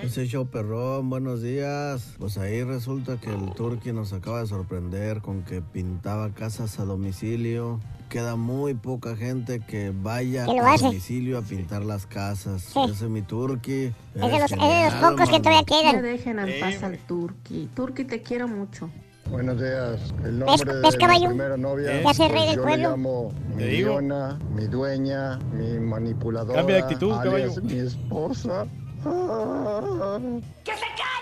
Ese 0.01 0.27
show 0.27 0.47
perrón, 0.47 1.09
buenos 1.09 1.41
días. 1.41 2.15
Pues 2.17 2.37
ahí 2.37 2.63
resulta 2.63 3.17
que 3.17 3.29
el 3.33 3.53
Turqui 3.55 3.93
nos 3.93 4.13
acaba 4.13 4.41
de 4.41 4.47
sorprender 4.47 5.21
con 5.21 5.43
que 5.43 5.61
pintaba 5.61 6.29
casas 6.31 6.79
a 6.79 6.85
domicilio. 6.85 7.79
Queda 8.11 8.35
muy 8.35 8.73
poca 8.73 9.15
gente 9.15 9.61
que 9.61 9.93
vaya 9.95 10.43
a 10.43 10.77
domicilio 10.77 11.37
a 11.37 11.41
pintar 11.43 11.85
las 11.85 12.05
casas. 12.05 12.61
Sí. 12.63 12.77
Ese 12.83 13.05
es 13.05 13.09
mi 13.09 13.21
Turqui. 13.21 13.93
Es 14.15 14.21
de 14.21 14.21
los, 14.37 14.51
es 14.51 14.59
de 14.59 14.83
los 14.83 14.93
pocos 14.95 15.29
que 15.29 15.39
todavía 15.39 15.63
quedan. 15.63 15.95
Ya 15.95 16.01
dejen 16.01 16.39
en 16.39 16.59
paz 16.59 16.83
al 16.83 16.97
Turqui. 16.97 17.69
Turqui, 17.73 18.03
te 18.03 18.21
quiero 18.21 18.49
mucho. 18.49 18.89
Buenos 19.29 19.57
días. 19.61 20.13
El 20.25 20.39
¿Ves- 20.39 20.65
nombre 20.65 20.73
ves, 20.81 20.91
de 20.91 20.97
caballo? 20.97 21.21
mi 21.21 21.27
primera 21.27 21.55
novia. 21.55 22.01
¿Qué 22.01 22.07
hace 22.09 22.25
el 22.25 22.31
rey 22.33 22.39
pues, 22.39 22.47
del 22.49 22.55
yo 22.57 22.63
pueblo? 22.63 22.75
le 22.75 22.89
llamo 22.89 23.31
mi. 23.55 23.63
Leona, 23.63 24.39
mi 24.55 24.65
dueña, 24.65 25.39
mi 25.53 25.79
manipuladora. 25.79 26.57
Cambia 26.57 26.75
de 26.75 26.81
actitud, 26.81 27.13
alias 27.13 27.55
caballo. 27.55 27.61
mi 27.63 27.79
esposa. 27.79 28.65
¡Que 30.65 30.71
se 30.73 30.89
calle! 30.99 31.20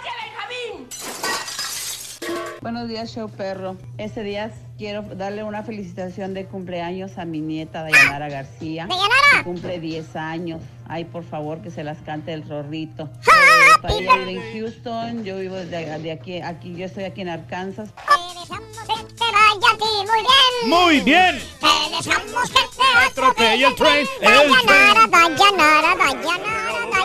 Buenos 2.62 2.90
días, 2.90 3.14
show 3.16 3.30
perro. 3.30 3.78
Este 3.98 4.22
día 4.22 4.52
quiero 4.78 5.02
darle 5.02 5.44
una 5.46 5.64
felicitación 5.64 6.34
de 6.34 6.46
cumpleaños 6.46 7.18
a 7.18 7.24
mi 7.24 7.40
nieta 7.40 7.84
Dayanara 7.84 8.28
García. 8.28 8.86
Que 9.32 9.44
cumple 9.46 9.80
10 9.80 10.16
años. 10.18 10.62
Ay, 10.86 11.06
por 11.06 11.24
favor, 11.24 11.62
que 11.62 11.72
se 11.72 11.86
las 11.86 12.00
cante 12.00 12.34
el 12.34 12.48
rorrito. 12.48 13.04
Eh, 13.04 13.82
para 13.82 13.94
ella 13.94 14.16
vive 14.18 14.32
en 14.34 14.54
Houston, 14.54 15.24
yo 15.24 15.38
vivo 15.38 15.56
de, 15.56 15.66
de 16.00 16.12
aquí, 16.12 16.42
aquí, 16.42 16.76
yo 16.76 16.86
estoy 16.86 17.06
aquí 17.06 17.22
en 17.22 17.30
Arkansas. 17.30 17.94
Te 17.96 18.04
vaya 18.04 19.70
a 19.74 19.78
ti 19.78 19.86
muy 20.06 20.20
bien. 20.20 20.70
Muy 20.70 21.00
bien. 21.00 21.42
Te 21.62 21.96
deseamos 21.96 22.50
que 22.50 22.60
te 22.76 23.08
Atropella 23.08 23.68
el 23.70 23.76
tren. 23.76 24.08
Dayanara. 24.22 25.08
Dayanara, 25.08 25.08
Dayanara, 25.08 25.96
Dayanara, 25.96 25.96
Dayanara, 25.96 26.80
Dayanara. 26.92 26.99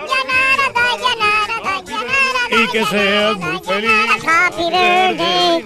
Y 2.65 2.69
que 2.69 2.85
seas 2.87 3.37
muy 3.37 3.59
feliz. 3.59 3.91
Happy 4.27 4.65
birthday. 4.65 5.65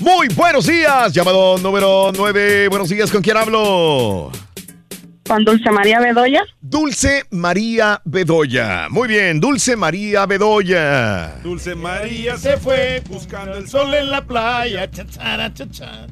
Muy 0.00 0.28
buenos 0.28 0.66
días, 0.66 1.12
llamado 1.12 1.56
número 1.58 2.12
9. 2.14 2.68
Buenos 2.68 2.88
días, 2.90 3.10
¿con 3.10 3.22
quién 3.22 3.36
hablo? 3.38 4.30
Con 5.26 5.44
Dulce 5.44 5.70
María 5.70 6.00
Bedoya. 6.00 6.44
Dulce 6.60 7.24
María 7.30 8.02
Bedoya. 8.04 8.88
Muy 8.90 9.08
bien, 9.08 9.40
Dulce 9.40 9.76
María 9.76 10.26
Bedoya. 10.26 11.36
Dulce 11.42 11.74
María 11.74 12.36
se 12.36 12.58
fue 12.58 13.02
buscando 13.08 13.56
el 13.56 13.68
sol 13.68 13.94
en 13.94 14.10
la 14.10 14.22
playa. 14.22 14.90
Chachara, 14.90 15.52
chachara. 15.54 16.06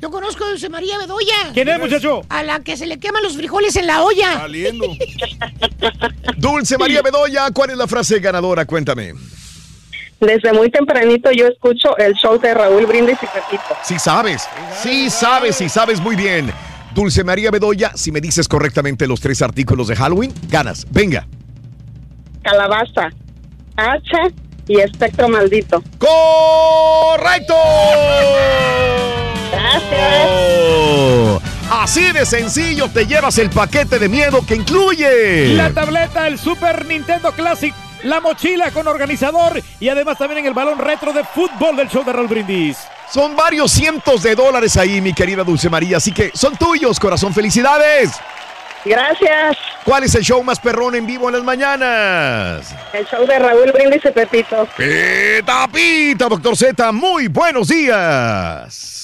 Yo 0.00 0.10
conozco 0.10 0.44
a 0.44 0.48
Dulce 0.48 0.70
María 0.70 0.96
Bedoya. 0.98 1.52
¿Quién 1.52 1.68
es, 1.68 1.78
muchacho? 1.78 2.22
A 2.30 2.42
la 2.42 2.60
que 2.60 2.76
se 2.76 2.86
le 2.86 2.98
queman 2.98 3.22
los 3.22 3.36
frijoles 3.36 3.76
en 3.76 3.86
la 3.86 4.02
olla. 4.02 4.38
Saliendo. 4.38 4.86
Dulce 6.38 6.78
María 6.78 7.02
Bedoya, 7.02 7.50
¿cuál 7.52 7.70
es 7.70 7.76
la 7.76 7.86
frase 7.86 8.18
ganadora? 8.18 8.64
Cuéntame. 8.64 9.12
Desde 10.18 10.52
muy 10.52 10.70
tempranito 10.70 11.30
yo 11.32 11.46
escucho 11.46 11.96
el 11.98 12.14
show 12.14 12.38
de 12.38 12.54
Raúl 12.54 12.86
Brindis 12.86 13.18
y 13.22 13.26
Pepito. 13.26 13.76
Sí 13.82 13.98
sabes, 13.98 14.48
sí 14.82 15.10
sabes, 15.10 15.56
sí 15.56 15.68
sabes 15.68 16.00
muy 16.00 16.16
bien. 16.16 16.50
Dulce 16.94 17.22
María 17.22 17.50
Bedoya, 17.50 17.92
si 17.94 18.10
me 18.10 18.20
dices 18.20 18.48
correctamente 18.48 19.06
los 19.06 19.20
tres 19.20 19.42
artículos 19.42 19.88
de 19.88 19.96
Halloween, 19.96 20.32
ganas. 20.48 20.86
Venga. 20.90 21.26
Calabaza, 22.42 23.10
hacha 23.76 24.28
y 24.66 24.80
espectro 24.80 25.28
maldito. 25.28 25.82
¡Correcto! 25.98 27.54
Gracias. 29.50 30.28
Oh, 30.28 31.40
así 31.70 32.12
de 32.12 32.24
sencillo 32.26 32.88
te 32.88 33.06
llevas 33.06 33.38
el 33.38 33.50
paquete 33.50 33.98
de 33.98 34.08
miedo 34.08 34.44
que 34.46 34.56
incluye. 34.56 35.54
La 35.54 35.70
tableta, 35.70 36.26
el 36.26 36.38
Super 36.38 36.86
Nintendo 36.86 37.32
Classic, 37.32 37.74
la 38.02 38.20
mochila 38.20 38.70
con 38.70 38.86
organizador 38.86 39.60
y 39.78 39.88
además 39.88 40.18
también 40.18 40.38
en 40.40 40.46
el 40.46 40.54
balón 40.54 40.78
retro 40.78 41.12
de 41.12 41.24
fútbol 41.24 41.76
del 41.76 41.88
show 41.88 42.04
de 42.04 42.12
Raúl 42.12 42.28
Brindis. 42.28 42.78
Son 43.12 43.34
varios 43.34 43.72
cientos 43.72 44.22
de 44.22 44.34
dólares 44.36 44.76
ahí, 44.76 45.00
mi 45.00 45.12
querida 45.12 45.42
Dulce 45.42 45.68
María, 45.68 45.96
así 45.96 46.12
que 46.12 46.30
son 46.32 46.56
tuyos, 46.56 47.00
corazón. 47.00 47.34
¡Felicidades! 47.34 48.12
Gracias. 48.84 49.56
¿Cuál 49.84 50.04
es 50.04 50.14
el 50.14 50.22
show 50.22 50.42
más 50.42 50.58
perrón 50.60 50.94
en 50.94 51.06
vivo 51.06 51.28
en 51.28 51.34
las 51.34 51.44
mañanas? 51.44 52.74
El 52.92 53.06
show 53.06 53.26
de 53.26 53.38
Raúl 53.38 53.72
Brindis 53.72 54.04
y 54.04 54.10
Pepito. 54.10 54.66
Pita, 54.76 55.66
pita, 55.68 56.28
doctor 56.28 56.56
Z, 56.56 56.92
muy 56.92 57.28
buenos 57.28 57.68
días. 57.68 58.99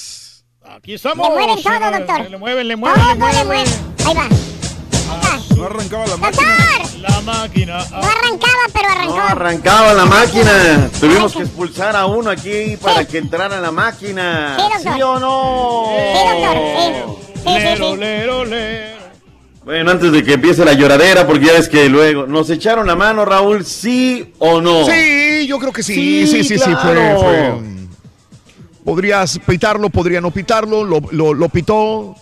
Aquí 0.75 0.95
estamos. 0.95 1.29
Le 1.29 1.35
mueven 1.35 1.63
todo, 1.63 1.91
doctor. 1.99 2.31
Le 2.31 2.37
mueven, 2.39 2.69
le 2.69 2.77
mueven, 2.77 3.01
Todo 3.01 3.09
le 3.13 3.19
mueven. 3.19 3.39
le 3.39 3.45
mueven. 3.45 3.67
Ahí 4.07 4.15
va. 4.15 4.29
No 5.57 5.65
arrancaba 5.65 6.07
la 6.07 6.17
máquina. 6.17 6.57
¡Doctor! 6.57 7.01
La 7.01 7.21
máquina. 7.23 7.85
No 7.91 7.97
arrancaba, 7.97 8.63
pero 8.73 8.89
arrancó. 8.91 9.17
No 9.17 9.23
arrancaba 9.23 9.95
la 9.95 10.05
máquina. 10.05 10.91
Tuvimos 11.01 11.33
que 11.33 11.43
expulsar 11.43 11.97
a 11.97 12.07
uno 12.07 12.31
aquí 12.31 12.77
para 12.81 13.05
que 13.07 13.19
entrara 13.19 13.61
la 13.61 13.71
máquina. 13.71 14.57
Sí, 14.59 14.63
doctor. 14.75 14.95
¿Sí 14.95 15.03
o 15.03 15.19
no? 15.19 15.85
Sí, 15.97 16.29
doctor, 16.29 16.57
sí. 16.77 17.33
Sí, 17.35 17.41
sí, 17.47 17.59
Lero, 17.59 17.91
sí. 17.93 17.97
lero, 17.97 18.45
lero. 18.45 18.97
Bueno, 19.65 19.91
antes 19.91 20.13
de 20.13 20.23
que 20.23 20.35
empiece 20.35 20.65
la 20.65 20.75
lloradera, 20.75 21.27
porque 21.27 21.47
ya 21.47 21.53
ves 21.55 21.69
que 21.69 21.89
luego 21.89 22.27
nos 22.27 22.51
echaron 22.51 22.87
la 22.87 22.95
mano, 22.95 23.25
Raúl, 23.25 23.65
¿sí 23.65 24.33
o 24.39 24.61
no? 24.61 24.85
Sí, 24.85 25.47
yo 25.49 25.59
creo 25.59 25.73
que 25.73 25.83
sí, 25.83 26.27
sí, 26.27 26.45
sí, 26.45 26.59
sí, 26.59 26.59
fue, 26.59 26.73
claro. 26.93 27.19
fue. 27.21 27.55
Podrías 28.87 29.39
pitarlo, 29.45 29.91
podría 29.91 30.21
no 30.21 30.31
pitarlo, 30.31 30.85
lo, 30.85 31.01
lo, 31.11 31.35
lo 31.35 31.49
pitó, 31.49 32.15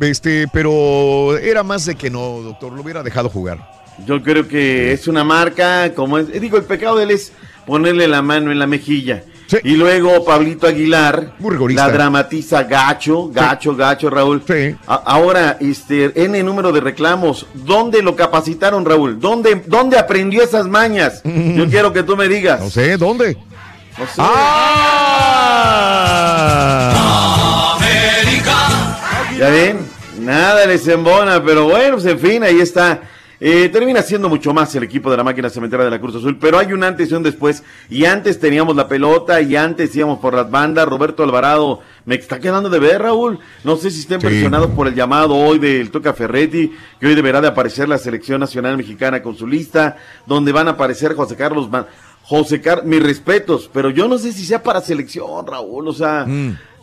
este, 0.00 0.48
pero 0.52 1.38
era 1.38 1.62
más 1.62 1.86
de 1.86 1.94
que 1.94 2.10
no, 2.10 2.40
doctor, 2.42 2.72
lo 2.72 2.82
hubiera 2.82 3.04
dejado 3.04 3.30
jugar. 3.30 3.70
Yo 4.04 4.20
creo 4.22 4.46
que 4.48 4.92
es 4.92 5.06
una 5.06 5.22
marca, 5.22 5.94
como 5.94 6.18
es, 6.18 6.40
digo, 6.40 6.56
el 6.56 6.64
pecado 6.64 6.96
de 6.96 7.04
él 7.04 7.12
es 7.12 7.32
ponerle 7.66 8.08
la 8.08 8.20
mano 8.20 8.50
en 8.50 8.58
la 8.58 8.66
mejilla. 8.66 9.22
Y 9.62 9.76
luego 9.76 10.24
Pablito 10.26 10.66
Aguilar 10.66 11.34
la 11.76 11.86
dramatiza 11.94 12.64
gacho, 12.64 13.28
gacho, 13.28 13.74
gacho, 13.74 14.10
Raúl. 14.10 14.42
A- 14.86 14.94
ahora, 14.96 15.56
este, 15.60 16.12
N 16.22 16.42
número 16.42 16.70
de 16.70 16.80
reclamos. 16.80 17.46
¿Dónde 17.54 18.02
lo 18.02 18.14
capacitaron, 18.14 18.84
Raúl? 18.84 19.18
¿Dónde, 19.18 19.62
dónde 19.66 19.98
aprendió 19.98 20.42
esas 20.42 20.66
mañas? 20.66 21.22
Yo 21.24 21.66
quiero 21.70 21.92
que 21.94 22.02
tú 22.02 22.14
me 22.16 22.28
digas. 22.28 22.60
No 22.60 22.68
sé, 22.70 22.98
¿dónde? 22.98 23.38
No 23.98 24.06
sé. 24.06 24.22
Ya 29.38 29.50
ven, 29.50 29.78
nada 30.20 30.66
les 30.66 30.86
embona, 30.88 31.42
pero 31.44 31.64
bueno, 31.68 31.94
pues 31.94 32.06
en 32.06 32.18
fin, 32.18 32.42
ahí 32.42 32.60
está. 32.60 33.02
Eh, 33.40 33.68
termina 33.72 34.02
siendo 34.02 34.28
mucho 34.28 34.52
más 34.52 34.74
el 34.74 34.82
equipo 34.82 35.08
de 35.12 35.16
la 35.16 35.22
máquina 35.22 35.48
cementera 35.48 35.84
de 35.84 35.90
la 35.90 36.00
Cruz 36.00 36.16
Azul, 36.16 36.36
pero 36.40 36.58
hay 36.58 36.72
un 36.72 36.82
antes 36.82 37.08
y 37.08 37.14
un 37.14 37.22
después. 37.22 37.62
Y 37.88 38.04
antes 38.04 38.40
teníamos 38.40 38.74
la 38.74 38.88
pelota 38.88 39.40
y 39.40 39.54
antes 39.54 39.94
íbamos 39.94 40.18
por 40.18 40.34
las 40.34 40.50
bandas. 40.50 40.88
Roberto 40.88 41.22
Alvarado, 41.22 41.80
me 42.04 42.16
está 42.16 42.40
quedando 42.40 42.68
de 42.68 42.80
ver, 42.80 43.00
Raúl. 43.02 43.38
No 43.62 43.76
sé 43.76 43.92
si 43.92 44.00
estén 44.00 44.18
presionados 44.20 44.70
por 44.72 44.88
el 44.88 44.94
llamado 44.96 45.36
hoy 45.36 45.60
del 45.60 45.92
Toca 45.92 46.14
Ferretti, 46.14 46.72
que 46.98 47.06
hoy 47.06 47.14
deberá 47.14 47.40
de 47.40 47.46
aparecer 47.46 47.88
la 47.88 47.98
selección 47.98 48.40
nacional 48.40 48.76
mexicana 48.76 49.22
con 49.22 49.36
su 49.36 49.46
lista, 49.46 49.98
donde 50.26 50.50
van 50.50 50.66
a 50.66 50.72
aparecer 50.72 51.14
José 51.14 51.36
Carlos. 51.36 51.70
Man- 51.70 51.86
José 52.28 52.60
Carlos, 52.60 52.84
mis 52.84 53.02
respetos, 53.02 53.70
pero 53.72 53.88
yo 53.88 54.06
no 54.06 54.18
sé 54.18 54.34
si 54.34 54.44
sea 54.44 54.62
para 54.62 54.82
selección, 54.82 55.46
Raúl, 55.46 55.88
o 55.88 55.94
sea, 55.94 56.26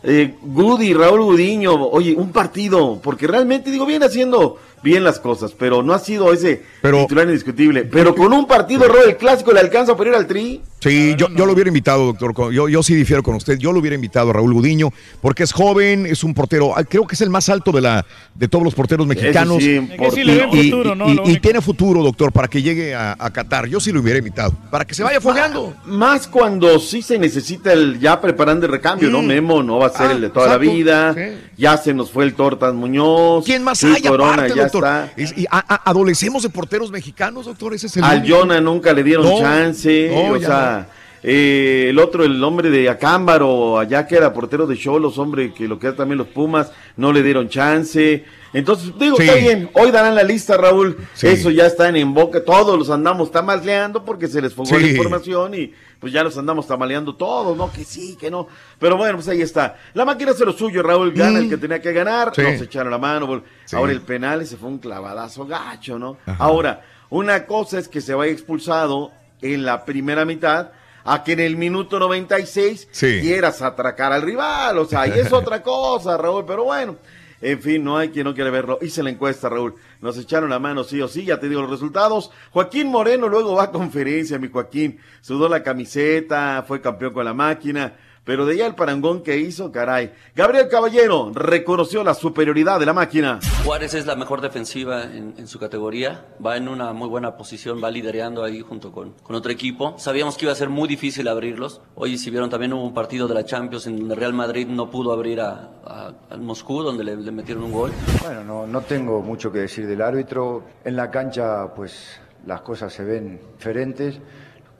eh, 0.02 0.34
Goody, 0.42 0.92
Raúl 0.92 1.22
Gudiño, 1.22 1.72
oye, 1.72 2.16
un 2.16 2.32
partido, 2.32 2.98
porque 3.00 3.28
realmente, 3.28 3.70
digo, 3.70 3.86
viene 3.86 4.06
haciendo 4.06 4.58
bien 4.82 5.02
las 5.04 5.18
cosas, 5.18 5.52
pero 5.58 5.82
no 5.82 5.92
ha 5.92 5.98
sido 5.98 6.32
ese 6.32 6.62
titular 6.82 7.26
indiscutible. 7.26 7.84
Pero 7.84 8.14
con 8.14 8.32
un 8.32 8.46
partido, 8.46 8.84
Raúl, 8.86 9.08
el 9.08 9.16
clásico 9.16 9.52
le 9.52 9.60
alcanza 9.60 9.96
para 9.96 10.10
ir 10.10 10.16
al 10.16 10.26
tri. 10.26 10.60
Sí, 10.78 11.14
yo, 11.18 11.28
yo 11.34 11.46
lo 11.46 11.52
hubiera 11.54 11.68
invitado, 11.68 12.12
doctor. 12.12 12.52
Yo, 12.52 12.68
yo 12.68 12.82
sí 12.82 12.94
difiero 12.94 13.22
con 13.22 13.34
usted. 13.34 13.58
Yo 13.58 13.72
lo 13.72 13.80
hubiera 13.80 13.94
invitado 13.96 14.30
a 14.30 14.34
Raúl 14.34 14.52
Gudiño, 14.52 14.90
porque 15.20 15.42
es 15.42 15.52
joven, 15.52 16.06
es 16.06 16.22
un 16.22 16.34
portero, 16.34 16.76
ah, 16.76 16.84
creo 16.84 17.06
que 17.06 17.14
es 17.16 17.20
el 17.22 17.30
más 17.30 17.48
alto 17.48 17.72
de 17.72 17.80
la 17.80 18.04
de 18.34 18.46
todos 18.46 18.62
los 18.62 18.74
porteros 18.74 19.06
mexicanos. 19.06 19.62
sí, 19.62 19.76
Y- 19.92 19.96
Que 19.96 20.10
sí 20.12 20.22
le 20.22 20.36
ven 20.36 20.50
y, 20.52 20.70
futuro, 20.70 20.94
¿no? 20.94 21.08
y- 21.10 21.14
Lo 21.14 21.22
y 21.22 21.26
único. 21.26 21.40
tiene 21.40 21.60
futuro, 21.60 22.02
doctor, 22.02 22.30
para 22.30 22.46
que 22.46 22.62
llegue 22.62 22.94
a, 22.94 23.16
a 23.18 23.30
Qatar. 23.32 23.66
Yo 23.66 23.80
sí 23.80 23.90
lo 23.90 24.00
hubiera 24.00 24.18
invitado, 24.18 24.52
para 24.70 24.84
que 24.84 24.94
se 24.94 25.02
vaya 25.02 25.20
fogueando. 25.20 25.74
Más 25.86 26.28
cuando 26.28 26.78
sí 26.78 27.02
se 27.02 27.18
necesita 27.18 27.72
el 27.72 27.98
ya 27.98 28.20
preparando 28.20 28.66
el 28.66 28.72
recambio, 28.72 29.10
¿no? 29.10 29.22
Memo 29.22 29.62
no 29.62 29.78
va 29.78 29.86
a 29.86 29.90
ser 29.90 30.06
Ah, 30.08 30.12
el 30.12 30.20
de 30.20 30.28
toda 30.30 30.46
exacto, 30.46 30.64
la 30.66 30.72
vida. 30.72 31.14
sí. 31.14 31.38
Ya 31.56 31.76
se 31.78 31.94
nos 31.94 32.10
fue 32.10 32.24
el 32.24 32.34
Tortas 32.34 32.74
Muñoz. 32.74 33.44
¿Quién 33.46 33.64
más 33.64 33.82
hay 33.82 34.02
Corona 34.02 34.34
aparte, 34.34 34.54
ya 34.54 34.65
doctor? 34.72 34.84
está. 34.84 35.12
Es- 35.16 35.36
y 35.36 35.46
a- 35.50 35.64
a- 35.74 35.90
adolecemos 35.90 36.42
de 36.42 36.50
porteros 36.50 36.90
mexicanos, 36.90 37.46
doctor. 37.46 37.74
Ese 37.74 37.86
es 37.88 37.96
el 37.96 38.04
Al. 38.04 38.24
Jonah 38.28 38.60
nunca 38.60 38.92
le 38.92 39.02
dieron 39.02 39.24
No, 39.26 39.38
chance. 39.40 40.10
no, 40.12 40.32
o 40.34 40.38
sea, 40.38 40.88
eh, 41.22 41.86
el 41.90 41.98
otro, 41.98 42.24
el 42.24 42.42
hombre 42.44 42.70
de 42.70 42.88
Acámbaro, 42.88 43.78
allá 43.78 44.06
que 44.06 44.16
era 44.16 44.32
portero 44.32 44.66
de 44.66 44.76
Cholos, 44.76 45.18
hombre, 45.18 45.52
que 45.52 45.66
lo 45.66 45.78
que 45.78 45.88
era 45.88 45.96
también 45.96 46.18
los 46.18 46.28
Pumas, 46.28 46.70
no 46.96 47.12
le 47.12 47.22
dieron 47.22 47.48
chance. 47.48 48.24
Entonces, 48.52 48.92
digo, 48.98 49.16
Sí. 49.16 49.24
está 49.24 49.34
bien, 49.34 49.68
hoy 49.74 49.90
darán 49.90 50.14
la 50.14 50.22
lista, 50.22 50.56
Raúl. 50.56 50.96
Sí. 51.14 51.26
Eso 51.26 51.50
ya 51.50 51.66
está 51.66 51.88
en 51.88 52.14
boca, 52.14 52.42
todos 52.44 52.78
los 52.78 52.90
andamos 52.90 53.30
tamaleando 53.30 54.04
porque 54.04 54.28
se 54.28 54.40
les 54.40 54.54
fogó 54.54 54.72
la 54.78 54.86
Sí. 54.86 54.90
información 54.92 55.54
y 55.54 55.72
pues 56.00 56.12
ya 56.12 56.22
los 56.22 56.36
andamos 56.38 56.66
tamaleando 56.66 57.14
todos, 57.16 57.56
¿no? 57.56 57.72
Que 57.72 57.84
sí, 57.84 58.16
que 58.20 58.30
no. 58.30 58.46
Pero 58.78 58.96
bueno, 58.96 59.14
pues 59.16 59.28
ahí 59.28 59.40
está. 59.42 59.76
La 59.94 60.04
máquina 60.04 60.32
hace 60.32 60.44
lo 60.44 60.52
suyo, 60.52 60.82
Raúl, 60.82 61.12
gana 61.12 61.38
Mm. 61.40 61.42
el 61.44 61.48
que 61.50 61.56
tenía 61.56 61.80
que 61.80 61.92
ganar, 61.92 62.32
Sí. 62.34 62.42
nos 62.42 62.60
echaron 62.60 62.90
la 62.90 62.98
mano. 62.98 63.42
Sí. 63.64 63.76
Ahora 63.76 63.92
el 63.92 64.02
penal, 64.02 64.40
ese 64.42 64.56
fue 64.56 64.68
un 64.68 64.78
clavadazo 64.78 65.46
gacho, 65.46 65.98
¿no? 65.98 66.16
Ajá. 66.26 66.42
Ahora, 66.44 66.82
una 67.10 67.46
cosa 67.46 67.78
es 67.78 67.88
que 67.88 68.00
se 68.00 68.14
vaya 68.14 68.32
expulsado 68.32 69.12
en 69.42 69.64
la 69.64 69.84
primera 69.84 70.24
mitad 70.24 70.70
a 71.04 71.22
que 71.22 71.32
en 71.32 71.40
el 71.40 71.56
minuto 71.56 71.98
96 72.00 72.88
Sí. 72.90 73.20
quieras 73.20 73.62
atracar 73.62 74.12
al 74.12 74.22
rival. 74.22 74.78
O 74.78 74.84
sea, 74.86 75.02
ahí 75.02 75.12
es 75.14 75.32
otra 75.32 75.62
cosa, 75.62 76.16
Raúl, 76.16 76.44
pero 76.46 76.64
bueno. 76.64 76.96
En 77.40 77.60
fin, 77.60 77.84
no 77.84 77.98
hay 77.98 78.08
quien 78.10 78.24
no 78.24 78.34
quiere 78.34 78.50
verlo. 78.50 78.78
Hice 78.80 79.02
la 79.02 79.10
encuesta, 79.10 79.48
Raúl. 79.48 79.74
Nos 80.00 80.16
echaron 80.18 80.50
la 80.50 80.58
mano, 80.58 80.84
sí 80.84 81.00
o 81.00 81.08
sí, 81.08 81.24
ya 81.24 81.38
te 81.38 81.48
digo 81.48 81.60
los 81.60 81.70
resultados. 81.70 82.30
Joaquín 82.50 82.88
Moreno 82.88 83.28
luego 83.28 83.54
va 83.54 83.64
a 83.64 83.70
conferencia, 83.70 84.38
mi 84.38 84.48
Joaquín. 84.48 84.98
Sudó 85.20 85.48
la 85.48 85.62
camiseta, 85.62 86.64
fue 86.66 86.80
campeón 86.80 87.12
con 87.12 87.24
la 87.24 87.34
máquina. 87.34 87.94
Pero 88.26 88.44
de 88.44 88.54
allá 88.54 88.66
el 88.66 88.74
parangón 88.74 89.22
que 89.22 89.38
hizo, 89.38 89.70
caray. 89.72 90.12
Gabriel 90.34 90.66
Caballero 90.68 91.30
reconoció 91.32 92.02
la 92.04 92.12
superioridad 92.12 92.78
de 92.80 92.84
la 92.86 92.92
máquina. 92.92 93.38
Juárez 93.64 93.94
es 93.94 94.04
la 94.04 94.16
mejor 94.16 94.40
defensiva 94.40 95.04
en, 95.04 95.34
en 95.38 95.46
su 95.46 95.58
categoría, 95.60 96.26
va 96.44 96.56
en 96.56 96.66
una 96.68 96.92
muy 96.92 97.08
buena 97.08 97.36
posición, 97.36 97.82
va 97.82 97.88
liderando 97.90 98.42
ahí 98.42 98.60
junto 98.60 98.90
con, 98.90 99.12
con 99.22 99.36
otro 99.36 99.52
equipo. 99.52 99.94
Sabíamos 99.96 100.36
que 100.36 100.44
iba 100.46 100.52
a 100.52 100.56
ser 100.56 100.68
muy 100.68 100.88
difícil 100.88 101.28
abrirlos. 101.28 101.80
Hoy, 101.94 102.18
si 102.18 102.30
vieron, 102.30 102.50
también 102.50 102.72
hubo 102.72 102.82
un 102.84 102.92
partido 102.92 103.28
de 103.28 103.34
la 103.34 103.44
Champions 103.44 103.86
en 103.86 103.96
donde 103.96 104.16
Real 104.16 104.34
Madrid 104.34 104.66
no 104.66 104.90
pudo 104.90 105.12
abrir 105.12 105.40
a, 105.40 105.70
a- 105.86 106.12
al 106.28 106.40
Moscú, 106.40 106.82
donde 106.82 107.04
le, 107.04 107.16
le 107.16 107.30
metieron 107.30 107.62
un 107.62 107.72
gol. 107.72 107.92
Bueno, 108.22 108.42
no, 108.42 108.66
no 108.66 108.80
tengo 108.80 109.22
mucho 109.22 109.52
que 109.52 109.60
decir 109.60 109.86
del 109.86 110.02
árbitro. 110.02 110.64
En 110.84 110.96
la 110.96 111.12
cancha, 111.12 111.72
pues 111.76 112.20
las 112.44 112.60
cosas 112.62 112.92
se 112.92 113.04
ven 113.04 113.40
diferentes, 113.56 114.18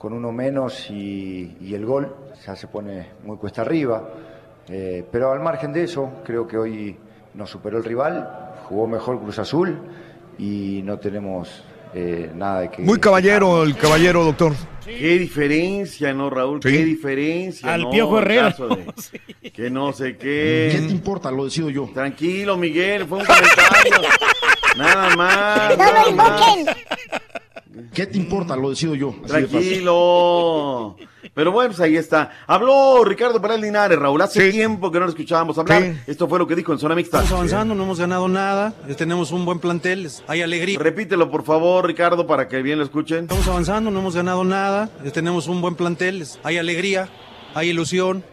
con 0.06 0.12
uno 0.12 0.30
menos 0.30 0.88
y, 0.88 1.56
y 1.60 1.74
el 1.74 1.84
gol 1.84 2.14
ya 2.46 2.54
se 2.54 2.68
pone 2.68 3.08
muy 3.24 3.36
cuesta 3.38 3.62
arriba. 3.62 4.08
Eh, 4.68 5.04
pero 5.10 5.32
al 5.32 5.40
margen 5.40 5.72
de 5.72 5.82
eso, 5.82 6.22
creo 6.24 6.46
que 6.46 6.56
hoy 6.56 6.96
nos 7.34 7.50
superó 7.50 7.78
el 7.78 7.82
rival, 7.82 8.54
jugó 8.68 8.86
mejor 8.86 9.20
Cruz 9.20 9.40
Azul 9.40 9.76
y 10.38 10.80
no 10.84 11.00
tenemos 11.00 11.64
eh, 11.92 12.30
nada 12.36 12.60
de 12.60 12.70
que. 12.70 12.82
Muy 12.82 13.00
caballero 13.00 13.64
el 13.64 13.76
caballero, 13.76 14.22
doctor. 14.22 14.52
Qué 14.84 15.18
diferencia, 15.18 16.14
¿no, 16.14 16.30
Raúl? 16.30 16.60
Sí. 16.62 16.68
Qué 16.70 16.84
diferencia. 16.84 17.74
Al 17.74 17.82
¿no? 17.82 17.90
Piojo 17.90 18.18
Herrera. 18.20 18.50
caso 18.52 18.68
de- 18.68 19.50
Que 19.50 19.70
no 19.70 19.92
sé 19.92 20.16
qué. 20.16 20.68
¿Qué 20.70 20.82
te 20.86 20.92
importa? 20.92 21.32
Lo 21.32 21.46
decido 21.46 21.68
yo. 21.68 21.90
Tranquilo, 21.92 22.56
Miguel, 22.56 23.06
fue 23.06 23.18
un 23.18 23.24
comentario. 23.24 24.08
nada 24.76 25.16
más. 25.16 25.70
¡No 25.70 25.76
nada 25.84 26.04
lo 26.04 26.12
más. 26.12 26.56
¿Qué 27.92 28.06
te 28.06 28.18
importa? 28.18 28.56
Lo 28.56 28.70
decido 28.70 28.94
yo. 28.94 29.14
Tranquilo. 29.26 30.96
Pero 31.34 31.52
bueno, 31.52 31.70
pues 31.70 31.80
ahí 31.80 31.96
está. 31.96 32.30
Habló 32.46 33.04
Ricardo 33.04 33.40
Peral 33.42 33.60
Linares, 33.60 33.98
Raúl. 33.98 34.22
Hace 34.22 34.50
tiempo 34.50 34.90
que 34.90 34.98
no 34.98 35.04
lo 35.04 35.10
escuchábamos 35.10 35.58
hablar. 35.58 35.82
Sí. 35.82 35.92
Esto 36.06 36.28
fue 36.28 36.38
lo 36.38 36.46
que 36.46 36.54
dijo 36.54 36.72
en 36.72 36.78
zona 36.78 36.94
mixta. 36.94 37.18
Estamos 37.18 37.38
avanzando, 37.38 37.74
no 37.74 37.82
hemos 37.82 38.00
ganado 38.00 38.28
nada, 38.28 38.72
eh, 38.88 38.94
tenemos 38.94 39.32
un 39.32 39.44
buen 39.44 39.58
plantel, 39.58 40.08
hay 40.28 40.40
alegría. 40.40 40.78
Repítelo, 40.78 41.30
por 41.30 41.44
favor, 41.44 41.86
Ricardo, 41.86 42.26
para 42.26 42.48
que 42.48 42.62
bien 42.62 42.78
lo 42.78 42.84
escuchen. 42.84 43.24
Estamos 43.24 43.46
avanzando, 43.48 43.90
no 43.90 44.00
hemos 44.00 44.14
ganado 44.14 44.44
nada, 44.44 44.88
eh, 45.04 45.10
tenemos 45.10 45.46
un 45.46 45.60
buen 45.60 45.74
plantel, 45.74 46.24
hay 46.42 46.56
alegría, 46.56 47.08
hay 47.54 47.70
ilusión. 47.70 48.24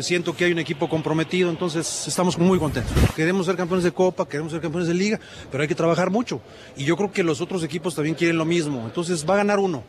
Siento 0.00 0.34
que 0.34 0.46
hay 0.46 0.52
un 0.52 0.58
equipo 0.58 0.88
comprometido, 0.88 1.50
entonces 1.50 2.08
estamos 2.08 2.38
muy 2.38 2.58
contentos. 2.58 2.94
Queremos 3.14 3.44
ser 3.44 3.56
campeones 3.56 3.84
de 3.84 3.92
Copa, 3.92 4.26
queremos 4.26 4.50
ser 4.50 4.62
campeones 4.62 4.88
de 4.88 4.94
Liga, 4.94 5.20
pero 5.50 5.60
hay 5.62 5.68
que 5.68 5.74
trabajar 5.74 6.08
mucho. 6.10 6.40
Y 6.76 6.84
yo 6.84 6.96
creo 6.96 7.12
que 7.12 7.22
los 7.22 7.42
otros 7.42 7.62
equipos 7.62 7.94
también 7.94 8.14
quieren 8.14 8.38
lo 8.38 8.46
mismo. 8.46 8.82
Entonces 8.86 9.28
va 9.28 9.34
a 9.34 9.38
ganar 9.38 9.58
uno. 9.58 9.84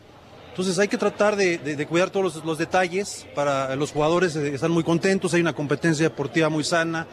Entonces 0.50 0.78
hay 0.78 0.88
que 0.88 0.98
tratar 0.98 1.36
de, 1.36 1.86
cuidar 1.88 2.10
todos 2.10 2.44
los, 2.44 2.58
detalles. 2.58 3.26
Para 3.34 3.74
los 3.76 3.92
jugadores 3.92 4.36
eh, 4.36 4.54
están 4.54 4.72
muy 4.72 4.82
contentos, 4.82 5.32
hay 5.32 5.40
una 5.40 5.54
competencia 5.54 6.04
deportiva 6.04 6.50
muy 6.50 6.64
sana. 6.64 7.06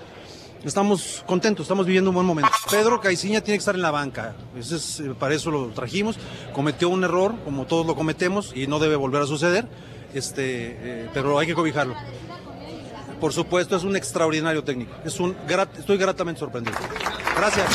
Estamos 0.66 1.24
contentos, 1.26 1.66
estamos 1.66 1.86
viviendo 1.86 2.10
un 2.10 2.16
buen 2.16 2.28
momento. 2.28 2.50
Pedro 2.70 3.00
Caiciña 3.00 3.40
tiene 3.40 3.58
que 3.58 3.60
estar 3.60 3.76
en 3.76 3.84
la 3.84 3.92
banca. 3.92 4.36
Ese 4.58 4.76
es, 4.78 5.00
eh, 5.00 5.14
para 5.18 5.34
eso 5.34 5.50
lo 5.50 5.68
trajimos. 5.68 6.18
Cometió 6.54 6.90
un 6.90 7.04
error, 7.06 7.36
como 7.46 7.68
todos 7.68 7.86
lo 7.86 7.96
cometemos, 7.96 8.52
y 8.54 8.68
no 8.68 8.80
debe 8.80 8.96
volver 8.96 9.22
a 9.22 9.28
suceder. 9.28 9.66
Este, 10.14 10.78
eh, 10.80 11.10
pero 11.14 11.38
hay 11.38 11.46
que 11.46 11.54
cobijarlo. 11.54 11.96
Por 13.20 13.34
supuesto, 13.34 13.76
es 13.76 13.84
un 13.84 13.96
extraordinario 13.96 14.64
técnico. 14.64 14.92
Es 15.06 15.20
un 15.20 15.36
grat- 15.48 15.78
estoy 15.80 15.98
gratamente 15.98 16.40
sorprendido. 16.40 16.78
Gracias. 17.38 17.66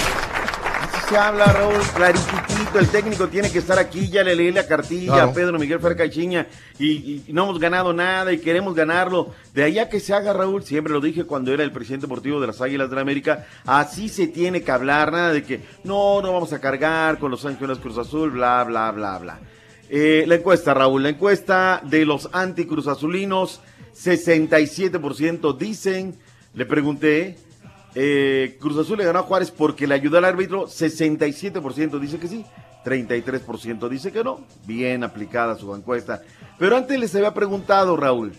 Así 0.83 1.09
se 1.11 1.17
habla, 1.19 1.47
Raúl, 1.47 1.81
claritito. 1.95 2.79
El 2.79 2.89
técnico 2.89 3.29
tiene 3.29 3.51
que 3.51 3.59
estar 3.59 3.79
aquí, 3.79 4.09
ya 4.09 4.23
le 4.23 4.35
leí 4.37 4.53
la 4.53 4.67
cartilla 4.67 5.13
Claro. 5.15 5.31
a 5.31 5.35
Pedro 5.35 5.59
Miguel 5.59 5.81
Ferca 5.81 6.05
y 6.05 6.11
Chiña 6.11 6.47
y, 6.79 7.23
no 7.29 7.45
hemos 7.45 7.59
ganado 7.59 7.93
nada 7.93 8.33
y 8.33 8.39
queremos 8.39 8.75
ganarlo. 8.75 9.35
De 9.53 9.65
allá 9.65 9.89
que 9.89 9.99
se 10.01 10.15
haga, 10.15 10.33
Raúl, 10.33 10.63
siempre 10.63 10.93
lo 10.93 11.01
dije 11.01 11.25
cuando 11.25 11.53
era 11.53 11.65
el 11.65 11.73
presidente 11.73 12.07
deportivo 12.07 12.41
de 12.41 12.47
las 12.47 12.61
Águilas 12.61 12.89
de 12.91 12.95
la 12.97 13.03
América, 13.03 13.47
así 13.67 14.09
se 14.09 14.29
tiene 14.29 14.63
que 14.63 14.71
hablar, 14.71 15.11
nada 15.13 15.33
de 15.33 15.43
que 15.43 15.61
no, 15.85 16.23
no 16.23 16.33
vamos 16.33 16.53
a 16.53 16.61
cargar 16.61 17.19
con 17.19 17.31
los 17.31 17.45
Ángeles 17.45 17.79
Cruz 17.79 17.99
Azul, 17.99 18.31
bla, 18.31 18.63
bla, 18.65 18.91
bla, 18.93 19.19
bla. 19.19 19.39
Eh, 19.89 20.25
la 20.29 20.37
encuesta, 20.37 20.73
Raúl, 20.75 21.03
la 21.03 21.09
encuesta 21.09 21.81
de 21.85 22.05
los 22.07 22.29
anticruz 22.33 22.87
azulinos, 22.87 23.61
67% 23.95 25.57
dicen, 25.57 26.15
le 26.55 26.67
pregunté, 26.67 27.37
eh, 27.95 28.57
Cruz 28.61 28.79
Azul 28.79 28.99
le 28.99 29.05
ganó 29.05 29.21
a 29.21 29.23
Juárez 29.23 29.51
porque 29.51 29.87
le 29.87 29.95
ayudó 29.95 30.19
al 30.19 30.25
árbitro, 30.25 30.67
67% 30.67 31.99
dice 31.99 32.19
que 32.19 32.29
sí, 32.29 32.45
33% 32.85 33.89
dice 33.89 34.13
que 34.13 34.25
no, 34.25 34.41
bien 34.67 35.05
aplicada 35.05 35.57
su 35.57 35.75
encuesta. 35.75 36.23
Pero 36.59 36.77
antes 36.77 36.99
les 36.99 37.15
había 37.15 37.35
preguntado, 37.35 37.97
Raúl, 37.97 38.33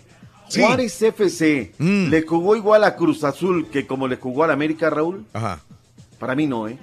Juárez 0.54 1.00
FC 1.00 1.72
le 1.78 2.22
jugó 2.22 2.56
igual 2.56 2.84
a 2.84 2.96
Cruz 2.96 3.24
Azul 3.24 3.68
que 3.68 3.86
como 3.86 4.08
le 4.08 4.16
jugó 4.16 4.44
al 4.44 4.50
América, 4.50 4.90
Raúl? 4.90 5.24
Ajá. 5.32 5.60
Para 6.18 6.34
mí 6.34 6.46
no, 6.46 6.68
¿eh? 6.68 6.78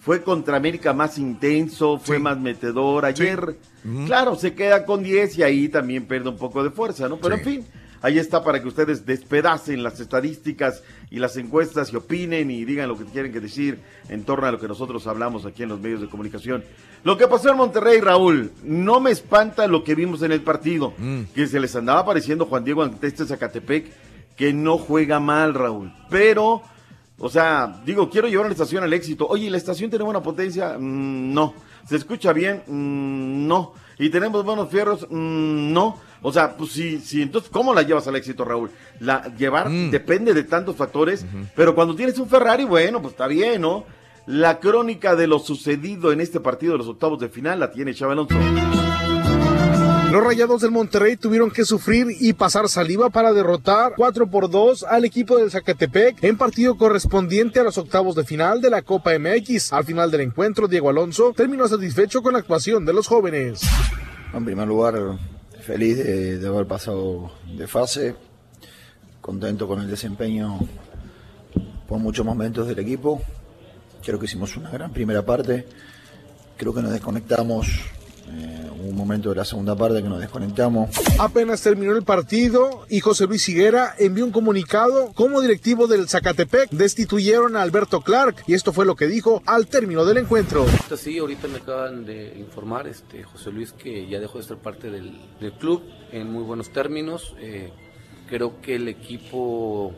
Fue 0.00 0.22
contra 0.22 0.58
América 0.58 0.92
más 0.92 1.16
intenso, 1.16 1.98
fue 1.98 2.18
más 2.18 2.38
metedor. 2.38 3.06
Ayer, 3.06 3.56
claro, 4.04 4.36
se 4.36 4.54
queda 4.54 4.84
con 4.84 5.02
10 5.02 5.38
y 5.38 5.42
ahí 5.42 5.68
también 5.68 6.06
pierde 6.06 6.28
un 6.28 6.36
poco 6.36 6.62
de 6.62 6.70
fuerza, 6.70 7.08
¿no? 7.08 7.16
Pero 7.16 7.36
en 7.36 7.40
fin, 7.42 7.66
ahí 8.04 8.18
está 8.18 8.44
para 8.44 8.60
que 8.60 8.68
ustedes 8.68 9.06
despedacen 9.06 9.82
las 9.82 9.98
estadísticas 9.98 10.82
y 11.10 11.20
las 11.20 11.38
encuestas 11.38 11.90
y 11.90 11.96
opinen 11.96 12.50
y 12.50 12.66
digan 12.66 12.86
lo 12.86 12.98
que 12.98 13.04
tienen 13.04 13.32
que 13.32 13.40
decir 13.40 13.80
en 14.10 14.24
torno 14.24 14.46
a 14.46 14.52
lo 14.52 14.60
que 14.60 14.68
nosotros 14.68 15.06
hablamos 15.06 15.46
aquí 15.46 15.62
en 15.62 15.70
los 15.70 15.80
medios 15.80 16.02
de 16.02 16.08
comunicación. 16.10 16.62
Lo 17.02 17.16
que 17.16 17.26
pasó 17.26 17.50
en 17.50 17.56
Monterrey, 17.56 18.00
Raúl, 18.00 18.52
no 18.62 19.00
me 19.00 19.10
espanta 19.10 19.66
lo 19.66 19.82
que 19.82 19.94
vimos 19.94 20.20
en 20.20 20.32
el 20.32 20.42
partido, 20.42 20.92
que 21.34 21.46
se 21.46 21.58
les 21.58 21.74
andaba 21.76 22.00
apareciendo 22.00 22.44
Juan 22.44 22.64
Diego 22.64 22.82
ante 22.82 23.06
este 23.06 23.24
Zacatepec, 23.24 23.90
que 24.36 24.52
no 24.52 24.76
juega 24.76 25.18
mal, 25.18 25.54
Raúl, 25.54 25.90
pero... 26.10 26.62
O 27.16 27.28
sea, 27.28 27.80
digo, 27.86 28.10
quiero 28.10 28.26
llevar 28.26 28.46
a 28.46 28.48
la 28.48 28.54
estación 28.54 28.82
al 28.82 28.92
éxito. 28.92 29.28
Oye, 29.28 29.48
¿la 29.48 29.56
estación 29.56 29.88
tiene 29.88 30.04
buena 30.04 30.20
potencia? 30.20 30.76
Mm, 30.76 31.32
no. 31.32 31.54
¿Se 31.88 31.94
escucha 31.94 32.32
bien? 32.32 32.64
Mm, 32.66 33.46
no. 33.46 33.72
¿Y 34.00 34.10
tenemos 34.10 34.44
buenos 34.44 34.68
fierros? 34.68 35.06
Mm, 35.08 35.72
no. 35.72 36.00
O 36.26 36.32
sea, 36.32 36.56
pues 36.56 36.70
sí, 36.70 37.02
sí. 37.04 37.20
Entonces, 37.20 37.50
¿cómo 37.50 37.74
la 37.74 37.82
llevas 37.82 38.08
al 38.08 38.16
éxito, 38.16 38.46
Raúl? 38.46 38.70
La 38.98 39.30
llevar 39.36 39.70
depende 39.70 40.32
de 40.32 40.44
tantos 40.44 40.74
factores, 40.74 41.26
pero 41.54 41.74
cuando 41.74 41.94
tienes 41.94 42.18
un 42.18 42.26
Ferrari, 42.26 42.64
bueno, 42.64 43.02
pues 43.02 43.12
está 43.12 43.26
bien, 43.26 43.60
¿no? 43.60 43.84
La 44.26 44.58
crónica 44.58 45.16
de 45.16 45.26
lo 45.26 45.38
sucedido 45.38 46.12
en 46.12 46.22
este 46.22 46.40
partido 46.40 46.72
de 46.72 46.78
los 46.78 46.88
octavos 46.88 47.20
de 47.20 47.28
final 47.28 47.60
la 47.60 47.70
tiene 47.70 47.92
Chava 47.92 48.14
Alonso. 48.14 48.36
Los 50.10 50.24
Rayados 50.24 50.62
del 50.62 50.70
Monterrey 50.70 51.18
tuvieron 51.18 51.50
que 51.50 51.66
sufrir 51.66 52.06
y 52.18 52.32
pasar 52.32 52.70
saliva 52.70 53.10
para 53.10 53.34
derrotar 53.34 53.92
4 53.94 54.30
por 54.30 54.48
2 54.48 54.84
al 54.84 55.04
equipo 55.04 55.36
del 55.36 55.50
Zacatepec 55.50 56.24
en 56.24 56.38
partido 56.38 56.78
correspondiente 56.78 57.60
a 57.60 57.64
los 57.64 57.76
octavos 57.76 58.14
de 58.14 58.24
final 58.24 58.62
de 58.62 58.70
la 58.70 58.80
Copa 58.80 59.10
MX. 59.18 59.74
Al 59.74 59.84
final 59.84 60.10
del 60.10 60.22
encuentro, 60.22 60.68
Diego 60.68 60.88
Alonso 60.88 61.34
terminó 61.36 61.68
satisfecho 61.68 62.22
con 62.22 62.32
la 62.32 62.38
actuación 62.38 62.86
de 62.86 62.94
los 62.94 63.08
jóvenes. 63.08 63.60
En 64.32 64.44
primer 64.44 64.66
lugar, 64.66 64.94
feliz 65.64 65.96
de, 65.96 66.38
de 66.38 66.46
haber 66.46 66.66
pasado 66.66 67.32
de 67.56 67.66
fase, 67.66 68.14
contento 69.20 69.66
con 69.66 69.80
el 69.80 69.88
desempeño 69.88 70.58
por 71.88 71.98
muchos 71.98 72.24
momentos 72.24 72.68
del 72.68 72.78
equipo. 72.78 73.22
Creo 74.04 74.18
que 74.18 74.26
hicimos 74.26 74.56
una 74.56 74.70
gran 74.70 74.92
primera 74.92 75.24
parte. 75.24 75.66
Creo 76.58 76.74
que 76.74 76.82
nos 76.82 76.92
desconectamos. 76.92 77.80
Eh, 78.36 78.70
hubo 78.78 78.88
un 78.90 78.96
momento 78.96 79.30
de 79.30 79.36
la 79.36 79.44
segunda 79.44 79.76
parte 79.76 80.02
que 80.02 80.08
nos 80.08 80.20
desconectamos. 80.20 80.90
Apenas 81.18 81.60
terminó 81.62 81.96
el 81.96 82.02
partido 82.02 82.84
y 82.88 83.00
José 83.00 83.26
Luis 83.26 83.48
Higuera 83.48 83.94
envió 83.98 84.24
un 84.24 84.32
comunicado 84.32 85.12
como 85.14 85.40
directivo 85.40 85.86
del 85.86 86.08
Zacatepec. 86.08 86.70
Destituyeron 86.70 87.56
a 87.56 87.62
Alberto 87.62 88.00
Clark 88.00 88.42
y 88.46 88.54
esto 88.54 88.72
fue 88.72 88.86
lo 88.86 88.96
que 88.96 89.06
dijo 89.06 89.42
al 89.46 89.66
término 89.66 90.04
del 90.04 90.18
encuentro. 90.18 90.62
Ahorita 90.62 90.96
Sí, 90.96 91.18
ahorita 91.18 91.48
me 91.48 91.58
acaban 91.58 92.04
de 92.04 92.34
informar, 92.38 92.86
este, 92.86 93.22
José 93.22 93.50
Luis, 93.50 93.72
que 93.72 94.08
ya 94.08 94.20
dejó 94.20 94.38
de 94.38 94.44
ser 94.44 94.56
parte 94.56 94.90
del, 94.90 95.20
del 95.40 95.52
club 95.52 95.82
en 96.12 96.30
muy 96.30 96.42
buenos 96.42 96.70
términos. 96.70 97.34
Eh, 97.38 97.72
creo 98.28 98.60
que 98.60 98.76
el 98.76 98.88
equipo 98.88 99.92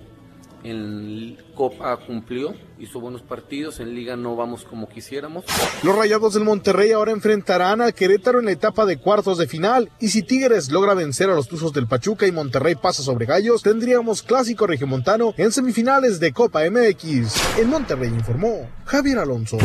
en 0.66 1.36
Copa 1.54 1.96
cumplió, 2.06 2.54
hizo 2.78 3.00
buenos 3.00 3.22
partidos, 3.22 3.78
en 3.80 3.94
Liga 3.94 4.16
no 4.16 4.34
vamos 4.34 4.64
como 4.64 4.88
quisiéramos. 4.88 5.44
Los 5.82 5.96
Rayados 5.96 6.34
del 6.34 6.44
Monterrey 6.44 6.92
ahora 6.92 7.12
enfrentarán 7.12 7.80
al 7.80 7.94
Querétaro 7.94 8.40
en 8.40 8.46
la 8.46 8.52
etapa 8.52 8.84
de 8.84 8.98
cuartos 8.98 9.38
de 9.38 9.46
final 9.46 9.90
y 10.00 10.08
si 10.08 10.22
Tigres 10.22 10.70
logra 10.70 10.94
vencer 10.94 11.30
a 11.30 11.34
los 11.34 11.48
Tuzos 11.48 11.72
del 11.72 11.86
Pachuca 11.86 12.26
y 12.26 12.32
Monterrey 12.32 12.74
pasa 12.74 13.02
sobre 13.02 13.26
Gallos, 13.26 13.62
tendríamos 13.62 14.22
clásico 14.22 14.66
regiomontano 14.66 15.34
en 15.36 15.52
semifinales 15.52 16.18
de 16.18 16.32
Copa 16.32 16.62
MX. 16.68 17.58
En 17.58 17.68
Monterrey 17.68 18.08
informó 18.08 18.68
Javier 18.84 19.18
Alonso. 19.18 19.58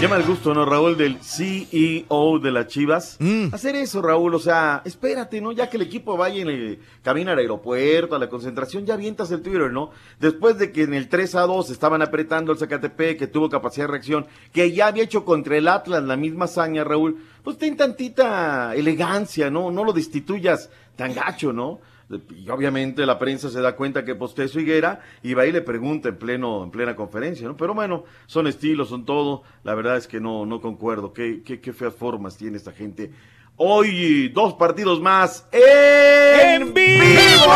Llama 0.00 0.16
el 0.16 0.24
gusto, 0.24 0.52
¿no, 0.52 0.66
Raúl? 0.66 0.98
Del 0.98 1.18
CEO 1.22 2.38
de 2.38 2.50
las 2.50 2.66
Chivas. 2.66 3.16
Hacer 3.52 3.76
eso, 3.76 4.02
Raúl, 4.02 4.34
o 4.34 4.38
sea, 4.38 4.82
espérate, 4.84 5.40
¿no? 5.40 5.52
Ya 5.52 5.70
que 5.70 5.78
el 5.78 5.82
equipo 5.84 6.16
vaya 6.16 6.42
en 6.42 6.48
el 6.48 6.78
camino 7.02 7.30
al 7.30 7.38
aeropuerto, 7.38 8.14
a 8.14 8.18
la 8.18 8.28
concentración, 8.28 8.84
ya 8.84 8.94
avientas 8.94 9.30
el 9.30 9.40
Twitter, 9.40 9.72
¿no? 9.72 9.92
Después 10.20 10.58
de 10.58 10.72
que 10.72 10.82
en 10.82 10.92
el 10.92 11.08
3 11.08 11.36
a 11.36 11.42
2 11.42 11.70
estaban 11.70 12.02
apretando 12.02 12.52
el 12.52 12.58
Zacatepec, 12.58 13.18
que 13.18 13.26
tuvo 13.28 13.48
capacidad 13.48 13.86
de 13.86 13.92
reacción, 13.92 14.26
que 14.52 14.72
ya 14.72 14.88
había 14.88 15.04
hecho 15.04 15.24
contra 15.24 15.56
el 15.56 15.68
Atlas 15.68 16.02
la 16.02 16.16
misma 16.16 16.44
hazaña, 16.46 16.84
Raúl, 16.84 17.24
pues 17.42 17.56
ten 17.56 17.76
tantita 17.76 18.74
elegancia, 18.74 19.48
¿no? 19.48 19.70
No 19.70 19.84
lo 19.84 19.92
destituyas 19.92 20.68
tan 20.96 21.14
gacho, 21.14 21.52
¿no? 21.52 21.80
Y 22.10 22.48
obviamente 22.50 23.06
la 23.06 23.18
prensa 23.18 23.48
se 23.48 23.60
da 23.60 23.76
cuenta 23.76 24.04
que 24.04 24.14
postea 24.14 24.46
su 24.48 24.60
higuera 24.60 25.00
y 25.22 25.34
va 25.34 25.46
y 25.46 25.52
le 25.52 25.62
pregunta 25.62 26.10
en 26.10 26.18
pleno, 26.18 26.62
en 26.64 26.70
plena 26.70 26.94
conferencia, 26.94 27.48
¿no? 27.48 27.56
Pero 27.56 27.74
bueno, 27.74 28.04
son 28.26 28.46
estilos, 28.46 28.90
son 28.90 29.04
todo. 29.04 29.42
La 29.62 29.74
verdad 29.74 29.96
es 29.96 30.06
que 30.06 30.20
no, 30.20 30.44
no 30.44 30.60
concuerdo. 30.60 31.12
Qué, 31.12 31.42
qué, 31.42 31.60
qué 31.60 31.72
feas 31.72 31.94
formas 31.94 32.36
tiene 32.36 32.56
esta 32.56 32.72
gente. 32.72 33.10
Hoy, 33.56 34.30
dos 34.30 34.54
partidos 34.54 35.00
más 35.00 35.46
en, 35.52 36.74
vivo. 36.74 37.44
Por 37.44 37.52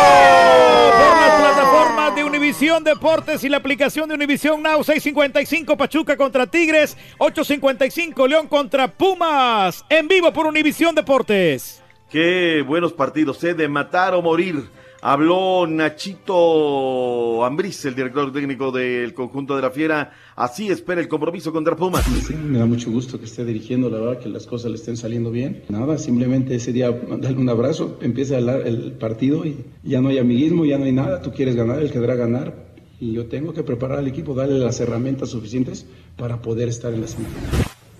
las 1.19 1.41
plataformas 1.41 2.15
de 2.15 2.23
Univisión 2.23 2.85
Deportes 2.85 3.43
y 3.43 3.49
la 3.49 3.57
aplicación 3.57 4.07
de 4.07 4.15
Univisión 4.15 4.63
Now 4.63 4.81
655 4.81 5.75
Pachuca 5.75 6.15
contra 6.15 6.47
Tigres, 6.47 6.95
855 7.17 8.27
León 8.27 8.47
contra 8.47 8.87
Pumas, 8.87 9.83
en 9.89 10.07
vivo 10.07 10.31
por 10.31 10.47
Univisión 10.47 10.95
Deportes. 10.95 11.83
Qué 12.09 12.63
buenos 12.67 12.93
partidos, 12.93 13.43
¿eh? 13.43 13.53
De 13.53 13.67
matar 13.67 14.15
o 14.15 14.23
morir. 14.23 14.63
Habló 14.99 15.67
Nachito 15.67 17.45
Ambriz, 17.45 17.85
el 17.85 17.93
director 17.93 18.33
técnico 18.33 18.71
del 18.71 19.13
conjunto 19.13 19.55
de 19.55 19.61
la 19.61 19.69
Fiera. 19.69 20.11
Así 20.35 20.69
espera 20.69 21.01
el 21.01 21.07
compromiso 21.07 21.53
contra 21.53 21.75
Pumas. 21.75 22.03
Sí, 22.25 22.33
me 22.33 22.57
da 22.57 22.65
mucho 22.65 22.89
gusto 22.89 23.19
que 23.19 23.25
esté 23.25 23.45
dirigiendo, 23.45 23.91
la 23.91 23.99
verdad 23.99 24.19
que 24.19 24.27
las 24.27 24.47
cosas 24.47 24.71
le 24.71 24.77
estén 24.77 24.97
saliendo 24.97 25.29
bien. 25.29 25.63
Nada, 25.69 25.99
simplemente 25.99 26.55
ese 26.55 26.73
día 26.73 26.89
darle 26.89 27.37
un 27.37 27.47
abrazo, 27.47 27.99
empieza 28.01 28.39
el, 28.39 28.49
el 28.49 28.91
partido 28.93 29.45
y 29.45 29.63
ya 29.83 30.01
no 30.01 30.09
hay 30.09 30.17
amiguismo, 30.17 30.65
ya 30.65 30.79
no 30.79 30.85
hay 30.85 30.93
nada, 30.93 31.21
tú 31.21 31.31
quieres 31.31 31.55
ganar, 31.55 31.79
él 31.79 31.91
querrá 31.91 32.15
ganar 32.15 32.55
y 32.99 33.13
yo 33.13 33.27
tengo 33.27 33.53
que 33.53 33.61
preparar 33.61 33.99
al 33.99 34.07
equipo, 34.07 34.33
darle 34.33 34.57
las 34.57 34.79
herramientas 34.79 35.29
suficientes 35.29 35.85
para 36.17 36.41
poder 36.41 36.69
estar 36.69 36.91
en 36.91 37.01
la 37.01 37.07
semifinal. 37.07 37.51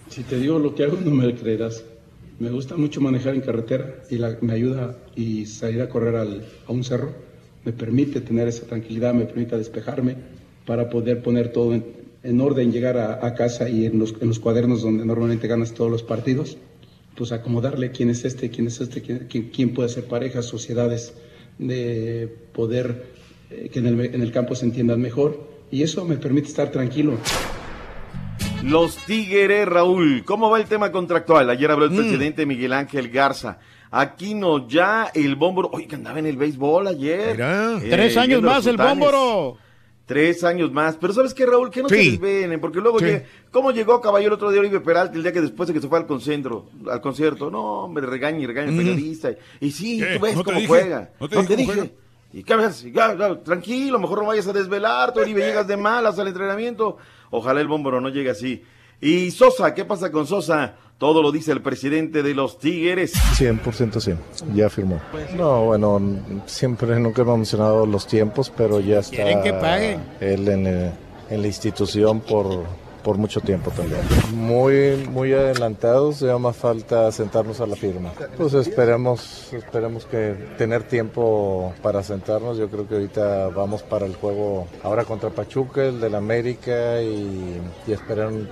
Si 0.09 0.23
te 0.23 0.39
digo 0.39 0.57
lo 0.57 0.73
que 0.73 0.83
hago, 0.85 0.97
no 0.99 1.11
me 1.11 1.35
creerás. 1.35 1.85
Me 2.39 2.49
gusta 2.51 2.77
mucho 2.77 3.01
manejar 3.01 3.35
en 3.35 3.41
carretera 3.41 3.95
y 4.09 4.17
me 4.41 4.53
ayuda 4.53 4.97
y 5.15 5.45
salir 5.45 5.81
a 5.81 5.89
correr 5.89 6.15
al- 6.15 6.45
a 6.67 6.71
un 6.71 6.83
cerro. 6.83 7.11
Me 7.65 7.73
permite 7.73 8.21
tener 8.21 8.47
esa 8.47 8.65
tranquilidad, 8.65 9.13
me 9.13 9.25
permite 9.25 9.57
despejarme 9.57 10.15
para 10.65 10.89
poder 10.89 11.21
poner 11.21 11.51
todo 11.51 11.73
en, 11.73 11.83
en 12.23 12.39
orden, 12.39 12.71
llegar 12.71 12.97
a, 12.97 13.33
casa 13.35 13.67
y 13.69 13.85
en 13.85 13.99
los, 13.99 14.15
en 14.21 14.29
los 14.29 14.39
cuadernos 14.39 14.81
donde 14.81 15.05
normalmente 15.05 15.47
ganas 15.47 15.73
todos 15.73 15.91
los 15.91 16.03
partidos, 16.03 16.57
pues 17.17 17.33
acomodarle 17.33 17.91
quién 17.91 18.09
es 18.09 18.23
este, 18.23 18.49
quién 18.49 18.67
es 18.67 18.79
este, 18.79 19.01
quién, 19.01 19.49
quién- 19.53 19.73
puede 19.73 19.89
ser 19.89 20.05
pareja, 20.05 20.41
sociedades, 20.41 21.13
de 21.57 22.33
poder 22.53 23.03
eh, 23.51 23.69
que 23.69 23.79
en 23.79 23.87
el, 23.87 23.99
en 24.15 24.21
el 24.21 24.31
campo 24.31 24.55
se 24.55 24.63
entiendan 24.65 25.01
mejor 25.01 25.45
y 25.71 25.83
eso 25.83 26.05
me 26.05 26.15
permite 26.15 26.47
estar 26.47 26.71
tranquilo. 26.71 27.17
Los 28.63 28.97
Tigres, 29.05 29.67
Raúl. 29.67 30.23
¿Cómo 30.25 30.49
va 30.49 30.59
el 30.59 30.65
tema 30.67 30.91
contractual? 30.91 31.49
Ayer 31.49 31.71
habló 31.71 31.85
el 31.85 31.91
Mm. 31.91 31.95
presidente 31.97 32.45
Miguel 32.45 32.73
Ángel 32.73 33.09
Garza. 33.09 33.59
Aquino 33.89 34.67
ya, 34.67 35.09
el 35.13 35.35
bómboro. 35.35 35.69
Oye, 35.73 35.87
que 35.87 35.95
andaba 35.95 36.19
en 36.19 36.25
el 36.27 36.37
béisbol 36.37 36.87
ayer. 36.87 37.37
Eh, 37.39 37.87
Tres 37.89 38.17
años 38.17 38.41
más 38.41 38.65
el 38.67 38.77
bómboro. 38.77 39.57
Tres 40.05 40.43
años 40.43 40.71
más. 40.71 40.97
Pero 40.97 41.13
¿sabes 41.13 41.33
qué, 41.33 41.45
Raúl? 41.45 41.69
Que 41.71 41.81
no 41.83 41.89
se 41.89 42.01
Sí. 42.03 42.11
desvenen, 42.11 42.59
porque 42.59 42.79
luego 42.79 42.99
Sí. 42.99 43.05
llega- 43.05 43.23
¿Cómo 43.51 43.71
llegó 43.71 44.01
Caballo 44.01 44.27
el 44.27 44.33
otro 44.33 44.51
día 44.51 44.59
Oribe 44.59 44.79
Peralta 44.81 45.15
el 45.15 45.23
día 45.23 45.31
que 45.31 45.41
después 45.41 45.67
de 45.67 45.73
que 45.73 45.81
se 45.81 45.87
fue 45.87 45.97
al 45.99 46.05
concentro, 46.07 46.69
al 46.91 46.99
concierto? 47.01 47.49
No, 47.49 47.83
hombre, 47.85 48.05
regaña 48.07 48.39
y 48.39 48.45
regaña 48.45 48.67
el 48.69 48.73
Mm. 48.75 48.77
periodista. 48.77 49.31
Y 49.61 49.71
sí, 49.71 49.99
¿Qué? 49.99 50.15
tú 50.17 50.19
ves 50.23 50.35
¿No 50.35 50.43
te 50.43 50.53
cómo 50.53 50.67
juega. 50.67 51.09
¿No 51.19 51.29
te 51.29 51.35
No 51.35 51.43
dije. 51.43 51.93
¿Y? 52.31 52.43
Ya, 52.43 53.15
ya, 53.15 53.39
tranquilo, 53.43 53.99
mejor 53.99 54.19
no 54.19 54.27
vayas 54.27 54.47
a 54.47 54.53
desvelarte, 54.53 55.19
Oribe, 55.19 55.41
llegas 55.41 55.67
de 55.67 55.77
malas 55.77 56.19
al 56.19 56.27
entrenamiento. 56.27 56.97
Ojalá 57.31 57.61
el 57.61 57.67
bómboro 57.67 57.99
no 57.99 58.09
llegue 58.09 58.29
así. 58.29 58.63
Y 59.01 59.31
Sosa, 59.31 59.73
¿qué 59.73 59.85
pasa 59.85 60.11
con 60.11 60.27
Sosa? 60.27 60.75
Todo 60.97 61.21
lo 61.21 61.31
dice 61.31 61.53
el 61.53 61.61
presidente 61.61 62.21
de 62.21 62.33
los 62.33 62.59
Tigres. 62.59 63.13
100% 63.15 63.99
sí, 64.01 64.13
ya 64.53 64.69
firmó. 64.69 64.99
No, 65.35 65.63
bueno, 65.63 66.01
siempre 66.45 66.99
nunca 66.99 67.21
hemos 67.21 67.37
mencionado 67.37 67.85
los 67.85 68.05
tiempos, 68.05 68.51
pero 68.55 68.81
ya 68.81 68.99
está 68.99 69.15
Quieren 69.15 69.41
que 69.41 69.53
paguen. 69.53 70.01
él 70.19 70.47
en, 70.49 70.67
eh, 70.67 70.91
en 71.29 71.41
la 71.41 71.47
institución 71.47 72.19
por, 72.19 72.65
por 73.03 73.17
mucho 73.17 73.41
tiempo 73.41 73.71
también. 73.71 74.01
Muy, 74.33 75.07
muy 75.09 75.33
adelantados, 75.33 76.19
ya 76.19 76.37
más 76.37 76.55
falta 76.55 77.11
sentarnos 77.11 77.61
a 77.61 77.67
la 77.67 77.75
firma. 77.75 78.11
Pues 78.37 78.53
esperemos, 78.53 79.51
esperemos 79.53 80.05
que 80.05 80.35
tener 80.57 80.83
tiempo 80.83 81.73
para 81.81 82.03
sentarnos. 82.03 82.57
Yo 82.57 82.69
creo 82.69 82.87
que 82.87 82.95
ahorita 82.95 83.49
vamos 83.49 83.83
para 83.83 84.05
el 84.05 84.15
juego 84.15 84.67
ahora 84.83 85.05
contra 85.05 85.29
Pachuca, 85.29 85.85
el 85.85 85.99
del 85.99 86.15
América 86.15 87.01
y, 87.01 87.61
y 87.87 87.95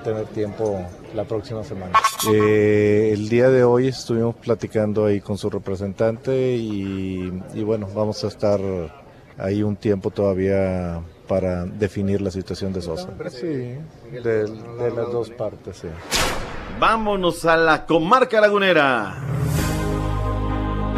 tener 0.03 0.25
tiempo 0.27 0.79
la 1.15 1.23
próxima 1.23 1.63
semana. 1.63 1.93
Eh, 2.31 3.11
el 3.13 3.29
día 3.29 3.49
de 3.49 3.63
hoy 3.63 3.87
estuvimos 3.87 4.35
platicando 4.35 5.05
ahí 5.05 5.21
con 5.21 5.37
su 5.37 5.49
representante 5.49 6.55
y, 6.55 7.31
y 7.53 7.63
bueno, 7.63 7.87
vamos 7.93 8.23
a 8.23 8.27
estar 8.27 8.59
ahí 9.37 9.63
un 9.63 9.75
tiempo 9.75 10.09
todavía 10.09 11.01
para 11.27 11.65
definir 11.65 12.21
la 12.21 12.31
situación 12.31 12.73
de 12.73 12.81
Sosa. 12.81 13.09
Sí, 13.29 13.45
de, 13.45 14.21
de 14.21 14.91
las 14.95 15.11
dos 15.11 15.29
partes, 15.31 15.77
sí. 15.77 15.87
Vámonos 16.79 17.45
a 17.45 17.57
la 17.57 17.85
comarca 17.85 18.39
lagunera. 18.39 19.15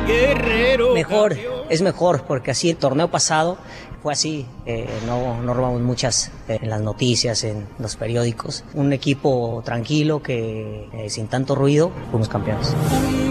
Guerrero. 0.06 0.94
Mejor, 0.94 1.38
es 1.70 1.82
mejor, 1.82 2.24
porque 2.24 2.52
así 2.52 2.70
el 2.70 2.78
torneo 2.78 3.10
pasado 3.10 3.58
fue 4.02 4.14
así, 4.14 4.46
eh, 4.66 4.88
no, 5.06 5.42
no 5.42 5.54
robamos 5.54 5.82
muchas 5.82 6.32
eh, 6.48 6.58
en 6.62 6.70
las 6.70 6.82
noticias, 6.82 7.44
en 7.44 7.68
los 7.80 7.96
periódicos. 7.96 8.64
Un 8.74 8.94
equipo 8.94 9.62
tranquilo 9.66 10.24
que 10.24 10.88
eh, 10.94 11.10
sin 11.10 11.28
tanto 11.28 11.54
ruido 11.54 11.92
fuimos 12.10 12.30
campeones. 12.30 12.74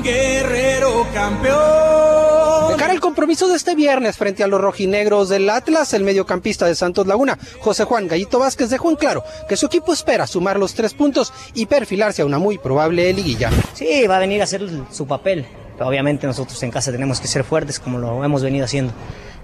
Guerrero 0.03 1.07
campeón. 1.12 2.18
De 2.66 2.76
cara 2.76 2.93
al 2.93 3.01
compromiso 3.01 3.48
de 3.48 3.56
este 3.56 3.74
viernes 3.74 4.16
frente 4.16 4.43
a 4.43 4.47
los 4.47 4.60
rojinegros 4.60 5.28
del 5.28 5.48
Atlas, 5.48 5.94
el 5.94 6.02
mediocampista 6.02 6.66
de 6.66 6.74
Santos 6.74 7.06
Laguna, 7.06 7.39
José 7.60 7.85
Juan 7.85 8.09
Gallito 8.09 8.39
Vázquez, 8.39 8.68
dejó 8.68 8.90
en 8.90 8.97
claro 8.97 9.22
que 9.48 9.56
su 9.56 9.66
equipo 9.66 9.93
espera 9.93 10.26
sumar 10.26 10.59
los 10.59 10.74
tres 10.74 10.93
puntos 10.93 11.32
y 11.55 11.66
perfilarse 11.66 12.22
a 12.22 12.26
una 12.26 12.39
muy 12.39 12.59
probable 12.59 13.12
liguilla. 13.12 13.51
Sí, 13.74 14.06
va 14.06 14.16
a 14.16 14.20
venir 14.20 14.40
a 14.40 14.44
hacer 14.44 14.68
su 14.90 15.06
papel. 15.06 15.47
Pero 15.76 15.89
obviamente 15.89 16.26
nosotros 16.26 16.60
en 16.62 16.70
casa 16.70 16.90
tenemos 16.90 17.20
que 17.20 17.28
ser 17.28 17.44
fuertes 17.44 17.78
como 17.78 17.98
lo 17.98 18.24
hemos 18.24 18.43
venido 18.43 18.64
haciendo. 18.64 18.93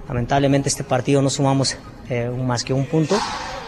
Lamentablemente 0.08 0.68
este 0.68 0.82
partido 0.82 1.22
no 1.22 1.30
sumamos 1.30 1.76
eh, 2.10 2.28
más 2.28 2.64
que 2.64 2.72
un 2.72 2.86
punto, 2.86 3.16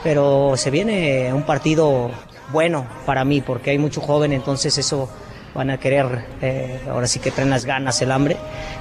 pero 0.03 0.55
se 0.57 0.71
viene 0.71 1.33
un 1.33 1.45
partido 1.45 2.11
bueno 2.53 2.87
para 3.07 3.25
mí 3.25 3.41
porque 3.41 3.71
hay 3.71 3.79
mucho 3.79 4.01
joven, 4.01 4.33
entonces 4.33 4.77
eso 4.77 5.09
van 5.57 5.71
a 5.71 5.79
querer, 5.79 6.27
eh, 6.43 6.81
ahora 6.89 7.07
sí 7.07 7.19
que 7.19 7.31
traen 7.31 7.51
las 7.51 7.65
ganas, 7.65 8.01
el 8.03 8.13
hambre, 8.13 8.37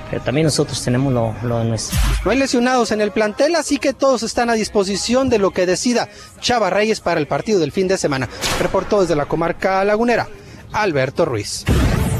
pero 0.09 0.21
también 0.21 0.45
nosotros 0.45 0.83
tenemos 0.83 1.13
lo, 1.13 1.33
lo 1.43 1.63
nuestro. 1.63 1.97
No 2.23 2.31
hay 2.31 2.37
lesionados 2.37 2.91
en 2.91 3.01
el 3.01 3.11
plantel, 3.11 3.55
así 3.55 3.77
que 3.77 3.93
todos 3.93 4.23
están 4.23 4.49
a 4.49 4.53
disposición 4.53 5.29
de 5.29 5.39
lo 5.39 5.51
que 5.51 5.65
decida 5.65 6.09
Chava 6.41 6.69
Reyes 6.69 6.99
para 6.99 7.19
el 7.19 7.27
partido 7.27 7.59
del 7.59 7.71
fin 7.71 7.87
de 7.87 7.97
semana. 7.97 8.27
Reportó 8.59 9.01
desde 9.01 9.15
la 9.15 9.25
comarca 9.25 9.83
lagunera, 9.85 10.27
Alberto 10.73 11.25
Ruiz. 11.25 11.65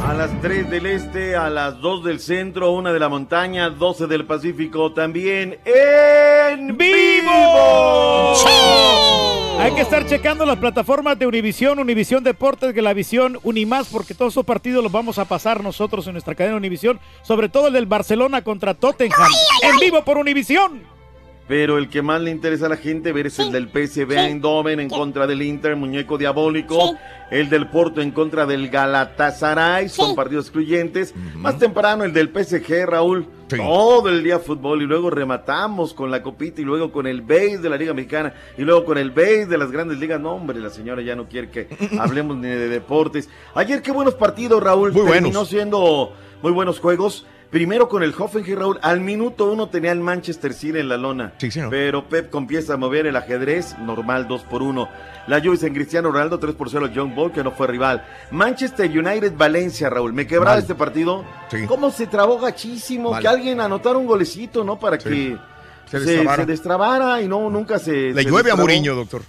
A 0.08 0.14
las 0.14 0.30
3 0.42 0.70
del 0.70 0.86
este, 0.86 1.36
a 1.36 1.50
las 1.50 1.82
2 1.82 2.04
del 2.04 2.20
centro, 2.20 2.72
1 2.72 2.94
de 2.94 3.00
la 3.00 3.10
montaña, 3.10 3.72
12 3.72 4.08
del 4.08 4.26
Pacífico, 4.26 4.94
también 4.94 5.58
en 5.66 6.78
vivo. 6.78 8.36
Hay 9.60 9.74
que 9.74 9.82
estar 9.82 10.06
checando 10.06 10.46
las 10.46 10.58
plataformas 10.58 11.18
de 11.18 11.26
Univisión, 11.26 11.80
Univisión 11.80 12.24
Deportes, 12.24 12.74
Galavisión, 12.74 13.40
Unimás, 13.44 13.88
porque 13.88 14.14
todos 14.14 14.34
esos 14.34 14.46
partidos 14.46 14.84
los 14.84 14.92
vamos 14.92 15.18
a 15.18 15.26
pasar 15.26 15.64
nosotros 15.64 16.06
en 16.08 16.14
nuestra 16.14 16.36
cadena 16.36 16.58
Univisión, 16.58 17.00
sobre 17.24 17.50
todo 17.50 17.68
el 17.68 17.74
del 17.74 17.86
Barcelona 17.86 18.44
contra 18.44 18.74
Tottenham, 18.74 19.32
en 19.64 19.78
vivo 19.80 20.04
por 20.04 20.18
Univisión. 20.18 20.95
Pero 21.48 21.78
el 21.78 21.90
que 21.90 22.02
más 22.02 22.22
le 22.22 22.32
interesa 22.32 22.66
a 22.66 22.70
la 22.70 22.78
gente 22.78 23.12
ver 23.12 23.28
es 23.28 23.38
el 23.38 23.52
del 23.52 23.68
PSV 23.70 24.12
Eindhoven 24.12 24.80
en 24.80 24.90
contra 24.90 25.28
del 25.28 25.44
Inter, 25.44 25.76
muñeco 25.76 26.18
diabólico. 26.18 26.96
El 27.30 27.50
del 27.50 27.68
Porto 27.68 28.02
en 28.02 28.12
contra 28.12 28.46
del 28.46 28.70
Galatasaray, 28.70 29.90
son 29.90 30.16
partidos 30.16 30.46
excluyentes. 30.46 31.14
Más 31.36 31.58
temprano 31.60 32.04
el 32.04 32.14
del 32.14 32.30
PSG, 32.30 32.86
Raúl. 32.88 33.28
Todo 33.48 34.10
el 34.10 34.24
día 34.24 34.40
fútbol 34.40 34.82
y 34.82 34.86
luego 34.86 35.12
rematamos 35.12 35.94
con 35.94 36.10
la 36.10 36.24
copita 36.24 36.62
y 36.62 36.64
luego 36.64 36.92
con 36.92 37.06
el 37.06 37.22
base 37.22 37.60
de 37.60 37.70
la 37.70 37.78
Liga 37.78 37.94
Mexicana 37.94 38.34
y 38.58 38.64
luego 38.64 38.84
con 38.86 38.98
el 38.98 39.12
base 39.12 39.46
de 39.46 39.58
las 39.58 39.72
grandes 39.72 40.00
ligas. 40.00 40.20
No, 40.20 40.34
hombre, 40.34 40.60
la 40.60 40.72
señora 40.72 41.04
ya 41.04 41.16
no 41.16 41.28
quiere 41.28 41.52
que 41.52 41.68
hablemos 42.00 42.38
ni 42.38 42.48
de 42.48 42.70
deportes. 42.70 43.30
Ayer 43.54 43.84
qué 43.84 43.92
buenos 43.92 44.16
partidos, 44.16 44.64
Raúl. 44.64 44.92
Muy 44.94 45.04
Terminó 45.04 45.22
buenos. 45.30 45.50
siendo 45.50 46.14
muy 46.42 46.52
buenos 46.54 46.80
juegos. 46.80 47.26
Primero 47.52 47.88
con 47.88 48.04
el 48.04 48.14
Hoffenheim, 48.18 48.58
Raúl. 48.60 48.80
Al 48.82 49.00
minuto 49.02 49.52
uno 49.52 49.70
tenía 49.70 49.92
el 49.92 50.00
Manchester 50.00 50.54
City 50.54 50.80
en 50.80 50.90
la 50.90 50.98
lona. 50.98 51.34
Pero 51.70 52.08
Pep 52.10 52.34
empieza 52.36 52.74
a 52.74 52.78
mover 52.78 53.06
el 53.08 53.16
ajedrez, 53.16 53.78
normal 53.80 54.28
2 54.28 54.44
por 54.44 54.62
1. 54.62 54.90
La 55.28 55.40
Juve 55.40 55.58
en 55.66 55.74
Cristiano 55.74 56.12
Ronaldo 56.12 56.38
3 56.38 56.54
por 56.56 56.70
0 56.70 56.90
John 56.94 57.16
Ball, 57.16 57.32
que 57.32 57.44
no 57.44 57.52
fue 57.52 57.68
rival. 57.68 58.06
Manchester 58.32 58.90
United 58.90 59.34
Valencia, 59.38 59.90
Raúl. 59.90 60.14
Me 60.14 60.28
quebraba 60.28 60.52
Mal. 60.52 60.60
este 60.60 60.76
partido. 60.76 61.24
Sí. 61.50 61.66
¿Cómo 61.68 61.92
se 61.92 62.08
trabó 62.08 62.40
gachísimo? 62.40 63.12
Mal. 63.12 63.22
Que 63.22 63.28
alguien 63.28 63.62
anotara 63.62 63.98
un 63.98 64.06
golecito, 64.06 64.64
¿no? 64.64 64.78
Para 64.78 64.98
que 64.98 65.38
Se 65.90 66.00
destrabara. 66.00 66.44
se 66.44 66.46
destrabara 66.46 67.22
y 67.22 67.28
no, 67.28 67.50
nunca 67.50 67.80
se. 67.80 68.12
Le 68.14 68.24
se 68.24 68.30
llueve 68.30 68.52
a. 68.52 68.56
Mourinho, 68.56 68.96
doctor. 68.96 69.22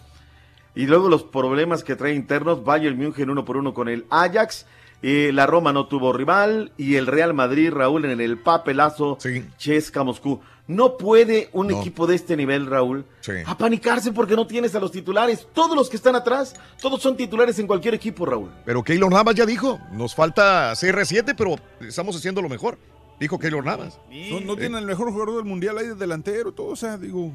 Y 0.75 0.87
luego 0.87 1.09
los 1.09 1.23
problemas 1.23 1.83
que 1.83 1.97
trae 1.97 2.13
internos, 2.15 2.63
Bayern 2.63 2.99
München 2.99 3.31
uno 3.31 3.45
por 3.47 3.57
uno 3.57 3.73
con 3.73 3.89
el 3.89 4.05
Ajax, 4.11 4.67
eh, 5.03 5.31
la 5.33 5.47
Roma 5.47 5.73
no 5.73 5.87
tuvo 5.87 6.13
rival 6.13 6.73
y 6.77 6.97
el 6.97 7.07
Real 7.07 7.35
Madrid, 7.35 7.71
Raúl, 7.73 8.05
en 8.07 8.21
el 8.21 8.39
papelazo, 8.39 9.19
Chesca 9.59 10.03
Moscú. 10.05 10.41
No 10.69 10.97
puede 10.97 11.49
un 11.53 11.69
No. 11.69 11.79
equipo 11.81 12.09
de 12.09 12.17
este 12.17 12.37
nivel, 12.37 12.67
Raúl, 12.67 13.05
apanicarse 13.47 14.11
porque 14.11 14.35
no 14.35 14.49
tienes 14.49 14.75
a 14.75 14.81
los 14.81 14.91
titulares. 14.91 15.47
Todos 15.53 15.77
los 15.77 15.89
que 15.89 15.97
están 15.97 16.17
atrás, 16.17 16.55
todos 16.83 17.01
son 17.01 17.17
titulares 17.17 17.59
en 17.61 17.69
cualquier 17.69 17.95
equipo, 17.95 18.27
Raúl. 18.27 18.51
Pero 18.65 18.83
Keylor 18.83 19.13
Navas 19.13 19.37
ya 19.37 19.47
dijo, 19.47 19.79
nos 19.93 20.15
falta 20.15 20.73
CR7, 20.73 21.35
pero 21.37 21.55
estamos 21.81 22.17
haciendo 22.17 22.43
lo 22.43 22.49
mejor. 22.49 22.79
Dijo 23.21 23.39
Keylor 23.39 23.65
Navas. 23.65 24.01
No, 24.11 24.41
no 24.41 24.57
tiene 24.57 24.79
el 24.79 24.87
mejor 24.87 25.11
jugador 25.13 25.37
del 25.37 25.45
mundial 25.45 25.79
ahí 25.79 25.87
de 25.87 25.95
delantero, 25.95 26.51
todo, 26.53 26.69
o 26.69 26.77
sea, 26.77 26.99
digo. 26.99 27.31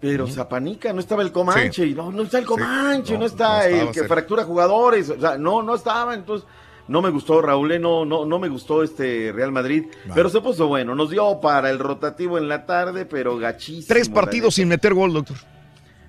Pero 0.00 0.26
se 0.26 0.40
apanica, 0.40 0.92
no 0.92 0.98
estaba 1.00 1.22
el 1.22 1.30
Comanche, 1.30 1.86
no, 1.94 2.10
no 2.10 2.22
está 2.22 2.38
el 2.38 2.44
Comanche, 2.46 3.12
no, 3.14 3.20
no, 3.20 3.26
está 3.26 3.68
no 3.68 3.76
el 3.76 3.90
que 3.92 4.04
fractura 4.04 4.42
jugadores, 4.44 5.10
o 5.10 5.20
sea, 5.20 5.36
no, 5.38 5.62
no 5.62 5.74
estaba, 5.76 6.14
entonces 6.14 6.48
no 6.88 7.02
me 7.02 7.10
gustó 7.10 7.40
Raúl, 7.40 7.72
eh, 7.72 7.78
no, 7.78 8.04
no, 8.04 8.24
no 8.24 8.38
me 8.38 8.48
gustó 8.48 8.82
este 8.82 9.32
Real 9.32 9.52
Madrid, 9.52 9.86
pero 10.14 10.28
se 10.28 10.40
puso 10.40 10.66
bueno, 10.66 10.94
nos 10.94 11.10
dio 11.10 11.40
para 11.40 11.70
el 11.70 11.78
rotativo 11.78 12.38
en 12.38 12.48
la 12.48 12.66
tarde, 12.66 13.06
pero 13.06 13.38
gachísimo. 13.38 13.86
Tres 13.88 14.08
partidos 14.08 14.54
sin 14.54 14.68
meter 14.68 14.94
gol, 14.94 15.12
doctor. 15.12 15.36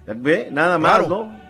Ve, 0.05 0.49
nada 0.51 0.77
más, 0.77 0.93
Raro. 0.93 1.07
¿no? 1.07 1.43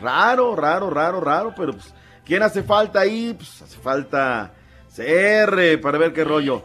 Raro, 0.00 0.56
raro, 0.56 0.90
raro, 0.90 1.20
raro, 1.20 1.54
pero 1.56 1.72
pues, 1.72 1.92
¿quién 2.24 2.42
hace 2.42 2.62
falta 2.62 3.00
ahí? 3.00 3.34
Pues 3.34 3.62
hace 3.62 3.78
falta 3.78 4.52
CR 4.94 5.80
para 5.80 5.98
ver 5.98 6.12
qué 6.12 6.24
rollo. 6.24 6.62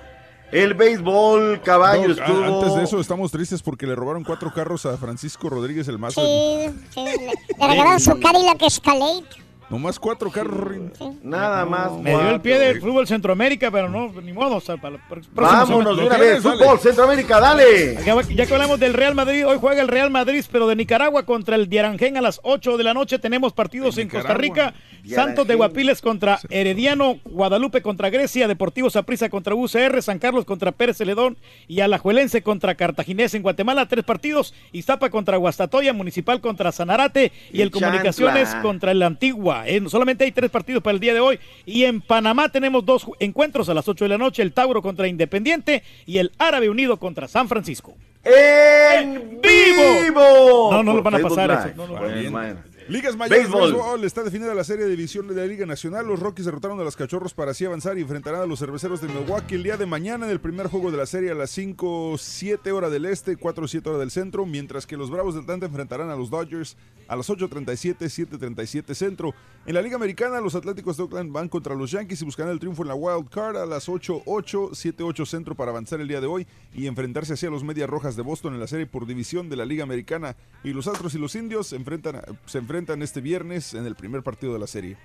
El 0.51 0.75
béisbol, 0.75 1.61
caballo 1.61 2.11
estuvo. 2.11 2.43
Antes 2.43 2.75
de 2.75 2.83
eso 2.83 2.99
estamos 2.99 3.31
tristes 3.31 3.63
porque 3.63 3.87
le 3.87 3.95
robaron 3.95 4.23
cuatro 4.23 4.53
carros 4.53 4.85
a 4.85 4.97
Francisco 4.97 5.49
Rodríguez 5.49 5.87
el 5.87 5.97
Mazo. 5.97 6.21
Sí, 6.21 6.69
sí, 6.93 7.03
le, 7.03 7.25
le 7.25 7.67
regalaron 7.67 7.99
su 7.99 8.19
Cadillac 8.19 8.61
Escalade. 8.61 9.42
Nomás 9.73 9.97
cuatro 9.97 10.29
carros. 10.29 10.77
Nada 11.23 11.65
más. 11.65 11.93
Me 11.93 12.11
dio 12.11 12.29
el 12.29 12.41
pie 12.41 12.59
del 12.59 12.79
fútbol 12.79 13.07
Centroamérica, 13.07 13.71
pero 13.71 13.89
no, 13.89 14.11
ni 14.21 14.31
modo. 14.31 14.57
o 14.57 14.61
sea, 14.61 14.77
para 14.77 14.99
Vámonos 15.33 15.97
de 15.97 16.05
una 16.05 16.15
vez. 16.15 16.43
Fútbol, 16.43 16.77
Centroamérica, 16.77 17.39
dale. 17.39 17.95
Ya, 18.05 18.21
ya 18.21 18.45
que 18.45 18.53
hablamos 18.53 18.79
del 18.79 18.93
Real 18.93 19.15
Madrid, 19.15 19.47
hoy 19.47 19.57
juega 19.59 19.81
el 19.81 19.87
Real 19.87 20.11
Madrid, 20.11 20.45
pero 20.51 20.67
de 20.67 20.75
Nicaragua 20.75 21.25
contra 21.25 21.55
el 21.55 21.69
Diaranjén 21.69 22.17
a 22.17 22.21
las 22.21 22.39
8 22.43 22.77
de 22.77 22.83
la 22.83 22.93
noche. 22.93 23.17
Tenemos 23.17 23.51
partidos 23.53 23.97
en 23.97 24.09
Costa 24.09 24.35
Rica. 24.35 24.75
Santos 25.07 25.47
de 25.47 25.55
Guapiles 25.55 26.01
contra 26.01 26.39
Herediano, 26.49 27.19
Guadalupe 27.25 27.81
contra 27.81 28.09
Grecia, 28.09 28.47
Deportivo 28.47 28.89
Saprissa 28.89 29.29
contra 29.29 29.53
UCR, 29.53 30.01
San 30.01 30.17
Carlos 30.17 30.45
contra 30.45 30.71
Pérez 30.71 30.97
Celedón 30.97 31.35
y 31.67 31.81
Alajuelense 31.81 32.41
contra 32.41 32.75
Cartaginés 32.75 33.33
en 33.33 33.41
Guatemala. 33.41 33.87
Tres 33.87 34.05
partidos. 34.05 34.53
Iztapa 34.71 35.09
contra 35.09 35.37
Guastatoya, 35.37 35.93
Municipal 35.93 36.41
contra 36.41 36.71
Sanarate 36.71 37.31
y, 37.51 37.57
Y 37.57 37.61
el 37.63 37.71
Comunicaciones 37.71 38.53
contra 38.61 38.91
el 38.91 39.01
Antigua. 39.01 39.62
Eh, 39.67 39.81
solamente 39.87 40.23
hay 40.23 40.31
tres 40.31 40.49
partidos 40.49 40.83
para 40.83 40.93
el 40.93 40.99
día 40.99 41.13
de 41.13 41.19
hoy. 41.19 41.39
Y 41.65 41.83
en 41.83 42.01
Panamá 42.01 42.49
tenemos 42.49 42.85
dos 42.85 43.05
encuentros 43.19 43.69
a 43.69 43.73
las 43.73 43.87
8 43.87 44.05
de 44.05 44.09
la 44.09 44.17
noche: 44.17 44.41
el 44.41 44.53
Tauro 44.53 44.81
contra 44.81 45.07
Independiente 45.07 45.83
y 46.05 46.17
el 46.17 46.31
Árabe 46.37 46.69
Unido 46.69 46.97
contra 46.97 47.27
San 47.27 47.47
Francisco. 47.47 47.95
¡En 48.23 49.41
vivo! 49.41 50.69
No, 50.71 50.83
no 50.83 50.93
lo 50.93 51.03
van 51.03 51.15
a 51.15 51.19
pasar 51.19 51.51
eso. 51.51 51.75
No, 51.75 51.87
no. 51.87 52.72
Ligas 52.89 53.15
mayores 53.15 53.49
Béisbol. 53.49 54.03
está 54.03 54.23
definida 54.23 54.53
la 54.53 54.63
serie 54.63 54.85
de 54.85 54.91
división 54.91 55.27
de 55.27 55.35
la 55.35 55.45
Liga 55.45 55.65
Nacional. 55.65 56.05
Los 56.05 56.19
Rockies 56.19 56.45
derrotaron 56.45 56.79
a 56.79 56.83
los 56.83 56.97
Cachorros 56.97 57.33
para 57.33 57.51
así 57.51 57.63
avanzar 57.63 57.97
y 57.97 58.01
enfrentarán 58.01 58.41
a 58.41 58.45
los 58.45 58.59
Cerveceros 58.59 58.99
de 58.99 59.07
Milwaukee 59.07 59.55
el 59.55 59.63
día 59.63 59.77
de 59.77 59.85
mañana 59.85 60.25
en 60.25 60.31
el 60.31 60.41
primer 60.41 60.67
juego 60.67 60.91
de 60.91 60.97
la 60.97 61.05
serie 61.05 61.31
a 61.31 61.35
las 61.35 61.49
5, 61.51 62.17
7 62.17 62.71
hora 62.73 62.89
del 62.89 63.05
este, 63.05 63.37
4, 63.37 63.67
7 63.67 63.89
hora 63.89 63.99
del 63.99 64.11
centro, 64.11 64.45
mientras 64.45 64.85
que 64.85 64.97
los 64.97 65.09
Bravos 65.09 65.33
de 65.33 65.41
Atlanta 65.41 65.65
enfrentarán 65.65 66.09
a 66.09 66.15
los 66.15 66.29
Dodgers 66.29 66.75
a 67.07 67.15
las 67.15 67.29
8.37, 67.29 67.97
7.37 67.99 68.93
centro. 68.93 69.33
En 69.65 69.75
la 69.75 69.81
Liga 69.81 69.95
Americana, 69.95 70.41
los 70.41 70.55
Atléticos 70.55 70.97
de 70.97 71.03
Oakland 71.03 71.31
van 71.31 71.47
contra 71.47 71.75
los 71.75 71.91
Yankees 71.91 72.21
y 72.21 72.25
buscarán 72.25 72.51
el 72.51 72.59
triunfo 72.59 72.81
en 72.81 72.89
la 72.89 72.95
Wild 72.95 73.29
Card 73.29 73.55
a 73.55 73.65
las 73.65 73.87
8, 73.87 74.23
8, 74.25 74.71
7, 74.73 75.03
8 75.03 75.25
centro 75.25 75.55
para 75.55 75.71
avanzar 75.71 76.01
el 76.01 76.07
día 76.09 76.19
de 76.19 76.27
hoy 76.27 76.47
y 76.73 76.87
enfrentarse 76.87 77.33
hacia 77.33 77.49
los 77.49 77.63
Medias 77.63 77.89
Rojas 77.89 78.17
de 78.17 78.23
Boston 78.23 78.55
en 78.55 78.59
la 78.59 78.67
serie 78.67 78.87
por 78.87 79.05
división 79.05 79.49
de 79.49 79.55
la 79.55 79.65
Liga 79.65 79.83
Americana. 79.83 80.35
Y 80.65 80.73
los 80.73 80.87
Astros 80.87 81.15
y 81.15 81.19
los 81.19 81.35
Indios 81.35 81.71
enfrentan, 81.71 82.21
se 82.45 82.57
enfrentan 82.57 82.72
este 82.75 83.21
viernes 83.21 83.73
en 83.73 83.85
el 83.85 83.95
primer 83.95 84.23
partido 84.23 84.53
de 84.53 84.59
la 84.59 84.67
serie. 84.67 84.97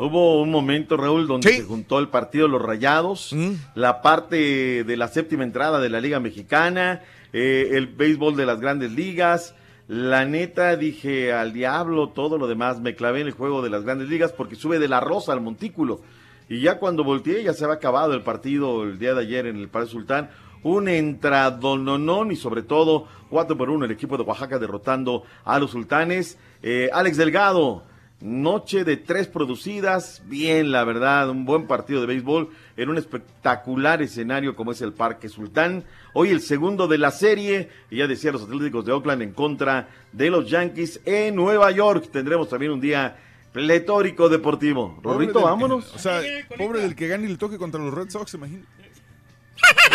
Hubo 0.00 0.42
un 0.42 0.50
momento, 0.50 0.96
Raúl, 0.96 1.28
donde 1.28 1.52
se 1.52 1.62
juntó 1.62 2.00
el 2.00 2.08
partido 2.08 2.46
de 2.46 2.52
los 2.52 2.62
Rayados, 2.62 3.34
la 3.76 4.02
parte 4.02 4.82
de 4.82 4.96
la 4.96 5.06
séptima 5.06 5.44
entrada 5.44 5.78
de 5.78 5.88
la 5.88 6.00
Liga 6.00 6.18
Mexicana, 6.18 7.02
eh, 7.32 7.70
el 7.72 7.86
béisbol 7.86 8.34
de 8.34 8.46
las 8.46 8.60
grandes 8.60 8.92
ligas. 8.92 9.54
La 9.86 10.24
neta, 10.24 10.76
dije 10.76 11.32
al 11.32 11.52
diablo 11.52 12.08
todo 12.08 12.38
lo 12.38 12.48
demás. 12.48 12.80
Me 12.80 12.96
clavé 12.96 13.20
en 13.20 13.28
el 13.28 13.32
juego 13.34 13.62
de 13.62 13.70
las 13.70 13.84
grandes 13.84 14.08
ligas 14.08 14.32
porque 14.32 14.56
sube 14.56 14.78
de 14.78 14.88
la 14.88 14.98
rosa 14.98 15.32
al 15.32 15.40
montículo. 15.40 16.00
Y 16.48 16.60
ya 16.60 16.78
cuando 16.78 17.04
volteé, 17.04 17.44
ya 17.44 17.52
se 17.52 17.64
había 17.64 17.76
acabado 17.76 18.14
el 18.14 18.22
partido 18.22 18.82
el 18.82 18.98
día 18.98 19.14
de 19.14 19.20
ayer 19.20 19.46
en 19.46 19.56
el 19.56 19.68
Parque 19.68 19.90
Sultán. 19.90 20.30
Un 20.64 20.88
entradononón 20.88 22.32
y 22.32 22.36
sobre 22.36 22.62
todo 22.62 23.06
4 23.30 23.56
por 23.56 23.70
1 23.70 23.84
el 23.84 23.92
equipo 23.92 24.16
de 24.16 24.24
Oaxaca 24.24 24.58
derrotando 24.58 25.22
a 25.44 25.58
los 25.60 25.70
sultanes. 25.70 26.38
Eh, 26.62 26.90
Alex 26.92 27.16
Delgado, 27.16 27.84
Noche 28.24 28.84
de 28.84 28.96
tres 28.96 29.26
producidas, 29.26 30.22
bien, 30.24 30.72
la 30.72 30.82
verdad, 30.84 31.28
un 31.28 31.44
buen 31.44 31.66
partido 31.66 32.00
de 32.00 32.06
béisbol 32.06 32.48
en 32.74 32.88
un 32.88 32.96
espectacular 32.96 34.00
escenario 34.00 34.56
como 34.56 34.72
es 34.72 34.80
el 34.80 34.94
Parque 34.94 35.28
Sultán. 35.28 35.84
Hoy 36.14 36.30
el 36.30 36.40
segundo 36.40 36.88
de 36.88 36.96
la 36.96 37.10
serie, 37.10 37.68
y 37.90 37.98
ya 37.98 38.06
decía 38.06 38.32
los 38.32 38.44
Atléticos 38.44 38.86
de 38.86 38.92
Oakland 38.92 39.20
en 39.20 39.32
contra 39.32 39.90
de 40.12 40.30
los 40.30 40.48
Yankees 40.48 41.02
en 41.04 41.34
Nueva 41.34 41.70
York. 41.72 42.08
Tendremos 42.10 42.48
también 42.48 42.72
un 42.72 42.80
día 42.80 43.14
pletórico 43.52 44.30
deportivo. 44.30 44.98
Rorrito, 45.02 45.42
vámonos. 45.42 45.94
O 45.94 45.98
sea, 45.98 46.22
pobre 46.56 46.80
del 46.80 46.94
que 46.94 47.08
gane 47.08 47.26
y 47.26 47.32
le 47.32 47.36
toque 47.36 47.58
contra 47.58 47.78
los 47.78 47.92
Red 47.92 48.08
Sox, 48.08 48.32
imagínate. 48.32 48.66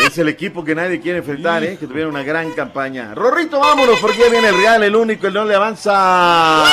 Es 0.05 0.17
el 0.17 0.29
equipo 0.29 0.63
que 0.63 0.73
nadie 0.75 0.99
quiere 1.01 1.19
enfrentar, 1.19 1.63
¿eh? 1.63 1.77
que 1.77 1.85
tuvieron 1.85 2.11
una 2.13 2.23
gran 2.23 2.51
campaña. 2.53 3.13
Rorrito, 3.13 3.59
vámonos, 3.59 3.99
porque 3.99 4.17
ya 4.19 4.29
viene 4.29 4.47
el 4.49 4.57
Real, 4.57 4.81
el 4.83 4.95
único, 4.95 5.27
el 5.27 5.33
no 5.33 5.45
le 5.45 5.55
avanza. 5.55 6.63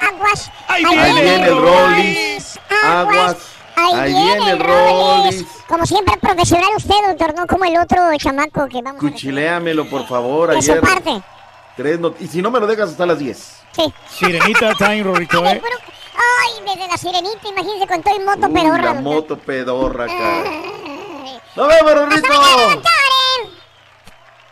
Aguas. 0.00 0.50
Ahí 0.68 0.84
viene 0.84 1.46
el 1.46 1.56
Rollis. 1.60 2.58
Aguas. 2.84 3.36
Ahí 3.76 4.12
viene 4.12 4.50
el 4.50 4.58
Rollis. 4.60 5.44
Como 5.66 5.84
siempre, 5.86 6.16
profesional 6.18 6.70
usted, 6.76 6.94
doctor, 7.08 7.34
no 7.34 7.46
como 7.46 7.64
el 7.64 7.76
otro 7.78 7.98
chamaco 8.18 8.68
que 8.68 8.82
vamos 8.82 9.02
a 9.02 9.08
Cuchiléamelo, 9.08 9.88
por 9.88 10.06
favor. 10.06 10.52
Su 10.62 10.72
Ayer. 10.72 10.80
parte. 10.80 11.20
Tres 11.76 11.98
not- 12.00 12.20
y 12.20 12.26
si 12.28 12.40
no 12.40 12.50
me 12.50 12.58
lo 12.60 12.66
dejas 12.66 12.90
hasta 12.90 13.04
las 13.04 13.18
10. 13.18 13.56
Sí. 13.72 13.92
Sirenita 14.08 14.72
time, 14.74 15.02
Rorrito, 15.02 15.44
¿eh? 15.44 15.60
Ay, 16.42 16.64
desde 16.64 16.88
la 16.88 16.96
sirenita, 16.96 17.48
imagínese 17.48 17.86
con 17.86 18.02
todo 18.02 18.16
el 18.16 18.24
moto 18.24 18.46
Uy, 18.46 18.52
pedorra. 18.54 18.82
la 18.82 18.94
moto 18.94 19.38
pedorra 19.38 20.04
acá. 20.04 20.44
¡Nos 21.56 21.68
vemos, 21.68 21.94
Rorrito! 21.94 22.28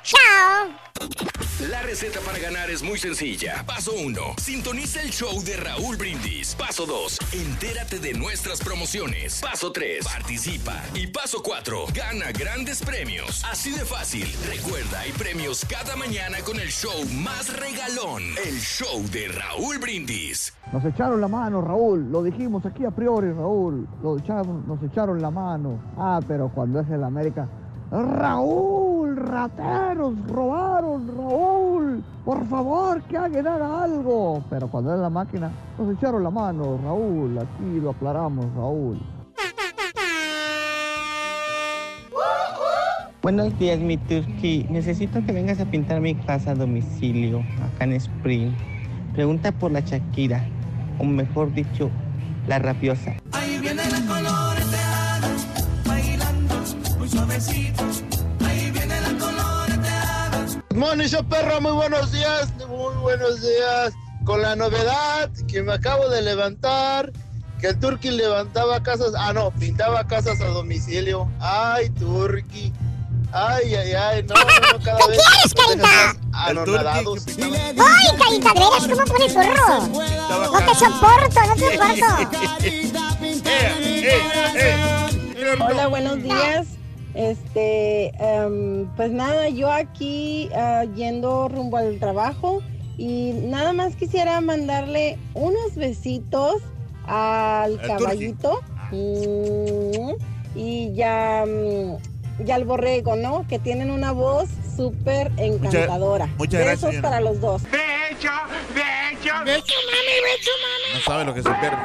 Chao. 0.03 1.44
La 1.70 1.81
receta 1.81 2.20
para 2.20 2.39
ganar 2.39 2.69
es 2.69 2.82
muy 2.82 2.99
sencilla. 2.99 3.65
Paso 3.66 3.93
1. 3.95 4.20
Sintoniza 4.36 5.01
el 5.01 5.11
show 5.11 5.43
de 5.43 5.57
Raúl 5.57 5.97
Brindis. 5.97 6.55
Paso 6.57 6.85
2. 6.85 7.19
Entérate 7.32 8.01
de 8.01 8.12
nuestras 8.12 8.61
promociones. 8.61 9.41
Paso 9.41 9.73
3. 9.73 10.05
Participa. 10.05 10.82
Y 10.95 11.07
paso 11.07 11.43
4. 11.43 11.86
Gana 11.95 12.32
grandes 12.32 12.82
premios. 12.82 13.43
Así 13.51 13.70
de 13.70 13.85
fácil. 13.86 14.27
Recuerda, 14.47 15.01
hay 15.01 15.12
premios 15.12 15.65
cada 15.65 15.97
mañana 15.97 16.39
con 16.45 16.61
el 16.61 16.69
show 16.69 17.03
más 17.23 17.49
regalón. 17.59 18.23
El 18.45 18.59
show 18.59 19.03
de 19.11 19.28
Raúl 19.28 19.78
Brindis. 19.78 20.53
Nos 20.70 20.85
echaron 20.85 21.19
la 21.19 21.28
mano, 21.28 21.62
Raúl. 21.62 22.12
Lo 22.12 22.23
dijimos 22.23 22.66
aquí 22.66 22.85
a 22.85 22.91
priori, 22.91 23.32
Raúl. 23.32 23.89
Nos 24.03 24.82
echaron 24.82 25.23
la 25.23 25.31
mano. 25.31 25.81
Ah, 25.97 26.20
pero 26.28 26.51
cuando 26.53 26.81
es 26.81 26.91
el 26.91 27.03
América. 27.05 27.49
Raúl, 27.95 29.16
rateros, 29.16 30.15
robaron, 30.27 31.07
Raúl. 31.07 32.03
Por 32.25 32.45
favor, 32.49 33.01
que 33.03 33.16
alguien 33.16 33.47
haga 33.47 33.85
algo. 33.85 34.43
Pero 34.51 34.66
cuando 34.66 34.93
es 34.93 34.99
la 34.99 35.11
máquina, 35.11 35.53
nos 35.79 35.97
echaron 35.97 36.25
la 36.25 36.31
mano, 36.31 36.77
Raúl. 36.83 37.39
Aquí 37.39 37.81
lo 37.81 37.91
aclaramos, 37.91 38.47
Raúl. 38.57 38.99
Buenos 43.23 43.57
días, 43.61 43.79
mi 43.79 43.97
Turkey. 43.97 44.66
Necesito 44.69 45.25
que 45.25 45.31
vengas 45.31 45.61
a 45.61 45.65
pintar 45.65 46.01
mi 46.01 46.16
casa 46.16 46.51
a 46.51 46.55
domicilio, 46.57 47.45
acá 47.62 47.85
en 47.85 47.93
Spring. 47.93 48.53
Pregunta 49.12 49.53
por 49.53 49.71
la 49.71 49.81
Shakira, 49.81 50.45
o 50.99 51.05
mejor 51.05 51.55
dicho, 51.55 51.91
la 52.49 52.59
rabiosa. 52.59 53.15
Ahí 53.31 53.59
viene 53.61 53.83
la 53.89 54.01
coloreteada, 54.01 55.29
bailando 55.87 56.55
muy 56.99 57.09
suavecito. 57.09 57.84
Show 60.75 61.23
perro, 61.29 61.61
muy 61.61 61.71
buenos 61.71 62.11
días, 62.11 62.49
muy 62.69 62.93
buenos 62.97 63.41
días. 63.43 63.93
Con 64.25 64.43
la 64.43 64.57
novedad 64.57 65.31
que 65.47 65.63
me 65.63 65.73
acabo 65.75 66.09
de 66.09 66.21
levantar, 66.21 67.13
que 67.61 67.69
el 67.69 67.79
Turqui 67.79 68.11
levantaba 68.11 68.83
casas, 68.83 69.13
ah 69.17 69.33
no, 69.33 69.53
pintaba 69.53 70.05
casas 70.09 70.41
a 70.41 70.47
domicilio. 70.47 71.31
Ay, 71.39 71.91
Turqui. 71.91 72.73
Ay, 73.33 73.73
ay, 73.75 73.93
ay, 73.93 74.23
no, 74.25 74.35
no, 74.35 74.41
no, 74.79 74.85
cada 74.85 74.99
¿Qué 74.99 75.07
vez. 75.11 75.21
quieres, 75.55 75.55
Carita? 75.55 76.17
Anonadados. 76.33 77.25
¡Ay, 77.29 78.09
carita, 78.19 78.53
de 78.53 78.61
veras, 78.61 78.89
cómo 78.89 79.05
pones 79.05 79.33
burro! 79.35 79.87
No 80.53 80.59
te 80.59 80.75
soporto, 80.75 81.41
no 81.47 81.55
te 81.55 81.79
soporto. 81.79 82.07
Hola, 85.69 85.87
buenos 85.87 86.21
días. 86.23 86.67
Este, 87.15 88.12
em, 88.19 88.86
pues 88.97 89.11
nada, 89.12 89.49
yo 89.49 89.70
aquí 89.70 90.51
ah, 90.55 90.85
yendo 90.95 91.49
rumbo 91.49 91.77
al 91.77 91.99
trabajo 91.99 92.61
y 92.99 93.32
nada 93.45 93.73
más 93.73 93.97
quisiera 93.97 94.41
mandarle 94.41 95.19
unos 95.35 95.74
besitos 95.77 96.57
al 97.07 97.81
caballito 97.82 98.61
Mm, 98.95 100.15
y 100.55 100.95
ya, 100.95 101.45
mm, 101.47 102.45
ya 102.45 102.55
al 102.55 102.65
borrego, 102.65 103.16
¿no? 103.16 103.47
Que 103.49 103.59
tienen 103.59 103.91
una 103.91 104.12
voz 104.12 104.49
súper 104.77 105.32
encantadora. 105.36 106.27
muchas 106.39 106.61
gracias, 106.61 106.91
Besos 106.91 107.03
para 107.03 107.20
los 107.20 107.41
dos. 107.41 107.62
Becho, 107.65 108.31
becho, 108.74 109.32
becho, 109.45 109.74
mami, 109.91 110.16
becho, 110.23 110.51
mami. 110.62 110.95
No 110.95 111.01
sabe 111.05 111.24
lo 111.24 111.35
que 111.35 111.43
se 111.43 111.51
pierde. 111.51 111.77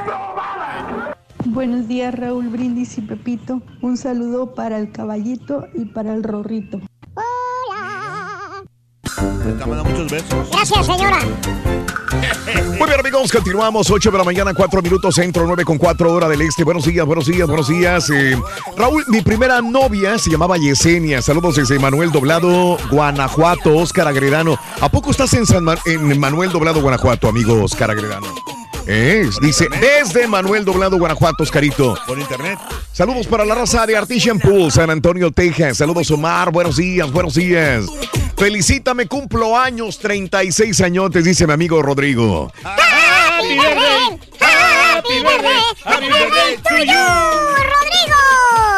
Buenos 1.46 1.88
días 1.88 2.14
Raúl 2.14 2.50
Brindis 2.50 2.98
y 2.98 3.02
Pepito. 3.02 3.62
Un 3.82 3.98
saludo 3.98 4.54
para 4.54 4.78
el 4.78 4.92
caballito 4.92 5.66
y 5.74 5.86
para 5.86 6.14
el 6.14 6.24
rorrito. 6.24 6.80
Te 9.04 9.50
está 9.52 9.66
mandando 9.66 9.84
muchos 9.86 10.12
besos. 10.12 10.50
Gracias, 10.52 10.86
señora. 10.86 11.20
Muy 12.78 12.88
bien, 12.88 13.00
amigos, 13.00 13.32
continuamos. 13.32 13.90
8 13.90 14.12
de 14.12 14.18
la 14.18 14.24
mañana, 14.24 14.54
4 14.54 14.82
minutos, 14.82 15.16
centro, 15.16 15.46
9 15.46 15.64
con 15.66 15.78
4 15.78 16.12
hora 16.12 16.28
del 16.28 16.42
este. 16.42 16.64
Buenos 16.64 16.86
días, 16.86 17.06
buenos 17.06 17.26
días, 17.26 17.48
buenos 17.48 17.68
días. 17.68 18.10
Eh, 18.10 18.38
Raúl, 18.78 19.04
mi 19.08 19.22
primera 19.22 19.62
novia 19.62 20.18
se 20.18 20.30
llamaba 20.30 20.58
Yesenia. 20.58 21.22
Saludos 21.22 21.56
desde 21.56 21.80
Manuel 21.80 22.12
Doblado, 22.12 22.78
Guanajuato, 22.92 23.76
Oscar 23.78 24.08
Agredano. 24.08 24.58
¿A 24.82 24.90
poco 24.90 25.12
estás 25.12 25.34
en, 25.34 25.46
San 25.46 25.64
Ma- 25.64 25.78
en 25.86 26.20
Manuel 26.20 26.52
Doblado, 26.52 26.82
Guanajuato, 26.82 27.28
amigo 27.30 27.64
Oscar 27.64 27.92
Agredano? 27.92 28.28
Es, 28.90 29.40
dice, 29.40 29.68
desde 29.80 30.28
Manuel 30.28 30.66
Doblado, 30.66 30.98
Guanajuato, 30.98 31.44
Oscarito. 31.44 31.96
Por 32.08 32.18
internet. 32.18 32.58
Saludos 32.92 33.28
para 33.28 33.46
la 33.46 33.54
raza 33.54 33.86
de 33.86 33.96
Artisan 33.96 34.40
Pool, 34.40 34.72
San 34.72 34.90
Antonio, 34.90 35.30
Texas. 35.30 35.78
Saludos, 35.78 36.10
Omar. 36.10 36.52
Buenos 36.52 36.78
días, 36.78 37.12
buenos 37.12 37.36
días. 37.36 37.86
Felicítame, 38.36 39.06
cumplo 39.06 39.56
años, 39.56 40.00
36 40.00 40.82
añotes, 40.82 41.24
dice 41.24 41.46
mi 41.46 41.54
amigo 41.54 41.84
Rodrigo. 41.84 42.52
Happy 42.64 43.50
birthday, 43.50 44.20
happy 44.40 45.22
birthday, 45.22 45.60
happy 45.86 46.08
birthday 46.08 46.58
to 46.58 46.84
you, 46.84 47.06
Rodrigo. 47.58 48.69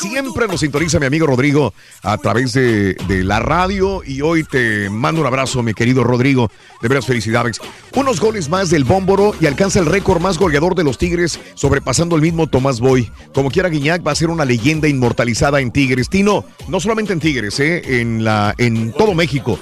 Siempre 0.00 0.46
nos 0.48 0.60
sintoniza 0.60 0.98
mi 0.98 1.06
amigo 1.06 1.26
Rodrigo 1.26 1.74
a 2.02 2.16
través 2.18 2.52
de, 2.54 2.94
de 2.94 3.22
la 3.24 3.38
radio 3.40 4.02
y 4.04 4.22
hoy 4.22 4.44
te 4.44 4.88
mando 4.88 5.20
un 5.20 5.26
abrazo, 5.26 5.62
mi 5.62 5.74
querido 5.74 6.04
Rodrigo. 6.04 6.50
De 6.80 6.88
veras, 6.88 7.04
felicidades. 7.06 7.60
Unos 7.94 8.18
goles 8.20 8.48
más 8.48 8.70
del 8.70 8.84
Bómboro 8.84 9.34
y 9.40 9.46
alcanza 9.46 9.78
el 9.78 9.86
récord 9.86 10.20
más 10.20 10.38
goleador 10.38 10.74
de 10.74 10.84
los 10.84 10.96
Tigres, 10.96 11.38
sobrepasando 11.54 12.16
el 12.16 12.22
mismo 12.22 12.46
Tomás 12.48 12.80
Boy. 12.80 13.10
Como 13.34 13.50
quiera, 13.50 13.68
Guiñac 13.68 14.06
va 14.06 14.12
a 14.12 14.14
ser 14.14 14.30
una 14.30 14.44
leyenda 14.44 14.88
inmortalizada 14.88 15.60
en 15.60 15.70
Tigres. 15.70 16.08
Tino, 16.08 16.44
no 16.68 16.80
solamente 16.80 17.12
en 17.12 17.20
Tigres, 17.20 17.60
eh, 17.60 18.00
en, 18.00 18.24
la, 18.24 18.54
en 18.56 18.92
todo 18.92 19.14
México. 19.14 19.58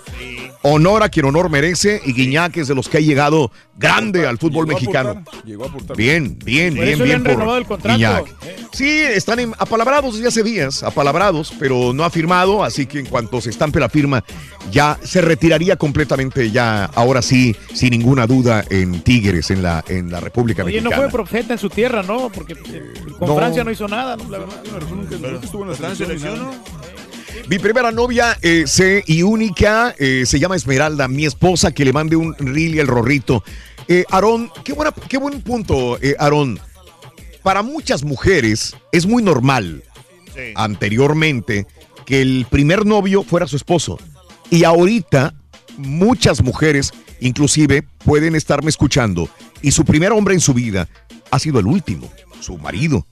Honor 0.62 1.04
a 1.04 1.08
quien 1.08 1.24
honor 1.24 1.48
merece 1.50 2.02
y 2.04 2.12
Guiñac 2.12 2.56
es 2.56 2.66
de 2.66 2.74
los 2.74 2.88
que 2.88 2.96
ha 2.96 3.00
llegado 3.00 3.52
grande 3.76 4.26
al 4.26 4.38
fútbol 4.38 4.66
Llegó 4.66 4.76
a 4.76 4.80
mexicano. 4.80 5.10
aportar, 5.10 5.44
llegó 5.44 5.64
a 5.64 5.68
aportar. 5.68 5.96
Bien, 5.96 6.36
bien, 6.44 6.74
Por 6.74 6.84
bien, 6.84 6.94
eso 6.94 6.98
le 6.98 7.04
bien 7.04 7.16
han 7.18 7.22
por 7.22 7.32
renovado 7.32 7.58
el 7.58 7.64
contrato. 7.64 7.96
Guiñac. 7.96 8.26
Sí, 8.72 8.88
están 8.90 9.54
apalabrados 9.56 10.16
desde 10.16 10.27
hace 10.28 10.42
días, 10.42 10.82
apalabrados, 10.82 11.52
pero 11.58 11.92
no 11.92 12.04
ha 12.04 12.10
firmado, 12.10 12.62
así 12.64 12.86
que 12.86 13.00
en 13.00 13.06
cuanto 13.06 13.40
se 13.40 13.50
estampe 13.50 13.80
la 13.80 13.88
firma, 13.88 14.24
ya 14.70 14.98
se 15.02 15.20
retiraría 15.20 15.76
completamente, 15.76 16.50
ya 16.50 16.84
ahora 16.86 17.22
sí, 17.22 17.56
sin 17.74 17.90
ninguna 17.90 18.26
duda, 18.26 18.64
en 18.70 19.00
Tigres, 19.02 19.50
en 19.50 19.62
la, 19.62 19.84
en 19.88 20.10
la 20.10 20.20
República 20.20 20.62
Oye, 20.64 20.80
no 20.80 20.90
Mexicana. 20.90 21.10
fue 21.10 21.12
profeta 21.12 21.52
en 21.54 21.58
su 21.58 21.70
tierra, 21.70 22.02
¿no? 22.02 22.30
Porque 22.30 22.52
eh, 22.52 22.92
con 23.18 23.28
No. 23.28 23.36
Francia 23.36 23.64
no 23.64 23.70
hizo 23.70 23.88
nada, 23.88 24.16
¿no? 24.16 24.28
La 24.30 24.38
verdad. 24.38 24.62
estuvo 25.42 25.62
en 25.62 25.68
la 25.68 25.74
¿Está 25.74 25.88
en 25.90 25.96
selección, 25.96 26.36
selección, 26.36 26.38
¿no? 26.38 27.48
Mi 27.48 27.58
primera 27.58 27.90
novia 27.92 28.36
eh, 28.42 28.64
sé, 28.66 29.02
y 29.06 29.22
única 29.22 29.94
eh, 29.98 30.24
se 30.26 30.38
llama 30.38 30.56
Esmeralda, 30.56 31.08
mi 31.08 31.24
esposa, 31.24 31.72
que 31.72 31.84
le 31.84 31.92
mande 31.94 32.14
un 32.16 32.34
reel 32.38 32.74
y 32.74 32.78
el 32.78 32.86
rorrito. 32.86 33.42
Eh, 33.88 34.04
Aarón, 34.10 34.50
qué, 34.64 34.74
buena, 34.74 34.92
qué 35.08 35.16
buen 35.16 35.40
punto, 35.40 35.98
eh, 36.02 36.14
Aarón. 36.18 36.60
Para 37.42 37.62
muchas 37.62 38.02
mujeres 38.04 38.76
es 38.92 39.06
muy 39.06 39.22
normal 39.22 39.82
anteriormente 40.54 41.66
que 42.06 42.22
el 42.22 42.46
primer 42.50 42.86
novio 42.86 43.22
fuera 43.22 43.46
su 43.46 43.56
esposo. 43.56 43.98
Y 44.50 44.64
ahorita 44.64 45.34
muchas 45.76 46.42
mujeres, 46.42 46.92
inclusive, 47.20 47.82
pueden 48.04 48.34
estarme 48.34 48.70
escuchando 48.70 49.28
y 49.62 49.72
su 49.72 49.84
primer 49.84 50.12
hombre 50.12 50.34
en 50.34 50.40
su 50.40 50.54
vida 50.54 50.88
ha 51.30 51.38
sido 51.38 51.60
el 51.60 51.66
último, 51.66 52.10
su 52.40 52.58
marido. 52.58 53.06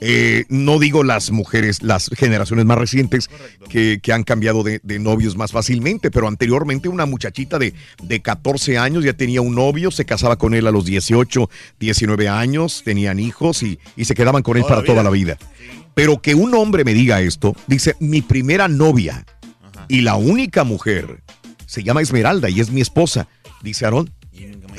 Eh, 0.00 0.44
no 0.48 0.78
digo 0.78 1.02
las 1.04 1.30
mujeres, 1.30 1.82
las 1.82 2.10
generaciones 2.14 2.66
más 2.66 2.76
recientes 2.76 3.30
que, 3.70 4.00
que 4.02 4.12
han 4.12 4.22
cambiado 4.22 4.62
de, 4.62 4.80
de 4.82 4.98
novios 4.98 5.36
más 5.36 5.52
fácilmente, 5.52 6.10
pero 6.10 6.28
anteriormente 6.28 6.88
una 6.88 7.06
muchachita 7.06 7.58
de, 7.58 7.72
de 8.02 8.20
14 8.20 8.76
años 8.78 9.04
ya 9.04 9.14
tenía 9.14 9.40
un 9.40 9.54
novio, 9.54 9.90
se 9.90 10.04
casaba 10.04 10.36
con 10.36 10.54
él 10.54 10.66
a 10.66 10.70
los 10.70 10.84
18, 10.84 11.48
19 11.80 12.28
años, 12.28 12.82
tenían 12.84 13.18
hijos 13.18 13.62
y, 13.62 13.78
y 13.96 14.04
se 14.04 14.14
quedaban 14.14 14.42
con 14.42 14.56
él 14.56 14.64
Toda 14.64 14.74
para 14.74 14.80
la 14.82 14.86
toda 14.86 15.02
la 15.02 15.10
vida. 15.10 15.38
Pero 15.94 16.20
que 16.20 16.34
un 16.34 16.54
hombre 16.54 16.84
me 16.84 16.94
diga 16.94 17.20
esto, 17.20 17.54
dice, 17.66 17.94
mi 18.00 18.20
primera 18.20 18.68
novia 18.68 19.24
y 19.88 20.00
la 20.00 20.16
única 20.16 20.64
mujer 20.64 21.22
se 21.66 21.82
llama 21.82 22.02
Esmeralda 22.02 22.50
y 22.50 22.60
es 22.60 22.70
mi 22.70 22.80
esposa, 22.80 23.28
dice 23.62 23.84
Aarón. 23.84 24.10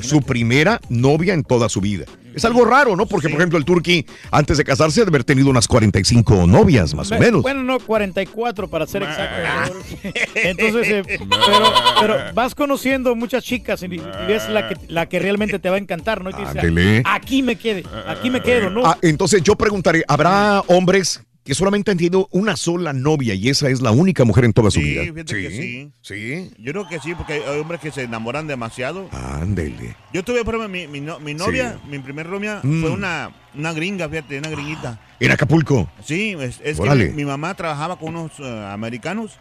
Su 0.02 0.20
primera 0.20 0.80
novia 0.90 1.32
en 1.32 1.42
toda 1.42 1.70
su 1.70 1.80
vida. 1.80 2.04
Es 2.36 2.44
algo 2.44 2.66
raro, 2.66 2.94
¿no? 2.96 3.06
Porque, 3.06 3.30
por 3.30 3.38
ejemplo, 3.38 3.58
el 3.58 3.64
Turqui, 3.64 4.04
antes 4.30 4.58
de 4.58 4.64
casarse, 4.64 5.00
debe 5.00 5.08
haber 5.08 5.24
tenido 5.24 5.48
unas 5.48 5.66
45 5.66 6.46
novias, 6.46 6.94
más 6.94 7.10
o 7.10 7.18
menos. 7.18 7.40
Bueno, 7.40 7.62
no, 7.62 7.80
44 7.80 8.68
para 8.68 8.86
ser 8.86 9.04
exacto. 9.04 9.74
Entonces, 10.34 10.86
eh, 10.86 11.02
pero, 11.18 11.72
pero 11.98 12.16
vas 12.34 12.54
conociendo 12.54 13.16
muchas 13.16 13.42
chicas 13.42 13.82
y, 13.82 13.86
y 13.86 14.02
ves 14.28 14.50
la 14.50 14.68
que, 14.68 14.76
la 14.88 15.08
que 15.08 15.18
realmente 15.18 15.58
te 15.58 15.70
va 15.70 15.76
a 15.76 15.78
encantar, 15.78 16.22
¿no? 16.22 16.28
Y 16.28 16.34
te 16.34 17.02
aquí 17.06 17.42
me 17.42 17.56
quede, 17.56 17.84
aquí 18.06 18.28
me 18.28 18.42
quedo, 18.42 18.68
¿no? 18.68 18.84
Ah, 18.84 18.98
entonces 19.00 19.42
yo 19.42 19.56
preguntaré, 19.56 20.04
¿habrá 20.06 20.60
hombres 20.66 21.22
que 21.46 21.54
solamente 21.54 21.92
han 21.92 21.96
tenido 21.96 22.28
una 22.32 22.56
sola 22.56 22.92
novia 22.92 23.32
y 23.32 23.48
esa 23.48 23.70
es 23.70 23.80
la 23.80 23.92
única 23.92 24.24
mujer 24.24 24.44
en 24.44 24.52
toda 24.52 24.70
su 24.70 24.80
Sí, 24.80 24.84
vida? 24.90 25.02
fíjate 25.04 25.24
que 25.42 25.50
sí. 25.50 25.92
Sí. 26.02 26.50
Yo 26.58 26.72
creo 26.72 26.88
que 26.88 26.98
sí, 27.00 27.14
porque 27.14 27.34
hay 27.34 27.60
hombres 27.60 27.80
que 27.80 27.90
se 27.92 28.02
enamoran 28.02 28.46
demasiado. 28.48 29.08
Ándele. 29.12 29.94
Yo 30.12 30.24
tuve, 30.24 30.44
por 30.44 30.56
ejemplo, 30.56 30.68
mi, 30.68 30.86
mi, 30.88 31.00
no- 31.00 31.20
mi 31.20 31.32
novia, 31.34 31.78
mi 31.88 31.98
primer 32.00 32.26
novia, 32.28 32.60
Mm. 32.62 32.80
fue 32.82 32.90
una, 32.90 33.30
una 33.54 33.72
gringa, 33.72 34.08
fíjate, 34.08 34.38
una 34.38 34.50
gringuita. 34.50 35.00
En 35.20 35.30
Acapulco. 35.30 35.88
Sí, 36.04 36.34
es, 36.40 36.60
es 36.64 36.78
que 36.80 36.90
mi, 36.94 37.04
mi 37.10 37.24
mamá 37.24 37.54
trabajaba 37.54 37.96
con 37.98 38.16
unos 38.16 38.32
eh, 38.40 38.66
americanos. 38.70 39.38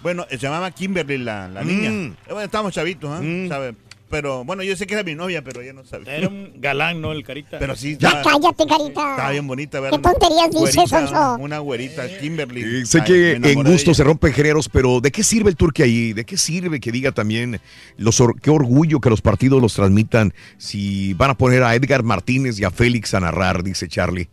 Bueno, 0.00 0.24
se 0.30 0.38
llamaba 0.38 0.70
Kimberly 0.70 1.18
la, 1.18 1.48
la 1.48 1.62
Mm. 1.64 1.66
niña. 1.66 1.90
Eh, 1.90 2.12
Bueno, 2.28 2.42
estábamos 2.42 2.72
chavitos, 2.72 3.10
¿ah? 3.10 3.20
¿sabe? 3.48 3.74
Pero 4.10 4.42
bueno, 4.44 4.62
yo 4.62 4.74
sé 4.74 4.86
que 4.86 4.94
era 4.94 5.02
mi 5.02 5.14
novia, 5.14 5.44
pero 5.44 5.60
ella 5.60 5.74
no 5.74 5.84
sabe. 5.84 6.04
Era 6.16 6.28
un 6.28 6.52
galán, 6.56 7.00
¿no? 7.02 7.12
El 7.12 7.22
carita. 7.24 7.58
Pero 7.58 7.76
sí, 7.76 7.96
Ya 7.98 8.08
estaba, 8.08 8.22
cállate, 8.40 8.66
carita. 8.66 9.10
estaba 9.10 9.30
bien 9.30 9.46
bonita. 9.46 9.80
¿Qué 9.90 9.98
tonterías 9.98 10.50
dices, 10.50 10.88
Sonso? 10.88 11.36
Una 11.38 11.58
güerita, 11.58 12.08
Kimberly. 12.18 12.62
Eh, 12.62 12.86
sé 12.86 13.00
Ay, 13.00 13.04
que 13.06 13.32
en 13.52 13.62
gusto 13.64 13.92
se 13.92 14.04
rompen 14.04 14.32
géneros, 14.32 14.68
pero 14.70 15.00
¿de 15.00 15.10
qué 15.10 15.22
sirve 15.22 15.50
el 15.50 15.56
turque 15.56 15.82
ahí? 15.82 16.12
¿De 16.14 16.24
qué 16.24 16.36
sirve 16.38 16.80
que 16.80 16.90
diga 16.90 17.12
también 17.12 17.60
los 17.98 18.20
or- 18.20 18.40
qué 18.40 18.50
orgullo 18.50 19.00
que 19.00 19.10
los 19.10 19.20
partidos 19.20 19.60
los 19.60 19.74
transmitan 19.74 20.32
si 20.56 21.12
van 21.14 21.30
a 21.30 21.34
poner 21.36 21.62
a 21.62 21.74
Edgar 21.74 22.02
Martínez 22.02 22.58
y 22.58 22.64
a 22.64 22.70
Félix 22.70 23.12
a 23.12 23.20
narrar, 23.20 23.62
dice 23.62 23.88
Charlie? 23.88 24.28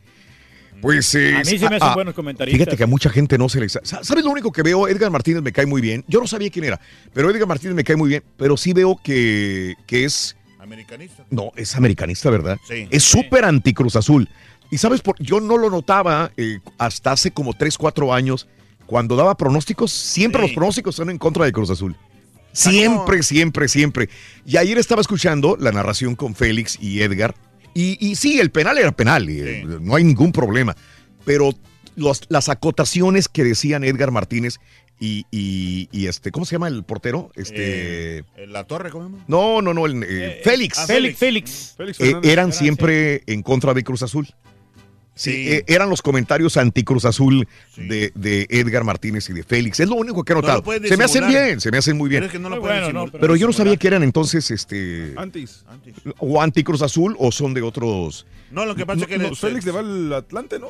Pues 0.85 1.15
eh, 1.15 1.33
A 1.35 1.39
mí 1.39 1.57
se 1.57 1.67
me 1.67 1.77
hacen 1.77 1.95
buenos 1.95 2.13
comentaristas. 2.13 2.59
Fíjate 2.59 2.77
que 2.77 2.83
a 2.83 2.85
mucha 2.85 3.09
gente 3.09 3.39
no 3.39 3.49
se 3.49 3.67
sa- 3.69 3.79
¿Sabes 4.03 4.23
lo 4.23 4.29
único 4.29 4.51
que 4.51 4.61
veo? 4.61 4.87
Edgar 4.87 5.09
Martínez 5.09 5.41
me 5.41 5.51
cae 5.51 5.65
muy 5.65 5.81
bien. 5.81 6.05
Yo 6.07 6.19
no 6.19 6.27
sabía 6.27 6.51
quién 6.51 6.65
era, 6.65 6.79
pero 7.11 7.31
Edgar 7.31 7.47
Martínez 7.47 7.75
me 7.75 7.83
cae 7.83 7.95
muy 7.95 8.07
bien. 8.09 8.23
Pero 8.37 8.55
sí 8.55 8.71
veo 8.71 8.95
que, 9.03 9.73
que 9.87 10.05
es... 10.05 10.37
Americanista. 10.59 11.25
No, 11.31 11.51
es 11.55 11.75
americanista, 11.75 12.29
¿verdad? 12.29 12.59
Sí. 12.67 12.87
Es 12.91 13.03
súper 13.03 13.45
anti 13.45 13.73
Cruz 13.73 13.95
Azul. 13.95 14.29
Y 14.69 14.77
sabes, 14.77 15.01
por, 15.01 15.15
yo 15.17 15.39
no 15.39 15.57
lo 15.57 15.71
notaba 15.71 16.29
eh, 16.37 16.59
hasta 16.77 17.13
hace 17.13 17.31
como 17.31 17.55
3, 17.55 17.79
4 17.79 18.13
años. 18.13 18.47
Cuando 18.85 19.15
daba 19.15 19.35
pronósticos, 19.35 19.91
siempre 19.91 20.43
los 20.43 20.51
pronósticos 20.51 20.95
son 20.95 21.09
en 21.09 21.17
contra 21.17 21.45
de 21.45 21.51
Cruz 21.51 21.71
Azul. 21.71 21.95
Siempre, 22.51 23.23
siempre, 23.23 23.67
siempre. 23.67 24.07
Y 24.45 24.57
ayer 24.57 24.77
estaba 24.77 25.01
escuchando 25.01 25.57
la 25.59 25.71
narración 25.71 26.15
con 26.15 26.35
Félix 26.35 26.77
y 26.79 27.01
Edgar. 27.01 27.33
Y, 27.75 27.97
y 27.99 28.15
sí, 28.15 28.39
el 28.39 28.49
penal 28.49 28.77
era 28.79 28.91
penal, 28.93 29.29
y, 29.29 29.39
eh, 29.41 29.65
no 29.81 29.95
hay 29.95 30.03
ningún 30.03 30.31
problema. 30.31 30.75
Pero 31.25 31.51
los- 31.95 32.23
las 32.29 32.49
acotaciones 32.49 33.27
que 33.27 33.43
decían 33.43 33.83
Edgar 33.83 34.09
Martínez 34.11 34.55
y, 34.99 35.25
y- 35.29 35.89
y 35.91 36.07
este, 36.07 36.31
¿cómo 36.31 36.45
se 36.45 36.55
llama 36.55 36.69
el 36.69 36.83
portero? 36.83 37.31
Este. 37.35 38.19
Eh, 38.19 38.23
la 38.47 38.63
torre, 38.63 38.89
¿cómo 38.91 39.03
se 39.05 39.11
llama? 39.11 39.25
No, 39.27 39.61
no, 39.61 39.73
no, 39.73 39.85
el, 39.87 40.03
eh, 40.07 40.41
Félix. 40.43 40.79
ah, 40.79 40.87
Félix, 40.87 41.17
Félix. 41.19 41.75
Eh, 41.99 42.15
eran 42.23 42.53
siempre 42.53 43.23
en 43.27 43.41
contra 43.43 43.73
de 43.73 43.83
Cruz 43.83 44.01
Azul. 44.03 44.27
Sí, 45.15 45.49
eh, 45.49 45.63
eran 45.67 45.89
los 45.89 46.01
comentarios 46.01 46.57
anti 46.57 46.83
Cruz 46.83 47.05
Azul 47.05 47.47
de, 47.77 48.11
de 48.15 48.47
Edgar 48.49 48.83
Martínez 48.83 49.29
y 49.29 49.33
de 49.33 49.43
Félix. 49.43 49.79
Es 49.79 49.87
lo 49.87 49.95
único 49.95 50.25
que 50.25 50.33
he 50.33 50.35
notado. 50.35 50.61
se 50.85 50.97
me 50.97 51.05
hacen 51.05 51.27
bien, 51.29 51.61
se 51.61 51.71
me 51.71 51.77
hacen 51.77 51.97
muy 51.97 52.09
bien. 52.09 52.19
Pero 52.19 52.25
es 52.27 52.31
que 52.33 52.39
no 52.39 52.49
lo 52.49 52.55
Muy 52.57 52.63
pueden 52.63 52.81
bueno, 52.83 52.93
no, 52.93 53.05
disimular. 53.05 53.21
Pero 53.21 53.35
yo 53.37 53.47
no 53.47 53.53
sabía 53.53 53.77
que 53.77 53.87
eran 53.87 54.03
entonces 54.03 54.51
este 54.51 55.13
Antes. 55.15 55.63
o 56.19 56.41
anti 56.41 56.63
Cruz 56.65 56.81
Azul 56.81 57.15
o 57.17 57.31
son 57.31 57.53
de 57.53 57.61
otros. 57.61 58.27
No, 58.51 58.65
lo 58.65 58.75
que 58.75 58.85
pasa 58.85 59.01
es 59.01 59.07
que... 59.07 59.35
Félix 59.35 59.65
le 59.65 59.71
va 59.71 59.79
al 59.79 60.13
Atlante, 60.13 60.59
¿no? 60.59 60.67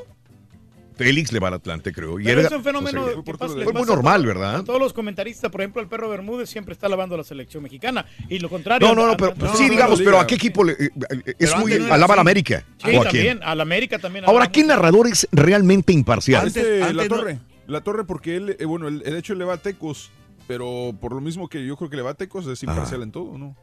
Félix 0.95 1.31
le 1.31 1.39
va 1.39 1.49
al 1.49 1.55
Atlante, 1.55 1.91
creo. 1.91 2.19
Y 2.19 2.27
es 2.29 2.51
un 2.51 2.63
fenómeno 2.63 3.01
no 3.01 3.07
sé. 3.09 3.23
que 3.23 3.33
pasa- 3.33 3.55
les 3.55 3.63
Fue 3.63 3.73
muy 3.73 3.83
normal, 3.83 4.25
¿verdad? 4.25 4.63
todos 4.63 4.79
los 4.79 4.93
comentaristas, 4.93 5.51
por 5.51 5.61
ejemplo, 5.61 5.81
el 5.81 5.87
perro 5.87 6.09
Bermúdez 6.09 6.49
siempre 6.49 6.73
está 6.73 6.87
lavando 6.89 7.15
a 7.15 7.17
la 7.17 7.23
selección 7.23 7.63
mexicana. 7.63 8.05
Y 8.29 8.39
lo 8.39 8.49
contrario. 8.49 8.87
No, 8.87 8.95
no, 8.95 9.07
no, 9.07 9.17
pero 9.17 9.33
pues 9.35 9.51
sí, 9.57 9.69
digamos, 9.69 10.01
pero 10.01 10.19
¿a 10.19 10.25
qué 10.27 10.35
equipo 10.35 10.63
le, 10.63 10.73
eh, 10.73 10.89
eh, 11.25 11.33
es 11.39 11.55
muy 11.57 11.73
alaba 11.73 12.13
a 12.13 12.15
la. 12.17 12.21
América? 12.21 12.65
Sí, 12.83 12.95
¿O 12.95 13.01
a 13.01 13.03
también. 13.05 13.39
A 13.43 13.53
la 13.55 13.63
América 13.63 13.99
también. 13.99 14.25
Ahora, 14.25 14.45
alabamos. 14.45 14.53
¿qué 14.53 14.63
narrador 14.63 15.07
es 15.07 15.27
realmente 15.31 15.93
imparcial? 15.93 16.47
Antes- 16.47 16.81
antes 16.81 16.95
la 16.95 17.03
no- 17.03 17.09
torre. 17.15 17.39
La 17.67 17.81
torre 17.81 18.03
porque 18.03 18.35
él, 18.35 18.55
eh, 18.59 18.65
bueno, 18.65 18.87
el, 18.87 19.01
el 19.05 19.15
hecho 19.15 19.33
le 19.35 19.43
va 19.45 19.55
a 19.55 19.57
Tecos, 19.57 20.11
pero 20.47 20.95
por 21.01 21.13
lo 21.13 21.21
mismo 21.21 21.49
que 21.49 21.65
yo 21.65 21.75
creo 21.77 21.89
que 21.89 21.95
le 21.97 22.03
va 22.03 22.11
a 22.11 22.13
Tecos 22.13 22.45
es 22.47 22.61
imparcial 22.63 23.01
en 23.03 23.11
todo, 23.11 23.37
¿no? 23.37 23.55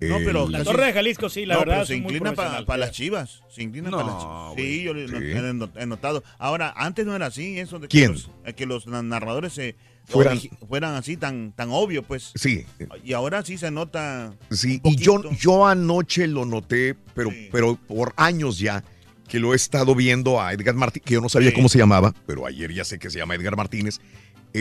No, 0.00 0.18
pero 0.24 0.48
La 0.48 0.62
Torre 0.64 0.86
de 0.86 0.92
Jalisco, 0.92 1.28
sí, 1.28 1.46
la 1.46 1.54
no, 1.54 1.60
verdad. 1.60 1.74
pero 1.74 1.82
es 1.82 1.88
se 1.88 1.94
muy 1.96 2.14
inclina 2.14 2.34
para 2.34 2.76
las 2.78 2.90
chivas. 2.92 3.42
Se 3.48 3.62
inclina 3.62 3.90
No, 3.90 3.98
para 3.98 4.10
las 4.12 4.20
chivas. 4.20 4.52
Sí, 4.56 4.82
yo 4.82 4.94
lo- 4.94 5.00
he 5.18 5.52
not- 5.54 5.76
he 5.76 5.86
notado. 5.86 6.22
Ahora, 6.38 6.72
antes 6.76 7.06
no 7.06 7.14
era 7.16 7.26
así, 7.26 7.58
eso 7.58 7.78
de 7.78 7.88
¿Quién? 7.88 8.08
que 8.08 8.12
los, 8.12 8.30
eh, 8.44 8.52
que 8.54 8.66
los 8.66 8.86
na- 8.86 9.02
narradores 9.02 9.52
se 9.54 9.76
Fueran- 10.08 10.38
fueran 10.68 10.94
así 10.94 11.16
tan, 11.16 11.50
tan 11.52 11.70
obvio, 11.70 12.04
pues. 12.04 12.30
Sí, 12.36 12.64
Y 13.02 13.12
ahora 13.12 13.42
sí 13.44 13.58
se 13.58 13.70
nota. 13.72 14.34
Sí, 14.52 14.80
un 14.84 14.92
y 14.92 14.96
yo, 14.96 15.66
anoche 15.66 16.26
lo 16.28 16.44
noté, 16.44 16.94
pero, 17.14 17.30
Sí. 17.30 17.48
pero 17.50 17.76
por 17.88 18.12
años 18.16 18.58
ya, 18.60 18.84
que 19.28 19.40
lo 19.40 19.52
he 19.52 19.56
estado 19.56 19.96
viendo 19.96 20.40
a 20.40 20.52
Edgar 20.52 20.76
Martínez, 20.76 21.04
que 21.04 21.14
yo 21.14 21.20
no 21.20 21.28
sabía 21.28 21.48
Sí. 21.50 21.56
cómo 21.56 21.68
se 21.68 21.78
llamaba, 21.78 22.14
pero 22.26 22.46
ayer 22.46 22.72
ya 22.72 22.84
sé 22.84 23.00
que 23.00 23.10
se 23.10 23.18
llama 23.18 23.34
Edgar 23.34 23.56
Martínez, 23.56 23.98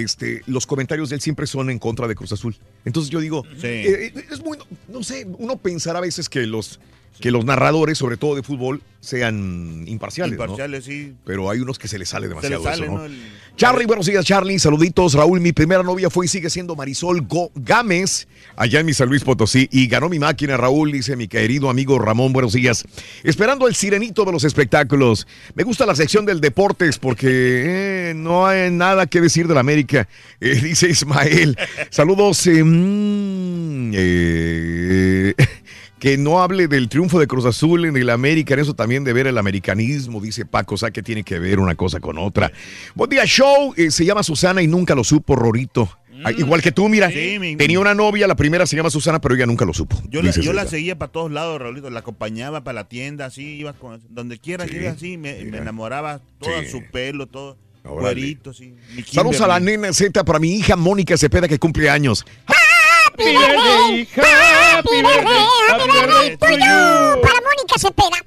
este, 0.02 0.42
los 0.46 0.66
comentarios 0.66 1.10
de 1.10 1.16
él 1.16 1.22
siempre 1.22 1.48
son 1.48 1.70
en 1.70 1.80
contra 1.80 2.08
de 2.08 2.16
Cruz 2.16 2.32
Azul. 2.32 2.56
Entonces 2.84 3.10
yo 3.10 3.20
digo, 3.20 3.44
eh, 3.64 4.12
eh, 4.16 4.26
es 4.32 4.44
muy, 4.44 4.58
no 4.88 5.04
sé, 5.04 5.26
uno 5.38 5.58
pensará 5.58 6.00
a 6.00 6.02
veces 6.02 6.30
que 6.30 6.46
los, 6.46 6.80
que 7.20 7.32
los 7.32 7.46
narradores, 7.46 7.98
sobre 7.98 8.18
todo 8.18 8.36
de 8.36 8.44
fútbol, 8.44 8.82
sean 9.00 9.84
imparciales. 9.88 10.38
¿no? 10.38 10.44
Imparciales, 10.46 10.84
sí. 10.86 11.14
Pero 11.26 11.50
hay 11.50 11.60
unos 11.60 11.78
que 11.80 11.88
se 11.88 11.98
les 12.00 12.10
sale 12.10 12.26
Se 12.26 12.30
demasiado 12.30 12.64
le 12.64 12.70
sale, 12.70 12.84
eso, 12.86 12.92
¿no? 12.92 12.98
¿no? 13.00 13.06
El- 13.06 13.46
Charlie, 13.56 13.86
buenos 13.86 14.06
días, 14.06 14.26
Charlie. 14.26 14.60
Saluditos, 14.60 15.14
Raúl. 15.14 15.40
Mi 15.40 15.54
primera 15.54 15.82
novia 15.82 16.10
fue 16.10 16.26
y 16.26 16.28
sigue 16.28 16.50
siendo 16.50 16.76
Marisol 16.76 17.22
Go- 17.22 17.52
Gámez, 17.56 18.28
allá 18.58 18.82
en 18.82 18.86
mi 18.86 18.94
San 18.94 19.08
Luis 19.08 19.24
Potosí. 19.24 19.70
Y 19.72 19.88
ganó 19.88 20.10
mi 20.10 20.20
máquina, 20.20 20.58
Raúl, 20.58 20.92
dice 20.92 21.16
mi 21.16 21.30
querido 21.30 21.70
amigo 21.70 21.98
Ramón. 21.98 22.34
Buenos 22.34 22.52
días. 22.52 22.84
Esperando 23.24 23.68
el 23.70 23.76
sirenito 23.76 24.26
de 24.26 24.34
los 24.34 24.44
espectáculos. 24.44 25.26
Me 25.54 25.64
gusta 25.64 25.86
la 25.86 25.96
sección 25.96 26.26
del 26.26 26.42
deportes 26.42 26.98
porque 27.00 28.10
eh, 28.10 28.14
no 28.14 28.46
hay 28.46 28.72
nada 28.72 29.06
que 29.08 29.22
decir 29.22 29.48
de 29.48 29.54
la 29.54 29.62
América, 29.62 30.10
eh, 30.42 30.56
dice 30.62 30.90
Ismael. 30.90 31.58
Saludos. 31.92 32.46
eh, 32.48 32.62
mm, 32.62 33.92
eh, 33.96 35.34
que 36.06 36.20
no 36.20 36.40
hable 36.40 36.68
del 36.68 36.88
triunfo 36.88 37.20
de 37.20 37.26
Cruz 37.26 37.46
Azul 37.46 37.84
en 37.86 37.98
el 37.98 38.12
América, 38.12 38.54
en 38.54 38.60
eso 38.60 38.76
también 38.76 39.04
de 39.04 39.12
ver 39.12 39.26
el 39.26 39.40
americanismo, 39.40 40.22
dice 40.22 40.46
Paco, 40.46 40.76
o 40.76 40.78
sea, 40.78 40.92
que 40.92 41.02
tiene 41.02 41.24
que 41.24 41.40
ver 41.40 41.60
una 41.60 41.74
cosa 41.74 42.00
con 42.00 42.20
otra. 42.20 42.52
Buen 42.94 43.10
día, 43.10 43.26
show, 43.26 43.74
eh, 43.76 43.90
se 43.90 44.06
llama 44.06 44.22
Susana 44.22 44.62
y 44.62 44.68
nunca 44.68 44.94
lo 44.94 45.04
supo, 45.04 45.36
Rorito. 45.36 45.90
Ah, 46.24 46.32
Igual 46.32 46.62
que 46.62 46.72
tú, 46.72 46.88
mira, 46.90 47.10
Sí, 47.10 47.56
tenía 47.58 47.80
una 47.80 47.96
novia, 47.96 48.28
la 48.28 48.36
primera 48.36 48.68
se 48.68 48.76
llama 48.76 48.92
Susana, 48.92 49.20
pero 49.20 49.34
ella 49.34 49.48
nunca 49.48 49.66
lo 49.66 49.74
supo. 49.74 50.00
Yo, 50.08 50.22
la, 50.22 50.30
yo 50.30 50.54
seguía 50.68 50.96
para 50.96 51.12
todos 51.12 51.32
lados, 51.32 51.60
Raulito. 51.60 51.90
La 51.90 52.02
acompañaba 52.02 52.64
para 52.64 52.76
la 52.76 52.88
tienda, 52.88 53.26
así, 53.26 53.56
iba 53.56 53.74
con, 53.74 54.00
donde 54.12 54.38
quiera 54.38 54.68
que 54.68 54.80
iba 54.80 54.92
así. 54.92 55.18
Me, 55.18 55.44
me 55.46 55.58
enamoraba, 55.58 56.22
todo 56.40 56.62
Sí. 56.62 56.68
su 56.70 56.84
pelo, 56.92 57.26
todo. 57.26 57.58
Güerito, 57.84 58.54
sí. 58.54 58.76
Saludos 59.12 59.42
a 59.42 59.48
la 59.48 59.60
nena 59.60 59.92
Z 59.92 60.24
para 60.24 60.38
mi 60.38 60.56
hija 60.56 60.76
Mónica 60.76 61.18
Cepeda 61.18 61.48
que 61.48 61.58
cumple 61.58 61.90
años. 61.90 62.24
Happy 63.18 63.32
birthday, 63.34 64.02
hija, 64.02 64.22
happy 64.76 65.02
birthday, 65.02 65.46
happy 65.70 65.88
birthday 65.88 66.36
to 66.38 66.52
you. 66.52 67.22
Para 67.22 67.40
Mónica 67.42 67.78
Cepeda. 67.80 68.20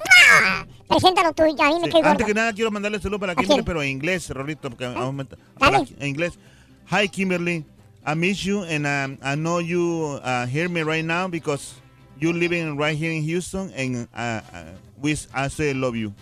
Preséntalo 0.89 1.33
tú, 1.35 1.43
ya 1.57 1.67
a 1.67 1.71
mí 1.71 1.81
me 1.81 1.87
Sí, 1.89 1.93
cae 1.93 2.01
antes 2.01 2.13
gordo. 2.13 2.27
que 2.27 2.35
nada 2.35 2.53
quiero 2.55 2.71
mandarle 2.71 2.99
saludo 2.99 3.19
para? 3.21 3.35
Kimberly, 3.35 3.63
pero 3.63 3.83
en 3.83 3.91
inglés, 3.91 4.31
Rolito, 4.31 4.71
porque 4.71 4.87
aumenta. 4.87 5.37
Dale. 5.59 5.79
para- 5.85 6.01
en 6.01 6.09
inglés. 6.09 6.39
Hi 6.91 7.07
Kimberly, 7.09 7.67
I 8.07 8.15
miss 8.15 8.43
you 8.45 8.63
and 8.65 8.87
um, 8.87 9.19
I 9.23 9.35
know 9.37 9.59
you 9.61 10.19
uh, 10.25 10.47
hear 10.47 10.71
me 10.71 10.81
right 10.83 11.05
now 11.05 11.29
because 11.29 11.75
you 12.19 12.33
living 12.33 12.79
right 12.79 12.97
here 12.97 13.13
in 13.13 13.23
Houston 13.25 13.71
and 13.77 14.09
uh, 14.17 14.41
uh, 14.55 14.65
we 15.03 15.15
I 15.35 15.49
say 15.49 15.75
love 15.75 15.97
you. 15.97 16.15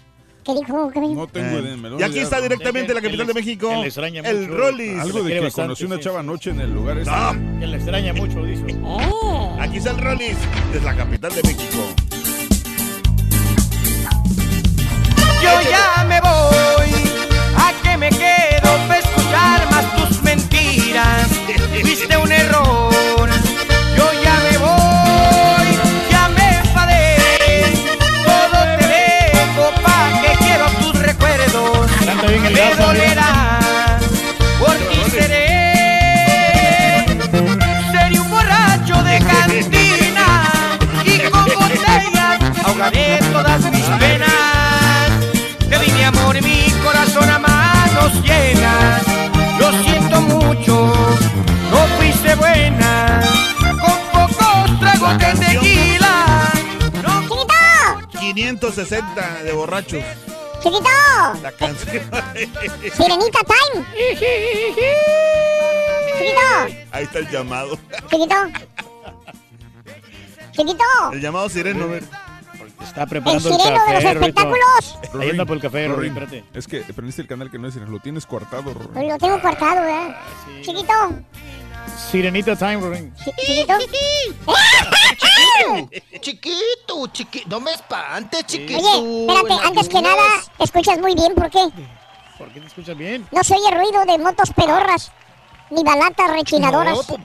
¿Qué 0.46 0.54
dijo? 0.54 0.90
¿Qué 0.92 1.00
dijo? 1.00 1.14
No 1.14 1.26
tengo 1.26 1.58
idea. 1.58 1.76
me 1.76 1.90
lo 1.90 1.98
y 1.98 2.04
aquí 2.04 2.20
está 2.20 2.40
directamente 2.40 2.94
la 2.94 3.00
capital 3.02 3.26
de 3.26 3.34
México, 3.34 3.68
que 3.68 3.76
le 3.78 3.86
extraña 3.86 4.20
el 4.20 4.42
mucho. 4.42 4.56
Rollis. 4.56 5.00
Algo 5.00 5.22
de 5.24 5.32
que 5.34 5.40
bastante, 5.40 5.66
conocí 5.66 5.84
una 5.86 5.96
sí. 5.96 6.02
chava 6.02 6.20
anoche 6.20 6.50
en 6.50 6.60
el 6.60 6.72
lugar 6.72 6.98
ese. 6.98 7.10
No, 7.10 7.58
Que 7.58 7.66
le 7.66 7.76
extraña 7.76 8.12
mucho, 8.12 8.44
dice. 8.44 8.62
Eh. 8.68 9.56
aquí 9.58 9.78
está 9.78 9.90
el 9.90 9.98
Rollis 9.98 10.36
desde 10.72 10.86
la 10.86 10.94
capital 10.94 11.34
de 11.34 11.42
México. 11.42 11.78
Yo 15.42 15.60
ya 15.68 16.04
me 16.08 16.20
voy, 16.20 16.92
a 17.56 17.72
que 17.82 17.96
me 17.96 18.08
quedo 18.10 18.70
para 18.86 18.98
ahogaré 42.86 43.18
todas 43.32 43.64
mis 43.70 43.84
penas. 43.98 45.10
Te 45.68 45.78
di 45.78 45.90
mi 45.92 46.02
amor 46.02 46.36
y 46.36 46.40
mi 46.42 46.70
corazón 46.84 47.28
a 47.28 47.38
manos 47.38 48.12
llenas. 48.22 49.02
Lo 49.58 49.72
siento 49.82 50.20
mucho, 50.20 50.92
no 51.70 51.78
fuiste 51.96 52.34
buena. 52.36 53.20
Con 53.60 53.98
pocos 54.12 54.80
tragos 54.80 55.18
de 55.18 55.34
tequila. 55.46 56.52
¡Chiquito! 57.28 57.54
560 58.20 59.42
de 59.42 59.52
borrachos. 59.52 60.04
¡Chiquito! 60.62 60.88
La 61.42 61.52
canción. 61.52 61.92
¡Sirenita 62.96 63.40
time! 63.44 63.84
¡Chiquito! 66.18 66.40
Ahí 66.92 67.04
está 67.04 67.18
el 67.18 67.28
llamado. 67.30 67.78
¡Chiquito! 68.10 68.36
¡Chiquito! 70.52 70.84
El 71.12 71.20
llamado 71.20 71.48
sireno. 71.48 71.84
a 71.84 71.88
ver. 71.88 72.04
Está 72.80 73.02
¡El 73.02 73.08
preparando 73.08 73.48
el, 73.48 73.54
sireno 73.56 73.84
de 73.86 73.92
los 73.94 74.02
café, 74.02 74.10
espectáculos! 74.12 74.98
Por 75.46 75.56
el 75.56 75.60
café, 75.62 75.88
Rory, 75.88 76.08
espérate. 76.08 76.44
Es 76.54 76.66
que 76.66 76.80
prendiste 76.80 77.22
el 77.22 77.28
canal 77.28 77.50
que 77.50 77.58
no 77.58 77.68
es, 77.68 77.76
lo 77.76 77.98
tienes 78.00 78.26
cortado, 78.26 78.72
Rorín. 78.74 78.90
Pues 78.92 79.08
lo 79.08 79.18
tengo 79.18 79.40
cortado, 79.40 79.80
¿verdad? 79.82 80.16
¡Chiquito! 80.62 80.92
Sirenita 82.10 82.56
Time, 82.56 82.76
Rory. 82.80 83.12
Chi- 83.24 83.30
¿Chiquito? 83.46 83.74
Chiquito, 86.20 87.06
chiquito, 87.12 87.48
no 87.48 87.60
me 87.60 87.72
espantes, 87.72 88.44
chiquito. 88.46 88.78
Oye, 88.78 89.26
espérate, 89.32 89.66
antes 89.66 89.88
que 89.88 90.02
nada, 90.02 90.22
te 90.58 90.64
escuchas 90.64 90.98
muy 90.98 91.14
bien, 91.14 91.34
¿por 91.34 91.50
qué? 91.50 91.68
¿Por 92.38 92.48
qué 92.52 92.60
te 92.60 92.66
escuchas 92.66 92.96
bien? 92.96 93.26
No 93.30 93.42
se 93.44 93.54
oye 93.54 93.70
ruido 93.70 94.04
de 94.04 94.18
motos 94.18 94.50
pedorras, 94.54 95.10
ni 95.70 95.82
balatas 95.84 96.30
rechinadoras. 96.30 96.96
No, 96.96 97.02
po- 97.02 97.20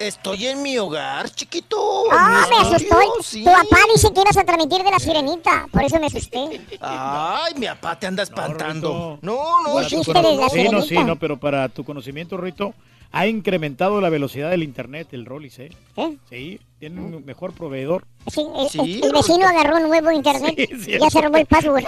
Estoy 0.00 0.46
en 0.46 0.62
mi 0.62 0.78
hogar, 0.78 1.28
chiquito. 1.28 2.04
Ah, 2.10 2.46
me 2.48 2.56
asustó. 2.56 2.96
sí. 3.22 3.44
Tu 3.44 3.50
papá 3.52 3.76
dice 3.94 4.10
que 4.14 4.20
ibas 4.22 4.36
a 4.38 4.44
transmitir 4.44 4.82
de 4.82 4.90
la 4.90 4.98
sirenita, 4.98 5.66
por 5.70 5.84
eso 5.84 6.00
me 6.00 6.06
asusté. 6.06 6.58
Ay, 6.80 7.52
mi 7.56 7.66
papá 7.66 7.98
te 7.98 8.06
anda 8.06 8.22
espantando. 8.22 9.18
No, 9.20 9.60
no, 9.62 9.72
tu 9.74 9.78
Dijiste 9.80 9.98
chiquito. 10.14 10.22
de 10.22 10.36
la 10.36 10.48
Sí, 10.48 10.68
no, 10.70 10.80
sí, 10.80 10.94
no, 11.04 11.16
pero 11.16 11.38
para 11.38 11.68
tu 11.68 11.84
conocimiento, 11.84 12.38
Rito, 12.38 12.72
ha 13.12 13.26
incrementado 13.26 14.00
la 14.00 14.08
velocidad 14.08 14.50
del 14.50 14.62
internet, 14.62 15.08
el 15.12 15.26
Rollis, 15.26 15.58
¿eh? 15.58 15.70
¿Eh? 15.96 16.16
Sí, 16.28 16.60
tiene 16.78 17.00
un 17.00 17.24
mejor 17.24 17.52
proveedor. 17.52 18.04
Sí, 18.32 18.44
el, 18.56 18.68
Sí, 18.68 19.00
el- 19.02 19.12
vecino 19.12 19.46
agarró 19.46 19.76
un 19.78 19.88
nuevo 19.88 20.10
internet 20.12 20.54
Sí, 20.80 20.98
ya 21.00 21.10
se 21.10 21.20
robó 21.20 21.36
el 21.38 21.46
password. 21.46 21.84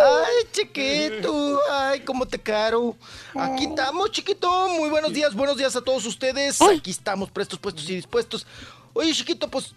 Ay, 0.00 0.46
chiquito. 0.52 1.60
Ay, 1.70 2.00
cómo 2.00 2.26
te 2.26 2.38
caro. 2.38 2.96
Aquí 3.34 3.64
estamos, 3.64 4.10
chiquito. 4.12 4.68
Muy 4.78 4.88
buenos 4.90 5.12
días, 5.12 5.34
buenos 5.34 5.56
días 5.56 5.74
a 5.76 5.80
todos 5.80 6.04
ustedes. 6.06 6.60
Aquí 6.62 6.90
estamos, 6.90 7.30
prestos, 7.30 7.58
puestos 7.58 7.88
y 7.90 7.96
dispuestos. 7.96 8.46
Oye, 8.92 9.12
chiquito, 9.12 9.48
pues 9.48 9.74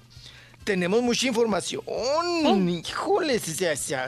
tenemos 0.64 1.02
mucha 1.02 1.28
información. 1.28 1.82
Híjoles, 2.70 3.48
o 3.48 3.54
sea, 3.54 3.74
o 3.74 3.78
sea, 3.78 4.08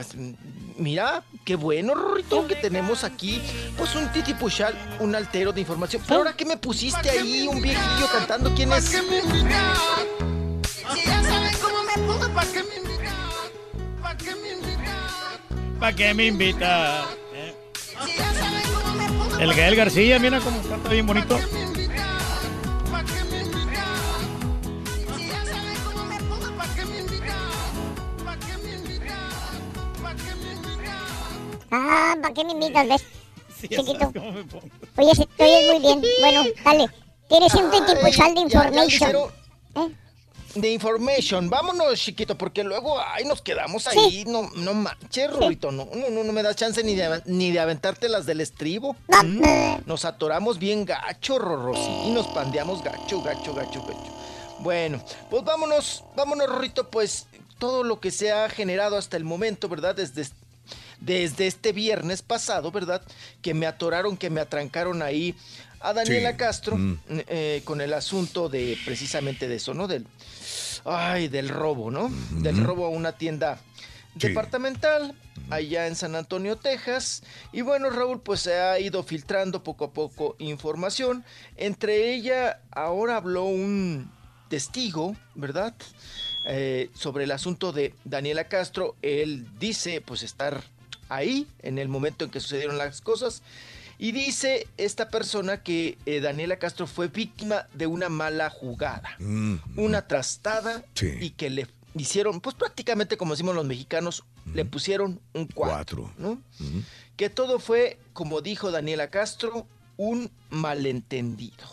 mira, 0.78 1.24
qué 1.44 1.56
bueno, 1.56 1.96
Rorrito, 1.96 2.48
que 2.48 2.56
tenemos 2.56 3.04
aquí, 3.04 3.42
pues 3.78 3.96
un 3.96 4.12
titipuchal, 4.12 4.76
un 5.00 5.16
altero 5.16 5.52
de 5.52 5.62
información. 5.62 6.02
Pero 6.08 6.20
ahora 6.20 6.34
que 6.36 6.46
me 6.46 6.58
pusiste 6.58 7.10
ahí 7.10 7.48
un 7.48 7.62
viejillo 7.62 8.08
cantando, 8.12 8.54
¿quién 8.56 8.72
es? 8.74 8.86
Si 8.86 8.98
ya 11.06 11.24
saben 11.24 11.54
cómo 11.62 11.84
me 11.84 11.94
pongo, 12.08 12.34
¿para 12.34 12.52
qué 12.52 12.64
me 12.64 12.76
invitan? 12.76 13.16
¿Para 14.02 14.18
qué 14.18 14.36
me 14.36 14.52
invitan? 14.52 15.80
¿Para 15.80 15.96
qué 15.96 16.14
me 16.14 16.26
invita? 16.28 17.06
¿Eh? 17.34 17.56
Si 17.80 18.18
ya 18.18 18.34
saben 18.34 18.62
cómo 18.74 18.94
me 18.96 19.08
pongo, 19.08 19.40
El 19.40 19.54
Gael 19.54 19.76
García, 19.76 20.20
mira 20.20 20.40
cómo 20.40 20.62
canta 20.62 20.90
bien 20.90 21.06
bonito. 21.08 21.40
Ah, 31.76 32.16
¿para 32.22 32.34
qué 32.34 32.46
me 32.46 32.52
invitas, 32.54 32.88
ves? 32.88 33.04
Sí, 33.60 33.70
Chiquito. 33.70 33.98
sabes 34.00 34.14
cómo 34.16 34.32
me 34.34 34.44
pongo. 34.44 34.68
Oye, 34.98 35.16
si 35.16 35.26
te 35.26 35.44
oyes 35.44 35.72
muy 35.72 35.80
bien. 35.80 36.02
Bueno, 36.20 36.44
dale. 36.66 36.86
Tienes 37.30 37.54
un 37.56 37.72
titipuchal 37.72 38.36
de 38.36 38.42
information. 38.42 39.12
¿Eh? 39.76 39.96
De 40.56 40.72
information, 40.72 41.50
vámonos 41.50 41.98
chiquito, 42.00 42.38
porque 42.38 42.64
luego 42.64 43.00
ay, 43.00 43.26
nos 43.26 43.42
quedamos 43.42 43.88
ahí, 43.88 44.24
no, 44.28 44.52
no 44.56 44.76
manches, 44.76 45.32
Rorrito, 45.32 45.72
no, 45.72 45.88
no, 45.96 46.10
no, 46.12 46.24
no 46.24 46.32
me 46.32 46.44
da 46.44 46.54
chance 46.54 46.84
ni 46.84 46.94
de, 46.94 47.24
ni 47.26 47.52
de 47.52 47.60
aventarte 47.60 48.08
las 48.08 48.28
del 48.28 48.40
estribo. 48.40 48.96
Mm, 49.24 49.42
Nos 49.88 50.06
atoramos 50.06 50.60
bien 50.60 50.86
gacho, 50.86 51.40
Rorro, 51.40 51.74
sí, 51.74 52.12
nos 52.12 52.28
pandeamos 52.28 52.84
gacho, 52.84 53.24
gacho, 53.24 53.56
gacho, 53.56 53.82
gacho. 53.82 54.14
Bueno, 54.60 55.02
pues 55.32 55.44
vámonos, 55.44 56.04
vámonos, 56.16 56.48
Rorrito, 56.48 56.88
pues 56.92 57.26
todo 57.58 57.84
lo 57.84 58.00
que 58.00 58.12
se 58.12 58.32
ha 58.32 58.48
generado 58.48 58.98
hasta 58.98 59.18
el 59.18 59.24
momento, 59.24 59.68
¿verdad? 59.70 59.96
Desde, 59.96 60.28
desde 61.06 61.48
este 61.48 61.72
viernes 61.74 62.22
pasado, 62.22 62.72
¿verdad? 62.72 63.02
Que 63.42 63.54
me 63.54 63.66
atoraron, 63.66 64.18
que 64.18 64.30
me 64.30 64.42
atrancaron 64.42 65.02
ahí 65.02 65.36
a 65.80 65.94
Daniela 65.94 66.32
Sí. 66.32 66.38
Castro 66.38 66.78
Mm. 66.78 66.98
eh, 67.10 67.62
con 67.66 67.82
el 67.82 67.94
asunto 67.94 68.48
de 68.50 68.78
precisamente 68.86 69.48
de 69.48 69.56
eso, 69.56 69.74
¿no? 69.74 69.88
Del, 69.88 70.06
ay, 70.86 71.28
del 71.28 71.50
robo, 71.50 71.92
¿no? 71.92 72.10
Del 72.32 72.64
robo 72.64 72.86
a 72.86 72.90
una 72.90 73.18
tienda 73.18 73.60
departamental 74.16 75.16
allá 75.50 75.88
en 75.88 75.96
San 75.96 76.16
Antonio, 76.16 76.56
Texas. 76.56 77.24
Y 77.52 77.62
bueno, 77.62 77.90
Raúl, 77.90 78.22
pues 78.22 78.42
se 78.42 78.60
ha 78.60 78.80
ido 78.80 79.04
filtrando 79.04 79.64
poco 79.64 79.86
a 79.86 79.92
poco 79.92 80.36
información. 80.40 81.26
Entre 81.58 82.14
ella, 82.14 82.62
ahora 82.72 83.18
habló 83.18 83.44
un 83.46 84.10
testigo, 84.50 85.16
¿verdad? 85.36 85.74
Eh, 86.46 86.90
sobre 86.94 87.24
el 87.24 87.32
asunto 87.32 87.72
de 87.72 87.94
Daniela 88.04 88.46
Castro. 88.48 88.96
Él 89.02 89.48
dice, 89.60 90.02
pues, 90.02 90.24
estar 90.24 90.64
ahí 91.16 91.48
en 91.60 91.78
el 91.78 91.88
momento 91.88 92.26
en 92.26 92.32
que 92.32 92.40
sucedieron 92.40 92.78
las 92.78 93.02
cosas. 93.02 93.42
Y 94.00 94.12
dice 94.12 94.68
esta 94.78 95.10
persona 95.10 95.62
que 95.64 95.98
eh, 96.06 96.20
Daniela 96.20 96.58
Castro 96.58 96.88
fue 96.88 97.08
víctima 97.08 97.68
de 97.74 97.88
una 97.88 98.10
mala 98.10 98.50
jugada, 98.50 99.16
Mm, 99.20 99.56
una 99.78 100.08
trastada 100.08 100.84
Sí. 100.96 101.12
y 101.22 101.30
que 101.30 101.50
le 101.50 101.68
hicieron, 101.96 102.42
pues 102.42 102.56
prácticamente 102.56 103.18
como 103.18 103.34
decimos 103.34 103.56
los 103.56 103.66
mexicanos, 103.66 104.24
le 104.54 104.66
pusieron 104.66 105.22
un 105.34 105.46
cuatro, 105.48 106.12
¿no? 106.18 106.42
Que 107.16 107.30
todo 107.30 107.60
fue, 107.60 107.98
como 108.14 108.42
dijo 108.42 108.72
Daniela 108.72 109.10
Castro, 109.10 109.68
un 109.96 110.32
malentendido. 110.50 111.66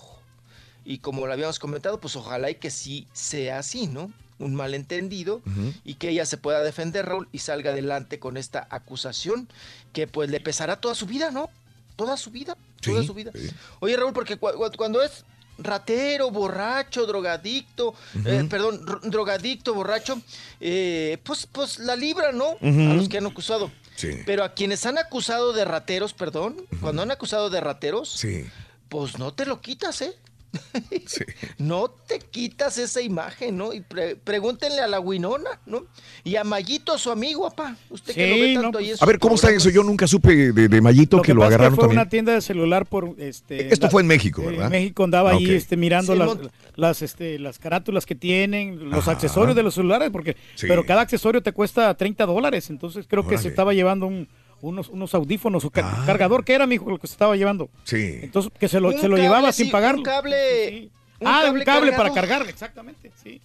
Y 0.84 0.98
como 0.98 1.26
lo 1.26 1.32
habíamos 1.32 1.58
comentado, 1.58 2.00
pues 2.00 2.16
ojalá 2.16 2.50
y 2.50 2.56
que 2.56 2.70
sí 2.70 3.06
sea 3.12 3.58
así, 3.58 3.86
¿no? 3.86 4.12
Un 4.40 4.54
malentendido 4.56 5.42
y 5.84 5.94
que 5.94 6.08
ella 6.08 6.26
se 6.26 6.36
pueda 6.38 6.62
defender, 6.64 7.06
Raúl, 7.06 7.28
y 7.30 7.38
salga 7.38 7.70
adelante 7.70 8.18
con 8.18 8.36
esta 8.36 8.66
acusación 8.70 9.48
que 9.92 10.06
pues 10.08 10.30
le 10.30 10.40
pesará 10.40 10.80
toda 10.80 10.94
su 10.96 11.06
vida, 11.06 11.30
¿no? 11.30 11.48
Toda 11.96 12.16
su 12.16 12.30
vida, 12.30 12.56
toda 12.80 13.02
su 13.04 13.14
vida. 13.14 13.30
sí. 13.34 13.50
Oye, 13.80 13.96
Raúl, 13.96 14.12
porque 14.14 14.36
cu- 14.38 14.52
cu- 14.56 14.72
cuando 14.76 15.02
es 15.02 15.24
ratero, 15.58 16.30
borracho, 16.30 17.04
drogadicto, 17.06 17.94
eh, 18.24 18.46
perdón, 18.48 18.84
dro- 18.86 19.00
drogadicto, 19.02 19.74
borracho, 19.74 20.20
eh, 20.58 21.18
pues, 21.22 21.46
pues 21.46 21.78
la 21.78 21.94
libra, 21.96 22.32
¿no? 22.32 22.56
A 22.62 22.94
los 22.94 23.08
que 23.10 23.18
han 23.18 23.26
acusado. 23.26 23.70
Sí. 23.96 24.22
Pero 24.24 24.42
a 24.44 24.54
quienes 24.54 24.86
han 24.86 24.96
acusado 24.96 25.52
de 25.52 25.66
rateros, 25.66 26.14
perdón, 26.14 26.56
cuando 26.80 27.02
han 27.02 27.10
acusado 27.10 27.50
de 27.50 27.60
rateros, 27.60 28.08
Sí. 28.10 28.46
pues 28.88 29.18
no 29.18 29.34
te 29.34 29.44
lo 29.44 29.60
quitas, 29.60 30.00
¿eh? 30.00 30.14
No 31.58 31.88
te 31.90 32.18
quitas 32.18 32.78
esa 32.78 33.00
imagen, 33.00 33.56
¿no? 33.56 33.72
Y 33.72 33.80
pre- 33.80 34.16
pregúntenle 34.16 34.80
a 34.80 34.86
la 34.86 35.00
Winona, 35.00 35.60
¿no? 35.66 35.86
Y 36.24 36.36
a 36.36 36.44
Mayito, 36.44 36.96
su 36.98 37.10
amigo, 37.10 37.48
papá. 37.50 37.76
Usted 37.90 38.14
que 38.14 38.26
lo 38.28 38.34
Sí, 38.34 38.40
ve 38.40 38.54
no, 38.54 38.62
tanto 38.62 38.78
ahí 38.78 38.90
en 38.90 38.96
A 39.00 39.06
ver, 39.06 39.18
¿cómo 39.18 39.34
está 39.34 39.50
eso? 39.50 39.70
Yo 39.70 39.82
nunca 39.82 40.06
supe 40.06 40.52
de, 40.52 40.68
de 40.68 40.80
Mayito 40.80 41.18
Lo 41.18 41.22
que, 41.22 41.34
lo 41.34 41.44
agarraron 41.44 41.74
fue 41.74 41.82
también. 41.84 42.00
una 42.00 42.08
tienda 42.08 42.32
de 42.34 42.40
celular 42.40 42.86
por 42.86 43.14
este 43.18 43.72
Esto 43.72 43.90
fue 43.90 44.02
en 44.02 44.08
México, 44.08 44.42
¿verdad? 44.42 44.66
En 44.66 44.70
México 44.72 45.04
andaba 45.04 45.30
Ah, 45.30 45.34
ahí 45.34 45.50
este 45.52 45.76
mirando 45.76 46.12
Sí, 46.12 46.18
las, 46.18 46.26
mon- 46.28 46.50
las 46.76 47.02
este 47.02 47.38
las 47.38 47.58
carátulas 47.58 48.06
que 48.06 48.14
tienen, 48.14 48.90
los 48.90 49.00
Ajá. 49.02 49.12
accesorios 49.12 49.54
de 49.56 49.62
los 49.62 49.74
celulares 49.74 50.10
porque 50.10 50.36
Sí. 50.54 50.66
pero 50.68 50.84
cada 50.84 51.02
accesorio 51.02 51.42
te 51.42 51.52
cuesta 51.52 51.92
30 51.94 52.26
dólares, 52.26 52.70
entonces 52.70 53.06
creo 53.08 53.26
que 53.26 53.38
se 53.38 53.48
estaba 53.48 53.72
llevando 53.74 54.06
un- 54.06 54.28
unos 54.62 54.88
unos 54.88 55.14
audífonos 55.14 55.64
o 55.64 55.70
ca- 55.70 56.02
cargador 56.06 56.44
que 56.44 56.52
era 56.54 56.66
mi 56.66 56.74
hijo 56.76 56.88
lo 56.90 56.98
que 56.98 57.06
se 57.06 57.12
estaba 57.14 57.36
llevando. 57.36 57.68
Sí. 57.84 58.18
Entonces 58.22 58.52
que 58.58 58.68
se 58.68 58.80
lo, 58.80 58.90
se 58.92 58.96
lo 59.08 59.16
cable, 59.16 59.22
llevaba 59.22 59.52
sí, 59.52 59.62
sin 59.64 59.72
pagarlo. 59.72 59.98
Un 59.98 60.04
cable. 60.04 60.90
ah, 61.24 61.44
un 61.52 61.60
cable 61.62 61.92
para 61.92 62.12
cargar, 62.12 62.46
exactamente, 62.48 63.10
sí. 63.22 63.40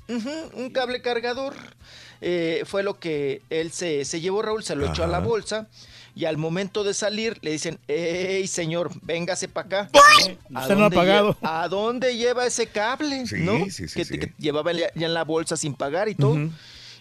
Un 0.53 0.69
cable 0.71 1.01
cargador. 1.01 1.53
Eh, 2.21 2.63
fue 2.65 2.81
lo 2.81 2.97
que 2.99 3.41
él 3.49 3.71
se, 3.71 4.05
se 4.05 4.21
llevó, 4.21 4.41
Raúl, 4.41 4.63
se 4.63 4.75
lo 4.75 4.85
echó 4.87 5.03
a 5.03 5.07
la 5.07 5.19
bolsa. 5.19 5.67
Y 6.17 6.23
al 6.23 6.37
momento 6.37 6.85
de 6.85 6.93
salir 6.93 7.37
le 7.41 7.51
dicen, 7.51 7.77
¡Ey, 7.89 8.47
señor, 8.47 8.89
véngase 9.01 9.49
para 9.49 9.65
acá! 9.67 9.89
Usted 9.91 10.37
no 10.49 10.59
ha 10.61 10.67
dónde 10.67 10.95
pagado. 10.95 11.33
lle- 11.33 11.37
¿A 11.41 11.67
dónde 11.67 12.15
lleva 12.15 12.45
ese 12.45 12.67
cable? 12.67 13.27
Sí, 13.27 13.35
¿no? 13.39 13.65
sí, 13.65 13.89
sí, 13.89 13.93
que, 13.93 14.05
sí. 14.05 14.17
que 14.19 14.31
llevaba 14.39 14.71
ya 14.71 14.87
en 14.95 15.13
la 15.13 15.25
bolsa 15.25 15.57
sin 15.57 15.73
pagar 15.73 16.07
y 16.07 16.15
todo. 16.15 16.31
Ujú. 16.31 16.51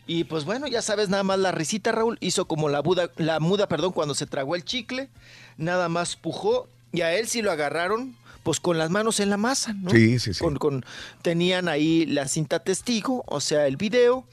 Y 0.07 0.25
pues 0.25 0.45
bueno, 0.45 0.67
ya 0.67 0.83
sabes, 0.83 1.09
nada 1.09 1.23
más 1.23 1.39
la 1.39 1.51
risita, 1.53 1.91
Raúl, 1.93 2.19
hizo 2.21 2.47
como 2.47 2.69
la, 2.69 2.81
buda, 2.81 3.11
la 3.17 3.41
muda, 3.41 3.69
perdón, 3.69 3.93
cuando 3.93 4.15
se 4.15 4.27
tragó 4.27 4.55
el 4.55 4.65
chicle, 4.65 5.09
nada 5.57 5.89
más 5.89 6.17
pujó 6.17 6.69
y 6.93 7.01
a 7.01 7.15
él 7.17 7.27
sí 7.27 7.41
lo 7.43 7.51
agarraron, 7.51 8.15
pues 8.43 8.61
con 8.61 8.77
las 8.77 8.91
manos 8.91 9.19
en 9.21 9.31
la 9.31 9.39
masa, 9.39 9.73
¿no? 9.73 9.91
Sí, 9.91 10.19
sí, 10.19 10.35
sí. 10.35 10.41
Con, 10.41 10.57
con- 10.57 10.85
tenían 11.23 11.69
ahí 11.69 12.05
la 12.05 12.29
cinta 12.29 12.59
testigo, 12.59 13.25
o 13.27 13.41
sea, 13.41 13.67
el 13.67 13.79
video, 13.79 14.25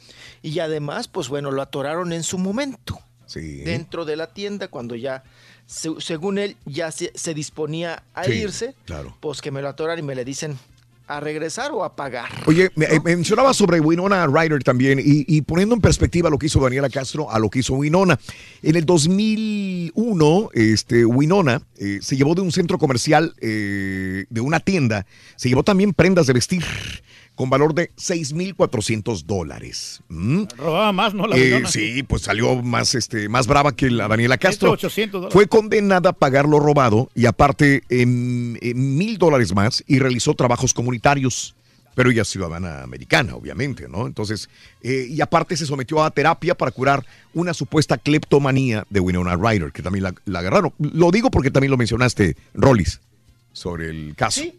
y 0.42 0.60
además, 0.60 1.08
pues 1.08 1.30
bueno, 1.30 1.52
lo 1.52 1.62
atoraron 1.62 2.12
en 2.12 2.24
su 2.24 2.38
momento, 2.38 3.00
Sí. 3.26 3.60
dentro 3.64 4.04
de 4.04 4.18
la 4.18 4.28
tienda, 4.34 4.68
cuando 4.68 4.96
ya, 4.96 5.24
se- 5.66 6.02
según 6.02 6.38
él, 6.38 6.58
ya 6.66 6.92
se, 6.92 7.14
se 7.16 7.34
disponía 7.34 8.04
a 8.14 8.26
Sí, 8.26 8.34
irse, 8.34 8.76
claro. 8.84 9.16
pues 9.22 9.40
que 9.40 9.52
me 9.52 9.62
lo 9.62 9.70
atoran 9.70 9.98
y 9.98 10.02
me 10.02 10.16
le 10.16 10.26
dicen 10.26 10.60
a 11.18 11.20
regresar 11.20 11.72
o 11.72 11.84
a 11.84 11.96
pagar. 11.96 12.30
Oye, 12.46 12.70
me- 12.76 12.86
eh, 12.86 13.00
mencionaba 13.04 13.54
sobre 13.54 13.80
Winona 13.80 14.28
Ryder 14.28 14.64
también 14.64 15.00
y, 15.00 15.26
y 15.28 15.42
poniendo 15.42 15.76
en 15.76 15.82
perspectiva 15.82 16.30
lo 16.30 16.38
que 16.38 16.48
hizo 16.48 16.60
Daniela 16.60 16.90
Castro 16.90 17.30
a 17.32 17.40
lo 17.40 17.50
que 17.50 17.60
hizo 17.60 17.74
Winona. 17.74 18.20
En 18.64 18.76
el 18.76 18.86
2001, 18.86 20.50
este, 20.54 21.06
Winona 21.06 21.62
eh, 21.78 22.00
se 22.02 22.16
llevó 22.16 22.36
de 22.36 22.42
un 22.42 22.52
centro 22.52 22.78
comercial, 22.78 23.34
eh, 23.42 24.26
de 24.30 24.42
una 24.42 24.60
tienda, 24.60 25.06
se 25.36 25.50
llevó 25.50 25.64
también 25.64 25.94
prendas 25.94 26.28
de 26.28 26.34
vestir 26.34 26.64
con 27.36 27.50
valor 27.50 27.74
de 27.74 27.92
6,400 27.96 29.26
dólares. 29.26 30.02
¿Mm? 30.10 30.44
Robaba 30.58 30.92
más, 30.92 31.14
¿no? 31.14 31.28
La 31.28 31.36
Eh, 31.38 31.64
sí, 31.68 32.04
pues 32.04 32.24
salió 32.24 32.62
más, 32.62 32.94
este, 32.96 33.30
más 33.30 33.48
brava 33.48 33.76
que 33.76 33.90
la 33.90 34.08
Daniela 34.08 34.38
Castro. 34.38 34.72
800 34.72 35.22
dólares. 35.22 35.34
Fue 35.34 35.48
condenada 35.48 36.12
a 36.12 36.14
pagar 36.14 36.48
lo 36.48 36.60
robado 36.60 37.10
y 37.16 37.26
aparte 37.26 37.84
mil 37.90 39.18
dólares 39.18 39.54
más 39.56 39.84
y 39.88 40.00
realizó 40.00 40.34
trabajos 40.34 40.74
comunitarios. 40.74 41.56
Pero 41.94 42.10
ella 42.10 42.22
es 42.22 42.30
ciudadana 42.30 42.84
americana, 42.84 43.36
obviamente, 43.36 43.90
¿no? 43.90 44.08
Entonces, 44.08 44.50
eh, 44.82 45.08
y 45.10 45.20
aparte 45.20 45.58
se 45.58 45.66
sometió 45.66 46.02
a 46.02 46.10
terapia 46.12 46.56
para 46.56 46.72
curar 46.72 47.06
una 47.34 47.54
supuesta 47.54 47.98
cleptomanía 47.98 48.86
de 48.90 49.02
Winona 49.02 49.36
Ryder, 49.36 49.74
que 49.74 49.82
también 49.82 50.04
la, 50.04 50.16
la 50.24 50.40
agarraron. 50.40 50.74
Lo 50.80 51.12
digo 51.12 51.30
porque 51.30 51.52
también 51.52 51.70
lo 51.70 51.76
mencionaste, 51.76 52.38
Rollis, 52.54 53.02
sobre 53.52 53.90
el 53.90 54.16
caso. 54.16 54.40
Sí, 54.40 54.58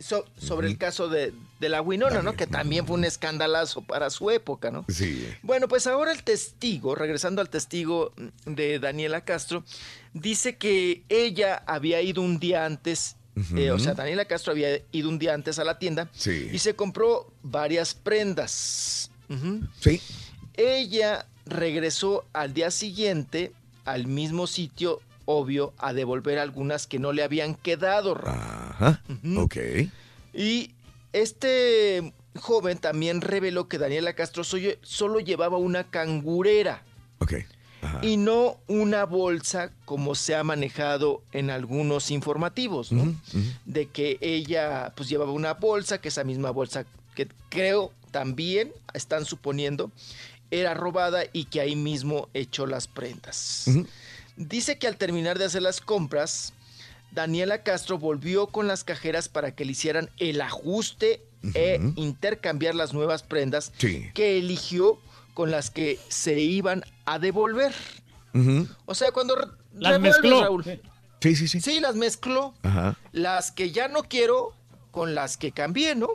so- 0.00 0.24
sobre 0.36 0.66
el 0.66 0.76
caso 0.76 1.08
de, 1.08 1.32
de 1.64 1.70
la 1.70 1.80
Winona, 1.80 2.20
¿no? 2.22 2.34
Que 2.36 2.46
también 2.46 2.86
fue 2.86 2.96
un 2.96 3.04
escandalazo 3.04 3.80
para 3.82 4.10
su 4.10 4.30
época, 4.30 4.70
¿no? 4.70 4.84
Sí. 4.88 5.26
Bueno, 5.42 5.66
pues 5.66 5.86
ahora 5.86 6.12
el 6.12 6.22
testigo, 6.22 6.94
regresando 6.94 7.40
al 7.40 7.48
testigo 7.48 8.12
de 8.44 8.78
Daniela 8.78 9.22
Castro, 9.24 9.64
dice 10.12 10.56
que 10.56 11.02
ella 11.08 11.62
había 11.66 12.02
ido 12.02 12.20
un 12.20 12.38
día 12.38 12.66
antes, 12.66 13.16
eh, 13.56 13.70
o 13.70 13.78
sea, 13.78 13.94
Daniela 13.94 14.26
Castro 14.26 14.52
había 14.52 14.78
ido 14.92 15.08
un 15.08 15.18
día 15.18 15.32
antes 15.32 15.58
a 15.58 15.64
la 15.64 15.78
tienda 15.78 16.10
Sí. 16.12 16.50
y 16.52 16.58
se 16.58 16.76
compró 16.76 17.32
varias 17.42 17.94
prendas. 17.94 19.10
Sí. 19.80 20.00
Ella 20.56 21.26
regresó 21.46 22.24
al 22.32 22.52
día 22.54 22.70
siguiente 22.70 23.52
al 23.86 24.06
mismo 24.06 24.46
sitio, 24.46 25.00
obvio, 25.24 25.72
a 25.78 25.92
devolver 25.94 26.38
algunas 26.38 26.86
que 26.86 26.98
no 26.98 27.12
le 27.12 27.22
habían 27.22 27.54
quedado. 27.54 28.16
Ajá. 28.26 29.02
Ok. 29.36 29.56
Y 30.34 30.73
este 31.14 32.12
joven 32.40 32.78
también 32.78 33.20
reveló 33.20 33.68
que 33.68 33.78
Daniela 33.78 34.12
Castro 34.14 34.42
solo 34.44 35.20
llevaba 35.20 35.56
una 35.56 35.84
cangurera 35.90 36.82
Ok. 37.20 37.34
Ajá. 37.80 38.00
y 38.02 38.16
no 38.16 38.58
una 38.66 39.04
bolsa 39.04 39.70
como 39.84 40.14
se 40.14 40.34
ha 40.34 40.42
manejado 40.42 41.22
en 41.32 41.50
algunos 41.50 42.10
informativos, 42.10 42.90
¿no? 42.92 43.14
De 43.66 43.86
que 43.86 44.18
ella 44.20 44.92
pues 44.96 45.08
llevaba 45.08 45.32
una 45.32 45.54
bolsa, 45.54 46.00
que 46.00 46.08
esa 46.08 46.24
misma 46.24 46.50
bolsa 46.50 46.86
que 47.14 47.28
creo 47.50 47.92
también 48.10 48.72
están 48.94 49.24
suponiendo 49.26 49.92
era 50.50 50.74
robada 50.74 51.24
y 51.32 51.44
que 51.44 51.60
ahí 51.60 51.76
mismo 51.76 52.28
echó 52.34 52.66
las 52.66 52.88
prendas. 52.88 53.66
Dice 54.36 54.78
que 54.78 54.86
al 54.88 54.96
terminar 54.96 55.38
de 55.38 55.44
hacer 55.44 55.62
las 55.62 55.80
compras, 55.80 56.52
Daniela 57.14 57.62
Castro 57.62 57.98
volvió 57.98 58.48
con 58.48 58.66
las 58.66 58.84
cajeras 58.84 59.28
para 59.28 59.54
que 59.54 59.64
le 59.64 59.72
hicieran 59.72 60.10
el 60.18 60.40
ajuste 60.40 61.22
e 61.54 61.78
intercambiar 61.96 62.74
las 62.74 62.92
nuevas 62.94 63.22
prendas 63.22 63.72
Sí. 63.78 64.10
que 64.14 64.38
eligió 64.38 64.98
con 65.34 65.50
las 65.50 65.70
que 65.70 65.98
se 66.08 66.40
iban 66.40 66.84
a 67.04 67.18
devolver. 67.18 67.72
O 68.86 68.94
sea, 68.94 69.12
cuando 69.12 69.36
Las 69.74 70.00
mezcló. 70.00 70.40
Raúl. 70.42 70.64
Sí, 71.20 71.36
sí, 71.36 71.48
sí. 71.48 71.60
Sí, 71.60 71.80
las 71.80 71.94
mezcló. 71.96 72.54
Ajá. 72.62 72.98
Las 73.12 73.50
que 73.52 73.70
ya 73.70 73.88
no 73.88 74.02
quiero 74.04 74.52
con 74.90 75.14
las 75.14 75.36
que 75.36 75.52
cambié, 75.52 75.94
¿no? 75.94 76.08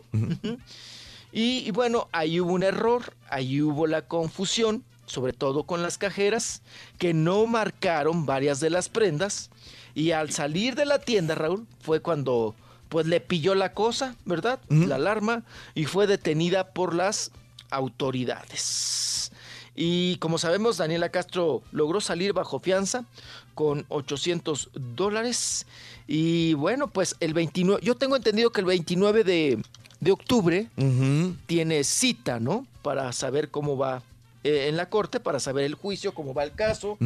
Y, 1.32 1.60
y 1.68 1.72
bueno, 1.72 2.08
ahí 2.12 2.40
hubo 2.40 2.54
un 2.54 2.64
error, 2.64 3.14
ahí 3.30 3.62
hubo 3.62 3.86
la 3.88 4.02
confusión, 4.04 4.84
sobre 5.06 5.34
todo 5.34 5.64
con 5.64 5.82
las 5.84 5.98
cajeras, 5.98 6.62
que 6.98 7.14
no 7.14 7.46
marcaron 7.46 8.26
varias 8.26 8.60
de 8.60 8.70
las 8.70 8.90
prendas. 8.90 9.50
Y 9.96 10.12
al 10.12 10.32
salir 10.32 10.76
de 10.76 10.86
la 10.86 11.00
tienda, 11.00 11.36
Raúl, 11.36 11.68
fue 11.82 12.02
cuando 12.02 12.56
pues 12.90 13.06
le 13.06 13.22
pilló 13.22 13.54
la 13.56 13.74
cosa, 13.74 14.16
¿verdad? 14.26 14.60
La 14.70 14.96
alarma 14.96 15.44
y 15.76 15.86
fue 15.86 16.08
detenida 16.08 16.74
por 16.74 16.96
las 16.96 17.32
autoridades. 17.70 19.32
Y 19.76 20.18
como 20.18 20.38
sabemos, 20.38 20.78
Daniela 20.78 21.10
Castro 21.10 21.62
logró 21.72 22.02
salir 22.02 22.34
bajo 22.34 22.60
fianza 22.60 23.06
con 23.54 23.86
800 23.90 24.72
dólares. 24.74 25.68
Y 26.08 26.56
bueno, 26.56 26.88
pues 26.88 27.16
el 27.20 27.34
29, 27.34 27.82
yo 27.84 27.96
tengo 27.96 28.16
entendido 28.16 28.52
que 28.52 28.62
el 28.62 28.66
29 28.66 29.24
de, 29.24 29.62
de 30.00 30.12
octubre 30.12 30.68
tiene 31.46 31.84
cita, 31.84 32.40
¿no? 32.40 32.66
Para 32.82 33.14
saber 33.14 33.52
cómo 33.52 33.78
va 33.78 34.02
eh, 34.44 34.68
en 34.70 34.78
la 34.78 34.90
corte 34.90 35.20
para 35.20 35.40
saber 35.40 35.66
el 35.66 35.76
juicio, 35.76 36.14
cómo 36.14 36.34
va 36.34 36.44
el 36.44 36.54
caso. 36.54 36.98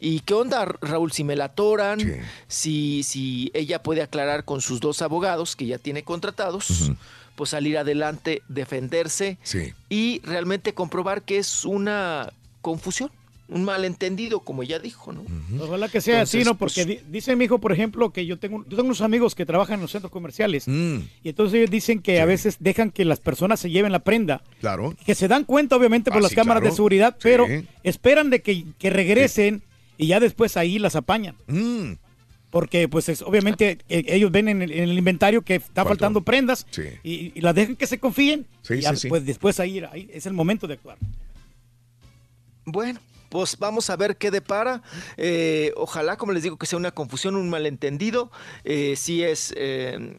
¿Y 0.00 0.20
qué 0.20 0.34
onda, 0.34 0.64
Raúl? 0.64 1.12
Si 1.12 1.24
me 1.24 1.36
la 1.36 1.46
atoran, 1.46 1.98
si, 2.46 3.02
si 3.02 3.50
ella 3.54 3.82
puede 3.82 4.02
aclarar 4.02 4.44
con 4.44 4.60
sus 4.60 4.80
dos 4.80 5.02
abogados 5.02 5.56
que 5.56 5.66
ya 5.66 5.78
tiene 5.78 6.02
contratados, 6.04 6.90
pues 7.36 7.50
salir 7.50 7.78
adelante, 7.78 8.42
defenderse 8.48 9.38
Sí. 9.42 9.72
y 9.88 10.20
realmente 10.24 10.74
comprobar 10.74 11.22
que 11.22 11.38
es 11.38 11.64
una 11.64 12.32
confusión, 12.62 13.10
un 13.48 13.64
malentendido, 13.64 14.40
como 14.40 14.62
ella 14.62 14.78
dijo, 14.78 15.12
¿no? 15.12 15.24
Ojalá 15.60 15.88
que 15.88 16.00
sea 16.02 16.20
así, 16.22 16.44
¿no? 16.44 16.58
Porque 16.58 16.84
pues- 16.84 16.86
di- 16.86 17.00
dice 17.10 17.34
mi 17.34 17.46
hijo, 17.46 17.58
por 17.58 17.72
ejemplo, 17.72 18.10
que 18.12 18.26
yo 18.26 18.38
tengo, 18.38 18.62
yo 18.64 18.70
tengo 18.76 18.82
unos 18.84 19.00
amigos 19.00 19.34
que 19.34 19.46
trabajan 19.46 19.76
en 19.76 19.80
los 19.82 19.90
centros 19.90 20.10
comerciales 20.12 20.68
Mm. 20.68 20.98
y 21.24 21.28
entonces 21.30 21.54
ellos 21.58 21.70
dicen 21.70 22.00
que 22.00 22.20
a 22.20 22.26
veces 22.26 22.58
dejan 22.60 22.90
que 22.90 23.04
las 23.06 23.20
personas 23.20 23.58
se 23.58 23.70
lleven 23.70 23.90
la 23.92 24.00
prenda. 24.00 24.42
Claro. 24.60 24.94
Que 25.06 25.14
se 25.14 25.28
dan 25.28 25.44
cuenta, 25.44 25.76
obviamente, 25.76 26.10
por 26.10 26.18
Ah, 26.18 26.22
las 26.22 26.30
sí, 26.30 26.36
cámaras 26.36 26.60
claro. 26.60 26.72
de 26.72 26.76
seguridad, 26.76 27.12
Sí. 27.14 27.20
pero 27.22 27.46
esperan 27.84 28.28
de 28.28 28.42
que, 28.42 28.64
que 28.78 28.90
regresen 28.90 29.62
y 29.96 30.08
ya 30.08 30.20
después 30.20 30.56
ahí 30.58 30.78
las 30.78 30.94
apañan. 30.94 31.34
Mm. 31.46 31.92
Porque, 32.50 32.86
pues, 32.88 33.08
es, 33.10 33.20
obviamente, 33.22 33.78
eh, 33.88 34.04
ellos 34.08 34.30
ven 34.30 34.48
en 34.48 34.62
el, 34.62 34.72
en 34.72 34.88
el 34.90 34.98
inventario 34.98 35.42
que 35.42 35.54
está 35.56 35.72
¿Cuánto? 35.82 35.88
faltando 35.88 36.20
prendas 36.22 36.66
Sí. 36.70 36.82
y, 37.02 37.32
y 37.34 37.40
las 37.42 37.54
dejan 37.54 37.76
que 37.76 37.86
se 37.86 37.98
confíen. 37.98 38.46
Sí, 38.62 38.74
y 38.74 38.80
ya, 38.80 38.90
sí, 38.94 39.00
sí. 39.02 39.08
Pues 39.08 39.24
después 39.26 39.58
ahí, 39.60 39.82
ahí 39.90 40.08
es 40.12 40.24
el 40.26 40.32
momento 40.34 40.66
de 40.66 40.74
actuar. 40.74 40.96
Bueno, 42.64 43.00
pues 43.28 43.58
vamos 43.58 43.90
a 43.90 43.96
ver 43.96 44.16
qué 44.16 44.30
depara. 44.30 44.82
Eh, 45.16 45.72
ojalá, 45.76 46.16
como 46.16 46.32
les 46.32 46.42
digo, 46.42 46.56
que 46.56 46.66
sea 46.66 46.78
una 46.78 46.90
confusión, 46.92 47.36
un 47.36 47.50
malentendido. 47.50 48.30
Eh, 48.64 48.94
sí 48.96 49.22
es... 49.22 49.52
eh, 49.56 50.16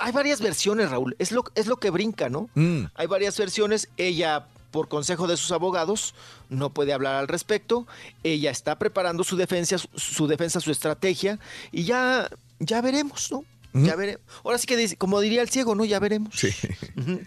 hay 0.00 0.12
varias 0.12 0.40
versiones, 0.40 0.90
Raúl. 0.90 1.14
Es 1.18 1.32
lo, 1.32 1.44
es 1.54 1.66
lo 1.66 1.76
que 1.76 1.90
brinca, 1.90 2.28
¿no? 2.28 2.48
Mm. 2.54 2.84
Hay 2.94 3.06
varias 3.06 3.36
versiones. 3.38 3.88
Ella, 3.96 4.46
por 4.70 4.88
consejo 4.88 5.26
de 5.26 5.36
sus 5.36 5.52
abogados, 5.52 6.14
no 6.48 6.70
puede 6.74 6.92
hablar 6.92 7.16
al 7.16 7.28
respecto. 7.28 7.86
Ella 8.22 8.50
está 8.50 8.78
preparando 8.78 9.24
su 9.24 9.36
defensa, 9.36 9.76
su, 9.94 10.26
defensa, 10.26 10.60
su 10.60 10.70
estrategia. 10.70 11.38
Y 11.72 11.84
ya, 11.84 12.28
ya 12.58 12.80
veremos, 12.80 13.30
¿no? 13.30 13.44
Ya 13.74 13.94
veremos. 13.96 14.22
Ahora 14.44 14.56
sí 14.58 14.66
que, 14.66 14.76
dice- 14.76 14.96
como 14.96 15.20
diría 15.20 15.42
el 15.42 15.50
ciego, 15.50 15.74
¿no? 15.74 15.84
Ya 15.84 16.00
veremos. 16.00 16.34
Sí. 16.34 16.48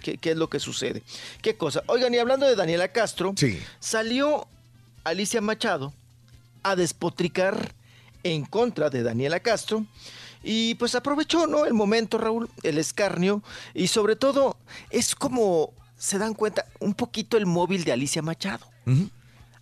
¿Qué, 0.01 0.17
qué 0.17 0.31
es 0.31 0.37
lo 0.37 0.49
que 0.49 0.59
sucede? 0.59 1.03
¿Qué 1.41 1.55
cosa? 1.55 1.83
Oigan, 1.85 2.13
y 2.13 2.17
hablando 2.17 2.47
de 2.47 2.55
Daniela 2.55 2.87
Castro, 2.91 3.33
salió 3.79 4.47
Alicia 5.03 5.41
Machado 5.41 5.93
a 6.63 6.75
despotricar 6.75 7.73
en 8.23 8.45
contra 8.45 8.89
de 8.89 9.03
Daniela 9.03 9.39
Castro 9.39 9.85
y 10.43 10.75
pues 10.75 10.95
aprovechó, 10.95 11.47
¿no? 11.47 11.65
El 11.65 11.73
momento, 11.73 12.17
Raúl, 12.17 12.49
el 12.63 12.77
escarnio 12.77 13.43
y 13.73 13.87
sobre 13.87 14.15
todo 14.15 14.57
es 14.89 15.15
como 15.15 15.73
se 15.97 16.17
dan 16.17 16.33
cuenta 16.33 16.65
un 16.79 16.93
poquito 16.93 17.37
el 17.37 17.45
móvil 17.45 17.83
de 17.83 17.91
Alicia 17.91 18.21
Machado. 18.21 18.65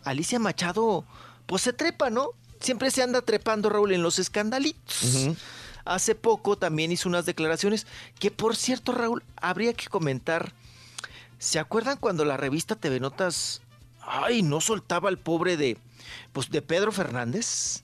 Alicia 0.04 0.40
Machado, 0.40 1.06
pues 1.46 1.64
se 1.64 1.74
trepa, 1.74 2.10
¿no? 2.10 2.30
Siempre 2.62 2.92
se 2.92 3.04
anda 3.04 3.22
trepando, 3.22 3.70
Raúl, 3.70 3.92
en 3.92 4.04
los 4.04 4.20
escandalitos. 4.20 5.30
Hace 5.86 6.16
poco 6.16 6.58
también 6.58 6.92
hizo 6.92 7.10
unas 7.10 7.26
declaraciones 7.26 7.88
que, 8.20 8.32
por 8.32 8.56
cierto, 8.56 8.92
Raúl, 8.92 9.24
habría 9.36 9.74
que 9.74 9.88
comentar. 9.88 10.54
¿Se 11.40 11.60
acuerdan 11.60 11.98
cuando 11.98 12.26
la 12.26 12.38
revista 12.38 12.76
TV 12.76 13.00
Notas, 13.00 13.62
ay, 14.02 14.42
no 14.42 14.62
soltaba 14.62 15.10
al 15.10 15.18
pobre 15.18 15.58
de, 15.58 15.78
pues, 16.34 16.50
de 16.50 16.62
Pedro 16.62 16.92
Fernández? 16.92 17.84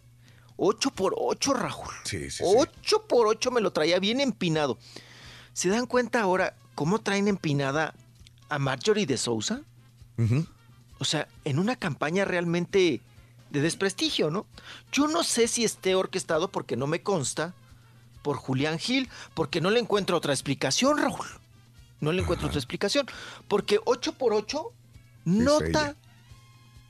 8 0.58 0.92
por 0.92 1.16
8, 1.18 1.54
Raúl. 1.54 1.94
Sí, 2.06 2.32
sí, 2.32 2.44
8 2.46 3.08
por 3.08 3.28
8 3.28 3.52
me 3.52 3.62
lo 3.62 3.72
traía 3.72 4.00
bien 4.00 4.22
empinado. 4.22 4.78
¿Se 5.54 5.70
dan 5.70 5.86
cuenta 5.86 6.22
ahora 6.22 6.56
cómo 6.76 7.00
traen 7.00 7.28
empinada 7.28 7.94
a 8.50 8.60
Marjorie 8.60 9.06
de 9.06 9.18
Sousa? 9.18 9.62
O 10.98 11.06
sea, 11.06 11.28
en 11.44 11.60
una 11.60 11.76
campaña 11.76 12.24
realmente 12.24 13.02
de 13.50 13.62
desprestigio, 13.62 14.32
¿no? 14.32 14.46
Yo 14.92 15.08
no 15.08 15.24
sé 15.24 15.48
si 15.48 15.66
esté 15.66 15.96
orquestado 15.96 16.50
porque 16.50 16.78
no 16.78 16.88
me 16.88 17.02
consta 17.02 17.54
por 18.22 18.38
Julián 18.38 18.80
Gil, 18.80 19.10
porque 19.34 19.62
no 19.62 19.70
le 19.70 19.80
encuentro 19.80 20.18
otra 20.18 20.34
explicación, 20.34 20.98
Raúl. 20.98 21.28
No 22.00 22.12
le 22.12 22.22
encuentro 22.22 22.48
otra 22.48 22.60
explicación. 22.60 23.08
Porque 23.48 23.80
8 23.84 24.14
por 24.14 24.34
8 24.34 24.72
nota. 25.26 25.96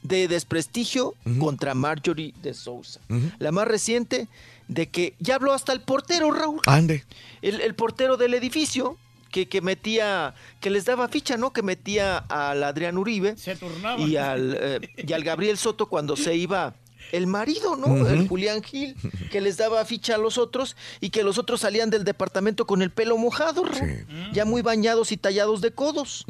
De 0.07 0.27
desprestigio 0.27 1.15
contra 1.40 1.73
Marjorie 1.73 2.34
de 2.41 2.53
Sousa. 2.53 2.99
La 3.40 3.52
más 3.52 3.68
reciente 3.68 4.27
de 4.68 4.90
que 4.90 5.14
ya 5.19 5.36
habló 5.36 5.53
hasta 5.53 5.73
el 5.73 5.82
portero, 5.82 6.32
Raúl. 6.32 6.61
Ande. 6.65 7.03
El, 7.41 7.61
el 7.61 7.76
portero 7.76 8.18
del 8.18 8.34
edificio 8.34 8.98
que, 9.32 9.48
que 9.48 9.61
metía, 9.61 10.34
que 10.61 10.69
les 10.69 10.86
daba 10.86 11.07
ficha, 11.07 11.38
¿no? 11.38 11.52
Que 11.53 11.61
metía 11.61 12.18
al 12.18 12.64
Adrián 12.64 12.98
Uribe 12.98 13.36
Se 13.38 13.56
turnaba. 13.56 13.99
y 13.99 14.15
al, 14.18 14.57
eh, 14.60 14.80
y 14.98 15.11
al 15.14 15.23
Gabriel 15.23 15.57
Soto 15.57 15.88
cuando 15.88 16.15
se 16.15 16.36
iba 16.36 16.73
el 17.11 17.27
marido, 17.27 17.76
¿no? 17.76 18.07
El 18.07 18.27
Julián 18.27 18.61
Gil, 18.64 18.95
que 19.32 19.41
les 19.41 19.57
daba 19.57 19.84
ficha 19.86 20.15
a 20.15 20.18
los 20.18 20.38
otros 20.38 20.76
y 20.99 21.10
que 21.10 21.23
los 21.23 21.38
otros 21.38 21.61
salían 21.61 21.90
del 21.90 22.03
departamento 22.03 22.65
con 22.65 22.82
el 22.82 22.91
pelo 22.91 23.18
mojado, 23.18 23.64
Raúl, 23.64 24.06
ya 24.34 24.45
muy 24.45 24.61
bañados 24.61 25.11
y 25.11 25.18
tallados 25.18 25.61
de 25.61 25.72
codos. 25.72 26.26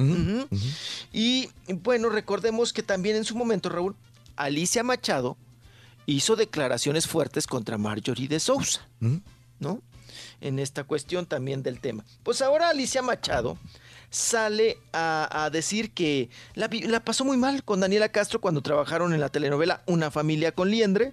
Y 1.13 1.49
bueno, 1.67 2.09
recordemos 2.09 2.73
que 2.73 2.83
también 2.83 3.15
en 3.15 3.25
su 3.25 3.35
momento, 3.35 3.69
Raúl, 3.69 3.95
Alicia 4.35 4.83
Machado 4.83 5.37
hizo 6.05 6.35
declaraciones 6.35 7.07
fuertes 7.07 7.47
contra 7.47 7.77
Marjorie 7.77 8.27
de 8.27 8.39
Sousa, 8.39 8.87
¿no? 9.59 9.81
En 10.41 10.59
esta 10.59 10.83
cuestión 10.83 11.25
también 11.25 11.63
del 11.63 11.79
tema. 11.79 12.05
Pues 12.23 12.41
ahora 12.41 12.69
Alicia 12.69 13.01
Machado 13.01 13.57
sale 14.15 14.77
a, 14.93 15.43
a 15.45 15.49
decir 15.49 15.91
que 15.91 16.29
la, 16.53 16.69
la 16.83 17.01
pasó 17.01 17.25
muy 17.25 17.35
mal 17.35 17.63
con 17.63 17.81
Daniela 17.81 18.09
Castro 18.09 18.39
cuando 18.39 18.61
trabajaron 18.61 19.13
en 19.13 19.19
la 19.19 19.29
telenovela 19.29 19.81
Una 19.87 20.09
familia 20.09 20.53
con 20.53 20.71
liendre, 20.71 21.11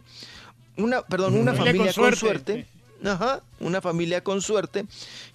una, 0.77 1.03
perdón, 1.03 1.37
una 1.37 1.53
Familia 1.53 1.73
familia, 1.73 1.93
con 1.95 2.05
con 2.05 2.17
suerte. 2.17 2.67
Ajá, 3.05 3.43
una 3.59 3.81
familia 3.81 4.23
con 4.23 4.41
suerte, 4.41 4.87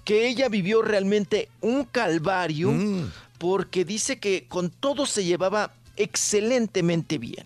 que 0.05 0.29
ella 0.29 0.47
vivió 0.47 0.81
realmente 0.81 1.49
un 1.59 1.83
calvario 1.83 2.73
porque 3.37 3.83
dice 3.83 4.17
que 4.19 4.45
con 4.47 4.69
todos 4.69 5.09
se 5.09 5.25
llevaba 5.25 5.73
excelentemente 5.97 7.17
bien. 7.17 7.45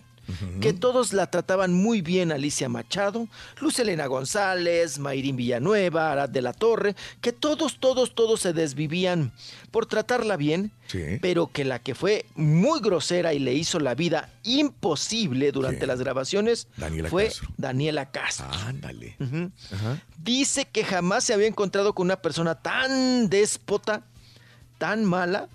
Que 0.60 0.72
todos 0.72 1.12
la 1.12 1.28
trataban 1.28 1.72
muy 1.74 2.00
bien 2.00 2.32
Alicia 2.32 2.68
Machado, 2.68 3.28
Luz 3.60 3.78
Elena 3.78 4.06
González, 4.06 4.98
Mayrín 4.98 5.36
Villanueva, 5.36 6.12
Arad 6.12 6.28
de 6.28 6.42
la 6.42 6.52
Torre, 6.52 6.94
que 7.20 7.32
todos, 7.32 7.78
todos, 7.78 8.14
todos 8.14 8.40
se 8.40 8.52
desvivían 8.52 9.32
por 9.70 9.86
tratarla 9.86 10.36
bien, 10.36 10.70
pero 11.20 11.50
que 11.50 11.64
la 11.64 11.78
que 11.78 11.94
fue 11.94 12.26
muy 12.34 12.80
grosera 12.80 13.34
y 13.34 13.38
le 13.38 13.54
hizo 13.54 13.80
la 13.80 13.94
vida 13.94 14.30
imposible 14.42 15.52
durante 15.52 15.86
las 15.86 15.98
grabaciones 16.00 16.68
Daniela 16.76 17.08
fue 17.08 17.26
Castro. 17.26 17.48
Daniela 17.56 18.10
Castro. 18.10 18.46
Ándale. 18.66 19.16
Dice 20.22 20.66
que 20.66 20.84
jamás 20.84 21.24
se 21.24 21.34
había 21.34 21.46
encontrado 21.46 21.94
con 21.94 22.06
una 22.06 22.16
persona 22.16 22.54
tan 22.54 23.28
déspota, 23.28 24.02
tan 24.78 25.04
mala 25.04 25.48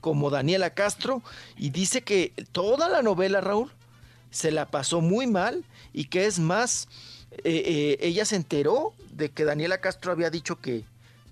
como 0.00 0.30
Daniela 0.30 0.70
Castro 0.70 1.22
y 1.56 1.70
dice 1.70 2.02
que 2.02 2.32
toda 2.52 2.88
la 2.88 3.02
novela, 3.02 3.40
Raúl, 3.40 3.70
se 4.30 4.50
la 4.50 4.66
pasó 4.66 5.00
muy 5.00 5.26
mal 5.26 5.64
y 5.92 6.04
que 6.06 6.26
es 6.26 6.38
más, 6.38 6.88
eh, 7.32 7.40
eh, 7.44 7.98
ella 8.00 8.24
se 8.24 8.36
enteró 8.36 8.92
de 9.12 9.30
que 9.30 9.44
Daniela 9.44 9.80
Castro 9.80 10.12
había 10.12 10.30
dicho 10.30 10.60
que, 10.60 10.84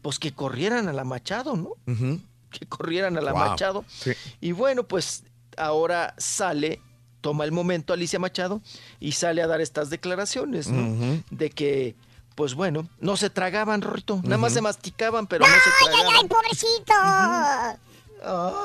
pues 0.02 0.18
que 0.18 0.32
corrieran 0.32 0.88
a 0.88 0.92
la 0.92 1.04
Machado, 1.04 1.56
¿no? 1.56 1.70
Que 2.50 2.66
corrieran 2.66 3.16
a 3.16 3.20
la 3.20 3.32
Wow. 3.32 3.40
Machado. 3.50 3.84
Sí. 3.88 4.12
Y 4.40 4.52
bueno, 4.52 4.82
pues 4.84 5.22
ahora 5.56 6.14
sale, 6.18 6.80
toma 7.20 7.44
el 7.44 7.52
momento 7.52 7.92
Alicia 7.92 8.18
Machado 8.18 8.60
y 9.00 9.12
sale 9.12 9.42
a 9.42 9.46
dar 9.46 9.60
estas 9.60 9.90
declaraciones, 9.90 10.68
¿no? 10.68 11.22
De 11.30 11.50
que, 11.50 11.94
pues 12.34 12.54
bueno, 12.54 12.88
no 13.00 13.16
se 13.16 13.28
tragaban, 13.30 13.82
Rorrito. 13.82 14.20
Nada 14.22 14.38
más 14.38 14.52
se 14.52 14.60
masticaban, 14.60 15.26
pero 15.26 15.44
no 15.46 15.52
se 15.52 15.60
¡Ay, 15.70 15.92
tragaban. 15.92 16.16
ay, 16.16 16.28
pobrecito! 16.28 16.94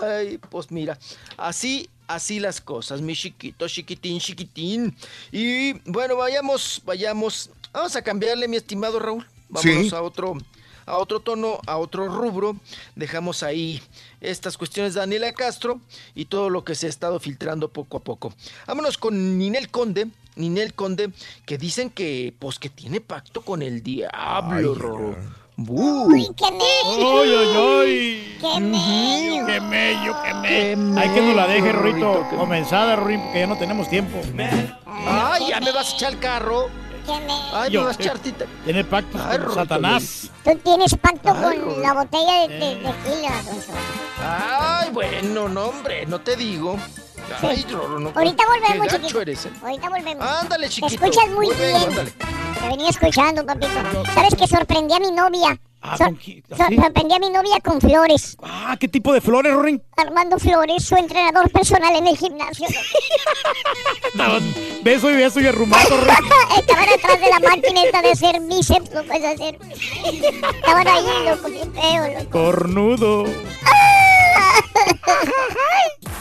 Ay, 0.01 0.37
pues 0.49 0.71
mira, 0.71 0.97
así, 1.37 1.89
así 2.07 2.39
las 2.39 2.61
cosas, 2.61 3.01
mi 3.01 3.15
chiquito, 3.15 3.67
chiquitín, 3.67 4.19
chiquitín. 4.19 4.95
Y 5.31 5.73
bueno, 5.89 6.15
vayamos, 6.17 6.81
vayamos. 6.85 7.49
Vamos 7.71 7.95
a 7.95 8.01
cambiarle, 8.01 8.47
mi 8.47 8.57
estimado 8.57 8.99
Raúl. 8.99 9.25
Vámonos 9.49 9.89
Sí. 9.89 9.95
a 9.95 10.01
otro, 10.01 10.35
a 10.85 10.97
otro 10.97 11.19
tono, 11.19 11.59
a 11.67 11.77
otro 11.77 12.07
rubro. 12.07 12.55
Dejamos 12.95 13.43
ahí 13.43 13.81
estas 14.21 14.57
cuestiones 14.57 14.93
de 14.93 14.99
Daniela 15.01 15.31
Castro 15.33 15.79
y 16.15 16.25
todo 16.25 16.49
lo 16.49 16.63
que 16.63 16.75
se 16.75 16.87
ha 16.87 16.89
estado 16.89 17.19
filtrando 17.19 17.69
poco 17.69 17.97
a 17.97 18.03
poco. 18.03 18.33
Vámonos 18.67 18.97
con 18.97 19.37
Ninel 19.37 19.69
Conde. 19.69 20.07
Ninel 20.35 20.73
Conde, 20.73 21.11
que 21.45 21.59
dicen 21.59 21.91
que, 21.91 22.33
pues, 22.39 22.57
que 22.57 22.69
tiene 22.69 22.99
pacto 23.01 23.41
con 23.43 23.61
el 23.61 23.83
diablo, 23.83 25.15
Rorro. 25.57 26.07
Uy, 26.07 26.29
qué 26.35 26.45
mello. 26.51 27.21
¡Ay, 27.21 27.35
ay, 27.35 27.57
ay! 27.57 28.37
¡Qué 28.41 28.59
mello! 28.59 29.45
¡Qué 29.45 29.61
mello, 29.61 30.15
qué 30.23 30.29
Qué 30.49 30.75
mello! 30.75 30.99
Hay 30.99 31.09
que 31.09 31.21
no 31.21 31.33
la 31.33 31.47
deje, 31.47 31.71
qué- 31.71 32.35
comenzada, 32.37 32.95
Rorín, 32.95 33.21
porque 33.21 33.39
ya 33.39 33.47
no 33.47 33.57
tenemos 33.57 33.89
tiempo. 33.89 34.19
Ay, 34.87 35.47
ya 35.49 35.59
me 35.59 35.71
vas 35.71 35.91
a 35.91 35.95
echar 35.95 36.13
el 36.13 36.19
carro. 36.19 36.67
¡Qué 37.05 37.11
mello! 37.19 37.33
Ay, 37.53 37.71
Yo, 37.71 37.81
me 37.81 37.87
vas 37.87 37.97
a 37.97 38.01
eh, 38.01 38.05
echar 38.05 38.19
tita. 38.19 38.45
Tiene 38.65 38.83
pactos 38.83 39.21
Ay, 39.21 39.37
con 39.39 39.53
Satanás. 39.53 40.31
Tú 40.43 40.57
tienes 40.63 40.95
pacto 40.95 41.29
Ay, 41.29 41.59
con 41.59 41.81
la 41.81 41.93
botella 41.93 42.47
de, 42.47 42.47
de 42.47 42.75
tequila, 42.75 43.37
Alfonso. 43.37 43.71
Ay, 44.21 44.89
bueno, 44.91 45.49
no, 45.49 45.65
hombre, 45.65 46.05
no 46.05 46.19
te 46.21 46.35
digo. 46.35 46.77
Ay, 47.41 47.65
Rorro, 47.69 47.99
no. 47.99 48.11
Ahorita 48.15 48.43
volvemos, 48.45 48.87
Qué 48.87 48.93
gacho 48.93 48.97
chiquito. 48.97 49.21
eres, 49.21 49.45
¿eh? 49.45 49.49
Ahorita 49.61 49.89
volvemos. 49.89 50.25
Ándale, 50.25 50.67
Te 50.67 50.73
chiquito. 50.73 51.05
escuchas 51.05 51.29
muy 51.31 51.49
bien. 51.55 51.75
ándale. 51.75 52.11
Te 52.11 52.67
venía 52.69 52.89
escuchando, 52.89 53.45
papito. 53.45 54.03
¿Sabes 54.13 54.35
que 54.35 54.47
sorprendí 54.47 54.93
a 54.93 54.99
mi 54.99 55.11
novia? 55.11 55.59
Ah, 55.85 55.97
Sor- 55.97 56.15
¿Sí? 56.23 56.41
Sorprendí 56.55 57.13
a 57.13 57.19
mi 57.19 57.29
novia 57.29 57.59
con 57.61 57.81
flores. 57.81 58.37
Ah, 58.41 58.77
¿qué 58.79 58.87
tipo 58.87 59.11
de 59.11 59.19
flores, 59.19 59.53
Rorín? 59.53 59.83
Armando 59.97 60.39
Flores, 60.39 60.81
su 60.85 60.95
entrenador 60.95 61.51
personal 61.51 61.93
en 61.93 62.07
el 62.07 62.17
gimnasio. 62.17 62.67
Beso 64.83 65.11
y 65.11 65.15
beso 65.15 65.39
y 65.41 65.47
arrumado. 65.47 65.83
Estaban 66.57 66.87
atrás 66.89 67.19
de 67.19 67.29
la 67.29 67.39
máquina 67.49 67.83
esta 67.83 68.01
de 68.01 68.11
hacer 68.11 68.39
bíceps, 68.41 68.93
lo 68.93 69.03
puedes 69.03 69.25
hacer. 69.25 69.59
Estaban 70.55 70.87
ahí, 70.87 71.05
loco, 71.25 71.49
bien 71.49 71.73
feo, 71.73 72.07
loco. 72.19 72.29
Cornudo. 72.31 73.25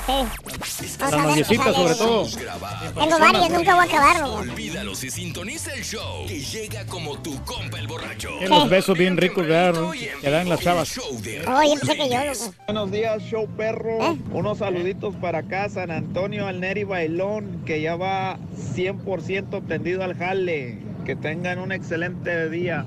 Sí. 0.07 0.97
Las 0.99 1.13
noviecitas, 1.13 1.75
sobre 1.75 1.95
todo. 1.95 2.27
Tengo 2.27 3.19
varias, 3.19 3.51
nunca 3.51 3.75
voy 3.75 3.85
a 3.85 3.89
acabar, 3.89 4.21
loco. 4.21 4.35
Olvídalo 4.35 4.93
y 4.93 5.11
sintoniza 5.11 5.73
el 5.75 5.85
show 5.85 6.27
que 6.27 6.41
llega 6.41 6.85
como 6.87 7.19
tu 7.19 7.43
compa 7.45 7.79
el 7.79 7.87
borracho. 7.87 8.39
Que 8.39 8.49
los 8.49 8.69
besos 8.69 8.97
bien 8.97 9.17
ricos. 9.17 9.47
Que 9.47 10.31
dan 10.31 10.49
las 10.49 10.61
chavas. 10.61 10.99
Oye, 10.99 11.77
pensé 11.79 11.97
que 11.97 12.09
yo, 12.09 12.25
loco. 12.25 12.55
Buenos 12.67 12.91
días, 12.91 13.23
show 13.23 13.49
perro. 13.57 14.19
Unos 14.33 14.59
saluditos 14.59 15.15
para 15.17 15.39
acá, 15.39 15.69
San 15.69 15.91
Antonio, 15.91 16.47
al 16.47 16.61
Neri 16.61 16.85
Bailón, 16.85 17.63
que 17.65 17.81
ya 17.81 17.97
va 17.97 18.39
100% 18.75 19.67
prendido 19.67 20.03
al 20.03 20.17
jale. 20.17 20.79
Que 21.05 21.17
tengan 21.17 21.59
un 21.59 21.73
excelente 21.73 22.49
día. 22.49 22.87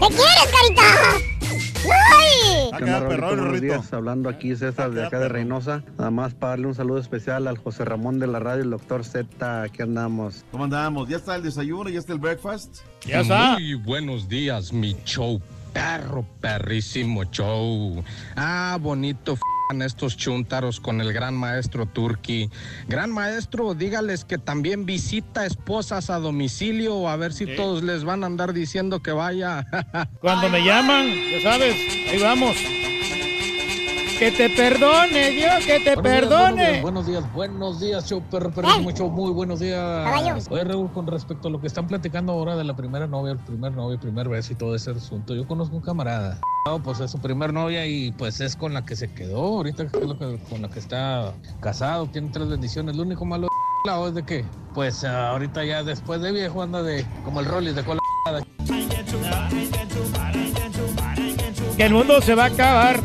¿Qué 0.00 0.08
quieres, 0.08 0.48
carita? 0.50 1.33
¡Ay! 1.84 2.70
¿Qué 2.76 2.84
onda, 2.84 3.00
Raulito? 3.00 3.26
Buenos 3.26 3.60
días, 3.60 3.92
hablando 3.92 4.28
aquí 4.28 4.56
César 4.56 4.90
de 4.92 5.04
acá 5.06 5.18
de 5.18 5.28
Reynosa. 5.28 5.82
Nada 5.98 6.10
más 6.10 6.34
para 6.34 6.50
darle 6.50 6.68
un 6.68 6.74
saludo 6.74 6.98
especial 6.98 7.46
al 7.46 7.58
José 7.58 7.84
Ramón 7.84 8.18
de 8.18 8.26
la 8.26 8.38
radio, 8.38 8.62
el 8.62 8.70
doctor 8.70 9.04
Z, 9.04 9.62
aquí 9.62 9.82
andamos. 9.82 10.44
¿Cómo 10.50 10.64
andamos? 10.64 11.08
¿Ya 11.08 11.16
está 11.16 11.36
el 11.36 11.42
desayuno? 11.42 11.90
¿Ya 11.90 11.98
está 11.98 12.12
el 12.12 12.18
breakfast? 12.18 12.78
Muy 13.56 13.74
buenos 13.74 14.28
días, 14.28 14.72
mi 14.72 14.96
show. 15.04 15.40
Perro, 15.72 16.24
perrísimo 16.40 17.24
show. 17.24 18.02
Ah, 18.36 18.78
bonito 18.80 19.32
f 19.32 19.42
estos 19.82 20.16
chuntaros 20.16 20.80
con 20.80 21.00
el 21.00 21.12
gran 21.12 21.34
maestro 21.34 21.86
Turki. 21.86 22.50
Gran 22.86 23.10
maestro, 23.10 23.74
dígales 23.74 24.24
que 24.24 24.38
también 24.38 24.86
visita 24.86 25.46
esposas 25.46 26.10
a 26.10 26.18
domicilio, 26.18 27.08
a 27.08 27.16
ver 27.16 27.32
si 27.32 27.46
todos 27.56 27.82
les 27.82 28.04
van 28.04 28.22
a 28.22 28.26
andar 28.26 28.52
diciendo 28.52 29.00
que 29.02 29.12
vaya. 29.12 29.66
Cuando 30.20 30.48
me 30.48 30.64
llaman, 30.64 31.06
ya 31.30 31.42
sabes, 31.42 31.74
ahí 32.10 32.18
vamos. 32.20 32.56
Que 34.18 34.30
te 34.30 34.48
perdone, 34.50 35.30
Dios, 35.30 35.66
que 35.66 35.80
te 35.80 35.94
Buenos 35.96 36.02
días, 36.04 36.20
perdone. 36.20 36.80
Buenos 36.82 37.06
días, 37.06 37.32
buenos 37.34 37.80
días, 37.80 38.06
show 38.08 38.22
perro, 38.30 38.50
perrísimo 38.50 38.90
show, 38.92 39.10
muy 39.10 39.32
buenos 39.32 39.60
días. 39.60 40.06
Oye, 40.50 40.64
Raúl, 40.64 40.90
con 40.92 41.06
respecto 41.06 41.48
a 41.48 41.50
lo 41.50 41.60
que 41.60 41.66
están 41.66 41.86
platicando 41.86 42.32
ahora 42.32 42.56
de 42.56 42.64
la 42.64 42.76
primera 42.76 43.06
novia, 43.06 43.32
el 43.32 43.38
primer 43.38 43.72
novio, 43.72 43.94
el 43.94 43.98
primer 43.98 44.28
beso 44.28 44.52
y 44.52 44.56
todo 44.56 44.74
ese 44.74 44.92
asunto, 44.92 45.34
yo 45.34 45.46
conozco 45.48 45.76
un 45.76 45.82
camarada. 45.82 46.38
No, 46.66 46.82
pues 46.82 47.00
es 47.00 47.10
su 47.10 47.18
primer 47.18 47.52
novia 47.52 47.86
y 47.86 48.12
pues 48.12 48.40
es 48.40 48.56
con 48.56 48.72
la 48.72 48.84
que 48.84 48.94
se 48.96 49.12
quedó, 49.12 49.38
ahorita 49.56 49.88
que 49.88 49.98
es 49.98 50.04
lo 50.06 50.16
que- 50.18 50.38
con 50.48 50.62
la 50.62 50.70
que 50.70 50.78
está 50.78 51.34
casado, 51.60 52.06
tiene 52.06 52.30
tres 52.32 52.48
bendiciones. 52.48 52.96
Lo 52.96 53.02
único 53.02 53.24
malo 53.24 53.48
de 53.84 54.08
es 54.08 54.14
de 54.14 54.22
que, 54.22 54.44
pues 54.72 55.04
ah, 55.04 55.30
ahorita 55.30 55.64
ya 55.64 55.82
después 55.82 56.20
de 56.22 56.32
viejo 56.32 56.62
anda 56.62 56.82
de 56.82 57.04
como 57.24 57.40
el 57.40 57.46
Rollis 57.46 57.74
de 57.74 57.84
cola. 57.84 57.98
Que 61.76 61.84
el 61.86 61.92
mundo 61.92 62.22
se 62.22 62.34
va 62.34 62.44
a 62.44 62.46
acabar. 62.46 63.00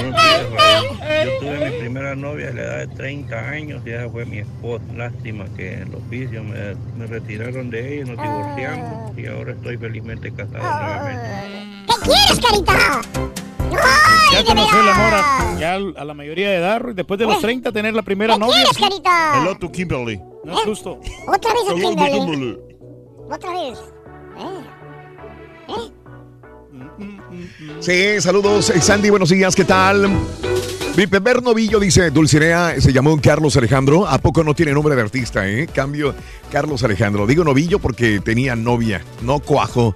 Yo 0.00 1.38
tuve 1.40 1.70
mi 1.70 1.78
primera 1.78 2.14
novia 2.14 2.48
a 2.48 2.52
la 2.52 2.60
edad 2.62 2.78
de 2.78 2.86
30 2.88 3.38
años 3.38 3.82
y 3.84 3.90
esa 3.90 4.08
fue 4.08 4.24
mi 4.24 4.38
esposa. 4.38 4.84
Lástima 4.96 5.44
que 5.56 5.84
los 5.90 6.08
vicios 6.08 6.44
me, 6.44 6.74
me 6.96 7.06
retiraron 7.06 7.70
de 7.70 7.94
ella, 7.94 8.12
nos 8.14 8.22
divorciamos 8.22 9.18
y 9.18 9.26
ahora 9.26 9.52
estoy 9.52 9.76
felizmente 9.76 10.32
casado 10.32 10.58
nuevamente. 10.58 11.28
¿Qué 11.86 11.94
quieres, 12.10 12.40
carita? 12.40 13.00
Ya 14.32 14.44
conoció 14.44 14.80
el 14.80 14.88
amor 14.88 15.12
a, 15.14 15.56
ya 15.58 15.74
a 15.74 16.04
la 16.04 16.14
mayoría 16.14 16.50
de 16.50 16.56
edad, 16.56 16.80
después 16.94 17.18
de 17.18 17.26
los 17.26 17.40
30 17.40 17.72
tener 17.72 17.94
la 17.94 18.02
primera 18.02 18.34
¿Qué 18.34 18.40
novia. 18.40 18.54
quieres, 18.54 18.78
carita? 18.78 19.40
Hello 19.42 19.56
to 19.58 19.70
Kimberly. 19.70 20.20
No 20.44 20.52
es 20.58 20.64
justo. 20.64 21.00
Otra 21.26 21.52
vez 21.52 21.62
a. 21.68 21.74
Kimberly. 21.74 22.58
Otra 23.30 23.52
vez. 23.52 23.78
Sí, 27.80 28.20
saludos. 28.20 28.72
Sandy, 28.80 29.10
buenos 29.10 29.30
días, 29.30 29.54
¿qué 29.54 29.64
tal? 29.64 30.08
Mi 30.96 31.06
primer 31.06 31.42
novillo, 31.42 31.78
dice 31.78 32.10
Dulcinea, 32.10 32.80
se 32.80 32.92
llamó 32.92 33.18
Carlos 33.20 33.56
Alejandro. 33.56 34.06
¿A 34.06 34.18
poco 34.18 34.42
no 34.42 34.54
tiene 34.54 34.72
nombre 34.72 34.94
de 34.96 35.02
artista, 35.02 35.48
eh? 35.48 35.66
Cambio, 35.72 36.14
Carlos 36.50 36.82
Alejandro. 36.82 37.26
Digo 37.26 37.44
novillo 37.44 37.78
porque 37.78 38.20
tenía 38.20 38.56
novia, 38.56 39.02
no 39.22 39.38
cuajo, 39.38 39.94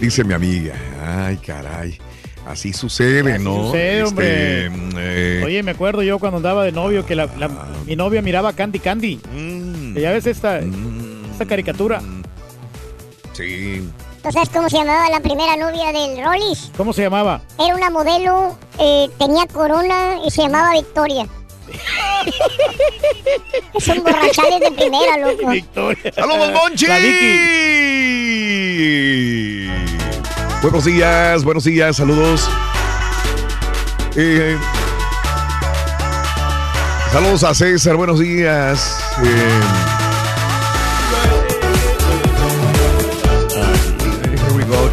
dice 0.00 0.24
mi 0.24 0.34
amiga. 0.34 0.74
Ay, 1.04 1.36
caray. 1.38 1.98
Así 2.46 2.72
sucede, 2.72 3.38
¿no? 3.40 3.66
sucede, 3.66 4.04
hombre. 4.04 4.66
Este, 4.66 4.80
eh, 5.40 5.42
Oye, 5.44 5.62
me 5.64 5.72
acuerdo 5.72 6.02
yo 6.04 6.20
cuando 6.20 6.36
andaba 6.36 6.64
de 6.64 6.70
novio 6.70 7.04
que 7.04 7.16
la, 7.16 7.26
la- 7.38 7.50
mi 7.84 7.96
novia 7.96 8.22
miraba 8.22 8.52
Candy 8.52 8.78
Candy. 8.78 9.20
Mm. 9.34 9.96
Ya 9.98 10.12
ves 10.12 10.26
esta, 10.26 10.60
esta 10.60 11.44
caricatura. 11.46 12.00
sí. 13.32 13.82
¿Tú 14.26 14.32
sabes 14.32 14.48
cómo 14.48 14.68
se 14.68 14.78
llamaba 14.78 15.08
la 15.08 15.20
primera 15.20 15.56
novia 15.56 15.92
del 15.92 16.24
Rollis? 16.24 16.72
¿Cómo 16.76 16.92
se 16.92 17.02
llamaba? 17.02 17.42
Era 17.60 17.76
una 17.76 17.90
modelo, 17.90 18.58
eh, 18.76 19.08
tenía 19.20 19.46
corona 19.46 20.16
y 20.26 20.32
se 20.32 20.42
llamaba 20.42 20.72
Victoria. 20.72 21.28
Son 23.78 24.02
borrachales 24.02 24.58
de 24.58 24.72
primera, 24.72 25.16
loco. 25.18 25.48
Victoria. 25.48 26.12
¡Saludos, 26.12 26.52
Monchi! 26.54 26.86
Buenos 30.60 30.84
días, 30.84 31.44
buenos 31.44 31.62
días, 31.62 31.96
saludos. 31.96 32.50
Eh, 34.16 34.58
saludos 37.12 37.44
a 37.44 37.54
César, 37.54 37.94
buenos 37.94 38.18
días. 38.18 38.98
Eh, 39.22 39.95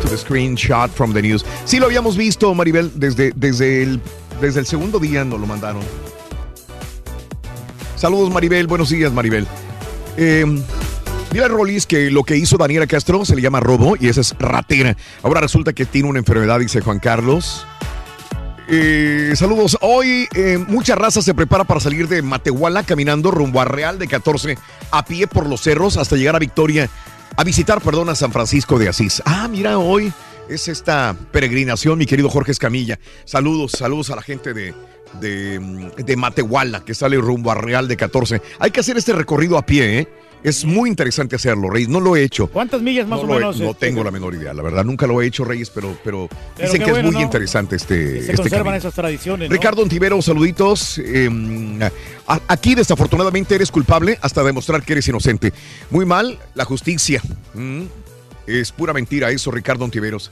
to 0.03 0.09
the 0.09 0.17
screenshot 0.17 0.89
from 0.89 1.13
the 1.13 1.21
news. 1.21 1.45
Sí 1.65 1.80
lo 1.80 1.85
habíamos 1.85 2.17
visto, 2.17 2.53
Maribel, 2.53 2.91
desde, 2.95 3.31
desde, 3.35 3.84
el, 3.84 4.01
desde 4.41 4.59
el 4.59 4.65
segundo 4.65 4.99
día 4.99 5.23
nos 5.23 5.39
lo 5.39 5.47
mandaron. 5.47 5.81
Saludos, 7.95 8.31
Maribel, 8.31 8.67
buenos 8.67 8.89
días, 8.89 9.13
Maribel. 9.13 9.47
Eh, 10.17 10.45
Dile 11.34 11.45
a 11.45 11.47
Rolis 11.47 11.88
que 11.88 12.11
lo 12.11 12.23
que 12.23 12.38
hizo 12.38 12.57
Daniela 12.57 12.85
Castro 12.85 13.25
se 13.25 13.35
le 13.35 13.41
llama 13.41 13.59
robo 13.59 13.95
y 13.99 14.07
esa 14.07 14.21
es 14.21 14.35
ratera. 14.38 14.95
Ahora 15.23 15.41
resulta 15.41 15.73
que 15.73 15.84
tiene 15.84 16.07
una 16.07 16.19
enfermedad, 16.19 16.59
dice 16.59 16.80
Juan 16.81 16.99
Carlos. 16.99 17.65
Eh, 18.67 19.34
saludos. 19.35 19.75
Hoy 19.81 20.27
eh, 20.35 20.63
mucha 20.67 20.93
raza 20.93 21.23
se 21.23 21.34
prepara 21.34 21.63
para 21.63 21.80
salir 21.80 22.07
de 22.07 22.21
Matehuala 22.21 22.84
caminando 22.84 23.31
rumbo 23.31 23.59
a 23.61 23.65
Real 23.65 23.97
de 23.97 24.07
14 24.07 24.59
a 24.91 25.05
pie 25.05 25.25
por 25.25 25.47
los 25.47 25.61
cerros 25.61 25.97
hasta 25.97 26.17
llegar 26.17 26.35
a 26.35 26.39
Victoria, 26.39 26.88
a 27.35 27.43
visitar, 27.43 27.81
perdón, 27.81 28.10
a 28.10 28.15
San 28.15 28.31
Francisco 28.31 28.77
de 28.77 28.89
Asís. 28.89 29.22
Ah, 29.26 29.47
mira, 29.47 29.77
hoy 29.77 30.14
es 30.49 30.68
esta 30.68 31.15
peregrinación, 31.31 31.97
mi 31.97 32.05
querido 32.05 32.30
Jorge 32.30 32.51
Escamilla. 32.51 32.99
Saludos, 33.26 33.72
saludos 33.73 34.10
a 34.11 34.15
la 34.15 34.22
gente 34.22 34.53
de, 34.53 34.73
de, 35.19 35.60
mm, 35.60 36.03
de 36.03 36.15
Matehuala 36.15 36.84
que 36.85 36.93
sale 36.93 37.18
rumbo 37.18 37.51
a 37.51 37.55
Real 37.55 37.88
de 37.88 37.97
14. 37.97 38.41
Hay 38.60 38.72
que 38.72 38.80
hacer 38.80 38.97
este 38.97 39.14
recorrido 39.14 39.57
a 39.57 39.65
pie, 39.65 39.99
¿eh? 39.99 40.07
Es 40.43 40.65
muy 40.65 40.89
interesante 40.89 41.37
hacerlo, 41.37 41.69
Reyes. 41.69 41.87
No 41.87 42.01
lo 42.01 42.15
he 42.17 42.23
hecho. 42.23 42.47
¿Cuántas 42.47 42.81
millas 42.81 43.07
más 43.07 43.21
no 43.23 43.27
o 43.29 43.31
he- 43.31 43.39
menos? 43.39 43.59
no 43.59 43.71
este, 43.71 43.87
tengo 43.87 44.03
la 44.03 44.11
menor 44.11 44.33
idea, 44.35 44.53
la 44.53 44.61
verdad. 44.61 44.83
Nunca 44.83 45.07
lo 45.07 45.21
he 45.21 45.25
hecho, 45.25 45.45
Reyes, 45.45 45.69
pero, 45.69 45.97
pero, 46.03 46.27
Pero 46.57 46.67
dicen 46.69 46.83
que 46.85 46.91
bueno, 46.91 47.07
es 47.09 47.13
muy 47.13 47.21
¿no? 47.21 47.25
interesante 47.25 47.77
este, 47.77 48.11
Se 48.11 48.19
este 48.19 48.35
conservan 48.35 48.59
camino. 48.65 48.77
esas 48.77 48.93
tradiciones. 48.93 49.49
¿no? 49.49 49.53
Ricardo 49.53 49.81
Ontivero, 49.83 50.21
saluditos. 50.21 50.97
Eh, 50.99 51.29
a- 52.27 52.41
aquí 52.49 52.75
desafortunadamente 52.75 53.55
eres 53.55 53.71
culpable 53.71 54.19
hasta 54.21 54.43
demostrar 54.43 54.83
que 54.83 54.93
eres 54.93 55.07
inocente. 55.07 55.53
Muy 55.89 56.05
mal, 56.05 56.37
la 56.55 56.65
justicia. 56.65 57.21
Mm, 57.53 57.83
Es 58.45 58.73
pura 58.73 58.91
mentira 58.91 59.31
eso, 59.31 59.49
Ricardo 59.51 59.85
Ontiveros. 59.85 60.29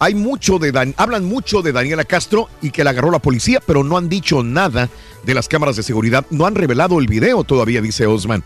Hay 0.00 0.14
mucho 0.14 0.58
de 0.58 0.70
Dan- 0.70 0.94
hablan 0.98 1.24
mucho 1.24 1.62
de 1.62 1.72
Daniela 1.72 2.04
Castro 2.04 2.48
y 2.60 2.70
que 2.70 2.84
la 2.84 2.90
agarró 2.90 3.10
la 3.10 3.18
policía, 3.20 3.60
pero 3.66 3.82
no 3.82 3.96
han 3.96 4.10
dicho 4.10 4.42
nada 4.42 4.90
de 5.24 5.32
las 5.34 5.48
cámaras 5.48 5.74
de 5.76 5.82
seguridad. 5.82 6.26
No 6.28 6.44
han 6.44 6.54
revelado 6.54 6.98
el 7.00 7.06
video 7.06 7.42
todavía, 7.44 7.80
dice 7.80 8.06
Osman. 8.06 8.44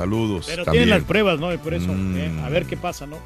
Saludos. 0.00 0.46
Pero 0.48 0.64
también. 0.64 0.84
tienen 0.84 0.98
las 1.00 1.06
pruebas, 1.06 1.38
¿no? 1.38 1.52
Y 1.52 1.58
por 1.58 1.74
eso, 1.74 1.92
Mm. 1.92 2.16
eh, 2.16 2.40
a 2.44 2.48
ver 2.48 2.64
qué 2.66 2.76
pasa, 2.76 3.06
¿no? 3.06 3.18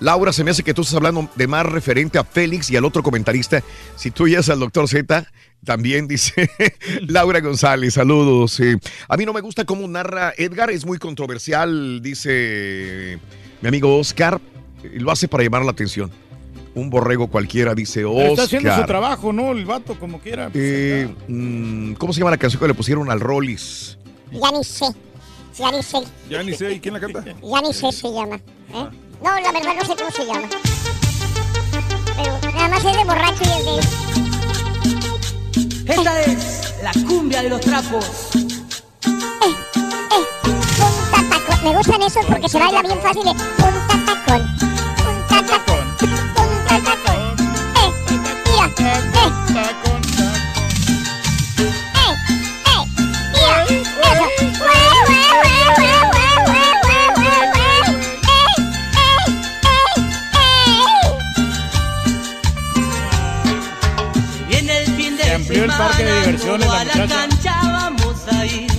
Laura, 0.00 0.32
se 0.32 0.44
me 0.44 0.52
hace 0.52 0.62
que 0.62 0.72
tú 0.72 0.82
estás 0.82 0.94
hablando 0.94 1.28
de 1.34 1.46
más 1.48 1.66
referente 1.66 2.18
a 2.18 2.24
Félix 2.24 2.70
y 2.70 2.76
al 2.76 2.84
otro 2.84 3.02
comentarista. 3.02 3.62
Si 3.96 4.12
tú 4.12 4.28
ya 4.28 4.38
al 4.38 4.60
doctor 4.60 4.88
Z, 4.88 5.26
también 5.64 6.06
dice 6.06 6.48
Laura 7.08 7.40
González, 7.40 7.94
saludos. 7.94 8.60
eh. 8.60 8.78
a 9.08 9.16
mí 9.16 9.26
no 9.26 9.32
me 9.32 9.40
gusta 9.40 9.64
cómo 9.64 9.88
narra 9.88 10.32
Edgar, 10.38 10.70
es 10.70 10.86
muy 10.86 10.98
controversial, 10.98 12.00
dice 12.00 13.18
mi 13.60 13.68
amigo 13.68 13.98
Oscar. 13.98 14.40
Lo 14.94 15.10
hace 15.10 15.26
para 15.26 15.42
llamar 15.42 15.64
la 15.64 15.72
atención. 15.72 16.10
un 16.76 16.90
borrego 16.90 17.26
cualquiera, 17.26 17.74
dice 17.74 18.00
Pero 18.00 18.12
Oscar. 18.12 18.30
Está 18.30 18.42
haciendo 18.44 18.76
su 18.76 18.84
trabajo, 18.86 19.32
¿no? 19.32 19.50
El 19.50 19.64
vato, 19.66 19.98
como 19.98 20.20
quiera. 20.20 20.48
Eh, 20.54 21.08
mm, 21.26 21.94
¿Cómo 21.94 22.12
se 22.12 22.20
llama 22.20 22.30
la 22.30 22.36
canción 22.38 22.60
que 22.60 22.68
le 22.68 22.74
pusieron 22.74 23.10
al 23.10 23.18
Rollis? 23.18 23.98
Ya 24.30 24.52
ni 24.52 24.62
sé. 24.62 24.84
Ya 25.58 25.70
ni 25.72 25.82
sé. 25.82 25.98
Ya 26.30 26.42
ni 26.44 26.54
sé, 26.54 26.72
¿y 26.72 26.80
quién 26.80 26.94
la 26.94 27.00
canta? 27.00 27.24
Ya 27.42 27.60
ni 27.60 27.72
sé 27.74 27.90
se 27.90 28.12
llama. 28.12 28.36
¿eh? 28.36 28.88
No, 29.20 29.40
la 29.40 29.52
verdad 29.52 29.74
no 29.74 29.84
sé 29.84 29.96
cómo 29.96 30.10
se 30.10 30.24
llama. 30.24 30.48
Pero 32.16 32.52
nada 32.52 32.68
más 32.68 32.84
es 32.84 32.96
de 32.96 33.04
borracho 33.04 33.42
y 33.42 33.48
es 33.48 33.64
de 33.64 33.74
él. 33.78 33.84
Esta 35.88 36.22
es 36.22 36.74
la 36.82 36.92
cumbia 37.08 37.42
de 37.42 37.48
los 37.48 37.60
trapos. 37.60 38.04
Punta 40.78 41.20
tacón. 41.28 41.64
Me 41.64 41.76
gustan 41.76 42.02
esos 42.02 42.24
porque 42.26 42.48
se 42.48 42.58
baila 42.58 42.82
bien 42.82 43.00
fácil 43.00 43.24
de 43.24 43.32
punta 43.34 43.96
tacón. 44.06 44.42
Punta 44.96 45.42
tacón. 45.44 45.96
Punta 45.98 46.76
tacón. 46.84 47.20
Eh, 47.74 47.90
mira, 48.46 48.66
eh. 48.78 49.02
Eh, 49.56 49.87
amplió 65.58 65.64
el 65.64 65.70
parque 65.78 66.04
de 66.04 66.20
diversiones, 66.20 66.66
la 66.68 66.72
a 66.80 66.84
la 66.84 66.94
muchacha. 66.94 67.14
cancha 67.28 67.60
vamos 67.64 68.16
a 68.32 68.46
ir. 68.46 68.70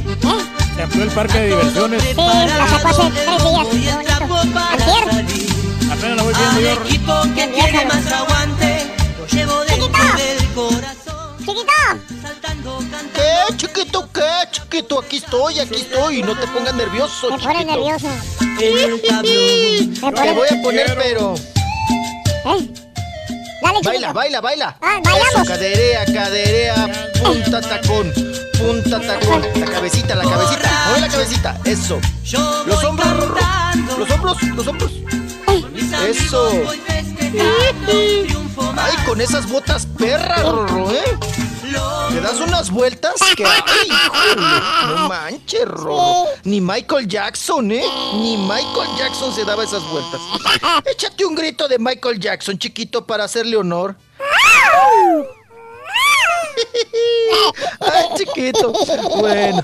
Se 0.76 0.84
amplió 0.84 1.04
el 1.04 1.10
parque 1.12 1.40
de 1.40 1.48
diversiones. 1.48 2.02
Sí, 2.04 2.10
hace 2.10 3.10
tres 3.10 3.44
días. 3.44 3.68
Y 3.74 3.88
el 3.88 4.06
trapo 4.06 4.36
para 4.54 4.72
Antier. 4.72 5.12
salir. 5.12 5.50
Apenas 5.92 6.18
la 6.18 6.24
voy 6.24 6.34
Al 6.34 6.40
viendo 6.40 6.62
yo. 6.62 6.82
equipo 6.86 7.22
que 7.36 7.48
tiene 7.48 7.86
más 7.86 8.12
aguante, 8.12 8.88
lo 9.20 9.28
llevo 9.28 9.60
dentro 9.66 10.04
del 10.16 10.48
corazón. 10.54 11.38
Chiquito. 11.40 11.72
Saltando, 12.22 12.78
cantando. 12.78 13.10
¿Qué, 13.14 13.58
chiquito? 13.58 14.10
¿Qué, 14.14 14.22
chiquito? 14.52 15.00
Aquí 15.00 15.18
estoy, 15.18 15.60
aquí 15.60 15.76
estoy. 15.76 16.22
No 16.24 16.36
te 16.38 16.48
pongas 16.48 16.76
nervioso, 16.76 17.32
Me 17.32 17.38
pone 17.40 17.66
tablón. 19.00 19.96
Te 20.16 20.34
voy 20.34 20.48
a 20.48 20.62
poner, 20.62 20.98
pero... 21.02 21.36
¿Eh? 22.46 22.70
Dale, 23.62 23.80
Baila, 23.84 24.14
baila, 24.14 24.42
baila. 24.42 24.78
Ah, 24.82 25.00
bailamos. 25.04 25.34
Eso, 25.34 25.46
caderea, 25.46 26.06
caderea, 26.06 27.12
punta 27.24 27.62
tacón, 27.62 28.12
punta 28.58 29.00
tacón. 29.00 29.46
La 29.60 29.66
cabecita, 29.66 30.16
la 30.16 30.24
cabecita. 30.24 30.86
Mueve 30.86 31.02
la 31.02 31.08
cabecita. 31.08 31.58
Eso. 31.66 32.00
Los 32.66 32.84
hombros. 32.84 33.08
Los 33.98 34.10
hombros, 34.12 34.44
los 34.44 34.68
hombros. 34.68 34.92
Eso. 36.10 36.52
Ay, 38.78 38.94
con 39.06 39.22
esas 39.22 39.48
botas 39.50 39.86
perras, 39.86 40.42
Rorro, 40.44 40.92
¿eh? 40.92 41.04
¿Le 42.12 42.22
das 42.22 42.40
unas 42.40 42.70
vueltas? 42.72 43.14
Que, 43.36 43.46
ay, 43.46 43.62
no 44.88 45.08
manches. 45.08 45.68
Ni 46.44 46.60
Michael 46.62 47.08
Jackson, 47.08 47.72
¿eh? 47.72 47.84
Ni 48.16 48.38
Michael 48.38 48.90
Jackson 48.98 49.34
se 49.34 49.46
daba 49.46 49.64
esas 49.64 49.84
vueltas. 49.90 50.20
Échate 50.86 51.26
un 51.26 51.36
grito 51.36 51.68
de 51.68 51.78
Michael 51.78 52.20
Jackson, 52.20 52.58
chiquito, 52.58 53.06
para 53.06 53.26
hacerle 53.26 53.58
honor. 53.58 53.96
Ay, 57.80 58.06
chiquito. 58.18 58.74
Bueno. 59.18 59.64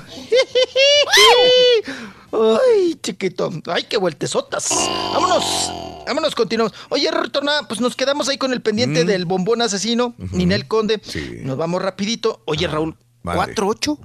Ay, 2.37 2.95
chiquito. 3.01 3.51
Ay, 3.67 3.83
qué 3.83 3.97
vueltesotas. 3.97 4.69
Vámonos. 5.13 5.71
Vámonos, 6.05 6.35
continuamos. 6.35 6.73
Oye, 6.89 7.09
nada, 7.43 7.67
pues 7.67 7.79
nos 7.81 7.95
quedamos 7.95 8.29
ahí 8.29 8.37
con 8.37 8.53
el 8.53 8.61
pendiente 8.61 9.03
Mm. 9.03 9.07
del 9.07 9.25
bombón 9.25 9.61
asesino, 9.61 10.13
Ninel 10.31 10.67
Conde. 10.67 10.99
Sí. 11.03 11.39
Nos 11.41 11.57
vamos 11.57 11.81
rapidito. 11.81 12.41
Oye, 12.45 12.67
Raúl, 12.67 12.95
madre. 13.23 13.53
4-8. 13.55 13.97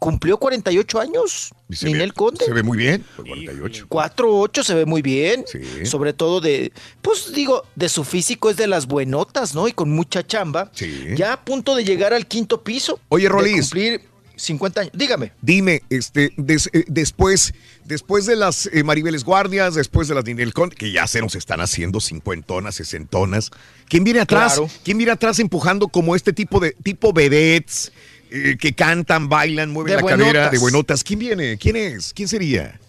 Cumplió 0.00 0.36
48 0.38 1.00
años. 1.00 1.50
Ninel 1.82 2.08
ve- 2.10 2.14
Conde. 2.14 2.44
Se 2.44 2.52
ve 2.52 2.62
muy 2.62 2.76
bien. 2.76 3.04
48. 3.16 3.86
4-8 3.88 4.62
se 4.64 4.74
ve 4.74 4.84
muy 4.84 5.00
bien. 5.00 5.44
Sí. 5.46 5.86
Sobre 5.86 6.12
todo 6.12 6.40
de, 6.40 6.72
pues 7.00 7.32
digo, 7.32 7.64
de 7.76 7.88
su 7.88 8.04
físico 8.04 8.50
es 8.50 8.56
de 8.56 8.66
las 8.66 8.86
buenotas, 8.86 9.54
¿no? 9.54 9.66
Y 9.68 9.72
con 9.72 9.90
mucha 9.90 10.26
chamba. 10.26 10.70
Sí. 10.74 11.06
Ya 11.16 11.32
a 11.34 11.44
punto 11.44 11.74
de 11.74 11.84
llegar 11.84 12.12
al 12.12 12.26
quinto 12.26 12.62
piso. 12.64 12.98
Oye, 13.08 13.24
de 13.24 13.28
Rolis. 13.30 13.60
cumplir 13.70 14.02
50 14.36 14.80
años. 14.80 14.92
Dígame. 14.94 15.32
Dime, 15.42 15.82
este, 15.90 16.32
des- 16.36 16.68
eh, 16.72 16.84
después, 16.88 17.54
después 17.84 18.26
de 18.26 18.36
las 18.36 18.68
eh, 18.72 18.82
Maribeles 18.82 19.24
Guardias, 19.24 19.74
después 19.74 20.08
de 20.08 20.14
las 20.14 20.24
Ninel 20.24 20.52
Conde, 20.52 20.74
que 20.76 20.90
ya 20.92 21.06
se 21.06 21.20
nos 21.20 21.34
están 21.34 21.60
haciendo 21.60 22.00
cincuentonas, 22.00 22.74
sesentonas, 22.74 23.50
¿quién 23.88 24.04
viene 24.04 24.20
atrás? 24.20 24.54
Claro. 24.54 24.70
¿Quién 24.84 24.98
viene 24.98 25.12
atrás 25.12 25.38
empujando 25.38 25.88
como 25.88 26.16
este 26.16 26.32
tipo 26.32 26.60
de 26.60 26.72
tipo 26.82 27.12
vedettes 27.12 27.92
eh, 28.30 28.56
que 28.58 28.72
cantan, 28.74 29.28
bailan, 29.28 29.70
mueven 29.70 29.96
De 29.96 30.02
la 30.02 30.08
cadera 30.08 30.24
buenotas. 30.24 30.50
de 30.52 30.58
buenotas? 30.58 31.04
¿Quién 31.04 31.18
viene? 31.20 31.56
¿Quién 31.58 31.76
es? 31.76 32.12
¿Quién 32.12 32.26
sería? 32.28 32.80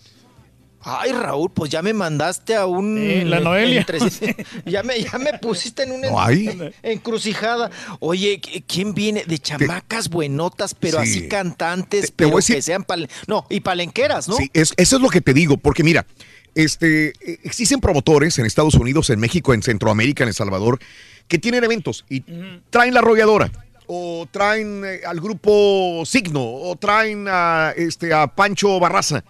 Ay, 0.87 1.11
Raúl, 1.13 1.49
pues 1.51 1.71
ya 1.71 1.81
me 1.81 1.93
mandaste 1.93 2.55
a 2.55 2.67
un. 2.67 2.95
Sí, 2.97 3.23
la 3.25 3.39
Noelia. 3.39 3.79
entre- 3.79 3.99
ya, 4.67 4.83
me, 4.83 5.01
ya 5.01 5.17
me 5.17 5.33
pusiste 5.39 5.81
en 5.83 5.91
una 5.93 6.09
No 6.11 6.69
encrucijada. 6.83 7.71
Oye, 7.99 8.39
¿qui- 8.39 8.63
¿quién 8.67 8.93
viene 8.93 9.23
de 9.25 9.39
chamacas 9.39 10.09
buenotas, 10.09 10.75
pero 10.75 11.03
Sí. 11.03 11.09
así 11.09 11.27
cantantes, 11.27 12.01
Te- 12.01 12.07
te 12.07 12.13
pero 12.15 12.35
decir- 12.37 12.55
que 12.57 12.61
sean. 12.61 12.83
pal- 12.85 13.09
No, 13.27 13.45
y 13.49 13.61
palenqueras, 13.61 14.27
¿no? 14.27 14.37
Sí, 14.37 14.49
es- 14.53 14.73
eso 14.77 14.95
es 14.97 15.01
lo 15.01 15.09
que 15.09 15.21
te 15.21 15.33
digo, 15.33 15.57
porque 15.57 15.83
mira, 15.83 16.05
este, 16.53 17.07
eh, 17.09 17.39
existen 17.43 17.81
promotores 17.81 18.37
en 18.39 18.45
Estados 18.45 18.75
Unidos, 18.75 19.09
en 19.09 19.19
México, 19.19 19.53
en 19.53 19.63
Centroamérica, 19.63 20.23
en 20.23 20.29
El 20.29 20.35
Salvador, 20.35 20.79
que 21.27 21.39
tienen 21.39 21.63
eventos 21.63 22.05
y 22.09 22.21
traen 22.69 22.93
la 22.93 22.99
arrolladora, 22.99 23.51
o 23.87 24.27
traen 24.31 24.83
eh, 24.85 25.01
al 25.05 25.19
grupo 25.19 26.03
Signo, 26.05 26.41
o 26.43 26.75
traen 26.75 27.25
a, 27.27 27.73
este, 27.75 28.13
a 28.13 28.27
Pancho 28.27 28.79
Barraza, 28.79 29.23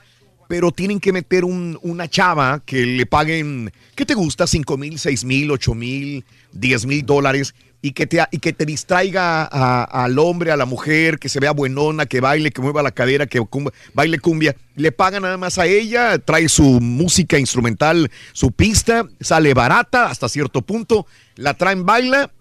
pero 0.48 0.72
tienen 0.72 1.00
que 1.00 1.12
meter 1.14 1.44
un- 1.46 1.78
una 1.82 2.08
chava 2.08 2.62
que 2.66 2.86
le 2.86 3.06
paguen, 3.06 3.72
¿qué 3.96 4.06
te 4.06 4.14
gusta? 4.14 4.48
5 4.48 4.78
mil, 4.78 5.00
6 5.00 5.24
mil, 5.26 5.52
8 5.52 5.74
mil, 5.74 6.24
10 6.52 6.86
mil 6.86 7.06
dólares. 7.06 7.56
Y 7.82 7.92
que, 7.92 8.08
te, 8.08 8.20
y 8.32 8.40
que 8.40 8.52
te 8.52 8.66
distraiga 8.66 9.44
a- 9.44 9.84
al 9.84 10.18
hombre, 10.18 10.52
a 10.52 10.58
la 10.58 10.66
mujer, 10.66 11.20
que 11.20 11.30
se 11.30 11.40
vea 11.40 11.52
buenona, 11.52 12.08
que 12.08 12.20
baile, 12.20 12.50
que 12.50 12.60
mueva 12.62 12.82
la 12.82 12.90
cadera, 12.90 13.28
que 13.28 13.40
cum- 13.42 13.70
baile 13.94 14.18
cumbia. 14.18 14.56
Le 14.76 14.92
pagan 14.92 15.22
nada 15.22 15.38
más 15.38 15.60
a 15.60 15.68
ella, 15.68 16.18
trae 16.18 16.50
su 16.50 16.80
música 16.82 17.38
instrumental, 17.38 18.10
su 18.34 18.52
pista, 18.52 19.08
sale 19.22 19.54
barata 19.54 20.08
hasta 20.10 20.28
cierto 20.30 20.64
punto, 20.64 21.06
la 21.36 21.54
traen, 21.54 21.86
baila, 21.86 22.32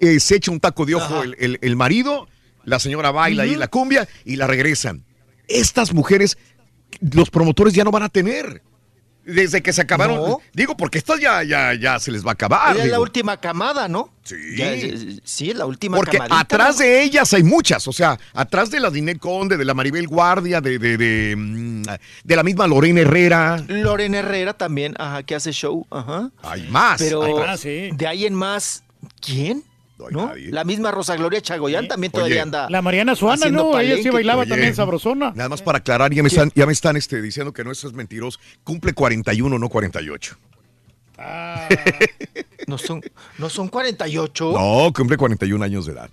eh, 0.00 0.20
se 0.20 0.36
echa 0.36 0.50
un 0.50 0.60
taco 0.60 0.84
de 0.84 0.96
ojo 0.96 1.22
el, 1.22 1.34
el- 1.38 1.58
el 1.62 1.76
marido, 1.76 2.28
la 2.64 2.78
señora 2.78 3.10
baila 3.10 3.44
ahí 3.44 3.56
la 3.56 3.68
cumbia 3.68 4.06
y 4.26 4.36
la 4.36 4.46
regresan. 4.46 5.02
Estas 5.48 5.94
mujeres 5.94 6.36
los 7.00 7.30
promotores 7.30 7.74
ya 7.74 7.84
no 7.84 7.90
van 7.90 8.02
a 8.04 8.08
tener. 8.08 8.62
Desde 9.22 9.62
que 9.62 9.72
se 9.72 9.82
acabaron. 9.82 10.16
No. 10.16 10.38
Digo, 10.54 10.76
porque 10.76 10.96
estas 10.96 11.20
ya, 11.20 11.42
ya, 11.42 11.74
ya 11.74 12.00
se 12.00 12.10
les 12.10 12.24
va 12.24 12.30
a 12.30 12.32
acabar. 12.32 12.76
Es 12.76 12.86
la 12.86 12.98
última 12.98 13.36
camada, 13.36 13.86
¿no? 13.86 14.12
Sí. 14.24 14.34
Ya, 14.56 14.72
sí, 15.24 15.52
la 15.52 15.66
última 15.66 15.98
Porque 15.98 16.16
camadita. 16.16 16.40
atrás 16.40 16.78
de 16.78 17.02
ellas 17.02 17.32
hay 17.34 17.42
muchas, 17.42 17.86
o 17.86 17.92
sea, 17.92 18.18
atrás 18.32 18.70
de 18.70 18.80
la 18.80 18.90
Diné 18.90 19.18
Conde, 19.18 19.58
de 19.58 19.64
la 19.64 19.74
Maribel 19.74 20.08
Guardia, 20.08 20.62
de, 20.62 20.78
de, 20.78 20.96
de, 20.96 21.36
mm, 21.36 21.82
de 22.24 22.36
la 22.36 22.42
misma 22.42 22.66
Lorena 22.66 23.02
Herrera. 23.02 23.62
Lorena 23.68 24.18
Herrera 24.18 24.54
también, 24.54 24.94
ajá, 24.98 25.22
que 25.22 25.34
hace 25.34 25.52
show, 25.52 25.86
ajá. 25.90 26.30
Hay 26.42 26.66
más. 26.68 26.98
Pero 26.98 27.22
hay 27.22 27.34
más, 27.34 27.60
sí. 27.60 27.90
de 27.92 28.06
ahí 28.06 28.24
en 28.24 28.34
más, 28.34 28.84
¿quién? 29.20 29.62
No 30.00 30.06
hay 30.06 30.12
¿No? 30.14 30.26
nadie. 30.26 30.50
La 30.50 30.64
misma 30.64 30.90
Rosa 30.90 31.16
Gloria 31.16 31.40
Chagoyán 31.40 31.88
también 31.88 32.10
todavía 32.12 32.34
Oye. 32.36 32.40
anda. 32.42 32.68
La 32.70 32.82
Mariana 32.82 33.14
Suana, 33.14 33.48
¿no? 33.50 33.78
Ella 33.78 33.88
sí 33.96 34.02
palenque. 34.02 34.10
bailaba 34.10 34.42
Oye. 34.42 34.50
también 34.50 34.74
sabrosona. 34.74 35.32
Nada 35.34 35.48
más 35.48 35.62
para 35.62 35.78
aclarar, 35.78 36.12
ya 36.12 36.22
me 36.22 36.28
están, 36.28 36.50
ya 36.54 36.66
me 36.66 36.72
están 36.72 36.96
este, 36.96 37.20
diciendo 37.20 37.52
que 37.52 37.64
no, 37.64 37.70
eso 37.72 37.86
es 37.88 37.94
mentiroso. 37.94 38.38
Cumple 38.64 38.92
41, 38.94 39.58
no 39.58 39.68
48. 39.68 40.36
Ah, 41.18 41.68
No 42.66 42.78
son, 42.78 43.02
no 43.38 43.50
son 43.50 43.68
48. 43.68 44.52
No, 44.52 44.92
cumple 44.92 45.16
41 45.16 45.64
años 45.64 45.86
de 45.86 45.92
edad. 45.92 46.10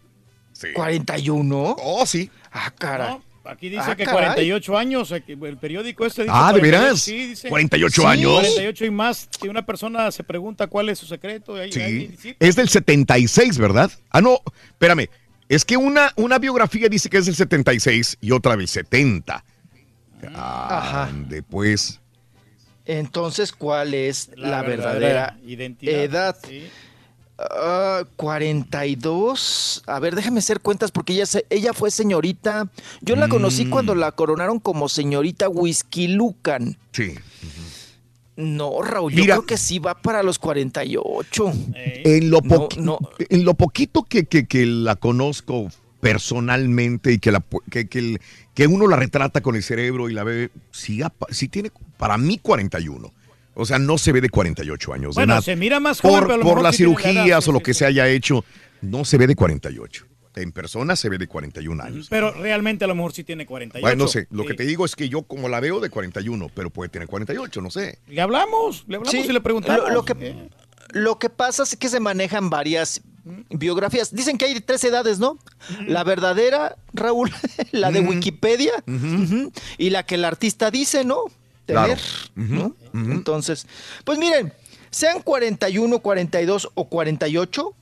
Sí. 0.54 0.68
41. 0.74 1.76
Oh, 1.80 2.06
sí. 2.06 2.32
Ah, 2.52 2.72
cara. 2.78 3.10
no, 3.10 3.24
aquí 3.50 3.70
dice 3.70 3.84
Ah, 3.86 3.96
que 3.96 4.04
caray. 4.06 4.20
48 4.26 4.78
años, 4.78 5.12
aquí, 5.12 5.34
el 5.42 5.58
periódico 5.58 6.06
este 6.06 6.24
dice 6.24 6.34
Ah, 6.36 6.52
¿de 6.54 6.60
48, 6.60 6.62
veras? 6.62 7.00
Sí, 7.02 7.28
dice. 7.30 7.50
48 7.50 8.02
Sí, 8.02 8.08
años. 8.08 8.32
48 8.40 8.86
y 8.86 8.92
más. 8.92 9.30
Si 9.40 9.48
una 9.48 9.66
persona 9.66 10.12
se 10.12 10.24
pregunta 10.24 10.68
cuál 10.68 10.90
es 10.90 11.00
su 11.00 11.06
secreto, 11.06 11.56
ahí, 11.56 11.62
ahí 11.64 11.72
Sí. 11.72 12.08
dice, 12.08 12.36
Es 12.40 12.56
del 12.56 12.70
76, 12.70 13.58
¿verdad? 13.58 13.92
Ah, 14.10 14.22
no, 14.22 14.40
espérame. 14.72 15.08
Es 15.50 15.64
que 15.64 15.78
una, 15.78 16.12
una 16.18 16.40
biografía 16.40 16.90
dice 16.90 17.10
que 17.10 17.18
es 17.18 17.26
del 17.26 17.36
76 17.36 18.18
y 18.22 18.32
otra 18.32 18.56
del 18.58 18.68
70. 18.68 19.44
Ah, 20.34 20.78
Ajá. 21.06 21.12
Después. 21.28 22.00
Entonces, 22.86 23.52
¿cuál 23.52 23.94
es 23.94 24.30
la, 24.36 24.48
La 24.50 24.62
verdadera, 24.62 24.94
verdadera 24.94 25.38
identidad, 25.46 25.94
edad? 26.04 26.38
sí. 26.48 26.68
Ah, 27.40 28.04
42. 28.16 29.84
A 29.86 30.00
ver, 30.00 30.16
déjame 30.16 30.40
hacer 30.40 30.60
cuentas 30.60 30.92
porque 30.92 31.14
ella, 31.14 31.26
se- 31.26 31.46
ella 31.50 31.74
fue 31.74 31.92
señorita. 31.92 32.70
Yo 33.02 33.16
la 33.16 33.28
conocí 33.30 33.66
Mm. 33.66 33.70
cuando 33.70 33.96
la 33.96 34.12
coronaron 34.12 34.60
como 34.60 34.90
señorita 34.90 35.48
Whisky 35.50 36.08
Lucan. 36.08 36.78
Sí. 36.92 37.14
No, 38.36 38.82
Raúl, 38.82 39.14
Mira. 39.14 39.22
yo 39.36 39.42
creo 39.42 39.46
que 39.48 39.58
sí 39.58 39.80
va 39.80 39.96
para 40.00 40.22
los 40.24 40.38
48. 40.40 41.52
En 41.76 42.30
lo, 42.30 42.42
No, 42.42 42.70
poqui- 42.70 42.78
no. 42.78 43.00
en 43.18 43.46
lo 43.46 43.54
poquito 43.56 44.04
que, 44.04 44.26
que- 44.26 44.46
que 44.48 44.66
la 44.68 44.96
conozco 44.96 45.68
personalmente 46.02 47.12
y 47.14 47.18
que, 47.20 47.32
la, 47.32 47.44
que, 47.72 47.88
que 47.88 48.00
el- 48.00 48.22
que 48.54 48.68
uno 48.68 48.88
la 48.88 48.96
retrata 48.96 49.42
con 49.42 49.56
el 49.56 49.64
cerebro 49.64 50.10
y 50.10 50.14
la 50.14 50.24
ve, 50.24 50.52
sí, 50.72 51.02
sí 51.32 51.48
tiene 51.48 51.72
para 51.98 52.18
mí 52.20 52.38
41. 52.38 53.12
O 53.60 53.66
sea, 53.66 53.80
no 53.80 53.98
se 53.98 54.12
ve 54.12 54.22
de 54.22 54.30
48 54.30 54.94
años. 54.94 55.16
de 55.16 55.20
Bueno, 55.22 55.32
nada. 55.34 55.42
se 55.42 55.56
mira 55.56 55.80
más 55.80 56.00
joven, 56.02 56.20
por, 56.20 56.24
pero 56.28 56.34
a 56.36 56.38
lo 56.38 56.44
por 56.44 56.52
mejor 56.58 56.64
las 56.64 56.76
sí 56.76 56.84
la 56.84 56.90
cirugías 56.90 57.48
o 57.48 57.52
lo 57.52 57.60
que 57.62 57.74
se 57.74 57.86
haya 57.86 58.08
hecho, 58.08 58.46
no 58.82 59.04
se 59.04 59.18
ve 59.18 59.26
de 59.28 59.36
48. 59.36 60.06
En 60.36 60.52
persona 60.52 60.96
se 60.96 61.10
ve 61.10 61.18
de 61.18 61.28
41 61.28 61.82
años. 61.84 62.08
Pero 62.12 62.32
realmente 62.32 62.86
a 62.86 62.88
lo 62.88 62.94
mejor 62.94 63.12
sí 63.14 63.24
tiene 63.24 63.48
48. 63.48 63.82
Bueno, 63.84 64.04
no 64.04 64.08
sé, 64.08 64.28
lo 64.30 64.44
Sí. 64.44 64.50
que 64.50 64.54
te 64.54 64.64
digo 64.66 64.86
es 64.86 64.96
que 64.96 65.10
yo 65.10 65.24
como 65.24 65.50
la 65.50 65.60
veo 65.60 65.80
de 65.80 65.90
41, 65.90 66.52
pero 66.54 66.70
puede 66.70 66.90
tener 66.90 67.08
48, 67.08 67.60
no 67.62 67.72
sé. 67.72 67.98
Le 68.08 68.22
hablamos, 68.22 68.86
le 68.88 68.98
hablamos 68.98 69.10
Sí, 69.12 69.26
y 69.28 69.34
le 69.34 69.42
preguntamos. 69.42 69.90
Lo, 69.90 69.96
lo 69.96 70.06
que, 70.06 70.50
lo 70.92 71.18
que 71.18 71.30
pasa 71.32 71.64
es 71.64 71.76
que 71.76 71.90
se 71.90 72.00
manejan 72.00 72.52
varias 72.52 73.02
biografías. 73.50 74.14
Dicen 74.16 74.38
que 74.38 74.46
hay 74.46 74.60
tres 74.62 74.84
edades, 74.84 75.18
¿no? 75.18 75.40
La 75.88 76.04
verdadera, 76.04 76.78
Raúl, 76.94 77.32
la 77.72 77.90
de 77.92 78.02
Wikipedia, 78.02 78.74
y 79.80 79.90
la 79.90 80.04
que 80.04 80.16
el 80.16 80.26
artista 80.26 80.70
dice, 80.70 81.04
¿no? 81.04 81.24
Claro. 81.68 81.96
Tener, 82.34 82.50
¿no? 82.50 82.76
Entonces, 82.94 83.68
pues 84.04 84.18
miren, 84.18 84.54
sean 84.90 85.22
41, 85.22 86.00
42 86.00 86.70
o 86.74 86.88
48, 86.90 87.74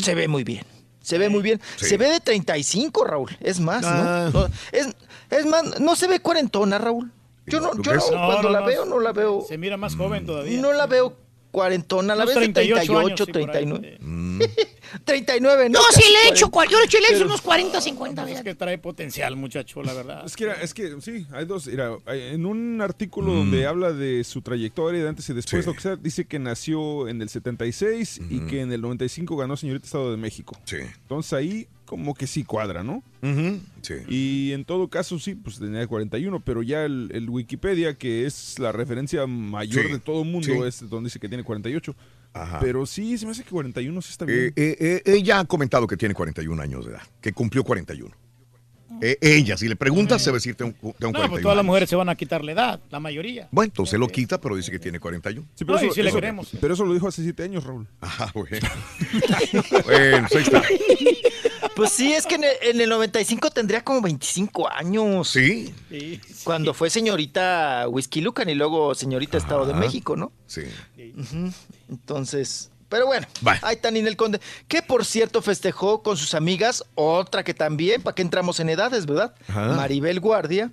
se 0.00 0.14
ve 0.14 0.28
muy 0.28 0.44
bien. 0.44 0.64
Se 1.00 1.18
ve 1.18 1.28
muy 1.28 1.42
bien. 1.42 1.60
Sí. 1.76 1.86
Se 1.86 1.96
ve 1.96 2.08
de 2.10 2.20
35, 2.20 3.04
Raúl. 3.04 3.30
Es 3.40 3.58
más, 3.58 3.84
Ah. 3.84 4.30
¿no? 4.32 4.42
No, 4.42 4.48
es, 4.70 4.88
es 5.30 5.46
más, 5.46 5.80
no 5.80 5.96
se 5.96 6.06
ve 6.06 6.20
cuarentona, 6.20 6.78
Raúl. 6.78 7.10
Yo 7.46 7.60
no, 7.60 7.70
¿Tú 7.70 7.82
yo 7.82 7.94
no, 7.94 7.98
No, 7.98 8.26
cuando 8.26 8.42
no, 8.42 8.48
la 8.50 8.60
no, 8.60 8.66
veo, 8.66 8.84
no 8.84 9.00
la 9.00 9.12
veo. 9.12 9.44
Se 9.48 9.58
mira 9.58 9.76
más 9.76 9.96
joven 9.96 10.24
todavía. 10.26 10.60
No 10.60 10.72
la 10.72 10.86
veo 10.86 11.16
cuarentona, 11.52 12.16
la 12.16 12.24
Unos 12.24 12.34
veo 12.34 12.40
de 12.48 12.52
38 12.52 12.98
años, 12.98 13.14
38, 13.14 13.24
sí, 13.26 13.30
por 13.32 13.40
ahí. 13.40 13.64
39. 13.66 13.98
Mm. 14.00 14.40
39, 15.04 15.68
¿no? 15.70 15.78
Yo 15.78 15.84
sí 15.94 16.02
le 16.12 16.28
he 16.28 16.32
hecho, 16.32 16.50
40. 16.50 16.76
cua- 16.76 16.84
yo 16.84 16.90
sí 16.90 16.96
le 17.00 17.08
he 17.14 17.16
hecho 17.16 17.26
unos 17.26 17.40
40, 17.40 17.80
50, 17.80 18.22
Es 18.22 18.28
fíjate. 18.28 18.44
que 18.44 18.54
trae 18.54 18.78
potencial, 18.78 19.36
muchacho, 19.36 19.82
la 19.82 19.92
verdad. 19.94 20.22
Es 20.26 20.36
que, 20.36 20.44
era- 20.44 20.54
es 20.60 20.74
que 20.74 21.00
sí, 21.00 21.26
hay 21.32 21.44
dos. 21.44 21.66
Mira, 21.66 21.96
hay- 22.06 22.34
en 22.34 22.44
un 22.46 22.80
artículo 22.80 23.30
Mm. 23.32 23.36
donde 23.36 23.66
habla 23.66 23.92
de 23.92 24.24
su 24.24 24.42
trayectoria 24.42 25.02
de 25.02 25.08
antes 25.08 25.28
y 25.28 25.34
después, 25.34 25.64
lo 25.66 25.74
que 25.74 25.80
sea, 25.80 25.96
dice 25.96 26.24
que 26.26 26.38
nació 26.38 27.08
en 27.08 27.22
el 27.22 27.28
76 27.28 28.20
y 28.28 28.40
que 28.40 28.60
en 28.62 28.72
el 28.72 28.80
95 28.80 29.36
ganó 29.36 29.56
Señorita 29.56 29.86
Estado 29.86 30.10
de 30.10 30.16
México. 30.16 30.58
Sí. 30.64 30.76
Entonces 31.02 31.32
ahí 31.32 31.68
como 31.92 32.14
que 32.14 32.26
sí 32.26 32.42
cuadra, 32.42 32.82
¿no? 32.82 33.02
Sí. 33.82 33.96
Y 34.08 34.52
en 34.52 34.64
todo 34.64 34.88
caso 34.88 35.18
sí, 35.18 35.34
pues 35.34 35.58
tenía 35.58 35.86
41, 35.86 36.40
pero 36.40 36.62
ya 36.62 36.86
el, 36.86 37.10
el 37.12 37.28
Wikipedia, 37.28 37.98
que 37.98 38.24
es 38.24 38.58
la 38.58 38.72
referencia 38.72 39.26
mayor 39.26 39.84
Sí, 39.84 39.92
de 39.92 39.98
todo 39.98 40.22
el 40.22 40.30
mundo, 40.30 40.46
sí. 40.46 40.58
es 40.66 40.88
donde 40.88 41.08
dice 41.08 41.18
que 41.18 41.28
tiene 41.28 41.44
48. 41.44 41.94
Ajá. 42.32 42.60
Pero 42.60 42.86
sí, 42.86 43.18
se 43.18 43.26
me 43.26 43.32
hace 43.32 43.44
que 43.44 43.50
41 43.50 44.00
sí 44.00 44.10
está 44.10 44.24
bien. 44.24 44.38
Eh, 44.38 44.52
eh, 44.56 44.76
eh, 44.80 45.02
ella 45.04 45.40
ha 45.40 45.44
comentado 45.44 45.86
que 45.86 45.98
tiene 45.98 46.14
41 46.14 46.62
años 46.62 46.86
de 46.86 46.92
edad, 46.92 47.02
que 47.20 47.34
cumplió 47.34 47.62
41. 47.62 48.10
Eh, 49.04 49.18
ella, 49.20 49.56
si 49.56 49.66
le 49.66 49.74
preguntas, 49.74 50.22
se 50.22 50.30
va 50.30 50.36
a 50.36 50.38
decir, 50.38 50.54
tengo, 50.54 50.72
tengo 50.80 50.92
No, 51.12 51.18
41 51.18 51.30
pues 51.30 51.42
todas 51.42 51.56
las 51.56 51.66
mujeres 51.66 51.90
se 51.90 51.96
van 51.96 52.08
a 52.08 52.14
quitar 52.14 52.44
la 52.44 52.52
edad, 52.52 52.80
la 52.88 53.00
mayoría. 53.00 53.48
Bueno, 53.50 53.66
entonces 53.66 53.98
lo 53.98 54.06
quita, 54.06 54.40
pero 54.40 54.54
dice 54.54 54.70
que 54.70 54.78
tiene 54.78 55.00
41. 55.00 55.44
Sí, 55.56 55.64
pero, 55.64 55.76
No, 55.78 55.84
eso, 55.84 55.92
si 55.94 56.02
le 56.02 56.08
eso- 56.10 56.16
queremos. 56.18 56.48
pero 56.60 56.74
eso 56.74 56.84
lo 56.84 56.94
dijo 56.94 57.08
hace 57.08 57.20
7 57.24 57.42
años, 57.42 57.64
Raúl. 57.64 57.88
Ah, 58.00 58.30
bueno. 58.32 58.68
bueno, 59.84 60.26
pues 60.30 60.36
ahí 60.36 60.42
está. 60.42 60.62
Pues 61.74 61.90
sí, 61.92 62.12
es 62.12 62.26
que 62.26 62.34
en 62.34 62.44
el, 62.44 62.50
en 62.60 62.80
el 62.82 62.88
95 62.90 63.50
tendría 63.50 63.82
como 63.82 64.02
25 64.02 64.70
años. 64.70 65.30
Sí. 65.30 65.72
Cuando 66.44 66.74
fue 66.74 66.90
señorita 66.90 67.86
Whisky 67.88 68.20
Lucan 68.20 68.50
y 68.50 68.54
luego 68.54 68.94
señorita 68.94 69.38
Estado 69.38 69.64
de. 69.64 69.72
México, 69.72 70.14
¿no? 70.14 70.32
Sí. 70.46 70.64
Entonces, 71.88 72.70
pero 72.92 73.06
bueno, 73.06 73.26
Va. 73.44 73.58
ahí 73.62 73.76
está 73.76 73.90
Ninel 73.90 74.18
Conde, 74.18 74.38
que 74.68 74.82
por 74.82 75.06
cierto 75.06 75.40
festejó 75.40 76.02
con 76.02 76.18
sus 76.18 76.34
amigas, 76.34 76.84
otra 76.94 77.42
que 77.42 77.54
también, 77.54 78.02
para 78.02 78.14
que 78.14 78.20
entramos 78.20 78.60
en 78.60 78.68
edades, 78.68 79.06
¿verdad? 79.06 79.34
Ajá. 79.48 79.68
Maribel 79.68 80.20
Guardia 80.20 80.70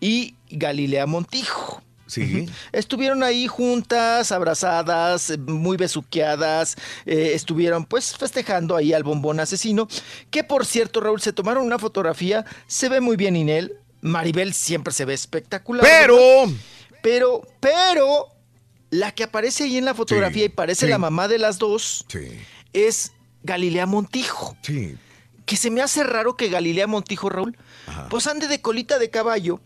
y 0.00 0.36
Galilea 0.48 1.04
Montijo. 1.04 1.82
Sí. 2.06 2.48
Estuvieron 2.72 3.22
ahí 3.22 3.46
juntas, 3.46 4.32
abrazadas, 4.32 5.36
muy 5.38 5.76
besuqueadas, 5.76 6.76
eh, 7.04 7.32
estuvieron 7.34 7.84
pues 7.84 8.16
festejando 8.16 8.74
ahí 8.74 8.94
al 8.94 9.02
bombón 9.02 9.38
asesino, 9.38 9.86
que 10.30 10.44
por 10.44 10.64
cierto, 10.64 11.02
Raúl, 11.02 11.20
se 11.20 11.34
tomaron 11.34 11.66
una 11.66 11.78
fotografía, 11.78 12.46
se 12.68 12.88
ve 12.88 13.02
muy 13.02 13.18
bien 13.18 13.36
Inel, 13.36 13.76
Maribel 14.00 14.54
siempre 14.54 14.94
se 14.94 15.04
ve 15.04 15.12
espectacular. 15.12 15.84
Pero. 15.84 16.16
¿verdad? 16.16 16.54
Pero, 17.02 17.42
pero, 17.60 18.28
la 18.90 19.12
que 19.12 19.24
aparece 19.24 19.64
ahí 19.64 19.76
en 19.78 19.84
la 19.84 19.94
fotografía 19.94 20.42
Sí, 20.42 20.46
y 20.46 20.48
parece 20.48 20.86
sí. 20.86 20.90
la 20.90 20.98
mamá 20.98 21.28
de 21.28 21.38
las 21.38 21.58
dos 21.58 22.04
Sí. 22.08 22.28
es 22.72 23.12
Galilea 23.42 23.86
Montijo. 23.86 24.56
Sí. 24.62 24.96
Que 25.46 25.56
se 25.56 25.70
me 25.70 25.80
hace 25.82 26.04
raro 26.04 26.36
que 26.36 26.48
Galilea 26.48 26.86
Montijo, 26.86 27.28
Raúl, 27.28 27.56
pues 28.08 28.26
ande 28.26 28.46
de 28.48 28.60
colita 28.60 28.98
de 28.98 29.10
caballo 29.10 29.60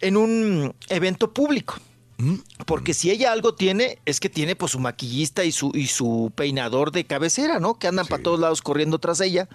en 0.00 0.16
un 0.16 0.74
evento 0.88 1.32
público. 1.32 1.76
¿Mm? 2.18 2.36
Porque 2.64 2.94
si 2.94 3.10
ella 3.10 3.30
algo 3.32 3.54
tiene, 3.54 3.98
es 4.06 4.20
que 4.20 4.30
tiene 4.30 4.56
pues 4.56 4.72
su 4.72 4.78
maquillista 4.78 5.44
y 5.44 5.52
su, 5.52 5.70
y 5.74 5.86
su 5.88 6.32
peinador 6.34 6.90
de 6.90 7.04
cabecera, 7.04 7.60
¿no? 7.60 7.78
Que 7.78 7.88
andan 7.88 8.06
para 8.06 8.22
todos 8.22 8.40
lados 8.40 8.62
corriendo 8.62 8.98
tras 8.98 9.20
ella 9.20 9.48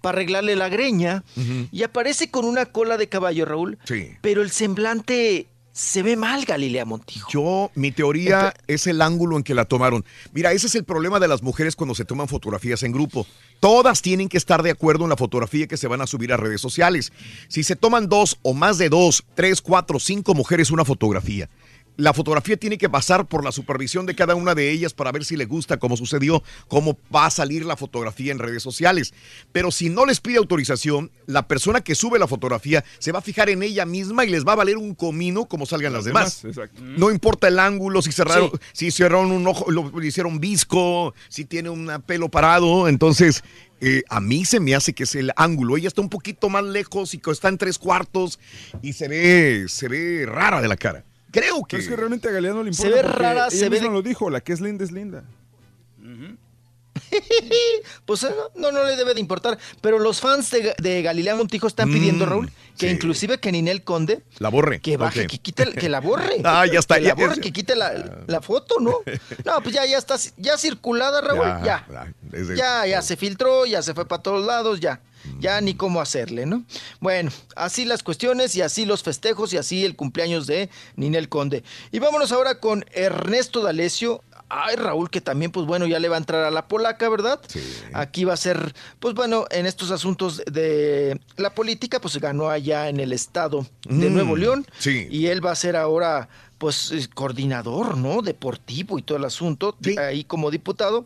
para 0.00 0.16
arreglarle 0.16 0.56
la 0.56 0.68
greña. 0.68 1.22
Y 1.70 1.82
aparece 1.84 2.28
con 2.30 2.44
una 2.44 2.66
cola 2.66 2.96
de 2.96 3.08
caballo, 3.08 3.44
Raúl. 3.44 3.78
Sí. 3.84 4.10
Pero 4.20 4.42
el 4.42 4.50
semblante 4.50 5.46
se 5.78 6.02
ve 6.02 6.16
mal, 6.16 6.44
Galilea 6.44 6.84
Montijo. 6.84 7.30
Yo, 7.30 7.70
mi 7.76 7.92
teoría 7.92 8.52
es 8.66 8.88
el 8.88 9.00
ángulo 9.00 9.36
en 9.36 9.44
que 9.44 9.54
la 9.54 9.64
tomaron. 9.64 10.04
Mira, 10.32 10.52
ese 10.52 10.66
es 10.66 10.74
el 10.74 10.82
problema 10.82 11.20
de 11.20 11.28
las 11.28 11.40
mujeres 11.40 11.76
cuando 11.76 11.94
se 11.94 12.04
toman 12.04 12.26
fotografías 12.26 12.82
en 12.82 12.90
grupo. 12.90 13.28
Todas 13.60 14.02
tienen 14.02 14.28
que 14.28 14.38
estar 14.38 14.64
de 14.64 14.72
acuerdo 14.72 15.04
en 15.04 15.10
la 15.10 15.16
fotografía 15.16 15.68
que 15.68 15.76
se 15.76 15.86
van 15.86 16.00
a 16.00 16.08
subir 16.08 16.32
a 16.32 16.36
redes 16.36 16.60
sociales. 16.60 17.12
Si 17.46 17.62
se 17.62 17.76
toman 17.76 18.08
dos 18.08 18.38
o 18.42 18.54
más 18.54 18.78
de 18.78 18.88
dos, 18.88 19.24
tres, 19.36 19.62
cuatro, 19.62 20.00
cinco 20.00 20.34
mujeres 20.34 20.72
una 20.72 20.84
fotografía, 20.84 21.48
la 21.98 22.14
fotografía 22.14 22.56
tiene 22.56 22.78
que 22.78 22.88
pasar 22.88 23.26
por 23.26 23.44
la 23.44 23.50
supervisión 23.50 24.06
de 24.06 24.14
cada 24.14 24.36
una 24.36 24.54
de 24.54 24.70
ellas 24.70 24.94
para 24.94 25.10
ver 25.10 25.24
si 25.24 25.36
le 25.36 25.46
gusta, 25.46 25.78
cómo 25.78 25.96
sucedió, 25.96 26.44
cómo 26.68 26.96
va 27.14 27.26
a 27.26 27.30
salir 27.30 27.66
la 27.66 27.76
fotografía 27.76 28.30
en 28.30 28.38
redes 28.38 28.62
sociales. 28.62 29.12
Pero 29.50 29.72
si 29.72 29.90
no 29.90 30.06
les 30.06 30.20
pide 30.20 30.38
autorización, 30.38 31.10
la 31.26 31.48
persona 31.48 31.80
que 31.80 31.96
sube 31.96 32.20
la 32.20 32.28
fotografía 32.28 32.84
se 33.00 33.10
va 33.10 33.18
a 33.18 33.22
fijar 33.22 33.50
en 33.50 33.64
ella 33.64 33.84
misma 33.84 34.24
y 34.24 34.30
les 34.30 34.46
va 34.46 34.52
a 34.52 34.56
valer 34.56 34.76
un 34.76 34.94
comino 34.94 35.46
como 35.46 35.66
salgan 35.66 35.92
las 35.92 36.04
demás. 36.04 36.44
No 36.80 37.10
importa 37.10 37.48
el 37.48 37.58
ángulo, 37.58 38.00
si 38.00 38.12
cerraron, 38.12 38.52
Sí. 38.72 38.86
si 38.86 38.90
cerraron 38.92 39.32
un 39.32 39.44
ojo, 39.48 39.68
lo 39.68 40.00
hicieron 40.02 40.38
visco, 40.38 41.14
si 41.28 41.46
tiene 41.46 41.68
un 41.68 41.90
pelo 42.06 42.28
parado. 42.28 42.86
Entonces, 42.86 43.42
eh, 43.80 44.04
a 44.08 44.20
mí 44.20 44.44
se 44.44 44.60
me 44.60 44.76
hace 44.76 44.92
que 44.92 45.02
es 45.02 45.16
el 45.16 45.32
ángulo. 45.34 45.76
Ella 45.76 45.88
está 45.88 46.00
un 46.00 46.10
poquito 46.10 46.48
más 46.48 46.62
lejos 46.62 47.12
y 47.14 47.20
está 47.28 47.48
en 47.48 47.58
tres 47.58 47.76
cuartos 47.76 48.38
y 48.82 48.92
se 48.92 49.08
ve, 49.08 49.64
se 49.68 49.88
ve 49.88 50.26
rara 50.26 50.62
de 50.62 50.68
la 50.68 50.76
cara. 50.76 51.04
Creo 51.30 51.62
que. 51.64 51.76
Pero 51.76 51.82
es 51.82 51.88
que 51.88 51.96
realmente 51.96 52.28
a 52.28 52.32
Galilea 52.32 52.54
no 52.54 52.62
le 52.62 52.72
Se 52.72 52.82
importa. 52.86 53.02
ve 53.02 53.08
porque 53.08 53.22
rara, 53.22 53.40
ella 53.48 53.50
se 53.50 53.68
ve 53.68 53.80
de- 53.80 53.88
lo 53.88 54.02
dijo, 54.02 54.30
la 54.30 54.40
que 54.40 54.52
es 54.52 54.60
linda 54.60 54.84
es 54.84 54.92
linda. 54.92 55.24
Pues 58.04 58.22
eh, 58.22 58.30
no, 58.54 58.72
no 58.72 58.84
le 58.84 58.96
debe 58.96 59.14
de 59.14 59.20
importar. 59.20 59.58
Pero 59.80 59.98
los 59.98 60.20
fans 60.20 60.50
de, 60.50 60.74
de 60.78 61.02
Galilea 61.02 61.34
Montijo 61.36 61.66
están 61.66 61.90
pidiendo, 61.92 62.26
Mm, 62.26 62.28
Raúl, 62.28 62.50
que 62.78 62.88
sí. 62.88 62.92
inclusive 62.94 63.38
que 63.38 63.52
Ninel 63.52 63.82
Conde 63.84 64.22
La 64.38 64.48
borre. 64.48 64.80
que 64.80 64.96
baje, 64.96 65.26
que 65.26 65.38
quite, 65.38 65.72
que 65.72 65.88
la 65.88 66.00
borre. 66.00 66.36
Ah, 66.44 66.66
ya 66.66 66.78
está, 66.78 66.96
Que 66.96 67.02
la 67.02 67.08
ya- 67.08 67.14
borre, 67.14 67.36
ya- 67.36 67.42
que 67.42 67.52
quite 67.52 67.76
la, 67.76 68.22
la 68.26 68.40
foto, 68.40 68.76
¿no? 68.80 68.98
No, 69.44 69.62
pues 69.62 69.74
ya, 69.74 69.84
ya 69.86 69.98
está, 69.98 70.16
ya 70.36 70.56
circulada, 70.58 71.20
Raúl, 71.20 71.64
ya. 71.64 71.86
Ya, 71.90 72.54
Ya, 72.56 72.86
ya, 72.86 73.02
se 73.02 73.16
filtró, 73.16 73.66
ya 73.66 73.82
se 73.82 73.94
fue 73.94 74.06
para 74.06 74.22
todos 74.22 74.44
lados, 74.44 74.80
ya. 74.80 75.00
Ya 75.40 75.60
ni 75.60 75.74
cómo 75.74 76.00
hacerle, 76.00 76.46
¿no? 76.46 76.64
Bueno, 77.00 77.30
así 77.56 77.84
las 77.84 78.02
cuestiones 78.02 78.54
y 78.56 78.62
así 78.62 78.86
los 78.86 79.02
festejos 79.02 79.52
y 79.52 79.58
así 79.58 79.84
el 79.84 79.94
cumpleaños 79.96 80.46
de 80.46 80.70
Ninel 80.96 81.28
Conde. 81.28 81.64
Y 81.90 81.98
vámonos 81.98 82.32
ahora 82.32 82.60
con 82.60 82.84
Ernesto 82.92 83.60
D'Alessio. 83.62 84.22
Ay, 84.50 84.76
Raúl, 84.76 85.10
que 85.10 85.20
también, 85.20 85.50
pues 85.52 85.66
bueno, 85.66 85.86
ya 85.86 85.98
le 85.98 86.08
va 86.08 86.16
a 86.16 86.18
entrar 86.18 86.44
a 86.44 86.50
la 86.50 86.68
polaca, 86.68 87.08
¿verdad? 87.08 87.38
Sí. 87.48 87.60
Aquí 87.92 88.24
va 88.24 88.32
a 88.32 88.36
ser, 88.38 88.74
pues 88.98 89.14
bueno, 89.14 89.44
en 89.50 89.66
estos 89.66 89.90
asuntos 89.90 90.42
de 90.50 91.20
la 91.36 91.54
política, 91.54 92.00
pues 92.00 92.16
ganó 92.18 92.48
allá 92.48 92.88
en 92.88 92.98
el 93.00 93.12
estado 93.12 93.66
de 93.84 94.08
Mm, 94.10 94.14
Nuevo 94.14 94.36
León. 94.36 94.66
sí. 94.78 95.06
Y 95.10 95.26
él 95.26 95.44
va 95.44 95.50
a 95.52 95.54
ser 95.54 95.76
ahora, 95.76 96.28
pues, 96.56 96.92
eh, 96.92 97.08
coordinador, 97.14 97.96
¿no? 97.98 98.22
Deportivo 98.22 98.98
y 98.98 99.02
todo 99.02 99.18
el 99.18 99.24
asunto, 99.26 99.76
ahí 99.98 100.24
como 100.24 100.50
diputado. 100.50 101.04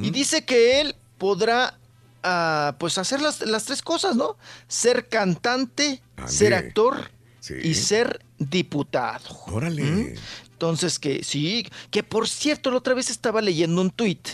Y 0.00 0.10
dice 0.10 0.44
que 0.44 0.80
él 0.80 0.94
podrá, 1.18 1.78
ah, 2.22 2.76
pues, 2.78 2.98
hacer 2.98 3.20
las, 3.20 3.40
las 3.40 3.64
tres 3.64 3.82
cosas, 3.82 4.14
¿no? 4.16 4.36
Ser 4.68 5.08
cantante, 5.08 6.02
ser 6.26 6.54
actor 6.54 7.10
Sí. 7.40 7.54
y 7.62 7.74
ser 7.74 8.24
diputado. 8.38 9.24
Órale. 9.46 9.82
¿Mm? 9.82 10.14
Entonces, 10.56 10.98
que 10.98 11.22
sí, 11.22 11.66
que 11.90 12.02
por 12.02 12.26
cierto, 12.28 12.70
la 12.70 12.78
otra 12.78 12.94
vez 12.94 13.10
estaba 13.10 13.42
leyendo 13.42 13.78
un 13.82 13.90
tuit 13.90 14.26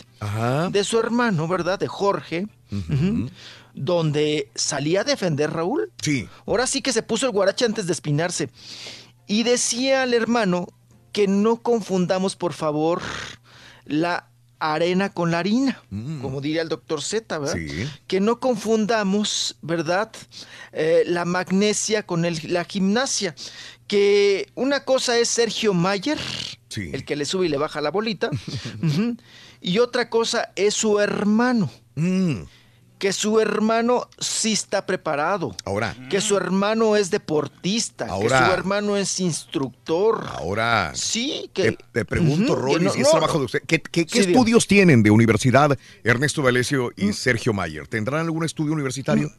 de 0.70 0.84
su 0.84 1.00
hermano, 1.00 1.48
¿verdad? 1.48 1.80
De 1.80 1.88
Jorge, 1.88 2.46
donde 3.74 4.50
salía 4.54 5.00
a 5.00 5.04
defender 5.04 5.50
Raúl. 5.50 5.90
Sí. 6.00 6.28
Ahora 6.46 6.68
sí 6.68 6.80
que 6.80 6.92
se 6.92 7.02
puso 7.02 7.26
el 7.26 7.32
guarache 7.32 7.64
antes 7.64 7.86
de 7.86 7.92
espinarse. 7.92 8.50
Y 9.26 9.42
decía 9.42 10.02
al 10.02 10.14
hermano 10.14 10.68
que 11.12 11.26
no 11.26 11.56
confundamos, 11.62 12.36
por 12.36 12.52
favor, 12.52 13.02
la 13.84 14.28
arena 14.60 15.08
con 15.12 15.32
la 15.32 15.40
harina, 15.40 15.82
como 16.20 16.40
diría 16.40 16.62
el 16.62 16.68
doctor 16.68 17.02
Z, 17.02 17.36
¿verdad? 17.36 17.54
Sí. 17.56 17.88
Que 18.06 18.20
no 18.20 18.38
confundamos, 18.38 19.56
¿verdad? 19.60 20.12
Eh, 20.72 21.02
la 21.06 21.24
magnesia 21.24 22.04
con 22.04 22.24
el- 22.24 22.38
la 22.52 22.64
gimnasia. 22.64 23.34
Que 23.92 24.48
una 24.54 24.84
cosa 24.84 25.18
es 25.18 25.28
Sergio 25.28 25.74
Mayer, 25.74 26.18
el 26.76 27.04
que 27.04 27.14
le 27.14 27.26
sube 27.26 27.44
y 27.44 27.50
le 27.50 27.58
baja 27.58 27.82
la 27.82 27.90
bolita, 27.90 28.30
y 29.60 29.78
otra 29.80 30.08
cosa 30.08 30.50
es 30.56 30.72
su 30.72 30.98
hermano. 30.98 31.70
Que 32.98 33.12
su 33.12 33.38
hermano 33.38 34.08
sí 34.18 34.52
está 34.52 34.86
preparado. 34.86 35.54
Ahora. 35.66 35.94
Que 36.08 36.22
su 36.22 36.38
hermano 36.38 36.96
es 36.96 37.10
deportista. 37.10 38.06
Ahora. 38.06 38.38
Que 38.40 38.46
su 38.46 38.52
hermano 38.52 38.96
es 38.96 39.20
instructor. 39.20 40.24
Ahora. 40.30 40.92
Sí, 40.94 41.50
que. 41.52 41.72
Te, 41.72 41.78
te 41.92 42.04
pregunto, 42.06 42.52
Ujú, 42.54 42.54
que 42.54 42.72
Rolly, 42.72 42.84
no- 42.86 42.92
si 42.92 43.00
es 43.00 43.04
no, 43.08 43.10
trabajo 43.10 43.40
de 43.40 43.44
usted. 43.44 43.62
¿Qué, 43.66 43.78
qué- 43.82 44.06
qué 44.06 44.20
Sí, 44.22 44.26
diga. 44.28 44.30
estudios 44.30 44.66
tienen 44.68 45.02
de 45.02 45.10
universidad 45.10 45.76
Ernesto 46.02 46.40
D'Alessio 46.40 46.92
y 46.96 47.12
Sergio 47.12 47.52
Mayer? 47.52 47.88
¿Tendrán 47.88 48.20
algún 48.22 48.44
estudio 48.44 48.72
universitario? 48.72 49.30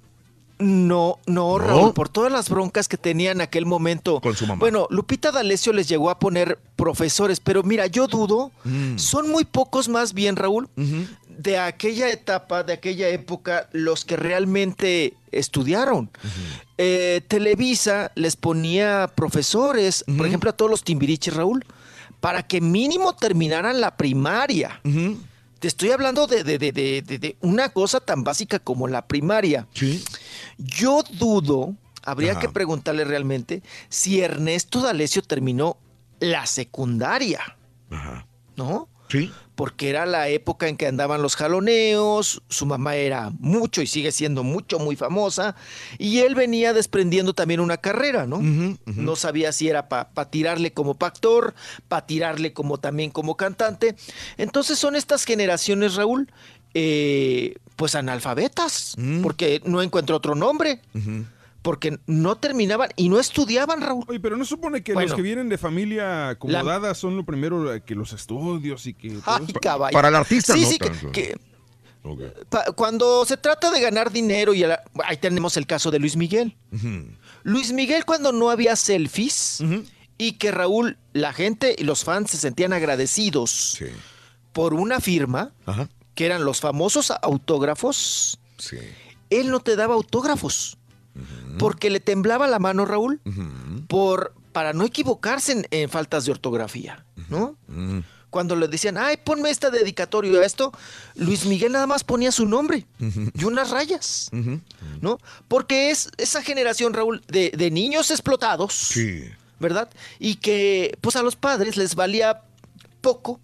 No, 0.60 1.20
no, 1.26 1.58
¿No? 1.58 1.60
Raúl, 1.60 1.94
por 1.94 2.10
todas 2.10 2.32
las 2.32 2.50
broncas 2.50 2.88
que 2.88 2.98
tenía 2.98 3.32
en 3.32 3.42
aquel 3.42 3.66
momento. 3.66 4.22
Con 4.22 4.36
su 4.36 4.46
mamá. 4.48 4.60
Bueno, 4.60 4.88
Lupita 4.90 5.32
D'Alessio 5.32 5.74
les 5.74 5.88
llegó 5.90 6.10
a 6.10 6.20
poner 6.20 6.58
profesores, 6.76 7.40
pero 7.40 7.64
mira, 7.64 7.88
yo 7.88 8.08
dudo, 8.08 8.52
Mm. 8.64 8.98
son 8.98 9.30
muy 9.30 9.46
pocos 9.46 9.90
más 9.90 10.14
bien, 10.14 10.36
Raúl, 10.36 10.70
de 11.28 11.58
aquella 11.58 12.10
etapa, 12.10 12.64
de 12.64 12.74
aquella 12.74 13.10
época, 13.10 13.68
los 13.72 14.06
que 14.06 14.16
realmente 14.16 15.16
estudiaron. 15.32 16.10
Eh, 16.78 17.22
Televisa 17.28 18.12
les 18.16 18.36
ponía 18.36 19.12
profesores, 19.16 20.04
por 20.18 20.28
ejemplo, 20.28 20.50
a 20.50 20.54
todos 20.54 20.70
los 20.72 20.84
timbiriches, 20.84 21.34
Raúl, 21.34 21.66
para 22.20 22.44
que 22.44 22.62
mínimo 22.62 23.16
terminaran 23.16 23.82
la 23.82 23.98
primaria. 23.98 24.80
Te 25.60 25.68
estoy 25.70 25.92
hablando 25.92 26.28
de, 26.28 26.44
de- 26.44 26.58
de- 26.58 26.72
de- 26.74 27.02
de- 27.02 27.20
de 27.20 27.38
una 27.40 27.70
cosa 27.70 28.00
tan 28.02 28.24
básica 28.26 28.60
como 28.60 28.88
la 28.90 29.06
primaria. 29.08 29.66
Yo 30.58 31.04
dudo, 31.12 31.76
habría 32.04 32.32
Ajá. 32.32 32.42
que 32.42 32.50
preguntarle 32.50 33.04
realmente, 33.06 33.64
si 33.90 34.22
Ernesto 34.22 34.82
D'Alessio 34.82 35.22
terminó 35.22 35.78
la 36.20 36.46
secundaria. 36.46 37.42
¿No? 38.56 38.88
Sí. 39.10 39.32
Porque 39.54 39.90
era 39.90 40.08
la 40.08 40.30
época 40.30 40.68
en 40.68 40.78
que 40.78 40.88
andaban 40.88 41.22
los 41.22 41.36
jaloneos, 41.36 42.42
su 42.50 42.66
mamá 42.66 42.96
era 42.96 43.32
mucho 43.38 43.84
y 43.84 43.88
sigue 43.88 44.12
siendo 44.12 44.42
mucho, 44.44 44.80
muy 44.80 44.96
famosa, 44.96 45.56
y 46.00 46.20
él 46.20 46.34
venía 46.34 46.74
desprendiendo 46.74 47.36
también 47.36 47.60
una 47.60 47.78
carrera, 47.78 48.26
¿no? 48.26 48.40
No 48.86 49.16
sabía 49.16 49.52
si 49.52 49.70
era 49.70 49.90
para 49.90 50.32
tirarle 50.32 50.74
como 50.74 50.96
pa' 50.96 51.08
actor, 51.08 51.54
para 51.88 52.08
tirarle 52.08 52.54
como 52.54 52.80
también 52.80 53.12
como 53.12 53.38
cantante. 53.38 53.96
Entonces 54.38 54.80
son 54.80 54.96
estas 54.96 55.24
generaciones, 55.26 55.94
Raúl, 55.94 56.32
eh, 56.74 57.56
pues 57.76 57.96
analfabetas, 57.96 58.96
porque 59.22 59.62
no 59.66 59.82
encuentro 59.82 60.16
otro 60.16 60.36
nombre, 60.36 60.82
porque 61.62 61.98
no 62.08 62.36
terminaban 62.38 62.90
y 62.96 63.10
no 63.10 63.20
estudiaban, 63.20 63.82
Raúl. 63.82 64.04
Oye, 64.08 64.20
pero 64.20 64.38
no 64.38 64.46
supone 64.46 64.84
que 64.84 64.94
Bueno. 64.94 65.08
los 65.10 65.16
que 65.16 65.22
vienen 65.22 65.50
de 65.50 65.58
familia 65.58 66.30
acomodada 66.30 66.94
son 66.94 67.16
lo 67.18 67.24
primero 67.26 67.66
que 67.86 67.96
los 67.96 68.14
estudios 68.14 68.86
y 68.86 68.94
que... 68.94 69.10
todo 69.12 69.22
Ay, 69.26 69.48
caballo. 69.62 69.94
Para 69.94 70.10
el 70.10 70.16
artista 70.16 70.54
Sí, 70.54 70.62
no 70.62 70.68
sí, 70.70 70.78
que- 70.80 70.90
tanto. 70.90 71.12
que, 71.12 71.38
Pa- 72.50 72.66
cuando 72.76 73.24
se 73.26 73.38
trata 73.38 73.72
de 73.72 73.80
ganar 73.80 74.12
dinero, 74.12 74.54
y 74.54 74.60
la- 74.60 74.84
ahí 75.06 75.16
tenemos 75.16 75.56
el 75.56 75.66
caso 75.66 75.90
de 75.90 76.00
Luis 76.00 76.18
Miguel. 76.18 76.56
Luis 77.44 77.72
Miguel 77.72 78.04
cuando 78.04 78.34
no 78.34 78.50
había 78.50 78.76
selfies 78.76 79.64
y 80.18 80.34
que 80.34 80.52
Raúl, 80.52 80.98
la 81.14 81.32
gente 81.32 81.76
y 81.78 81.86
los 81.86 82.04
fans 82.04 82.32
se 82.32 82.38
sentían 82.38 82.74
agradecidos 82.74 83.80
por 84.52 84.74
una 84.74 85.00
firma, 85.00 85.54
Ajá. 85.66 85.88
Que 86.16 86.26
eran 86.26 86.46
los 86.46 86.60
famosos 86.60 87.12
autógrafos, 87.22 88.40
Sí. 88.58 88.78
él 89.30 89.50
no 89.52 89.60
te 89.60 89.76
daba 89.76 89.94
autógrafos. 89.96 90.78
Porque 91.60 91.92
le 91.92 92.00
temblaba 92.00 92.48
la 92.48 92.58
mano, 92.58 92.86
Raúl, 92.86 93.22
por, 93.88 94.34
para 94.52 94.74
no 94.74 94.84
equivocarse 94.84 95.52
en, 95.52 95.68
en 95.70 95.88
faltas 95.90 96.26
de 96.26 96.32
ortografía, 96.32 97.06
¿no? 97.30 97.56
Cuando 98.32 98.56
le 98.56 98.68
decían, 98.68 98.98
ay, 98.98 99.18
ponme 99.24 99.52
esta 99.52 99.70
dedicatoria 99.70 100.40
a 100.40 100.44
esto, 100.46 100.72
Luis 101.14 101.46
Miguel 101.46 101.72
nada 101.72 101.86
más 101.86 102.04
ponía 102.04 102.32
su 102.32 102.48
nombre 102.48 102.88
y 103.00 103.44
unas 103.46 103.70
rayas, 103.70 104.32
¿no? 105.02 105.20
Porque 105.48 105.92
es 105.92 106.10
esa 106.18 106.42
generación, 106.42 106.96
Raúl, 106.96 107.22
de, 107.28 107.52
de 107.56 107.70
niños 107.70 108.10
explotados, 108.10 108.74
Sí. 108.74 109.24
¿verdad? 109.60 109.90
Y 110.18 110.38
que, 110.38 110.98
pues 111.02 111.16
a 111.16 111.22
los 111.22 111.36
padres 111.36 111.78
les 111.78 111.94
valía 111.94 112.42
poco 113.02 113.40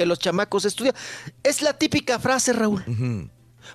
que 0.00 0.06
los 0.06 0.18
chamacos 0.18 0.64
estudiaran. 0.64 0.98
Es 1.42 1.60
la 1.60 1.74
típica 1.74 2.18
frase, 2.18 2.54
Raúl. 2.54 3.30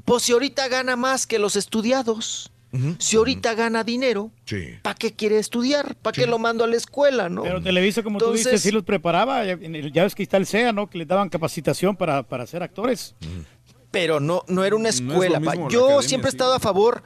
Pues 0.06 0.24
si 0.24 0.32
ahorita 0.34 0.68
gana 0.70 0.96
más 0.96 1.28
que 1.28 1.38
los 1.38 1.56
estudiados, 1.56 2.52
si 2.98 3.16
ahorita 3.16 3.54
gana 3.54 3.84
dinero, 3.84 4.32
Sí. 4.46 4.70
¿para 4.82 4.96
qué 4.96 5.14
quiere 5.14 5.38
estudiar? 5.38 5.96
¿Para 5.98 6.16
qué 6.16 6.26
lo 6.26 6.40
mando 6.40 6.64
a 6.64 6.68
la 6.68 6.76
escuela, 6.78 7.30
no? 7.30 7.44
Pero 7.44 7.62
Televisa, 7.62 8.02
como 8.02 8.18
tú 8.18 8.34
dices, 8.34 8.60
sí 8.60 8.72
los 8.72 8.84
preparaba. 8.84 9.46
Ya, 9.46 10.04
ves 10.04 10.16
que 10.16 10.24
está 10.24 10.38
el 10.38 10.48
SEA, 10.48 10.74
¿no? 10.74 10.90
Que 10.90 10.98
les 10.98 11.08
daban 11.08 11.30
capacitación 11.30 11.96
para, 11.96 12.24
para 12.24 12.48
ser 12.48 12.64
actores. 12.64 13.14
pero 13.92 14.20
no, 14.20 14.44
no 14.48 14.66
era 14.66 14.76
una 14.76 14.90
escuela. 14.90 15.40
mismo 15.40 15.70
Yo 15.70 15.84
academia, 15.86 16.08
siempre 16.10 16.30
he 16.30 16.32
sí. 16.32 16.38
estado 16.38 16.54
a 16.56 16.60
favor, 16.60 17.04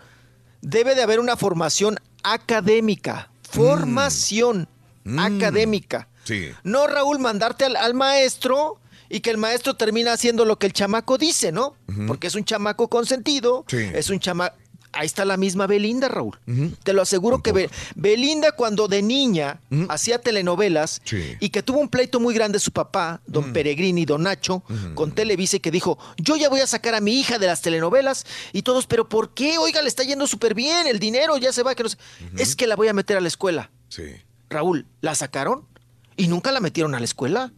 debe 0.61 0.95
de 0.95 1.03
haber 1.03 1.19
una 1.19 1.35
formación 1.35 1.97
académica, 2.23 3.29
formación 3.49 4.69
académica. 5.17 6.07
Sí. 6.23 6.49
No, 6.63 6.87
Raúl, 6.87 7.19
mandarte 7.19 7.65
al, 7.65 7.75
al 7.75 7.93
maestro 7.93 8.79
y 9.09 9.19
que 9.21 9.29
el 9.31 9.37
maestro 9.37 9.75
termina 9.75 10.13
haciendo 10.13 10.45
lo 10.45 10.57
que 10.59 10.67
el 10.67 10.73
chamaco 10.73 11.17
dice, 11.17 11.51
¿no? 11.51 11.75
Porque 12.07 12.27
es 12.27 12.35
un 12.35 12.45
chamaco 12.45 12.87
consentido, 12.89 13.65
Sí. 13.67 13.77
es 13.93 14.09
un 14.09 14.19
chamaco... 14.19 14.55
Ahí 14.91 15.05
está 15.05 15.23
la 15.23 15.37
misma 15.37 15.67
Belinda, 15.67 16.07
Raúl. 16.07 16.39
Te 16.83 16.93
lo 16.93 17.03
aseguro 17.03 17.43
que 17.43 17.51
Be- 17.51 17.69
Belinda 17.95 18.53
cuando 18.53 18.87
de 18.87 19.03
niña 19.03 19.61
hacía 19.87 20.19
telenovelas 20.19 20.99
Sí. 21.03 21.35
y 21.39 21.49
que 21.49 21.61
tuvo 21.61 21.77
un 21.79 21.89
pleito 21.89 22.19
muy 22.19 22.33
grande 22.33 22.57
su 22.59 22.71
papá, 22.71 23.21
don 23.27 23.53
Peregrini, 23.53 24.05
don 24.05 24.23
Nacho, 24.23 24.63
con 24.95 25.11
Televisa 25.11 25.57
y 25.57 25.59
que 25.59 25.69
dijo, 25.69 25.99
yo 26.17 26.37
ya 26.37 26.49
voy 26.49 26.61
a 26.61 26.65
sacar 26.65 26.95
a 26.95 27.01
mi 27.01 27.19
hija 27.19 27.37
de 27.37 27.45
las 27.45 27.61
telenovelas 27.61 28.25
y 28.51 28.63
todos, 28.63 28.87
pero 28.87 29.07
¿por 29.07 29.35
qué? 29.35 29.59
Oiga, 29.59 29.83
le 29.83 29.89
está 29.89 30.01
yendo 30.03 30.25
súper 30.25 30.55
bien, 30.55 30.87
el 30.87 30.97
dinero 30.97 31.37
ya 31.37 31.53
se 31.53 31.61
va, 31.61 31.75
que 31.75 31.83
no 31.83 31.89
sé". 31.89 31.97
Es 32.39 32.55
que 32.55 32.65
la 32.65 32.75
voy 32.75 32.87
a 32.87 32.93
meter 32.93 33.15
a 33.15 33.21
la 33.21 33.27
escuela. 33.27 33.69
Sí. 33.89 34.05
Raúl, 34.49 34.87
¿la 35.01 35.13
sacaron? 35.13 35.67
Y 36.17 36.27
nunca 36.29 36.51
la 36.51 36.61
metieron 36.61 36.95
a 36.95 36.99
la 36.99 37.05
escuela. 37.05 37.53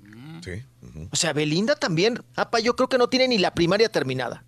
O 1.11 1.15
sea, 1.15 1.33
Belinda 1.33 1.75
también. 1.75 2.21
Apa, 2.35 2.59
yo 2.59 2.75
creo 2.75 2.89
que 2.89 2.97
no 2.97 3.07
tiene 3.09 3.27
ni 3.27 3.37
la 3.37 3.53
primaria 3.53 3.89
terminada. 3.89 4.43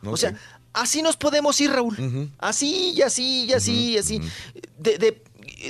No 0.00 0.12
o 0.12 0.16
sea, 0.16 0.32
así 0.72 1.02
nos 1.02 1.16
podemos 1.16 1.60
ir, 1.60 1.72
Raúl. 1.72 2.30
Así 2.38 2.92
y 2.94 3.02
así 3.02 3.46
y 3.46 3.52
así 3.52 3.90
y 3.94 3.98
así. 3.98 4.20
De, 4.78 4.96
de- 4.96 5.22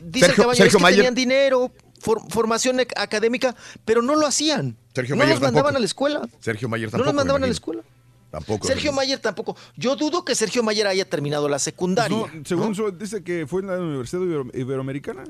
dice 0.05 0.27
el 0.27 0.33
Sergio- 0.33 0.35
caballo, 0.43 0.53
es 0.53 0.59
Sergio 0.59 0.79
que 0.79 0.83
Mayer. 0.83 0.97
tenían 0.99 1.15
dinero, 1.15 1.73
for- 1.99 2.21
formación 2.31 2.77
ec- 2.79 2.93
académica, 2.95 3.57
pero 3.87 4.03
no 4.03 4.15
lo 4.17 4.27
hacían. 4.27 4.77
Sergio 4.95 5.17
no 5.17 5.21
Mayer 5.21 5.37
los 5.37 5.41
mandaban 5.43 5.69
tampoco. 5.73 5.77
a 5.77 5.81
la 5.81 5.87
escuela. 5.87 6.29
Sergio 6.41 6.69
Mayer 6.69 6.89
No 6.89 6.91
tampoco. 6.91 7.07
los 7.07 7.15
mandaban 7.15 7.43
a 7.43 7.47
la 7.47 7.53
escuela. 7.53 7.83
Tampoco. 8.31 8.67
Sergio 8.67 8.93
Mayer 8.93 9.19
tampoco. 9.19 9.57
Yo 9.79 9.97
dudo 9.97 10.23
que 10.27 10.35
Sergio 10.35 10.63
Mayer 10.63 10.87
haya 10.89 11.09
terminado 11.09 11.49
la 11.49 11.59
secundaria. 11.59 12.15
No, 12.15 12.29
según 12.45 12.75
su- 12.75 12.91
dice 12.93 13.25
que 13.25 13.47
fue 13.47 13.63
en 13.63 13.69
la 13.69 13.79
Universidad 13.79 14.21
Ibero- 14.21 14.51
Iberoamericana. 14.55 15.25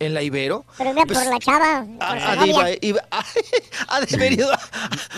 ¿En 0.00 0.14
la 0.14 0.22
Ibero? 0.22 0.64
Pero 0.76 0.90
era 0.90 1.02
por 1.04 1.16
la 1.26 1.38
chava. 1.40 1.84
por 1.84 2.20
su 2.20 2.36
novia. 2.46 2.76
iba- 2.78 2.78
iba- 2.82 3.08
ha 3.88 4.00
de 4.00 4.14
haber 4.16 4.32
ido 4.32 4.52
a, 4.52 4.54
a 4.54 4.60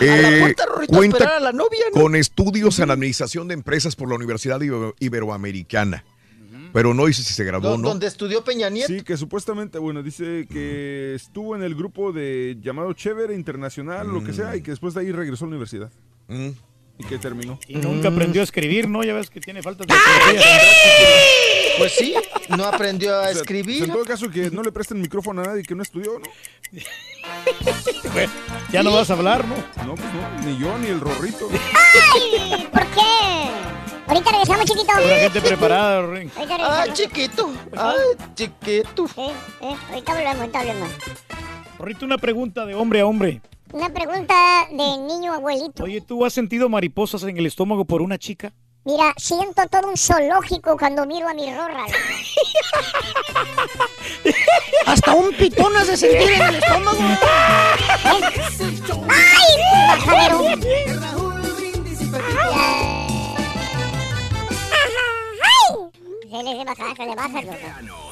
Eh, 0.03 0.21
la 0.31 0.39
puerta 0.39 0.65
Rorrito, 0.65 0.93
a 0.93 0.97
cuenta 0.97 1.17
esperar 1.17 1.35
a 1.37 1.39
la 1.39 1.51
novia, 1.51 1.85
¿no? 1.93 2.01
con 2.01 2.15
estudios 2.15 2.79
en 2.79 2.89
administración 2.89 3.47
de 3.47 3.53
empresas 3.53 3.95
por 3.95 4.09
la 4.09 4.15
Universidad 4.15 4.59
Ibe- 4.59 4.93
Iberoamericana. 4.99 6.03
Pero 6.73 6.93
no 6.93 7.05
dice 7.05 7.21
si 7.21 7.33
se 7.33 7.43
graduó 7.43 7.73
o 7.73 7.77
no. 7.77 7.89
Donde 7.89 8.07
estudió 8.07 8.43
Peña 8.45 8.69
Nieto. 8.69 8.87
Sí, 8.87 9.01
que 9.01 9.17
supuestamente, 9.17 9.77
bueno, 9.77 10.01
dice 10.03 10.47
que 10.49 11.13
estuvo 11.15 11.53
en 11.55 11.63
el 11.63 11.75
grupo 11.75 12.13
de 12.13 12.57
llamado 12.61 12.93
Chévere 12.93 13.35
Internacional, 13.35 14.07
lo 14.07 14.23
que 14.23 14.31
sea, 14.31 14.55
y 14.55 14.61
que 14.61 14.71
después 14.71 14.93
de 14.93 15.01
ahí 15.01 15.11
regresó 15.11 15.43
a 15.43 15.47
la 15.47 15.49
universidad. 15.49 15.91
Y 17.01 17.03
que 17.03 17.17
terminó. 17.17 17.57
Y 17.67 17.77
nunca 17.77 18.09
aprendió 18.09 18.41
a 18.41 18.43
escribir, 18.43 18.87
¿no? 18.87 19.03
Ya 19.03 19.15
ves 19.15 19.31
que 19.31 19.41
tiene 19.41 19.63
faltas 19.63 19.87
de 19.87 19.95
Pues 21.79 21.93
sí, 21.93 22.13
no 22.49 22.65
aprendió 22.65 23.15
a 23.15 23.21
O 23.21 23.23
sea, 23.23 23.31
escribir. 23.31 23.85
En 23.85 23.91
todo 23.91 24.05
caso, 24.05 24.29
que 24.29 24.51
no 24.51 24.61
le 24.61 24.71
presten 24.71 25.01
micrófono 25.01 25.41
a 25.41 25.45
nadie 25.45 25.63
que 25.63 25.73
no 25.73 25.81
estudió, 25.81 26.19
¿no? 26.19 26.25
ya 28.71 28.83
no 28.83 28.93
vas 28.93 29.09
a 29.09 29.13
hablar, 29.13 29.47
¿no? 29.47 29.55
No, 29.83 29.95
pues 29.95 30.13
no, 30.13 30.29
ni 30.45 30.59
yo, 30.59 30.77
ni 30.77 30.89
el 30.89 30.99
Rorrito. 30.99 31.49
¡Ay! 31.51 32.67
¿Por 32.71 32.85
qué? 32.87 33.49
Ahorita 34.05 34.31
regresamos, 34.31 34.65
chiquito. 34.65 34.93
Pura 34.93 35.19
gente 35.21 35.41
preparada, 35.41 36.05
Ring. 36.05 36.29
Ah, 36.35 36.83
regresamos. 36.85 36.93
chiquito. 36.93 37.51
Ay, 37.75 37.97
chiquito. 38.35 39.07
Sí, 39.07 39.13
sí, 39.15 39.21
ahorita 39.89 40.13
volvemos, 40.13 40.39
ahorita 40.39 40.59
volvemos. 40.59 40.89
Ahorita 41.79 42.05
una 42.05 42.19
pregunta 42.19 42.63
de 42.67 42.75
hombre 42.75 42.99
a 43.01 43.07
hombre. 43.07 43.41
Una 43.73 43.89
pregunta 43.89 44.33
de 44.69 44.97
niño 44.97 45.33
abuelito. 45.33 45.83
Oye, 45.83 46.01
¿tú 46.01 46.25
has 46.25 46.33
sentido 46.33 46.67
mariposas 46.67 47.23
en 47.23 47.37
el 47.37 47.45
estómago 47.45 47.85
por 47.85 48.01
una 48.01 48.17
chica? 48.17 48.51
Mira, 48.83 49.13
siento 49.17 49.61
todo 49.69 49.87
un 49.89 49.95
zoológico 49.95 50.75
cuando 50.77 51.05
miro 51.05 51.29
a 51.29 51.33
mi 51.33 51.53
rorra. 51.53 51.85
Hasta 54.87 55.13
un 55.13 55.31
pitón 55.35 55.75
hace 55.77 55.95
sentir 55.95 56.31
en 56.31 56.41
el 56.41 56.55
estómago. 56.55 56.97
¡Ay, 59.07 59.57
majadero! 59.87 60.41
Se 66.31 66.43
le 66.43 66.63
baja, 66.65 66.95
se 66.95 67.05
le 67.05 67.15
baja, 67.15 67.41
loco. 67.41 68.10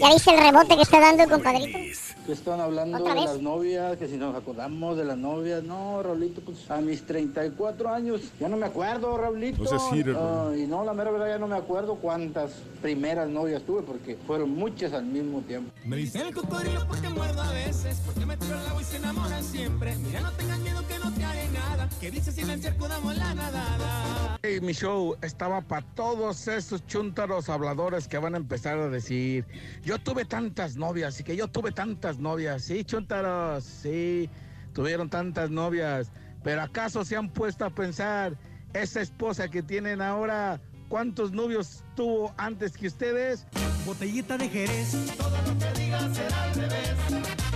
¿Ya 0.00 0.08
viste 0.12 0.30
el 0.34 0.40
rebote 0.40 0.76
que 0.76 0.82
está 0.82 1.00
dando 1.00 1.22
el 1.24 1.30
compadrito? 1.30 1.78
Que 2.26 2.32
están 2.32 2.60
hablando 2.60 2.98
¿Otra 2.98 3.14
de 3.14 3.20
vez? 3.20 3.30
las 3.30 3.40
novias, 3.40 3.96
que 3.96 4.06
si 4.08 4.16
nos 4.16 4.34
acordamos 4.36 4.96
de 4.96 5.04
las 5.04 5.16
novias. 5.16 5.62
No, 5.62 6.02
Raulito, 6.02 6.40
pues 6.42 6.70
a 6.70 6.80
mis 6.80 7.04
34 7.04 7.88
años 7.92 8.20
ya 8.38 8.48
no 8.48 8.56
me 8.56 8.66
acuerdo, 8.66 9.16
Raulito. 9.16 9.62
No 9.62 9.68
seas 9.68 9.82
hater, 9.90 10.16
Ah, 10.18 10.52
y 10.56 10.66
no, 10.66 10.84
la 10.84 10.92
mera 10.92 11.10
verdad 11.10 11.28
ya 11.28 11.38
no 11.38 11.46
me 11.48 11.56
acuerdo 11.56 11.96
cuántas 11.96 12.52
primeras 12.82 13.28
novias 13.28 13.62
tuve, 13.62 13.82
porque 13.82 14.16
fueron 14.26 14.50
muchas 14.50 14.92
al 14.92 15.04
mismo 15.04 15.40
tiempo. 15.40 15.72
Me 15.84 15.96
dice 15.96 16.20
el 16.20 16.34
cocodrilo 16.34 16.86
porque 16.86 17.08
muerdo 17.08 17.40
a 17.42 17.52
veces, 17.52 18.00
porque 18.04 18.26
me 18.26 18.36
tiro 18.36 18.60
el 18.60 18.66
agua 18.66 18.82
y 18.82 18.84
se 18.84 18.96
enamora 18.98 19.42
siempre. 19.42 19.96
Mira, 19.96 20.20
no 20.20 20.32
tengas 20.32 20.58
miedo 20.60 20.86
que 20.86 20.98
no 20.98 21.12
te 21.12 21.24
haré 21.24 21.48
nada, 21.48 21.88
que 22.00 22.10
dice 22.10 22.32
si 22.32 22.42
en 22.42 22.50
el 22.50 22.62
cerco 22.62 22.86
damos 22.86 23.16
la 23.16 23.34
nadada. 23.34 24.38
Hey, 24.42 24.60
mi 24.60 24.72
show 24.72 25.16
estaba 25.22 25.60
para 25.62 25.84
todos 25.94 26.48
esos 26.48 26.86
chúntaros 26.86 27.48
habladores 27.48 28.08
que 28.08 28.18
van 28.18 28.34
a 28.34 28.38
empezar 28.38 28.78
a 28.78 28.88
decir, 28.90 29.46
yo 29.82 29.98
tuve 29.98 30.24
tantas 30.24 30.76
novias 30.76 31.18
y 31.20 31.24
que 31.24 31.36
yo 31.36 31.48
tuve 31.48 31.72
tantas 31.72 32.18
novias. 32.18 32.62
Sí, 32.64 32.84
chúntaros, 32.84 33.64
sí, 33.64 34.28
tuvieron 34.72 35.08
tantas 35.08 35.50
novias. 35.50 36.10
Pero 36.42 36.62
¿acaso 36.62 37.04
se 37.04 37.16
han 37.16 37.30
puesto 37.30 37.64
a 37.64 37.70
pensar, 37.70 38.36
esa 38.72 39.00
esposa 39.00 39.48
que 39.48 39.62
tienen 39.62 40.00
ahora, 40.00 40.60
cuántos 40.88 41.32
novios 41.32 41.84
tuvo 41.96 42.34
antes 42.36 42.76
que 42.76 42.86
ustedes? 42.86 43.46
Botellita 43.84 44.38
de 44.38 44.48
Jerez, 44.48 45.14
todo 45.16 45.30
lo 45.46 45.58
que 45.58 45.80
digas 45.80 46.16
será 46.16 46.42
al 46.42 46.54
revés. 46.54 47.49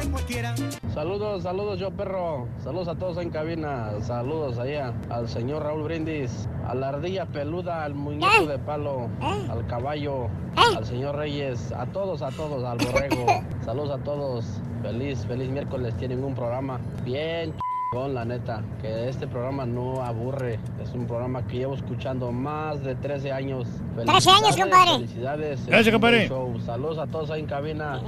Botellita 0.00 0.04
de 0.04 0.10
cualquiera. 0.10 0.54
Saludos, 0.94 1.42
saludos 1.42 1.78
yo 1.78 1.90
perro, 1.90 2.48
saludos 2.62 2.88
a 2.88 2.94
todos 2.96 3.18
en 3.18 3.30
cabina, 3.30 3.92
saludos 4.00 4.58
allá 4.58 4.92
al 5.08 5.28
señor 5.28 5.62
Raúl 5.62 5.84
Brindis, 5.84 6.48
a 6.66 6.74
la 6.74 6.90
ardilla 6.90 7.26
peluda, 7.26 7.84
al 7.84 7.94
muñeco 7.94 8.46
de 8.46 8.58
palo, 8.58 9.08
al 9.20 9.66
caballo, 9.66 10.28
al 10.56 10.84
señor 10.84 11.16
Reyes, 11.16 11.72
a 11.72 11.86
todos, 11.86 12.22
a 12.22 12.30
todos, 12.30 12.64
al 12.64 12.78
borrego, 12.78 13.26
saludos 13.64 13.90
a 13.90 14.02
todos, 14.02 14.60
feliz, 14.82 15.24
feliz 15.26 15.48
miércoles, 15.48 15.96
tienen 15.96 16.24
un 16.24 16.34
programa 16.34 16.80
bien 17.04 17.54
con 17.92 18.14
la 18.14 18.24
neta, 18.24 18.62
que 18.80 19.08
este 19.08 19.26
programa 19.26 19.66
no 19.66 20.02
aburre, 20.02 20.60
es 20.80 20.92
un 20.92 21.06
programa 21.06 21.44
que 21.46 21.58
llevo 21.58 21.74
escuchando 21.74 22.30
más 22.30 22.82
de 22.84 22.94
13 22.94 23.32
años. 23.32 23.66
13 23.96 24.30
años, 24.30 24.56
compadre. 24.56 24.92
Felicidades. 24.92 25.66
Gracias, 25.66 25.92
compadre. 25.92 26.28
Saludos 26.64 26.98
a 26.98 27.06
todos 27.08 27.30
ahí 27.30 27.40
en 27.40 27.46
cabina. 27.46 28.00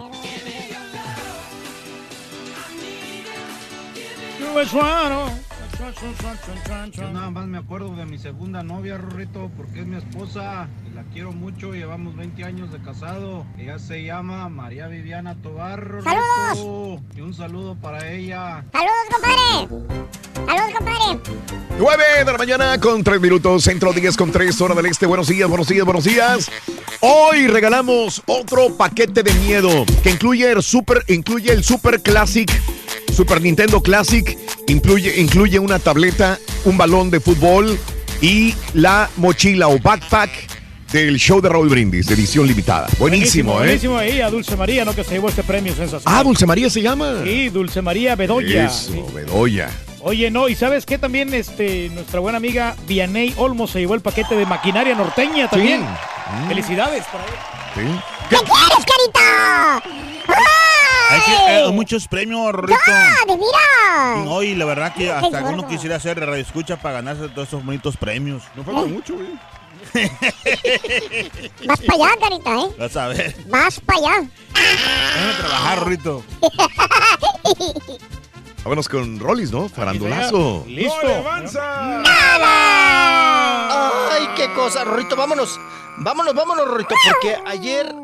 Yo 6.93 7.11
nada 7.11 7.31
más 7.31 7.47
me 7.47 7.59
acuerdo 7.59 7.95
de 7.97 8.05
mi 8.05 8.19
segunda 8.19 8.63
novia, 8.63 8.99
Rorrito, 8.99 9.51
porque 9.57 9.81
es 9.81 9.87
mi 9.87 9.97
esposa 9.97 10.69
y 10.89 10.95
la 10.95 11.03
quiero 11.13 11.33
mucho. 11.33 11.73
Llevamos 11.73 12.17
20 12.17 12.45
años 12.45 12.73
de 12.73 12.81
casado. 12.81 13.45
Ella 13.59 13.79
se 13.79 14.05
llama 14.05 14.49
María 14.49 14.87
Viviana 14.89 15.35
Tobar, 15.43 15.81
Rorrito. 15.81 17.01
Y 17.17 17.21
un 17.21 17.35
saludo 17.35 17.75
para 17.75 18.11
ella. 18.11 18.65
¡Saludos, 18.73 19.07
compadre! 19.11 19.69
¡Saludos, 20.47 20.75
compadre! 20.79 21.21
9 21.79 22.05
de 22.25 22.33
la 22.33 22.39
mañana 22.39 22.81
con 22.81 23.03
3 23.03 23.21
minutos, 23.21 23.65
centro 23.65 23.93
10 23.93 24.17
con 24.17 24.31
3, 24.31 24.61
hora 24.61 24.75
del 24.75 24.87
este. 24.87 25.07
Buenos 25.07 25.29
días, 25.29 25.49
buenos 25.49 25.69
días, 25.69 25.85
buenos 25.85 26.05
días. 26.05 26.51
Hoy 27.01 27.49
regalamos 27.49 28.23
otro 28.27 28.77
paquete 28.77 29.23
de 29.23 29.33
miedo 29.35 29.85
que 30.03 30.11
incluye 30.11 30.51
el 30.51 30.63
Super, 30.63 31.05
incluye 31.09 31.53
el 31.53 31.65
Super 31.65 32.01
Classic, 32.01 32.49
Super 33.13 33.43
Nintendo 33.43 33.83
Classic, 33.83 34.39
incluye, 34.67 35.21
incluye 35.21 35.59
una 35.59 35.79
tableta, 35.79 36.39
un 36.65 36.79
balón 36.79 37.11
de 37.11 37.21
fútbol 37.21 37.79
y 38.21 38.55
la 38.75 39.11
mochila 39.17 39.69
o 39.69 39.79
backpack 39.79 40.31
del 40.93 41.19
show 41.19 41.41
de 41.41 41.49
Raúl 41.49 41.69
Brindis, 41.69 42.07
de 42.07 42.15
edición 42.15 42.47
limitada. 42.47 42.89
Buenísimo, 42.99 43.55
¿eh? 43.55 43.67
Buenísimo 43.67 43.99
ahí 43.99 44.21
a 44.21 44.31
Dulce 44.31 44.57
María, 44.57 44.85
¿no? 44.85 44.95
Que 44.95 45.05
se 45.05 45.15
llevó 45.15 45.29
este 45.29 45.43
premio 45.43 45.75
sensacional. 45.75 46.21
Ah, 46.21 46.23
Dulce 46.23 46.47
María 46.47 46.71
se 46.71 46.83
llama. 46.83 47.23
Sí, 47.25 47.49
Dulce 47.49 47.83
María 47.83 48.15
Bedoya. 48.17 48.67
Eso, 48.67 49.07
Bedoya. 49.15 49.71
Oye, 50.01 50.31
no, 50.31 50.49
y 50.49 50.55
¿sabes 50.55 50.85
qué? 50.85 50.99
También 50.99 51.33
este, 51.33 51.91
nuestra 51.91 52.21
buena 52.21 52.39
amiga 52.39 52.77
Vianey 52.89 53.35
Olmo 53.37 53.67
se 53.67 53.79
llevó 53.79 53.95
el 53.95 54.01
paquete 54.01 54.35
de 54.37 54.47
maquinaria 54.47 54.95
norteña 54.95 55.49
también. 55.49 55.83
Mm. 55.83 56.49
Felicidades 56.49 57.05
por 57.07 57.21
ahí. 57.21 57.27
Sí. 57.75 58.01
¿Qué 58.31 58.37
quieres, 58.37 58.85
carita? 58.87 60.62
Hay 61.13 61.21
que, 61.21 61.59
eh, 61.59 61.73
muchos 61.73 62.09
premios, 62.09 62.53
Rorrito. 62.53 62.79
¡De 63.27 63.37
mira! 63.37 64.25
No, 64.25 64.43
y 64.43 64.55
la 64.55 64.65
verdad 64.65 64.95
que 64.95 65.11
hasta 65.11 65.41
gordo. 65.41 65.55
uno 65.55 65.69
quisiera 65.69 65.97
hacer 65.97 66.19
radio 66.19 66.43
escucha 66.43 66.77
para 66.77 66.97
ganarse 66.97 67.29
todos 67.29 67.49
esos 67.49 67.65
bonitos 67.65 67.97
premios. 67.97 68.43
No 68.55 68.65
falta 68.65 68.87
mucho, 68.87 69.15
güey. 69.15 69.29
Vas 71.67 71.81
para 71.81 72.05
allá, 72.05 72.17
carita, 72.21 72.51
¿eh? 72.51 72.69
Vas 72.79 72.97
a 72.97 73.09
ver. 73.09 73.37
Vas 73.49 73.81
para 73.81 73.99
allá. 73.99 74.29
Déjame 74.55 75.35
trabajar, 75.39 75.79
Rorrito. 75.81 76.23
Vámonos 78.65 78.89
con 78.89 79.19
Rollis, 79.19 79.51
¿no? 79.51 79.69
Farandulazo. 79.69 80.65
Listo. 80.69 81.25
Ay, 84.11 84.29
qué 84.37 84.53
cosa, 84.55 84.85
Rorrito, 84.85 85.17
vámonos. 85.17 85.59
Vámonos, 85.99 86.35
vámonos, 86.35 86.67
Rorrito, 86.67 86.95
porque 87.13 87.37
ayer, 87.47 87.95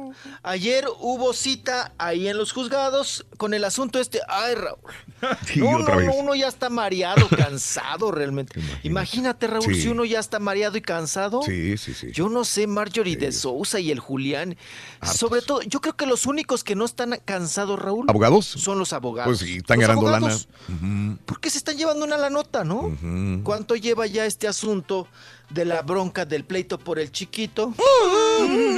ayer 0.43 0.87
hubo 1.01 1.33
cita 1.33 1.93
ahí 1.99 2.29
en 2.29 2.37
los 2.37 2.53
juzgados 2.53 3.25
con 3.39 3.55
el 3.55 3.65
asunto 3.65 3.99
este. 3.99 4.21
Ay, 4.29 4.55
Raúl. 4.55 4.79
Sí, 5.47 5.59
no, 5.59 5.71
otra 5.79 5.95
no, 5.95 5.99
vez. 6.01 6.07
no, 6.07 6.15
uno 6.15 6.35
ya 6.37 6.47
está 6.47 6.71
mareado, 6.71 7.27
cansado 7.37 8.13
realmente. 8.13 8.61
Imagínate, 8.85 9.49
Raúl, 9.49 9.65
Sí. 9.75 9.83
si 9.83 9.89
uno 9.89 10.05
ya 10.05 10.21
está 10.21 10.39
mareado 10.39 10.77
y 10.77 10.81
cansado. 10.81 11.43
Sí, 11.43 11.77
sí, 11.77 11.93
sí. 11.93 12.13
Yo 12.13 12.29
no 12.29 12.45
sé, 12.45 12.69
Marjorie 12.69 13.17
de 13.17 13.33
Sousa 13.33 13.81
y 13.81 13.91
el 13.91 13.99
Julián. 13.99 14.57
Sobre 15.03 15.43
todo, 15.43 15.61
yo 15.63 15.81
creo 15.81 15.97
que 15.97 16.07
los 16.07 16.27
únicos 16.27 16.63
que 16.63 16.77
no 16.77 16.85
están 16.85 17.21
cansados, 17.25 17.81
Raúl. 17.81 18.07
¿Abogados? 18.09 18.47
Son 18.47 18.79
los 18.79 18.93
abogados. 18.93 19.39
Pues 19.39 19.51
sí, 19.51 19.57
están 19.57 19.81
Los 19.81 19.89
ganando 19.89 20.09
lana. 20.11 20.27
Ujú, 20.29 21.19
¿Por 21.27 21.41
qué 21.41 21.51
se 21.51 21.59
están 21.59 21.77
llevando 21.77 22.05
una 22.05 22.17
la 22.17 22.31
nota, 22.31 22.63
no? 22.63 22.97
¿Cuánto 23.43 23.75
lleva 23.75 24.07
ya 24.07 24.25
este 24.25 24.47
asunto 24.47 25.09
de 25.51 25.65
la 25.65 25.83
bronca 25.83 26.25
del 26.25 26.45
pleito 26.45 26.79
por 26.79 26.99
el 26.99 27.11
chiquito? 27.11 27.75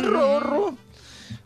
Rorro. 0.02 0.76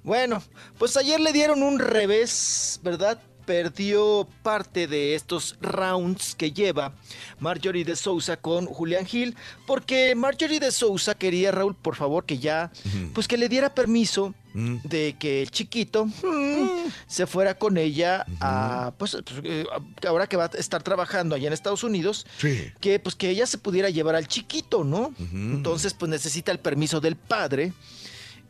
Bueno, 0.03 0.43
pues 0.79 0.97
ayer 0.97 1.21
le 1.21 1.33
dieron 1.33 1.63
un 1.63 1.79
revés, 1.79 2.81
¿verdad? 2.83 3.21
Perdió 3.47 4.27
parte 4.43 4.87
de 4.87 5.15
estos 5.15 5.57
rounds 5.61 6.35
que 6.35 6.53
lleva 6.53 6.95
Marjorie 7.41 7.85
de 7.85 7.95
Sousa 7.97 8.37
con 8.37 8.67
Julián 8.67 9.05
Gil, 9.07 9.37
porque 9.67 10.15
Marjorie 10.15 10.61
de 10.61 10.71
Sousa 10.73 11.15
quería, 11.15 11.53
Raúl, 11.53 11.75
por 11.75 11.95
favor, 11.97 12.25
que 12.25 12.39
ya, 12.39 12.71
pues 13.15 13.29
que 13.29 13.37
le 13.37 13.49
diera 13.49 13.75
permiso 13.75 14.35
Mm. 14.57 14.77
de 14.85 15.17
que 15.19 15.43
el 15.43 15.51
chiquito 15.51 16.07
mm, 16.07 16.69
se 17.09 17.27
fuera 17.27 17.59
con 17.59 17.77
ella 17.77 18.25
a, 18.41 18.93
pues, 18.99 19.17
pues, 19.25 19.41
eh, 19.43 19.65
ahora 20.07 20.29
que 20.29 20.37
va 20.37 20.45
a 20.45 20.51
estar 20.57 20.81
trabajando 20.81 21.35
allá 21.35 21.49
en 21.49 21.53
Estados 21.53 21.83
Unidos, 21.83 22.25
Sí. 22.39 22.71
que 22.81 23.01
pues 23.01 23.17
que 23.17 23.31
ella 23.31 23.47
se 23.49 23.59
pudiera 23.59 23.91
llevar 23.91 24.15
al 24.15 24.29
chiquito, 24.29 24.85
¿no? 24.85 25.13
Entonces 25.33 25.93
pues 25.93 26.09
necesita 26.09 26.53
el 26.53 26.61
permiso 26.61 27.01
del 27.01 27.17
padre 27.17 27.73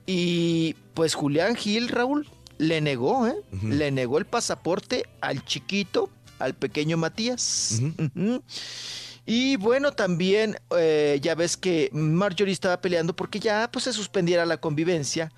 y 0.06 0.74
pues 0.92 1.14
Julián 1.14 1.56
Gil, 1.56 1.88
Raúl, 1.88 2.28
le 2.58 2.80
negó, 2.80 3.26
¿eh? 3.26 3.36
Le 3.62 3.90
negó 3.90 4.18
el 4.18 4.26
pasaporte 4.26 5.06
al 5.20 5.44
chiquito, 5.44 6.10
al 6.38 6.54
pequeño 6.54 6.96
Matías. 6.96 7.80
Y 9.26 9.56
bueno, 9.56 9.92
también 9.92 10.56
eh, 10.76 11.18
ya 11.22 11.34
ves 11.34 11.56
que 11.56 11.88
Marjorie 11.92 12.52
estaba 12.52 12.80
peleando 12.80 13.16
porque 13.16 13.40
ya 13.40 13.70
pues 13.72 13.84
se 13.84 13.92
suspendiera 13.92 14.44
la 14.44 14.58
convivencia 14.58 15.32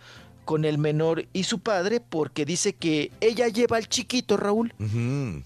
con 0.45 0.65
el 0.65 0.79
menor 0.79 1.27
y 1.33 1.45
su 1.45 1.61
padre 1.61 2.01
porque 2.01 2.45
dice 2.45 2.75
que 2.75 3.13
ella 3.21 3.49
lleva 3.49 3.77
al 3.77 3.89
chiquito, 3.89 4.37
Raúl, 4.37 4.73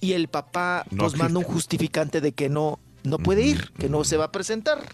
y 0.01 0.13
el 0.13 0.29
papá 0.29 0.85
No 0.91 1.05
pues 1.05 1.17
manda 1.17 1.39
un 1.39 1.45
justificante 1.45 2.21
de 2.21 2.33
que 2.33 2.49
no 2.49 2.79
no 3.03 3.19
puede 3.19 3.43
ir, 3.43 3.73
que 3.79 3.89
no 3.89 4.05
se 4.05 4.17
va 4.17 4.27
a 4.27 4.33
presentar. 4.33 4.85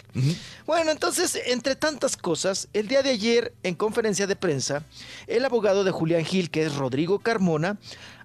Bueno, 0.67 0.91
entonces, 0.91 1.39
entre 1.47 1.77
tantas 1.77 2.17
cosas, 2.17 2.69
el 2.73 2.89
día 2.89 3.03
de 3.03 3.11
ayer, 3.11 3.53
en 3.63 3.75
conferencia 3.75 4.27
de 4.27 4.37
prensa, 4.37 4.85
el 5.27 5.45
abogado 5.45 5.85
de 5.85 5.91
Julián 5.91 6.25
Gil, 6.25 6.51
que 6.51 6.65
es 6.65 6.75
Rodrigo 6.77 7.19
Carmona, 7.19 7.79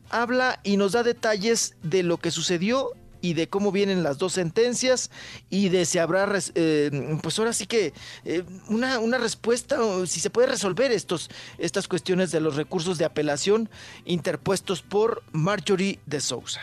habla 0.10 0.60
y 0.64 0.78
nos 0.78 0.92
da 0.92 1.04
detalles 1.04 1.76
de 1.84 2.04
lo 2.04 2.18
que 2.18 2.32
sucedió 2.32 2.92
y 3.22 3.34
de 3.34 3.48
cómo 3.48 3.72
vienen 3.72 4.04
las 4.04 4.18
dos 4.18 4.34
sentencias 4.34 5.12
y 5.50 5.70
de 5.70 5.86
si 5.86 6.00
habrá, 6.00 6.28
eh, 6.56 7.18
pues 7.22 7.38
ahora 7.40 7.54
sí 7.54 7.68
que 7.68 7.94
eh, 8.26 8.44
una, 8.68 9.00
una 9.00 9.18
respuesta, 9.18 9.82
o 9.84 10.06
si 10.06 10.20
se 10.20 10.30
puede 10.30 10.48
resolver 10.48 10.92
estos, 10.92 11.30
estas 11.58 11.88
cuestiones 11.88 12.32
de 12.32 12.42
los 12.42 12.56
recursos 12.56 12.98
de 12.98 13.06
apelación 13.06 13.70
interpuestos 14.06 14.82
por 14.82 15.24
Marjorie 15.32 16.00
de 16.06 16.20
Sousa. 16.20 16.62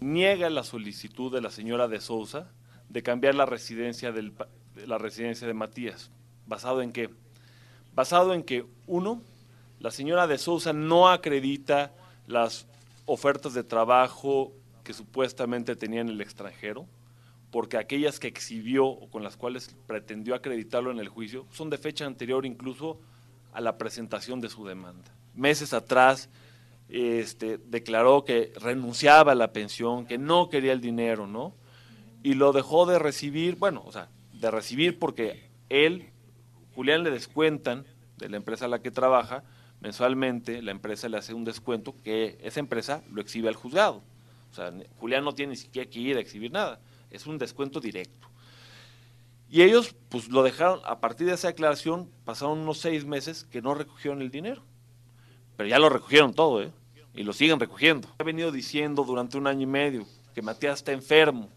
Niega 0.00 0.50
la 0.50 0.62
solicitud 0.62 1.32
de 1.32 1.40
la 1.40 1.50
señora 1.50 1.88
de 1.88 2.00
Sousa 2.00 2.50
de 2.88 3.02
cambiar 3.02 3.34
la 3.34 3.46
residencia, 3.46 4.12
del, 4.12 4.32
la 4.86 4.98
residencia 4.98 5.46
de 5.46 5.54
Matías. 5.54 6.10
¿Basado 6.46 6.82
en 6.82 6.92
qué? 6.92 7.10
Basado 7.94 8.34
en 8.34 8.42
que, 8.42 8.66
uno, 8.86 9.22
la 9.80 9.90
señora 9.90 10.26
de 10.26 10.38
Sousa 10.38 10.72
no 10.72 11.08
acredita 11.08 11.92
las 12.26 12.66
ofertas 13.06 13.54
de 13.54 13.64
trabajo 13.64 14.52
que 14.84 14.92
supuestamente 14.92 15.76
tenía 15.76 16.00
en 16.00 16.08
el 16.08 16.20
extranjero, 16.20 16.86
porque 17.50 17.78
aquellas 17.78 18.20
que 18.20 18.28
exhibió 18.28 18.86
o 18.86 19.08
con 19.08 19.22
las 19.22 19.36
cuales 19.36 19.74
pretendió 19.86 20.34
acreditarlo 20.34 20.90
en 20.90 20.98
el 20.98 21.08
juicio 21.08 21.46
son 21.50 21.70
de 21.70 21.78
fecha 21.78 22.04
anterior 22.04 22.44
incluso 22.44 23.00
a 23.52 23.60
la 23.60 23.78
presentación 23.78 24.40
de 24.40 24.48
su 24.48 24.66
demanda. 24.66 25.10
Meses 25.34 25.72
atrás 25.72 26.28
este, 26.88 27.58
declaró 27.58 28.24
que 28.24 28.52
renunciaba 28.56 29.32
a 29.32 29.34
la 29.34 29.52
pensión, 29.52 30.06
que 30.06 30.18
no 30.18 30.48
quería 30.48 30.72
el 30.72 30.80
dinero, 30.80 31.26
¿no? 31.26 31.54
Y 32.22 32.34
lo 32.34 32.52
dejó 32.52 32.86
de 32.86 32.98
recibir, 32.98 33.56
bueno, 33.56 33.82
o 33.84 33.92
sea, 33.92 34.08
de 34.32 34.50
recibir 34.50 34.98
porque 34.98 35.50
él, 35.68 36.10
Julián 36.74 37.02
le 37.02 37.10
descuentan 37.10 37.86
de 38.18 38.28
la 38.28 38.36
empresa 38.36 38.66
a 38.66 38.68
la 38.68 38.80
que 38.80 38.90
trabaja, 38.90 39.44
mensualmente 39.80 40.62
la 40.62 40.70
empresa 40.70 41.08
le 41.08 41.18
hace 41.18 41.34
un 41.34 41.44
descuento 41.44 41.94
que 42.02 42.38
esa 42.42 42.60
empresa 42.60 43.02
lo 43.12 43.20
exhibe 43.20 43.48
al 43.48 43.54
juzgado. 43.54 44.02
O 44.50 44.54
sea, 44.54 44.72
Julián 44.98 45.24
no 45.24 45.34
tiene 45.34 45.50
ni 45.50 45.56
siquiera 45.56 45.90
que 45.90 45.98
ir 45.98 46.16
a 46.16 46.20
exhibir 46.20 46.50
nada, 46.50 46.80
es 47.10 47.26
un 47.26 47.38
descuento 47.38 47.80
directo. 47.80 48.28
Y 49.48 49.62
ellos, 49.62 49.94
pues 50.08 50.28
lo 50.28 50.42
dejaron, 50.42 50.80
a 50.84 50.98
partir 50.98 51.26
de 51.26 51.34
esa 51.34 51.48
declaración, 51.48 52.10
pasaron 52.24 52.58
unos 52.58 52.78
seis 52.78 53.04
meses 53.04 53.44
que 53.44 53.62
no 53.62 53.74
recogieron 53.74 54.20
el 54.20 54.30
dinero. 54.30 54.62
Pero 55.56 55.68
ya 55.68 55.78
lo 55.78 55.88
recogieron 55.88 56.34
todo, 56.34 56.62
¿eh? 56.62 56.70
Y 57.14 57.22
lo 57.22 57.32
siguen 57.32 57.58
recogiendo. 57.58 58.08
He 58.18 58.24
venido 58.24 58.52
diciendo 58.52 59.04
durante 59.04 59.38
un 59.38 59.46
año 59.46 59.62
y 59.62 59.66
medio 59.66 60.06
que 60.34 60.42
Matías 60.42 60.80
está 60.80 60.92
enfermo. 60.92 61.48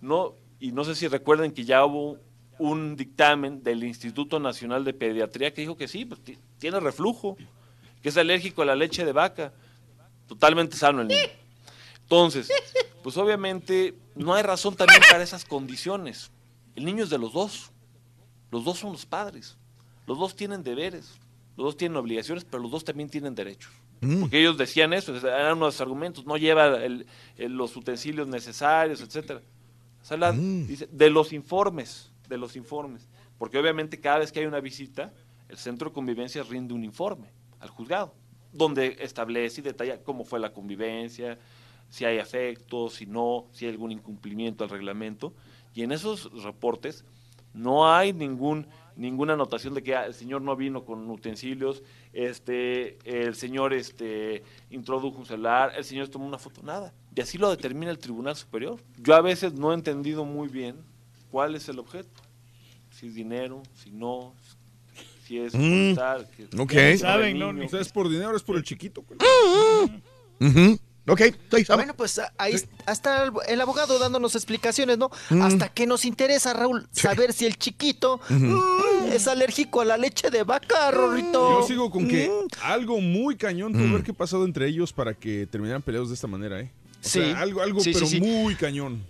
No, 0.00 0.32
y 0.58 0.72
no 0.72 0.84
sé 0.84 0.94
si 0.94 1.06
recuerden 1.08 1.52
que 1.52 1.64
ya 1.64 1.84
hubo 1.84 2.16
un 2.58 2.96
dictamen 2.96 3.62
del 3.62 3.84
Instituto 3.84 4.40
Nacional 4.40 4.84
de 4.84 4.94
Pediatría 4.94 5.52
que 5.52 5.60
dijo 5.60 5.76
que 5.76 5.86
sí, 5.88 6.06
pues, 6.06 6.24
ti- 6.24 6.38
tiene 6.58 6.80
reflujo, 6.80 7.36
que 8.02 8.08
es 8.08 8.16
alérgico 8.16 8.62
a 8.62 8.64
la 8.64 8.74
leche 8.74 9.04
de 9.04 9.12
vaca. 9.12 9.52
Totalmente 10.26 10.76
sano 10.76 11.02
el 11.02 11.08
niño. 11.08 11.20
Entonces, 12.02 12.50
pues 13.02 13.16
obviamente 13.18 13.94
no 14.14 14.32
hay 14.32 14.42
razón 14.42 14.74
también 14.76 15.02
para 15.10 15.22
esas 15.22 15.44
condiciones. 15.44 16.30
El 16.74 16.84
niño 16.86 17.04
es 17.04 17.10
de 17.10 17.18
los 17.18 17.32
dos. 17.34 17.70
Los 18.50 18.64
dos 18.64 18.78
son 18.78 18.92
los 18.92 19.04
padres. 19.04 19.56
Los 20.06 20.18
dos 20.18 20.34
tienen 20.34 20.62
deberes. 20.62 21.12
Los 21.56 21.64
dos 21.64 21.76
tienen 21.76 21.96
obligaciones, 21.96 22.44
pero 22.44 22.62
los 22.62 22.70
dos 22.70 22.84
también 22.84 23.08
tienen 23.08 23.34
derechos. 23.34 23.72
Porque 24.20 24.38
ellos 24.40 24.58
decían 24.58 24.92
eso, 24.92 25.16
eran 25.16 25.56
unos 25.56 25.80
argumentos, 25.80 26.26
no 26.26 26.36
lleva 26.36 26.76
el- 26.84 27.06
el- 27.38 27.52
los 27.56 27.74
utensilios 27.76 28.28
necesarios, 28.28 29.00
etcétera. 29.00 29.40
Sala 30.02 30.32
dice, 30.66 30.86
de 30.92 31.10
los 31.10 31.32
informes, 31.32 32.12
de 32.28 32.36
los 32.38 32.56
informes. 32.56 33.08
Porque 33.38 33.58
obviamente 33.58 33.98
cada 33.98 34.18
vez 34.18 34.30
que 34.32 34.40
hay 34.40 34.46
una 34.46 34.60
visita, 34.60 35.12
el 35.48 35.56
centro 35.56 35.88
de 35.90 35.94
convivencia 35.94 36.42
rinde 36.42 36.74
un 36.74 36.84
informe 36.84 37.28
al 37.60 37.70
juzgado, 37.70 38.14
donde 38.52 38.96
establece 39.00 39.60
y 39.60 39.64
detalla 39.64 40.02
cómo 40.02 40.24
fue 40.24 40.38
la 40.40 40.52
convivencia, 40.52 41.38
si 41.88 42.04
hay 42.04 42.18
afecto, 42.18 42.90
si 42.90 43.06
no, 43.06 43.46
si 43.52 43.64
hay 43.64 43.72
algún 43.72 43.92
incumplimiento 43.92 44.62
al 44.64 44.70
reglamento. 44.70 45.32
Y 45.74 45.82
en 45.82 45.92
esos 45.92 46.30
reportes 46.42 47.04
no 47.54 47.90
hay 47.92 48.12
ningún 48.12 48.66
ninguna 48.96 49.34
anotación 49.34 49.74
de 49.74 49.82
que 49.82 49.94
ah, 49.94 50.06
el 50.06 50.14
señor 50.14 50.42
no 50.42 50.56
vino 50.56 50.84
con 50.84 51.08
utensilios, 51.10 51.82
este, 52.12 52.98
el 53.04 53.34
señor 53.34 53.72
este, 53.74 54.42
introdujo 54.70 55.18
un 55.18 55.26
celular, 55.26 55.72
el 55.76 55.84
señor 55.84 56.08
tomó 56.08 56.26
una 56.26 56.38
foto, 56.38 56.62
nada. 56.62 56.92
Y 57.14 57.20
así 57.20 57.38
lo 57.38 57.50
determina 57.50 57.90
el 57.90 57.98
Tribunal 57.98 58.36
Superior. 58.36 58.80
Yo 58.98 59.14
a 59.14 59.20
veces 59.20 59.52
no 59.54 59.70
he 59.72 59.74
entendido 59.74 60.24
muy 60.24 60.48
bien 60.48 60.76
cuál 61.30 61.54
es 61.54 61.68
el 61.68 61.78
objeto. 61.78 62.22
Si 62.90 63.08
es 63.08 63.14
dinero, 63.14 63.62
si 63.74 63.90
no, 63.90 64.34
si 65.24 65.38
es 65.38 65.54
Mm, 65.54 65.58
ocultar, 65.92 66.26
que- 66.30 66.96
Saben, 66.98 67.34
el 67.34 67.38
¿no? 67.38 67.52
niño. 67.52 67.66
O 67.66 67.68
sea, 67.68 67.80
¿es 67.80 67.90
por 67.92 68.08
dinero 68.08 68.30
o 68.30 68.36
es 68.36 68.42
por 68.42 68.56
el 68.56 68.62
chiquito? 68.62 69.02
pues. 69.02 69.18
Ujú. 70.40 70.78
Ok, 71.08 71.20
estoy 71.20 71.64
Bueno, 71.74 71.94
pues 71.94 72.20
ahí 72.36 72.54
está 72.88 73.30
el, 73.46 73.60
abogado 73.60 73.98
dándonos 73.98 74.34
explicaciones, 74.34 74.98
¿no? 74.98 75.10
Mm. 75.30 75.42
Hasta 75.42 75.68
que 75.68 75.86
nos 75.86 76.04
interesa, 76.04 76.52
Raúl, 76.52 76.88
saber 76.90 77.32
si 77.32 77.46
el 77.46 77.56
chiquito 77.56 78.20
mm, 78.28 79.12
es 79.12 79.28
alérgico 79.28 79.82
a 79.82 79.84
la 79.84 79.96
leche 79.96 80.30
de 80.30 80.42
vaca, 80.42 80.90
Rorrito. 80.90 81.60
Yo 81.60 81.66
sigo 81.66 81.90
con 81.90 82.08
que 82.08 82.28
Mm. 82.28 82.48
algo 82.64 83.00
muy 83.00 83.36
cañón 83.36 83.72
tuvo 83.72 83.82
Mm. 83.82 83.86
que 83.86 83.90
haber 83.94 84.04
que 84.04 84.12
pasado 84.14 84.44
entre 84.44 84.66
ellos 84.66 84.92
para 84.92 85.14
que 85.14 85.46
terminaran 85.46 85.80
peleados 85.82 86.08
de 86.08 86.16
esta 86.16 86.26
manera, 86.26 86.60
¿eh? 86.60 86.72
O 87.04 87.08
Sí. 87.08 87.20
sea, 87.20 87.38
algo, 87.40 87.62
algo 87.62 87.78
Sí, 87.80 87.92
sí, 87.92 87.94
pero 87.94 88.06
sí. 88.06 88.20
muy 88.20 88.56
cañón. 88.56 89.04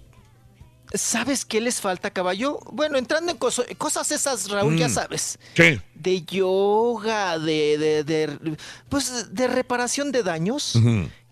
¿Sabes 0.94 1.44
qué 1.44 1.60
les 1.60 1.80
falta, 1.80 2.10
caballo? 2.10 2.60
Bueno, 2.72 2.96
entrando 2.96 3.32
en 3.32 3.38
coso- 3.38 3.64
cosas 3.76 4.10
esas, 4.12 4.48
Raúl, 4.50 4.76
ya 4.78 4.88
Mm. 4.88 4.92
sabes. 4.94 5.38
Sí. 5.54 5.80
De 5.94 6.22
yoga, 6.22 7.38
de, 7.38 7.76
de, 7.78 8.04
de- 8.04 8.56
pues, 8.88 9.34
de 9.34 9.48
reparación 9.48 10.12
de 10.12 10.22
daños. 10.22 10.74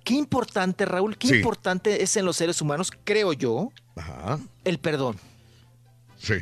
Qué 0.04 0.14
importante, 0.14 0.84
Raúl, 0.84 1.16
qué 1.16 1.28
Sí. 1.28 1.34
importante 1.36 2.02
es 2.02 2.16
en 2.16 2.26
los 2.26 2.36
seres 2.36 2.60
humanos, 2.60 2.92
creo 3.04 3.32
yo, 3.32 3.72
Ajá. 3.96 4.38
el 4.64 4.78
perdón. 4.78 5.16
Sí. 6.18 6.34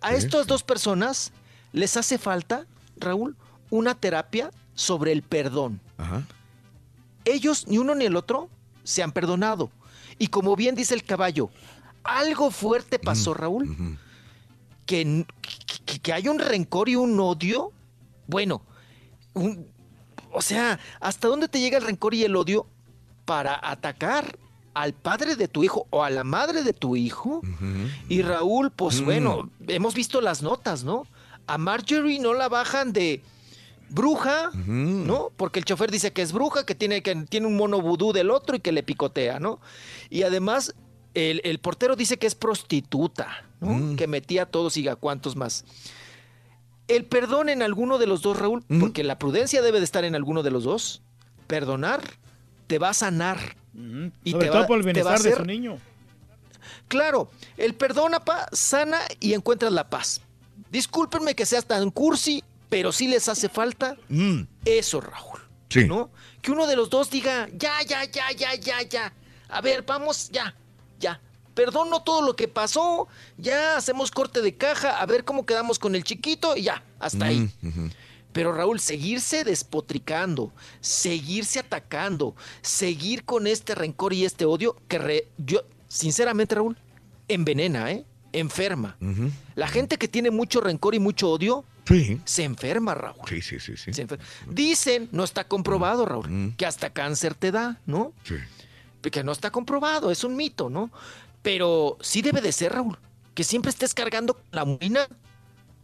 A 0.00 0.10
Sí, 0.10 0.16
estas 0.16 0.42
sí. 0.42 0.48
dos 0.48 0.62
personas 0.62 1.32
les 1.72 1.96
hace 1.96 2.16
falta, 2.18 2.66
Raúl, 2.96 3.36
una 3.70 3.94
terapia 3.94 4.50
sobre 4.74 5.12
el 5.12 5.22
perdón. 5.22 5.80
Ajá. 5.98 6.26
Ellos, 7.26 7.66
ni 7.68 7.76
uno 7.78 7.94
ni 7.94 8.06
el 8.06 8.16
otro, 8.16 8.48
se 8.84 9.02
han 9.02 9.12
perdonado. 9.12 9.70
Y 10.18 10.28
como 10.28 10.56
bien 10.56 10.74
dice 10.74 10.94
el 10.94 11.04
caballo, 11.04 11.50
algo 12.02 12.50
fuerte 12.50 12.98
pasó, 12.98 13.34
Raúl, 13.34 13.98
que, 14.86 15.26
que, 15.84 15.98
que 16.00 16.12
hay 16.12 16.28
un 16.28 16.38
rencor 16.38 16.88
y 16.88 16.96
un 16.96 17.18
odio. 17.20 17.72
Bueno, 18.26 18.62
un- 19.34 19.66
o 20.32 20.40
sea, 20.42 20.78
¿hasta 21.00 21.28
dónde 21.28 21.48
te 21.48 21.60
llega 21.60 21.76
el 21.78 21.84
rencor 21.84 22.14
y 22.14 22.24
el 22.24 22.34
odio 22.36 22.66
para 23.30 23.60
atacar 23.62 24.36
al 24.74 24.92
padre 24.92 25.36
de 25.36 25.46
tu 25.46 25.62
hijo 25.62 25.86
o 25.90 26.02
a 26.02 26.10
la 26.10 26.24
madre 26.24 26.64
de 26.64 26.72
tu 26.72 26.96
hijo? 26.96 27.42
Y 28.08 28.22
Raúl, 28.22 28.72
pues 28.72 29.00
Mm. 29.00 29.04
bueno, 29.04 29.50
hemos 29.68 29.94
visto 29.94 30.20
las 30.20 30.42
notas, 30.42 30.82
¿no? 30.82 31.06
A 31.46 31.56
Marjorie 31.56 32.18
no 32.18 32.34
la 32.34 32.48
bajan 32.48 32.92
de 32.92 33.22
bruja, 33.88 34.50
¿no? 34.66 35.30
Porque 35.36 35.60
el 35.60 35.64
chofer 35.64 35.92
dice 35.92 36.12
que 36.12 36.22
es 36.22 36.32
bruja, 36.32 36.66
que 36.66 36.74
tiene, 36.74 37.04
que 37.04 37.14
tiene 37.28 37.46
un 37.46 37.56
mono 37.56 37.80
vudú 37.80 38.12
del 38.12 38.32
otro 38.32 38.56
y 38.56 38.60
que 38.60 38.72
le 38.72 38.82
picotea, 38.82 39.38
¿no? 39.38 39.60
Y 40.08 40.24
además, 40.24 40.74
el, 41.14 41.40
el 41.44 41.60
portero 41.60 41.94
dice 41.94 42.16
que 42.18 42.26
es 42.26 42.34
prostituta, 42.34 43.44
¿no? 43.60 43.94
Que 43.96 44.08
metía 44.08 44.42
a 44.42 44.46
todos 44.46 44.76
y 44.76 44.88
a 44.88 44.96
cuantos 44.96 45.36
más. 45.36 45.64
El 46.88 47.04
perdón 47.04 47.48
en 47.48 47.62
alguno 47.62 47.98
de 47.98 48.08
los 48.08 48.22
dos, 48.22 48.36
Raúl, 48.40 48.64
porque 48.80 49.04
la 49.04 49.20
prudencia 49.20 49.62
debe 49.62 49.78
de 49.78 49.84
estar 49.84 50.02
en 50.04 50.16
alguno 50.16 50.42
de 50.42 50.50
los 50.50 50.64
dos. 50.64 51.02
Perdonar 51.46 52.00
te 52.70 52.78
va 52.78 52.90
a 52.90 52.94
sanar. 52.94 53.56
Y 54.22 54.30
Sobre 54.30 54.46
te 54.46 54.52
todo 54.52 54.60
va- 54.60 54.66
por 54.68 54.76
el 54.78 54.84
bienestar 54.84 55.18
de 55.20 55.34
su 55.34 55.44
niño. 55.44 55.76
Claro, 56.86 57.28
el 57.56 57.74
perdona, 57.74 58.20
pa, 58.24 58.46
sana 58.52 59.00
y 59.18 59.34
encuentras 59.34 59.72
la 59.72 59.90
paz. 59.90 60.20
Discúlpenme 60.70 61.34
que 61.34 61.44
seas 61.46 61.64
tan 61.66 61.90
cursi, 61.90 62.44
pero 62.68 62.92
sí 62.92 63.08
les 63.08 63.28
hace 63.28 63.48
falta 63.48 63.96
Mm. 64.08 64.42
eso, 64.64 65.00
Raúl. 65.00 65.40
Sí. 65.68 65.84
¿No? 65.88 66.10
Que 66.42 66.52
uno 66.52 66.68
de 66.68 66.76
los 66.76 66.90
dos 66.90 67.10
diga, 67.10 67.48
ya, 67.56 67.72
ya, 67.84 68.04
ya, 68.04 68.30
ya, 68.36 68.54
ya, 68.54 68.82
ya. 68.82 69.12
A 69.48 69.60
ver, 69.60 69.82
vamos, 69.82 70.30
ya, 70.30 70.54
ya. 71.00 71.20
Perdono 71.54 72.02
todo 72.04 72.22
lo 72.22 72.36
que 72.36 72.46
pasó, 72.46 73.08
ya 73.36 73.76
hacemos 73.76 74.12
corte 74.12 74.42
de 74.42 74.56
caja, 74.56 75.00
a 75.00 75.06
ver 75.06 75.24
cómo 75.24 75.44
quedamos 75.44 75.80
con 75.80 75.96
el 75.96 76.04
chiquito 76.04 76.56
y 76.56 76.62
ya, 76.62 76.84
hasta 77.00 77.24
ahí. 77.26 77.50
Mm. 77.62 77.88
Pero 78.32 78.52
Raúl, 78.52 78.78
seguirse 78.80 79.42
despotricando, 79.44 80.52
seguirse 80.80 81.58
atacando, 81.58 82.36
seguir 82.62 83.24
con 83.24 83.46
este 83.46 83.74
rencor 83.74 84.12
y 84.12 84.24
este 84.24 84.44
odio, 84.44 84.76
que 84.88 84.98
re- 84.98 85.28
yo, 85.38 85.62
sinceramente, 85.88 86.54
Raúl, 86.54 86.76
envenena, 87.28 87.90
¿eh? 87.90 88.04
Enferma. 88.32 88.96
La 89.56 89.66
gente 89.66 89.96
que 89.98 90.06
tiene 90.06 90.30
mucho 90.30 90.60
rencor 90.60 90.94
y 90.94 91.00
mucho 91.00 91.30
odio, 91.30 91.64
Sí. 91.86 92.20
se 92.24 92.44
enferma, 92.44 92.94
Raúl. 92.94 93.26
Sí, 93.28 93.42
sí, 93.42 93.58
sí, 93.58 93.76
sí. 93.76 93.92
Se 93.92 94.06
Dicen, 94.48 95.08
no 95.10 95.24
está 95.24 95.42
comprobado, 95.48 96.06
Raúl, 96.06 96.54
que 96.56 96.66
hasta 96.66 96.90
cáncer 96.90 97.34
te 97.34 97.50
da, 97.50 97.80
¿no? 97.86 98.12
Sí. 98.22 98.36
Que 99.10 99.24
no 99.24 99.32
está 99.32 99.50
comprobado, 99.50 100.12
es 100.12 100.22
un 100.22 100.36
mito, 100.36 100.70
¿no? 100.70 100.92
Pero 101.42 101.96
sí 102.00 102.22
debe 102.22 102.40
de 102.40 102.52
ser, 102.52 102.72
Raúl, 102.74 102.96
que 103.34 103.42
siempre 103.42 103.70
estés 103.70 103.94
cargando 103.94 104.40
la 104.52 104.64
muina 104.64 105.08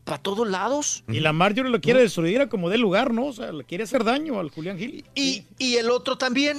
para 0.06 0.22
todos 0.22 0.48
lados. 0.48 1.02
Y 1.08 1.18
la 1.18 1.32
Marjorie 1.32 1.70
lo 1.70 1.80
quiere 1.80 2.00
destruir 2.00 2.40
a 2.40 2.48
como 2.48 2.70
dé 2.70 2.78
lugar, 2.78 3.12
¿no? 3.12 3.26
O 3.26 3.32
sea, 3.32 3.52
le 3.52 3.64
quiere 3.64 3.84
hacer 3.84 4.04
daño 4.04 4.38
al 4.38 4.50
Julián 4.50 4.78
Gil. 4.78 5.04
Y, 5.16 5.44
y 5.58 5.76
el 5.76 5.90
otro 5.90 6.16
también. 6.16 6.56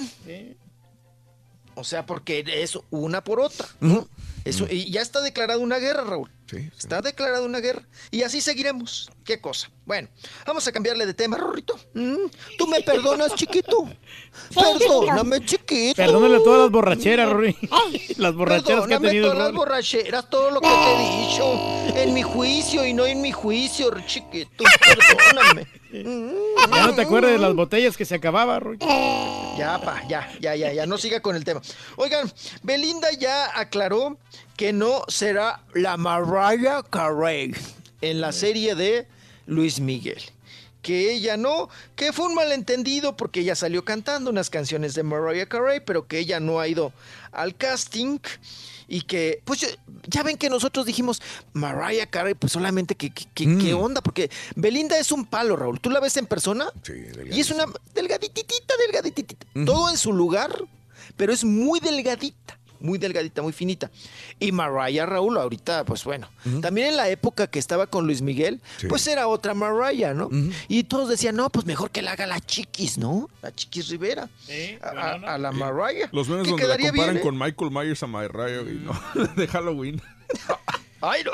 O 1.74 1.85
sea, 1.85 2.06
porque 2.06 2.43
es 2.45 2.77
una 2.90 3.24
por 3.24 3.40
otra. 3.40 3.66
¿no? 3.80 4.06
Eso, 4.43 4.67
y 4.69 4.92
ya 4.92 5.01
está 5.01 5.22
declarada 5.22 5.59
una 5.59 5.77
guerra, 5.77 6.03
Raúl. 6.03 6.30
Está 6.56 7.01
declarada 7.01 7.43
una 7.43 7.59
guerra. 7.59 7.82
Y 8.09 8.24
así 8.24 8.40
seguiremos. 8.40 9.09
¿Qué 9.26 9.42
cosa? 9.42 9.69
Bueno, 9.85 10.08
vamos 10.45 10.66
a 10.67 10.72
cambiarle 10.72 11.06
de 11.06 11.14
tema, 11.14 11.38
Rorrito. 11.38 11.77
Mm, 11.93 12.27
¿Tú 12.58 12.67
me 12.67 12.82
perdonas, 12.82 13.35
chiquito? 13.35 13.90
Perdóname, 14.53 15.43
chiquito. 15.45 15.95
Perdónale 15.95 16.40
todas 16.40 16.61
las 16.61 16.72
borracheras, 16.72 17.30
Rory. 17.30 17.56
Las 18.17 18.34
borracheras 18.34 18.88
que 18.88 18.93
ha 18.93 19.00
Perdóname 19.00 19.08
tenido. 19.09 19.32
todas 19.32 19.45
las 19.48 19.53
borracheras, 19.53 20.30
todo 20.30 20.51
lo 20.51 20.61
que 20.61 20.67
te 20.67 20.93
he 20.93 21.27
dicho. 21.27 21.98
En 21.98 22.14
mi 22.14 22.24
juicio 22.24 22.85
y 22.85 22.93
no 22.93 23.06
en 23.06 23.22
mi 23.22 23.32
juicio, 23.32 23.92
chiquito. 24.06 24.64
Perdóname. 25.08 25.67
Ya 25.91 26.88
no 26.88 26.95
te 26.95 27.01
acuerdas 27.01 27.32
de 27.32 27.38
las 27.38 27.53
botellas 27.56 27.95
que 27.95 28.06
se 28.06 28.16
acababa, 28.16 28.59
Rory. 28.59 28.80
Ya, 29.57 29.80
pa, 29.83 30.03
ya, 30.07 30.30
ya, 30.40 30.56
ya, 30.56 30.72
ya, 30.74 30.85
no 30.85 30.98
siga 30.98 31.19
con 31.19 31.35
el 31.35 31.43
tema. 31.43 31.61
Oigan, 31.95 32.32
Belinda 32.64 33.11
ya 33.11 33.57
aclaró 33.59 34.17
que 34.56 34.74
no 34.74 35.03
será 35.07 35.61
la 35.74 35.98
Mariah 35.98 36.83
Carey 36.90 37.53
en 38.01 38.22
la 38.22 38.32
serie 38.32 38.75
de 38.75 39.07
Luis 39.45 39.80
Miguel. 39.80 40.22
Que 40.82 41.11
ella 41.11 41.38
no, 41.38 41.69
que 41.95 42.14
fue 42.14 42.27
un 42.27 42.35
malentendido 42.35 43.17
porque 43.17 43.41
ella 43.41 43.56
salió 43.56 43.83
cantando 43.83 44.30
unas 44.30 44.49
canciones 44.49 44.93
de 44.93 45.03
Mariah 45.03 45.48
Carey, 45.48 45.80
pero 45.80 46.07
que 46.07 46.19
ella 46.19 46.40
no 46.40 46.59
ha 46.59 46.67
ido 46.67 46.93
al 47.32 47.56
casting 47.56 48.19
y 48.88 49.01
que, 49.01 49.41
pues 49.45 49.59
ya- 49.61 50.24
ven 50.24 50.38
que 50.38 50.49
nosotros 50.49 50.85
dijimos, 50.85 51.22
Mariah 51.53 52.07
Carey, 52.07 52.33
pues 52.33 52.53
solamente 52.53 52.95
que, 52.95 53.09
que- 53.11 53.25
que- 53.33 53.57
qué 53.57 53.74
onda, 53.74 54.01
porque 54.01 54.30
Belinda 54.56 54.98
es 54.98 55.11
un 55.11 55.25
palo, 55.25 55.56
Raúl. 55.56 55.80
¿Tú 55.80 55.90
la 55.90 55.99
ves 55.99 56.16
en 56.17 56.25
persona? 56.25 56.67
y 57.35 57.40
es 57.41 57.51
una 57.51 57.66
delgaditita, 57.93 58.74
delgaditita. 58.85 59.35
Todo 59.66 59.90
en 59.90 59.98
su 59.98 60.14
lugar, 60.14 60.64
pero 61.16 61.33
es 61.33 61.43
muy 61.43 61.80
delgadita, 61.80 62.57
muy 62.80 62.97
delgadita, 62.97 63.41
muy 63.41 63.53
finita. 63.53 63.89
Y 64.39 64.51
Mariah, 64.51 65.06
Raúl, 65.06 65.38
ahorita, 65.38 65.83
pues 65.85 66.03
bueno, 66.03 66.30
también 66.61 66.88
en 66.89 66.97
la 66.97 67.09
época 67.09 67.47
que 67.47 67.59
estaba 67.59 67.88
con 67.88 68.06
Luis 68.06 68.22
Miguel, 68.22 68.61
pues 68.89 69.06
era 69.07 69.27
otra 69.27 69.53
Mariah, 69.53 70.14
¿no? 70.14 70.30
Y 70.67 70.83
todos 70.83 71.09
decían, 71.09 71.35
no, 71.35 71.49
pues 71.49 71.65
mejor 71.65 71.91
que 71.91 72.01
la 72.01 72.11
haga 72.14 72.27
la 72.27 72.39
Chiquis, 72.39 72.97
¿no? 72.97 73.30
La 73.41 73.53
Chiquis 73.53 73.89
Rivera. 73.89 74.30
a, 74.81 74.88
a- 74.89 75.33
a 75.35 75.38
la 75.38 75.51
Mariah. 75.51 76.09
Los 76.11 76.27
memes 76.30 76.47
donde 76.47 76.67
la 76.67 76.77
comparan 76.77 76.93
bien, 76.93 77.17
¿eh? 77.17 77.22
con 77.22 77.38
Michael 77.38 77.72
Myers 77.72 78.03
a 78.03 78.07
Mariah, 78.07 78.64
¿no? 78.64 78.93
de 79.35 79.47
Halloween. 79.47 80.01
Ay, 81.01 81.24
no. 81.24 81.32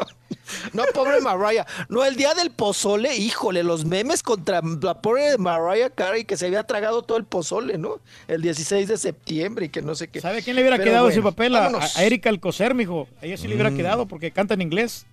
No, 0.74 0.83
pobre 0.93 1.22
Mariah. 1.22 1.66
No, 1.90 2.03
el 2.03 2.16
día 2.16 2.33
del 2.33 2.51
pozole, 2.51 3.16
híjole, 3.16 3.64
los 3.64 3.85
memes 3.85 4.22
contra 4.24 4.61
la 4.82 5.01
pobre 5.01 5.38
Mariah 5.38 5.90
Carey 5.90 6.25
que 6.25 6.35
se 6.35 6.48
había 6.48 6.64
tragado 6.64 7.01
todo 7.03 7.17
el 7.17 7.24
pozole, 7.24 7.77
¿no? 7.77 8.00
El 8.27 8.42
16 8.42 8.88
de 8.88 8.98
septiembre 8.98 9.67
y 9.67 9.69
que 9.69 9.82
no 9.82 9.95
sé 9.95 10.09
qué. 10.09 10.19
¿Sabe 10.22 10.42
quién 10.43 10.56
le 10.58 10.61
hubiera 10.64 10.77
Pero 10.77 10.90
quedado 10.90 11.06
bueno, 11.06 11.14
ese 11.14 11.22
papel? 11.22 11.56
A, 11.56 11.67
a 11.95 12.03
Erika 12.03 12.30
Alcocer, 12.30 12.74
mijo. 12.75 13.08
A 13.22 13.25
ella 13.25 13.38
sí 13.38 13.48
le 13.48 13.53
hubiera 13.56 13.69
Mm. 13.72 13.77
quedado 13.77 14.06
porque 14.08 14.32
canta 14.32 14.53
en 14.53 14.61
inglés. 14.61 15.06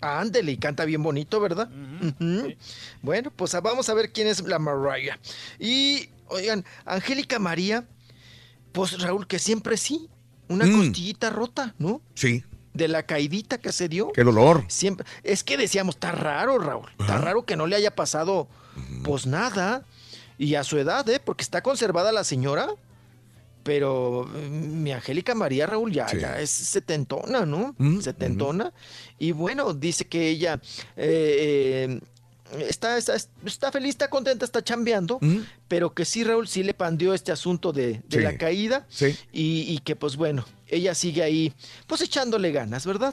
Ándele, 0.00 0.52
y 0.52 0.56
canta 0.56 0.84
bien 0.84 1.02
bonito, 1.02 1.38
¿verdad? 1.40 1.68
Bueno, 3.02 3.30
pues 3.34 3.54
ah, 3.54 3.60
vamos 3.60 3.88
a 3.88 3.94
ver 3.94 4.10
quién 4.10 4.26
es 4.26 4.42
la 4.42 4.58
Mariah. 4.58 5.16
Y, 5.60 6.08
oigan, 6.26 6.64
Angélica 6.84 7.38
María, 7.38 7.84
pues 8.72 9.00
Raúl, 9.00 9.28
que 9.28 9.38
siempre 9.38 9.76
sí, 9.76 10.08
una 10.48 10.66
Mm. 10.66 10.76
costillita 10.76 11.30
rota, 11.30 11.74
¿no? 11.78 12.00
Sí. 12.14 12.44
De 12.74 12.88
la 12.88 13.04
caidita 13.04 13.58
que 13.58 13.70
se 13.72 13.88
dio. 13.88 14.12
Qué 14.12 14.24
dolor. 14.24 14.64
Siempre. 14.68 15.06
Es 15.22 15.44
que 15.44 15.56
decíamos, 15.56 15.96
está 15.96 16.12
raro, 16.12 16.58
Raúl. 16.58 16.88
Está 16.98 17.18
raro 17.18 17.44
que 17.44 17.56
no 17.56 17.66
le 17.66 17.76
haya 17.76 17.94
pasado, 17.94 18.48
pues 19.04 19.26
nada. 19.26 19.84
Y 20.38 20.54
a 20.54 20.64
su 20.64 20.78
edad, 20.78 21.08
¿eh? 21.10 21.20
Porque 21.22 21.42
está 21.44 21.62
conservada 21.62 22.12
la 22.12 22.24
señora. 22.24 22.68
Pero 23.62 24.26
mm, 24.28 24.82
mi 24.82 24.90
Angélica 24.92 25.34
María 25.36 25.66
Raúl 25.66 25.92
ya, 25.92 26.06
ya 26.18 26.40
es 26.40 26.50
setentona, 26.50 27.46
¿no? 27.46 27.76
setentona. 28.00 28.72
Y 29.18 29.30
bueno, 29.32 29.72
dice 29.72 30.06
que 30.06 30.28
ella 30.30 30.54
eh, 30.96 31.86
eh, 31.88 32.00
está, 32.60 32.98
está, 32.98 33.14
está 33.44 33.72
feliz, 33.72 33.90
está 33.90 34.08
contenta, 34.10 34.44
está 34.44 34.62
chambeando. 34.62 35.18
Pero 35.68 35.94
que 35.94 36.04
sí, 36.04 36.24
Raúl, 36.24 36.48
sí 36.48 36.62
le 36.62 36.74
pandeó 36.74 37.14
este 37.14 37.32
asunto 37.32 37.72
de, 37.72 38.02
de 38.08 38.18
Sí. 38.18 38.20
la 38.20 38.36
caída. 38.36 38.86
Sí. 38.88 39.16
Y, 39.32 39.62
y 39.72 39.78
que 39.78 39.96
pues 39.96 40.16
bueno, 40.16 40.44
ella 40.68 40.94
sigue 40.94 41.22
ahí, 41.22 41.52
pues 41.86 42.00
echándole 42.02 42.52
ganas, 42.52 42.86
¿verdad? 42.86 43.12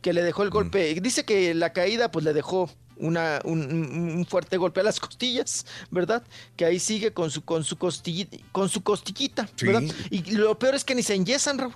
Que 0.00 0.12
le 0.12 0.22
dejó 0.22 0.42
el 0.42 0.50
golpe. 0.50 0.94
Dice 1.00 1.24
que 1.24 1.54
la 1.54 1.72
caída 1.72 2.10
pues 2.10 2.24
le 2.24 2.32
dejó 2.32 2.70
una, 2.96 3.40
un, 3.44 3.60
un- 3.60 4.12
un 4.18 4.26
fuerte 4.26 4.56
golpe 4.56 4.80
a 4.80 4.84
las 4.84 5.00
costillas, 5.00 5.66
¿verdad? 5.90 6.22
Que 6.56 6.64
ahí 6.64 6.78
sigue 6.78 7.12
con 7.12 7.30
su, 7.30 7.42
con 7.44 7.64
su, 7.64 7.76
costillita, 7.76 8.36
con 8.52 8.68
su 8.68 8.82
costillita, 8.82 9.48
Sí. 9.56 9.66
¿verdad? 9.66 9.82
Y 10.10 10.32
lo 10.36 10.58
peor 10.58 10.74
es 10.74 10.84
que 10.84 10.94
ni 10.94 11.02
se 11.02 11.14
enyesan, 11.14 11.58
Raúl. 11.58 11.72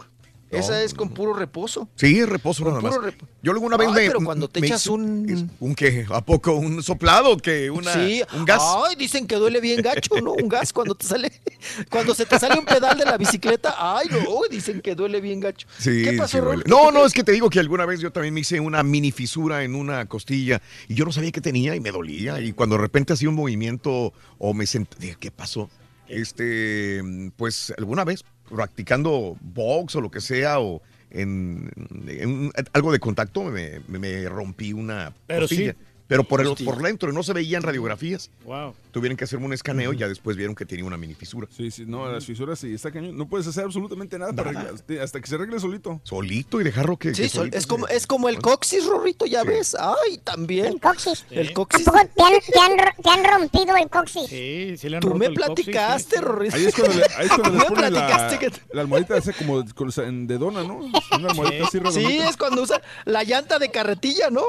Esa 0.51 0.83
es 0.83 0.95
con 0.95 1.11
puro 1.11 1.35
reposo. 1.35 1.89
Sí, 1.97 2.25
reposo 2.25 2.65
nada 2.65 2.81
más. 2.81 2.95
rep- 2.95 3.15
Yo 3.43 3.53
alguna 3.53 3.77
vez 3.77 3.89
Ay, 3.89 3.95
me. 3.95 4.07
pero 4.07 4.21
cuando 4.25 4.49
te 4.49 4.61
echas 4.61 4.87
un- 4.87 5.51
¿Un 5.61 5.75
qué? 5.75 6.07
¿A 6.11 6.25
poco? 6.25 6.53
¿Un 6.55 6.83
soplado? 6.83 7.37
que 7.37 7.71
una, 7.71 7.93
sí, 7.93 8.23
¿Un 8.35 8.45
gas? 8.45 8.63
Ay, 8.89 8.97
dicen 8.97 9.27
que 9.27 9.37
duele 9.37 9.61
bien 9.61 9.83
gacho, 9.83 10.21
¿no? 10.23 10.33
Un 10.33 10.49
gas 10.49 10.73
cuando 10.73 10.95
te 10.95 11.07
sale, 11.07 11.31
cuando 11.91 12.15
se 12.15 12.25
te 12.27 12.39
sale 12.39 12.59
un 12.59 12.65
pedal 12.65 12.97
de 12.99 13.05
la 13.05 13.17
bicicleta. 13.19 13.75
Ay, 13.79 14.09
no, 14.11 14.41
dicen 14.51 14.81
que 14.81 14.95
duele 14.95 15.21
bien 15.21 15.41
gacho. 15.41 15.67
Sí, 15.79 16.03
¿Qué 16.05 16.13
pasó, 16.15 16.39
sí 16.39 16.45
duele. 16.45 16.65
No, 16.67 16.91
no, 16.91 17.05
es 17.05 17.13
que 17.13 17.23
te 17.25 17.33
digo 17.33 17.51
que 17.51 17.61
alguna 17.61 17.85
vez 17.87 18.01
yo 18.01 18.11
también 18.11 18.33
me 18.35 18.41
hice 18.41 18.59
una 18.61 18.83
mini 18.83 19.13
fisura 19.13 19.63
en 19.65 19.75
una 19.75 20.07
costilla 20.07 20.63
y 20.89 20.95
yo 20.95 21.05
no 21.05 21.13
sabía 21.13 21.31
qué 21.31 21.41
tenía 21.41 21.75
y 21.77 21.81
me 21.81 21.91
dolía. 21.91 22.41
Y 22.41 22.53
cuando 22.53 22.77
de 22.77 22.83
repente 22.83 23.13
hacía 23.13 23.29
un 23.29 23.35
movimiento 23.35 24.13
o 24.39 24.55
me 24.55 24.67
senté, 24.67 24.97
dije, 24.99 25.17
¿qué 25.21 25.31
pasó? 25.31 25.69
Este, 26.09 27.01
pues 27.37 27.73
alguna 27.77 28.05
vez 28.05 28.25
practicando 28.51 29.37
box 29.41 29.97
o 29.97 30.01
lo 30.01 30.11
que 30.11 30.21
sea 30.21 30.61
o 30.61 30.83
en, 31.11 31.71
en 32.07 32.51
algo 32.73 32.93
de 32.93 32.99
contacto 33.01 33.45
me, 33.45 33.81
me- 33.89 34.29
rompí 34.29 34.73
una 34.73 35.13
Pero 35.27 35.43
costilla. 35.43 35.73
sí. 35.73 35.79
Pero 36.09 36.25
por, 36.25 36.41
el, 36.41 36.55
por 36.65 36.79
dentro 36.83 37.13
no 37.13 37.23
se 37.23 37.33
veían 37.35 37.63
radiografías. 37.63 38.31
Wow. 38.45 38.75
Tuvieron 38.93 39.17
que 39.17 39.25
hacerme 39.25 39.45
un 39.47 39.53
escaneo 39.53 39.93
y 39.93 39.99
ya 39.99 40.09
después 40.09 40.37
vieron 40.37 40.55
que 40.57 40.65
tenía 40.65 40.85
una 40.85 40.97
mini 40.97 41.15
fisura. 41.15 41.47
Sí, 41.55 41.71
sí, 41.71 41.85
no, 41.87 42.11
las 42.11 42.25
fisuras 42.25 42.59
sí, 42.59 42.73
está 42.75 42.91
cañón. 42.91 43.17
No 43.17 43.29
puedes 43.29 43.47
hacer 43.47 43.65
absolutamente 43.65 44.19
nada, 44.19 44.33
para 44.33 44.53
Nada. 44.53 44.71
arreglar- 44.71 45.03
hasta 45.05 45.21
que 45.21 45.27
se 45.27 45.35
arregle 45.35 45.61
solito. 45.61 46.01
Solito 46.05 46.61
y 46.61 46.65
dejarlo 46.65 46.97
que. 46.97 47.15
Sí, 47.15 47.25
sol- 47.29 47.41
solito 47.41 47.57
es 47.59 47.63
se- 47.65 47.69
como, 47.69 47.89
es 47.89 48.07
como 48.07 48.29
el 48.31 48.39
coxis, 48.39 48.87
Rorrito, 48.87 49.27
ya 49.27 49.45
ves. 49.45 49.77
Ay, 49.79 50.19
también. 50.25 50.65
El 50.67 50.81
coxis. 50.81 51.27
El 51.31 51.49
¿A 51.51 51.53
coxis. 51.53 51.85
poco 51.85 51.99
te 51.99 52.23
han, 52.23 52.33
te 52.41 52.59
han 52.59 52.79
ro- 52.79 53.03
te 53.03 53.11
han 53.11 53.25
rompido 53.25 53.77
el 53.77 53.89
coxis? 53.91 54.27
Sí, 54.31 54.77
sí 54.79 54.89
le 54.89 54.97
han 54.97 55.01
Tú 55.03 55.09
roto 55.09 55.19
me 55.19 55.27
el 55.27 55.35
coxis, 55.35 55.55
platicaste, 55.67 56.17
sí. 56.17 56.23
Rorrito. 56.23 56.57
Ahí 56.57 56.65
es 56.67 56.75
cuando 56.75 56.95
le, 56.97 57.03
ahí 57.05 57.27
es 57.27 57.29
cuando 57.33 57.51
les 57.51 57.59
me 57.59 57.65
ponen 57.77 57.93
la, 57.93 58.07
platicaste 58.07 58.39
que- 58.39 58.75
la 58.75 58.81
almohadita 58.81 59.17
esa 59.19 59.33
como 59.35 59.63
con- 59.75 59.93
en- 60.05 60.27
de 60.27 60.39
dona, 60.39 60.63
¿no? 60.65 60.79
Una 60.79 61.29
almohadita 61.29 61.65
así 61.65 61.73
Sí, 61.79 61.85
redondita. 61.85 62.29
es 62.31 62.37
cuando 62.39 62.63
usa 62.63 62.81
la 63.05 63.23
llanta 63.25 63.59
de 63.59 63.71
carretilla, 63.71 64.31
¿no? 64.31 64.43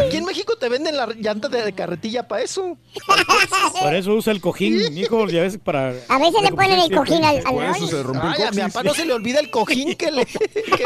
Aquí 0.00 0.16
en 0.16 0.24
México 0.24 0.56
te 0.56 0.68
venden 0.68 0.96
la 0.96 1.03
llanta 1.16 1.48
de 1.48 1.72
carretilla 1.72 2.26
para 2.28 2.42
eso. 2.42 2.76
Por 3.80 3.94
eso 3.94 4.14
usa 4.14 4.32
el 4.32 4.40
cojín, 4.40 4.96
hijo, 4.96 5.26
ya 5.28 5.42
ves, 5.42 5.58
para... 5.58 5.94
A 6.08 6.18
veces 6.18 6.42
le 6.42 6.50
ponen 6.52 6.80
el 6.80 6.90
cojín 6.90 7.24
al, 7.24 7.36
al 7.38 7.42
Por 7.54 7.64
eso 7.64 7.86
se 7.86 8.02
rompió 8.02 8.30
Ay, 8.30 8.42
el 8.42 8.48
a 8.48 8.50
mi 8.52 8.60
papá 8.72 8.82
no 8.82 8.94
se 8.94 9.04
le 9.04 9.12
olvida 9.12 9.40
el 9.40 9.50
cojín 9.50 9.94
que 9.94 10.10
le, 10.10 10.26
que, 10.26 10.38
que 10.38 10.80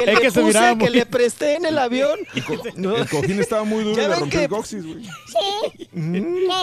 Es 0.00 0.06
le 0.06 0.20
que 0.20 0.30
se 0.30 0.40
puse, 0.40 0.78
que 0.78 0.90
le 0.90 1.06
presté 1.06 1.56
en 1.56 1.66
el 1.66 1.78
avión. 1.78 2.18
No. 2.76 2.96
El 2.96 3.08
cojín 3.08 3.40
estaba 3.40 3.64
muy 3.64 3.84
duro 3.84 3.94
y 3.94 4.02
le 4.02 4.08
ven 4.08 4.20
rompió 4.20 4.38
que- 4.38 4.44
el 4.44 4.50
coxis, 4.50 4.84
güey. 4.84 5.06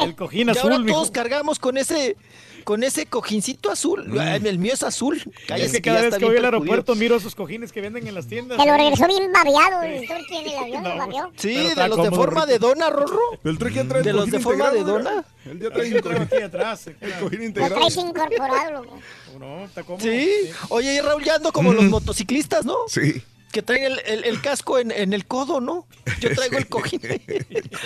El 0.03 0.15
cojín 0.15 0.47
Y 0.47 0.51
azul, 0.51 0.71
ahora 0.71 0.79
mijo. 0.83 0.95
todos 0.97 1.11
cargamos 1.11 1.59
con 1.59 1.77
ese 1.77 2.15
con 2.63 2.83
ese 2.83 3.05
cojincito 3.05 3.71
azul. 3.71 4.17
Ay, 4.19 4.41
El 4.45 4.59
mío 4.59 4.73
es 4.73 4.83
azul. 4.83 5.17
Es 5.17 5.45
Cállate, 5.47 5.71
que 5.71 5.81
cada 5.81 5.97
ya 6.01 6.09
vez 6.09 6.17
que 6.17 6.25
voy 6.25 6.37
al 6.37 6.45
aeropuerto 6.45 6.95
miro 6.95 7.15
esos 7.15 7.35
cojines 7.35 7.71
que 7.71 7.81
venden 7.81 8.07
en 8.07 8.13
las 8.15 8.27
tiendas. 8.27 8.59
Se 8.59 8.65
lo 8.67 8.75
regresó 8.77 9.07
bien 9.07 9.31
babeado 9.31 9.81
el 9.83 10.07
turqui 10.07 10.35
en 10.37 10.47
el 10.47 10.57
avión, 10.63 10.83
lo 10.83 10.95
babeó. 10.97 11.31
Sí, 11.37 11.53
de 11.55 11.87
los 11.87 12.03
de 12.03 12.11
forma 12.11 12.45
de 12.45 12.59
dona, 12.59 12.89
Rorro. 12.89 13.19
El 13.43 13.57
truque 13.57 13.75
ya 13.75 13.83
trae 13.87 14.01
De 14.03 14.13
los 14.13 14.29
de 14.31 14.39
forma 14.39 14.71
de 14.71 14.83
dona. 14.83 15.23
Él 15.45 15.59
ya 15.59 15.69
trae 15.71 15.89
lo 15.89 16.11
aquí 16.21 16.37
atrás. 16.37 16.87
el 16.87 16.95
cojín 17.19 17.39
Lo 17.39 17.45
integrado. 17.45 17.75
traes 17.75 17.97
incorporado, 17.97 18.71
loco. 18.83 18.99
No, 19.39 19.65
está 19.65 19.83
cómodo. 19.83 20.03
Sí. 20.03 20.29
Oye, 20.69 20.93
y 20.95 20.99
Raúl, 20.99 21.23
ya 21.23 21.35
ando 21.35 21.51
como 21.51 21.73
los 21.73 21.85
motociclistas, 21.85 22.65
¿no? 22.65 22.75
Sí. 22.87 23.23
Que 23.51 23.61
traen 23.61 23.83
el, 23.83 23.99
el- 24.05 24.23
el 24.23 24.41
casco 24.41 24.79
en, 24.79 24.91
en 24.91 25.11
el 25.13 25.25
codo, 25.25 25.59
¿no? 25.59 25.85
Yo 26.19 26.33
traigo 26.33 26.57
el 26.57 26.67
cojín 26.69 27.01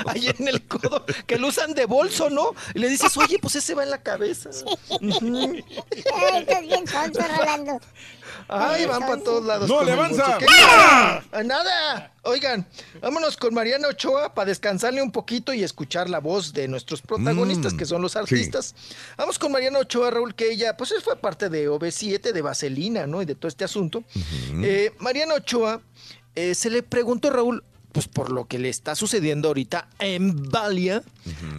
ahí 0.06 0.28
en 0.38 0.48
el 0.48 0.62
codo, 0.68 1.04
que 1.26 1.38
lo 1.38 1.48
usan 1.48 1.74
de 1.74 1.86
bolso, 1.86 2.30
¿no? 2.30 2.52
Y 2.76 2.80
le 2.80 2.88
dices, 2.90 3.16
oye, 3.18 3.40
pues 3.40 3.56
ese 3.56 3.74
va 3.74 3.84
en 3.84 3.90
la 3.90 4.02
cabeza. 4.04 4.50
Ay, 5.02 5.66
estás 6.40 6.62
bien 6.62 6.86
Rolando. 7.38 7.80
Ay, 8.48 8.86
van 8.86 9.02
para 9.02 9.22
todos 9.22 9.44
lados. 9.46 9.68
No, 9.70 9.78
con 9.78 9.86
le 9.86 9.94
el 9.94 10.00
avanza. 10.00 10.24
bolso. 10.26 10.38
¿Qué? 10.40 10.46
¡Ah, 10.50 11.22
¡Nada! 11.44 12.12
Oigan, 12.24 12.68
vámonos 13.02 13.38
con 13.38 13.54
Mariana 13.54 13.88
Ochoa 13.88 14.34
para 14.34 14.48
descansarle 14.50 15.02
un 15.02 15.12
poquito 15.12 15.54
y 15.54 15.64
escuchar 15.64 16.10
la 16.10 16.20
voz 16.20 16.54
de 16.54 16.68
nuestros 16.68 17.02
protagonistas, 17.02 17.74
Mm, 17.74 17.78
que 17.78 17.86
son 17.86 18.02
los 18.02 18.14
sí. 18.14 18.20
artistas. 18.20 18.76
Vamos 19.18 19.38
con 19.40 19.52
Mariana 19.52 19.80
Ochoa, 19.80 20.12
Raúl, 20.12 20.36
que 20.36 20.52
ella, 20.52 20.76
pues 20.78 20.94
fue 21.04 21.16
parte 21.16 21.50
de 21.50 21.70
OV7, 21.70 22.32
de 22.34 22.42
Vaselina, 22.42 23.06
¿no? 23.08 23.22
Y 23.22 23.26
de 23.26 23.36
todo 23.36 23.48
este 23.48 23.64
asunto. 23.64 24.04
Eh, 24.64 24.94
Mariana 25.00 25.36
Ochoa, 25.36 25.82
eh, 26.36 26.54
se 26.56 26.70
le 26.70 26.84
preguntó, 26.84 27.30
Raúl, 27.30 27.64
pues 27.96 28.10
por 28.10 28.30
lo 28.30 28.44
que 28.46 28.60
le 28.60 28.68
está 28.68 28.94
sucediendo 28.94 29.48
ahorita 29.48 29.88
en 30.00 30.50
Valia, 30.52 31.02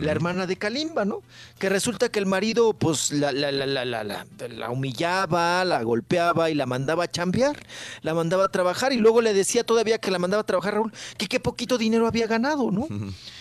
la 0.00 0.10
hermana 0.12 0.46
de 0.46 0.56
Kalimba, 0.56 1.06
¿no? 1.06 1.22
Que 1.58 1.70
resulta 1.70 2.10
que 2.10 2.18
el 2.18 2.26
marido, 2.26 2.74
pues, 2.74 3.10
la, 3.10 3.32
la, 3.32 3.50
la, 3.50 3.64
la, 3.64 3.86
la, 3.86 4.04
la- 4.04 4.26
la 4.50 4.68
humillaba, 4.70 5.64
la 5.64 5.82
golpeaba 5.82 6.50
y 6.50 6.54
la 6.54 6.66
mandaba 6.66 7.04
a 7.04 7.10
chambear, 7.10 7.56
la 8.02 8.12
mandaba 8.12 8.44
a 8.44 8.48
trabajar 8.48 8.92
y 8.92 8.98
luego 8.98 9.22
le 9.22 9.32
decía 9.32 9.64
todavía 9.64 9.96
que 9.96 10.10
la 10.10 10.18
mandaba 10.18 10.42
a 10.42 10.44
trabajar, 10.44 10.74
Raúl, 10.74 10.92
que 11.16 11.26
qué 11.26 11.40
poquito 11.40 11.78
dinero 11.78 12.06
había 12.06 12.26
ganado, 12.26 12.70
¿no? 12.70 12.86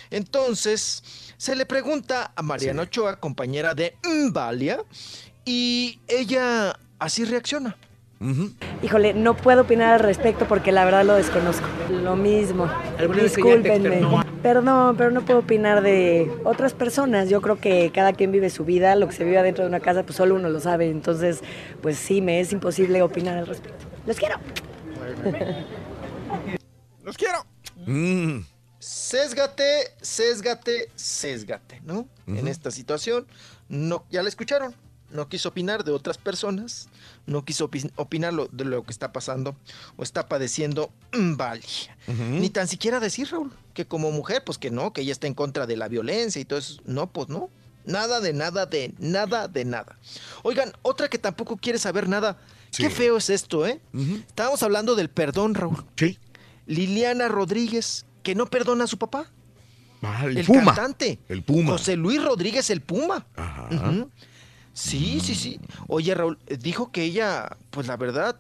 Entonces, 0.10 1.04
se 1.36 1.54
le 1.58 1.66
pregunta 1.66 2.32
a 2.34 2.42
Mariana 2.42 2.84
Ochoa, 2.84 3.20
compañera 3.20 3.74
de 3.76 3.98
Valia, 4.32 4.80
y 5.44 6.00
ella 6.08 6.80
así 6.98 7.26
reacciona. 7.26 7.76
Híjole, 8.82 9.14
no 9.14 9.36
puedo 9.36 9.64
opinar 9.64 9.94
al 9.94 10.00
respecto 10.00 10.48
porque 10.48 10.72
la 10.72 10.86
verdad 10.86 11.06
lo 11.06 11.16
desconozco. 11.16 11.66
Lo 11.90 12.16
mismo. 12.16 12.70
¿Alguna 12.98 13.24
vez 13.24 13.38
ella 13.38 13.62
te 13.62 13.80
Discúlpenme. 13.80 14.26
Perdón, 14.42 14.96
pero 14.96 15.12
no 15.12 15.26
puedo 15.26 15.40
opinar 15.40 15.82
de 15.82 16.32
otras 16.44 16.74
personas. 16.74 17.30
Yo 17.30 17.42
creo 17.42 17.60
que 17.60 17.92
cada 17.94 18.14
quien 18.14 18.32
vive 18.32 18.50
su 18.50 18.64
vida. 18.64 18.96
Lo 18.96 19.08
que 19.08 19.16
se 19.16 19.24
vive 19.24 19.42
dentro 19.42 19.64
de 19.64 19.70
una 19.70 19.80
casa, 19.80 20.04
pues 20.04 20.18
solo 20.18 20.36
uno 20.36 20.50
lo 20.50 20.60
sabe. 20.60 20.90
Entonces, 20.90 21.42
pues 21.82 21.98
sí, 21.98 22.22
me 22.22 22.40
es 22.40 22.52
imposible 22.52 23.02
opinar 23.02 23.38
al 23.38 23.48
respecto. 23.48 23.86
Los 24.06 24.18
quiero. 24.18 24.36
¡Los 27.04 27.18
quiero! 27.18 27.46
Mm. 27.86 28.42
Sésgate, 28.80 29.94
sésgate, 30.02 30.90
sésgate, 30.96 31.82
¿no? 31.84 32.08
En 32.28 32.48
esta 32.48 32.70
situación, 32.70 33.26
no, 33.68 34.06
ya 34.12 34.22
la 34.22 34.30
escucharon, 34.30 34.76
no 35.10 35.28
quiso 35.28 35.50
opinar 35.50 35.84
de 35.84 35.92
otras 35.92 36.20
personas, 36.20 36.88
no 37.26 37.44
quiso 37.46 37.70
opi- 37.70 37.92
opinar 37.96 38.34
lo- 38.34 38.48
de 38.52 38.66
lo 38.66 38.84
que 38.84 38.92
está 38.92 39.12
pasando 39.12 39.56
o 39.98 40.04
está 40.04 40.28
padeciendo 40.28 40.92
Valia. 41.14 41.98
Ni 42.08 42.50
tan 42.50 42.68
siquiera 42.68 43.00
decir, 43.00 43.30
Raúl, 43.32 43.52
que 43.74 43.86
como 43.86 44.12
mujer, 44.12 44.44
pues 44.46 44.58
que 44.58 44.72
no, 44.72 44.94
que 44.94 45.02
ella 45.02 45.12
está 45.12 45.28
en 45.28 45.34
contra 45.34 45.66
de 45.66 45.76
la 45.78 45.88
violencia 45.88 46.40
y 46.42 46.46
todo 46.46 46.60
eso. 46.60 46.82
No, 46.86 47.08
pues 47.12 47.30
no. 47.30 47.50
Nada 47.86 48.20
de 48.20 48.34
nada 48.34 48.66
de 48.66 48.94
nada 48.98 49.48
de 49.48 49.64
nada. 49.66 49.98
Oigan, 50.44 50.72
otra 50.82 51.08
que 51.08 51.18
tampoco 51.20 51.58
quiere 51.58 51.78
saber 51.80 52.10
nada. 52.10 52.38
Qué 52.76 52.90
feo 52.90 53.16
es 53.18 53.30
esto, 53.30 53.66
¿eh? 53.66 53.80
Estábamos 54.28 54.62
hablando 54.64 54.96
del 54.96 55.10
perdón, 55.10 55.54
Raúl. 55.56 55.86
Sí. 55.96 56.18
Liliana 56.66 57.28
Rodríguez, 57.28 58.06
que 58.24 58.36
no 58.36 58.48
perdona 58.48 58.84
a 58.86 58.88
su 58.88 58.98
papá. 58.98 59.32
Ah, 60.02 60.24
el, 60.26 60.38
El 60.40 60.46
Puma. 60.46 60.74
cantante. 60.76 61.20
El 61.30 61.44
Puma. 61.44 61.74
José 61.74 61.96
Luis 61.96 62.22
Rodríguez, 62.24 62.70
el 62.70 62.82
Puma. 62.82 63.26
Ujú. 63.72 64.10
Sí, 64.76 65.20
sí, 65.22 65.34
sí. 65.36 65.60
Oye, 65.88 66.14
Raúl, 66.14 66.38
eh, 66.48 66.58
dijo 66.58 66.92
que 66.92 67.02
ella, 67.04 67.56
pues 67.72 67.88
la 67.88 67.96
verdad, 67.98 68.36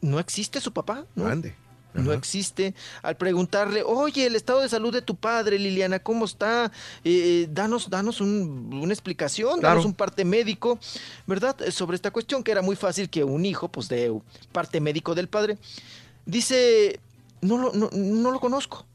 no 0.00 0.18
existe 0.18 0.60
su 0.60 0.72
papá. 0.72 1.04
¿no? 1.14 1.26
Ande. 1.26 1.54
No 1.92 2.12
existe. 2.12 2.72
Al 3.02 3.16
preguntarle, 3.16 3.82
oye, 3.84 4.24
el 4.26 4.36
estado 4.36 4.60
de 4.60 4.68
salud 4.68 4.92
de 4.92 5.02
tu 5.02 5.16
padre, 5.16 5.58
Liliana, 5.58 5.98
¿cómo 5.98 6.24
está? 6.24 6.70
Eh, 7.04 7.46
danos, 7.50 7.90
danos 7.90 8.20
un- 8.20 8.70
una 8.72 8.92
explicación, 8.92 9.58
Claro. 9.58 9.74
danos 9.74 9.84
un 9.84 9.94
parte 9.94 10.24
médico, 10.24 10.78
¿verdad? 11.26 11.60
Eh, 11.62 11.72
Sobre 11.72 11.96
esta 11.96 12.10
cuestión, 12.10 12.42
que 12.44 12.52
era 12.52 12.62
muy 12.62 12.76
fácil 12.76 13.10
que 13.10 13.22
un 13.24 13.44
hijo, 13.44 13.68
pues, 13.68 13.88
de 13.88 14.16
parte 14.52 14.80
médico 14.80 15.14
del 15.16 15.28
padre. 15.28 15.58
Dice, 16.26 17.00
no 17.42 17.58
lo, 17.58 17.72
no, 17.72 17.90
no 17.92 18.30
lo 18.30 18.40
conozco. 18.40 18.86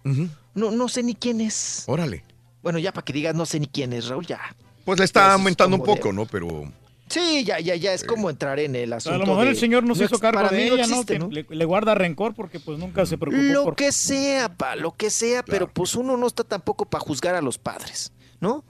No, 0.56 0.72
no 0.72 0.88
sé 0.88 1.04
ni 1.04 1.16
quién 1.16 1.42
es. 1.42 1.84
Órale. 1.88 2.24
Bueno, 2.64 2.80
ya 2.80 2.94
para 2.94 3.04
que 3.06 3.14
digas 3.14 3.36
no 3.36 3.46
sé 3.46 3.60
ni 3.60 3.68
quién 3.68 3.94
es, 3.94 4.08
Raúl, 4.08 4.26
ya. 4.26 4.40
Pues 4.86 5.00
le 5.00 5.06
está 5.06 5.34
aumentando 5.34 5.76
un 5.76 5.82
de- 5.82 5.86
poco, 5.86 6.14
¿no? 6.14 6.26
Pero. 6.26 6.72
Sí, 7.08 7.44
ya, 7.44 7.60
ya, 7.60 7.76
ya 7.76 7.94
es 7.94 8.04
como 8.04 8.30
entrar 8.32 8.60
en 8.60 8.76
el 8.76 8.92
asunto. 8.94 9.16
A 9.16 9.20
lo 9.20 9.26
mejor 9.28 9.46
de- 9.46 9.52
el 9.52 9.58
señor 9.58 9.84
no 9.84 9.94
se 9.94 10.06
hizo 10.06 10.18
cargo 10.20 10.40
para 10.42 10.50
de 10.50 10.64
mí 10.64 10.70
no 10.70 10.76
ella, 10.76 10.88
¿no? 10.88 11.02
existe. 11.02 11.20
Le, 11.20 11.46
le 11.56 11.66
guarda 11.66 11.94
rencor 11.94 12.34
porque 12.34 12.60
pues 12.60 12.80
nunca 12.80 13.06
se 13.06 13.18
preocupó 13.18 13.44
Lo 13.44 13.64
por... 13.66 13.76
que 13.76 13.92
sea, 13.92 14.50
pa, 14.56 14.76
lo 14.76 14.96
que 14.96 15.10
sea, 15.12 15.44
pero 15.44 15.72
pues 15.72 15.94
uno 15.96 16.18
no 16.18 16.26
está 16.26 16.44
tampoco 16.44 16.86
para 16.86 17.04
juzgar 17.04 17.36
a 17.36 17.42
los 17.42 17.60
padres, 17.60 18.12
¿no? 18.40 18.64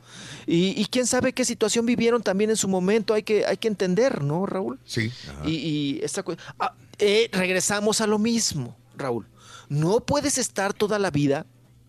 Y, 0.45 0.79
y 0.79 0.85
quién 0.87 1.07
sabe 1.07 1.31
qué 1.31 1.45
situación 1.45 1.85
vivieron 1.85 2.21
también 2.23 2.49
en 2.49 2.57
su 2.57 2.67
momento, 2.67 3.13
hay 3.13 3.23
que, 3.23 3.45
hay 3.45 3.55
que 3.57 3.69
entender, 3.69 4.21
¿no, 4.21 4.45
Raúl? 4.45 4.79
Sí. 4.83 5.11
Y, 5.45 5.51
y 5.51 5.99
esta 6.03 6.23
ah, 6.59 6.73
eh, 6.99 7.29
regresamos 7.31 8.01
a 8.01 8.07
lo 8.07 8.19
mismo, 8.19 8.75
Raúl. 8.97 9.27
No 9.69 10.01
puedes 10.01 10.37
estar 10.37 10.73
toda 10.73 10.99
la 10.99 11.09
vida 11.09 11.45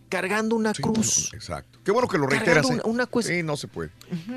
cargando 0.08 0.55
una 0.55 0.72
cruz. 0.74 1.32
Exacto. 1.34 1.75
Qué 1.86 1.92
bueno 1.92 2.08
que 2.08 2.18
lo 2.18 2.26
reiteras. 2.26 2.68
¿eh? 2.68 2.74
una- 2.74 2.82
una 2.84 3.06
cues- 3.06 3.26
Sí, 3.28 3.42
no 3.44 3.56
se 3.56 3.68
puede. 3.68 3.90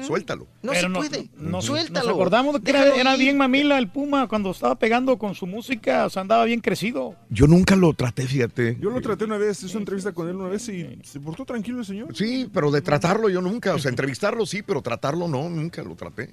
Suéltalo. 0.05 0.45
No 0.61 0.71
Pero 0.71 0.87
se 0.87 0.93
puede. 0.93 1.29
Suéltalo. 1.63 2.05
nos 2.05 2.15
acordamos 2.15 2.53
de 2.53 2.61
que 2.61 2.69
era, 2.99 3.15
bien 3.17 3.37
mamila 3.37 3.77
el 3.79 3.89
Puma 3.89 4.27
cuando 4.27 4.51
estaba 4.51 4.75
pegando 4.75 5.17
con 5.17 5.33
su 5.33 5.47
música, 5.47 6.05
o 6.05 6.09
sea, 6.11 6.21
andaba 6.21 6.45
bien 6.45 6.59
crecido. 6.61 7.15
Yo 7.31 7.47
nunca 7.47 7.75
lo 7.75 7.91
traté, 7.93 8.27
fíjate. 8.27 8.77
Yo 8.79 8.91
lo 8.91 9.01
traté 9.01 9.25
una 9.25 9.37
vez, 9.39 9.63
hice 9.63 9.71
una 9.77 9.81
entrevista 9.81 10.11
con 10.11 10.29
él 10.29 10.35
una 10.35 10.47
vez 10.47 10.69
y 10.69 10.99
se 11.03 11.19
portó 11.19 11.43
tranquilo 11.43 11.79
el 11.79 11.85
señor. 11.85 12.15
Sí, 12.15 12.47
pero 12.53 12.69
de 12.69 12.81
tratarlo 12.81 13.29
yo 13.29 13.41
nunca. 13.41 13.73
O 13.73 13.79
sea, 13.79 13.89
entrevistarlo 13.89 14.45
sí, 14.45 14.61
pero 14.61 14.83
tratarlo 14.83 15.27
no, 15.27 15.49
nunca 15.49 15.81
lo 15.81 15.95
traté. 15.95 16.31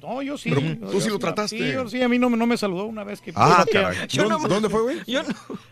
No, 0.00 0.22
yo 0.22 0.38
sí. 0.38 0.50
Pero 0.50 0.60
yo- 0.60 0.76
tú 0.90 1.00
sí 1.00 1.06
yo 1.08 1.14
lo 1.14 1.18
trataste. 1.18 1.58
Sí, 1.58 1.72
yo 1.72 1.88
sí, 1.88 2.00
a 2.02 2.08
mí 2.08 2.18
no, 2.18 2.30
me- 2.30 2.36
no 2.36 2.46
me 2.46 2.56
saludó 2.56 2.84
una 2.86 3.04
vez 3.04 3.20
que... 3.20 3.32
Ah, 3.34 3.64
que- 3.66 3.72
caray. 3.72 3.96
¿Dónde- 4.16 4.48
dónde 4.48 4.68
fue, 4.68 4.82
güey? 4.82 4.98
Yo 5.06 5.22
no. 5.22 5.28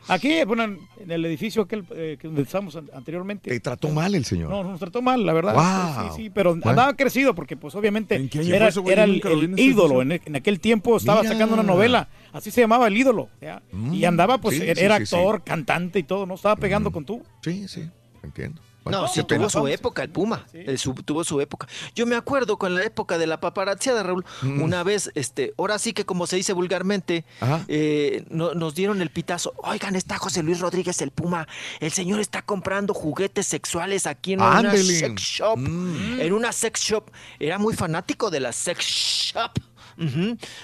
Aquí, 0.09 0.43
bueno, 0.45 0.65
en 0.65 0.79
en 1.01 1.11
el 1.13 1.25
edificio 1.25 1.63
aquel 1.63 1.85
eh, 1.93 2.19
que 2.21 2.29
estábamos 2.43 2.75
an- 2.77 2.91
anteriormente. 2.93 3.49
Te 3.51 3.61
trató 3.61 3.89
mal 3.91 4.15
el 4.15 4.25
señor. 4.25 4.51
No, 4.51 4.65
nos 4.65 4.81
trató 4.81 5.01
mal, 5.03 5.25
la 5.25 5.33
verdad. 5.33 5.55
Guau. 5.55 6.09
Sí, 6.17 6.23
sí, 6.25 6.31
pero 6.31 6.51
Bueno. 6.57 6.69
andaba 6.71 6.95
crecido 6.97 7.35
porque, 7.35 7.57
pues, 7.57 7.75
obviamente, 7.77 8.29
qué 8.29 8.41
año 8.41 8.49
era, 8.55 8.65
fue 8.73 8.83
eso, 8.83 8.91
era 8.91 9.05
el, 9.05 9.21
el 9.25 9.43
en 9.45 9.59
ídolo. 9.59 10.03
En, 10.03 10.13
en 10.13 10.37
aquel 10.37 10.59
tiempo 10.59 10.97
estaba 10.97 11.21
Mira. 11.23 11.33
sacando 11.35 11.55
una 11.55 11.63
novela, 11.63 12.09
así 12.33 12.51
se 12.51 12.61
llamaba 12.63 12.89
El 12.89 12.97
ídolo. 12.97 13.29
¿ya? 13.41 13.63
y 13.93 14.05
andaba, 14.05 14.39
pues, 14.39 14.57
sí, 14.57 14.63
era 14.65 14.75
sí, 14.75 14.85
era 14.85 14.99
sí, 14.99 15.07
sí. 15.07 15.15
actor, 15.17 15.45
cantante 15.45 15.99
y 16.01 16.03
todo, 16.03 16.27
¿no? 16.27 16.35
Estaba 16.35 16.57
pegando 16.57 16.91
con 16.91 17.05
tú. 17.05 17.23
Sí, 17.43 17.69
sí, 17.69 17.89
entiendo. 18.25 18.61
No, 18.91 19.09
sí 19.09 19.21
tuvo 19.21 19.27
pena. 19.27 19.49
su 19.51 19.67
época 19.69 20.03
el 20.03 20.11
Puma, 20.11 20.47
el 20.53 20.79
tuvo 21.05 21.25
su 21.25 21.41
época. 21.41 21.67
Yo 21.95 22.07
me 22.07 22.17
acuerdo 22.17 22.57
con 22.59 22.75
la 22.75 22.85
época 22.85 23.19
de 23.19 23.27
la 23.27 23.41
paparazziada, 23.41 24.03
Raúl, 24.03 24.25
Mm. 24.43 24.63
una 24.63 24.83
vez, 24.83 25.11
este, 25.15 25.55
ahora 25.59 25.79
sí 25.79 25.93
que 25.93 26.05
como 26.05 26.27
se 26.27 26.37
dice 26.37 26.53
vulgarmente, 26.53 27.25
eh, 27.69 28.25
no- 28.31 28.55
nos 28.55 28.75
dieron 28.75 29.03
el 29.03 29.11
pitazo. 29.11 29.55
Oigan, 29.59 29.97
está 29.97 30.19
José 30.19 30.43
Luis 30.43 30.61
Rodríguez 30.61 31.01
el 31.03 31.11
Puma, 31.11 31.47
el 31.81 31.91
señor 31.93 32.21
está 32.21 32.43
comprando 32.43 32.95
juguetes 32.95 33.47
sexuales 33.47 34.07
aquí 34.07 34.35
en 34.35 34.41
una 34.43 34.71
sex 34.73 35.23
shop, 35.23 35.59
Mm. 35.59 36.21
en 36.21 36.33
una 36.33 36.53
sex 36.53 36.81
shop. 36.81 37.11
Era 37.39 37.59
muy 37.59 37.75
fanático 37.75 38.31
de 38.31 38.41
la 38.41 38.53
sex 38.53 38.85
shop. 38.85 39.53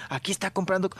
Aquí 0.09 0.33
está 0.33 0.51
comprando. 0.51 0.91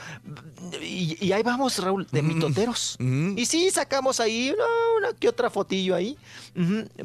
Y, 0.81 1.17
y 1.23 1.31
ahí 1.31 1.43
vamos, 1.43 1.77
Raúl, 1.79 2.07
de 2.11 2.21
mitoteros. 2.21 2.97
Y 2.99 3.45
sí, 3.45 3.69
sacamos 3.71 4.19
ahí 4.19 4.51
una, 4.55 4.65
una 5.09 5.17
que 5.19 5.29
otra 5.29 5.49
fotillo 5.49 5.95
ahí. 5.95 6.17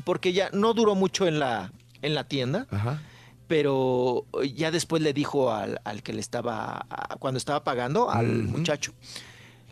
Porque 0.04 0.32
ya 0.32 0.50
no 0.52 0.74
duró 0.74 0.94
mucho 0.94 1.26
en 1.26 1.38
la, 1.38 1.72
en 2.02 2.14
la 2.14 2.24
tienda. 2.24 2.66
Ajá. 2.70 3.02
Pero 3.46 4.26
ya 4.54 4.70
después 4.70 5.00
le 5.02 5.12
dijo 5.14 5.52
al, 5.52 5.80
al 5.84 6.02
que 6.02 6.12
le 6.12 6.20
estaba. 6.20 6.86
a- 6.90 7.16
cuando 7.18 7.38
estaba 7.38 7.64
pagando, 7.64 8.10
al 8.10 8.26
muchacho, 8.44 8.92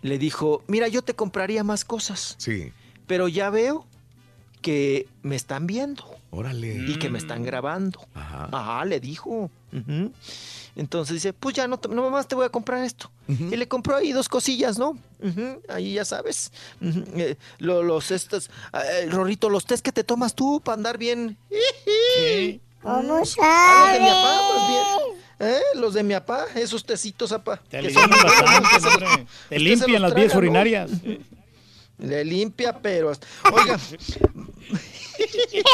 le 0.02 0.18
dijo: 0.18 0.62
Mira, 0.66 0.88
yo 0.88 1.02
te 1.02 1.14
compraría 1.14 1.62
más 1.62 1.84
cosas. 1.84 2.36
Sí. 2.38 2.72
Pero 3.06 3.28
ya 3.28 3.50
veo 3.50 3.86
que 4.62 5.06
me 5.22 5.36
están 5.36 5.66
viendo 5.66 6.04
Órale. 6.30 6.74
y 6.88 6.98
que 6.98 7.10
me 7.10 7.18
están 7.18 7.42
grabando. 7.44 8.00
Ajá. 8.14 8.48
Ajá, 8.50 8.84
le 8.86 8.98
dijo. 8.98 9.50
Ujú. 9.72 10.10
Entonces 10.76 11.14
dice, 11.14 11.32
pues 11.32 11.54
ya 11.56 11.66
no, 11.66 11.78
te- 11.78 11.88
no 11.88 12.08
más 12.10 12.28
te 12.28 12.34
voy 12.34 12.44
a 12.44 12.50
comprar 12.50 12.84
esto. 12.84 13.10
Y 13.28 13.56
le 13.56 13.66
compró 13.66 13.96
ahí 13.96 14.12
dos 14.12 14.28
cosillas, 14.28 14.78
¿no? 14.78 14.90
Ujú, 15.22 15.62
Ahí 15.68 15.94
ya 15.94 16.04
sabes. 16.04 16.52
Eh, 16.82 17.36
lo- 17.58 17.82
los 17.82 18.10
estos, 18.10 18.50
eh, 18.74 19.06
Rorrito, 19.10 19.48
los 19.48 19.64
test 19.64 19.82
que 19.84 19.90
te 19.92 20.04
tomas 20.04 20.34
tú 20.34 20.60
para 20.62 20.74
andar 20.76 20.98
bien. 20.98 21.38
¿Cómo 22.82 22.98
Ah, 22.98 23.02
los 23.02 23.34
de 23.34 24.00
mi 24.00 24.06
papá, 24.08 24.40
más 24.54 24.68
bien. 24.68 25.16
¿Eh? 25.38 25.60
Los 25.74 25.94
de 25.94 26.02
mi 26.02 26.14
papá, 26.14 26.44
esos 26.54 26.84
tecitos, 26.84 27.32
apá. 27.32 27.56
Te 27.68 27.80
que 27.80 27.88
limpian 27.88 28.10
son- 28.10 28.62
bastante. 28.62 29.26
Te 29.48 29.58
limpian 29.58 30.02
las 30.02 30.14
vías 30.14 30.26
traga, 30.28 30.34
¿no? 30.34 30.38
urinarias. 30.38 30.90
Le 31.98 32.24
limpia, 32.24 32.78
pero... 32.80 33.10
hasta- 33.10 33.26
Oiga, 33.52 33.78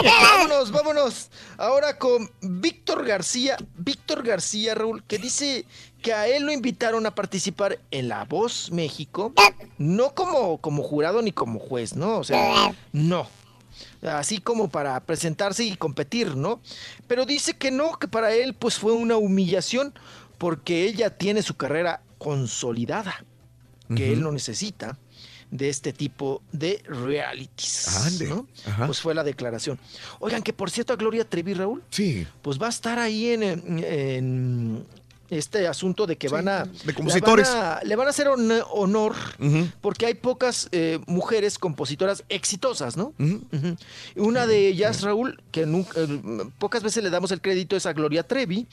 vámonos, 0.04 0.70
vámonos. 0.70 1.30
Ahora 1.56 1.98
con 1.98 2.30
Víctor 2.40 3.06
García. 3.06 3.56
Víctor 3.76 4.22
García, 4.22 4.74
Raúl, 4.74 5.04
que 5.04 5.18
dice 5.18 5.66
que 6.02 6.12
a 6.12 6.26
él 6.28 6.44
lo 6.44 6.52
invitaron 6.52 7.06
a 7.06 7.14
participar 7.14 7.78
en 7.90 8.08
La 8.08 8.24
Voz 8.24 8.70
México, 8.70 9.32
no 9.78 10.14
como, 10.14 10.58
como 10.58 10.82
jurado 10.82 11.22
ni 11.22 11.32
como 11.32 11.58
juez, 11.58 11.94
¿no? 11.94 12.18
O 12.18 12.24
sea, 12.24 12.74
no. 12.92 13.28
Así 14.02 14.38
como 14.38 14.68
para 14.68 14.98
presentarse 15.00 15.64
y 15.64 15.76
competir, 15.76 16.36
¿no? 16.36 16.60
Pero 17.06 17.24
dice 17.24 17.54
que 17.54 17.70
no, 17.70 17.98
que 17.98 18.08
para 18.08 18.32
él 18.32 18.54
pues 18.54 18.78
fue 18.78 18.92
una 18.92 19.16
humillación 19.16 19.94
porque 20.38 20.88
él 20.88 20.96
ya 20.96 21.10
tiene 21.10 21.42
su 21.42 21.56
carrera 21.56 22.02
consolidada, 22.18 23.24
que 23.94 24.12
él 24.12 24.22
no 24.22 24.32
necesita 24.32 24.98
de 25.52 25.68
este 25.68 25.92
tipo 25.92 26.42
de 26.50 26.82
realities. 26.88 28.22
¿no? 28.28 28.48
Pues 28.86 29.00
fue 29.00 29.14
la 29.14 29.22
declaración. 29.22 29.78
Oigan, 30.18 30.42
que 30.42 30.52
por 30.52 30.70
cierto, 30.70 30.92
a 30.94 30.96
Gloria 30.96 31.28
Trevi, 31.28 31.52
Raúl, 31.54 31.84
Sí. 31.90 32.26
pues 32.40 32.60
va 32.60 32.66
a 32.66 32.70
estar 32.70 32.98
ahí 32.98 33.28
en 33.28 34.84
este 35.38 35.66
asunto 35.66 36.06
de 36.06 36.16
que 36.16 36.28
van 36.28 36.48
a... 36.48 36.64
de 36.64 36.94
compositores. 36.94 37.48
Le 37.48 37.54
van 37.54 37.64
a, 37.64 37.80
le 37.84 37.96
van 37.96 38.06
a 38.06 38.10
hacer 38.10 38.26
hon- 38.28 38.64
honor 38.72 39.14
porque 39.80 40.06
hay 40.06 40.14
pocas 40.14 40.68
eh, 40.72 40.98
mujeres 41.06 41.58
compositoras 41.58 42.24
exitosas, 42.28 42.96
¿no? 42.96 43.14
Una 44.16 44.46
de 44.46 44.68
ellas, 44.68 45.02
Raúl, 45.02 45.42
que 45.50 45.66
nunca, 45.66 45.98
eh, 46.00 46.20
pocas 46.58 46.82
veces 46.82 47.02
le 47.02 47.10
damos 47.10 47.30
el 47.32 47.40
crédito, 47.40 47.76
es 47.76 47.86
a 47.86 47.92
Gloria 47.92 48.22
Trevi, 48.24 48.66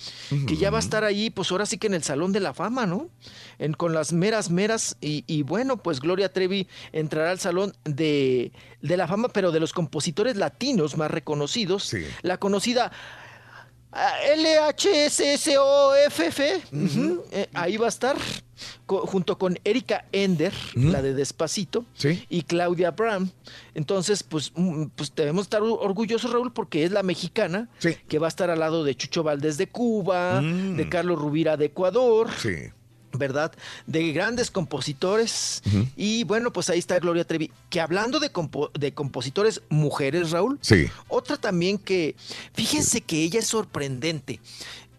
que 0.47 0.57
ya 0.57 0.69
va 0.69 0.77
a 0.77 0.81
estar 0.81 1.03
ahí, 1.03 1.29
pues 1.29 1.51
ahora 1.51 1.65
sí 1.65 1.77
que 1.77 1.87
en 1.87 1.93
el 1.93 2.03
Salón 2.03 2.31
de 2.33 2.39
la 2.41 2.53
Fama, 2.53 2.85
¿no? 2.85 3.09
En- 3.57 3.73
con 3.73 3.93
las 3.93 4.11
meras, 4.13 4.49
meras, 4.49 4.97
y, 5.01 5.23
y 5.27 5.43
bueno, 5.43 5.77
pues 5.77 5.99
Gloria 5.99 6.31
Trevi 6.33 6.67
entrará 6.91 7.31
al 7.31 7.39
Salón 7.39 7.73
de, 7.85 8.51
de 8.81 8.97
la 8.97 9.07
Fama, 9.07 9.29
pero 9.29 9.51
de 9.51 9.59
los 9.59 9.73
compositores 9.73 10.35
latinos 10.35 10.97
más 10.97 11.09
reconocidos. 11.11 11.93
La 12.21 12.37
conocida 12.37 12.91
ah, 13.91 14.13
LHSSOFF, 14.35 16.39
ujú, 16.71 17.23
eh, 17.31 17.47
ahí 17.53 17.77
va 17.77 17.87
a 17.87 17.89
estar, 17.89 18.15
co- 18.85 19.05
junto 19.07 19.37
con 19.37 19.57
Erika 19.63 20.05
Ender, 20.11 20.53
la 20.75 21.01
de 21.01 21.13
Despacito, 21.13 21.85
Sí. 21.95 22.25
y 22.29 22.43
Claudia 22.43 22.91
Brown. 22.91 23.31
Entonces, 23.73 24.23
pues, 24.23 24.51
mm, 24.55 24.85
pues 24.95 25.13
debemos 25.15 25.43
estar 25.43 25.61
or- 25.61 25.79
orgullosos, 25.81 26.31
Raúl, 26.31 26.53
porque 26.53 26.83
es 26.85 26.91
la 26.91 27.03
mexicana 27.03 27.69
que 28.07 28.19
va 28.19 28.27
a 28.27 28.29
estar 28.29 28.49
al 28.49 28.59
lado 28.59 28.83
de 28.83 28.95
Chucho 28.95 29.23
Valdés 29.23 29.57
de 29.57 29.67
Cuba, 29.67 30.41
Mm. 30.41 30.77
de 30.77 30.89
Carlos 30.89 31.19
Rubira 31.19 31.57
de 31.57 31.65
Ecuador. 31.65 32.29
Sí. 32.41 32.55
¿Verdad? 33.11 33.51
De 33.87 34.11
grandes 34.11 34.51
compositores. 34.51 35.61
Y 35.95 36.23
bueno, 36.25 36.53
pues 36.53 36.69
ahí 36.69 36.77
está 36.79 36.99
Gloria 36.99 37.25
Trevi. 37.25 37.51
Que 37.69 37.81
hablando 37.81 38.19
de, 38.19 38.31
compo- 38.31 38.71
de 38.77 38.93
compositores 38.93 39.61
mujeres, 39.69 40.31
Raúl, 40.31 40.59
Sí. 40.61 40.87
otra 41.07 41.37
también 41.37 41.77
que, 41.79 42.15
fíjense 42.53 43.01
que 43.01 43.23
ella 43.23 43.39
es 43.39 43.47
sorprendente. 43.47 44.39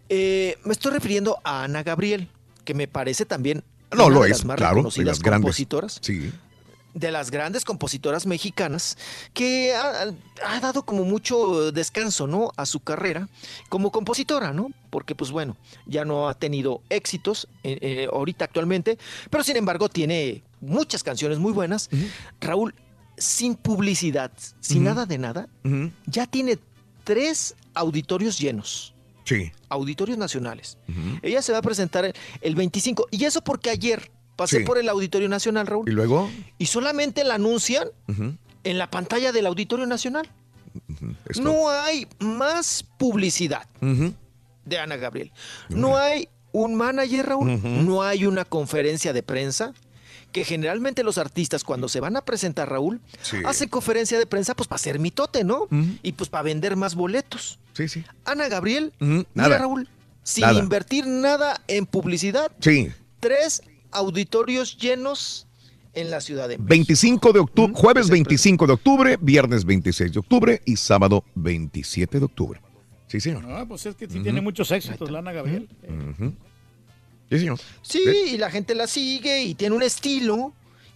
Eh, 0.09 0.59
me 0.65 0.73
estoy 0.73 0.91
refiriendo 0.93 1.39
a 1.45 1.63
Ana 1.65 1.83
Gabriel, 1.85 2.29
que 2.65 2.75
me 2.75 2.89
parece 2.89 3.25
también 3.27 3.63
No, 3.93 4.07
una 4.07 4.15
lo 4.15 4.23
de 4.23 4.31
es, 4.31 4.39
las 4.39 4.45
más 4.45 4.57
claro, 4.57 4.75
de 4.75 4.79
reconocidas 4.81 5.07
las 5.07 5.19
grandes. 5.21 5.43
compositoras 5.45 5.99
Sí. 6.03 6.33
De 6.95 7.11
las 7.11 7.31
grandes 7.31 7.65
compositoras 7.65 8.27
mexicanas 8.27 8.99
que 9.33 9.75
ha, 9.75 10.13
ha 10.45 10.61
dado 10.61 10.85
como 10.85 11.05
mucho 11.05 11.73
descanso, 11.73 12.27
¿no? 12.27 12.53
A 12.57 12.67
su 12.67 12.81
carrera 12.81 13.29
como 13.69 13.91
compositora, 13.93 14.53
¿no? 14.53 14.69
Porque 14.91 15.15
pues 15.15 15.31
bueno, 15.31 15.57
ya 15.87 16.05
no 16.05 16.29
ha 16.29 16.35
tenido 16.35 16.83
éxitos 16.89 17.49
eh, 17.63 17.79
eh, 17.81 18.09
ahorita 18.13 18.45
actualmente, 18.45 18.99
pero 19.31 19.45
sin 19.45 19.57
embargo 19.57 19.89
tiene 19.89 20.43
muchas 20.61 21.03
canciones 21.03 21.39
muy 21.39 21.53
buenas. 21.53 21.89
Raúl, 22.41 22.75
sin 23.17 23.55
publicidad, 23.55 24.33
sin 24.61 24.85
nada 24.85 25.07
de 25.07 25.19
nada, 25.19 25.49
ya 26.07 26.27
tiene 26.27 26.59
tres 27.05 27.55
auditorios 27.75 28.39
llenos. 28.39 28.95
Sí. 29.25 29.53
Auditorios 29.69 30.19
nacionales. 30.19 30.79
Ella 31.23 31.43
se 31.43 31.53
va 31.53 31.59
a 31.59 31.63
presentar 31.63 32.13
el 32.41 32.55
25. 32.55 33.09
Y 33.11 33.25
eso 33.25 33.43
porque 33.43 33.71
ayer 33.71 34.11
pasé 34.41 34.59
Sí. 34.61 34.65
por 34.65 34.79
el 34.79 34.89
Auditorio 34.89 35.29
Nacional, 35.29 35.67
Raúl. 35.67 35.87
¿Y 35.89 35.93
luego? 35.93 36.31
Y 36.57 36.67
solamente 36.67 37.25
la 37.25 37.35
anuncian 37.35 37.89
en 38.65 38.79
la 38.79 38.91
pantalla 38.91 39.33
del 39.33 39.45
Auditorio 39.47 39.85
Nacional. 39.87 40.27
No 41.41 41.69
hay 41.71 42.07
más 42.21 42.85
publicidad 42.99 43.67
de 44.65 44.79
Ana 44.79 44.97
Gabriel. 44.97 45.31
No 45.69 45.97
hay 45.99 46.29
un 46.53 46.75
manager, 46.75 47.27
Raúl. 47.27 47.61
No 47.87 48.03
hay 48.03 48.25
una 48.25 48.45
conferencia 48.45 49.13
de 49.13 49.23
prensa. 49.23 49.73
Que 50.33 50.45
generalmente 50.45 51.03
los 51.03 51.19
artistas 51.19 51.65
cuando 51.65 51.89
se 51.89 51.99
van 51.99 52.17
a 52.17 52.21
presentar, 52.25 52.71
Raúl, 52.71 53.01
Sí. 53.21 53.39
hacen 53.45 53.69
conferencia 53.69 54.17
de 54.17 54.27
prensa 54.27 54.55
pues 54.55 54.69
para 54.69 54.77
hacer 54.77 55.01
mitote, 55.01 55.43
¿no? 55.43 55.67
Y 56.05 56.13
pues 56.13 56.31
para 56.31 56.43
vender 56.45 56.77
más 56.77 56.95
boletos. 56.95 57.59
Sí, 57.75 57.89
sí. 57.89 58.05
Ana 58.25 58.49
Gabriel, 58.49 58.93
mira 59.01 59.25
Nada. 59.35 59.59
Raúl, 59.59 59.89
sin 60.23 60.43
Nada. 60.43 60.61
invertir 60.61 61.05
nada 61.07 61.61
en 61.67 61.85
publicidad, 61.85 62.53
Sí. 62.61 62.93
tres 63.19 63.61
auditorios 63.93 64.77
llenos 64.77 65.47
en 65.95 66.11
la 66.11 66.21
Ciudad 66.21 66.49
de 66.49 66.59
México. 66.59 66.69
25 66.69 67.33
de 67.33 67.41
octubre, 67.41 67.73
jueves 67.75 68.09
25 68.09 68.67
de 68.67 68.73
octubre, 68.73 69.19
viernes 69.21 69.65
26 69.65 70.13
de 70.13 70.19
octubre 70.19 70.63
y 70.65 70.77
sábado 70.77 71.25
27 71.35 72.19
de 72.19 72.25
octubre. 72.25 72.61
Sí, 73.09 73.21
señor. 73.21 73.45
No, 73.45 73.67
pues 73.67 73.87
es 73.87 73.97
que 73.97 74.09
sí 74.09 74.21
tiene 74.21 74.41
muchos 74.41 74.71
éxitos, 74.71 75.11
Lana 75.11 75.33
Gabriel. 75.33 75.69
Ujú. 75.83 76.33
Sí, 77.29 77.39
señor. 77.39 77.59
Sí, 77.83 78.03
y 78.35 78.39
la 78.39 78.51
gente 78.51 78.75
la 78.75 78.87
sigue 78.87 79.43
y 79.43 79.55
tiene 79.55 79.75
un 79.75 79.83
estilo 79.83 80.53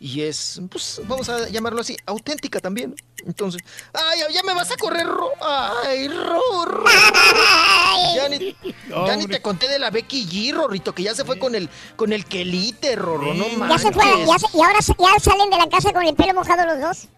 y 0.06 0.20
es, 0.20 0.60
pues, 0.70 1.00
vamos 1.04 1.30
a 1.30 1.48
llamarlo 1.48 1.80
así, 1.80 1.96
auténtica 2.04 2.60
también. 2.60 2.94
Entonces, 3.24 3.62
ay, 3.94 4.20
ya 4.34 4.42
me 4.42 4.52
vas 4.52 4.70
a 4.70 4.76
correr, 4.76 5.06
Ro. 5.06 5.30
Ay, 5.86 6.08
Ro, 6.08 6.64
Ro. 6.66 6.84
Ya 8.14 8.28
ni, 8.28 8.54
ya 9.06 9.16
ni 9.16 9.26
te 9.26 9.40
conté 9.40 9.66
de 9.66 9.78
la 9.78 9.88
Becky 9.88 10.26
G, 10.26 10.52
Rorrito, 10.54 10.94
que 10.94 11.04
ya 11.04 11.14
se 11.14 11.24
fue 11.24 11.38
con 11.38 11.54
el 11.54 11.70
con 11.96 12.12
el 12.12 12.26
quelite, 12.26 12.96
Rorro, 12.96 13.32
no 13.32 13.48
Ya 13.48 13.56
manches. 13.56 13.80
se 13.82 13.92
fue, 13.92 14.04
ya 14.26 14.38
se- 14.38 14.46
y 14.52 14.60
ahora 14.60 14.78
ya 14.78 15.20
salen 15.20 15.48
de 15.48 15.56
la 15.56 15.68
casa 15.70 15.90
con 15.94 16.04
el 16.06 16.14
pelo 16.14 16.34
mojado 16.34 16.66
los 16.66 16.80
dos. 16.80 17.08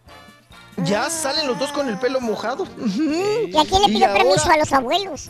Ya 0.85 1.11
salen 1.11 1.49
los 1.49 1.59
dos 1.59 1.73
con 1.73 1.89
el 1.89 1.99
pelo 1.99 2.21
mojado. 2.21 2.69
¿Y 2.87 3.57
a 3.57 3.65
quién 3.65 3.83
le 3.83 3.89
Y 3.89 3.95
pidió 3.95 4.13
permiso? 4.13 4.43
ahora- 4.43 4.55
A 4.55 4.59
los 4.59 4.73
abuelos. 4.73 5.27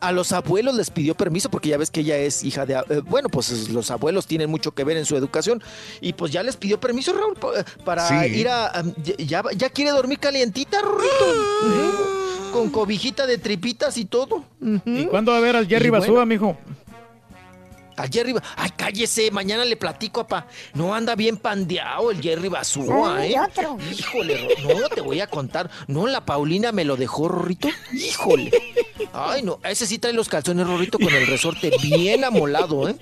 A 0.00 0.12
los 0.12 0.30
abuelos 0.32 0.74
les 0.76 0.90
pidió 0.90 1.14
permiso 1.16 1.50
porque 1.50 1.70
ya 1.70 1.76
ves 1.76 1.90
que 1.90 2.00
ella 2.00 2.16
es 2.16 2.44
hija 2.44 2.64
de... 2.66 2.74
eh, 2.74 3.02
bueno, 3.06 3.28
pues 3.28 3.50
es- 3.50 3.68
los 3.70 3.90
abuelos 3.90 4.26
tienen 4.26 4.48
mucho 4.48 4.72
que 4.72 4.84
ver 4.84 4.96
en 4.96 5.04
su 5.04 5.16
educación 5.16 5.62
y 6.00 6.12
pues 6.12 6.30
ya 6.32 6.42
les 6.42 6.56
pidió 6.56 6.78
permiso, 6.78 7.12
Raúl, 7.12 7.34
pa- 7.34 7.64
para 7.84 8.06
Sí. 8.08 8.26
ir 8.38 8.48
a... 8.48 8.72
ya, 9.18 9.42
ya 9.56 9.70
quiere 9.70 9.90
dormir 9.90 10.18
calientita, 10.20 10.80
Rorrito. 10.80 12.52
Con 12.52 12.70
cobijita 12.70 13.26
de 13.26 13.38
tripitas 13.38 13.98
y 13.98 14.04
todo. 14.06 14.44
¿Y 14.84 15.04
cuándo 15.06 15.32
va 15.32 15.38
a 15.38 15.40
ver 15.40 15.56
al 15.56 15.66
Jerry 15.66 15.86
Y 15.86 15.90
bueno. 15.90 16.02
Basúa, 16.04 16.24
mijo? 16.26 16.56
Al 17.98 18.10
Jerry... 18.10 18.34
Ay, 18.56 18.70
cállese, 18.76 19.30
mañana 19.30 19.64
le 19.64 19.76
platico, 19.76 20.26
papá. 20.26 20.46
No 20.74 20.94
anda 20.94 21.14
bien 21.14 21.36
pandeado 21.36 22.10
el 22.10 22.20
Jerry 22.22 22.48
Basúa, 22.48 23.26
¿eh? 23.26 23.34
otro. 23.38 23.76
Híjole, 23.90 24.56
no 24.64 24.88
te 24.88 25.00
voy 25.00 25.20
a 25.20 25.26
contar. 25.26 25.68
No, 25.88 26.06
la 26.06 26.24
Paulina 26.24 26.72
me 26.72 26.84
lo 26.84 26.96
dejó, 26.96 27.28
Rorrito. 27.28 27.68
Híjole. 27.92 28.50
Ay, 29.12 29.42
no, 29.42 29.58
ese 29.64 29.86
sí 29.86 29.98
trae 29.98 30.12
los 30.12 30.28
calzones, 30.28 30.66
Rorrito, 30.66 30.98
con 30.98 31.12
el 31.12 31.26
resorte 31.26 31.72
bien 31.82 32.24
amolado, 32.24 32.88
¿eh? 32.88 32.96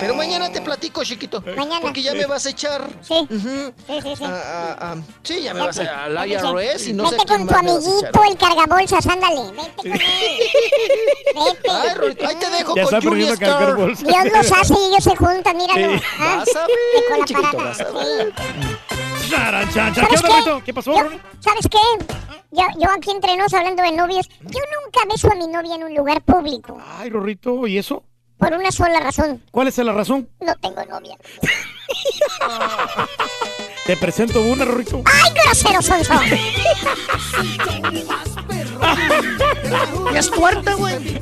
Pero 0.00 0.14
mañana 0.14 0.52
te 0.52 0.60
platico, 0.60 1.02
chiquito. 1.02 1.42
Mañana. 1.56 1.80
Porque 1.80 2.02
ya 2.02 2.14
me 2.14 2.26
vas 2.26 2.46
a 2.46 2.50
echar. 2.50 2.88
Sí. 3.00 3.14
Ujú. 3.14 3.72
Sí, 3.86 4.00
sí, 4.02 4.16
sí. 4.16 4.24
Ah, 4.24 4.42
ah, 4.44 4.76
ah, 4.80 4.96
sí, 5.22 5.42
ya 5.42 5.54
me 5.54 5.60
vas 5.60 5.78
a 5.78 6.04
al 6.04 6.30
IRS 6.30 6.88
y 6.88 6.92
no 6.92 7.08
sé 7.08 7.16
Vete 7.16 7.26
quién 7.26 7.38
con 7.40 7.48
tu 7.48 7.54
a 7.54 7.58
amiguito, 7.58 8.08
echar. 8.08 8.22
el 8.28 8.36
cargabolsas, 8.36 9.06
ándale. 9.06 9.40
Vete 9.52 9.72
con 9.76 9.92
él. 9.92 10.00
Vete. 11.34 11.70
Ay, 11.70 11.94
Rorrito, 11.94 12.26
ahí 12.28 12.36
te 12.36 12.50
dejo 12.50 12.76
Ya 12.76 12.84
con 12.84 12.94
a 12.94 13.00
cargar 13.00 13.32
Star. 13.32 13.76
Dios 13.96 14.24
los 14.32 14.52
hace 14.52 14.74
y 14.74 14.86
ellos 14.92 15.04
se 15.04 15.16
juntan, 15.16 15.56
míralo. 15.56 15.98
Sí. 15.98 16.04
Ah, 16.18 16.36
Vas 16.38 16.56
a 16.56 16.66
y 16.66 17.10
ver, 17.16 17.24
chiquito, 17.26 17.50
parada. 17.52 17.68
vas 17.70 17.80
a 17.80 17.84
Sí. 17.86 17.92
ver. 17.94 18.32
Charan, 19.30 19.68
chan, 19.72 19.94
chan. 19.94 20.04
¿Sabes 20.04 20.20
¿Qué 20.20 20.26
onda, 20.26 20.28
qué? 20.28 20.36
Rito? 20.50 20.62
¿Qué 20.64 20.74
pasó, 20.74 20.92
Yo- 20.94 21.02
Ronnie? 21.02 21.20
¿Sabes 21.40 21.68
qué? 21.70 21.78
Yo, 22.50 22.62
yo 22.78 22.90
aquí 22.90 23.10
entre 23.10 23.36
nos 23.36 23.52
hablando 23.52 23.82
de 23.82 23.92
novios, 23.92 24.26
yo 24.40 24.60
nunca 24.82 25.00
beso 25.10 25.30
a 25.30 25.34
mi 25.34 25.46
novia 25.48 25.74
en 25.74 25.84
un 25.84 25.94
lugar 25.94 26.22
público. 26.22 26.78
Ay, 26.98 27.10
Rorrito, 27.10 27.66
¿y 27.66 27.76
eso? 27.78 28.04
Por 28.38 28.52
una 28.54 28.70
sola 28.70 29.00
razón. 29.00 29.42
¿Cuál 29.50 29.68
es 29.68 29.76
la 29.78 29.92
razón? 29.92 30.28
No 30.40 30.54
tengo 30.56 30.82
novia. 30.86 31.16
Te 33.86 33.96
presento 33.96 34.40
una, 34.42 34.64
Rorrito. 34.64 35.02
¡Ay, 35.04 35.32
grosero 35.44 35.82
sonso! 35.82 36.14
Ya 40.12 40.20
es 40.20 40.30
tuerta, 40.30 40.74
güey. 40.74 40.94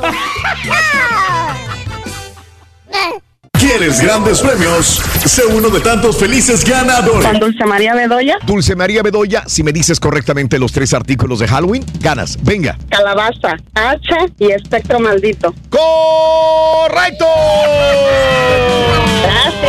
¿Quieres 3.58 4.00
grandes 4.02 4.40
premios? 4.40 5.02
Sé 5.24 5.44
uno 5.46 5.70
de 5.70 5.80
tantos 5.80 6.18
felices 6.18 6.64
ganadores. 6.64 7.26
Con 7.26 7.40
Dulce 7.40 7.64
María 7.64 7.94
Bedoya, 7.94 8.38
Dulce 8.46 8.76
María 8.76 9.02
Bedoya, 9.02 9.44
si 9.46 9.62
me 9.62 9.72
dices 9.72 9.98
correctamente 9.98 10.58
los 10.58 10.72
tres 10.72 10.92
artículos 10.92 11.38
de 11.38 11.48
Halloween, 11.48 11.84
ganas. 12.00 12.38
Venga. 12.42 12.76
Calabaza, 12.90 13.56
Hacha 13.74 14.26
y 14.38 14.52
Espectro 14.52 15.00
Maldito. 15.00 15.54
¡Correcto! 15.70 17.26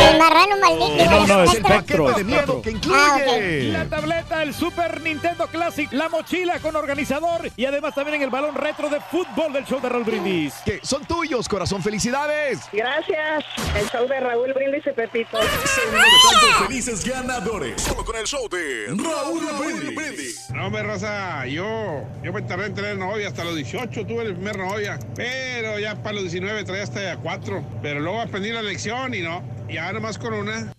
El 0.10 0.20
marrano 0.20 0.58
maldito. 0.58 1.06
No, 1.06 1.28
no, 1.28 1.44
es 1.44 1.54
Espectro. 1.54 2.10
espectro. 2.10 2.14
de 2.14 2.24
miedo 2.24 2.62
que 2.62 2.70
Ah, 2.70 2.74
incluye. 2.74 3.64
La 3.72 3.86
tableta, 3.86 4.44
el 4.44 4.54
Super 4.54 5.02
Nintendo 5.02 5.48
Classic, 5.48 5.92
la 5.92 6.10
mochila 6.10 6.60
con 6.60 6.76
organizador 6.76 7.50
y 7.56 7.66
además 7.66 7.96
también 7.96 8.16
en 8.16 8.22
el 8.24 8.30
balón 8.30 8.56
retro 8.56 8.90
de 8.90 9.00
fútbol 9.02 9.54
del 9.54 9.66
show 9.66 9.80
de 9.82 9.90
Raúl 9.90 10.04
Brindis. 10.04 10.54
Que 10.66 10.80
son 10.84 11.06
tuyos, 11.06 11.48
corazón. 11.48 11.82
¡Felicidades! 11.84 12.60
Gracias. 12.72 13.46
El 13.76 13.90
show 13.90 14.08
de 14.08 14.20
Raúl 14.20 14.54
Brindis 14.54 14.86
y 14.88 14.92
Pepito. 14.92 15.38
Tantos 15.40 16.68
felices 16.68 17.06
ganadores. 17.06 17.82
Solo 17.82 18.04
con 18.06 18.16
el 18.16 18.26
show 18.26 18.48
de 18.50 18.88
Raúl 18.88 19.46
Brindis. 19.96 20.50
No, 20.52 20.68
hombre, 20.68 20.84
Rosa, 20.84 21.46
yo, 21.46 22.04
yo 22.24 22.34
me 22.34 22.42
tardé 22.42 22.68
en 22.68 22.76
tener 22.76 22.98
novia. 22.98 23.28
Hasta 23.28 23.44
los 23.44 23.56
18 23.56 24.06
tuve 24.06 24.24
la 24.26 24.34
primera 24.36 24.66
novia. 24.66 25.00
Pero 25.16 25.80
ya 25.80 25.96
para 25.96 26.14
los 26.16 26.24
19 26.24 26.64
traía 26.64 26.84
hasta 26.84 27.02
ya 27.02 27.18
4. 27.18 27.64
Pero 27.82 28.00
luego 28.00 28.22
aprendí 28.22 28.52
la 28.52 28.62
lección 28.62 29.14
y 29.14 29.22
no. 29.22 29.44
Nomás 29.98 30.20
con 30.20 30.32
una. 30.32 30.72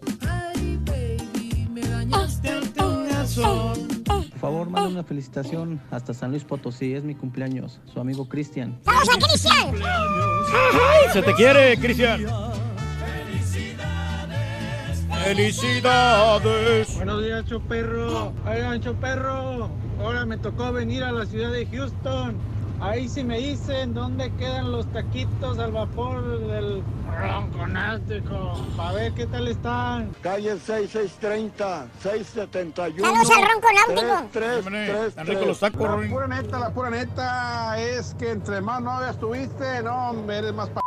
Por 4.07 4.39
favor, 4.39 4.71
manda 4.71 4.89
una 4.89 5.03
felicitación 5.03 5.83
hasta 5.91 6.15
San 6.15 6.31
Luis 6.31 6.45
Potosí. 6.45 6.95
Es 6.95 7.03
mi 7.03 7.17
cumpleaños. 7.17 7.81
Su 7.93 7.99
amigo 7.99 8.29
Cristian. 8.29 8.79
¡Vamos 8.85 9.09
a 9.09 9.19
Cristian! 9.19 9.75
Ay, 9.75 11.13
se 11.13 11.23
te 11.23 11.35
quiere, 11.35 11.77
Cristian. 11.81 12.27
Felicidades. 15.25 16.95
Buenos 16.95 17.25
días, 17.25 17.45
Choperro. 17.47 18.33
Oigan, 18.47 18.81
Choperro. 18.81 19.69
Ahora 19.99 20.27
me 20.27 20.39
tocó 20.39 20.73
venir 20.73 21.03
a 21.03 21.11
la 21.11 21.27
ciudad 21.27 21.51
de 21.51 21.67
Houston. 21.67 22.37
Ahí 22.81 23.09
sí 23.09 23.25
me 23.25 23.39
dicen 23.39 23.93
dónde 23.93 24.31
quedan 24.35 24.71
los 24.71 24.87
taquitos 24.93 25.59
al 25.59 25.73
vapor 25.73 26.39
del 26.47 26.83
ronconástico. 27.21 28.53
A 28.79 28.93
ver 28.93 29.13
qué 29.15 29.27
tal 29.27 29.49
están. 29.49 30.15
Calle 30.23 30.53
6630, 30.59 31.89
671. 32.01 33.05
Saludos 33.05 33.31
al 33.37 33.49
Ronco 33.49 33.69
Náutico. 33.75 34.29
3333. 34.33 35.15
Tan 35.15 35.27
ricos 35.27 35.47
los 35.47 35.61
tacos, 35.61 36.03
La 36.03 36.09
pura 36.09 36.29
neta, 36.29 36.59
la 36.61 36.71
pura 36.71 36.91
neta 36.91 37.81
es 37.81 38.15
que 38.15 38.31
entre 38.31 38.61
más 38.61 38.81
novias 38.81 39.19
tuviste, 39.19 39.83
no, 39.83 40.15
eres 40.31 40.55
más 40.55 40.69
p. 40.69 40.81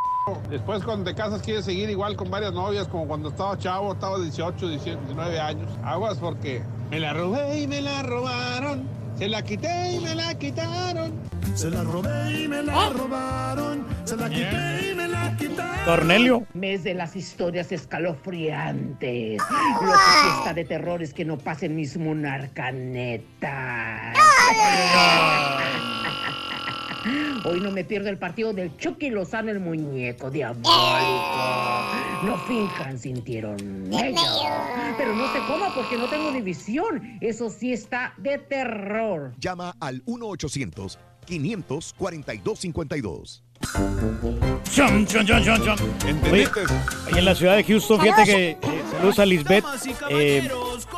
Después 0.49 0.83
cuando 0.83 1.11
te 1.11 1.15
casas 1.15 1.41
quieres 1.41 1.65
seguir 1.65 1.89
igual 1.89 2.15
con 2.15 2.31
varias 2.31 2.53
novias, 2.53 2.87
como 2.87 3.05
cuando 3.05 3.29
estaba 3.29 3.57
chavo, 3.57 3.93
estaba 3.93 4.17
18, 4.17 4.69
19 4.69 5.39
años. 5.39 5.69
Aguas 5.83 6.19
porque 6.19 6.63
me 6.89 6.99
la 6.99 7.11
robé 7.11 7.61
y 7.61 7.67
me 7.67 7.81
la 7.81 8.01
robaron. 8.03 9.00
Se 9.21 9.29
la 9.29 9.43
quité 9.43 9.91
y 9.91 9.99
me 9.99 10.15
la 10.15 10.33
quitaron. 10.33 11.13
Se 11.53 11.69
la 11.69 11.83
robé 11.83 12.41
y 12.41 12.47
me 12.47 12.63
la 12.63 12.89
robaron. 12.89 13.85
Se 14.03 14.17
la 14.17 14.27
quité 14.27 14.89
y 14.89 14.95
me 14.95 15.07
la 15.07 15.37
quitaron. 15.37 15.85
Cornelio. 15.85 16.47
Mes 16.55 16.83
de 16.83 16.95
las 16.95 17.15
historias 17.15 17.71
escalofriantes. 17.71 19.39
Lo 19.79 19.91
que 19.91 20.37
está 20.39 20.55
de 20.55 20.65
terror 20.65 21.03
es 21.03 21.13
que 21.13 21.23
no 21.23 21.37
pasen 21.37 21.75
mis 21.75 21.97
monarcanetas. 21.97 24.17
Hoy 27.45 27.59
no 27.59 27.71
me 27.71 27.83
pierdo 27.83 28.09
el 28.09 28.17
partido 28.17 28.53
del 28.53 28.75
Chucky 28.77 29.09
Lozano, 29.09 29.49
el 29.49 29.59
muñeco 29.59 30.29
diabólico. 30.29 30.69
¡Eh! 30.69 32.25
No 32.25 32.37
finjan, 32.47 32.99
sintieron 32.99 33.57
ellos. 33.91 34.21
Pero 34.97 35.15
no 35.15 35.31
se 35.33 35.39
coma 35.47 35.73
porque 35.73 35.97
no 35.97 36.07
tengo 36.07 36.31
división. 36.31 37.17
Eso 37.19 37.49
sí 37.49 37.73
está 37.73 38.13
de 38.17 38.37
terror. 38.37 39.33
Llama 39.39 39.75
al 39.79 40.03
1 40.05 40.27
800 40.27 40.99
542 41.25 42.59
52 42.59 43.43
Chum, 44.73 45.05
chum, 45.05 45.25
chum, 45.25 45.37
oye, 46.31 46.47
en 47.15 47.25
la 47.25 47.35
ciudad 47.35 47.55
de 47.55 47.63
Houston, 47.63 47.99
fíjate 47.99 48.23
que 48.23 48.49
eh, 48.51 48.57
saludos 48.91 49.19
a 49.19 49.25
Lisbeth 49.25 49.65
eh, 50.09 50.49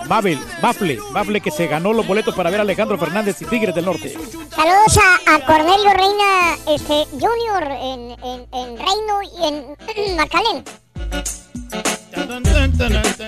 Babel, 0.07 0.39
Bafle, 0.61 0.99
Bafle 1.11 1.41
que 1.41 1.51
se 1.51 1.67
ganó 1.67 1.91
los 1.91 2.05
boletos 2.05 2.35
para 2.35 2.49
ver 2.49 2.59
a 2.59 2.63
Alejandro 2.63 2.97
Fernández 2.97 3.41
y 3.41 3.45
Tigres 3.45 3.73
del 3.73 3.85
Norte. 3.85 4.09
Saludos 4.55 4.99
a, 5.27 5.39
Cornelio 5.45 5.91
Reina 5.93 6.55
este, 6.69 7.05
Junior 7.11 7.63
en, 7.63 8.77
Reino 8.77 9.21
y 9.23 9.47
en, 9.47 9.65
en 9.95 10.15
Macalén. 10.17 10.63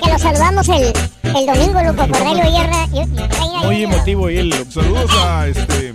Que 0.04 0.12
los 0.12 0.22
saludamos 0.22 0.70
el, 0.70 0.94
el 1.24 1.46
domingo, 1.46 1.82
Luco 1.84 2.08
Cornelio 2.08 2.44
y, 2.46 3.08
Reina. 3.08 3.62
Muy 3.64 3.84
emotivo 3.84 4.30
y 4.30 4.38
él. 4.38 4.54
Saludos 4.70 5.12
a 5.18 5.48
este. 5.48 5.94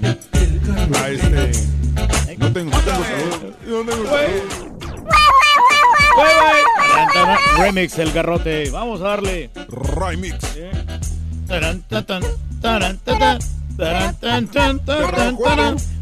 A 0.99 1.09
este 1.09 1.80
no 2.51 2.55
tengo. 2.55 2.71
No 2.73 3.85
tengo 3.85 4.05
Remix, 7.59 7.99
el 7.99 8.11
garrote. 8.13 8.71
Vamos 8.71 9.01
a 9.03 9.05
darle. 9.05 9.51
Remix. 9.69 10.35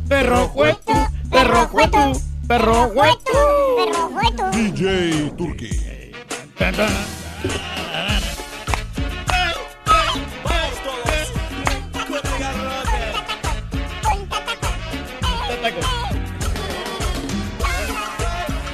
Perro 0.09 0.51
cueto, 0.53 0.93
perro 1.31 1.69
cueto, 1.69 2.13
perro 2.47 2.91
cueto. 2.95 4.51
DJ 4.53 5.31
Turkey. 5.37 6.13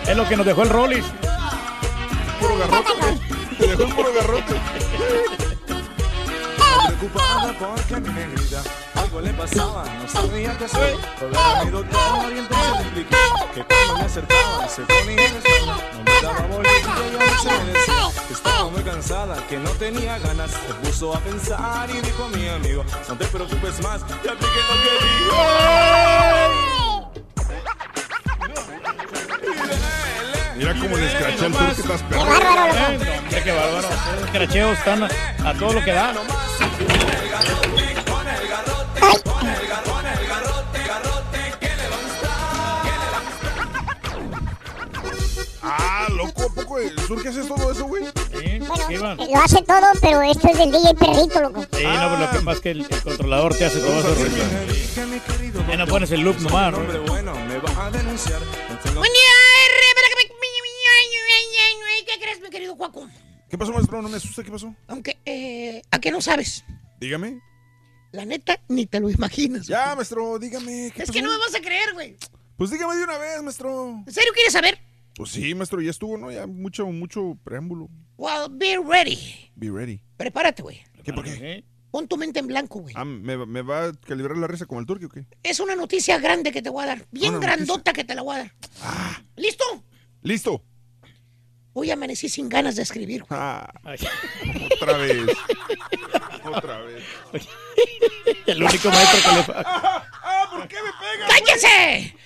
Es 0.07 0.16
lo 0.16 0.28
que 0.28 0.36
nos 0.36 0.47
dejó 0.47 0.62
el 0.62 0.68
Rollis. 0.68 1.05
Puro 2.41 2.58
garrote. 2.58 2.92
Te 3.58 3.66
dejó 3.66 3.83
el 3.84 3.94
puro 3.94 4.12
garrote. 4.12 4.55
Preocupada 6.86 7.55
porque 7.58 7.94
a 7.94 8.00
mi 8.00 8.08
negrita 8.10 8.62
algo 8.94 9.20
le 9.20 9.33
pasaba, 9.33 9.84
no 9.84 10.08
sabía 10.08 10.57
qué 10.58 10.65
hacer. 10.65 10.97
A 11.36 11.65
mi 11.65 11.70
doctor 11.70 12.33
y 12.34 12.39
entonces 12.39 12.73
le 12.73 12.83
expliqué 12.83 13.16
que 13.55 13.65
cuando 13.65 13.94
me 13.94 14.05
acercaba 14.05 14.68
se 14.68 14.83
ponía 14.83 15.26
en 15.26 15.36
espalda, 15.36 15.76
no 15.92 16.05
me 16.05 16.23
daba 16.23 16.47
bolillo 16.47 16.70
y 17.12 17.15
a 17.15 17.18
veces 17.18 17.52
me 17.65 17.73
decía 17.73 18.10
que 18.26 18.34
estaba 18.34 18.65
muy 18.70 18.83
cansada, 18.83 19.47
que 19.49 19.57
no 19.58 19.70
tenía 19.70 20.18
ganas. 20.18 20.50
Se 20.50 20.74
puso 20.74 21.15
a 21.15 21.20
pensar 21.20 21.91
y 21.91 22.00
dijo 22.00 22.28
mi 22.28 22.49
amigo, 22.49 22.84
no 23.08 23.16
te 23.16 23.24
preocupes 23.26 23.83
más, 23.83 24.07
te 24.07 24.31
apliqué 24.31 24.60
lo 24.68 24.74
que 24.83 24.92
digo. 25.07 26.74
Cómo 30.81 30.97
le 30.97 31.07
escraché 31.07 31.44
al 31.47 31.53
Turkey, 31.53 31.70
estás 31.81 32.03
Qué 32.03 32.17
bárbaro, 32.17 32.67
loco. 32.69 33.05
Mira 33.28 33.44
qué 33.44 33.53
bárbaro. 33.53 33.89
Los 34.20 34.31
cracheos 34.31 34.78
están 34.78 35.03
a, 35.05 35.09
a 35.51 35.55
todo 35.55 35.73
lo 35.75 35.85
que 35.85 35.93
da. 35.93 36.12
Ah, 45.62 46.09
loco, 46.11 46.43
¿a 46.43 46.55
poco 46.55 46.78
el 46.78 46.94
Turkey 46.94 47.28
haces 47.28 47.49
todo 47.49 47.73
eso, 47.73 47.85
güey? 47.86 48.05
Bueno, 48.89 49.15
lo 49.17 49.39
hace 49.39 49.62
todo, 49.62 49.86
pero 50.01 50.20
esto 50.23 50.49
es 50.49 50.59
del 50.59 50.70
DJ 50.73 50.94
Perrito, 50.94 51.41
loco. 51.41 51.62
Sí, 51.73 51.85
no, 51.85 52.11
pero 52.11 52.19
lo 52.19 52.31
que 52.31 52.39
pasa 52.41 52.53
es 52.53 52.61
que 52.61 52.70
el, 52.73 52.81
el 52.91 53.01
controlador 53.03 53.55
te 53.57 53.65
hace 53.65 53.78
todo 53.81 53.99
eso. 54.01 54.15
Rollis. 54.15 54.94
Ya 55.69 55.77
no 55.77 55.86
pones 55.86 56.11
el 56.12 56.20
loop 56.20 56.39
nomás, 56.41 56.73
¿no? 56.73 56.78
Bueno, 57.07 57.33
me 57.49 57.59
va 57.59 57.86
a 57.86 57.91
denunciar. 57.91 58.41
Buen 58.85 59.12
día, 59.12 59.35
R. 59.67 59.94
¿Qué 62.07 62.21
crees, 62.21 62.41
mi 62.41 62.51
querido 62.51 62.77
Juaco? 62.77 63.09
¿Qué 63.49 63.59
pasó, 63.59 63.73
maestro? 63.73 64.03
No 64.03 64.09
me 64.09 64.17
asusta, 64.17 64.43
¿qué 64.43 64.51
pasó? 64.51 64.75
Aunque, 64.89 65.19
eh, 65.25 65.83
¿a 65.91 65.99
qué 65.99 66.11
no 66.11 66.21
sabes? 66.21 66.65
Dígame. 67.01 67.41
La 68.13 68.25
neta, 68.25 68.61
ni 68.69 68.87
te 68.87 69.01
lo 69.01 69.11
imaginas. 69.11 69.67
Ya, 69.67 69.95
maestro, 69.95 70.39
dígame. 70.39 70.93
¿qué 70.95 71.03
Es 71.03 71.09
pasó? 71.09 71.13
que 71.13 71.23
no 71.23 71.31
me 71.33 71.39
vas 71.39 71.55
a 71.55 71.61
creer, 71.61 71.93
güey. 71.95 72.17
Pues 72.57 72.71
dígame 72.71 72.95
de 72.97 73.05
una 73.05 73.19
vez, 73.19 73.43
maestro. 73.43 74.03
¿En 74.07 74.13
serio 74.13 74.33
quieres 74.35 74.53
saber? 74.53 74.79
Pues 75.17 75.31
sí, 75.31 75.55
maestro, 75.55 75.81
ya 75.81 75.91
estuvo, 75.91 76.17
¿no? 76.17 76.31
Ya 76.31 76.47
mucho, 76.47 76.87
mucho 76.87 77.37
preámbulo. 77.45 77.89
Well, 78.17 78.49
be 78.51 78.77
ready. 78.79 79.51
Be 79.57 79.71
ready. 79.71 80.01
Prepárate, 80.17 80.63
güey. 80.63 80.83
¿Qué 81.03 81.13
por 81.13 81.25
qué? 81.25 81.65
Pon 81.91 82.09
tu 82.09 82.17
mente 82.17 82.41
en 82.41 82.49
blanco, 82.49 82.81
güey. 82.81 82.95
Ah, 82.97 83.05
¿me, 83.05 83.37
me 83.47 83.63
va 83.63 83.87
a 83.87 83.93
calibrar 83.93 84.37
la 84.37 84.47
risa 84.49 84.67
como 84.67 84.81
el 84.81 84.87
Turkey 84.87 85.07
o 85.07 85.09
qué? 85.09 85.27
Es 85.43 85.61
una 85.61 85.77
noticia 85.77 86.19
grande 86.19 86.51
que 86.53 86.63
te 86.63 86.71
voy 86.71 86.85
a 86.85 86.89
dar. 86.89 87.07
Bien 87.13 87.39
grandota 87.41 87.93
que 87.93 88.03
te 88.05 88.15
la 88.17 88.23
voy 88.23 88.37
a 88.37 88.39
dar. 88.39 88.53
¿Listo? 89.37 89.65
Listo. 90.23 90.65
Hoy 91.75 91.91
amanecí 91.91 92.28
sin 92.28 92.49
ganas 92.49 92.77
de 92.77 92.83
escribir. 92.83 93.25
Ah, 93.31 93.69
otra 94.81 94.97
vez. 94.97 95.19
otra 96.44 96.78
vez. 96.83 97.03
El 98.47 98.62
único 98.62 98.89
maestro 98.91 99.20
que 99.31 99.36
le 99.36 99.43
fa- 99.43 99.62
Ah, 100.23 100.49
¿por 100.51 100.69
qué 100.69 100.77
me 100.77 100.91
pega? 100.93 101.27
¡Cállense! 101.28 102.17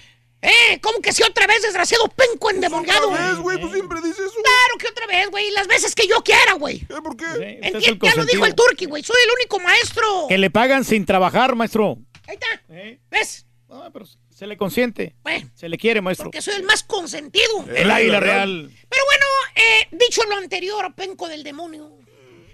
¿Eh? 0.41 0.78
¿Cómo 0.83 1.01
que 1.01 1.12
si 1.12 1.23
otra 1.25 1.47
vez, 1.49 1.62
desgraciado 1.62 2.09
penco 2.09 2.51
endemoniado? 2.51 3.10
Otra 3.10 3.28
vez, 3.31 3.39
güey, 3.39 3.59
pues 3.59 3.73
siempre 3.73 4.01
dices 4.02 4.20
eso. 4.20 4.35
Claro 4.35 4.78
que 4.78 4.86
otra 4.89 5.07
vez, 5.07 5.31
güey. 5.31 5.51
Las 5.51 5.67
veces 5.67 5.94
que 5.94 6.07
yo 6.07 6.23
quiera, 6.23 6.52
güey. 6.52 6.77
¿Eh, 6.83 7.01
¿Por 7.02 7.17
qué? 7.17 7.25
Usted 7.25 7.59
es 7.62 7.75
el 7.75 7.99
Enti- 7.99 8.07
ya 8.07 8.15
lo 8.17 8.25
dijo 8.25 8.44
el 8.47 8.55
turqui, 8.55 8.85
güey. 8.86 9.02
Soy 9.02 9.17
el 9.25 9.31
único 9.35 9.59
maestro. 9.60 10.27
Que 10.28 10.39
le 10.39 10.51
pagan 10.51 10.85
sin 10.85 11.05
trabajar, 11.07 11.55
maestro. 11.57 11.97
Ahí 12.28 12.35
está. 12.41 12.62
¿Ves? 13.10 13.47
No, 13.68 13.91
pero 13.93 14.05
se 14.39 14.47
le 14.47 14.57
consiente. 14.57 15.17
Bueno. 15.25 15.50
Se 15.57 15.68
le 15.68 15.76
quiere, 15.76 16.00
maestro. 16.00 16.26
Porque 16.26 16.41
soy 16.41 16.55
el 16.55 16.62
más 16.62 16.84
consentido. 16.84 17.65
El 17.75 17.91
águila 17.91 18.20
real. 18.20 18.70
Pero 18.89 19.02
bueno, 19.05 19.26
eh, 19.57 19.89
dicho 19.91 20.23
lo 20.26 20.36
anterior, 20.36 20.94
penco 20.94 21.26
del 21.26 21.42
demonio, 21.42 21.91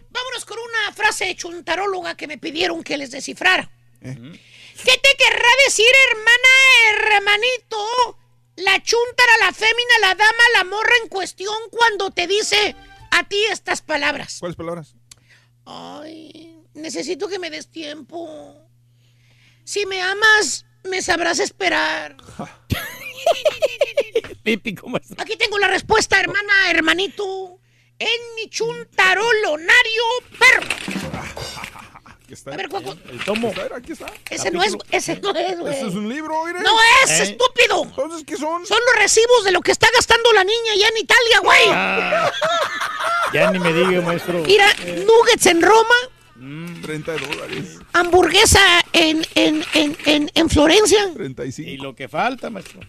vámonos 0.08 0.46
con 0.46 0.56
una 0.58 0.94
frase 0.94 1.36
chuntaróloga 1.36 2.16
que 2.16 2.26
me 2.26 2.38
pidieron 2.38 2.82
que 2.82 2.96
les 2.96 3.10
descifrara. 3.10 3.70
¿Qué 4.00 4.10
te 4.14 5.16
querrá 5.18 5.48
decir, 5.66 5.86
hermana, 6.10 7.16
hermanito? 7.18 8.18
La 8.56 8.82
chuntara, 8.82 9.32
la 9.42 9.52
fémina, 9.52 9.98
la 10.00 10.14
dama, 10.14 10.44
la 10.54 10.64
morra 10.64 10.92
en 11.02 11.10
cuestión 11.10 11.54
cuando 11.70 12.10
te 12.10 12.26
dice 12.26 12.74
a 13.10 13.28
ti 13.28 13.44
estas 13.50 13.82
palabras. 13.82 14.38
¿Cuáles 14.40 14.56
palabras? 14.56 14.94
Ay, 15.66 16.56
necesito 16.72 17.28
que 17.28 17.38
me 17.38 17.50
des 17.50 17.68
tiempo. 17.68 18.56
Si 19.64 19.84
me 19.84 20.00
amas, 20.00 20.64
me 20.84 21.02
sabrás 21.02 21.38
esperar. 21.38 22.16
Típico, 24.44 24.88
maestro. 24.88 25.16
Aquí 25.20 25.36
tengo 25.36 25.58
la 25.58 25.68
respuesta, 25.68 26.20
hermana, 26.20 26.70
hermanito. 26.70 27.58
En 27.98 28.34
mi 28.36 28.50
chuntarolonario 28.50 30.02
perro. 30.38 30.66
Aquí 32.04 32.32
está. 32.34 32.52
A 32.52 32.56
ver, 32.56 32.68
¿cuál- 32.68 32.82
cuál? 32.82 33.02
El 33.10 33.24
tomo. 33.24 33.48
Aquí 33.74 33.92
está, 33.92 34.06
aquí 34.06 34.14
está. 34.34 34.34
Ese 34.34 34.50
no 34.50 34.62
es, 34.62 34.76
ese 34.90 35.16
no 35.20 35.30
es, 35.30 35.58
güey. 35.58 35.72
Este 35.74 35.86
es 35.88 35.94
un 35.94 36.08
libro, 36.08 36.44
mire. 36.44 36.60
¡No 36.60 36.76
es, 37.04 37.10
¿Eh? 37.10 37.22
estúpido! 37.22 37.84
Entonces, 37.84 38.24
¿qué 38.26 38.36
son? 38.36 38.66
Son 38.66 38.78
los 38.86 38.96
recibos 38.96 39.44
de 39.44 39.52
lo 39.52 39.60
que 39.60 39.70
está 39.72 39.86
gastando 39.94 40.32
la 40.32 40.42
niña 40.44 40.72
allá 40.72 40.88
en 40.88 40.96
Italia, 40.98 41.38
güey. 41.42 41.68
Ah, 41.70 42.32
ya 43.32 43.50
ni 43.52 43.58
me 43.60 43.72
diga, 43.72 44.00
maestro. 44.02 44.40
Mira, 44.40 44.66
nuggets 45.06 45.46
en 45.46 45.62
Roma, 45.62 45.94
30 46.82 47.12
dólares. 47.12 47.78
hamburguesa 47.92 48.60
en, 48.92 49.24
en, 49.34 49.62
en, 49.74 49.96
en, 50.04 50.30
en 50.34 50.48
Florencia. 50.50 51.12
35. 51.14 51.70
Y 51.70 51.76
lo 51.76 51.94
que 51.94 52.08
falta, 52.08 52.50
maestro. 52.50 52.80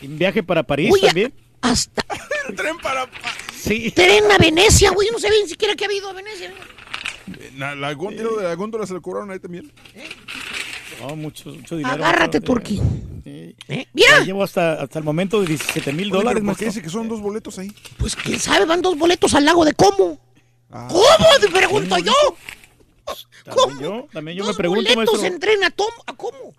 Y 0.00 0.06
un 0.06 0.18
viaje 0.18 0.42
para 0.42 0.62
París 0.62 0.90
Uy, 0.92 1.00
también. 1.00 1.32
Hasta 1.60 2.04
El 2.48 2.54
tren 2.54 2.76
para... 2.78 3.08
Sí. 3.56 3.90
tren 3.90 4.30
a 4.30 4.38
Venecia, 4.38 4.90
güey. 4.90 5.08
No 5.10 5.18
sabía 5.18 5.38
ni 5.42 5.48
siquiera 5.48 5.74
que 5.74 5.84
ha 5.84 5.88
habido 5.88 6.10
a 6.10 6.12
Venecia. 6.12 6.52
La, 7.56 7.74
la 7.74 7.92
góndola 7.94 8.42
de 8.42 8.48
la 8.48 8.54
góndola 8.54 8.86
se 8.86 8.92
la 8.94 9.00
cobraron 9.00 9.30
ahí 9.30 9.38
también. 9.38 9.72
No, 11.00 11.16
mucho, 11.16 11.48
mucho 11.50 11.76
dinero. 11.76 12.04
Agárrate. 12.04 12.40
Sí. 12.66 12.80
¿Eh? 13.68 13.86
Mira, 13.94 14.18
Ya 14.18 14.24
llevo 14.24 14.44
hasta, 14.44 14.74
hasta 14.74 14.98
el 14.98 15.04
momento 15.04 15.40
de 15.40 15.46
17 15.48 15.92
mil 15.92 16.10
dólares, 16.10 16.40
pero 16.42 16.52
¿Por 16.52 16.56
qué 16.58 16.66
dice 16.66 16.82
que 16.82 16.90
son 16.90 17.08
dos 17.08 17.20
boletos 17.20 17.58
ahí? 17.58 17.72
pues 17.96 18.14
quién 18.14 18.38
sabe, 18.38 18.66
van 18.66 18.82
dos 18.82 18.96
boletos 18.98 19.34
al 19.34 19.44
lago 19.46 19.64
de 19.64 19.72
cómo. 19.72 20.20
Ah. 20.76 20.88
¿Cómo? 20.90 21.26
Te 21.40 21.48
pregunto 21.48 21.96
yo. 21.98 22.12
También 23.44 23.78
yo, 23.80 24.08
también 24.12 24.36
yo 24.38 24.42
me 24.44 24.48
Dos 24.48 24.56
pregunto, 24.56 24.82
boletos 24.94 25.20
maestro. 25.20 25.34
en 25.34 25.38
tren 25.40 25.62
a, 25.64 25.70
Tom- 25.70 25.86
a 26.06 26.16
cómo. 26.16 26.54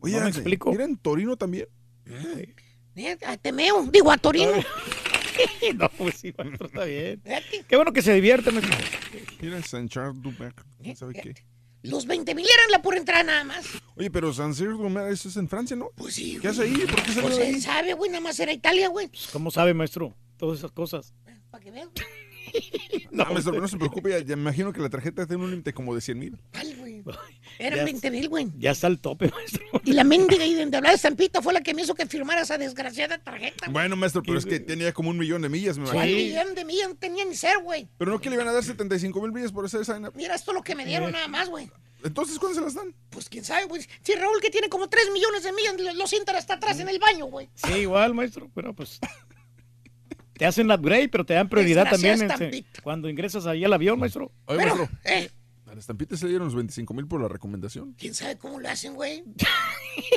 Oye, 0.00 0.16
No 0.18 0.24
me 0.24 0.30
explico. 0.30 0.72
¿Era 0.72 0.84
en 0.84 0.96
Torino 0.96 1.36
también? 1.36 1.66
Eh, 2.06 3.16
A 3.24 3.36
Temeo, 3.36 3.86
digo 3.90 4.10
a 4.10 4.18
Torino. 4.18 4.50
no, 5.76 5.88
pues 5.90 6.16
sí, 6.16 6.34
maestro, 6.36 6.66
está 6.66 6.84
bien. 6.84 7.22
Qué 7.68 7.76
bueno 7.76 7.92
que 7.92 8.02
se 8.02 8.12
divierte, 8.12 8.50
maestro. 8.50 8.76
Mira, 9.40 9.56
en 9.56 9.64
San 9.64 9.88
Charles 9.88 10.20
Dubec. 10.20 10.54
¿Quién 10.82 10.96
sabe 10.96 11.14
qué? 11.14 11.34
Los 11.82 12.06
20 12.06 12.34
mil 12.34 12.44
eran 12.44 12.72
la 12.72 12.82
pura 12.82 12.98
entrada 12.98 13.22
nada 13.22 13.44
más. 13.44 13.64
Oye, 13.96 14.10
pero 14.10 14.32
San 14.34 14.52
Charles 14.52 14.76
Dubec, 14.78 15.12
eso 15.12 15.28
es 15.28 15.36
en 15.36 15.48
Francia, 15.48 15.76
¿no? 15.76 15.90
Pues 15.94 16.14
sí. 16.14 16.38
¿Qué 16.42 16.48
hace 16.48 16.62
ahí? 16.64 16.74
¿Por 16.74 17.02
qué 17.02 17.12
salió 17.12 17.22
Pues 17.30 17.38
él 17.38 17.54
ahí? 17.54 17.60
sabe, 17.60 17.94
güey, 17.94 18.10
nada 18.10 18.20
más 18.20 18.38
era 18.40 18.52
Italia, 18.52 18.88
güey. 18.88 19.08
¿Cómo 19.32 19.50
sabe, 19.52 19.72
maestro? 19.74 20.12
Todas 20.36 20.58
esas 20.58 20.72
cosas. 20.72 21.14
Para 21.52 21.62
que 21.62 21.70
veas. 21.70 21.88
No, 23.10 23.24
maestro, 23.32 23.60
no 23.60 23.66
se 23.66 23.76
preocupe, 23.76 24.10
ya, 24.10 24.18
ya 24.20 24.36
me 24.36 24.42
imagino 24.42 24.72
que 24.72 24.80
la 24.80 24.90
tarjeta 24.90 25.26
tiene 25.26 25.42
un 25.42 25.50
límite 25.50 25.72
como 25.72 25.92
de 25.94 26.00
100 26.00 26.18
mil. 26.18 26.38
Güey. 27.02 27.02
Eran 27.58 27.78
Ya- 27.80 27.84
20 27.84 28.10
mil, 28.12 28.28
güey. 28.28 28.48
Ya 28.58 28.70
está 28.70 28.86
al 28.86 29.00
tope, 29.00 29.28
maestro. 29.34 29.64
Y 29.84 29.92
la 29.92 30.04
mendiga 30.04 30.44
y 30.44 30.54
de 30.54 30.62
hablar 30.76 30.92
de 30.92 30.98
Zampita 30.98 31.42
fue 31.42 31.52
la 31.52 31.60
que 31.62 31.74
me 31.74 31.82
hizo 31.82 31.94
que 31.94 32.06
firmara 32.06 32.42
esa 32.42 32.58
desgraciada 32.58 33.18
tarjeta. 33.18 33.66
güey. 33.66 33.72
Bueno, 33.72 33.96
maestro, 33.96 34.22
pero 34.22 34.38
es 34.38 34.46
que 34.46 34.60
tenía 34.60 34.92
como 34.92 35.10
un 35.10 35.18
millón 35.18 35.42
de 35.42 35.48
millas, 35.48 35.78
me 35.78 35.84
¿Cuál 35.86 36.08
imagino. 36.08 36.18
millón 36.42 36.54
de 36.54 36.64
millas 36.64 36.88
no 36.90 36.94
tenía 36.96 37.24
ni 37.24 37.34
ser, 37.34 37.58
güey? 37.62 37.88
Pero 37.98 38.12
no 38.12 38.20
que 38.20 38.28
le 38.30 38.36
iban 38.36 38.46
a 38.48 38.52
dar 38.52 38.62
75 38.62 39.20
mil 39.22 39.32
millas 39.32 39.50
por 39.52 39.64
hacer 39.64 39.80
esa... 39.80 39.98
Mira, 40.14 40.34
esto 40.36 40.52
es 40.52 40.54
lo 40.54 40.62
que 40.62 40.74
me 40.76 40.84
dieron 40.84 41.10
nada 41.10 41.26
más, 41.28 41.48
güey. 41.48 41.68
Entonces, 42.04 42.38
¿cuándo 42.38 42.56
se 42.56 42.64
las 42.64 42.74
dan? 42.74 42.94
Pues 43.10 43.28
quién 43.28 43.44
sabe, 43.44 43.64
güey. 43.64 43.84
Si 44.02 44.14
Raúl 44.14 44.40
que 44.40 44.50
tiene 44.50 44.68
como 44.68 44.88
3 44.88 45.10
millones 45.12 45.42
de 45.42 45.52
millas, 45.52 45.74
lo- 45.80 45.94
lo 45.94 46.06
sientan 46.06 46.36
hasta 46.36 46.54
atrás 46.54 46.78
en 46.78 46.88
el 46.88 47.00
baño, 47.00 47.24
güey. 47.26 47.48
Sí, 47.54 47.72
igual, 47.80 48.14
maestro. 48.14 48.48
Pero 48.54 48.72
pues. 48.74 49.00
Te 50.38 50.46
hacen 50.46 50.70
upgrade, 50.70 51.08
pero 51.08 51.24
te 51.26 51.34
dan 51.34 51.48
prioridad 51.48 51.90
también 51.90 52.14
este, 52.14 52.26
estampita. 52.26 52.82
cuando 52.82 53.08
ingresas 53.10 53.46
ahí 53.46 53.64
al 53.64 53.72
avión, 53.72 53.98
maestro. 53.98 54.32
Oye, 54.46 54.58
Pero, 54.58 54.76
maestro, 54.76 54.98
eh, 55.04 55.30
a 55.66 55.74
la 55.74 55.80
estampita 55.80 56.16
se 56.16 56.24
le 56.24 56.30
dieron 56.30 56.46
los 56.46 56.54
25 56.54 56.94
mil 56.94 57.06
por 57.06 57.20
la 57.20 57.28
recomendación. 57.28 57.94
quién 57.98 58.14
sabe 58.14 58.38
cómo 58.38 58.58
lo 58.58 58.68
hacen, 58.70 58.94
güey. 58.94 59.22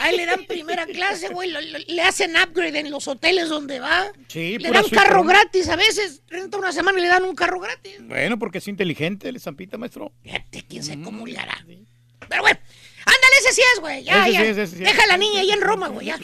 Ahí 0.01 0.15
le 0.15 0.25
dan 0.25 0.45
primera 0.45 0.85
clase, 0.85 1.27
güey. 1.29 1.51
Le 1.87 2.01
hacen 2.03 2.33
upgrade 2.37 2.79
en 2.79 2.89
los 2.91 3.07
hoteles 3.07 3.49
donde 3.49 3.79
va. 3.81 4.05
Sí, 4.27 4.57
Le 4.59 4.69
dan 4.71 4.83
suite, 4.83 4.95
carro 4.95 5.23
¿no? 5.23 5.29
gratis 5.29 5.67
a 5.67 5.75
veces. 5.75 6.21
Renta 6.29 6.57
una 6.57 6.71
semana 6.71 6.97
y 6.99 7.01
le 7.01 7.07
dan 7.09 7.23
un 7.25 7.35
carro 7.35 7.59
gratis. 7.59 7.97
Bueno, 8.07 8.39
porque 8.39 8.59
es 8.59 8.67
inteligente 8.69 9.27
el 9.27 9.35
estampita, 9.35 9.77
maestro. 9.77 10.13
Fíjate, 10.23 10.63
quién 10.69 10.83
sabe 10.83 11.01
cómo 11.01 11.25
le 11.25 11.37
hará. 11.37 11.57
Pero, 11.65 12.41
güey, 12.43 12.53
ándale, 12.53 13.35
ese 13.41 13.53
sí 13.53 13.61
es, 13.75 13.81
güey. 13.81 14.03
Ya, 14.05 14.23
Ese 14.27 14.31
ya. 14.33 14.39
sí 14.39 14.45
es, 14.45 14.57
ese 14.57 14.77
sí 14.77 14.83
es. 14.83 14.89
Deja 14.89 15.03
a 15.03 15.07
la 15.07 15.17
niña 15.17 15.41
ahí 15.41 15.51
en 15.51 15.59
Roma, 15.61 15.89
güey, 15.89 16.07
ya. 16.07 16.19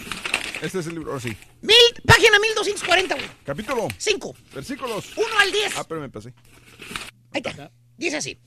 Este 0.61 0.79
es 0.79 0.87
el 0.87 0.95
libro, 0.95 1.11
ahora 1.11 1.21
sí. 1.21 1.35
Mil, 1.61 1.75
página 2.05 2.39
1240, 2.39 3.15
güey. 3.15 3.27
Capítulo, 3.45 3.87
Cinco. 3.97 4.35
versículos. 4.53 5.05
Uno 5.15 5.39
al 5.39 5.51
diez. 5.51 5.73
Ah, 5.77 5.83
pero 5.87 6.01
me 6.01 6.09
pasé. 6.09 6.33
Ahí 7.33 7.41
está. 7.45 7.71
Dice 7.97 8.17
así. 8.17 8.39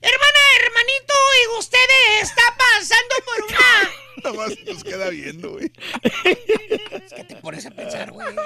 Hermana, 0.00 0.38
hermanito, 0.62 1.14
y 1.36 1.58
usted 1.58 1.78
está 2.22 2.42
pasando 2.56 3.14
por 3.24 3.44
una... 3.48 3.90
Nada 4.22 4.36
más 4.36 4.58
nos 4.66 4.84
queda 4.84 5.08
viendo, 5.10 5.52
güey. 5.52 5.72
Es 6.02 7.12
que 7.14 7.24
te 7.24 7.36
pones 7.36 7.64
a 7.66 7.70
pensar, 7.70 8.10
güey. 8.12 8.26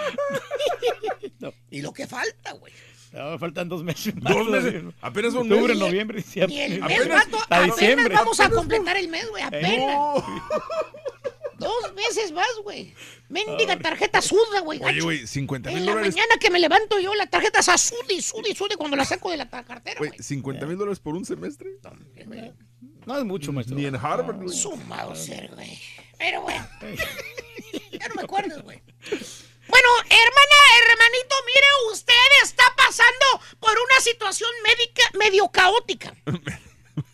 Y 1.71 1.83
lo 1.83 1.93
que 1.93 2.07
falta, 2.07 2.53
güey. 2.53 2.73
No, 3.13 3.31
me 3.33 3.39
faltan 3.39 3.69
dos 3.69 3.83
meses. 3.85 4.15
más, 4.17 4.33
Dos 4.35 4.49
meses. 4.49 4.83
güey. 4.83 4.95
Apenas 5.03 5.33
son 5.35 5.51
Octubre, 5.53 5.75
noviembre, 5.75 6.19
diciembre. 6.19 6.55
Y 6.57 6.61
el 6.61 6.81
mes, 6.81 7.01
Apenas- 7.01 7.25
vato, 7.31 7.43
apenas 7.45 7.77
diciembre. 7.77 8.15
vamos 8.15 8.41
a 8.41 8.51
completar 8.51 8.97
el 8.97 9.09
mes, 9.09 9.29
güey, 9.29 9.43
apenas. 9.43 9.79
No. 9.79 10.15
Dos 11.65 11.95
meses 11.95 12.33
más, 12.33 12.49
güey. 12.63 12.95
Mendiga 13.29 13.79
tarjeta 13.79 14.21
suda, 14.23 14.61
güey. 14.63 14.81
Oye, 14.83 15.01
güey, 15.01 15.27
50 15.27 15.71
mil 15.71 15.79
En 15.79 15.87
la 15.87 15.93
dólares. 15.93 16.15
mañana 16.15 16.35
que 16.39 16.51
me 16.51 16.59
levanto 16.59 16.99
yo, 17.01 17.15
la 17.15 17.27
tarjeta 17.27 17.61
y 18.09 18.23
sude 18.23 18.51
y 18.51 18.55
sude 18.55 18.77
cuando 18.77 18.97
la 18.97 19.05
saco 19.05 19.31
de 19.31 19.37
la 19.39 19.49
cartera, 19.49 19.99
Güey, 19.99 20.11
güey. 20.11 20.23
50 20.23 20.67
mil 20.67 20.77
dólares 20.77 21.01
por 21.01 21.15
un 21.15 21.25
semestre. 21.25 21.79
No 23.07 23.19
es 23.19 23.25
mucho, 23.25 23.53
maestro. 23.53 23.77
Ni 23.77 23.87
en 23.87 23.97
Harvard, 23.97 24.37
güey. 24.37 24.57
Su 24.57 24.77
Mauser, 24.77 25.51
güey. 25.55 25.79
Pero, 26.19 26.43
güey. 26.43 26.57
ya 27.93 28.09
no 28.09 28.15
me 28.15 28.23
acuerdas, 28.23 28.63
güey. 28.63 28.83
Bueno, 29.11 29.89
hermana, 30.05 30.57
hermanito, 30.79 31.35
mire, 31.47 31.67
usted 31.93 32.13
está 32.43 32.65
pasando 32.77 33.41
por 33.61 33.71
una 33.73 34.01
situación 34.01 34.51
médica 34.63 35.03
medio 35.19 35.49
caótica. 35.51 36.15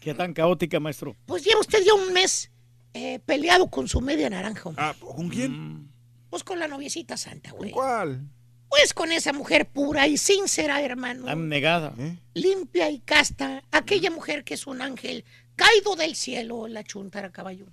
Qué 0.01 0.15
tan 0.15 0.33
caótica, 0.35 0.81
maestro. 0.81 1.17
Pues 1.27 1.45
lleva 1.45 1.61
usted 1.61 1.83
ya 1.85 1.95
un 1.95 2.12
mes 2.12 2.51
eh, 2.94 3.19
peleado 3.20 3.70
con 3.70 3.89
su 3.89 4.01
media 4.01 4.28
naranja. 4.31 4.69
hombre. 4.69 4.85
Ah, 4.85 4.94
¿con 4.99 5.28
quién? 5.28 5.91
Pues 6.28 6.44
con 6.44 6.59
la 6.59 6.69
noviecita 6.69 7.17
santa, 7.17 7.52
güey. 7.52 7.70
¿Cuál? 7.70 8.28
Pues 8.69 8.94
con 8.94 9.10
esa 9.10 9.33
mujer 9.33 9.69
pura 9.69 10.07
y 10.07 10.17
sincera, 10.17 10.81
hermano. 10.81 11.28
Abnegada. 11.28 11.93
limpia 12.35 12.89
y 12.91 13.01
casta, 13.01 13.65
aquella 13.73 14.10
mujer 14.10 14.44
que 14.44 14.55
es 14.55 14.67
un 14.67 14.81
ángel 14.81 15.25
caído 15.57 15.97
del 15.97 16.15
cielo, 16.15 16.69
la 16.69 16.85
chuntara 16.85 17.33
caballo. 17.33 17.67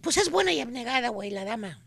Pues 0.00 0.16
es 0.16 0.30
buena 0.30 0.52
y 0.52 0.60
abnegada, 0.60 1.10
güey, 1.10 1.30
la 1.30 1.44
dama. 1.44 1.85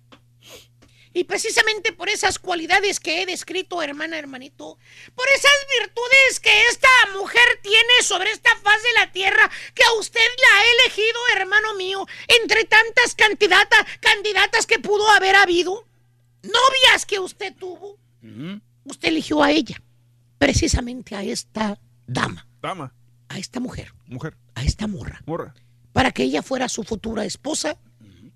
Y 1.12 1.24
precisamente 1.24 1.92
por 1.92 2.08
esas 2.08 2.38
cualidades 2.38 3.00
que 3.00 3.22
he 3.22 3.26
descrito, 3.26 3.82
hermana, 3.82 4.20
hermanito, 4.20 4.78
por 5.16 5.26
esas 5.36 5.52
virtudes 5.80 6.40
que 6.40 6.66
esta 6.68 6.88
mujer 7.18 7.42
tiene 7.64 8.04
sobre 8.04 8.32
esta 8.32 8.56
faz 8.62 8.82
de 8.84 8.94
la 9.00 9.12
tierra, 9.12 9.50
que 9.74 9.84
a 9.84 9.94
usted 9.94 10.20
la 10.20 10.60
ha 10.60 10.64
elegido, 10.84 11.18
hermano 11.36 11.74
mío, 11.74 12.06
entre 12.28 12.64
tantas 12.66 13.16
candidatas, 13.16 13.86
candidatas 14.00 14.68
que 14.68 14.78
pudo 14.80 15.10
haber 15.10 15.36
habido, 15.36 15.84
novias 16.44 17.06
que 17.08 17.20
usted 17.20 17.56
tuvo, 17.56 17.98
usted 18.86 19.08
eligió 19.10 19.42
a 19.42 19.52
ella, 19.52 19.82
precisamente 20.38 21.16
a 21.16 21.24
esta 21.24 21.80
dama, 22.06 22.46
Dama, 22.62 22.94
a 23.30 23.40
esta 23.40 23.60
mujer, 23.60 23.94
mujer, 24.06 24.36
a 24.54 24.64
esta 24.64 24.86
morra, 24.86 25.22
morra. 25.26 25.56
para 25.92 26.12
que 26.12 26.24
ella 26.24 26.44
fuera 26.44 26.70
su 26.70 26.84
futura 26.84 27.26
esposa 27.26 27.78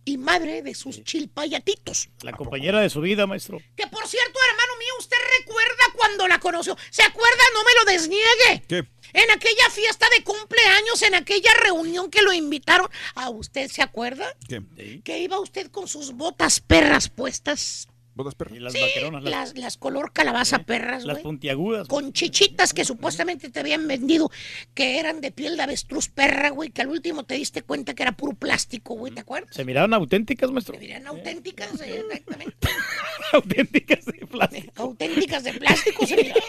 y 0.06 0.18
madre 0.18 0.62
de 0.62 0.76
sus 0.76 1.04
chilpayatitos. 1.04 2.10
La 2.22 2.34
compañera 2.34 2.82
de 2.82 2.90
su 2.90 3.02
vida, 3.02 3.28
maestro. 3.28 3.60
Que 3.76 3.88
por 3.88 4.08
cierto, 4.08 4.40
hermano 4.50 4.78
mío, 4.80 4.94
usted 5.00 5.18
recuerda 5.40 5.84
cuando 5.96 6.28
la 6.28 6.40
conoció. 6.40 6.78
¿Se 6.90 7.04
acuerda? 7.04 7.44
No 7.54 7.64
me 7.64 7.74
lo 7.74 7.92
desniegue. 7.92 8.64
¿Qué? 8.68 8.88
En 9.14 9.30
aquella 9.32 9.70
fiesta 9.70 10.08
de 10.16 10.24
cumpleaños, 10.24 11.02
en 11.04 11.16
aquella 11.16 11.52
reunión 11.62 12.10
que 12.10 12.24
lo 12.24 12.34
invitaron. 12.34 12.90
¿A 13.16 13.30
usted 13.30 13.70
se 13.70 13.82
acuerda? 13.82 14.36
¿Qué? 14.48 14.62
Que 15.04 15.20
iba 15.20 15.40
usted 15.40 15.70
con 15.70 15.88
sus 15.88 16.14
botas 16.14 16.60
perras 16.60 17.10
puestas. 17.10 17.88
¿Botas 18.16 18.36
perras? 18.36 18.56
Y 18.56 18.60
las 18.60 18.74
Sí, 18.74 18.80
vaqueronas, 18.80 19.24
las, 19.24 19.32
las, 19.32 19.58
las 19.58 19.78
color 19.78 20.14
calabaza 20.14 20.60
perras, 20.60 21.04
las 21.04 21.20
puntiagudas. 21.20 21.88
Con 21.88 22.14
chichitas 22.14 22.74
que 22.74 22.86
supuestamente 22.86 23.50
te 23.50 23.60
habían 23.60 23.88
vendido, 23.88 24.30
que 24.76 25.00
eran 25.00 25.20
de 25.20 25.32
piel 25.32 25.58
de 25.58 25.64
avestruz 25.64 26.10
perra, 26.10 26.50
güey, 26.50 26.70
que 26.70 26.82
al 26.84 26.90
último 26.90 27.24
te 27.24 27.36
diste 27.36 27.64
cuenta 27.64 27.96
que 27.96 28.04
era 28.04 28.12
puro 28.12 28.34
plástico, 28.34 28.94
güey, 28.96 29.14
¿te 29.14 29.22
acuerdas? 29.22 29.56
Se 29.56 29.66
miraban 29.66 29.94
auténticas, 29.94 30.52
maestro. 30.52 30.78
Eran 30.80 31.08
auténticas, 31.08 31.82
eh, 31.82 32.04
exactamente. 32.08 32.68
auténticas 33.34 34.06
de 34.06 34.28
plástico. 34.28 34.74
Auténticas 34.76 35.44
de 35.44 35.54
plástico, 35.54 36.06
se 36.06 36.16
miraban, 36.16 36.44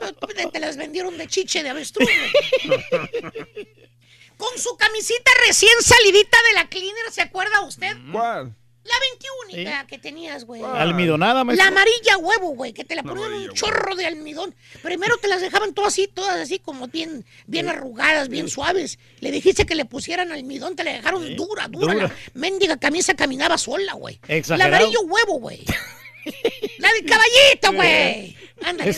güey. 0.00 0.12
todo, 0.14 0.50
te 0.50 0.58
las 0.60 0.76
vendieron 0.76 1.16
de 1.16 1.28
chiche 1.28 1.62
de 1.62 1.68
avestruz, 1.68 2.08
güey. 2.64 2.76
Con 4.36 4.58
su 4.58 4.76
camisita 4.76 5.30
recién 5.46 5.70
salidita 5.80 6.36
de 6.48 6.54
la 6.54 6.68
cleaner, 6.68 7.12
¿se 7.12 7.22
acuerda 7.22 7.60
usted? 7.60 7.96
¿Cuál? 8.10 8.56
La 8.84 8.94
21 9.52 9.86
que 9.86 9.98
tenías, 9.98 10.44
güey. 10.44 10.62
Almidonada, 10.62 11.44
La 11.44 11.68
amarilla 11.68 12.18
huevo, 12.18 12.50
güey, 12.50 12.72
que 12.72 12.84
te 12.84 12.96
la 12.96 13.02
ponían 13.02 13.32
un 13.32 13.52
chorro 13.52 13.94
de 13.94 14.06
almidón. 14.06 14.54
Primero 14.82 15.16
te 15.18 15.28
las 15.28 15.40
dejaban 15.40 15.72
todas 15.72 15.92
así, 15.92 16.08
todas 16.08 16.40
así 16.40 16.58
como 16.58 16.88
bien, 16.88 17.24
bien 17.46 17.68
arrugadas, 17.68 18.28
bien 18.28 18.48
suaves. 18.48 18.98
Le 19.20 19.30
dijiste 19.30 19.66
que 19.66 19.74
le 19.74 19.84
pusieran 19.84 20.32
almidón, 20.32 20.74
te 20.74 20.84
la 20.84 20.92
dejaron 20.92 21.36
dura, 21.36 21.68
dura. 21.68 21.94
Dura. 21.94 22.08
La 22.08 22.14
mendiga 22.34 22.76
camisa 22.76 23.14
caminaba 23.14 23.56
sola, 23.56 23.92
güey. 23.94 24.18
La 24.48 24.64
amarillo 24.64 25.02
huevo, 25.02 25.38
güey. 25.38 25.64
La 26.78 26.88
de 26.92 27.04
caballito, 27.04 27.72
güey. 27.72 28.36
Ándale. 28.64 28.90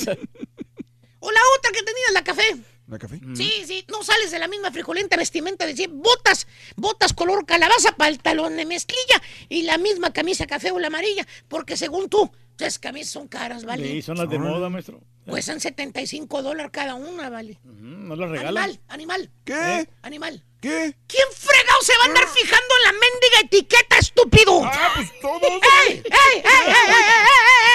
O 1.21 1.33
la 1.33 1.41
otra 1.57 1.71
que 1.73 1.83
tenías, 1.83 2.13
la 2.13 2.23
café. 2.23 2.55
¿La 2.87 2.99
café? 2.99 3.19
Sí, 3.35 3.51
sí, 3.67 3.85
no 3.89 4.03
sales 4.03 4.31
de 4.31 4.39
la 4.39 4.47
misma 4.47 4.71
frijolenta 4.71 5.17
vestimenta 5.17 5.65
de 5.65 5.75
siempre. 5.75 5.99
Botas, 5.99 6.47
botas 6.77 7.15
color 7.15 7.47
calabaza, 7.47 7.97
pantalón 7.97 8.57
de 8.57 8.67
mezclilla 8.67 9.23
y 9.49 9.63
la 9.63 9.79
misma 9.79 10.13
camisa 10.13 10.47
café 10.47 10.71
o 10.71 10.79
la 10.79 10.89
amarilla, 10.89 11.27
porque 11.49 11.79
según 11.79 12.11
tú, 12.11 12.31
esas 12.59 12.79
camisas 12.79 13.13
son 13.13 13.29
caras, 13.29 13.65
¿vale? 13.65 13.87
Sí, 13.87 14.03
son 14.03 14.17
las 14.17 14.29
de 14.29 14.39
moda, 14.39 14.69
maestro. 14.69 15.01
Cuestan 15.27 15.59
75 15.59 16.43
dólares 16.43 16.71
cada 16.73 16.95
una, 16.95 17.31
¿vale? 17.31 17.59
No 17.65 18.15
las 18.15 18.31
regalan. 18.31 18.65
Animal, 18.65 18.81
animal. 18.89 19.31
¿Qué? 19.45 19.89
Animal. 20.03 20.45
¿Qué? 20.61 20.97
¿Quién 21.07 21.27
fregado 21.35 21.83
se 21.83 21.93
va 21.99 22.05
a 22.05 22.07
andar 22.07 22.27
fijando 22.29 22.75
en 22.79 22.83
la 22.85 22.93
mendiga 22.93 23.41
etiqueta, 23.45 23.99
estúpido? 23.99 24.65
Ah, 24.65 24.93
pues 24.95 25.21
todos. 25.21 25.43
¡Ey, 25.43 25.61
ey, 25.89 26.03
ey, 26.05 26.43
ey, 26.43 26.43
ey, 26.45 26.95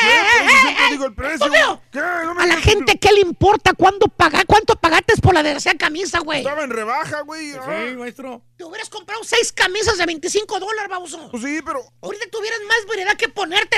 ey, 0.03 0.09
ey, 0.09 0.47
Yo 0.47 0.61
siempre 0.61 0.83
ey, 0.83 0.85
ey! 0.85 0.91
digo 0.91 1.05
el 1.05 1.13
precio. 1.13 1.45
Estúpido. 1.45 1.81
¿Qué? 1.91 1.99
No 1.99 2.33
me 2.33 2.43
A 2.43 2.47
la 2.47 2.57
gente, 2.57 2.97
¿qué 2.97 3.11
le 3.11 3.21
importa 3.21 3.73
cuándo 3.73 4.07
paga, 4.07 4.43
cuánto 4.45 4.75
pagaste 4.75 5.13
por 5.21 5.35
la 5.35 5.43
desgraciada 5.43 5.77
camisa, 5.77 6.19
güey? 6.19 6.39
Estaba 6.39 6.63
en 6.63 6.71
rebaja, 6.71 7.21
güey. 7.21 7.53
Ah. 7.53 7.85
Sí, 7.89 7.95
maestro. 7.95 8.41
Te 8.57 8.63
hubieras 8.63 8.89
comprado 8.89 9.23
seis 9.23 9.51
camisas 9.51 9.97
de 9.97 10.05
25 10.07 10.59
dólares, 10.59 10.89
baboso. 10.89 11.29
Pues 11.29 11.43
sí, 11.43 11.59
pero. 11.63 11.83
Ahorita 12.01 12.25
tuvieras 12.31 12.59
más 12.67 12.87
variedad 12.87 13.15
que 13.17 13.29
ponerte. 13.29 13.77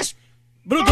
¡Bruto! 0.63 0.91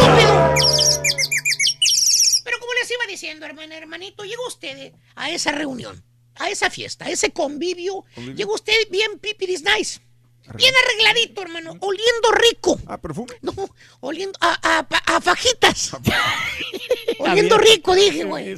Pero 2.44 2.58
como 2.58 2.72
les 2.80 2.90
iba 2.90 3.06
diciendo, 3.08 3.46
hermana, 3.46 3.76
hermanito, 3.76 4.24
llegó 4.24 4.46
usted 4.46 4.76
eh, 4.78 4.92
a 5.14 5.30
esa 5.30 5.52
reunión, 5.52 6.02
a 6.36 6.48
esa 6.50 6.70
fiesta, 6.70 7.04
a 7.06 7.10
ese 7.10 7.30
convivio. 7.30 8.04
Convivio. 8.14 8.36
Llegó 8.36 8.54
usted 8.54 8.72
bien 8.90 9.18
pipiris 9.20 9.62
nice. 9.62 10.00
Bien 10.56 10.74
arregladito, 10.84 11.42
hermano, 11.42 11.76
oliendo 11.80 12.32
rico. 12.32 12.80
Ah, 12.86 12.98
perfume. 12.98 13.34
No, 13.40 13.52
oliendo 14.00 14.36
a, 14.40 14.58
a- 14.80 15.14
a 15.16 15.20
fajitas. 15.20 15.92
oliendo 17.20 17.56
rico, 17.56 17.94
dije, 17.94 18.24
güey. 18.24 18.52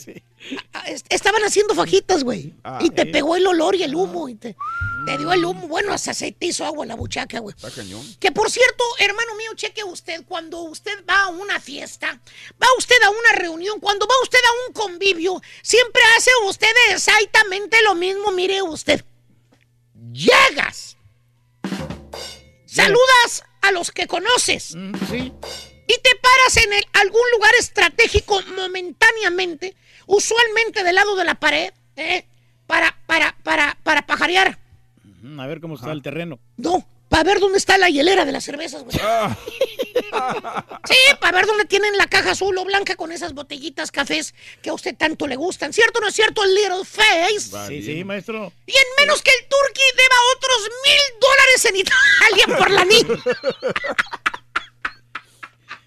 A- 0.73 0.79
a- 0.79 0.87
est- 0.89 1.07
Estaban 1.13 1.43
haciendo 1.45 1.75
fajitas, 1.75 2.25
güey. 2.25 2.55
Ah. 2.65 2.79
y 2.83 2.89
te 2.91 3.05
pegó 3.05 3.37
el 3.37 3.47
olor 3.47 3.75
y 3.75 3.83
el 3.83 3.95
humo. 3.95 4.31
Y 4.31 4.37
te, 4.37 4.57
te 5.05 5.19
dio 5.19 5.33
el 5.33 5.45
humo. 5.45 5.69
Bueno, 5.69 5.93
hasta 5.93 6.15
se 6.15 6.33
te 6.33 6.47
hizo 6.47 6.65
agua 6.65 6.85
en 6.85 6.89
la 6.89 6.95
buchaca, 6.97 7.39
güey. 7.41 7.55
Está 7.57 7.71
cañón. 7.71 8.05
Que 8.21 8.33
por 8.33 8.51
cierto, 8.51 8.85
hermano 8.99 9.35
mío, 9.37 9.51
cheque 9.55 9.85
usted, 9.85 10.25
cuando 10.27 10.61
usted 10.61 11.05
va 11.09 11.23
a 11.25 11.29
una 11.29 11.61
fiesta, 11.61 12.21
va 12.63 12.67
usted 12.79 13.01
a 13.03 13.11
una 13.11 13.33
reunión, 13.33 13.81
cuando 13.81 14.07
va 14.07 14.15
usted 14.23 14.39
a 14.39 14.69
un 14.69 14.73
convivio, 14.75 15.41
siempre 15.63 16.03
hace 16.17 16.31
usted 16.47 16.69
exactamente 16.91 17.81
lo 17.83 17.95
mismo, 17.95 18.31
mire 18.33 18.63
usted. 18.63 19.05
Llegas. 20.13 20.97
Saludas 22.67 23.45
a 23.61 23.71
los 23.73 23.91
que 23.91 24.07
conoces. 24.07 24.75
Mm, 24.75 24.95
Sí. 25.11 25.33
Y 25.89 26.01
te 26.01 26.15
paras 26.17 26.57
en 26.65 26.73
el- 26.73 26.87
algún 26.95 27.21
lugar 27.33 27.53
estratégico 27.59 28.41
momentáneamente, 28.57 29.77
usualmente 30.07 30.83
del 30.85 30.95
lado 30.95 31.17
de 31.17 31.25
la 31.25 31.35
pared, 31.35 31.73
¿eh? 31.97 32.27
para, 32.67 32.97
para, 33.07 33.37
para, 33.43 33.77
para 33.83 34.07
pajarear. 34.07 34.59
A 35.39 35.47
ver 35.47 35.61
cómo 35.61 35.75
está 35.77 35.93
el 35.93 36.03
terreno. 36.03 36.41
No, 36.57 36.85
para 37.09 37.25
ver 37.25 37.41
dónde 37.41 37.59
está 37.59 37.79
la 37.79 37.91
hielera 37.91 38.25
de 38.25 38.33
las 38.33 38.45
cervezas, 38.45 38.83
güey. 38.83 38.97
Ah. 39.03 39.37
Sí, 40.85 40.97
para 41.21 41.39
ver 41.39 41.47
dónde 41.47 41.65
tienen 41.65 41.97
la 41.97 42.07
caja 42.07 42.33
azul 42.33 42.57
o 42.59 42.65
blanca 42.65 42.97
con 42.97 43.13
esas 43.13 43.33
botellitas 43.35 43.91
cafés 43.91 44.35
que 44.63 44.71
a 44.71 44.75
usted 44.75 44.95
tanto 44.97 45.27
le 45.27 45.37
gustan. 45.37 45.73
¿Cierto 45.73 45.99
o 45.99 46.03
no 46.03 46.09
es 46.09 46.15
cierto, 46.15 46.45
Little 46.45 46.85
Face? 46.85 47.69
Sí, 47.69 47.83
sí, 47.83 48.05
maestro. 48.05 48.53
Y 48.67 48.73
en 48.73 48.87
menos 48.99 49.23
que 49.23 49.31
el 49.31 49.49
Turkey 49.49 49.85
deba 49.97 50.17
otros 50.37 50.71
mil 50.85 51.21
dólares 51.21 51.65
en 51.65 51.77
Italia 51.77 52.59
por 52.59 52.71
la 52.71 52.85
niña. 52.85 53.23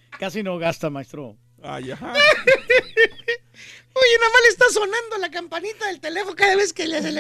Casi 0.20 0.44
no 0.44 0.58
gasta, 0.58 0.90
maestro. 0.90 1.36
Ay, 1.62 1.92
ajá. 1.92 2.14
Oye, 3.98 4.18
nada 4.20 4.32
más 4.32 4.42
le 4.42 4.50
está 4.50 4.70
sonando 4.72 5.18
la 5.20 5.32
campanita 5.32 5.88
del 5.88 6.02
teléfono 6.02 6.36
cada 6.36 6.56
vez 6.56 6.74
que 6.74 6.88
le 6.88 6.98
hace 6.98 7.12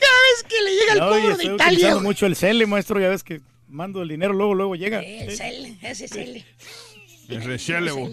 Cada 0.00 0.20
vez 0.32 0.42
que 0.48 0.62
le 0.62 0.70
llega 0.74 0.92
el 0.94 0.98
No, 0.98 1.06
y 1.06 1.08
cobro 1.20 1.26
de 1.28 1.32
estoy 1.42 1.54
Italia. 1.54 1.66
utilizando 1.76 2.00
mucho 2.00 2.26
el 2.26 2.36
cele, 2.36 2.66
maestro. 2.66 3.00
Ya 3.00 3.08
ves 3.08 3.22
que 3.22 3.40
mando 3.68 4.02
el 4.02 4.08
dinero, 4.08 4.32
luego, 4.32 4.54
luego 4.54 4.74
llega. 4.76 5.00
El 5.00 5.36
cel, 5.36 5.78
ese 5.82 6.08
cel. 6.08 6.44
Es 7.28 7.44
rechelevo. 7.44 8.10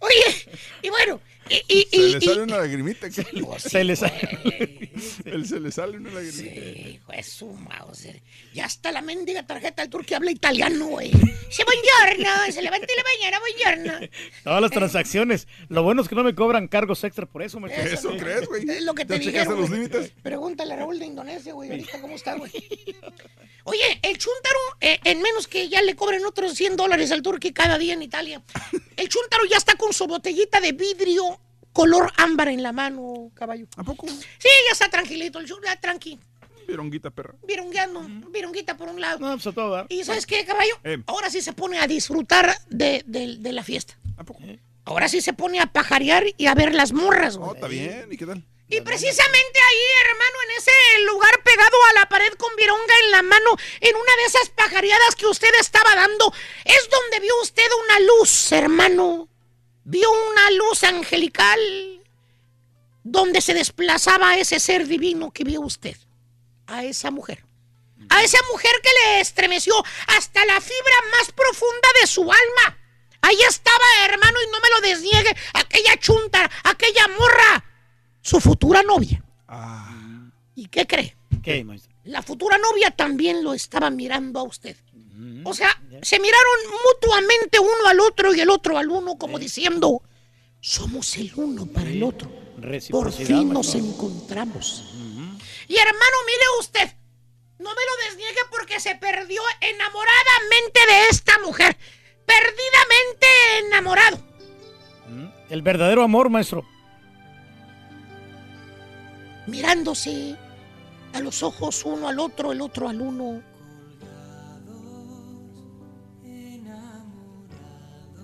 Oye, 0.00 0.58
y 0.82 0.88
bueno, 0.90 1.20
y... 1.48 1.54
y, 1.68 1.82
Se 1.90 1.96
y- 1.96 2.12
le 2.12 2.18
y- 2.18 2.20
sale 2.26 2.42
una 2.42 2.58
lagrimita. 2.58 3.08
¿qué? 3.10 3.24
Se 3.58 3.84
le 3.84 3.96
sale. 3.96 4.90
Él 5.24 5.46
se 5.46 5.60
le 5.60 5.70
sale 5.70 5.98
una 5.98 6.10
lagrimita. 6.10 6.54
Sí, 6.60 7.00
pues 7.06 7.26
su 7.28 7.46
Mauser. 7.52 8.22
Ya 8.54 8.64
está 8.64 8.90
la 8.92 9.02
mendiga 9.02 9.46
tarjeta 9.46 9.82
del 9.82 9.90
turco 9.90 10.06
que 10.06 10.14
habla 10.16 10.30
italiano, 10.30 10.86
güey. 10.86 11.10
Se 11.50 11.64
buongiorno, 11.64 12.52
se 12.52 12.62
levanta 12.62 12.86
en 12.88 12.96
la 12.96 13.04
mañana, 13.04 13.38
buongiorno. 13.40 14.08
Todas 14.44 14.62
las 14.62 14.70
transacciones. 14.70 15.46
Lo 15.68 15.82
bueno 15.82 16.02
es 16.02 16.08
que 16.08 16.14
no 16.14 16.24
me 16.24 16.34
cobran 16.34 16.66
cargos 16.68 17.04
extra 17.04 17.26
por 17.26 17.42
eso, 17.42 17.60
maestro. 17.60 17.84
¿Eso 17.84 18.16
crees, 18.16 18.46
güey? 18.48 18.68
Es 18.68 18.82
lo 18.82 18.94
que 18.94 19.04
te 19.04 19.14
¿Ya 19.14 19.20
checaste 19.24 19.38
dijeron. 19.40 19.60
los 19.60 19.68
güey. 19.68 19.80
límites? 19.80 20.12
Pregúntale 20.22 20.72
a 20.74 20.76
Raúl 20.76 20.98
de 20.98 21.06
Indonesia, 21.06 21.52
güey, 21.52 21.70
ahorita 21.70 22.00
cómo 22.00 22.16
está, 22.16 22.34
güey. 22.34 22.50
Oye, 23.64 23.98
el 24.02 24.16
chúntaro, 24.18 24.58
eh, 24.80 24.98
en 25.04 25.20
menos 25.22 25.46
que 25.48 25.68
ya 25.68 25.82
le 25.82 25.96
cobren 25.96 26.24
otros 26.24 26.54
100 26.54 26.76
dólares 26.76 27.10
al 27.10 27.22
turqui 27.22 27.52
cada 27.52 27.78
día 27.78 27.94
en 27.94 28.02
Italia, 28.02 28.42
el 28.96 29.08
chúntaro 29.08 29.44
ya 29.50 29.56
está 29.56 29.74
con 29.76 29.92
su 29.92 30.06
botellita 30.06 30.60
de 30.60 30.72
vidrio 30.72 31.40
color 31.72 32.10
ámbar 32.16 32.48
en 32.48 32.62
la 32.62 32.72
mano, 32.72 33.30
caballo. 33.34 33.66
¿A 33.76 33.84
poco? 33.84 34.06
Sí, 34.08 34.48
ya 34.66 34.72
está 34.72 34.88
tranquilito, 34.88 35.38
el 35.38 35.46
ya 35.46 35.76
tranqui. 35.80 36.18
Vironguita, 36.66 37.10
perra. 37.10 37.34
Virungueando, 37.44 38.00
virunguita 38.30 38.76
por 38.76 38.88
un 38.88 39.00
lado. 39.00 39.18
No, 39.20 39.32
pues 39.34 39.46
a 39.46 39.52
todo 39.52 39.70
dar. 39.70 39.86
¿Y 39.88 40.02
sabes 40.04 40.26
qué, 40.26 40.44
caballo? 40.44 40.74
Eh. 40.84 40.98
Ahora 41.06 41.30
sí 41.30 41.40
se 41.40 41.52
pone 41.52 41.78
a 41.78 41.86
disfrutar 41.86 42.56
de, 42.68 43.04
de- 43.06 43.36
de 43.38 43.52
la 43.52 43.62
fiesta. 43.62 43.96
¿A 44.16 44.24
poco? 44.24 44.40
Ahora 44.84 45.08
sí 45.08 45.20
se 45.20 45.32
pone 45.32 45.60
a 45.60 45.66
pajarear 45.66 46.24
y 46.36 46.46
a 46.46 46.54
ver 46.54 46.74
las 46.74 46.92
morras, 46.92 47.36
güey. 47.36 47.50
Oh, 47.50 47.54
está 47.54 47.68
bien. 47.68 48.08
¿Y 48.10 48.16
qué 48.16 48.26
tal? 48.26 48.42
Y 48.68 48.80
precisamente 48.80 49.60
ahí, 49.60 50.08
hermano, 50.08 50.36
en 50.50 50.56
ese 50.58 50.72
lugar 51.12 51.40
pegado 51.44 51.76
a 51.90 52.00
la 52.00 52.08
pared 52.08 52.32
con 52.36 52.54
vironga 52.56 52.94
en 53.04 53.10
la 53.12 53.22
mano, 53.22 53.50
en 53.80 53.94
una 53.94 54.16
de 54.16 54.24
esas 54.26 54.48
pajareadas 54.48 55.14
que 55.14 55.26
usted 55.26 55.50
estaba 55.60 55.94
dando, 55.94 56.32
es 56.64 56.88
donde 56.90 57.20
vio 57.20 57.32
usted 57.42 57.62
una 57.84 58.00
luz, 58.00 58.50
hermano. 58.50 59.28
Vio 59.88 60.08
una 60.10 60.50
luz 60.50 60.82
angelical 60.82 61.60
donde 63.04 63.40
se 63.40 63.54
desplazaba 63.54 64.36
ese 64.36 64.58
ser 64.58 64.88
divino 64.88 65.30
que 65.30 65.44
vio 65.44 65.60
usted. 65.60 65.96
A 66.66 66.82
esa 66.82 67.12
mujer. 67.12 67.44
A 68.08 68.24
esa 68.24 68.38
mujer 68.50 68.72
que 68.82 68.90
le 69.00 69.20
estremeció 69.20 69.74
hasta 70.08 70.44
la 70.44 70.60
fibra 70.60 70.96
más 71.16 71.30
profunda 71.30 71.88
de 72.00 72.08
su 72.08 72.22
alma. 72.22 72.78
Ahí 73.22 73.38
estaba, 73.48 73.84
hermano, 74.04 74.38
y 74.42 74.50
no 74.50 74.58
me 74.58 74.70
lo 74.70 74.88
desniegue, 74.88 75.36
aquella 75.54 75.96
chunta, 76.00 76.50
aquella 76.64 77.06
morra, 77.08 77.64
su 78.22 78.40
futura 78.40 78.82
novia. 78.82 79.22
Ah. 79.46 80.30
¿Y 80.56 80.66
qué 80.66 80.84
cree? 80.84 81.16
La 82.02 82.22
futura 82.22 82.58
novia 82.58 82.90
también 82.90 83.44
lo 83.44 83.54
estaba 83.54 83.88
mirando 83.90 84.40
a 84.40 84.42
usted. 84.42 84.76
O 85.44 85.54
sea, 85.54 85.80
se 86.02 86.20
miraron 86.20 86.58
mutuamente 86.86 87.58
uno 87.58 87.86
al 87.88 88.00
otro 88.00 88.34
y 88.34 88.40
el 88.40 88.50
otro 88.50 88.76
al 88.76 88.90
uno, 88.90 89.16
como 89.16 89.38
diciendo, 89.38 90.02
somos 90.60 91.16
el 91.16 91.32
uno 91.36 91.66
para 91.66 91.88
el 91.88 92.02
otro. 92.02 92.30
Por 92.90 93.12
fin 93.12 93.50
nos 93.52 93.74
encontramos. 93.74 94.84
Y 95.68 95.76
hermano, 95.76 96.16
mire 96.26 96.44
usted, 96.60 96.96
no 97.58 97.70
me 97.70 97.74
lo 97.74 98.08
desniegue 98.08 98.40
porque 98.50 98.78
se 98.78 98.94
perdió 98.96 99.40
enamoradamente 99.60 100.80
de 100.86 101.08
esta 101.10 101.38
mujer. 101.38 101.76
Perdidamente 102.26 103.26
enamorado. 103.66 104.18
Mm, 105.08 105.26
El 105.50 105.62
verdadero 105.62 106.02
amor, 106.02 106.28
maestro. 106.28 106.64
Mirándose 109.46 110.36
a 111.12 111.20
los 111.20 111.42
ojos 111.42 111.84
uno 111.84 112.08
al 112.08 112.18
otro, 112.18 112.52
el 112.52 112.60
otro 112.60 112.88
al 112.88 113.00
uno. 113.00 113.42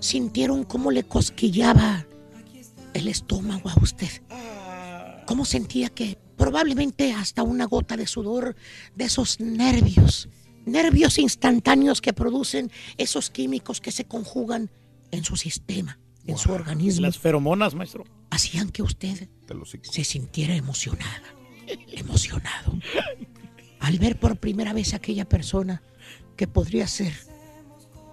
Sintieron 0.02 0.64
cómo 0.64 0.90
le 0.90 1.04
cosquillaba 1.04 2.04
el 2.92 3.06
estómago 3.06 3.68
a 3.70 3.80
usted. 3.80 4.10
Cómo 5.26 5.44
sentía 5.44 5.90
que 5.90 6.18
probablemente 6.36 7.12
hasta 7.12 7.44
una 7.44 7.66
gota 7.66 7.96
de 7.96 8.08
sudor 8.08 8.56
de 8.96 9.04
esos 9.04 9.38
nervios, 9.38 10.28
nervios 10.66 11.18
instantáneos 11.18 12.00
que 12.00 12.12
producen 12.12 12.72
esos 12.98 13.30
químicos 13.30 13.80
que 13.80 13.92
se 13.92 14.04
conjugan 14.04 14.70
en 15.12 15.22
su 15.22 15.36
sistema, 15.36 16.00
en 16.26 16.36
su 16.36 16.50
organismo, 16.50 17.02
Las 17.02 17.16
feromonas, 17.18 17.76
maestro. 17.76 18.02
hacían 18.30 18.70
que 18.70 18.82
usted 18.82 19.28
se 19.82 20.02
sintiera 20.02 20.56
emocionada, 20.56 21.22
emocionado, 21.92 22.76
al 23.78 23.98
ver 24.00 24.18
por 24.18 24.36
primera 24.36 24.72
vez 24.72 24.94
a 24.94 24.96
aquella 24.96 25.28
persona 25.28 25.80
que 26.36 26.48
podría 26.48 26.88
ser 26.88 27.12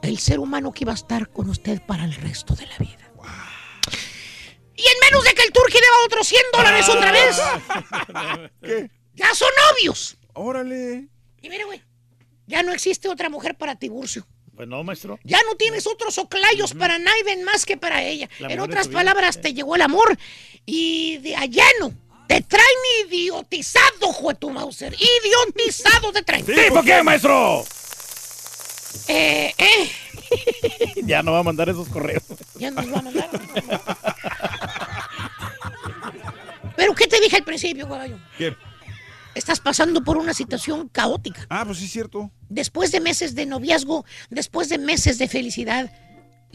el 0.02 0.20
ser 0.20 0.40
humano 0.40 0.72
que 0.72 0.84
iba 0.84 0.92
a 0.92 0.96
estar 0.96 1.30
con 1.30 1.50
usted 1.50 1.82
para 1.86 2.04
el 2.06 2.14
resto 2.16 2.56
de 2.56 2.66
la 2.68 2.78
vida. 2.78 3.12
Y 4.76 4.82
en 4.82 4.94
menos 5.02 5.24
de 5.26 5.34
que 5.34 5.44
el 5.44 5.52
turqui 5.52 5.74
deba 5.78 6.06
otros 6.06 6.28
100 6.28 6.42
dólares 6.54 6.88
otra 6.88 7.12
vez, 7.12 7.38
¿Qué? 8.62 8.90
ya 9.14 9.36
son 9.36 9.50
novios. 9.72 10.18
Órale. 10.34 11.08
Y 11.42 11.50
mire, 11.50 11.66
güey, 11.66 11.84
ya 12.48 12.64
no 12.64 12.72
existe 12.72 13.10
otra 13.10 13.30
mujer 13.30 13.56
para 13.58 13.76
Tiburcio. 13.76 14.26
Pues 14.56 14.68
no, 14.70 14.84
maestro. 14.84 15.20
Ya 15.24 15.40
no 15.46 15.56
tienes 15.56 15.86
otros 15.86 16.18
oclayos 16.18 16.74
para 16.74 16.98
Naiven 16.98 17.44
más 17.44 17.66
que 17.66 17.78
para 17.78 18.04
ella. 18.04 18.30
La 18.40 18.50
en 18.54 18.60
otras 18.60 18.84
tu 18.86 18.90
vida. 18.92 19.00
palabras, 19.00 19.42
te 19.42 19.54
llegó 19.54 19.76
el 19.76 19.82
amor 19.82 20.18
y 20.66 21.18
de 21.20 21.36
allá 21.36 21.66
no. 21.80 21.94
Te 22.28 22.42
traen 22.42 22.68
idiotizado, 23.06 24.14
Juetu 24.14 24.50
Mauser. 24.50 24.94
Idiotizado 24.94 26.12
te 26.14 26.24
traen. 26.24 26.46
¿Tipo 26.46 26.84
qué, 26.84 27.02
maestro? 27.04 27.66
Eh, 29.08 29.54
eh. 29.58 29.90
ya 31.04 31.24
no 31.24 31.32
va 31.32 31.40
a 31.40 31.44
mandar 31.44 31.70
esos 31.70 31.90
correos. 31.90 32.24
Ya 32.56 32.72
nos 32.72 32.92
va 32.92 33.00
a 33.00 33.02
mandar. 33.02 33.30
Pero, 36.76 36.96
¿qué 36.96 37.08
te 37.08 37.20
dije 37.20 37.38
al 37.38 37.44
principio, 37.44 37.88
caballo? 37.88 38.18
¿Qué? 38.38 38.56
Estás 39.36 39.60
pasando 39.60 40.04
por 40.04 40.18
una 40.18 40.34
situación 40.34 40.90
caótica. 40.90 41.46
Ah, 41.50 41.64
pues 41.66 41.78
sí 41.78 41.86
es 41.86 41.92
cierto. 41.92 42.32
Después 42.50 42.92
de 42.92 43.00
meses 43.00 43.36
de 43.36 43.46
noviazgo, 43.46 44.06
después 44.30 44.70
de 44.70 44.78
meses 44.78 45.18
de 45.18 45.28
felicidad, 45.28 45.92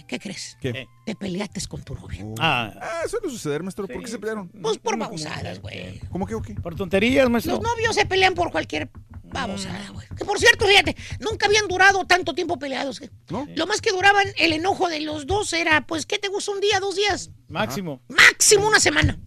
¿qué 0.07 0.19
crees? 0.19 0.57
¿Qué? 0.61 0.87
Te 1.07 1.15
peleaste 1.15 1.61
con 1.67 1.83
tu 1.83 1.95
novia. 1.95 2.25
Ah. 2.39 2.73
Ah, 2.81 3.09
suele 3.09 3.31
suceder, 3.31 3.63
maestro. 3.63 3.87
¿Por 3.87 4.03
qué 4.03 4.09
se 4.09 4.19
pelearon? 4.19 4.49
Pues 4.49 4.79
por 4.79 4.99
babosadas, 4.99 5.61
güey. 5.61 6.01
¿Cómo 6.11 6.27
que 6.27 6.35
o 6.35 6.43
qué? 6.43 6.55
Por 6.55 6.75
tonterías, 6.75 7.29
maestro. 7.31 7.55
Los 7.55 7.63
novios 7.63 7.95
se 7.95 8.07
pelean 8.07 8.35
por 8.35 8.51
cualquier 8.51 8.91
babosada, 9.35 9.91
güey. 9.91 10.07
Que 10.17 10.25
por 10.25 10.39
cierto, 10.39 10.67
fíjate, 10.67 10.97
nunca 11.21 11.47
habían 11.47 11.69
durado 11.69 12.07
tanto 12.07 12.35
tiempo 12.35 12.59
peleados. 12.59 13.03
¿eh? 13.03 13.11
Lo 13.55 13.67
más 13.67 13.83
que 13.83 13.91
duraban 13.91 14.27
el 14.39 14.55
enojo 14.55 14.89
de 14.89 15.01
los 15.01 15.27
dos 15.27 15.53
era, 15.53 15.87
pues, 15.87 16.07
¿qué 16.07 16.19
te 16.19 16.29
gusta 16.29 16.53
un 16.53 16.61
día, 16.61 16.81
dos 16.81 16.97
días? 16.97 17.31
Máximo. 17.49 18.01
Máximo 18.09 18.67
una 18.67 18.81
semana. 18.81 19.19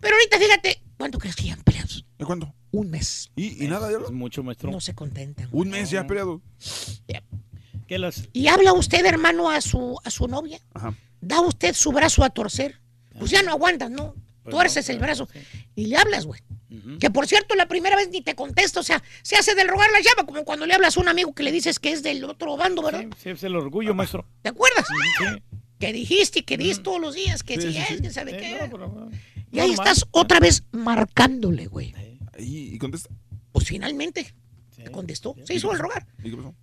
Pero 0.00 0.16
ahorita 0.16 0.38
fíjate, 0.38 0.82
¿cuánto 0.98 1.18
crees 1.18 1.36
que 1.36 1.44
ya 1.44 1.52
han 1.54 1.62
peleado? 1.62 1.88
¿De 2.18 2.24
cuándo? 2.24 2.52
Un 2.72 2.90
mes. 2.90 3.30
¿Y, 3.36 3.64
y 3.64 3.68
nada 3.68 3.90
ya? 3.90 3.98
Es 4.04 4.10
mucho, 4.10 4.42
maestro. 4.42 4.70
No 4.70 4.80
se 4.80 4.94
contentan. 4.94 5.48
Un 5.52 5.68
mes 5.70 5.90
ya 5.90 6.06
peleado. 6.06 6.42
¿Qué 7.86 7.98
las? 7.98 8.28
¿Y 8.32 8.48
habla 8.48 8.72
usted, 8.72 9.04
hermano, 9.04 9.50
a 9.50 9.60
su, 9.60 9.98
a 10.02 10.10
su 10.10 10.26
novia? 10.26 10.58
Ajá. 10.72 10.94
¿Da 11.20 11.40
usted 11.40 11.74
su 11.74 11.92
brazo 11.92 12.24
a 12.24 12.30
torcer? 12.30 12.80
Pues 13.18 13.30
ya 13.30 13.42
no 13.42 13.52
aguantas, 13.52 13.90
¿no? 13.90 14.14
Pues 14.44 14.54
Tuerces 14.54 14.88
el 14.90 14.98
brazo. 14.98 15.28
Y 15.74 15.86
le 15.86 15.96
hablas, 15.96 16.26
güey. 16.26 16.40
Que 17.00 17.08
por 17.10 17.26
cierto, 17.26 17.54
la 17.54 17.66
primera 17.66 17.96
vez 17.96 18.08
ni 18.10 18.20
te 18.20 18.34
contesta, 18.34 18.80
o 18.80 18.82
sea, 18.82 19.02
se 19.22 19.36
hace 19.36 19.54
del 19.54 19.68
rogar 19.68 19.90
la 19.92 20.00
llama, 20.00 20.26
como 20.26 20.44
cuando 20.44 20.66
le 20.66 20.74
hablas 20.74 20.96
a 20.96 21.00
un 21.00 21.08
amigo 21.08 21.32
que 21.34 21.42
le 21.44 21.50
dices 21.52 21.78
que 21.78 21.92
es 21.92 22.02
del 22.02 22.24
otro 22.24 22.56
bando, 22.56 22.82
¿verdad? 22.82 23.04
Sí, 23.22 23.30
es 23.30 23.42
el 23.44 23.54
orgullo, 23.56 23.94
maestro. 23.94 24.26
¿Te 24.42 24.48
acuerdas? 24.50 24.84
Sí. 24.88 25.42
Que 25.78 25.92
dijiste 25.92 26.40
y 26.40 26.42
que 26.42 26.56
dices 26.58 26.82
todos 26.82 27.00
los 27.00 27.14
días, 27.14 27.42
que 27.42 27.54
Sí, 27.60 27.68
si 27.68 27.72
sí, 27.72 27.78
es, 27.78 27.88
sí. 27.88 28.00
que 28.02 28.10
sabe 28.10 28.32
Sí, 28.32 28.36
qué. 28.38 28.52
no, 28.66 28.70
pero- 28.70 29.10
y 29.52 29.60
ahí 29.60 29.68
normal. 29.70 29.86
estás 29.88 30.04
otra 30.10 30.40
vez 30.40 30.64
marcándole, 30.72 31.66
güey. 31.66 31.94
¿Y, 32.38 32.74
y 32.74 32.78
contesta? 32.78 33.10
Pues 33.52 33.66
finalmente 33.66 34.34
te 34.74 34.90
contestó, 34.90 35.36
se 35.44 35.54
hizo 35.54 35.72
el 35.72 35.78
rogar. 35.78 36.06
¿Y 36.24 36.30
qué 36.30 36.36
pasó? 36.36 36.54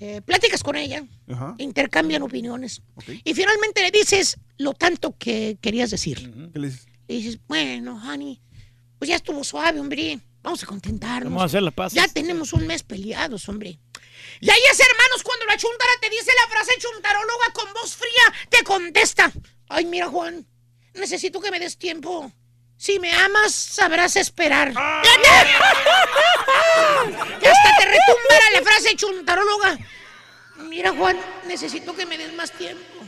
Eh, 0.00 0.22
platicas 0.22 0.62
con 0.62 0.76
ella, 0.76 1.04
Ajá. 1.28 1.54
intercambian 1.58 2.22
opiniones 2.22 2.80
y 3.22 3.34
finalmente 3.34 3.82
le 3.82 3.90
dices 3.90 4.38
lo 4.56 4.72
tanto 4.72 5.14
que 5.18 5.58
querías 5.60 5.90
decir. 5.90 6.32
¿Qué 6.52 6.58
le 6.58 6.68
dices? 6.70 6.86
Le 7.10 7.16
dices, 7.16 7.40
bueno, 7.48 8.00
honey, 8.04 8.40
pues 8.96 9.08
ya 9.08 9.16
estuvo 9.16 9.42
suave, 9.42 9.80
hombre. 9.80 10.20
Vamos 10.42 10.62
a 10.62 10.66
contentarnos. 10.66 11.32
Vamos 11.32 11.42
a 11.42 11.46
hacer 11.46 11.60
las 11.60 11.74
paces. 11.74 12.00
Ya 12.00 12.06
tenemos 12.06 12.52
un 12.52 12.68
mes 12.68 12.84
peleados, 12.84 13.48
hombre. 13.48 13.80
Y 14.40 14.48
ahí 14.48 14.60
es, 14.70 14.78
hermanos, 14.78 15.24
cuando 15.24 15.44
la 15.46 15.56
chuntara 15.56 15.90
te 16.00 16.08
dice 16.08 16.30
la 16.40 16.48
frase 16.48 16.70
chuntaróloga 16.78 17.52
con 17.52 17.72
voz 17.72 17.96
fría, 17.96 18.32
te 18.48 18.62
contesta. 18.62 19.32
Ay, 19.68 19.86
mira, 19.86 20.06
Juan, 20.06 20.46
necesito 20.94 21.40
que 21.40 21.50
me 21.50 21.58
des 21.58 21.76
tiempo. 21.78 22.32
Si 22.76 23.00
me 23.00 23.10
amas, 23.10 23.52
sabrás 23.52 24.14
esperar. 24.14 24.72
Que 27.40 27.48
hasta 27.48 27.76
te 27.76 27.86
retumbara 27.86 28.50
la 28.52 28.62
frase 28.62 28.94
chuntaróloga. 28.94 29.78
Mira, 30.58 30.92
Juan, 30.92 31.18
necesito 31.48 31.92
que 31.96 32.06
me 32.06 32.16
des 32.16 32.32
más 32.34 32.52
tiempo. 32.52 33.04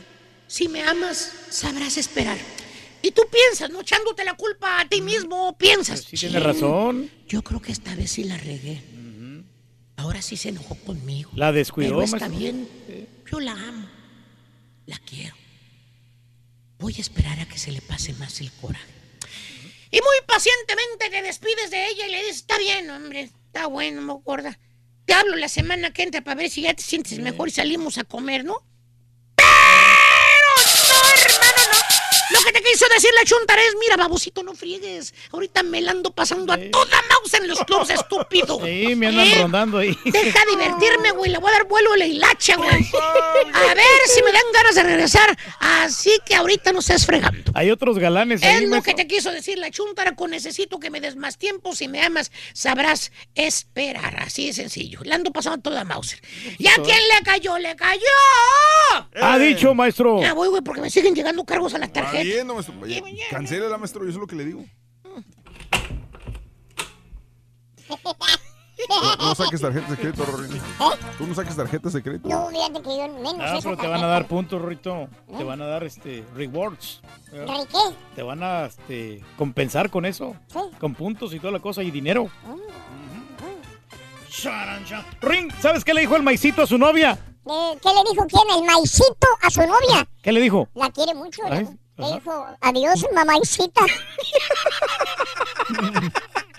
Si 0.47 0.67
me 0.67 0.83
amas, 0.83 1.31
sabrás 1.49 1.95
esperar. 1.95 2.37
Y 3.03 3.11
tú 3.11 3.23
piensas, 3.29 3.69
¿no? 3.69 3.81
Echándote 3.81 4.23
la 4.23 4.33
culpa 4.33 4.79
a 4.79 4.87
ti 4.87 5.01
mismo, 5.01 5.57
piensas. 5.57 6.05
Sí, 6.05 6.15
tiene 6.15 6.39
razón. 6.39 7.11
Yo 7.27 7.43
creo 7.43 7.61
que 7.61 7.73
esta 7.73 7.93
vez 7.95 8.11
sí 8.11 8.23
la 8.23 8.37
regué. 8.37 8.81
Ahora 9.97 10.21
sí 10.21 10.37
se 10.37 10.49
enojó 10.49 10.75
conmigo. 10.75 11.29
La 11.35 11.51
descuidó, 11.51 11.99
Pero 11.99 12.03
está 12.03 12.29
bien. 12.29 12.67
Yo 13.29 13.41
la 13.41 13.51
amo. 13.51 13.87
La 14.85 14.97
quiero. 14.99 15.35
Voy 16.79 16.95
a 16.97 17.01
esperar 17.01 17.41
a 17.41 17.45
que 17.45 17.59
se 17.59 17.73
le 17.73 17.81
pase 17.81 18.13
más 18.13 18.39
el 18.39 18.49
coraje. 18.53 18.93
Y 19.91 19.97
muy 19.97 20.17
pacientemente 20.25 21.09
te 21.09 21.21
despides 21.21 21.71
de 21.71 21.89
ella 21.89 22.07
y 22.07 22.11
le 22.11 22.17
dices, 22.19 22.37
está 22.37 22.57
bien, 22.57 22.89
hombre, 22.89 23.21
está 23.23 23.67
bueno, 23.67 24.01
me 24.01 24.13
acuerda. 24.13 24.57
Te 25.05 25.13
hablo 25.13 25.35
la 25.35 25.49
semana 25.49 25.91
que 25.91 26.03
entra 26.03 26.21
para 26.21 26.35
ver 26.35 26.49
si 26.49 26.61
ya 26.61 26.73
te 26.73 26.83
sientes 26.83 27.19
mejor 27.19 27.49
y 27.49 27.51
salimos 27.51 27.97
a 27.97 28.05
comer, 28.05 28.45
¿no? 28.45 28.63
Lo 32.73 32.79
que 32.79 32.85
te 32.85 32.89
quiso 32.89 32.93
decir 32.93 33.09
la 33.19 33.25
chuntara 33.25 33.61
es, 33.61 33.75
mira, 33.79 33.97
babosito, 33.97 34.43
no 34.43 34.53
friegues. 34.55 35.13
Ahorita 35.31 35.63
me 35.63 35.81
la 35.81 35.91
ando 35.91 36.11
pasando 36.11 36.51
a 36.53 36.57
toda 36.57 37.01
mouse 37.09 37.33
en 37.35 37.47
los 37.47 37.59
clubs, 37.65 37.89
estúpido. 37.91 38.59
Sí, 38.65 38.95
me 38.95 39.07
andan 39.07 39.27
¿Eh? 39.27 39.37
rondando 39.41 39.77
ahí. 39.77 39.97
Deja 40.05 40.39
divertirme, 40.49 41.11
güey. 41.11 41.31
Le 41.31 41.37
voy 41.37 41.49
a 41.49 41.53
dar 41.53 41.67
vuelo 41.67 41.93
a 41.93 41.97
la 41.97 42.05
hilacha, 42.05 42.55
güey. 42.57 42.69
A 42.69 43.73
ver 43.75 43.85
si 44.07 44.23
me 44.23 44.31
dan 44.31 44.41
ganas 44.53 44.75
de 44.75 44.83
regresar. 44.83 45.37
Así 45.59 46.11
que 46.25 46.35
ahorita 46.35 46.71
no 46.73 46.81
seas 46.81 47.05
fregando. 47.05 47.51
Hay 47.55 47.69
otros 47.71 47.99
galanes 47.99 48.41
Es 48.41 48.47
ahí, 48.47 48.63
lo 48.63 48.69
maestro. 48.71 48.95
que 48.95 49.03
te 49.03 49.07
quiso 49.07 49.31
decir 49.31 49.57
la 49.59 49.69
chuntara 49.69 50.15
con 50.15 50.31
necesito 50.31 50.79
que 50.79 50.89
me 50.89 50.99
des 51.01 51.15
más 51.15 51.37
tiempo. 51.37 51.75
Si 51.75 51.87
me 51.87 52.01
amas, 52.01 52.31
sabrás 52.53 53.11
esperar. 53.35 54.19
Así 54.21 54.47
de 54.47 54.53
sencillo. 54.53 54.99
Le 55.03 55.13
ando 55.13 55.31
pasando 55.31 55.59
toda 55.61 55.83
Mauser. 55.83 56.19
¿Y 56.57 56.67
a 56.67 56.73
quién 56.75 56.97
le 56.97 57.23
cayó? 57.23 57.57
¡Le 57.59 57.75
cayó! 57.75 57.99
Ha 59.21 59.37
dicho, 59.37 59.73
maestro. 59.73 60.21
Ya 60.21 60.33
voy, 60.33 60.47
güey, 60.49 60.61
porque 60.61 60.81
me 60.81 60.89
siguen 60.89 61.13
llegando 61.15 61.43
cargos 61.45 61.73
a 61.73 61.77
la 61.77 61.87
tarjeta. 61.91 62.43
no, 62.43 62.62
maestro. 62.71 63.05
Oye, 63.05 63.77
maestro. 63.77 64.03
Yo 64.03 64.09
es 64.09 64.15
lo 64.15 64.27
que 64.27 64.35
le 64.35 64.45
digo. 64.45 64.65
No, 68.89 69.15
no 69.15 69.35
saques 69.35 69.61
tarjetas 69.61 69.89
de 69.91 69.97
crédito, 69.97 70.25
Rorín. 70.25 70.61
Tú 71.17 71.27
no 71.27 71.35
saques 71.35 71.55
tarjetas 71.55 71.93
de 71.93 72.03
crédito. 72.03 72.27
No, 72.27 72.49
fíjate 72.49 72.81
que 72.81 72.97
yo 72.97 73.07
menos 73.07 73.35
Ah, 73.39 73.59
pero 73.63 73.77
te 73.77 73.87
van 73.87 74.03
a 74.03 74.07
dar 74.07 74.27
puntos, 74.27 74.61
Rito. 74.61 75.07
Te 75.37 75.43
van 75.43 75.61
a 75.61 75.65
dar 75.65 75.83
este 75.83 76.25
rewards. 76.35 77.01
¿De 77.31 77.45
qué? 77.45 77.95
Te 78.15 78.23
van 78.23 78.43
a 78.43 78.65
este, 78.65 79.23
compensar 79.37 79.89
con 79.89 80.05
eso. 80.05 80.35
Con 80.79 80.95
puntos 80.95 81.33
y 81.33 81.39
toda 81.39 81.53
la 81.53 81.59
cosa 81.59 81.83
y 81.83 81.91
dinero. 81.91 82.29
Charan, 84.29 84.83
chan. 84.85 85.05
Ring, 85.21 85.51
¿sabes 85.61 85.85
qué 85.85 85.93
le 85.93 86.01
dijo 86.01 86.15
el 86.15 86.23
maicito 86.23 86.63
a 86.63 86.67
su 86.67 86.77
novia? 86.77 87.17
Eh, 87.45 87.77
¿Qué 87.81 87.89
le 87.89 88.09
dijo 88.09 88.25
quién? 88.27 88.57
El 88.57 88.65
maicito 88.65 89.27
a 89.41 89.49
su 89.49 89.61
novia. 89.61 90.07
¿Qué 90.21 90.31
le 90.31 90.41
dijo? 90.41 90.69
La 90.73 90.89
quiere 90.91 91.13
mucho. 91.13 91.41
Ay, 91.49 91.65
Le, 91.65 91.77
le 91.97 92.05
dijo, 92.13 92.47
adiós, 92.61 93.05
mamaicita. 93.13 93.81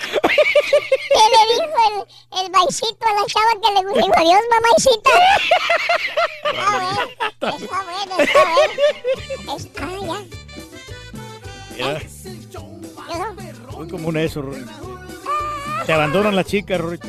¿Qué 0.04 1.22
le 1.32 1.42
dijo 1.54 1.76
el, 1.88 1.96
el 2.44 2.50
maicito 2.50 3.04
a 3.06 3.14
la 3.14 3.26
chava 3.26 3.52
que 3.62 3.70
le 3.72 3.80
gusta? 3.86 4.00
Le 4.00 4.06
dijo, 4.06 4.16
adiós, 4.16 4.42
mamaicita. 4.50 5.10
Está 6.44 7.78
bueno, 7.82 8.14
está 8.18 8.40
bueno, 8.44 8.74
está 9.56 9.86
bueno. 9.86 10.24
Es- 11.76 11.78
ah, 11.78 11.78
ya. 11.78 11.88
Ya, 13.08 13.32
muy 13.76 13.88
común 13.88 14.16
eso. 14.16 14.42
Te 15.86 15.92
abandonan 15.92 16.36
las 16.36 16.46
chicas, 16.46 16.80
Rito. 16.80 17.08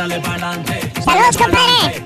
Dale 0.00 0.18
pa'lante. 0.20 0.80
Saludos, 1.04 1.36
compadre. 1.36 2.04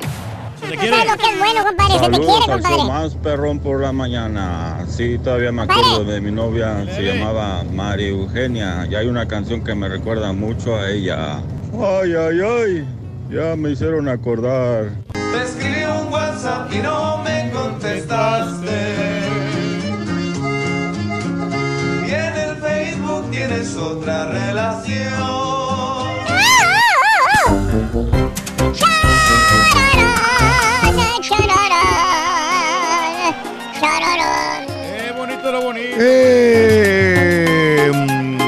Se 0.58 0.76
¿Tú 0.76 0.84
sabes 0.84 1.10
lo 1.12 1.16
que 1.16 1.30
es 1.30 1.38
bueno, 1.38 1.64
compadre? 1.64 1.92
Se 2.00 2.10
te 2.10 2.18
quiere, 2.18 2.46
compadre. 2.52 2.84
más 2.88 3.14
perrón 3.14 3.60
por 3.60 3.80
la 3.82 3.92
mañana. 3.92 4.84
Sí, 4.88 5.16
todavía 5.22 5.52
me 5.52 5.62
acuerdo 5.62 6.02
de 6.02 6.20
mi 6.20 6.32
novia, 6.32 6.84
se 6.92 7.02
llamaba 7.02 7.62
María 7.62 8.08
Eugenia. 8.08 8.88
Y 8.90 8.96
hay 8.96 9.06
una 9.06 9.28
canción 9.28 9.62
que 9.62 9.76
me 9.76 9.88
recuerda 9.88 10.32
mucho 10.32 10.74
a 10.74 10.90
ella. 10.90 11.36
Ay, 11.72 12.14
ay, 12.16 12.40
ay, 12.40 12.84
ya 13.30 13.54
me 13.54 13.70
hicieron 13.70 14.08
acordar. 14.08 14.90
Te 15.12 15.42
escribí 15.44 15.84
un 15.84 16.12
WhatsApp 16.12 16.74
y 16.74 16.78
no 16.78 17.18
me 17.18 17.52
contestaste. 17.52 18.72
Y 22.08 22.10
en 22.10 22.36
el 22.38 22.56
Facebook 22.56 23.30
tienes 23.30 23.76
otra 23.76 24.32
relación. 24.32 25.43
¡Qué 27.74 27.80
bonito 35.16 35.52
lo 35.52 35.62
bonito! 35.62 35.96
Eh, 35.98 37.90
mm, 37.92 38.38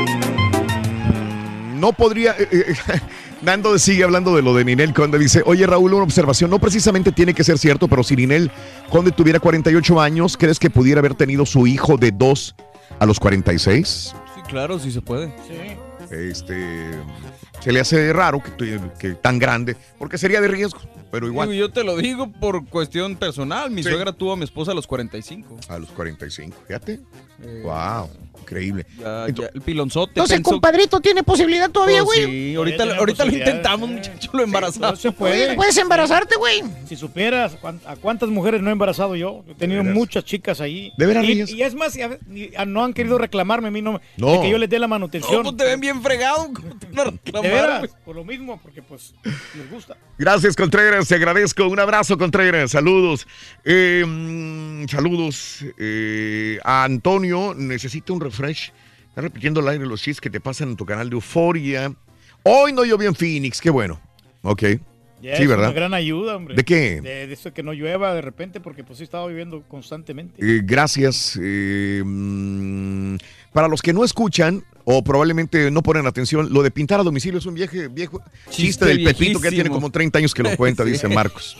no 1.80 1.92
podría... 1.92 2.36
Eh, 2.38 2.48
eh, 2.52 2.74
Nando 3.42 3.78
sigue 3.78 4.04
hablando 4.04 4.34
de 4.34 4.42
lo 4.42 4.54
de 4.54 4.64
Ninel 4.64 4.94
Conde. 4.94 5.18
Dice, 5.18 5.42
oye 5.44 5.66
Raúl, 5.66 5.92
una 5.92 6.04
observación. 6.04 6.50
No 6.50 6.58
precisamente 6.58 7.12
tiene 7.12 7.34
que 7.34 7.44
ser 7.44 7.58
cierto, 7.58 7.88
pero 7.88 8.02
si 8.02 8.16
Ninel 8.16 8.50
Conde 8.90 9.10
tuviera 9.10 9.40
48 9.40 10.00
años, 10.00 10.36
¿crees 10.36 10.58
que 10.58 10.70
pudiera 10.70 11.00
haber 11.00 11.14
tenido 11.14 11.46
su 11.46 11.66
hijo 11.66 11.96
de 11.96 12.12
2 12.12 12.54
a 12.98 13.06
los 13.06 13.20
46? 13.20 14.14
Sí, 14.34 14.40
claro, 14.48 14.78
sí 14.78 14.90
se 14.90 15.02
puede. 15.02 15.34
Sí. 15.46 15.76
Este... 16.10 16.92
Se 17.66 17.72
le 17.72 17.80
hace 17.80 18.12
raro 18.12 18.40
que, 18.40 18.80
que 18.96 19.14
tan 19.16 19.40
grande, 19.40 19.76
porque 19.98 20.18
sería 20.18 20.40
de 20.40 20.46
riesgo, 20.46 20.78
pero 21.16 21.26
igual. 21.28 21.48
Digo, 21.50 21.66
yo 21.66 21.72
te 21.72 21.82
lo 21.84 21.96
digo 21.96 22.30
por 22.30 22.66
cuestión 22.68 23.16
personal. 23.16 23.70
Mi 23.70 23.82
Sí. 23.82 23.88
suegra 23.90 24.12
tuvo 24.12 24.32
a 24.32 24.36
mi 24.36 24.44
esposa 24.44 24.72
a 24.72 24.74
los 24.74 24.86
45. 24.86 25.58
A 25.68 25.78
los 25.78 25.88
45, 25.90 26.56
fíjate. 26.66 27.00
wow, 27.62 28.08
increíble. 28.40 28.86
Ya, 28.98 29.26
ya, 29.28 29.50
el 29.52 29.60
pilonzote. 29.60 30.12
Entonces, 30.12 30.38
pensó- 30.38 30.52
compadrito, 30.52 31.00
¿tiene 31.00 31.22
posibilidad 31.22 31.70
todavía, 31.70 32.02
Pues 32.02 32.18
güey? 32.26 32.50
sí, 32.50 32.54
ahorita, 32.54 32.96
ahorita 32.96 33.24
lo 33.26 33.32
intentamos, 33.32 33.90
muchacho, 33.90 34.30
lo 34.32 34.42
embarazamos. 34.42 34.98
se 35.00 35.12
puede. 35.12 35.46
Oye, 35.48 35.54
Puedes 35.54 35.76
embarazarte, 35.76 36.36
güey. 36.36 36.62
Si 36.88 36.96
supieras 36.96 37.56
a 37.86 37.96
cuántas 37.96 38.30
mujeres 38.30 38.62
no 38.62 38.70
he 38.70 38.72
embarazado 38.72 39.16
yo, 39.16 39.44
he 39.48 39.54
tenido 39.54 39.84
muchas 39.84 40.24
chicas 40.24 40.60
ahí. 40.62 40.92
¿De 40.96 41.04
veras, 41.06 41.24
y, 41.24 41.42
y 41.56 41.62
es 41.62 41.74
más, 41.74 41.94
y 41.96 42.02
a 42.02 42.08
ve- 42.08 42.20
ni- 42.26 42.50
a- 42.56 42.64
no 42.64 42.84
han 42.84 42.94
querido 42.94 43.18
reclamarme 43.18 43.68
a 43.68 43.70
mí, 43.70 43.82
no, 43.82 44.00
No. 44.16 44.32
de 44.32 44.40
que 44.40 44.50
yo 44.50 44.56
les 44.58 44.70
dé 44.70 44.78
la 44.78 44.88
manutención. 44.88 45.36
No, 45.36 45.42
pues 45.50 45.56
te 45.56 45.64
ven 45.64 45.80
bien 45.80 46.00
fregado. 46.02 46.50
¿cómo 46.54 46.78
te 46.78 46.86
van 46.86 46.98
a 47.00 47.04
de 47.04 47.10
reclamar, 47.10 47.50
veras, 47.52 47.78
güey? 47.80 47.90
por 48.04 48.16
lo 48.16 48.24
mismo, 48.24 48.58
porque 48.62 48.80
pues 48.82 49.14
les 49.54 49.70
gusta. 49.70 49.96
Gracias, 50.18 50.56
Contreras, 50.56 51.05
te 51.08 51.14
agradezco. 51.14 51.66
Un 51.66 51.78
abrazo, 51.78 52.18
Contreras. 52.18 52.70
Saludos. 52.70 53.26
Mm, 53.64 54.86
saludos 54.86 55.64
eh, 55.78 56.58
a 56.64 56.84
Antonio. 56.84 57.54
Necesito 57.54 58.14
un 58.14 58.20
refresh. 58.20 58.72
Está 59.08 59.20
repitiendo 59.22 59.60
al 59.60 59.68
aire 59.68 59.86
los 59.86 60.02
chistes 60.02 60.20
que 60.20 60.30
te 60.30 60.40
pasan 60.40 60.70
en 60.70 60.76
tu 60.76 60.84
canal 60.84 61.08
de 61.08 61.14
Euforia. 61.14 61.92
Hoy 62.42 62.72
no 62.72 62.84
llovió 62.84 63.08
en 63.08 63.14
Phoenix, 63.14 63.60
qué 63.60 63.70
bueno. 63.70 64.00
Ok. 64.42 64.62
Ya 65.22 65.36
sí, 65.36 65.44
es 65.44 65.48
¿verdad? 65.48 65.68
una 65.70 65.74
gran 65.74 65.94
ayuda, 65.94 66.36
hombre. 66.36 66.54
¿De 66.54 66.64
qué? 66.64 67.00
De, 67.00 67.26
de 67.26 67.32
eso 67.32 67.52
que 67.52 67.62
no 67.62 67.72
llueva 67.72 68.14
de 68.14 68.20
repente, 68.20 68.60
porque 68.60 68.84
pues 68.84 68.98
sí 68.98 69.04
estaba 69.04 69.26
viviendo 69.26 69.62
constantemente. 69.66 70.34
Eh, 70.38 70.60
gracias. 70.62 71.38
eh, 71.42 72.02
mm, 72.04 73.16
para 73.52 73.68
los 73.68 73.80
que 73.80 73.92
no 73.94 74.04
escuchan 74.04 74.62
o 74.84 75.02
probablemente 75.02 75.70
no 75.70 75.82
ponen 75.82 76.06
atención, 76.06 76.52
lo 76.52 76.62
de 76.62 76.70
pintar 76.70 77.00
a 77.00 77.02
domicilio 77.02 77.38
es 77.38 77.46
un 77.46 77.54
viejo, 77.54 77.74
viejo 77.90 78.20
chiste, 78.50 78.62
Chiste 78.62 78.84
del 78.84 79.02
Pepito 79.04 79.40
que 79.40 79.46
ya 79.48 79.50
tiene 79.54 79.70
como 79.70 79.90
30 79.90 80.18
años 80.18 80.34
que 80.34 80.42
lo 80.42 80.54
cuenta, 80.56 80.84
Sí. 80.84 80.90
dice 80.92 81.08
Marcos. 81.08 81.56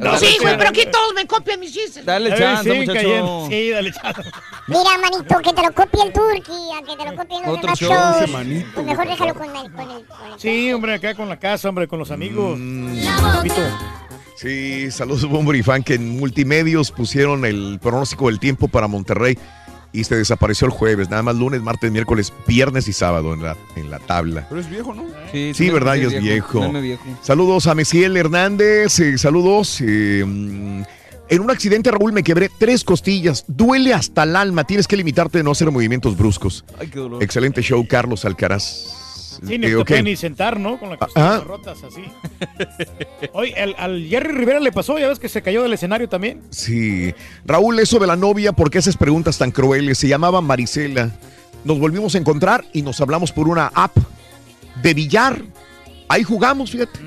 No, 0.00 0.18
sí, 0.18 0.36
güey, 0.40 0.56
pero 0.56 0.70
aquí 0.70 0.84
todos 0.86 1.14
me 1.14 1.26
copian 1.26 1.60
mis 1.60 1.72
chistes. 1.72 2.04
Dale 2.04 2.36
chance, 2.36 2.70
sí, 2.70 2.78
muchacho. 2.78 2.94
cayendo. 2.94 3.46
Sí, 3.48 3.70
dale 3.70 3.92
chance. 3.92 4.22
Mira, 4.68 4.98
manito, 4.98 5.38
que 5.42 5.52
te 5.52 5.62
lo 5.62 5.72
copie 5.72 6.02
el 6.02 6.12
turqui, 6.12 6.52
a 6.74 6.82
que 6.84 6.96
te 6.96 7.10
lo 7.10 7.16
copien 7.16 7.42
los 7.42 7.50
Otro 7.50 7.60
demás 7.62 7.78
show, 7.78 7.90
shows. 7.90 8.16
ese 8.22 8.26
manito, 8.32 8.68
Pues 8.74 8.86
mejor 8.86 9.08
déjalo 9.08 9.34
con 9.34 9.44
el, 9.56 9.72
con 9.72 9.90
el, 9.90 10.04
con 10.06 10.32
el- 10.32 10.38
Sí, 10.40 10.72
hombre, 10.72 10.94
acá 10.94 11.14
con 11.14 11.28
la 11.28 11.38
casa, 11.38 11.68
hombre, 11.68 11.86
con 11.88 11.98
los 11.98 12.10
amigos. 12.10 12.58
Mm. 12.58 12.98
Sí, 14.36 14.90
saludos 14.90 15.24
Bomber 15.26 15.56
y 15.56 15.62
Fan 15.62 15.82
que 15.82 15.94
en 15.94 16.18
multimedios 16.18 16.90
pusieron 16.90 17.44
el 17.46 17.78
pronóstico 17.80 18.26
del 18.26 18.38
tiempo 18.38 18.68
para 18.68 18.86
Monterrey 18.86 19.38
y 19.96 20.04
se 20.04 20.16
desapareció 20.16 20.66
el 20.66 20.72
jueves, 20.72 21.08
nada 21.08 21.22
más 21.22 21.36
lunes, 21.36 21.62
martes, 21.62 21.90
miércoles, 21.90 22.32
viernes 22.46 22.86
y 22.88 22.92
sábado 22.92 23.32
en 23.34 23.42
la, 23.42 23.56
en 23.76 23.90
la 23.90 23.98
tabla. 23.98 24.46
Pero 24.48 24.60
es 24.60 24.68
viejo, 24.68 24.94
¿no? 24.94 25.04
Sí, 25.32 25.70
verdad, 25.70 25.94
ya 25.96 26.08
es 26.08 26.22
viejo. 26.22 26.60
Saludos 27.22 27.66
a 27.66 27.74
Mesiel 27.74 28.16
Hernández, 28.16 28.98
eh, 29.00 29.18
saludos. 29.18 29.80
eh, 29.80 30.22
mm, 30.26 30.82
en 31.28 31.40
un 31.40 31.50
accidente, 31.50 31.90
Raúl, 31.90 32.12
me 32.12 32.22
quebré 32.22 32.48
tres 32.56 32.84
costillas. 32.84 33.44
Duele 33.48 33.92
hasta 33.92 34.22
el 34.22 34.36
alma. 34.36 34.62
Tienes 34.62 34.86
que 34.86 34.96
limitarte 34.96 35.38
de 35.38 35.44
no 35.44 35.50
hacer 35.50 35.68
movimientos 35.72 36.16
bruscos. 36.16 36.64
Ay, 36.78 36.86
qué 36.86 37.00
dolor. 37.00 37.20
Excelente 37.22 37.62
show, 37.62 37.84
Carlos 37.88 38.24
Alcaraz. 38.24 38.95
Sí, 39.44 39.58
ni 39.58 39.66
te 39.66 39.76
ok. 39.76 39.88
puede 39.88 40.02
ni 40.02 40.16
sentar, 40.16 40.58
¿no? 40.60 40.78
Con 40.78 40.90
las 40.90 40.98
costillas 40.98 41.40
Ah. 41.40 41.44
rotas 41.44 41.78
así. 41.82 42.02
Oye, 43.32 43.54
al, 43.54 43.74
al 43.78 44.06
Jerry 44.06 44.32
Rivera 44.32 44.60
le 44.60 44.72
pasó, 44.72 44.98
ya 44.98 45.08
ves 45.08 45.18
que 45.18 45.28
se 45.28 45.42
cayó 45.42 45.62
del 45.62 45.72
escenario 45.72 46.08
también. 46.08 46.42
Sí. 46.50 47.14
Raúl, 47.44 47.78
eso 47.78 47.98
de 47.98 48.06
la 48.06 48.16
novia, 48.16 48.52
¿por 48.52 48.70
qué 48.70 48.78
haces 48.78 48.96
preguntas 48.96 49.38
tan 49.38 49.50
crueles? 49.50 49.98
Se 49.98 50.08
llamaba 50.08 50.40
Marisela. 50.40 51.10
Nos 51.64 51.78
volvimos 51.78 52.14
a 52.14 52.18
encontrar 52.18 52.64
y 52.72 52.82
nos 52.82 53.00
hablamos 53.00 53.32
por 53.32 53.48
una 53.48 53.66
app 53.74 53.96
de 54.82 54.94
billar. 54.94 55.42
Ahí 56.08 56.22
jugamos, 56.22 56.70
fíjate. 56.70 56.98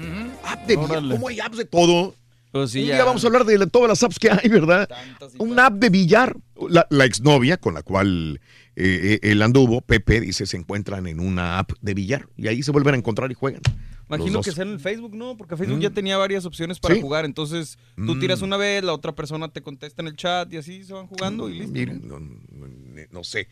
App 0.45 0.65
de 0.67 0.75
billar. 0.75 1.01
¿Cómo 1.09 1.27
hay 1.27 1.39
apps 1.39 1.57
de 1.57 1.65
todo? 1.65 2.15
Pues 2.51 2.71
sí, 2.71 2.81
Un 2.81 2.87
ya. 2.87 2.95
día 2.95 3.05
vamos 3.05 3.23
a 3.23 3.27
hablar 3.27 3.45
de 3.45 3.67
todas 3.67 3.87
las 3.89 4.01
apps 4.03 4.17
que 4.17 4.31
hay, 4.31 4.49
¿verdad? 4.49 4.89
Una 5.37 5.67
app 5.67 5.73
de 5.75 5.89
billar. 5.89 6.35
La, 6.67 6.85
la 6.89 7.05
exnovia 7.05 7.55
con 7.57 7.73
la 7.73 7.83
cual 7.83 8.41
eh, 8.79 9.19
eh, 9.21 9.31
él 9.31 9.41
anduvo, 9.41 9.81
Pepe, 9.81 10.21
dice, 10.21 10.45
se 10.45 10.57
encuentran 10.57 11.05
en 11.07 11.19
una 11.19 11.59
app 11.59 11.71
de 11.81 11.93
billar. 11.93 12.27
Y 12.37 12.47
ahí 12.47 12.63
se 12.63 12.71
vuelven 12.71 12.95
a 12.95 12.97
encontrar 12.97 13.29
y 13.31 13.35
juegan. 13.35 13.61
Imagino 14.09 14.41
que 14.41 14.51
sea 14.51 14.63
en 14.63 14.71
el 14.71 14.79
Facebook, 14.79 15.13
¿no? 15.15 15.37
Porque 15.37 15.55
Facebook 15.55 15.77
Mm. 15.77 15.81
ya 15.81 15.89
tenía 15.91 16.17
varias 16.17 16.43
opciones 16.45 16.79
para 16.79 16.95
Sí. 16.95 17.01
jugar. 17.01 17.25
Entonces, 17.25 17.77
tú 17.95 18.15
Mm. 18.15 18.19
tiras 18.19 18.41
una 18.41 18.57
vez, 18.57 18.83
la 18.83 18.93
otra 18.93 19.13
persona 19.13 19.49
te 19.49 19.61
contesta 19.61 20.01
en 20.01 20.07
el 20.07 20.15
chat 20.15 20.51
y 20.51 20.57
así 20.57 20.83
se 20.83 20.93
van 20.93 21.05
jugando 21.05 21.47
y 21.47 21.59
listo. 21.59 21.73
Miren, 21.73 22.07
no, 22.07 22.19
no- 22.19 22.37
no 23.11 23.23
sé 23.23 23.47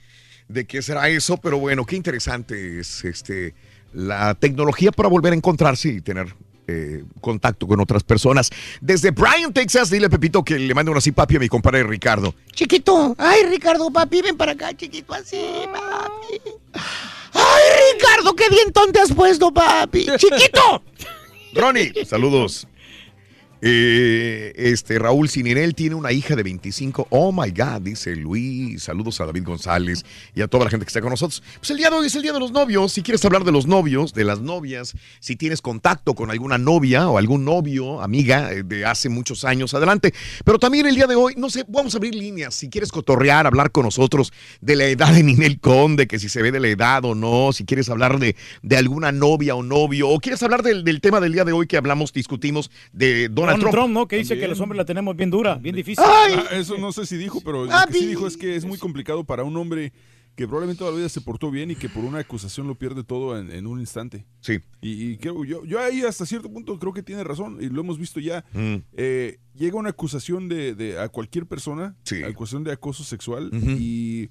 de 0.47 0.65
qué 0.65 0.81
será 0.81 1.09
eso, 1.09 1.37
pero 1.37 1.59
bueno, 1.59 1.85
qué 1.85 1.95
interesante 1.95 2.79
es 2.79 3.03
este 3.05 3.53
la 3.93 4.33
tecnología 4.35 4.91
para 4.91 5.09
volver 5.09 5.33
a 5.33 5.35
encontrarse 5.35 5.89
y 5.89 6.01
tener 6.01 6.27
eh, 6.67 7.03
contacto 7.21 7.67
con 7.67 7.79
otras 7.79 8.03
personas. 8.03 8.49
Desde 8.81 9.11
Bryan, 9.11 9.53
Texas, 9.53 9.89
dile 9.89 10.09
Pepito 10.09 10.43
que 10.43 10.59
le 10.59 10.73
mande 10.73 10.91
una 10.91 10.99
así 10.99 11.11
papi 11.11 11.37
a 11.37 11.39
mi 11.39 11.47
compadre 11.47 11.83
Ricardo. 11.83 12.35
Chiquito. 12.51 13.15
Ay, 13.17 13.43
Ricardo, 13.43 13.89
papi, 13.89 14.21
ven 14.21 14.37
para 14.37 14.51
acá, 14.51 14.75
chiquito, 14.75 15.13
así, 15.13 15.39
papi. 15.73 16.41
Ay, 17.33 17.63
Ricardo, 17.93 18.35
qué 18.35 18.49
dientón 18.49 18.91
te 18.91 18.99
has 18.99 19.13
puesto, 19.13 19.51
papi. 19.53 20.05
Chiquito. 20.17 20.83
Ronnie, 21.53 21.93
saludos. 22.05 22.67
Eh, 23.59 24.53
este 24.55 24.99
Raúl 24.99 25.29
Sininel 25.29 25.73
tiene 25.73 25.95
una 25.95 26.11
hija 26.11 26.35
de 26.35 26.43
25. 26.43 27.07
Oh 27.09 27.31
my 27.31 27.49
God, 27.49 27.81
dice 27.81 28.15
Luis. 28.15 28.83
Saludos 28.83 29.19
a 29.19 29.25
David 29.25 29.45
González 29.45 30.05
y 30.35 30.41
a 30.41 30.47
toda 30.47 30.65
la 30.65 30.69
gente 30.69 30.85
que 30.85 30.89
está 30.89 31.01
con 31.01 31.09
nosotros. 31.09 31.41
Pues 31.57 31.71
el 31.71 31.77
día 31.77 31.89
de 31.89 31.95
hoy 31.95 32.07
es 32.07 32.15
el 32.15 32.21
día 32.21 32.33
de 32.33 32.39
los 32.39 32.51
novios. 32.51 32.93
Si 32.93 33.01
quieres 33.01 33.25
hablar 33.25 33.43
de 33.43 33.51
los 33.51 33.65
novios, 33.65 34.13
de 34.13 34.23
las 34.25 34.41
novias, 34.41 34.93
si 35.19 35.35
tienes 35.35 35.61
contacto 35.61 36.13
con 36.13 36.29
alguna 36.29 36.57
novia 36.59 37.09
o 37.09 37.17
algún 37.17 37.45
novio, 37.45 38.01
amiga 38.01 38.51
eh, 38.51 38.63
de 38.63 38.85
hace 38.85 39.09
muchos 39.09 39.43
años, 39.43 39.73
adelante. 39.73 40.13
Pero 40.45 40.59
también 40.59 40.85
el 40.85 40.95
día 40.95 41.07
de 41.07 41.15
hoy, 41.15 41.33
no 41.35 41.49
sé, 41.49 41.65
vamos 41.67 41.95
a 41.95 41.97
abrir 41.97 42.13
líneas. 42.13 42.53
Si 42.53 42.69
quieres 42.69 42.91
cotorrear, 42.91 43.47
hablar 43.47 43.71
con 43.71 43.85
nosotros 43.85 44.33
de 44.61 44.75
la 44.75 44.85
edad 44.85 45.13
de 45.13 45.23
Ninel 45.23 45.59
Conde, 45.59 46.07
que 46.07 46.19
si 46.19 46.29
se 46.29 46.43
ve 46.43 46.51
de 46.51 46.59
la 46.59 46.67
edad 46.67 47.03
o 47.05 47.15
no, 47.15 47.51
si 47.53 47.65
quieres 47.65 47.89
hablar 47.89 48.19
de, 48.19 48.35
de 48.61 48.77
alguna 48.77 49.11
novia 49.11 49.55
o 49.55 49.63
novio, 49.63 50.09
o 50.09 50.19
quieres 50.19 50.43
hablar 50.43 50.61
del, 50.61 50.83
del 50.83 51.01
tema 51.01 51.19
del 51.19 51.33
día 51.33 51.43
de 51.43 51.53
hoy 51.53 51.65
que 51.65 51.77
hablamos, 51.77 52.13
discutimos 52.13 52.69
de 52.93 53.29
Donald, 53.29 53.46
Donald 53.53 53.61
Trump. 53.61 53.73
Trump, 53.75 53.93
¿no? 53.93 54.07
Que 54.07 54.17
dice 54.17 54.37
que 54.37 54.47
los 54.47 54.59
hombres 54.59 54.77
la 54.77 54.85
tenemos 54.85 55.15
bien 55.15 55.29
dura, 55.29 55.55
bien 55.55 55.75
difícil. 55.75 56.03
Ah, 56.07 56.27
eso 56.51 56.77
no 56.77 56.91
sé 56.91 57.05
si 57.05 57.17
dijo, 57.17 57.41
pero 57.41 57.61
lo 57.63 57.65
que 57.65 57.71
Papi. 57.71 57.93
sí 57.99 58.05
dijo 58.07 58.27
es 58.27 58.37
que 58.37 58.55
es 58.55 58.65
muy 58.65 58.77
complicado 58.77 59.23
para 59.23 59.43
un 59.43 59.55
hombre 59.57 59.91
que 60.35 60.45
probablemente 60.47 60.77
toda 60.77 60.91
la 60.91 60.97
vida 60.97 61.09
se 61.09 61.19
portó 61.21 61.49
bien 61.49 61.71
y 61.71 61.75
que 61.75 61.89
por 61.89 62.03
una 62.05 62.19
acusación 62.19 62.67
lo 62.67 62.75
pierde 62.75 63.03
todo 63.03 63.39
en, 63.39 63.51
en 63.51 63.65
un 63.65 63.79
instante. 63.79 64.27
Sí. 64.39 64.59
Y, 64.81 65.11
y 65.13 65.17
creo, 65.17 65.43
yo, 65.43 65.65
yo 65.65 65.79
ahí 65.79 66.01
hasta 66.03 66.27
cierto 66.27 66.51
punto 66.51 66.77
creo 66.77 66.93
que 66.93 67.01
tiene 67.01 67.23
razón 67.23 67.57
y 67.59 67.69
lo 67.69 67.81
hemos 67.81 67.97
visto 67.97 68.19
ya. 68.19 68.45
Mm. 68.53 68.75
Eh, 68.97 69.39
llega 69.55 69.77
una 69.79 69.89
acusación 69.89 70.47
de, 70.47 70.75
de- 70.75 70.99
a 70.99 71.09
cualquier 71.09 71.47
persona, 71.47 71.95
Sí. 72.03 72.21
acusación 72.23 72.63
de 72.63 72.71
acoso 72.71 73.03
sexual 73.03 73.49
y 73.79 74.29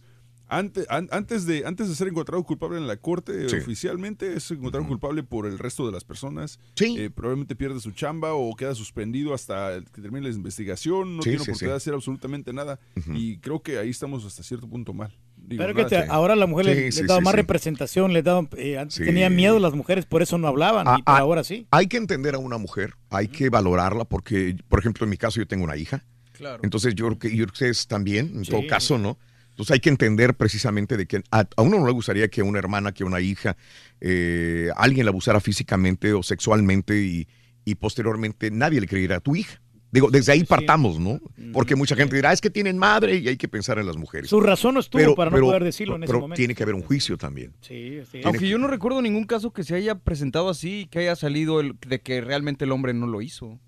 ante- 0.49 0.87
an- 0.89 1.09
antes, 1.11 1.47
de, 1.47 1.65
antes 1.67 1.89
de 1.89 1.95
ser 1.95 2.09
encontrado 2.09 2.43
culpable 2.45 2.79
en 2.79 2.87
la 2.87 2.97
corte 2.97 3.49
Sí. 3.49 3.57
oficialmente 3.57 4.35
es 4.35 4.51
encontrado 4.51 4.87
culpable 4.87 5.23
por 5.23 5.47
el 5.47 5.59
resto 5.59 5.87
de 5.87 5.93
las 5.93 6.05
personas. 6.05 6.59
Sí. 6.77 6.95
Eh, 6.99 7.11
probablemente 7.11 7.57
pierde 7.57 7.81
su 7.81 7.91
chamba 7.93 8.35
o 8.35 8.55
queda 8.55 8.75
suspendido 8.75 9.35
hasta 9.35 9.81
que 9.93 10.01
termine 10.03 10.29
la 10.29 10.35
investigación, 10.35 11.17
no 11.17 11.23
Sí, 11.23 11.31
tiene 11.31 11.45
sí, 11.45 11.51
oportunidad 11.51 11.75
sí. 11.75 11.75
de 11.75 11.77
hacer 11.77 11.95
absolutamente 11.95 12.53
nada 12.53 12.79
Ujú. 12.97 13.13
y 13.15 13.39
creo 13.39 13.63
que 13.63 13.79
ahí 13.79 13.91
estamos 13.91 14.25
hasta 14.25 14.43
cierto 14.43 14.69
punto 14.69 14.93
mal. 14.93 15.13
Digo, 15.37 15.63
Pero 15.63 15.75
que 15.75 15.85
te- 15.85 16.05
ahora 16.09 16.35
la 16.35 16.47
mujer 16.47 16.67
le, 16.67 16.93
Sí, 16.93 17.03
le 17.03 17.07
daba 17.09 17.21
sí, 17.21 17.25
más 17.25 17.33
sí. 17.33 17.37
representación, 17.37 18.13
le 18.13 18.23
daba, 18.23 18.49
eh, 18.57 18.79
antes 18.79 18.97
Sí. 18.97 19.05
tenían 19.05 19.37
miedo 19.37 19.59
las 19.59 19.75
mujeres, 19.75 20.07
por 20.07 20.23
eso 20.23 20.39
no 20.39 20.49
hablaban, 20.49 20.89
Ah, 20.89 20.97
y 20.99 21.03
pero 21.03 21.17
ah, 21.17 21.21
ahora 21.21 21.45
sí. 21.45 21.67
Hay 21.71 21.87
que 21.89 21.97
entender 21.99 22.35
a 22.35 22.39
una 22.39 22.59
mujer, 22.59 22.95
hay 23.11 23.29
que 23.29 23.49
valorarla 23.51 24.05
porque, 24.07 24.57
por 24.69 24.79
ejemplo, 24.81 25.05
en 25.05 25.11
mi 25.11 25.17
caso 25.17 25.39
yo 25.41 25.47
tengo 25.47 25.65
una 25.65 25.77
hija. 25.77 26.05
Claro. 26.33 26.61
Entonces 26.65 26.95
yo 26.95 27.07
creo 27.07 27.19
que, 27.19 27.29
yo 27.31 27.37
creo 27.37 27.47
que 27.47 27.53
ustedes 27.53 27.87
también, 27.87 28.33
en 28.35 28.45
Sí. 28.45 28.51
todo 28.51 28.67
caso, 28.67 28.99
¿no? 28.99 29.19
Entonces 29.57 29.73
hay 29.73 29.81
que 29.81 29.89
entender 29.89 30.35
precisamente 30.35 30.99
de 30.99 31.07
que 31.07 31.23
a, 31.31 31.47
a 31.57 31.63
uno 31.63 31.79
no 31.79 31.87
le 31.87 31.93
gustaría 31.93 32.29
que 32.29 32.43
una 32.43 32.59
hermana, 32.59 32.93
que 32.93 33.05
una 33.05 33.21
hija, 33.21 33.57
eh, 34.03 34.69
alguien 34.77 35.07
la 35.07 35.11
abusara 35.13 35.41
físicamente 35.41 36.13
o 36.13 36.23
sexualmente 36.23 37.01
y, 37.01 37.27
y 37.65 37.77
posteriormente 37.77 38.51
nadie 38.51 38.83
le 38.83 38.87
creyera 38.87 39.17
a 39.17 39.21
tu 39.21 39.35
hija. 39.35 39.63
Digo, 39.91 40.11
desde 40.11 40.33
ahí 40.33 40.45
partamos, 40.45 40.99
¿no? 41.01 41.21
Porque 41.55 41.75
mucha 41.75 41.97
gente 41.97 42.17
dirá, 42.17 42.35
es 42.35 42.43
que 42.43 42.51
tienen 42.51 42.77
madre 42.77 43.17
y 43.17 43.29
hay 43.29 43.39
que 43.39 43.49
pensar 43.49 43.79
en 43.79 43.87
las 43.87 43.97
mujeres. 43.97 44.29
Su 44.29 44.43
razón 44.43 44.75
no 44.75 44.81
estuvo 44.81 45.15
para 45.15 45.31
no 45.31 45.39
poder 45.41 45.65
decirlo 45.65 45.97
en 45.97 46.03
ese 46.03 46.09
pero 46.11 46.21
momento. 46.21 46.37
tiene 46.37 46.55
que 46.55 46.63
haber 46.63 46.75
un 46.75 46.83
juicio 46.83 47.17
también. 47.17 47.55
Sí, 47.63 48.01
sí. 48.13 48.21
Aunque 48.25 48.47
yo 48.47 48.59
no 48.59 48.67
recuerdo 48.67 49.01
ningún 49.01 49.25
caso 49.25 49.55
que 49.55 49.65
se 49.65 49.75
haya 49.75 49.95
presentado 49.95 50.51
así, 50.51 50.87
que 50.91 50.99
haya 50.99 51.17
salido 51.17 51.61
el, 51.61 51.77
de 51.87 52.03
que 52.03 52.21
realmente 52.21 52.67
el 52.67 52.73
hombre 52.73 52.93
no 52.93 53.07
lo 53.07 53.23
hizo. 53.23 53.59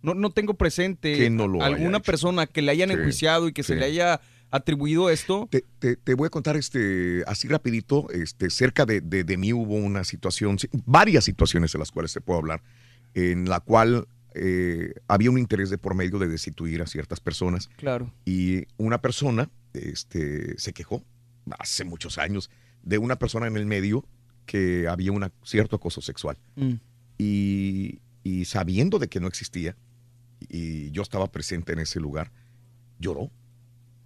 No, 0.00 0.14
no 0.14 0.30
tengo 0.30 0.54
presente 0.54 1.28
no 1.28 1.62
alguna 1.62 2.00
persona 2.00 2.46
que 2.46 2.62
le 2.62 2.70
hayan 2.70 2.88
Sí, 2.88 2.94
enjuiciado 2.94 3.48
y 3.48 3.52
que 3.52 3.62
se 3.62 3.74
le 3.74 3.84
haya 3.84 4.22
atribuido 4.50 5.10
esto. 5.10 5.48
Te, 5.50 5.64
te- 5.78 5.96
te 5.96 6.14
voy 6.14 6.26
a 6.26 6.30
contar 6.30 6.56
este 6.56 7.22
así 7.26 7.48
rapidito, 7.48 8.08
este 8.10 8.50
cerca 8.50 8.86
de, 8.86 9.00
de- 9.00 9.24
de 9.24 9.36
mí 9.36 9.52
hubo 9.52 9.74
una 9.74 10.04
situación, 10.04 10.56
varias 10.86 11.24
situaciones 11.24 11.72
de 11.72 11.78
las 11.78 11.90
cuales 11.90 12.12
te 12.12 12.20
puedo 12.20 12.38
hablar, 12.38 12.62
en 13.14 13.48
la 13.48 13.60
cual 13.60 14.06
eh, 14.34 14.94
había 15.08 15.30
un 15.30 15.38
interés 15.38 15.70
de 15.70 15.78
por 15.78 15.94
medio 15.94 16.18
de 16.18 16.28
destituir 16.28 16.82
a 16.82 16.86
ciertas 16.86 17.20
personas 17.20 17.68
Claro. 17.76 18.12
y 18.24 18.66
una 18.76 19.00
persona 19.00 19.50
este, 19.72 20.56
se 20.58 20.72
quejó 20.72 21.02
hace 21.58 21.84
muchos 21.84 22.18
años 22.18 22.50
de 22.82 22.98
una 22.98 23.16
persona 23.18 23.46
en 23.46 23.56
el 23.56 23.66
medio 23.66 24.04
que 24.46 24.86
había 24.88 25.12
un 25.12 25.30
cierto 25.42 25.76
acoso 25.76 26.00
sexual 26.00 26.38
Mm. 26.56 26.74
y, 27.18 28.00
y 28.22 28.44
sabiendo 28.44 28.98
de 28.98 29.08
que 29.08 29.20
no 29.20 29.26
existía 29.26 29.76
y 30.48 30.90
yo 30.92 31.02
estaba 31.02 31.30
presente 31.32 31.72
en 31.72 31.80
ese 31.80 31.98
lugar, 32.00 32.30
lloró. 33.00 33.30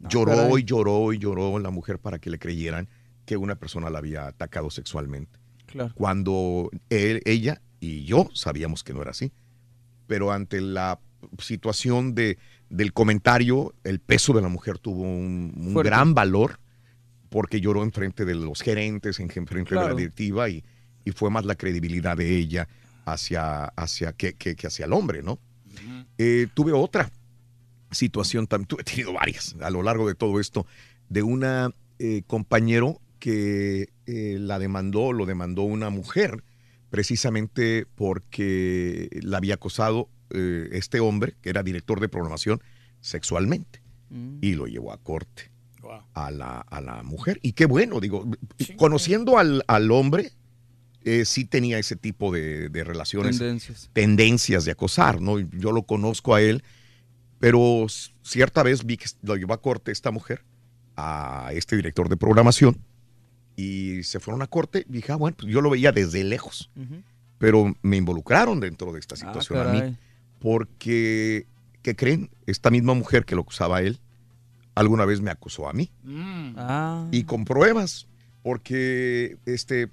Lloró 0.09 0.33
caray. 0.33 0.61
y 0.61 0.65
lloró 0.65 1.13
y 1.13 1.19
lloró 1.19 1.59
la 1.59 1.71
mujer 1.71 1.99
para 1.99 2.19
que 2.19 2.31
le 2.31 2.39
creyeran 2.39 2.89
que 3.25 3.37
una 3.37 3.55
persona 3.57 3.89
la 3.91 3.99
había 3.99 4.27
atacado 4.27 4.71
sexualmente. 4.71 5.39
Claro. 5.67 5.93
Cuando 5.95 6.71
él, 6.91 7.23
ella 7.25 7.63
y 7.81 8.05
yo 8.05 8.29
sabíamos 8.35 8.85
que 8.85 8.93
no 8.95 9.03
era 9.03 9.13
así. 9.13 9.33
Pero 10.07 10.33
ante 10.33 10.61
la 10.61 10.99
situación 11.39 12.15
de, 12.15 12.39
del 12.69 12.93
comentario, 12.93 13.75
el 13.85 14.01
peso 14.01 14.33
de 14.33 14.43
la 14.43 14.49
mujer 14.49 14.79
tuvo 14.79 15.03
un, 15.03 15.53
un 15.57 15.75
gran 15.75 16.15
valor 16.15 16.59
porque 17.31 17.61
lloró 17.61 17.83
en 17.83 17.93
frente 17.93 18.25
de 18.25 18.35
los 18.35 18.61
gerentes, 18.61 19.19
en 19.21 19.31
frente 19.31 19.55
de 19.57 19.65
Claro. 19.65 19.89
la 19.91 19.95
directiva 19.95 20.49
y, 20.51 20.63
y 21.05 21.13
fue 21.13 21.31
más 21.31 21.45
la 21.47 21.55
credibilidad 21.55 22.17
de 22.17 22.37
ella 22.37 22.69
hacia, 23.07 23.65
hacia 23.67 24.13
que, 24.13 24.35
que- 24.35 24.55
que 24.55 24.67
hacia 24.67 24.85
el 24.85 24.93
hombre, 24.93 25.23
¿no? 25.23 25.39
Eh, 26.19 26.49
tuve 26.53 26.73
otra 26.73 27.11
situación, 27.93 28.49
tam- 28.49 28.67
tuve 28.67 28.83
he 28.83 28.85
tenido 28.85 29.12
varias 29.12 29.55
a 29.61 29.71
lo 29.71 29.83
largo 29.83 30.09
de 30.09 30.15
todo 30.15 30.41
esto, 30.41 30.67
de 31.09 31.23
una 31.23 31.71
eh, 31.99 32.23
compañero 32.27 33.01
que 33.19 33.91
eh, 34.07 34.37
la 34.41 34.59
demandó, 34.59 35.12
lo 35.12 35.27
demandó 35.27 35.62
una 35.62 35.91
mujer, 35.91 36.43
precisamente 36.91 37.87
porque 37.95 39.09
la 39.23 39.39
había 39.39 39.55
acosado 39.55 40.09
eh, 40.31 40.69
este 40.73 41.01
hombre, 41.01 41.35
que 41.41 41.51
era 41.51 41.62
director 41.62 42.01
de 42.01 42.09
programación, 42.09 42.61
sexualmente, 43.01 43.81
y 44.43 44.55
lo 44.55 44.67
llevó 44.67 44.93
a 44.93 44.99
corte 44.99 45.51
a 46.15 46.31
la, 46.31 46.61
a 46.61 46.81
la 46.83 47.03
mujer. 47.03 47.39
Y 47.43 47.53
qué 47.53 47.65
bueno, 47.67 47.99
digo, 48.01 48.29
conociendo 48.77 49.39
al, 49.39 49.65
al 49.67 49.91
hombre, 49.91 50.33
eh, 51.05 51.25
sí 51.25 51.45
tenía 51.47 51.79
ese 51.79 51.97
tipo 51.97 52.31
de, 52.33 52.69
de 52.69 52.85
relaciones, 52.85 53.39
Tendencias. 53.39 53.91
tendencias 53.93 54.65
de 54.65 54.71
acosar, 54.73 55.21
¿no? 55.21 55.39
Yo 55.41 55.73
lo 55.73 55.83
conozco 55.85 56.35
a 56.35 56.43
él, 56.43 56.62
pero 57.43 57.87
cierta 58.23 58.62
vez 58.62 58.85
vi 58.87 58.97
que 58.97 59.07
lo 59.23 59.35
llevó 59.35 59.53
a 59.55 59.61
corte 59.61 59.91
esta 59.91 60.12
mujer, 60.12 60.45
a 60.97 61.51
este 61.53 61.75
director 61.75 62.09
de 62.09 62.17
programación, 62.17 62.77
y 63.57 64.05
se 64.05 64.21
fueron 64.21 64.43
a 64.43 64.47
corte. 64.47 64.87
Dije, 64.89 65.11
ah, 65.11 65.17
bueno, 65.17 65.37
pues 65.39 65.53
yo 65.53 65.61
lo 65.61 65.69
veía 65.69 65.91
desde 65.91 66.23
lejos, 66.23 66.71
pero 67.39 67.75
me 67.83 67.97
involucraron 67.97 68.61
dentro 68.61 68.93
de 68.93 69.01
esta 69.01 69.17
situación 69.17 69.59
a 69.59 69.73
mí, 69.73 69.97
porque, 70.39 71.47
¿qué 71.83 71.97
creen? 71.97 72.31
Esta 72.47 72.71
misma 72.71 72.95
mujer 72.95 73.25
que 73.25 73.35
lo 73.35 73.41
acusaba 73.43 73.79
a 73.79 73.83
él, 73.83 73.99
alguna 74.77 75.05
vez 75.05 75.21
me 75.21 75.33
acusó 75.33 75.69
a 75.69 75.73
mí 75.73 75.91
Ah. 76.57 77.09
y 77.11 77.25
con 77.25 77.45
pruebas, 77.45 78.07
porque 78.45 79.37
este, 79.47 79.91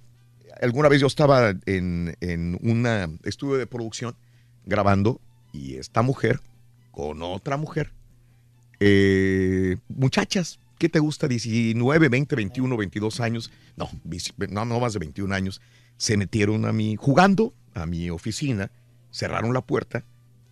alguna 0.62 0.88
vez 0.88 1.02
yo 1.02 1.08
estaba 1.08 1.50
en, 1.66 2.16
en 2.22 2.60
un 2.62 3.20
estudio 3.24 3.56
de 3.58 3.66
producción 3.66 4.16
grabando 4.66 5.20
y 5.52 5.78
esta 5.78 6.04
mujer 6.04 6.40
con 7.00 7.22
otra 7.22 7.56
mujer, 7.56 7.94
eh, 8.82 9.78
muchachas, 9.88 10.60
¿qué 10.78 10.90
te 10.90 11.00
gusta? 11.00 11.30
19, 11.30 12.10
20, 12.10 12.36
21, 12.36 12.76
22 12.76 13.22
años, 13.22 13.52
no, 13.78 13.90
no, 14.50 14.66
no 14.66 14.80
más 14.82 14.92
de 14.94 15.00
21 15.00 15.34
años, 15.34 15.62
se 15.96 16.18
metieron 16.18 16.66
a 16.66 16.74
mí 16.74 16.98
jugando 16.98 17.54
a 17.74 17.86
mi 17.86 18.10
oficina, 18.10 18.70
cerraron 19.12 19.54
la 19.54 19.62
puerta 19.62 20.04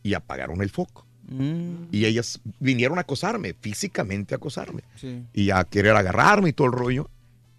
y 0.03 0.13
apagaron 0.13 0.61
el 0.61 0.69
foco. 0.69 1.05
Mm. 1.27 1.87
Y 1.91 2.05
ellas 2.05 2.39
vinieron 2.61 2.97
a 2.97 3.01
acosarme, 3.01 3.53
físicamente 3.59 4.33
a 4.33 4.37
acosarme 4.37 4.83
Sí. 4.95 5.23
y 5.33 5.49
a 5.51 5.65
querer 5.65 5.97
agarrarme 5.97 6.49
y 6.49 6.53
todo 6.53 6.67
el 6.67 6.73
rollo. 6.73 7.09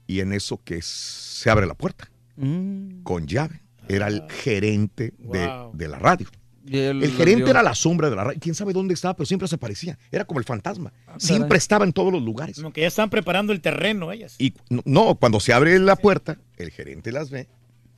Y 0.07 0.20
en 0.20 0.33
eso 0.33 0.62
que 0.65 0.81
se 0.81 1.50
abre 1.50 1.67
la 1.67 1.75
puerta 1.75 2.08
Mm. 2.36 3.02
con 3.02 3.26
llave. 3.26 3.60
Era 3.86 4.08
el 4.08 4.23
gerente 4.31 5.12
de, 5.18 5.68
de 5.75 5.89
la 5.89 5.99
radio. 5.99 6.28
El 6.70 7.12
gerente 7.12 7.50
era 7.50 7.62
la 7.62 7.74
sombra 7.74 8.10
de 8.10 8.16
la 8.16 8.24
radio. 8.24 8.40
Quién 8.40 8.55
sabe 8.55 8.72
dónde 8.72 8.94
estaba, 8.94 9.14
pero 9.14 9.26
siempre 9.26 9.48
se 9.48 9.56
aparecía. 9.56 9.98
Era 10.12 10.24
como 10.24 10.40
el 10.40 10.44
fantasma. 10.44 10.92
Ah, 11.06 11.14
Siempre 11.18 11.48
caray. 11.48 11.58
estaba 11.58 11.84
en 11.84 11.92
todos 11.92 12.12
los 12.12 12.22
lugares. 12.22 12.56
Como 12.56 12.72
que 12.72 12.82
ya 12.82 12.86
están 12.86 13.10
preparando 13.10 13.52
el 13.52 13.60
terreno 13.60 14.12
ellas. 14.12 14.36
Y 14.38 14.55
no, 14.70 14.82
no, 14.84 15.14
cuando 15.16 15.40
se 15.40 15.52
abre 15.52 15.78
la 15.78 15.97
puerta, 15.97 16.38
el 16.56 16.70
gerente 16.70 17.12
las 17.12 17.30
ve 17.30 17.48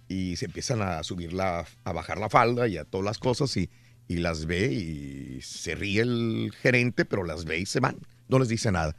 y 0.09 0.37
se 0.37 0.47
empiezan 0.47 0.83
a 0.83 1.03
subir 1.03 1.33
la, 1.33 1.67
a 1.85 1.93
bajar 1.93 2.19
la 2.19 2.29
falda 2.29 2.67
y 2.69 2.77
a 2.77 2.85
todas 2.85 3.05
las 3.05 3.19
cosas 3.19 3.57
y, 3.57 3.71
y 4.09 4.17
las 4.17 4.47
ve 4.47 4.73
y 4.73 5.41
se 5.43 5.75
ríe 5.75 6.03
el 6.03 6.53
gerente, 6.61 7.05
pero 7.05 7.25
las 7.25 7.45
ve 7.45 7.59
y 7.61 7.67
se 7.67 7.81
van. 7.81 7.97
No 8.29 8.39
les 8.39 8.49
dice 8.49 8.73
nada. 8.73 8.97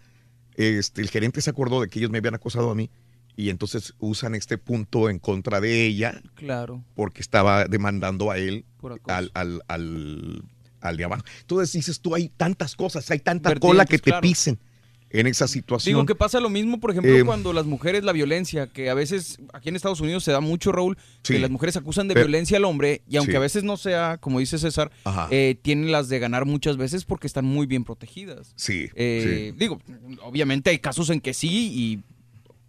Este, 0.56 1.01
el 1.01 1.09
gerente 1.09 1.41
se 1.41 1.50
acordó 1.50 1.82
de 1.82 1.88
que 1.88 2.00
ellos 2.00 2.11
me 2.11 2.17
habían 2.19 2.35
acosado 2.35 2.72
a 2.72 2.75
mí 2.75 2.90
y 3.35 3.50
entonces 3.50 3.93
usan 4.00 4.35
este 4.35 4.58
punto 4.58 5.10
en 5.10 5.19
contra 5.19 5.61
de 5.61 5.85
ella 5.85 6.22
Claro. 6.35 6.84
porque 6.95 7.22
estaba 7.22 7.66
demandando 7.66 8.32
a 8.32 8.38
él 8.38 8.66
al, 9.08 9.32
al, 9.34 9.61
al, 9.68 10.43
al 10.82 10.98
de 10.98 11.03
abajo. 11.03 11.24
Entonces 11.42 11.74
dices 11.74 12.00
tú, 12.01 12.16
hay 12.16 12.30
tantas 12.30 12.76
cosas, 12.76 13.10
hay 13.11 13.19
tanta 13.19 13.50
Vertientes, 13.50 13.68
cola 13.69 13.85
que 13.85 13.98
te 14.00 14.11
claro. 14.11 14.22
pisen 14.22 14.60
en 15.14 15.27
esa 15.27 15.45
situación. 15.45 15.93
Digo 15.93 16.06
que 16.06 16.16
pasa 16.16 16.40
lo 16.40 16.50
mismo, 16.50 16.80
por 16.80 16.92
ejemplo, 16.92 17.14
Eh, 17.14 17.26
cuando 17.26 17.51
las 17.51 17.66
mujeres, 17.66 18.06
la 18.06 18.14
violencia, 18.14 18.68
que 18.68 18.90
a 18.90 18.93
veces 18.93 19.40
aquí 19.51 19.68
en 19.68 19.76
Estados 19.76 20.00
Unidos 20.00 20.24
se 20.24 20.32
da 20.32 20.40
mucho, 20.40 20.72
Raúl, 20.72 20.98
Sí. 21.22 21.34
que 21.34 21.40
las 21.40 21.50
mujeres 21.50 21.76
acusan 21.76 22.08
de 22.08 22.14
Pero- 22.14 22.27
violencia 22.27 22.56
al 22.56 22.64
hombre 22.64 23.01
y 23.10 23.18
aunque 23.18 23.34
Sí. 23.34 23.35
a 23.35 23.42
veces 23.42 23.64
no 23.66 23.76
sea, 23.76 24.18
como 24.22 24.40
dice 24.40 24.58
César, 24.58 24.90
eh, 25.30 25.58
tienen 25.61 25.92
las 25.92 26.08
de 26.08 26.18
ganar 26.19 26.45
muchas 26.45 26.77
veces 26.77 27.03
porque 27.03 27.27
están 27.27 27.43
muy 27.43 27.66
bien 27.68 27.84
protegidas. 27.84 28.53
Sí, 28.56 28.88
Eh, 28.95 29.53
Digo, 29.58 29.82
obviamente 30.24 30.69
hay 30.69 30.80
casos 30.80 31.10
en 31.10 31.19
que 31.19 31.34
sí 31.34 31.72
y 31.76 32.00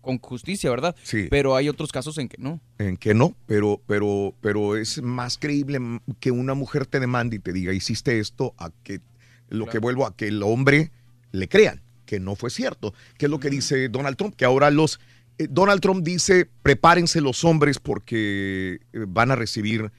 con 0.03 0.19
justicia, 0.19 0.69
¿verdad? 0.69 0.95
Sí. 1.03 1.29
Pero 1.31 1.57
hay 1.57 1.71
otros 1.71 1.91
casos 1.93 2.19
en 2.19 2.29
que 2.29 2.37
no. 2.39 2.61
En 2.79 2.99
que 2.99 3.15
no, 3.15 3.35
pero, 3.47 3.81
pero, 3.87 4.35
pero 4.43 4.77
es 4.77 5.01
más 5.01 5.39
creíble 5.39 5.79
que 6.21 6.31
una 6.31 6.53
mujer 6.53 6.85
te 6.85 7.01
demande 7.01 7.37
y 7.37 7.39
te 7.39 7.55
diga, 7.55 7.73
hiciste 7.73 8.19
esto, 8.19 8.55
a 8.59 8.71
que 8.83 9.01
lo 9.49 9.67
que 9.67 9.79
vuelvo 9.79 10.05
a 10.07 10.15
que 10.15 10.29
el 10.29 10.43
hombre 10.43 10.91
le 11.31 11.49
crean, 11.49 11.81
que 12.05 12.21
no 12.21 12.37
fue 12.37 12.51
cierto, 12.51 12.93
que 13.17 13.27
es 13.27 13.31
lo 13.31 13.41
que 13.41 13.49
dice 13.49 13.89
Donald 13.89 14.17
Trump, 14.17 14.35
que 14.37 14.45
ahora 14.45 14.71
los... 14.71 15.01
eh, 15.39 15.47
Donald 15.49 15.81
Trump 15.81 16.05
dice, 16.05 16.49
prepárense 16.63 17.21
los 17.21 17.45
hombres 17.45 17.79
porque 17.79 18.81
eh, 18.93 19.05
van 19.09 19.31
a 19.31 19.37
recibir 19.37 19.91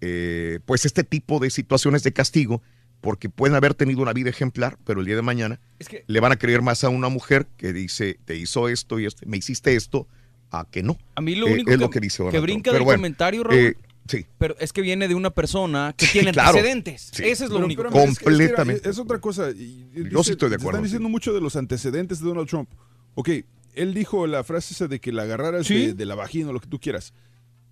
eh, 0.00 0.58
pues 0.66 0.84
este 0.84 1.04
tipo 1.04 1.38
de 1.38 1.50
situaciones 1.50 2.02
de 2.02 2.12
castigo, 2.12 2.62
porque 3.02 3.28
pueden 3.28 3.54
haber 3.54 3.74
tenido 3.74 4.00
una 4.00 4.14
vida 4.14 4.30
ejemplar, 4.30 4.78
pero 4.86 5.00
el 5.00 5.06
día 5.06 5.16
de 5.16 5.22
mañana 5.22 5.60
Es 5.78 5.88
que- 5.88 6.04
le 6.06 6.20
van 6.20 6.32
a 6.32 6.36
creer 6.36 6.62
más 6.62 6.82
a 6.84 6.88
una 6.88 7.08
mujer 7.10 7.46
que 7.58 7.74
dice, 7.74 8.18
te 8.24 8.36
hizo 8.36 8.68
esto 8.70 8.98
y 8.98 9.04
esto, 9.04 9.22
me 9.26 9.36
hiciste 9.36 9.74
esto, 9.74 10.08
a 10.50 10.64
que 10.70 10.82
no. 10.82 10.96
A 11.16 11.20
mí 11.20 11.34
lo 11.34 11.46
Eh, 11.48 11.52
único 11.52 11.70
es 11.70 11.76
que, 11.76 11.82
lo 11.82 11.90
que 11.90 12.00
dice 12.00 12.22
que 12.30 12.40
brinca 12.40 12.70
Pero 12.70 12.74
del 12.78 12.84
bueno, 12.84 12.98
comentario, 12.98 13.42
Raúl, 13.44 13.58
eh, 13.58 13.74
sí. 14.06 14.24
pero 14.38 14.54
es 14.60 14.72
que 14.72 14.80
viene 14.82 15.08
de 15.08 15.14
una 15.14 15.30
persona 15.30 15.94
que 15.96 16.06
tiene 16.06 16.30
claro. 16.32 16.50
antecedentes. 16.50 17.10
Sí. 17.12 17.24
Ese 17.24 17.44
es 17.44 17.50
lo 17.50 17.56
Pero 17.56 17.64
único. 17.66 17.82
espérame, 17.86 18.08
es 18.10 18.18
que- 18.18 18.24
es 18.24 18.30
Completamente. 18.30 18.88
Es, 18.90 18.98
otra 18.98 19.18
cosa. 19.20 19.50
y- 19.50 19.86
y 19.94 20.08
Yo 20.10 20.22
sí 20.22 20.32
estoy 20.32 20.48
de 20.50 20.56
acuerdo, 20.56 20.78
Están 20.78 20.82
sí. 20.84 20.88
diciendo 20.88 21.08
mucho 21.08 21.32
de 21.34 21.40
los 21.40 21.56
antecedentes 21.56 22.20
de 22.20 22.26
Donald 22.28 22.48
Trump. 22.48 22.68
Ok, 23.14 23.30
él 23.74 23.94
dijo 23.94 24.26
la 24.26 24.44
frase 24.44 24.74
esa 24.74 24.86
de 24.88 25.00
que 25.00 25.10
la 25.10 25.22
agarraras 25.22 25.66
Sí. 25.66 25.86
de, 25.86 25.94
de 25.94 26.04
la 26.06 26.14
vagina 26.14 26.50
o 26.50 26.52
lo 26.52 26.60
que 26.60 26.68
tú 26.68 26.78
quieras. 26.78 27.12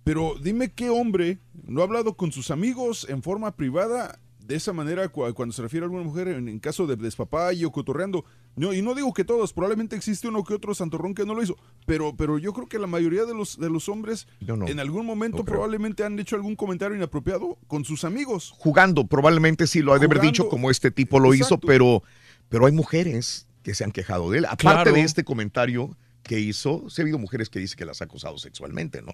Pero 0.03 0.33
dime 0.41 0.71
qué 0.71 0.89
hombre 0.89 1.37
no 1.67 1.81
ha 1.81 1.83
hablado 1.83 2.15
con 2.15 2.31
sus 2.31 2.49
amigos 2.49 3.05
en 3.07 3.21
forma 3.21 3.55
privada 3.55 4.17
de 4.51 4.57
esa 4.57 4.73
manera 4.73 5.07
cu- 5.09 5.33
cuando 5.33 5.53
se 5.53 5.61
refiere 5.61 5.83
a 5.83 5.87
alguna 5.87 6.03
mujer 6.03 6.27
en, 6.27 6.47
en 6.49 6.59
caso 6.59 6.85
de 6.87 6.95
despapay 6.95 7.63
o 7.65 7.71
cotorreando. 7.71 8.25
No, 8.55 8.73
y 8.73 8.81
no 8.81 8.93
digo 8.93 9.13
que 9.13 9.23
todos, 9.23 9.53
probablemente 9.53 9.95
existe 9.95 10.27
uno 10.27 10.43
que 10.43 10.53
otro 10.53 10.75
santorrón 10.75 11.15
que 11.15 11.25
no 11.25 11.33
lo 11.33 11.41
hizo, 11.41 11.55
pero, 11.85 12.15
pero 12.15 12.37
yo 12.37 12.51
creo 12.53 12.67
que 12.67 12.77
la 12.79 12.87
mayoría 12.87 13.25
de 13.25 13.33
los, 13.33 13.57
de 13.57 13.69
los 13.69 13.87
hombres 13.89 14.27
no, 14.41 14.67
en 14.67 14.79
algún 14.79 15.05
momento 15.05 15.37
no 15.39 15.45
probablemente 15.45 16.03
han 16.03 16.19
hecho 16.19 16.35
algún 16.35 16.55
comentario 16.55 16.95
inapropiado 16.97 17.57
con 17.67 17.85
sus 17.85 18.03
amigos. 18.03 18.53
jugando, 18.57 19.07
probablemente 19.07 19.67
sí 19.67 19.81
lo 19.81 19.93
ha 19.93 19.99
de 19.99 20.05
haber 20.05 20.19
dicho 20.21 20.49
como 20.49 20.69
este 20.69 20.91
tipo 20.91 21.19
lo 21.19 21.33
hizo, 21.33 21.57
pero, 21.59 22.03
pero 22.49 22.65
hay 22.65 22.73
mujeres 22.73 23.47
que 23.63 23.73
se 23.73 23.83
han 23.83 23.91
quejado 23.91 24.29
de 24.31 24.39
él. 24.39 24.45
Aparte 24.45 24.63
Claro. 24.63 24.91
de 24.93 25.01
este 25.01 25.23
comentario 25.23 25.95
que 26.23 26.39
hizo, 26.39 26.89
sí 26.89 27.01
ha 27.01 27.03
habido 27.03 27.17
mujeres 27.19 27.49
que 27.49 27.59
dicen 27.59 27.77
que 27.77 27.85
las 27.85 28.01
ha 28.01 28.05
acosado 28.05 28.37
sexualmente, 28.37 29.01
¿no? 29.01 29.13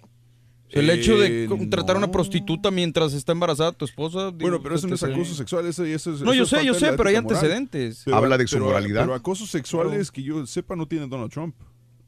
El 0.70 0.90
hecho 0.90 1.16
de 1.18 1.44
Eh, 1.44 1.46
contratar 1.46 1.96
a 1.96 1.98
una 1.98 2.10
prostituta 2.10 2.70
mientras 2.70 3.14
está 3.14 3.32
embarazada 3.32 3.72
tu 3.72 3.84
esposa. 3.84 4.26
digo, 4.26 4.38
Bueno, 4.40 4.62
pero 4.62 4.74
eso 4.74 4.86
no 4.86 4.94
es 4.94 5.02
acoso 5.02 5.34
sexual, 5.34 5.66
eso, 5.66 5.84
eso 5.84 6.12
es- 6.14 6.20
No, 6.20 6.32
eso 6.32 6.38
yo 6.40 6.46
sé, 6.46 6.64
yo 6.64 6.74
sé, 6.74 6.92
pero 6.96 7.08
hay 7.08 7.16
moral. 7.16 7.36
antecedentes. 7.36 8.06
Habla 8.08 8.36
de 8.38 8.46
su 8.46 8.56
pero- 8.56 8.66
moralidad. 8.66 9.02
Pero 9.02 9.14
acosos 9.14 9.48
sexuales 9.50 10.10
que 10.10 10.22
yo 10.22 10.44
sepa 10.46 10.76
no 10.76 10.86
tiene 10.86 11.06
Donald 11.06 11.30
Trump. 11.32 11.54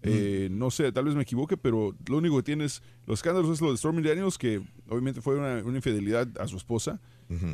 Eh, 0.02 0.48
no 0.50 0.70
sé, 0.70 0.90
tal 0.92 1.04
vez 1.04 1.14
me 1.14 1.22
equivoque, 1.22 1.58
pero 1.58 1.94
lo 2.08 2.16
único 2.18 2.36
que 2.38 2.42
tiene 2.42 2.64
es 2.64 2.82
los 3.06 3.18
escándalos 3.18 3.50
es 3.50 3.60
lo 3.60 3.70
de 3.70 3.76
Stormy 3.76 4.02
Daniels, 4.02 4.38
que 4.38 4.62
obviamente 4.88 5.20
fue 5.20 5.36
una, 5.36 5.62
una 5.62 5.76
infidelidad 5.76 6.26
a 6.38 6.46
su 6.48 6.56
esposa. 6.56 7.00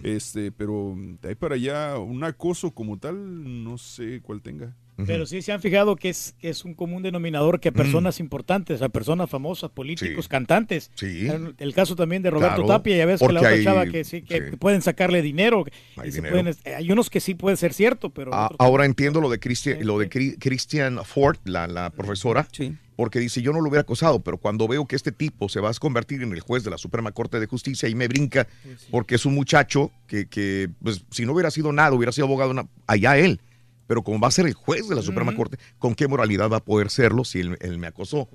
este, 0.04 0.52
pero 0.52 0.94
de 1.20 1.28
ahí 1.28 1.34
para 1.34 1.54
allá, 1.56 1.98
un 1.98 2.24
acoso 2.24 2.70
como 2.70 2.98
tal, 2.98 3.62
no 3.64 3.76
sé 3.78 4.20
cuál 4.22 4.40
tenga. 4.40 4.74
Pero 5.04 5.26
sí 5.26 5.42
se 5.42 5.52
han 5.52 5.60
fijado 5.60 5.94
que 5.96 6.08
es, 6.08 6.34
que 6.38 6.48
es 6.48 6.64
un 6.64 6.72
común 6.74 7.02
denominador 7.02 7.60
que 7.60 7.68
a 7.68 7.72
personas 7.72 8.18
importantes, 8.18 8.80
a 8.80 8.88
personas 8.88 9.28
famosas, 9.28 9.70
políticos, 9.70 10.26
cantantes. 10.26 10.90
Sí. 10.94 11.28
El, 11.58 11.74
caso 11.74 11.94
también 11.96 12.22
de 12.22 12.30
Roberto 12.30 12.62
Claro, 12.64 12.66
Tapia, 12.68 12.96
ya 12.96 13.04
ves 13.04 13.20
que 13.20 13.32
la 13.32 13.40
otra 13.40 13.50
hay- 13.50 13.64
chava 13.64 13.86
que 13.86 14.04
sí, 14.04 14.22
que 14.22 14.40
pueden 14.58 14.80
sacarle 14.80 15.20
dinero. 15.20 15.64
Hay 15.96 16.08
y 16.08 16.12
se 16.12 16.18
dinero. 16.22 16.36
pueden- 16.42 16.56
hay 16.76 16.90
unos 16.90 17.10
que 17.10 17.20
sí 17.20 17.34
puede 17.34 17.56
ser 17.58 17.74
cierto, 17.74 18.08
pero 18.10 18.32
Ah, 18.32 18.48
ahora 18.58 18.86
entiendo 18.86 19.20
lo 19.20 19.28
de 19.28 19.38
Christian, 19.38 19.84
lo 19.86 19.98
de 19.98 20.08
Christian 20.08 20.98
Ford, 21.04 21.36
la, 21.44 21.66
la 21.66 21.90
profesora, 21.90 22.48
porque 22.96 23.18
dice, 23.18 23.42
yo 23.42 23.52
no 23.52 23.60
lo 23.60 23.68
hubiera 23.68 23.82
acosado, 23.82 24.20
pero 24.20 24.38
cuando 24.38 24.66
veo 24.66 24.86
que 24.86 24.96
este 24.96 25.12
tipo 25.12 25.50
se 25.50 25.60
va 25.60 25.68
a 25.68 25.74
convertir 25.74 26.22
en 26.22 26.32
el 26.32 26.40
juez 26.40 26.64
de 26.64 26.70
la 26.70 26.78
Suprema 26.78 27.12
Corte 27.12 27.38
de 27.38 27.46
Justicia 27.46 27.86
y 27.90 27.94
me 27.94 28.08
brinca, 28.08 28.46
porque 28.90 29.16
es 29.16 29.26
un 29.26 29.34
muchacho 29.34 29.90
que, 30.06 30.26
que, 30.26 30.70
pues, 30.82 31.04
si 31.10 31.26
no 31.26 31.32
hubiera 31.34 31.50
sido 31.50 31.70
nada, 31.72 31.92
hubiera 31.94 32.12
sido 32.12 32.26
abogado, 32.26 32.54
allá 32.86 33.18
él. 33.18 33.40
Pero 33.86 34.02
como 34.02 34.18
va 34.20 34.28
a 34.28 34.32
ser 34.32 34.46
el 34.46 34.54
juez 34.54 34.88
de 34.88 34.94
la 34.96 35.02
Suprema. 35.02 35.34
Corte, 35.34 35.58
¿con 35.78 35.94
qué 35.94 36.08
moralidad 36.08 36.50
va 36.50 36.56
a 36.58 36.64
poder 36.64 36.90
serlo 36.90 37.24
si 37.24 37.40
él, 37.40 37.56
él 37.60 37.78
me 37.78 37.86
acosó? 37.86 38.28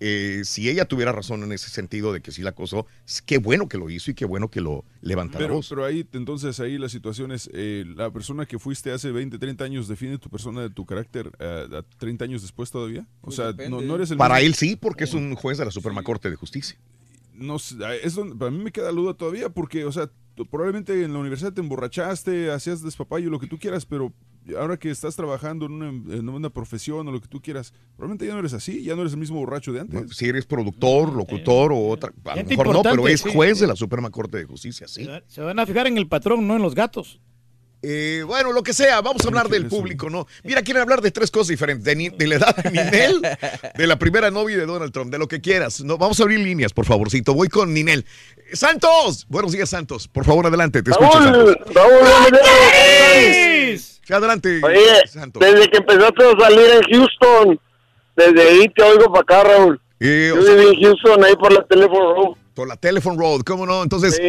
Eh, 0.00 0.42
si 0.44 0.68
ella 0.68 0.84
tuviera 0.86 1.12
razón 1.12 1.42
en 1.44 1.52
ese 1.52 1.70
sentido 1.70 2.12
de 2.12 2.20
que 2.20 2.32
sí 2.32 2.42
la 2.42 2.50
acosó, 2.50 2.86
qué 3.24 3.38
bueno 3.38 3.68
que 3.68 3.78
lo 3.78 3.88
hizo 3.90 4.10
y 4.10 4.14
qué 4.14 4.24
bueno 4.24 4.48
que 4.50 4.60
lo 4.60 4.84
levanta 5.00 5.38
la 5.38 5.46
Pero, 5.46 5.60
pero 5.68 5.84
ahí, 5.84 6.06
entonces, 6.12 6.58
ahí 6.60 6.78
la 6.78 6.88
situación 6.88 7.32
es, 7.32 7.48
eh, 7.54 7.84
la 7.96 8.10
persona 8.12 8.44
que 8.44 8.58
fuiste 8.58 8.90
hace 8.92 9.12
20, 9.12 9.38
30 9.38 9.64
años 9.64 9.88
define 9.88 10.18
tu 10.18 10.28
persona, 10.28 10.62
de 10.62 10.70
tu 10.70 10.84
carácter 10.84 11.30
eh, 11.38 11.66
a 11.72 11.82
30 11.98 12.24
años 12.24 12.42
después 12.42 12.70
todavía. 12.70 13.06
O 13.22 13.30
sea, 13.30 13.52
no, 13.70 13.80
no 13.80 13.94
eres 13.94 14.10
el 14.10 14.18
Para 14.18 14.34
mismo- 14.36 14.46
él 14.48 14.54
sí, 14.54 14.76
porque 14.76 15.04
es 15.04 15.14
un 15.14 15.34
juez 15.36 15.58
de 15.58 15.64
la 15.64 15.70
Suprema 15.70 16.02
Corte 16.02 16.28
de 16.28 16.36
Justicia. 16.36 16.76
no 17.32 17.58
sé, 17.58 17.76
es 18.02 18.14
donde, 18.14 18.36
para 18.36 18.50
mí 18.50 18.62
me 18.62 18.72
queda 18.72 18.90
duda 18.90 19.14
todavía 19.14 19.48
porque, 19.48 19.84
o 19.84 19.92
sea, 19.92 20.10
tú 20.34 20.44
probablemente 20.46 21.02
en 21.04 21.12
la 21.12 21.18
universidad 21.20 21.52
te 21.52 21.60
emborrachaste, 21.60 22.50
hacías 22.50 22.82
despapayo, 22.82 23.30
lo 23.30 23.38
que 23.40 23.46
tú 23.46 23.58
quieras, 23.58 23.86
pero 23.86 24.12
ahora 24.58 24.76
que 24.76 24.90
estás 24.90 25.16
trabajando 25.16 25.66
en 25.66 25.72
una, 25.72 25.88
en 25.88 26.28
una 26.28 26.50
profesión 26.50 27.06
o 27.08 27.12
lo 27.12 27.20
que 27.20 27.28
tú 27.28 27.40
quieras, 27.40 27.72
probablemente 27.96 28.26
ya 28.26 28.32
no 28.34 28.40
eres 28.40 28.52
así, 28.52 28.82
ya 28.82 28.94
no 28.94 29.00
eres 29.02 29.12
el 29.14 29.18
mismo 29.18 29.38
borracho 29.38 29.72
de 29.72 29.80
antes. 29.80 30.16
Si 30.16 30.26
eres 30.26 30.44
productor, 30.46 31.12
locutor 31.12 31.72
o 31.72 31.88
otra, 31.88 32.12
a 32.24 32.36
lo 32.36 32.44
mejor 32.44 32.72
no, 32.72 32.82
pero 32.82 33.08
es 33.08 33.22
juez 33.22 33.58
sí. 33.58 33.62
de 33.62 33.68
la 33.68 33.76
Suprema 33.76 34.10
Corte 34.10 34.38
de 34.38 34.44
Justicia, 34.44 34.86
sí. 34.88 35.08
se 35.26 35.40
van 35.40 35.58
a 35.58 35.66
fijar 35.66 35.86
en 35.86 35.96
el 35.98 36.08
patrón, 36.08 36.46
no 36.46 36.56
en 36.56 36.62
los 36.62 36.74
gatos. 36.74 37.20
Eh, 37.86 38.24
bueno, 38.26 38.50
lo 38.52 38.62
que 38.62 38.72
sea, 38.72 39.02
vamos 39.02 39.22
a 39.26 39.28
hablar 39.28 39.50
del 39.50 39.66
público, 39.66 40.08
¿no? 40.08 40.26
Mira, 40.42 40.62
quieren 40.62 40.80
hablar 40.80 41.02
de 41.02 41.10
tres 41.10 41.30
cosas 41.30 41.48
diferentes, 41.48 41.84
de, 41.84 41.94
ni- 41.94 42.08
de 42.08 42.26
la 42.26 42.36
edad 42.36 42.56
de 42.56 42.70
Ninel, 42.70 43.20
de 43.76 43.86
la 43.86 43.98
primera 43.98 44.30
novia 44.30 44.56
de 44.56 44.64
Donald 44.64 44.90
Trump, 44.90 45.12
de 45.12 45.18
lo 45.18 45.28
que 45.28 45.42
quieras. 45.42 45.82
No, 45.84 45.98
vamos 45.98 46.18
a 46.18 46.22
abrir 46.22 46.38
líneas, 46.40 46.72
por 46.72 46.86
favorcito. 46.86 47.34
Voy 47.34 47.48
con 47.48 47.74
Ninel. 47.74 48.06
¡Santos! 48.54 49.26
Buenos 49.28 49.52
días, 49.52 49.68
Santos. 49.68 50.08
Por 50.08 50.24
favor, 50.24 50.46
adelante, 50.46 50.82
te 50.82 50.92
escucho, 50.92 51.10
Raúl, 51.12 51.56
Santos. 51.58 51.74
Raúl. 51.74 52.04
Sí, 54.06 54.12
adelante, 54.12 54.60
Oye, 54.62 55.02
desde 55.40 55.70
que 55.70 55.78
empezaste 55.78 56.24
a 56.24 56.40
salir 56.40 56.66
en 56.72 56.82
Houston, 56.92 57.60
desde 58.16 58.42
ahí 58.42 58.68
te 58.68 58.82
oigo 58.82 59.12
para 59.12 59.20
acá, 59.22 59.44
Raúl. 59.48 59.80
Yo 60.00 60.42
sea- 60.42 60.54
viví 60.54 60.68
en 60.74 60.82
Houston, 60.82 61.24
ahí 61.24 61.34
por 61.36 61.52
la 61.52 61.62
teléfono. 61.64 62.36
Por 62.54 62.68
la 62.68 62.76
Telephone 62.76 63.18
Road, 63.18 63.40
¿cómo 63.40 63.66
no? 63.66 63.82
Entonces, 63.82 64.20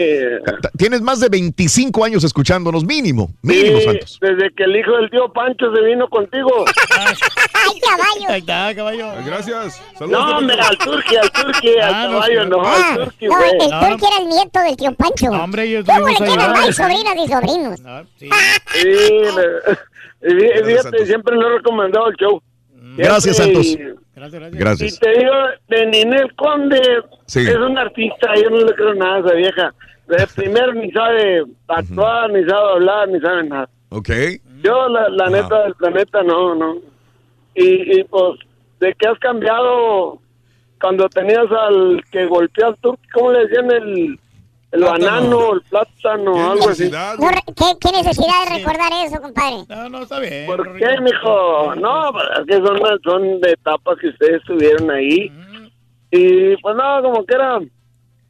tienes 0.78 1.02
más 1.02 1.20
de 1.20 1.30
25 1.30 2.04
años 2.04 2.24
escuchándonos, 2.24 2.84
mínimo, 2.84 3.30
mínimo, 3.44 3.78
Sí, 3.78 3.86
Santos. 3.86 4.18
desde 4.20 4.52
que 4.56 4.64
el 4.64 4.76
hijo 4.76 4.94
del 4.98 5.12
tío 5.12 5.32
Pancho 5.32 5.68
se 5.76 5.82
vino 5.84 6.08
contigo. 6.10 6.50
¡Ay, 6.98 7.80
caballo! 7.82 8.30
Ahí 8.30 8.40
está, 8.40 8.74
caballo. 8.76 9.12
Gracias. 9.24 9.80
No, 10.00 10.38
hombre, 10.40 10.58
al 10.60 10.76
turqui, 10.80 11.16
al 11.18 11.32
turqui, 11.32 11.78
al 11.78 11.94
Ah, 11.94 12.06
no, 12.08 12.12
caballo, 12.14 12.44
sí. 12.44 12.50
no, 12.50 12.62
Ah, 12.64 12.94
al 12.94 13.04
turqui, 13.06 13.26
no, 13.28 13.36
güey. 13.38 13.50
el 13.52 13.58
turqui 13.90 14.06
era 14.08 14.18
el 14.24 14.28
nieto 14.30 14.60
del 14.60 14.76
tío 14.78 14.95
Pancho. 14.95 15.30
hombre, 15.30 15.64
ellos 15.66 15.86
¿Cómo 15.86 16.08
le 16.08 16.38
mal 16.48 16.70
y 16.70 16.74
sobrinos? 16.74 17.80
Sí, 18.18 18.28
le- 18.82 19.45
y 20.24 20.34
fí- 20.34 20.66
fíjate, 20.66 20.82
Santos. 20.82 21.08
siempre 21.08 21.36
lo 21.36 21.48
he 21.48 21.58
recomendado 21.58 22.08
el 22.10 22.16
show. 22.16 22.42
Gracias, 22.98 23.38
Santos. 23.38 23.65
y- 23.67 23.80
Gracias. 24.51 24.95
Y 24.95 24.99
te 24.99 25.09
digo, 25.19 25.32
de 25.67 25.85
Ninel 25.88 26.33
Conde 26.35 26.80
Sí. 27.25 27.41
es 27.41 27.57
un 27.57 27.77
artista, 27.77 28.33
yo 28.41 28.49
no 28.49 28.57
le 28.65 28.74
creo 28.74 28.93
nada 28.95 29.15
a 29.17 29.19
esa 29.19 29.33
vieja. 29.33 29.74
De 30.07 30.27
primero 30.35 30.74
ni 30.74 30.90
sabe 30.91 31.43
actuar, 31.67 32.30
ni 32.32 32.43
sabe 32.48 32.72
hablar, 32.74 33.07
ni 33.09 33.19
sabe 33.19 33.43
nada. 33.43 33.69
Ok. 33.90 34.09
Yo, 34.64 34.88
la, 34.90 35.09
la 35.09 35.30
neta 35.30 35.64
del 35.64 35.75
planeta, 35.75 36.24
no, 36.24 36.56
no. 36.56 36.75
Y, 37.56 37.99
y 37.99 38.03
pues, 38.06 38.40
¿de 38.80 38.93
qué 38.98 39.07
has 39.07 39.19
cambiado 39.19 40.19
cuando 40.80 41.09
tenías 41.09 41.45
al 41.51 42.01
que 42.11 42.25
golpeó 42.25 42.67
al 42.67 42.75
turco? 42.77 43.01
¿Cómo 43.14 43.32
le 43.32 43.48
decían? 43.48 43.72
El, 43.72 44.19
el 44.72 44.84
banano, 44.84 45.53
el 45.53 45.61
plátano, 45.61 46.52
algo 46.52 46.69
así. 46.69 46.90
No, 46.90 47.18
¿qué, 47.56 47.66
qué 47.80 47.92
necesidad 47.92 48.34
de 48.50 48.58
recordar 48.58 48.92
eso, 49.06 49.22
compadre? 49.22 49.64
No, 49.69 49.90
no, 49.90 50.03
está 50.03 50.19
bien. 50.19 50.45
¿Por 50.48 50.76
qué, 50.77 50.88
mijo? 51.02 51.76
No, 51.76 52.11
pues, 52.11 52.26
es 52.40 52.45
que 52.48 52.53
son, 52.66 52.80
son 53.03 53.42
de 53.42 53.52
etapas 53.52 53.98
que 54.02 54.10
ustedes 54.10 54.42
estuvieron 54.42 54.92
ahí. 54.92 55.32
Y 56.11 56.56
pues 56.58 56.76
no, 56.76 57.02
como 57.02 57.26
que 57.26 57.35
era, 57.35 57.60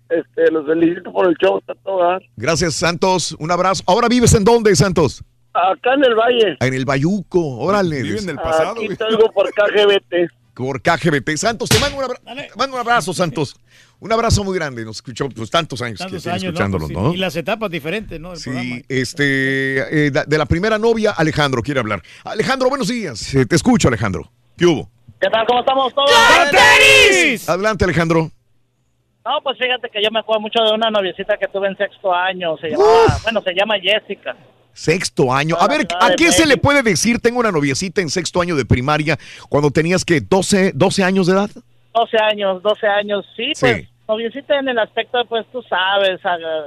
este, 0.10 0.52
los 0.52 0.66
felicito 0.66 1.12
por 1.12 1.28
el 1.28 1.36
show, 1.36 1.58
está 1.60 1.74
todo. 1.84 2.20
Gracias, 2.36 2.76
Santos. 2.76 3.36
Un 3.40 3.52
abrazo. 3.52 3.84
¿Ahora 3.88 4.08
vives 4.08 4.34
en 4.34 4.44
dónde, 4.44 4.76
Santos? 4.76 5.24
Acá 5.54 5.94
en 5.94 6.04
el 6.04 6.16
Valle. 6.16 6.58
En 6.60 6.74
el 6.74 6.86
Bayuco. 6.86 7.40
Órale. 7.60 8.04
Vive 8.04 8.20
en 8.20 8.30
el 8.30 8.40
Aquí 8.40 8.88
te 8.96 9.04
oigo 9.06 9.32
por 9.32 9.50
KGBT. 9.54 10.32
Por 10.54 10.82
KGBT. 10.82 11.38
Santos, 11.38 11.70
te 11.70 11.80
mando 11.80 11.98
un, 11.98 12.04
abra- 12.04 12.20
te 12.24 12.50
mando 12.58 12.76
un 12.76 12.80
abrazo, 12.82 13.14
Santos. 13.14 13.56
Un 14.00 14.12
abrazo 14.12 14.44
muy 14.44 14.56
grande. 14.56 14.84
Nos 14.86 14.98
escuchó 14.98 15.30
pues, 15.30 15.50
tantos 15.50 15.82
años 15.82 16.00
Tantos 16.00 16.24
que 16.24 16.30
años, 16.30 16.54
Pues, 16.56 16.92
¿no? 16.92 17.12
sí, 17.12 17.16
Y 17.16 17.18
las 17.18 17.36
etapas 17.36 17.70
diferentes, 17.72 18.20
¿no? 18.20 18.34
programa. 18.34 18.82
Este, 18.88 20.08
eh, 20.08 20.12
de 20.12 20.38
la 20.38 20.46
primera 20.46 20.78
novia, 20.78 21.12
Alejandro 21.12 21.62
quiere 21.62 21.80
hablar. 21.80 22.02
Alejandro, 22.24 22.70
buenos 22.70 22.88
días. 22.88 23.34
Eh, 23.34 23.46
te 23.46 23.56
escucho, 23.56 23.88
Alejandro. 23.88 24.30
¿Qué 24.58 24.66
hubo? 24.66 24.90
¿Qué 25.20 25.30
tal? 25.30 25.46
¿Cómo 25.48 25.62
estamos 25.62 25.94
todos? 25.94 26.12
Adelante, 27.48 27.84
Alejandro. 27.86 28.32
No, 29.26 29.32
pues 29.42 29.58
fíjate 29.58 29.90
que 29.92 30.04
yo 30.04 30.12
me 30.12 30.20
acuerdo 30.20 30.42
mucho 30.42 30.60
de 30.64 30.74
una 30.74 30.92
noviecita 30.92 31.38
que 31.38 31.48
tuve 31.48 31.68
en 31.68 31.78
sexto 31.78 32.14
año. 32.14 32.58
Se 32.58 32.70
llamaba, 32.70 33.18
bueno, 33.24 33.42
se 33.42 33.54
llama 33.56 33.76
Jessica. 33.82 34.36
Sexto 34.74 35.34
año. 35.34 35.56
A 35.60 35.68
ver, 35.68 35.88
¿a 36.00 36.12
qué 36.16 36.32
se 36.32 36.46
le 36.46 36.58
puede 36.58 36.84
decir? 36.84 37.20
Tengo 37.20 37.40
una 37.40 37.52
noviecita 37.52 38.02
en 38.02 38.10
sexto 38.10 38.42
año 38.42 38.56
de 38.56 38.66
primaria 38.66 39.18
cuando 39.50 39.72
tenías 39.72 40.06
que 40.06 40.22
12, 40.22 40.74
12 40.76 41.04
años 41.04 41.26
de 41.28 41.34
edad. 41.34 41.50
12 41.96 42.18
años, 42.18 42.62
12 42.62 42.88
años. 42.88 43.26
Sí, 43.36 43.52
pues 43.60 43.78
Sí. 43.78 43.88
noviecita 44.08 44.60
en 44.60 44.70
el 44.70 44.78
aspecto, 44.78 45.24
pues 45.26 45.46
tú 45.52 45.64
sabes, 45.64 46.20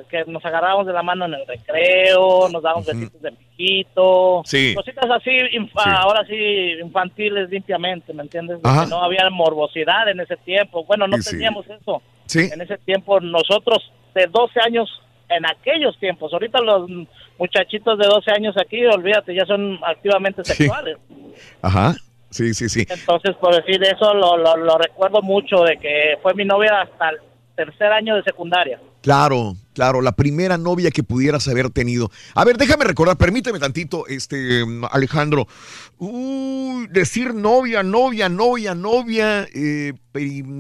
que 0.08 0.24
nos 0.26 0.44
agarrábamos 0.44 0.86
de 0.86 0.92
la 0.92 1.02
mano 1.05 1.26
en 1.26 1.34
el 1.34 1.47
recreo, 1.47 2.48
nos 2.48 2.62
dábamos 2.62 2.86
besitos 2.86 3.20
de 3.23 3.31
piquito. 3.32 4.42
Sí. 4.44 4.74
Cositas 4.74 5.08
así, 5.10 5.31
Sí. 5.50 5.68
ahora 5.76 6.24
sí, 6.26 6.73
infantiles 6.82 7.48
limpiamente, 7.50 8.12
¿me 8.12 8.23
entiendes? 8.23 8.58
No 8.62 9.02
había 9.05 9.28
morbosidad 9.31 10.08
en 10.08 10.20
ese 10.20 10.36
tiempo. 10.39 10.84
Bueno, 10.84 11.07
no 11.07 11.16
Sí, 11.18 11.31
teníamos 11.31 11.65
eso. 11.68 12.02
Sí. 12.26 12.48
En 12.52 12.60
ese 12.60 12.78
tiempo 12.78 13.20
nosotros 13.20 13.92
de 14.15 14.26
12 14.26 14.58
años, 14.65 14.89
en 15.28 15.44
aquellos 15.47 15.97
tiempos, 15.98 16.32
ahorita 16.32 16.60
los 16.60 16.90
muchachitos 17.39 17.98
de 17.98 18.07
12 18.07 18.31
años 18.32 18.57
aquí, 18.60 18.84
olvídate, 18.86 19.34
ya 19.34 19.44
son 19.47 19.78
activamente 19.86 20.42
sexuales. 20.44 20.97
Ajá. 21.62 21.94
Sí, 22.31 22.55
sí, 22.55 22.68
sí. 22.68 22.86
Entonces, 22.89 23.36
por 23.36 23.55
decir 23.55 23.82
eso, 23.82 24.12
lo, 24.15 24.36
lo, 24.36 24.57
lo 24.57 24.78
recuerdo 24.78 25.23
mucho 25.23 25.62
de 25.62 25.78
que 25.78 26.18
fue 26.23 26.34
mi 26.34 26.44
novia 26.44 26.82
hasta 26.82 27.10
el 27.10 27.16
tercer 27.57 27.92
año 27.92 28.15
de 28.16 28.23
secundaria. 28.23 28.81
Claro, 29.00 29.55
claro, 29.74 30.00
la 30.00 30.12
primera 30.12 30.58
novia 30.58 30.90
que 30.90 31.02
pudieras 31.02 31.47
haber 31.48 31.70
tenido. 31.70 32.10
A 32.34 32.44
ver, 32.44 32.57
déjame 32.57 32.84
recordar, 32.84 33.16
permíteme 33.16 33.58
tantito, 33.58 34.07
este, 34.07 34.65
Alejandro. 34.90 35.47
Decir 36.90 37.34
novia, 37.34 37.82
novia, 37.82 38.28
novia, 38.28 38.74
novia, 38.74 39.47
eh, 39.55 39.94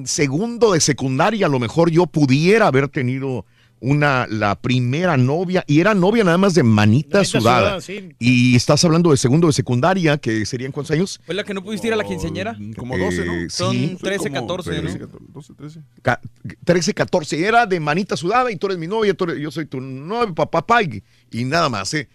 segundo 0.04 0.72
de 0.72 0.80
secundaria, 0.80 1.46
a 1.46 1.50
lo 1.50 1.58
mejor 1.58 1.90
yo 1.90 2.06
pudiera 2.06 2.68
haber 2.68 2.88
tenido 2.88 3.44
una, 3.80 4.26
la 4.28 4.60
primera 4.60 5.16
novia, 5.16 5.64
y 5.66 5.80
era 5.80 5.94
novia 5.94 6.24
nada 6.24 6.38
más 6.38 6.54
de 6.54 6.62
manita, 6.62 7.18
Manita 7.18 7.24
sudada. 7.24 7.80
sudada, 7.80 7.80
sí. 7.80 8.14
Y 8.18 8.56
estás 8.56 8.84
hablando 8.84 9.10
de 9.10 9.16
segundo 9.16 9.46
de 9.46 9.52
secundaria, 9.52 10.18
que 10.18 10.44
serían 10.46 10.72
cuántos 10.72 10.90
años? 10.92 11.20
¿Fue 11.24 11.34
la 11.34 11.44
que 11.44 11.54
no 11.54 11.62
pudiste 11.62 11.86
ir 11.86 11.92
a 11.92 11.96
la 11.96 12.04
quinceañera? 12.04 12.56
Como 12.76 12.96
12, 12.98 13.24
¿no? 13.24 13.34
Eh, 13.34 13.50
Son 13.50 13.72
sí. 13.74 13.96
13, 14.02 14.30
como 14.30 14.40
14, 14.46 14.70
¿no? 14.70 14.80
13, 14.90 14.98
12, 15.32 15.54
13. 15.54 15.80
Ca- 16.02 16.20
13, 16.64 16.94
14. 16.94 17.46
Era 17.46 17.66
de 17.66 17.78
manita 17.80 18.16
sudada 18.16 18.50
y 18.50 18.56
tú 18.56 18.66
eres 18.66 18.78
mi 18.78 18.86
novia, 18.86 19.14
tú 19.14 19.24
eres- 19.24 19.38
yo 19.38 19.50
soy 19.50 19.66
tu 19.66 19.80
novia, 19.80 20.34
papá, 20.34 20.50
papá, 20.66 20.82
y, 20.82 21.02
y 21.30 21.44
nada 21.44 21.68
más, 21.68 21.92
¿eh? 21.94 22.08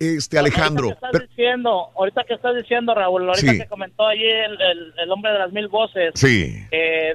Este, 0.00 0.38
Alejandro. 0.38 0.86
Ahorita 0.88 1.00
que 1.00 1.06
pero- 1.12 1.24
estás 1.24 1.36
diciendo, 1.36 1.88
ahorita 1.94 2.24
que 2.24 2.34
estás 2.34 2.56
diciendo, 2.56 2.94
Raúl, 2.94 3.28
ahorita 3.28 3.52
Sí. 3.52 3.58
que 3.58 3.66
comentó 3.68 4.06
allí 4.06 4.24
el, 4.26 4.60
el- 4.60 4.94
el 4.96 5.10
hombre 5.12 5.30
de 5.32 5.38
las 5.38 5.52
mil 5.52 5.68
voces, 5.68 6.12
Sí. 6.14 6.56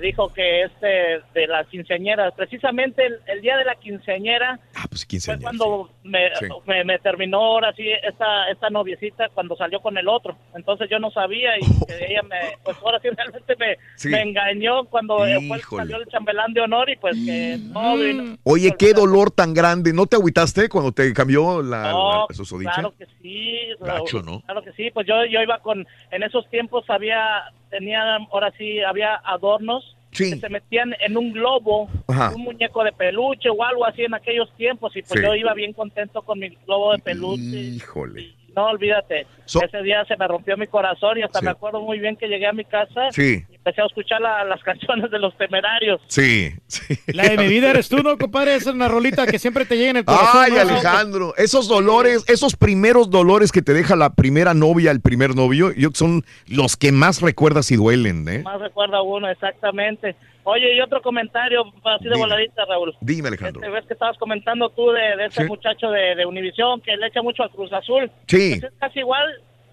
dijo 0.01 0.31
que 0.31 0.64
este 0.64 1.22
de 1.33 1.47
las 1.47 1.65
quinceañeras, 1.67 2.33
precisamente 2.35 3.05
el, 3.05 3.15
el 3.27 3.41
día 3.41 3.57
de 3.57 3.65
la 3.65 3.75
quinceañera, 3.75 4.59
pues 4.89 5.03
15 5.05 5.33
Fue 5.33 5.41
cuando 5.41 5.89
me, 6.03 6.30
Sí. 6.35 6.45
me, 6.67 6.83
me 6.83 6.99
terminó 6.99 7.39
ahora 7.43 7.73
sí 7.75 7.83
esta, 8.03 8.49
esta 8.51 8.69
noviecita 8.69 9.30
cuando 9.33 9.55
salió 9.57 9.80
con 9.81 9.97
el 9.97 10.07
otro. 10.07 10.38
Entonces 10.55 10.88
yo 10.89 10.99
no 10.99 11.09
sabía 11.09 11.57
y 11.57 11.61
que 11.88 12.05
ella 12.11 12.22
me, 12.22 12.38
pues 12.64 12.77
ahora 12.83 12.99
sí 13.01 13.07
realmente 13.17 13.55
me, 13.57 14.22
engañó 14.22 14.85
cuando 14.85 15.27
Híjole. 15.27 15.61
salió 15.77 15.97
el 15.97 16.05
chambelán 16.07 16.53
de 16.53 16.61
honor 16.61 16.89
y 16.89 16.95
pues 16.97 17.15
que 17.25 17.57
no, 17.59 17.97
y 18.03 18.14
no- 18.14 18.38
Oye, 18.43 18.75
qué 18.77 18.93
dolor 18.93 19.31
tan 19.31 19.53
grande. 19.55 19.91
¿No 19.91 20.05
te 20.05 20.15
agüitaste 20.17 20.69
cuando 20.69 20.91
te 20.91 21.11
cambió 21.14 21.64
la, 21.64 21.91
No, 21.91 22.27
la? 22.30 22.35
Claro 22.75 22.93
que 22.97 23.05
sí. 23.21 23.59
Gacho, 23.79 24.21
¿no? 24.21 24.41
Claro 24.41 24.63
que 24.63 24.71
sí. 24.73 24.91
Pues 24.91 25.07
yo, 25.07 25.25
yo 25.25 25.41
iba 25.41 25.59
con, 25.59 25.85
en 26.11 26.23
esos 26.23 26.49
tiempos 26.49 26.85
había, 26.89 27.51
tenía, 27.69 28.15
ahora 28.31 28.51
sí, 28.57 28.79
había 28.81 29.15
adornos 29.23 29.95
Sí. 30.11 30.31
que 30.31 30.39
se 30.39 30.47
metían 30.49 30.95
en 31.01 31.17
un 31.17 31.33
globo, 31.33 31.89
Ajá. 32.07 32.31
un 32.33 32.43
muñeco 32.43 32.85
de 32.85 32.93
peluche 32.93 33.49
o 33.49 33.61
algo 33.63 33.85
así 33.85 34.03
en 34.03 34.13
aquellos 34.13 34.49
tiempos 34.55 34.95
y 34.95 35.01
pues 35.01 35.19
Sí. 35.19 35.25
yo 35.25 35.35
iba 35.35 35.53
bien 35.53 35.73
contento 35.73 36.21
con 36.21 36.39
mi 36.39 36.49
globo 36.65 36.93
de 36.93 36.99
peluche. 36.99 37.41
Híjole. 37.41 38.31
No, 38.55 38.67
olvídate. 38.67 39.27
So- 39.43 39.61
Ese 39.61 39.81
día 39.83 40.05
se 40.05 40.15
me 40.15 40.25
rompió 40.25 40.55
mi 40.55 40.67
corazón 40.67 41.17
y 41.17 41.23
hasta 41.23 41.39
Sí. 41.39 41.45
me 41.45 41.51
acuerdo 41.51 41.81
muy 41.81 41.99
bien 41.99 42.15
que 42.15 42.29
llegué 42.29 42.47
a 42.47 42.53
mi 42.53 42.63
casa 42.63 43.11
Sí. 43.11 43.43
y 43.51 43.55
empecé 43.65 43.81
a 43.81 43.85
escuchar 43.87 44.21
la- 44.21 44.43
las 44.45 44.61
canciones 44.63 45.09
de 45.09 45.17
los 45.17 45.35
temerarios. 45.37 45.99
Sí, 46.07 46.51
sí. 46.67 46.95
La 47.07 47.23
de 47.29 47.37
mi 47.37 47.47
vida 47.47 47.71
eres 47.71 47.89
tú, 47.89 47.97
¿no, 48.03 48.15
compadre? 48.17 48.55
Esa 48.55 48.69
es 48.69 48.75
una 48.75 48.87
rolita 48.87 49.25
que 49.25 49.39
siempre 49.39 49.65
te 49.65 49.75
llega 49.75 49.89
en 49.89 49.97
el 49.97 50.05
corazón. 50.05 50.27
Ay, 50.43 50.51
¿no? 50.51 50.59
Alejandro, 50.59 51.33
esos 51.37 51.67
dolores, 51.67 52.23
esos 52.27 52.55
primeros 52.55 53.09
dolores 53.09 53.51
que 53.51 53.61
te 53.63 53.73
deja 53.73 53.95
la 53.95 54.13
primera 54.13 54.53
novia, 54.53 54.91
el 54.91 55.01
primer 55.01 55.35
novio, 55.35 55.71
yo 55.75 55.89
son 55.93 56.23
los 56.47 56.77
que 56.77 56.91
más 56.91 57.21
recuerdas 57.21 57.71
y 57.71 57.75
duelen, 57.75 58.27
¿eh? 58.29 58.43
Más 58.43 58.59
recuerda 58.61 59.01
uno, 59.01 59.27
exactamente. 59.29 60.15
Oye, 60.43 60.75
y 60.75 60.81
otro 60.81 61.01
comentario 61.01 61.63
así 61.85 62.03
de 62.03 62.11
Dime. 62.11 62.17
voladita, 62.17 62.65
Raúl. 62.69 62.95
Dime, 63.01 63.29
Alejandro. 63.29 63.61
Este, 63.63 63.73
ves 63.73 63.85
que 63.87 63.93
estabas 63.93 64.15
comentando 64.19 64.69
tú 64.69 64.91
de, 64.91 65.15
de 65.17 65.25
ese 65.25 65.41
Sí. 65.41 65.47
muchacho 65.47 65.89
de, 65.89 66.13
de 66.15 66.25
Univisión 66.25 66.81
que 66.81 66.95
le 66.97 67.07
echa 67.07 67.23
mucho 67.23 67.41
al 67.41 67.49
Cruz 67.49 67.73
Azul. 67.73 68.11
Sí. 68.27 68.57
Pues 68.59 68.71
es 68.71 68.79
casi 68.79 68.99
igual 68.99 69.25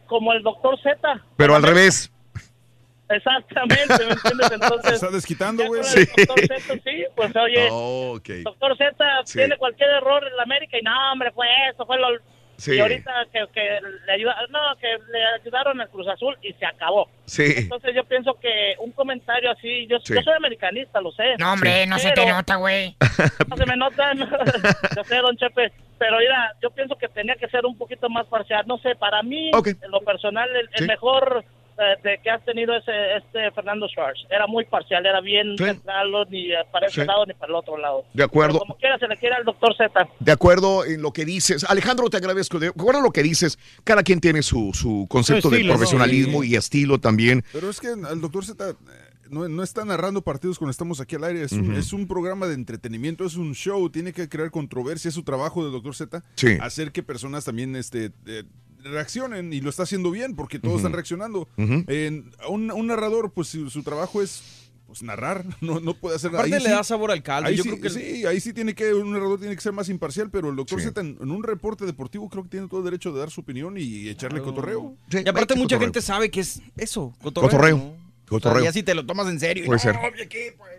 como 0.07 0.33
el 0.33 0.43
doctor 0.43 0.79
Z. 0.83 0.97
Pero 1.37 1.55
al 1.57 1.63
revés. 1.63 2.12
Exactamente, 3.17 4.05
¿me 4.07 4.13
entiendes? 4.13 4.51
Entonces, 4.53 4.89
Se 4.91 4.95
está 4.95 5.11
desquitando, 5.11 5.67
güey. 5.67 5.81
el 5.83 6.07
doctor 6.27 6.47
Z, 6.47 6.75
sí, 6.85 7.05
pues 7.15 7.37
oye, 7.37 7.69
Oh, 7.71 8.15
ok. 8.17 8.29
doctor 8.45 8.77
Z 8.77 8.95
Sí. 9.25 9.39
tiene 9.39 9.57
cualquier 9.57 9.91
error 9.91 10.27
en 10.27 10.37
la 10.37 10.43
América 10.45 10.77
y 10.79 10.83
no, 10.83 11.13
hombre, 11.13 11.31
fue 11.33 11.47
esto, 11.71 11.87
fue 11.87 11.99
lo... 11.99 12.09
Sí. 12.59 12.75
Y 12.77 12.81
ahorita 12.81 13.11
que, 13.33 13.45
que 13.53 13.81
le 14.07 14.13
ayuda, 14.13 14.37
no, 14.51 14.59
que 14.79 14.87
le 15.11 15.25
ayudaron 15.41 15.81
al 15.81 15.89
Cruz 15.89 16.07
Azul 16.07 16.37
y 16.43 16.53
se 16.53 16.65
acabó. 16.67 17.09
Sí. 17.25 17.55
Entonces 17.57 17.93
yo 17.95 18.05
pienso 18.05 18.35
que 18.35 18.75
un 18.79 18.93
comentario 18.93 19.51
así, 19.51 19.87
yo, 19.89 19.99
Sí. 20.01 20.15
yo 20.15 20.21
soy 20.23 20.35
americanista, 20.35 21.01
lo 21.01 21.11
sé. 21.13 21.35
No, 21.39 21.55
hombre, 21.55 21.87
no 21.87 21.99
se 21.99 22.13
te 22.13 22.25
nota, 22.25 22.57
güey. 22.57 22.95
no 23.49 23.57
se 23.57 23.67
me 23.67 23.77
nota, 23.77 24.15
no. 24.15 24.27
yo 24.97 25.03
sé, 25.05 25.17
don 25.17 25.37
Chepe, 25.39 25.73
pero 25.99 26.19
mira, 26.19 26.55
yo 26.63 26.71
pienso 26.71 26.95
que 26.97 27.09
tenía 27.09 27.35
que 27.35 27.49
ser 27.49 27.67
un 27.67 27.77
poquito 27.77 28.09
más 28.09 28.27
parcial. 28.27 28.65
No 28.69 28.79
sé, 28.79 28.95
para 28.95 29.23
mí, 29.25 29.51
en 29.53 29.91
lo 29.91 30.01
personal, 30.03 30.49
el, 30.55 30.69
el 30.75 30.79
Sí. 30.83 30.85
mejor 30.87 31.43
eh, 31.43 31.47
de 32.03 32.19
que 32.23 32.31
has 32.31 32.45
tenido 32.45 32.75
ese 32.77 32.93
este 33.17 33.51
Fernando 33.53 33.87
Schwartz. 33.89 34.21
Era 34.31 34.47
muy 34.47 34.65
parcial, 34.65 35.05
era 35.07 35.21
bien 35.21 35.57
Sí. 35.59 35.65
ni 35.65 36.49
para 36.71 36.87
ese 36.87 37.01
Sí. 37.03 37.07
lado 37.07 37.27
ni 37.27 37.35
para 37.35 37.51
el 37.51 37.55
otro 37.57 37.77
lado. 37.77 38.05
De 38.15 38.23
acuerdo. 38.25 38.55
Pero 38.55 38.61
como 38.67 38.77
quiera, 38.77 38.99
se 38.99 39.07
le 39.09 39.17
quiere 39.17 39.35
al 39.37 39.45
doctor 39.45 39.75
Z. 39.77 40.09
De 40.21 40.33
acuerdo 40.33 40.85
en 40.85 41.03
lo 41.03 41.13
que 41.13 41.25
dices. 41.25 41.65
Alejandro, 41.65 42.09
te 42.11 42.17
agradezco. 42.17 42.59
De 42.59 42.69
acuerdo 42.69 43.01
a 43.01 43.03
lo 43.03 43.11
que 43.11 43.23
dices, 43.23 43.59
cada 43.85 44.03
quien 44.03 44.21
tiene 44.21 44.43
su, 44.43 44.71
su 44.75 45.07
concepto 45.09 45.49
Su 45.49 45.55
de 45.55 45.65
profesionalismo 45.65 46.43
Sí. 46.43 46.51
y 46.51 46.57
estilo 46.57 46.99
también. 46.99 47.45
Pero 47.53 47.71
es 47.71 47.81
que 47.81 47.89
el 47.89 48.21
doctor 48.21 48.45
Z 48.45 48.71
eh, 48.71 48.75
no, 49.31 49.49
no 49.49 49.63
está 49.63 49.85
narrando 49.85 50.23
partidos 50.23 50.59
cuando 50.59 50.71
estamos 50.73 51.01
aquí 51.01 51.17
al 51.17 51.25
aire. 51.25 51.43
Es, 51.43 51.53
un, 51.53 51.75
es 51.75 51.93
un 51.93 52.07
programa 52.07 52.47
de 52.47 52.55
entretenimiento, 52.55 53.25
es 53.25 53.37
un 53.37 53.55
show. 53.55 53.89
Tiene 53.91 54.13
que 54.13 54.29
crear 54.29 54.51
controversia. 54.51 55.09
Es 55.09 55.15
su 55.15 55.23
trabajo 55.25 55.63
del 55.65 55.73
doctor 55.73 55.95
Z. 55.95 56.23
Sí. 56.37 56.59
Hacer 56.61 56.93
que 56.93 57.03
personas 57.03 57.45
también 57.45 57.75
este, 57.77 58.11
eh, 58.27 58.45
reaccionen 58.83 59.53
y 59.53 59.61
lo 59.61 59.71
está 59.71 59.85
haciendo 59.85 60.11
bien 60.11 60.35
porque 60.37 60.59
todos 60.59 60.77
están 60.79 60.93
reaccionando. 60.93 61.49
Ujú. 61.57 61.85
En- 61.89 62.31
un, 62.49 62.71
un 62.71 62.87
narrador, 62.87 63.33
pues 63.33 63.49
su, 63.49 63.71
su 63.71 63.83
trabajo 63.83 64.23
es 64.23 64.43
pues, 64.87 65.03
narrar. 65.03 65.45
No, 65.61 65.81
no 65.81 65.95
puede 65.95 66.17
hacer 66.17 66.31
Aparte 66.31 66.55
ahí 66.55 66.61
le 66.63 66.69
sí- 66.69 66.75
da 66.75 66.85
sabor 66.85 67.11
al 67.11 67.23
caldo. 67.23 67.49
Ahí 67.49 67.57
Yo 67.57 67.63
sí, 67.63 67.69
creo 67.71 67.81
que 67.81 67.89
el- 67.89 67.95
sí, 67.95 68.27
ahí 68.27 68.41
sí 68.41 68.53
tiene 68.53 68.75
que, 68.75 68.93
un 68.95 69.13
narrador 69.13 69.39
tiene 69.39 69.55
que 69.55 69.61
ser 69.63 69.73
más 69.73 69.89
imparcial, 69.89 70.31
pero 70.31 70.51
el 70.51 70.57
doctor 70.57 70.81
Sí. 70.81 70.87
Z 70.87 71.01
en, 71.01 71.17
en 71.21 71.31
un 71.31 71.43
reporte 71.43 71.87
deportivo 71.87 72.29
creo 72.29 72.43
que 72.45 72.51
tiene 72.51 72.69
todo 72.69 72.81
el 72.81 72.85
derecho 72.85 73.13
de 73.13 73.21
dar 73.21 73.31
su 73.31 73.41
opinión 73.41 73.77
y 73.79 74.09
echarle 74.09 74.43
cotorreo. 74.43 74.97
Y 75.11 75.29
aparte 75.29 75.55
mucha 75.55 75.79
gente 75.79 76.03
sabe 76.03 76.31
que 76.31 76.41
es 76.41 76.61
eso, 76.77 77.15
cotorreo. 77.23 77.51
Cotorreo. 77.51 77.77
¿no? 77.79 78.03
Cotorreo. 78.29 78.59
O 78.61 78.63
sea, 78.63 78.71
ya 78.71 78.73
si 78.73 78.83
te 78.83 78.95
lo 78.95 79.05
tomas 79.05 79.29
en 79.29 79.39
serio. 79.39 79.65
y 79.65 79.67
Puede 79.67 79.77
no, 79.79 79.83
ser. 79.83 79.97
oye, 79.97 80.27
¿qué? 80.27 80.55
Pues, 80.57 80.72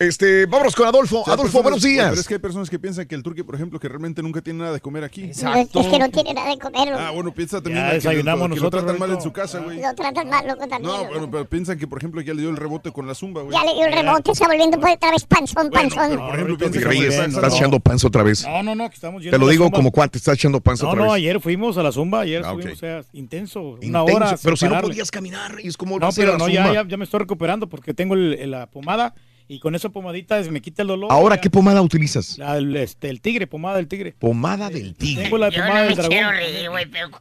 Este, 0.00 0.46
vámonos 0.46 0.74
con 0.74 0.86
Adolfo. 0.86 1.20
O 1.20 1.24
sea, 1.26 1.34
Adolfo, 1.34 1.58
personas- 1.58 1.62
buenos 1.62 1.82
días. 1.82 2.08
Pero 2.08 2.20
es 2.22 2.26
que 2.26 2.32
hay 2.34 2.40
personas 2.40 2.70
que 2.70 2.78
piensan 2.78 3.06
que 3.06 3.14
el 3.14 3.22
turqui, 3.22 3.42
por 3.42 3.54
ejemplo, 3.54 3.78
que 3.78 3.86
realmente 3.86 4.22
nunca 4.22 4.40
tiene 4.40 4.60
nada 4.60 4.72
de 4.72 4.80
comer 4.80 5.04
aquí. 5.04 5.24
Es, 5.24 5.42
es 5.42 5.68
que 5.86 5.98
no 5.98 6.08
tiene 6.08 6.32
nada 6.32 6.48
de 6.48 6.58
comer. 6.58 6.88
Ah, 6.94 7.10
bueno, 7.10 7.34
piensa 7.34 7.60
también 7.62 7.84
Ya 7.84 7.90
que, 7.90 8.22
lo, 8.22 8.22
que 8.22 8.38
lo 8.38 8.48
nosotros, 8.48 8.82
tratan 8.82 8.98
mal 8.98 9.10
en 9.10 9.20
su 9.20 9.30
casa, 9.30 9.58
güey. 9.58 9.78
Lo 9.82 9.94
tratan 9.94 10.30
mal, 10.30 10.46
loco, 10.46 10.66
también. 10.66 10.90
No, 10.90 11.04
bueno, 11.06 11.30
pero 11.30 11.46
piensan 11.46 11.78
que, 11.78 11.86
por 11.86 11.98
ejemplo, 11.98 12.22
ya 12.22 12.32
le 12.32 12.40
dio 12.40 12.48
el 12.48 12.56
rebote 12.56 12.90
con 12.92 13.06
la 13.06 13.14
zumba, 13.14 13.42
güey. 13.42 13.54
Ya 13.54 13.62
le 13.62 13.74
dio 13.74 13.84
el 13.84 13.92
rebote, 13.92 14.32
está 14.32 14.46
volviendo 14.46 14.80
por 14.80 14.88
otra 14.88 15.10
vez 15.10 15.24
panzón, 15.26 15.68
panzón. 15.70 16.16
Por 16.16 16.34
ejemplo, 16.34 16.56
Reyes, 16.70 16.88
bien, 16.88 17.12
estás 17.12 17.32
no, 17.34 17.40
no. 17.42 17.54
echando 17.54 17.80
panza 17.80 18.06
otra 18.06 18.22
vez. 18.22 18.46
No, 18.46 18.62
no, 18.62 18.74
no, 18.74 18.88
que 18.88 18.94
estamos 18.94 19.22
yendo 19.22 19.36
Te 19.36 19.44
lo 19.44 19.50
digo 19.50 19.70
como 19.70 19.90
cuánto 19.92 20.16
estás 20.16 20.34
echando 20.34 20.62
panza 20.62 20.84
No, 20.84 20.92
otra 20.92 21.04
no, 21.04 21.12
vez. 21.12 21.18
ayer 21.18 21.40
fuimos 21.42 21.76
a 21.76 21.82
la 21.82 21.92
zumba, 21.92 22.20
ayer 22.22 22.42
Ah, 22.42 22.54
ok. 22.54 22.62
fuimos, 22.62 22.78
o 22.78 22.80
sea, 22.80 23.02
intenso, 23.12 23.60
una 23.60 23.84
Intenso, 23.84 24.04
hora. 24.16 24.38
pero 24.42 24.56
si 24.56 24.66
no 24.66 24.80
podías 24.80 25.10
caminar, 25.10 25.56
Reyes, 25.56 25.76
¿cómo 25.76 25.98
No, 25.98 26.08
pero 26.16 26.38
no, 26.38 26.48
ya, 26.48 26.64
zumba? 26.64 26.82
ya, 26.84 26.88
ya 26.88 26.96
me 26.96 27.04
estoy 27.04 27.20
recuperando 27.20 27.68
porque 27.68 27.92
tengo 27.92 28.14
el- 28.14 28.32
el- 28.40 28.50
la 28.52 28.66
pomada 28.66 29.14
y 29.50 29.58
con 29.58 29.74
esa 29.74 29.88
pomadita 29.88 30.40
me 30.50 30.62
quita 30.62 30.82
el 30.82 30.88
dolor. 30.88 31.10
Ahora, 31.10 31.34
ya. 31.34 31.40
¿qué 31.40 31.50
pomada 31.50 31.82
utilizas? 31.82 32.38
La- 32.38 32.56
el, 32.56 32.76
este, 32.76 33.10
el 33.10 33.20
tigre, 33.20 33.48
pomada 33.48 33.78
del 33.78 33.88
tigre. 33.88 34.14
Pomada 34.16 34.70
del 34.70 34.94
tigre. 34.94 35.24
Tengo 35.24 35.38
la 35.38 35.48
Yo 35.48 35.60
pomada 35.62 35.80
no 35.82 35.86
del 35.88 35.96
dragón. 35.96 36.34
reír, 36.36 36.70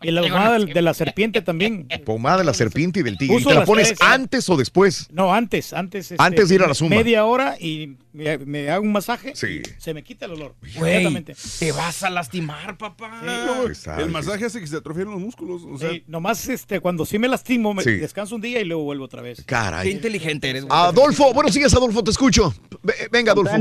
Y 0.04 0.12
la 0.12 0.22
pomada 0.22 0.54
del- 0.60 0.66
de 0.74 0.82
la 0.84 0.94
serpiente 0.94 1.42
también. 1.42 1.88
Pomada 2.06 2.38
de 2.38 2.44
la 2.44 2.54
serpiente 2.54 3.00
y 3.00 3.04
del 3.04 3.18
tigre. 3.18 3.34
¿Y 3.34 3.38
Uso 3.38 3.50
te 3.50 3.56
la 3.56 3.66
pones 3.66 3.88
tres, 3.88 4.00
¿eh? 4.02 4.04
antes 4.08 4.48
o 4.48 4.58
después? 4.58 5.08
No, 5.12 5.34
antes, 5.34 5.74
antes. 5.74 6.12
este, 6.12 6.24
Antes 6.24 6.50
de 6.50 6.56
ir 6.56 6.62
a 6.62 6.68
la 6.68 6.76
zumba. 6.76 6.96
Media 6.98 7.26
hora 7.26 7.56
y 7.60 7.96
me, 8.14 8.38
me 8.40 8.70
hago 8.70 8.84
un 8.84 8.92
masaje. 8.92 9.34
Sí. 9.36 9.62
Se 9.78 9.94
me 9.94 10.04
quita 10.04 10.26
el 10.26 10.32
olor. 10.34 10.56
Inmediatamente. 10.76 11.36
te 11.60 11.72
vas 11.72 12.04
a 12.04 12.10
lastimar, 12.10 12.78
papá. 12.78 13.22
Ah, 13.24 13.64
El 14.00 14.10
masaje 14.10 14.46
hace 14.46 14.60
que 14.60 14.68
se 14.68 14.78
atrofien 14.78 15.10
los 15.10 15.20
músculos. 15.20 15.62
O 15.64 15.78
sea, 15.78 15.92
Sí, 15.92 16.04
nomás 16.08 16.48
este, 16.48 16.80
cuando 16.80 17.06
sí 17.06 17.20
me 17.20 17.28
lastimo, 17.28 17.74
me 17.74 17.84
Sí. 17.84 17.92
descanso 17.92 18.36
un 18.36 18.42
día 18.42 18.60
y 18.60 18.66
luego 18.66 18.84
vuelvo 18.84 19.06
otra 19.06 19.22
vez. 19.22 19.40
Qué 19.40 19.46
Caray. 19.46 19.90
inteligente 19.92 20.50
eres, 20.50 20.66
güey. 20.66 20.80
Adolfo, 20.80 21.34
buenos 21.34 21.54
días, 21.54 21.74
Adolfo, 21.74 22.04
te 22.04 22.12
escucho. 22.12 22.54
Ve- 22.84 22.94
Venga, 23.12 23.32
Adolfo. 23.34 23.56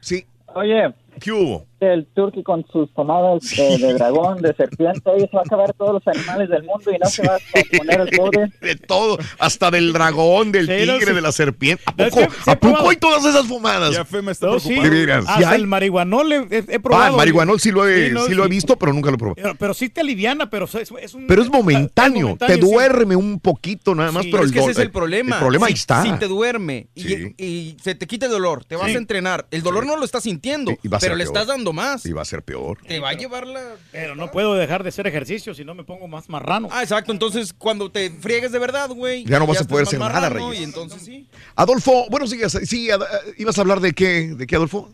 Sí. 0.00 0.24
Oye, 0.54 0.92
¿Qué 1.20 1.30
hubo? 1.30 1.66
El 1.82 2.06
turqui 2.14 2.42
con 2.42 2.64
sus 2.72 2.90
pomadas 2.90 3.42
de, 3.56 3.78
de 3.78 3.94
dragón, 3.94 4.40
de 4.42 4.54
serpiente, 4.54 5.00
ahí 5.10 5.20
se 5.20 5.30
va 5.36 5.40
a 5.40 5.44
acabar 5.44 5.72
todos 5.74 5.94
los 5.94 6.06
animales 6.16 6.48
del 6.48 6.62
mundo 6.64 6.90
y 6.90 6.98
no 6.98 7.06
se 7.08 7.22
va 7.26 7.36
a 7.36 7.38
poner 7.78 8.00
el 8.00 8.16
pobre. 8.16 8.52
De 8.60 8.76
todo, 8.76 9.18
hasta 9.38 9.70
del 9.70 9.92
dragón, 9.92 10.52
del 10.52 10.66
Sí, 10.66 10.72
no, 10.86 10.96
igual 10.96 11.00
sí. 11.00 11.12
de 11.14 11.20
la 11.20 11.32
serpiente. 11.32 11.82
¿A 11.86 11.92
poco, 11.96 12.20
sí 12.20 12.22
¿a 12.22 12.54
poco 12.54 12.58
probado. 12.60 12.90
hay 12.90 12.96
todas 12.96 13.24
esas 13.24 13.46
fumadas? 13.46 13.94
ya 13.94 14.04
Fema 14.04 14.30
está 14.32 14.46
No, 14.46 14.58
sí. 14.60 14.68
preocupada. 14.68 14.90
De 14.94 15.00
veras. 15.06 15.24
¿Sí 15.24 15.30
Hasta 15.44 15.54
el 15.56 15.66
marihuanol 15.66 16.32
he, 16.32 16.36
he- 16.36 16.64
he 16.68 16.74
Ah, 16.76 16.78
probado. 16.82 17.10
el 17.10 17.16
marihuanol 17.16 17.60
sí 17.60 17.70
lo 17.70 17.86
he, 17.88 18.08
Sí, 18.08 18.14
no, 18.14 18.24
sí 18.26 18.34
lo 18.34 18.44
he 18.44 18.48
visto, 18.48 18.76
pero 18.78 18.92
nunca 18.92 19.10
lo 19.10 19.16
he 19.16 19.18
probado. 19.18 19.34
Pero, 19.42 19.54
pero 19.56 19.74
sí 19.74 19.88
te 19.88 20.00
aliviana, 20.00 20.48
pero 20.50 20.66
es, 20.66 20.74
es 21.00 21.14
un... 21.14 21.26
Pero 21.26 21.42
es 21.42 21.48
momentáneo, 21.50 22.28
momentáneo, 22.28 22.56
te 22.60 22.62
sí. 22.66 22.70
duerme 22.72 23.16
un 23.16 23.40
poquito 23.40 23.94
nada 23.94 24.12
más, 24.12 24.24
Sí, 24.24 24.30
pero 24.30 24.44
es 24.44 24.48
el 24.50 24.54
que 24.54 24.60
ese 24.60 24.70
es 24.72 24.78
el 24.78 24.90
problema. 24.90 25.36
El 25.36 25.40
problema 25.42 25.66
si, 25.66 25.72
ahí 25.72 25.74
está. 25.74 26.02
Si 26.02 26.12
te 26.12 26.28
duerme 26.28 26.86
y, 26.94 27.02
Sí. 27.02 27.34
y 27.38 27.76
se 27.82 27.94
te 27.94 28.06
quita 28.06 28.26
el 28.26 28.32
dolor, 28.32 28.64
te 28.64 28.76
vas 28.76 28.88
Sí. 28.88 28.94
a 28.94 28.98
entrenar. 28.98 29.46
El 29.50 29.62
dolor 29.62 29.86
no 29.86 29.96
lo 29.96 30.04
estás 30.04 30.22
sintiendo, 30.24 30.72
Y 30.82 30.88
pero 30.88 31.16
le 31.16 31.24
estás 31.24 31.46
dando 31.46 31.71
más. 31.72 32.04
Y 32.06 32.12
va 32.12 32.22
a 32.22 32.24
ser 32.24 32.42
peor. 32.42 32.78
Te 32.86 33.00
va 33.00 33.10
a 33.10 33.12
llevar 33.14 33.46
la... 33.46 33.60
Pero 33.90 34.14
no 34.14 34.30
puedo 34.30 34.54
dejar 34.54 34.82
de 34.82 34.90
hacer 34.90 35.06
ejercicio 35.06 35.54
si 35.54 35.64
no 35.64 35.74
me 35.74 35.84
pongo 35.84 36.08
más 36.08 36.28
marrano. 36.28 36.68
Ah, 36.70 36.82
exacto. 36.82 37.12
Entonces, 37.12 37.52
cuando 37.52 37.90
te 37.90 38.10
friegues 38.10 38.52
de 38.52 38.58
verdad, 38.58 38.90
güey. 38.90 39.24
Ya 39.24 39.38
no 39.38 39.46
vas 39.46 39.60
a 39.60 39.64
poder 39.66 39.84
hacer 39.86 39.98
nada, 40.00 40.28
Reyes. 40.28 40.60
Y 40.60 40.64
entonces 40.64 41.02
sí. 41.02 41.26
Adolfo, 41.56 42.06
buenos 42.10 42.30
días. 42.30 42.52
Sí, 42.64 42.90
ad- 42.90 43.02
eh, 43.02 43.34
¿ibas 43.38 43.58
a 43.58 43.60
hablar 43.62 43.80
de 43.80 43.92
qué? 43.92 44.34
¿De 44.36 44.46
qué, 44.46 44.56
Adolfo? 44.56 44.90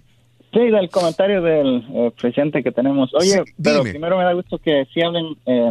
Sí, 0.52 0.60
del 0.60 0.88
comentario 0.90 1.42
del 1.42 1.84
eh, 1.92 2.12
presidente 2.20 2.62
que 2.62 2.72
tenemos. 2.72 3.12
Oye, 3.14 3.42
Sí, 3.46 3.52
pero 3.62 3.82
primero 3.82 4.16
me 4.16 4.24
da 4.24 4.32
gusto 4.32 4.58
que 4.58 4.86
sí 4.94 5.02
hablen 5.02 5.36
eh, 5.46 5.70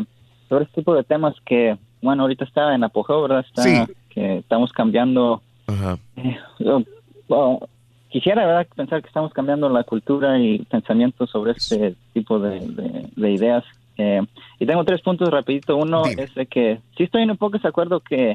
sobre 0.50 0.66
este 0.66 0.82
tipo 0.82 0.94
de 0.94 1.03
temas 1.03 1.34
que, 1.45 1.77
bueno, 2.02 2.24
ahorita 2.24 2.45
está 2.45 2.76
en 2.76 2.84
apogeo, 2.84 3.24
¿verdad? 3.24 3.44
Está, 3.48 3.64
Sí. 3.64 3.94
Que 4.10 4.38
estamos 4.38 4.72
cambiando 4.74 5.42
Ajá. 5.68 5.98
Eh, 6.16 6.38
oh, 6.66 6.84
oh, 7.30 7.68
quisiera 8.10 8.45
¿verdad? 8.45 8.68
pensar 8.76 9.02
que 9.02 9.08
estamos 9.08 9.34
cambiando 9.34 9.69
la 9.69 9.84
cultura 9.84 10.40
y 10.40 10.60
pensamiento 10.60 11.27
sobre 11.27 11.52
este 11.52 11.95
tipo 12.14 12.40
de, 12.40 12.60
de- 12.60 13.08
de 13.16 13.32
ideas. 13.32 13.64
Eh, 13.98 14.22
y 14.60 14.66
tengo 14.66 14.84
tres 14.84 15.02
puntos 15.02 15.30
rapidito. 15.30 15.76
Uno 15.76 16.03
Dime. 16.03 16.24
es 16.24 16.36
de 16.36 16.45
que 16.45 16.80
sí 16.98 17.03
estoy 17.03 17.24
en 17.24 17.32
un 17.32 17.38
poco 17.38 17.58
de 17.58 17.68
acuerdo 17.68 18.00
que 18.00 18.34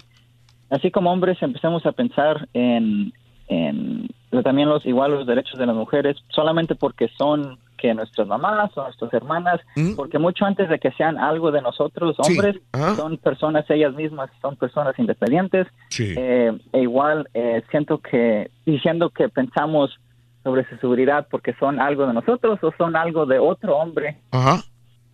así 0.70 0.90
como 0.90 1.12
hombres 1.12 1.40
empecemos 1.42 1.86
a 1.86 1.92
pensar 1.92 2.48
en, 2.52 3.12
en 3.48 4.08
también 4.42 4.68
los 4.68 4.84
igual 4.86 5.12
los 5.12 5.26
derechos 5.26 5.58
de 5.58 5.66
las 5.66 5.76
mujeres 5.76 6.16
solamente 6.30 6.74
porque 6.74 7.08
son 7.18 7.58
que 7.82 7.92
nuestras 7.94 8.28
mamás 8.28 8.70
o 8.78 8.84
nuestras 8.84 9.12
hermanas, 9.12 9.60
¿Mm? 9.74 9.96
porque 9.96 10.20
mucho 10.20 10.44
antes 10.44 10.68
de 10.68 10.78
que 10.78 10.92
sean 10.92 11.18
algo 11.18 11.50
de 11.50 11.60
nosotros, 11.60 12.14
Sí. 12.22 12.32
hombres, 12.32 12.56
son 12.96 13.16
personas 13.18 13.68
ellas 13.68 13.92
mismas, 13.94 14.30
son 14.40 14.54
personas 14.56 14.96
independientes 14.98 15.66
Sí. 15.88 16.14
eh, 16.16 16.52
e 16.72 16.80
igual 16.82 17.28
eh, 17.34 17.60
siento 17.72 17.98
que 17.98 18.50
diciendo 18.64 19.10
que 19.10 19.28
pensamos 19.28 19.98
sobre 20.44 20.64
su 20.68 20.76
seguridad 20.76 21.26
porque 21.28 21.54
son 21.54 21.80
algo 21.80 22.06
de 22.06 22.12
nosotros 22.14 22.60
o 22.62 22.72
son 22.78 22.94
algo 22.94 23.26
de 23.26 23.40
otro 23.40 23.76
hombre, 23.76 24.18
Ajá. 24.30 24.62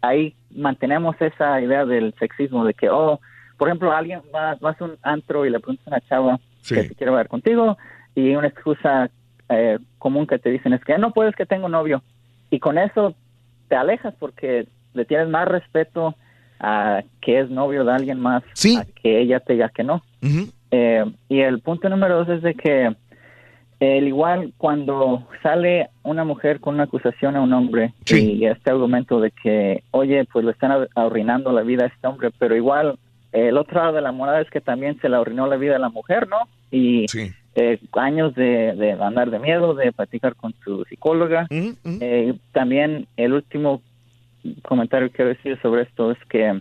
ahí 0.03 0.35
mantenemos 0.55 1.17
esa 1.21 1.61
idea 1.63 1.87
del 1.87 2.15
sexismo 2.19 2.65
de 2.67 2.75
que, 2.75 2.91
oh, 2.91 3.19
por 3.57 3.69
ejemplo, 3.69 3.93
alguien 3.93 4.21
va, 4.35 4.57
vas 4.61 4.79
a 4.81 4.85
un 4.85 4.97
antro 5.03 5.47
y 5.47 5.51
le 5.51 5.59
preguntas 5.59 5.87
a 5.87 5.91
una 5.91 6.01
chava 6.03 6.39
Sí. 6.61 6.75
que 6.75 6.85
te 6.85 6.95
quiere 6.95 7.13
ver 7.13 7.29
contigo 7.29 7.79
y 8.15 8.35
una 8.37 8.49
excusa 8.49 9.11
eh, 9.51 9.79
común 9.99 10.27
que 10.27 10.39
te 10.39 10.51
dicen 10.51 10.75
es 10.75 10.85
que 10.85 10.99
no 10.99 11.13
puedes 11.13 11.35
que 11.35 11.47
tengo 11.47 11.71
novio 11.71 12.03
y 12.51 12.59
con 12.59 12.79
eso 12.79 13.15
te 13.69 13.77
alejas 13.77 14.15
porque 14.19 14.67
le 14.95 15.05
tienes 15.05 15.29
más 15.29 15.47
respeto 15.49 16.15
a 16.61 17.03
que 17.21 17.41
es 17.41 17.51
novio 17.51 17.85
de 17.85 17.93
alguien 17.93 18.19
más 18.21 18.43
a 18.77 18.85
que 18.85 19.21
ella 19.21 19.41
te 19.41 19.53
diga 19.55 19.69
que 19.69 19.85
no. 19.85 20.03
Eh, 20.71 21.05
y 21.29 21.41
el 21.41 21.61
punto 21.61 21.89
número 21.89 22.19
dos 22.19 22.29
es 22.29 22.43
de 22.43 22.55
que 22.55 22.95
el 23.81 24.09
igual 24.09 24.53
cuando 24.59 25.25
sale 25.43 25.89
una 26.03 26.25
mujer 26.25 26.59
con 26.59 26.75
una 26.75 26.85
acusación 26.85 27.37
a 27.37 27.41
un 27.41 27.53
hombre 27.53 27.93
y 28.19 28.45
este 28.45 28.71
argumento 28.71 29.21
de 29.21 29.31
que, 29.31 29.85
oye, 29.93 30.25
pues 30.33 30.45
le 30.45 30.51
están 30.51 30.73
ar- 30.73 30.89
arruinando 30.97 31.53
la 31.53 31.63
vida 31.63 31.85
a 31.85 31.89
este 31.89 32.07
hombre, 32.09 32.31
pero 32.39 32.57
igual 32.57 32.99
eh, 33.33 33.49
el 33.49 33.57
otro 33.57 33.81
lado 33.81 33.93
de 33.93 34.01
la 34.03 34.11
moneda 34.11 34.41
es 34.41 34.51
que 34.51 34.61
también 34.61 34.99
se 35.01 35.09
le 35.09 35.17
arruinó 35.17 35.47
la 35.47 35.57
vida 35.57 35.77
a 35.77 35.79
la 35.79 35.91
mujer, 35.91 36.27
¿no? 36.29 36.39
Y 36.73 37.07
eh, 37.61 37.81
años 37.93 38.35
de, 38.35 38.75
de 38.75 38.93
andar 38.93 39.31
de 39.31 39.41
miedo, 39.41 39.75
de 39.75 39.93
platicar 39.93 40.37
con 40.37 40.55
su 40.65 40.85
psicóloga. 40.85 41.49
Eh, 41.51 42.33
y 42.35 42.41
también 42.53 43.09
el 43.17 43.33
último 43.33 43.83
comentario 44.63 45.09
que 45.09 45.17
quiero 45.17 45.31
decir 45.31 45.59
sobre 45.61 45.83
esto 45.83 46.13
es 46.13 46.19
que 46.29 46.61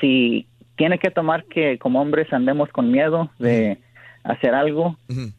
si 0.00 0.46
tiene 0.76 0.98
que 0.98 1.10
tomar 1.10 1.44
que 1.44 1.78
como 1.78 2.00
hombres 2.00 2.32
andemos 2.32 2.68
con 2.70 2.92
miedo 2.92 3.30
de 3.40 3.78
hacer 4.22 4.54
algo, 4.54 4.96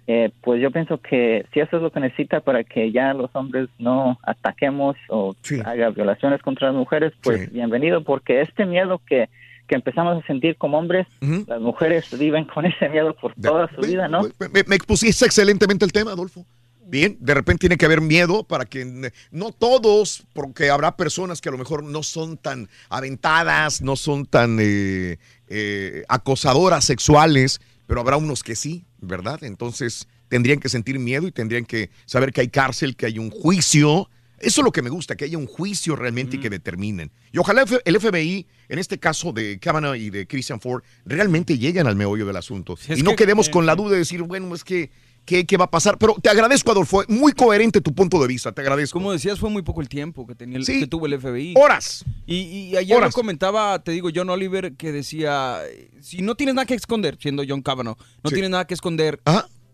eh, 0.08 0.32
pues 0.42 0.62
yo 0.62 0.72
pienso 0.72 0.98
que 0.98 1.46
si 1.54 1.62
eso 1.62 1.78
es 1.78 1.82
lo 1.82 1.92
que 1.92 2.02
necesita 2.02 2.42
para 2.42 2.64
que 2.64 2.92
ya 2.92 3.14
los 3.14 3.34
hombres 3.36 3.70
no 3.78 4.18
ataquemos 4.24 4.98
o 5.08 5.36
haga 5.64 5.92
violaciones 5.92 6.42
contra 6.42 6.68
las 6.68 6.76
mujeres, 6.76 7.14
pues 7.24 7.52
bienvenido, 7.54 8.04
porque 8.04 8.42
este 8.42 8.66
miedo 8.66 9.00
que, 9.08 9.30
que 9.70 9.76
empezamos 9.76 10.22
a 10.22 10.28
sentir 10.28 10.58
como 10.58 10.78
hombres, 10.80 11.08
las 11.22 11.62
mujeres 11.62 12.06
viven 12.18 12.46
con 12.46 12.66
ese 12.66 12.90
miedo 12.90 13.16
por 13.16 13.34
toda 13.36 13.70
su 13.74 13.82
vida, 13.82 14.10
¿no? 14.10 14.24
Me, 14.52 14.64
me 14.66 14.76
expusiste 14.76 15.26
excelentemente 15.26 15.86
el 15.86 15.94
tema, 15.94 16.12
Adolfo. 16.12 16.46
Bien, 16.86 17.18
de 17.20 17.36
repente 17.36 17.62
tiene 17.62 17.78
que 17.78 17.86
haber 17.86 18.02
miedo 18.02 18.44
para 18.44 18.66
que 18.66 19.12
no 19.30 19.52
todos, 19.52 20.24
porque 20.34 20.72
habrá 20.72 20.98
personas 20.98 21.40
que 21.40 21.50
a 21.50 21.52
lo 21.52 21.60
mejor 21.60 21.84
no 21.84 22.02
son 22.02 22.36
tan 22.36 22.68
aventadas, 22.90 23.84
no 23.84 23.96
son 23.96 24.26
tan 24.26 24.58
eh, 24.60 25.20
eh, 25.50 26.04
acosadoras 26.10 26.84
sexuales, 26.84 27.62
pero 27.86 28.02
habrá 28.02 28.18
unos 28.18 28.42
que 28.42 28.56
sí, 28.56 28.86
¿verdad? 29.02 29.44
Entonces 29.44 30.08
tendrían 30.30 30.60
que 30.60 30.68
sentir 30.68 30.98
miedo 30.98 31.28
y 31.28 31.32
tendrían 31.32 31.66
que 31.66 31.92
saber 32.06 32.34
que 32.34 32.42
hay 32.42 32.48
cárcel, 32.48 32.96
que 32.96 33.06
hay 33.06 33.20
un 33.20 33.30
juicio. 33.30 34.10
Eso 34.42 34.62
es 34.62 34.66
lo 34.66 34.72
que 34.72 34.82
me 34.82 34.90
gusta, 34.90 35.16
que 35.16 35.26
haya 35.26 35.38
un 35.38 35.48
juicio 35.48 35.96
realmente 35.96 36.38
y 36.38 36.40
que 36.40 36.50
determinen. 36.50 37.12
Y 37.32 37.38
ojalá 37.38 37.64
el 37.86 38.00
FBI, 38.00 38.46
en 38.70 38.80
este 38.80 38.98
caso 38.98 39.32
de 39.34 39.60
Kavanaugh 39.60 39.96
y 39.96 40.10
de 40.10 40.28
Christian 40.28 40.60
Ford, 40.60 40.84
realmente 41.06 41.58
lleguen 41.58 41.88
al 41.88 41.96
meollo 41.96 42.26
del 42.26 42.36
asunto. 42.38 42.76
y 42.96 43.02
no 43.04 43.12
que- 43.12 43.18
quedemos 43.18 43.48
eh, 43.48 43.52
con 43.52 43.66
la 43.66 43.76
duda 43.76 43.92
de 43.92 43.98
decir, 44.00 44.22
bueno, 44.24 44.54
es 44.56 44.64
que, 44.64 44.90
¿qué, 45.26 45.46
qué 45.46 45.58
va 45.58 45.66
a 45.66 45.72
pasar? 45.72 45.98
Pero 45.98 46.16
te 46.22 46.30
agradezco, 46.30 46.72
Adolfo. 46.72 47.04
Muy 47.08 47.34
coherente 47.34 47.82
tu 47.82 47.94
punto 47.94 48.20
de 48.22 48.28
vista, 48.28 48.52
te 48.52 48.62
agradezco. 48.62 48.98
Como 49.00 49.12
decías, 49.12 49.40
fue 49.40 49.50
muy 49.50 49.62
poco 49.62 49.82
el 49.82 49.90
tiempo 49.90 50.26
que, 50.26 50.36
tenía 50.36 50.58
el, 50.58 50.66
Sí. 50.66 50.80
que 50.80 50.88
tuvo 50.88 51.06
el 51.06 51.20
FBI. 51.20 51.54
Horas. 51.58 52.06
Y, 52.26 52.36
y 52.36 52.78
ayer 52.78 52.98
Horas. 52.98 53.10
lo 53.10 53.14
comentaba, 53.22 53.80
te 53.84 53.92
digo, 53.92 54.10
John 54.14 54.30
Oliver, 54.30 54.74
que 54.74 54.92
decía, 54.92 55.60
eh, 55.68 55.90
si 56.02 56.22
no 56.22 56.36
tienes 56.36 56.56
nada 56.56 56.66
que 56.66 56.76
esconder, 56.76 57.18
siendo 57.22 57.44
John 57.48 57.62
Kavanaugh, 57.62 57.98
no 58.24 58.30
tienes 58.32 58.50
nada 58.50 58.66
que 58.66 58.74
esconder, 58.74 59.20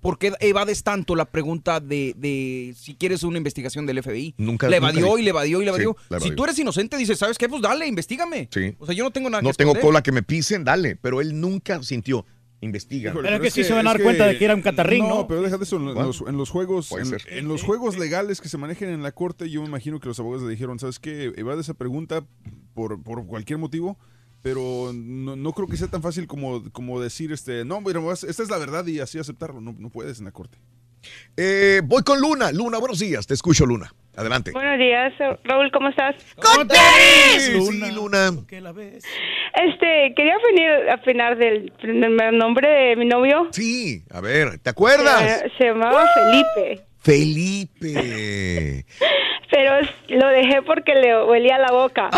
¿por 0.06 0.20
qué 0.20 0.34
evades 0.40 0.84
tanto 0.84 1.16
la 1.16 1.26
pregunta 1.26 1.80
de, 1.80 2.14
de 2.16 2.76
si 2.78 2.94
quieres 2.94 3.24
una 3.24 3.38
investigación 3.40 3.88
del 3.88 4.04
FBI? 4.04 4.36
Nunca- 4.38 4.70
le 4.70 4.78
evadió 4.78 5.18
y 5.18 5.24
le 5.24 5.32
evadió 5.32 5.64
y 5.64 5.66
le 5.66 5.72
Sí, 5.72 5.82
evadió. 5.82 5.98
la 6.10 6.20
si 6.20 6.30
tú 6.36 6.44
eres 6.44 6.60
inocente, 6.60 6.96
dices, 6.96 7.18
¿sabes 7.18 7.40
qué? 7.40 7.50
Pues 7.50 7.64
dale, 7.64 7.88
investigame. 7.88 8.48
Sí. 8.54 8.76
O 8.78 8.86
sea, 8.86 8.94
yo 8.94 9.04
no 9.04 9.10
tengo 9.10 9.32
nada 9.32 9.42
No 9.42 9.50
que 9.50 9.56
tengo 9.56 9.74
cola 9.80 10.04
que 10.04 10.12
me 10.12 10.22
pisen, 10.22 10.64
dale. 10.64 10.96
Pero 10.96 11.22
él 11.22 11.40
nunca 11.42 11.82
sintió. 11.82 12.24
Investiga. 12.62 13.14
Pero 13.14 13.28
es 13.36 13.42
que 13.42 13.52
sí 13.52 13.64
se 13.64 13.74
van 13.74 13.86
a 13.88 13.92
dar 13.94 14.02
cuenta 14.02 14.28
de 14.28 14.38
que 14.38 14.46
era 14.46 14.56
un 14.56 14.62
catarrín, 14.62 15.00
¿no? 15.08 15.16
No, 15.16 15.28
pero 15.28 15.42
deja 15.42 15.58
de 15.58 15.64
eso. 15.64 15.76
En, 15.78 15.86
Bueno, 15.86 16.04
los, 16.06 16.22
en 16.22 16.38
los 16.38 16.50
juegos, 16.52 16.90
en 17.30 17.48
los 17.48 17.64
juegos 17.64 17.98
legales 17.98 18.42
que 18.42 18.50
se 18.50 18.58
manejen 18.58 18.90
en 18.90 19.04
la 19.04 19.12
corte, 19.12 19.50
yo 19.50 19.62
me 19.62 19.68
imagino 19.68 20.00
que 20.00 20.08
los 20.08 20.20
abogados 20.20 20.44
le 20.46 20.52
dijeron, 20.52 20.80
¿sabes 20.80 21.00
qué? 21.00 21.34
Evade 21.36 21.62
esa 21.62 21.74
pregunta 21.74 22.24
por, 22.74 23.02
por 23.04 23.26
cualquier 23.26 23.60
motivo. 23.60 23.98
Pero 24.46 24.92
no, 24.94 25.36
no 25.36 25.54
creo 25.54 25.68
que 25.68 25.76
sea 25.76 25.88
tan 25.88 26.04
fácil 26.04 26.28
como, 26.28 26.72
como 26.72 27.02
decir, 27.02 27.32
este, 27.32 27.66
no, 27.66 27.82
pero 27.84 28.06
vas- 28.06 28.24
esta 28.24 28.44
es 28.44 28.50
la 28.52 28.60
verdad 28.60 28.86
y 28.86 29.00
así 29.00 29.18
aceptarlo. 29.18 29.60
No, 29.60 29.74
no 29.76 29.90
puedes 29.90 30.20
en 30.20 30.26
la 30.26 30.32
corte. 30.32 30.60
Eh, 31.36 31.82
voy 31.84 32.04
con 32.04 32.22
Luna. 32.22 32.52
Luna, 32.52 32.78
buenos 32.78 33.00
días. 33.00 33.26
Te 33.26 33.34
escucho, 33.34 33.66
Luna. 33.66 33.92
Adelante. 34.16 34.52
Buenos 34.52 34.78
días, 34.78 35.14
Raúl, 35.46 35.72
¿cómo 35.72 35.90
estás? 35.90 36.16
¡Con 36.36 36.68
tenis! 36.68 37.68
Sí, 37.70 37.92
Luna. 37.92 38.28
Este, 38.38 40.14
quería 40.16 40.36
venir 40.54 40.90
a 40.92 40.96
opinar 41.02 41.38
del 41.40 41.72
primer 41.82 42.32
nombre 42.34 42.68
de 42.70 42.96
mi 42.98 43.06
novio. 43.06 43.48
Sí, 43.52 44.04
a 44.12 44.22
ver, 44.22 44.60
¿te 44.60 44.70
acuerdas? 44.70 45.42
Se, 45.42 45.58
se 45.58 45.64
llamaba 45.70 46.06
Felipe, 46.14 46.84
Felipe. 47.06 48.86
pero 49.52 49.72
lo 50.10 50.28
dejé 50.30 50.62
porque 50.64 50.96
le 50.96 51.24
huelía 51.26 51.58
la 51.60 51.72
boca. 51.72 52.10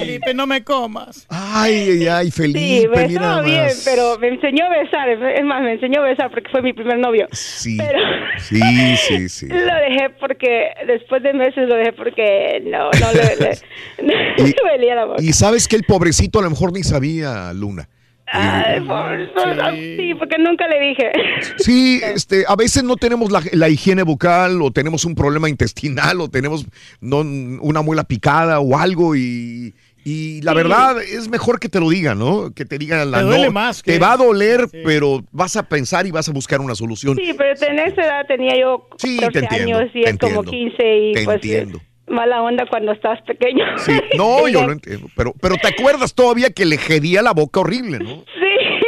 Felipe, 0.00 0.32
no 0.34 0.46
me 0.46 0.64
comas. 0.64 1.26
Ay, 1.28 1.74
ay, 1.90 2.06
ay, 2.08 2.30
Felipe. 2.30 2.58
Sí, 2.58 2.86
mira 3.08 3.20
nada 3.20 3.42
bien, 3.42 3.64
más. 3.64 3.82
pero 3.84 4.18
me 4.18 4.28
enseñó 4.28 4.64
a 4.66 4.70
besar. 4.70 5.08
Es 5.08 5.44
más, 5.44 5.62
me 5.62 5.72
enseñó 5.74 6.00
a 6.00 6.04
besar 6.08 6.30
porque 6.30 6.48
fue 6.50 6.62
mi 6.62 6.72
primer 6.72 6.98
novio. 6.98 7.26
Sí, 7.32 7.76
Pero 7.78 7.98
sí, 8.38 8.96
sí, 8.96 9.28
sí. 9.28 9.46
lo 9.48 9.56
dejé 9.56 10.10
porque, 10.20 10.68
después 10.86 11.22
de 11.22 11.32
meses 11.34 11.68
lo 11.68 11.74
dejé 11.74 11.92
porque 11.92 12.62
no, 12.64 12.90
no 12.90 13.12
le, 13.12 13.36
le- 13.36 14.42
le 14.44 14.54
huelía 14.64 14.94
la 14.94 15.04
boca. 15.04 15.22
Y 15.22 15.32
sabes 15.32 15.68
que 15.68 15.76
el 15.76 15.84
pobrecito 15.84 16.38
a 16.38 16.42
lo 16.42 16.50
mejor 16.50 16.72
ni 16.72 16.82
sabía, 16.82 17.52
Luna. 17.52 17.88
Ay, 18.32 18.80
por- 18.80 19.32
por- 19.32 19.72
sí, 19.74 20.14
porque 20.18 20.36
nunca 20.38 20.66
le 20.68 20.80
dije. 20.80 21.10
Sí, 21.58 22.00
este, 22.14 22.44
a 22.46 22.56
veces 22.56 22.84
no 22.84 22.96
tenemos 22.96 23.30
la, 23.30 23.42
la 23.52 23.68
higiene 23.68 24.02
bucal 24.02 24.60
o 24.62 24.70
tenemos 24.70 25.04
un 25.04 25.14
problema 25.14 25.48
intestinal 25.48 26.20
o 26.20 26.28
tenemos 26.28 26.66
no, 27.00 27.18
una 27.18 27.82
muela 27.82 28.04
picada 28.04 28.60
o 28.60 28.76
algo 28.78 29.16
y, 29.16 29.74
y 30.04 30.40
la 30.42 30.52
Sí. 30.52 30.56
verdad 30.56 31.02
es 31.02 31.28
mejor 31.28 31.58
que 31.60 31.68
te 31.68 31.80
lo 31.80 31.90
digan, 31.90 32.18
¿no? 32.18 32.52
Que 32.54 32.64
te 32.64 32.78
digan 32.78 33.10
la 33.10 33.18
Te 33.18 33.24
duele 33.24 33.46
no. 33.46 33.52
más 33.52 33.82
te 33.82 33.98
va 33.98 34.12
a 34.12 34.16
doler, 34.16 34.68
pero 34.84 35.22
vas 35.32 35.56
a 35.56 35.62
pensar 35.68 36.06
y 36.06 36.10
vas 36.10 36.28
a 36.28 36.32
buscar 36.32 36.60
una 36.60 36.74
solución. 36.74 37.16
Sí, 37.16 37.32
pero 37.36 37.50
en 37.66 37.78
esa 37.78 38.02
edad 38.02 38.26
tenía 38.26 38.58
yo 38.58 38.88
14 38.90 39.30
te 39.32 39.38
entiendo, 39.40 39.78
años 39.78 39.90
y 39.94 40.02
te 40.04 40.10
es 40.10 40.18
como 40.18 40.40
entiendo, 40.42 40.50
15 40.76 40.96
y 40.98 41.12
te 41.14 41.24
pues 41.24 41.34
entiendo. 41.36 41.80
Mala 42.10 42.42
onda 42.42 42.64
cuando 42.68 42.92
estás 42.92 43.20
pequeño. 43.22 43.64
Sí, 43.78 43.92
no, 44.16 44.46
yo 44.48 44.66
lo 44.66 44.72
entiendo, 44.72 45.08
pero, 45.16 45.32
pero 45.40 45.56
te 45.56 45.68
acuerdas 45.68 46.14
todavía 46.14 46.50
que 46.50 46.64
le 46.64 46.78
jedía 46.78 47.22
la 47.22 47.32
boca 47.32 47.60
horrible, 47.60 47.98
¿no? 47.98 48.24
Sí, 48.38 48.86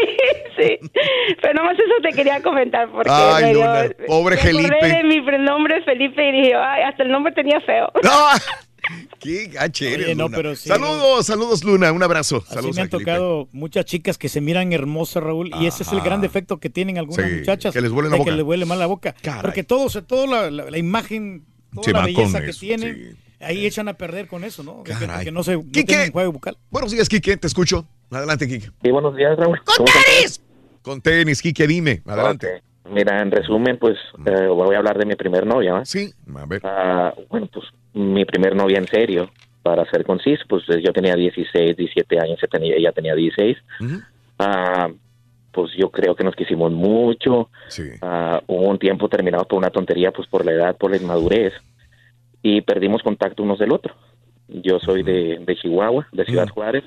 sí. 0.59 0.91
Pero 1.41 1.55
nomás 1.55 1.75
eso 1.79 1.95
te 2.03 2.11
quería 2.11 2.43
comentar 2.43 2.91
porque 2.91 3.11
Ay, 3.13 3.45
me 3.45 3.51
dio- 3.55 3.61
Luna, 3.65 3.85
pobre 4.07 4.37
me 4.37 4.43
Felipe. 4.43 4.87
de 4.87 5.03
mi 5.05 5.21
nombre 5.45 5.79
es 5.79 5.85
Felipe 5.85 6.29
y 6.29 6.33
dije, 6.33 6.55
ay, 6.55 6.83
hasta 6.83 7.03
el 7.03 7.11
nombre 7.11 7.33
tenía 7.33 7.61
feo. 7.61 7.91
¡Ah! 8.05 8.39
¡Qué 9.21 9.47
gache 9.53 9.93
eres, 9.93 10.07
Oye, 10.07 10.15
no, 10.15 10.25
Luna. 10.25 10.37
pero 10.37 10.57
sí, 10.57 10.69
saludos, 10.69 11.27
saludos, 11.27 11.63
Luna. 11.63 11.93
Un 11.93 12.03
abrazo. 12.03 12.39
Así 12.39 12.55
Saludos 12.55 12.77
me 12.77 12.83
han 12.83 12.89
tocado 12.89 13.47
muchas 13.53 13.85
chicas 13.85 14.17
que 14.19 14.29
se 14.29 14.41
miran 14.41 14.73
hermosas, 14.73 15.23
Raúl, 15.23 15.51
y 15.61 15.67
ese 15.67 15.83
es 15.83 15.93
el 15.93 16.01
gran 16.01 16.21
defecto 16.23 16.59
que 16.59 16.71
tienen 16.71 16.97
algunas 16.99 17.27
Sí, 17.29 17.37
muchachas. 17.37 17.75
que 17.75 17.81
les 17.83 17.91
huele 17.93 18.09
la 18.09 18.17
boca. 18.17 18.31
Que 18.31 18.37
les 18.37 18.45
huele 18.45 18.65
mal 18.65 18.79
la 18.79 18.87
boca. 18.87 19.15
Caray. 19.23 19.43
Porque 19.43 19.63
todo, 19.65 19.89
se- 19.91 20.03
toda 20.03 20.27
la, 20.27 20.51
la- 20.51 20.71
la 20.71 20.79
imagen, 20.79 21.45
toda 21.73 21.85
Se 21.85 21.93
la 21.93 21.99
va 22.01 22.05
belleza 22.07 22.33
con 22.39 22.43
que 22.43 22.51
eso, 22.51 22.61
tienen, 22.61 23.17
ahí 23.41 23.67
echan 23.67 23.89
a 23.89 23.95
perder 23.95 24.27
con 24.27 24.45
eso, 24.45 24.63
¿no? 24.63 24.83
Que, 24.83 24.93
Caray. 24.93 25.25
que 25.25 25.33
no 25.33 25.43
se 25.43 25.57
no 25.57 25.63
juego 26.13 26.33
bucal. 26.33 26.57
Buenos 26.71 26.93
días, 26.93 27.09
Quique, 27.09 27.37
te 27.37 27.47
escucho. 27.47 27.87
Adelante, 28.11 28.49
Quique. 28.49 28.71
Sí, 28.83 28.91
buenos 28.91 29.17
días, 29.17 29.37
Raúl. 29.37 29.61
¡Con 29.65 29.87
tenis! 29.87 30.43
Con 30.83 31.01
tenis, 31.01 31.43
Quique, 31.43 31.67
dime. 31.67 32.03
Adelante. 32.07 32.63
Mira, 32.91 33.23
en 33.23 33.31
resumen, 33.31 33.79
pues 33.79 33.97
eh, 34.27 34.47
voy 34.49 34.75
a 34.75 34.79
hablar 34.79 34.99
de 34.99 35.07
mi 35.07 35.15
primer 35.15 35.47
novia. 35.47 35.75
¿va? 35.75 35.85
Sí, 35.85 36.13
a 36.35 36.47
ver. 36.47 36.61
Ah, 36.65 37.15
bueno, 37.29 37.49
pues 37.53 37.67
mi 37.93 38.25
primer 38.25 38.57
novia 38.57 38.79
en 38.79 38.89
serio, 38.89 39.31
para 39.63 39.89
ser 39.91 40.05
conciso, 40.05 40.43
pues 40.49 40.65
yo 40.67 40.93
tenía 40.93 41.15
16, 41.15 41.77
17 41.77 42.19
años, 42.19 42.39
ella 42.43 42.49
tenía, 42.51 42.75
ella 42.77 42.93
tenía 42.93 43.15
16. 43.15 43.57
Ah, 44.39 44.89
pues 45.53 45.73
yo 45.77 45.91
creo 45.91 46.15
que 46.15 46.25
nos 46.25 46.35
quisimos 46.37 46.71
mucho. 46.73 47.49
Ah, 48.03 48.41
hubo 48.47 48.69
un 48.69 48.79
tiempo 48.79 49.09
terminado 49.09 49.45
por 49.45 49.59
una 49.59 49.71
tontería, 49.71 50.11
pues 50.13 50.29
por 50.29 50.45
la 50.45 50.53
edad, 50.53 50.77
por 50.77 50.91
la 50.91 50.97
inmadurez, 50.99 51.53
y 52.43 52.61
perdimos 52.63 53.03
contacto 53.03 53.43
unos 53.43 53.59
del 53.59 53.73
otro. 53.73 53.95
Yo 54.49 54.79
soy 54.81 55.03
de, 55.03 55.39
de 55.45 55.57
Chihuahua, 55.57 56.07
de 56.13 56.25
Ciudad 56.25 56.49
Juárez. 56.49 56.85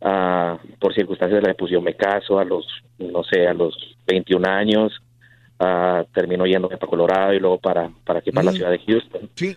Ah, 0.00 0.58
por 0.78 0.94
circunstancias, 0.94 1.42
de 1.42 1.48
la- 1.48 1.54
pues 1.54 1.72
yo 1.72 1.80
me 1.80 1.94
caso 1.94 2.38
a 2.38 2.44
los, 2.44 2.64
no 2.98 3.24
sé, 3.24 3.46
a 3.48 3.54
los 3.54 3.74
21 4.06 4.46
años. 4.46 4.92
Ah, 5.60 6.04
termino 6.14 6.46
yéndome 6.46 6.76
para 6.76 6.88
Colorado 6.88 7.32
y 7.34 7.40
luego 7.40 7.58
para, 7.58 7.90
para 8.04 8.20
aquí, 8.20 8.30
para 8.30 8.44
la 8.44 8.52
ciudad 8.52 8.70
de 8.70 8.78
Houston. 8.78 9.28
Sí. 9.34 9.56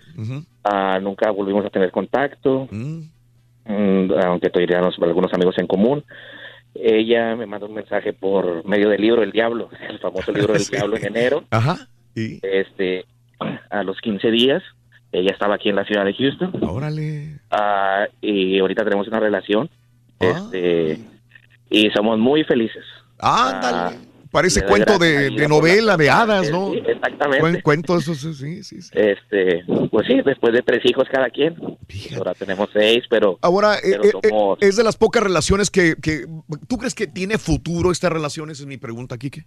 Nunca 1.02 1.30
volvimos 1.32 1.64
a 1.66 1.70
tener 1.70 1.92
contacto, 1.92 2.68
Mm, 3.64 4.12
aunque 4.26 4.50
tuviéramos 4.50 4.96
algunos 5.00 5.32
amigos 5.36 5.56
en 5.60 5.68
común. 5.68 6.04
Ella 6.74 7.36
me 7.36 7.46
mandó 7.46 7.68
un 7.68 7.74
mensaje 7.74 8.14
por 8.14 8.66
medio 8.66 8.90
del 8.90 9.02
libro 9.02 9.24
El 9.24 9.32
Diablo, 9.32 9.70
el 9.90 10.00
famoso 10.00 10.32
libro 10.32 10.54
del 10.54 10.62
Sí. 10.66 10.72
Diablo 10.72 10.98
en 10.98 11.06
enero. 11.06 11.44
Ajá. 11.50 11.88
Este, 12.16 13.06
a 13.70 13.84
los 13.84 14.00
15 14.02 14.32
días, 14.32 14.64
ella 15.12 15.32
estaba 15.32 15.56
aquí 15.56 15.70
en 15.70 15.76
la 15.76 15.86
ciudad 15.86 16.06
de 16.06 16.14
Houston. 16.14 16.52
Órale. 16.62 17.40
Ah, 17.50 18.08
y 18.22 18.60
ahorita 18.60 18.84
tenemos 18.84 19.08
una 19.08 19.20
relación. 19.20 19.70
Este, 20.20 21.00
y 21.70 21.90
somos 21.92 22.20
muy 22.20 22.44
felices. 22.44 22.84
Ándale. 23.20 23.98
Parece 24.32 24.64
cuento 24.64 24.98
de, 24.98 25.30
de 25.30 25.48
novela, 25.48 25.98
de 25.98 26.10
hadas, 26.10 26.50
¿no? 26.50 26.72
Sí, 26.72 26.82
exactamente. 26.88 27.42
Cuen- 27.42 27.62
cuento 27.62 27.98
eso, 27.98 28.16
sí, 28.16 28.34
sí, 28.34 28.64
sí. 28.64 28.78
Este, 28.94 29.66
pues 29.90 30.08
sí, 30.08 30.22
después 30.26 30.54
de 30.54 30.62
tres 30.62 30.82
hijos 30.86 31.06
cada 31.12 31.30
quien. 31.30 31.56
Ahora 32.18 32.34
tenemos 32.34 32.70
seis, 32.72 33.04
pero. 33.10 33.38
Ahora, 33.42 33.76
eh, 33.76 33.98
pero 34.02 34.04
eh, 34.04 34.12
eh, 34.24 34.30
somos- 34.30 34.58
es 34.62 34.78
de 34.78 34.84
las 34.86 34.96
pocas 34.96 35.22
relaciones 35.22 35.70
que, 35.70 35.96
que... 36.02 36.26
¿Tú 36.70 36.78
crees 36.78 36.96
que 36.96 37.08
tiene 37.08 37.38
futuro 37.38 37.92
esta 37.92 38.10
relación? 38.10 38.50
Esa 38.50 38.64
es 38.64 38.68
mi 38.68 38.78
pregunta, 38.78 39.18
Kike. 39.18 39.46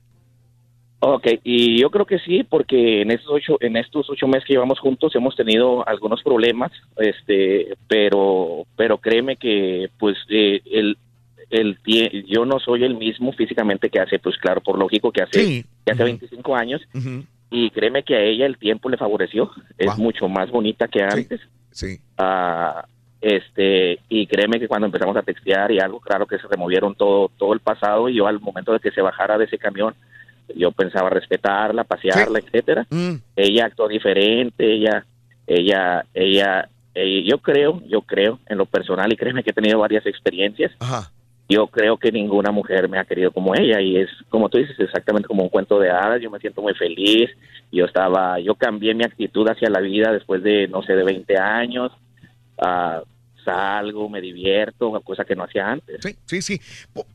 Ok, 1.00 1.26
y 1.44 1.80
yo 1.80 1.90
creo 1.90 2.06
que 2.06 2.18
sí, 2.18 2.44
porque 2.44 3.02
en 3.02 3.10
estos 3.10 3.30
ocho, 3.30 3.56
en 3.60 3.76
estos 3.76 4.08
ocho 4.08 4.26
meses 4.26 4.44
que 4.46 4.54
llevamos 4.54 4.80
juntos 4.80 5.14
hemos 5.14 5.36
tenido 5.36 5.86
algunos 5.86 6.22
problemas, 6.22 6.72
este, 6.96 7.74
pero, 7.88 8.64
pero 8.76 8.96
créeme 8.98 9.36
que, 9.36 9.90
pues, 9.98 10.16
eh, 10.30 10.60
el, 10.70 10.96
el, 11.50 11.78
yo 12.26 12.44
no 12.44 12.58
soy 12.60 12.84
el 12.84 12.96
mismo 12.96 13.32
físicamente 13.32 13.90
que 13.90 14.00
hace, 14.00 14.18
pues, 14.18 14.36
claro, 14.38 14.60
por 14.60 14.78
lógico 14.78 15.12
que 15.12 15.22
hace, 15.22 15.44
Sí. 15.44 15.64
que 15.84 15.92
hace 15.92 16.04
25 16.04 16.56
años, 16.56 16.80
y 17.50 17.70
créeme 17.70 18.02
que 18.02 18.16
a 18.16 18.20
ella 18.20 18.46
el 18.46 18.58
tiempo 18.58 18.88
le 18.88 18.96
favoreció, 18.96 19.50
es 19.78 19.96
mucho 19.98 20.28
más 20.28 20.50
bonita 20.50 20.88
que 20.88 21.02
antes. 21.02 21.40
Sí. 21.70 21.98
Ah, 22.18 22.84
este, 23.20 24.00
y 24.08 24.26
créeme 24.26 24.58
que 24.60 24.68
cuando 24.68 24.86
empezamos 24.86 25.16
a 25.16 25.22
textear 25.22 25.72
y 25.72 25.78
algo, 25.80 25.98
claro 26.00 26.26
que 26.26 26.38
se 26.38 26.46
removieron 26.46 26.94
todo, 26.94 27.30
todo 27.38 27.52
el 27.54 27.60
pasado, 27.60 28.08
y 28.08 28.14
yo 28.16 28.26
al 28.26 28.40
momento 28.40 28.72
de 28.72 28.80
que 28.80 28.90
se 28.90 29.00
bajara 29.00 29.38
de 29.38 29.46
ese 29.46 29.56
camión, 29.58 29.94
yo 30.54 30.72
pensaba 30.72 31.08
respetarla, 31.08 31.84
pasearla, 31.84 32.38
etcétera. 32.38 32.86
Ella 33.34 33.64
actuó 33.66 33.88
diferente, 33.88 34.74
ella, 34.74 35.06
ella, 35.46 36.04
ella, 36.12 36.68
eh, 36.94 37.22
yo 37.24 37.38
creo, 37.38 37.82
yo 37.88 38.02
creo 38.02 38.40
en 38.46 38.58
lo 38.58 38.66
personal 38.66 39.10
y 39.10 39.16
créeme 39.16 39.42
que 39.42 39.50
he 39.50 39.54
tenido 39.54 39.78
varias 39.78 40.04
experiencias. 40.06 40.72
Yo 41.48 41.66
creo 41.66 41.98
que 41.98 42.10
ninguna 42.10 42.50
mujer 42.50 42.88
me 42.88 42.98
ha 42.98 43.04
querido 43.04 43.30
como 43.30 43.54
ella 43.54 43.80
y 43.80 43.98
es, 43.98 44.08
como 44.30 44.48
tú 44.48 44.58
dices, 44.58 44.78
exactamente 44.78 45.28
como 45.28 45.42
un 45.42 45.50
cuento 45.50 45.78
de 45.78 45.90
hadas. 45.90 46.20
Yo 46.22 46.30
me 46.30 46.38
siento 46.38 46.62
muy 46.62 46.74
feliz. 46.74 47.30
Yo 47.70 47.84
estaba, 47.84 48.40
yo 48.40 48.54
cambié 48.54 48.94
mi 48.94 49.04
actitud 49.04 49.46
hacia 49.48 49.68
la 49.68 49.80
vida 49.80 50.12
después 50.12 50.42
de, 50.42 50.68
no 50.68 50.82
sé, 50.82 50.94
de 50.94 51.04
20 51.04 51.38
años. 51.38 51.92
Ah, 52.58 53.02
salgo, 53.44 54.08
me 54.08 54.20
divierto, 54.20 54.90
cosa 55.04 55.24
que 55.24 55.36
no 55.36 55.44
hacía 55.44 55.70
antes. 55.70 55.98
Sí, 56.02 56.16
sí, 56.26 56.42
sí. 56.42 56.60
Po- 56.92 57.06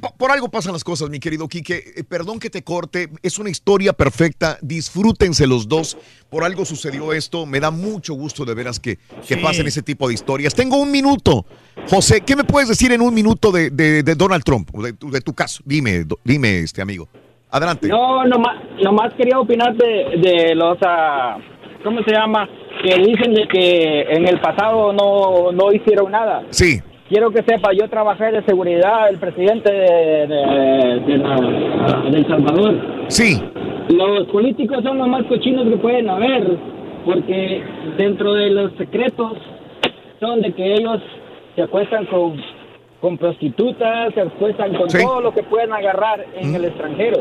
po- 0.00 0.14
Por, 0.18 0.30
algo 0.30 0.50
pasan 0.50 0.72
las 0.74 0.84
cosas, 0.84 1.08
mi 1.10 1.18
querido 1.20 1.48
Quique. 1.48 1.82
Eh, 1.96 2.04
perdón 2.04 2.38
que 2.38 2.50
te 2.50 2.62
corte, 2.62 3.08
es 3.22 3.38
una 3.38 3.48
historia 3.50 3.92
perfecta. 3.92 4.58
Disfrútense 4.60 5.46
los 5.46 5.66
dos. 5.68 5.96
Por 6.28 6.44
algo 6.44 6.64
sucedió 6.64 7.12
esto. 7.12 7.46
Me 7.46 7.60
da 7.60 7.70
mucho 7.70 8.14
gusto 8.14 8.44
de 8.44 8.54
veras 8.54 8.78
que, 8.80 8.96
que 9.26 9.34
Sí. 9.34 9.40
pasen 9.40 9.66
ese 9.66 9.82
tipo 9.82 10.08
de 10.08 10.14
historias. 10.14 10.54
Tengo 10.54 10.76
un 10.76 10.90
minuto. 10.90 11.46
José, 11.88 12.20
¿qué 12.20 12.36
me 12.36 12.44
puedes 12.44 12.68
decir 12.68 12.92
en 12.92 13.00
un 13.00 13.14
minuto 13.14 13.50
de, 13.52 13.70
de- 13.70 14.02
de 14.02 14.14
Donald 14.14 14.44
Trump? 14.44 14.70
De, 14.72 14.92
tu- 14.92 15.10
de 15.10 15.20
tu 15.20 15.32
caso. 15.32 15.62
Dime, 15.64 16.04
do- 16.04 16.18
dime, 16.24 16.60
este 16.60 16.82
amigo. 16.82 17.08
Adelante. 17.50 17.86
No, 17.88 18.24
nomás, 18.26 18.56
nomás 18.82 19.14
quería 19.14 19.38
opinar 19.38 19.74
de, 19.76 20.18
de 20.20 20.54
los, 20.56 20.76
ah, 20.82 21.38
¿cómo 21.84 22.02
se 22.02 22.10
llama? 22.12 22.48
Que 22.84 22.96
dicen 22.98 23.32
de 23.34 23.48
que 23.48 24.02
en 24.10 24.28
el 24.28 24.38
pasado 24.40 24.92
no, 24.92 25.50
no 25.52 25.72
hicieron 25.72 26.12
nada. 26.12 26.42
Sí. 26.50 26.80
Quiero 27.08 27.30
que 27.30 27.42
sepa, 27.42 27.70
yo 27.72 27.88
trabajé 27.88 28.30
de 28.30 28.42
seguridad, 28.44 29.08
el 29.08 29.18
presidente 29.18 29.72
de, 29.72 30.26
de- 30.26 31.00
de 31.06 31.18
la- 31.18 32.02
de 32.10 32.18
El 32.18 32.26
Salvador. 32.28 32.74
Sí. 33.08 33.42
Los 33.88 34.26
políticos 34.28 34.78
son 34.82 34.98
los 34.98 35.08
más 35.08 35.22
cochinos 35.24 35.66
que 35.68 35.76
pueden 35.76 36.08
haber, 36.10 36.56
porque 37.04 37.62
dentro 37.96 38.34
de 38.34 38.50
los 38.50 38.72
secretos 38.76 39.32
son 40.20 40.42
de 40.42 40.52
que 40.52 40.74
ellos 40.74 41.00
se 41.56 41.62
acuestan 41.62 42.06
con, 42.06 42.36
con 43.00 43.16
prostitutas, 43.18 44.12
se 44.14 44.20
acuestan 44.22 44.74
con 44.74 44.90
Sí. 44.90 44.98
todo 45.04 45.20
lo 45.20 45.32
que 45.32 45.42
pueden 45.42 45.72
agarrar 45.72 46.24
en 46.36 46.54
el 46.54 46.64
extranjero. 46.66 47.18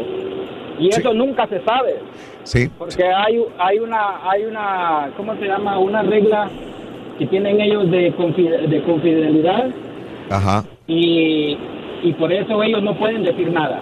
Y 0.84 0.90
eso 0.90 1.14
nunca 1.14 1.48
se 1.48 1.60
sabe, 1.64 1.96
Sí. 2.44 2.70
porque 2.78 3.04
hay, 3.06 3.42
hay 3.58 3.80
una, 3.80 4.30
hay 4.30 4.44
una, 4.46 5.10
¿cómo 5.16 5.34
se 5.38 5.46
llama? 5.46 5.80
Una 5.80 6.02
regla 6.02 6.50
que 7.18 7.26
tienen 7.28 7.62
ellos 7.62 7.90
de, 7.90 8.12
de 8.68 8.84
confidencialidad 8.86 9.70
Ajá. 10.30 10.66
y, 10.88 11.58
y 12.04 12.14
por 12.20 12.34
eso 12.34 12.62
ellos 12.64 12.84
no 12.84 12.96
pueden 12.96 13.24
decir 13.24 13.50
nada. 13.52 13.80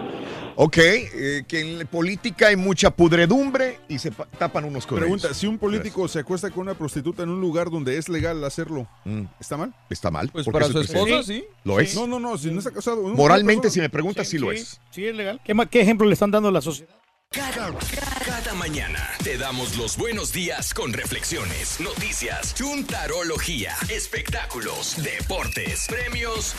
Ok, 0.63 0.77
eh, 0.77 1.43
que 1.47 1.59
en 1.59 1.79
la 1.79 1.85
política 1.85 2.49
hay 2.49 2.55
mucha 2.55 2.91
pudredumbre 2.91 3.79
y 3.89 3.97
se 3.97 4.11
pa- 4.11 4.27
tapan 4.27 4.63
unos 4.65 4.85
con 4.85 4.99
Pregunta, 4.99 5.33
si 5.33 5.47
un 5.47 5.57
político 5.57 6.07
se 6.07 6.19
acuesta 6.19 6.51
con 6.51 6.61
una 6.61 6.75
prostituta 6.75 7.23
en 7.23 7.29
un 7.29 7.41
lugar 7.41 7.71
donde 7.71 7.97
es 7.97 8.07
legal 8.09 8.43
hacerlo, 8.43 8.87
¿está 9.39 9.57
mal? 9.57 9.73
Está 9.89 10.11
mal. 10.11 10.29
Pues 10.31 10.45
porque 10.45 10.59
para 10.59 10.71
su 10.71 10.79
esposa, 10.81 11.23
sí. 11.23 11.43
Lo 11.63 11.79
es. 11.79 11.95
No, 11.95 12.05
no, 12.05 12.19
no, 12.19 12.37
si 12.37 12.51
no 12.51 12.59
está 12.59 12.69
casado. 12.69 13.01
no, 13.01 13.15
Moralmente, 13.15 13.71
si 13.71 13.79
me 13.79 13.89
preguntas, 13.89 14.27
sí, 14.27 14.37
lo 14.37 14.51
es. 14.51 14.79
Sí, 14.91 15.03
es 15.03 15.15
legal. 15.15 15.41
¿Qué, 15.43 15.55
qué 15.71 15.81
ejemplo 15.81 16.05
le 16.05 16.13
están 16.13 16.29
dando 16.29 16.49
a 16.49 16.51
la 16.51 16.61
sociedad? 16.61 16.93
Cada, 17.33 18.53
mañana 18.55 18.99
te 19.23 19.37
damos 19.37 19.77
los 19.77 19.95
buenos 19.95 20.33
días 20.33 20.73
con 20.73 20.91
reflexiones, 20.91 21.79
noticias, 21.79 22.53
chuntarología, 22.53 23.71
espectáculos, 23.87 25.01
deportes, 25.01 25.85
premios 25.87 26.53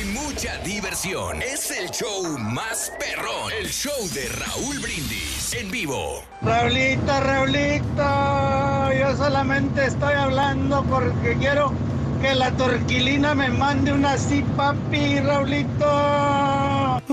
y 0.00 0.06
mucha 0.06 0.56
diversión. 0.64 1.42
Es 1.42 1.70
el 1.70 1.90
show 1.90 2.38
más 2.38 2.90
perrón, 2.98 3.52
el 3.60 3.68
show 3.68 4.08
de 4.14 4.26
Raúl 4.30 4.78
Brindis 4.78 5.52
en 5.52 5.70
vivo. 5.70 6.24
Raulito, 6.40 7.20
Raulito, 7.20 8.92
yo 8.98 9.14
solamente 9.18 9.84
estoy 9.84 10.14
hablando 10.14 10.82
porque 10.84 11.36
quiero 11.38 11.74
que 12.20 12.34
la 12.34 12.50
torquilina 12.52 13.34
me 13.34 13.48
mande 13.48 13.92
una 13.92 14.12
así, 14.12 14.44
papi, 14.56 15.20
Raulito. 15.20 15.86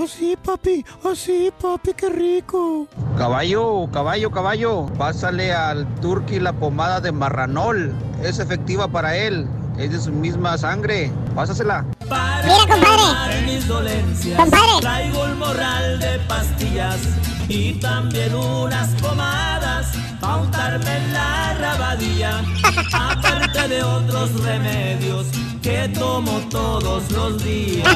Así, 0.02 0.36
papi, 0.42 0.84
así, 1.10 1.52
papi, 1.60 1.94
qué 1.94 2.08
rico. 2.08 2.86
Caballo, 3.16 3.88
caballo, 3.92 4.30
caballo, 4.30 4.86
pásale 4.98 5.52
al 5.52 5.86
turqui 6.00 6.40
la 6.40 6.52
pomada 6.52 7.00
de 7.00 7.12
marranol. 7.12 7.92
Es 8.22 8.38
efectiva 8.38 8.88
para 8.88 9.16
él. 9.16 9.46
Es 9.78 9.90
de 9.90 10.00
su 10.00 10.12
misma 10.12 10.56
sangre. 10.56 11.10
Pásasela. 11.34 11.84
Mira, 12.02 12.66
compadre. 12.68 13.42
mis. 13.46 14.36
Compadre. 14.36 14.80
Traigo 14.80 15.24
un 15.24 15.38
morral 15.38 15.98
de 15.98 16.18
pastillas 16.28 17.33
y 17.48 17.74
también 17.74 18.34
unas 18.34 18.88
pomadas 19.00 19.92
para 20.20 20.36
untarme 20.36 20.96
en 20.96 21.12
la 21.12 21.54
rabadilla. 21.60 22.42
Aparte 22.92 23.68
de 23.68 23.82
otros 23.82 24.42
remedios 24.42 25.26
que 25.62 25.88
tomo 25.88 26.40
todos 26.50 27.10
los 27.10 27.42
días. 27.42 27.88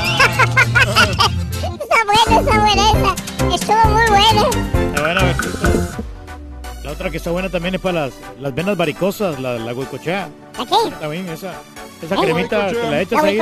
Está 1.52 2.04
buena, 2.04 2.40
está 2.40 2.60
buena 2.60 2.90
esa. 2.90 3.54
Estuvo 3.54 3.84
muy 3.94 4.06
buena. 4.08 4.42
Está 4.88 5.00
buena. 5.02 6.17
La 6.84 6.92
otra 6.92 7.10
que 7.10 7.16
está 7.16 7.30
buena 7.30 7.50
también 7.50 7.74
es 7.74 7.80
para 7.80 8.06
las, 8.06 8.14
las 8.40 8.54
venas 8.54 8.76
varicosas, 8.76 9.40
la, 9.40 9.58
la 9.58 9.74
huicochea. 9.74 10.28
¿La 10.56 10.64
qué? 10.66 10.90
También 11.00 11.28
esa, 11.28 11.54
esa 12.02 12.14
¿Eh? 12.14 12.18
cremita 12.22 12.68
te 12.68 12.74
la 12.74 13.00
echas 13.02 13.22
¿La 13.22 13.28
ahí. 13.28 13.38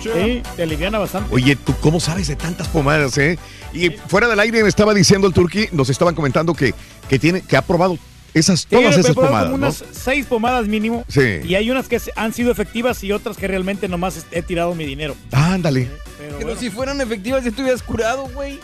Sí, 0.00 0.42
te 0.56 0.62
aliviana 0.62 0.98
bastante. 0.98 1.34
Oye, 1.34 1.56
¿tú 1.56 1.74
cómo 1.80 1.98
sabes 2.00 2.28
de 2.28 2.36
tantas 2.36 2.68
pomadas, 2.68 3.18
eh? 3.18 3.38
Y 3.72 3.90
fuera 3.90 4.28
del 4.28 4.38
aire 4.40 4.62
me 4.62 4.68
estaba 4.68 4.94
diciendo 4.94 5.26
el 5.26 5.34
turqui, 5.34 5.68
nos 5.72 5.90
estaban 5.90 6.14
comentando 6.14 6.54
que, 6.54 6.72
que 7.08 7.18
tiene, 7.18 7.42
que 7.42 7.56
ha 7.56 7.62
probado 7.62 7.98
esas, 8.32 8.60
Sí, 8.60 8.66
todas 8.70 8.96
he 8.96 9.00
esas 9.00 9.14
probado 9.14 9.28
pomadas, 9.28 9.50
como 9.50 9.58
¿no? 9.58 9.66
unas 9.66 9.84
seis 9.92 10.26
pomadas 10.26 10.66
mínimo. 10.68 11.04
Sí. 11.08 11.40
Y 11.44 11.54
hay 11.56 11.70
unas 11.70 11.88
que 11.88 12.00
han 12.14 12.32
sido 12.32 12.52
efectivas 12.52 13.02
y 13.02 13.12
otras 13.12 13.36
que 13.36 13.48
realmente 13.48 13.88
nomás 13.88 14.24
he 14.30 14.42
tirado 14.42 14.74
mi 14.74 14.84
dinero. 14.86 15.16
Ándale. 15.32 15.90
Pero, 16.38 16.56
si 16.56 16.70
fueran 16.70 17.00
efectivas, 17.00 17.42
ya 17.42 17.50
estuvieras 17.50 17.82
curado, 17.82 18.28
güey. 18.34 18.60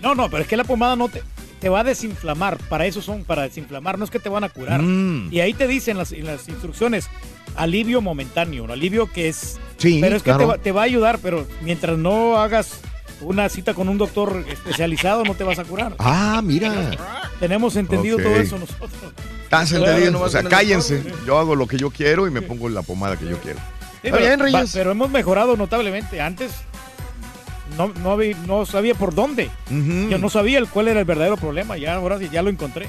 No, 0.00 0.14
no, 0.14 0.28
pero 0.28 0.42
es 0.42 0.48
que 0.48 0.56
la 0.56 0.64
pomada 0.64 0.96
no 0.96 1.08
te, 1.08 1.22
te 1.62 1.68
va 1.68 1.80
a 1.80 1.84
desinflamar. 1.84 2.58
Para 2.68 2.84
eso 2.86 3.00
son, 3.00 3.22
para 3.24 3.42
desinflamar. 3.42 3.96
No 3.96 4.04
es 4.04 4.10
que 4.10 4.18
te 4.18 4.28
van 4.28 4.42
a 4.44 4.48
curar. 4.50 4.82
Mm. 4.82 5.28
Y 5.32 5.40
ahí 5.40 5.54
te 5.54 5.66
dicen 5.68 5.96
las, 5.96 6.10
en 6.12 6.26
las 6.26 6.48
instrucciones, 6.48 7.08
alivio 7.56 8.00
momentáneo, 8.02 8.64
un 8.64 8.70
alivio 8.72 9.10
que 9.10 9.28
es... 9.28 9.58
Sí, 9.78 9.98
pero 10.00 10.16
es 10.16 10.22
que 10.24 10.32
te, 10.34 10.44
va, 10.44 10.58
te 10.58 10.72
va 10.72 10.82
a 10.82 10.84
ayudar, 10.84 11.18
pero 11.22 11.46
mientras 11.62 11.96
no 11.96 12.36
hagas 12.38 12.80
una 13.20 13.48
cita 13.48 13.74
con 13.74 13.88
un 13.88 13.96
doctor 13.96 14.44
especializado, 14.48 15.22
no 15.24 15.34
te 15.34 15.44
vas 15.44 15.60
a 15.60 15.64
curar. 15.64 15.94
Ah, 16.00 16.40
mira. 16.44 16.90
Tenemos 17.38 17.76
entendido 17.76 18.18
todo 18.18 18.34
eso 18.36 18.58
nosotros. 18.58 18.90
¿Estás 19.44 19.68
Claro, 19.70 19.86
entendido? 19.86 20.20
O 20.20 20.28
sea, 20.28 20.42
cállense. 20.42 20.98
doctor. 21.02 21.24
Yo 21.26 21.38
hago 21.38 21.54
lo 21.54 21.66
que 21.68 21.76
yo 21.78 21.90
quiero 21.90 22.26
y 22.26 22.30
me 22.32 22.42
pongo 22.42 22.68
la 22.68 22.82
pomada 22.82 23.16
que 23.16 23.26
yo 23.28 23.38
quiero. 23.38 23.58
Sí, 24.02 24.08
pero, 24.10 24.18
bien, 24.18 24.40
Reyes. 24.40 24.70
va- 24.70 24.72
pero 24.72 24.90
hemos 24.90 25.10
mejorado 25.10 25.56
notablemente. 25.56 26.20
Antes 26.20 26.50
no, 27.76 27.88
no, 27.88 28.12
había- 28.12 28.36
no 28.46 28.66
sabía 28.66 28.94
por 28.94 29.14
dónde. 29.14 29.50
Yo 29.70 30.18
no 30.18 30.28
sabía 30.30 30.58
el- 30.58 30.68
cuál 30.68 30.88
era 30.88 31.00
el 31.00 31.06
verdadero 31.06 31.36
problema. 31.36 31.76
Ya 31.76 31.94
ahora 31.94 32.18
sí, 32.18 32.28
ya 32.32 32.42
lo 32.42 32.50
encontré. 32.50 32.88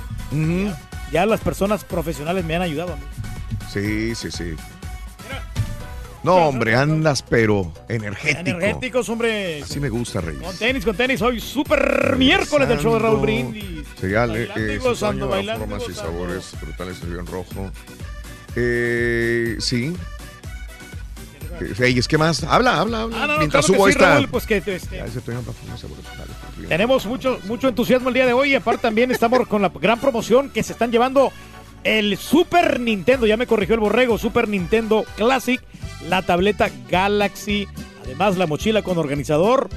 Ya 1.12 1.26
las 1.26 1.42
personas 1.42 1.84
profesionales 1.84 2.44
me 2.45 2.56
han 2.56 2.62
ayudado 2.64 2.94
a 2.94 2.95
mí. 2.95 3.03
Sí, 3.72 4.16
sí, 4.16 4.32
sí. 4.32 4.56
No, 6.24 6.36
hombre, 6.38 6.74
andas 6.76 7.22
pero 7.22 7.74
energético. 7.90 8.40
Energéticos, 8.58 9.10
hombre. 9.10 9.62
Así 9.62 9.82
me 9.82 9.90
gusta, 9.90 10.22
Reyes. 10.22 10.42
Con 10.42 10.56
tenis, 10.56 10.86
con 10.86 10.95
tenis. 10.95 11.22
Hoy 11.22 11.42
súper 11.42 12.16
miércoles 12.18 12.70
del 12.70 12.80
show 12.80 12.94
de 12.94 13.00
Raúl 13.00 13.20
Brindis. 13.20 13.86
Cereal, 14.00 14.34
eh, 14.38 14.80
Bailando 14.82 15.66
formas 15.66 15.84
y 15.90 15.94
sabores 15.94 16.52
brutales 16.62 17.02
en 17.03 17.26
rojo. 17.28 17.70
Eh, 18.56 19.58
sí. 19.60 19.94
Eh, 21.59 21.73
Reyes, 21.77 22.07
¿qué 22.07 22.17
más? 22.17 22.43
Habla, 22.43 22.80
habla, 22.80 23.01
habla. 23.01 23.17
Ah, 23.23 23.27
no, 23.27 23.33
no, 23.33 23.40
Mientras 23.40 23.65
claro 23.65 23.73
que 23.73 23.77
subo 23.77 23.88
sí, 23.88 23.91
esta. 23.91 24.14
Raúl, 24.15 24.27
pues 24.30 24.45
que, 24.45 24.57
este. 24.57 25.03
Tenemos 26.67 27.06
mucho, 27.06 27.40
mucho 27.45 27.67
entusiasmo 27.67 28.09
el 28.09 28.15
día 28.15 28.25
de 28.25 28.33
hoy 28.33 28.51
y 28.51 28.56
aparte 28.56 28.82
también 28.82 29.11
estamos 29.11 29.48
con 29.48 29.61
la 29.61 29.69
gran 29.69 29.99
promoción 29.99 30.49
que 30.49 30.64
se 30.64 30.73
están 30.73 30.91
llevando 30.91 31.32
el 31.83 32.17
Super 32.17 32.80
Nintendo, 32.80 33.25
ya 33.25 33.38
me 33.38 33.48
corrigió 33.48 33.75
el 33.75 33.82
borrego, 33.82 34.17
Super 34.17 34.48
Nintendo 34.48 35.06
Classic, 35.17 35.61
la 36.07 36.22
tableta 36.22 36.69
Galaxy, 36.90 37.67
además 38.03 38.38
la 38.38 38.48
mochila 38.48 38.82
con 38.82 38.98
organizador 38.98 39.69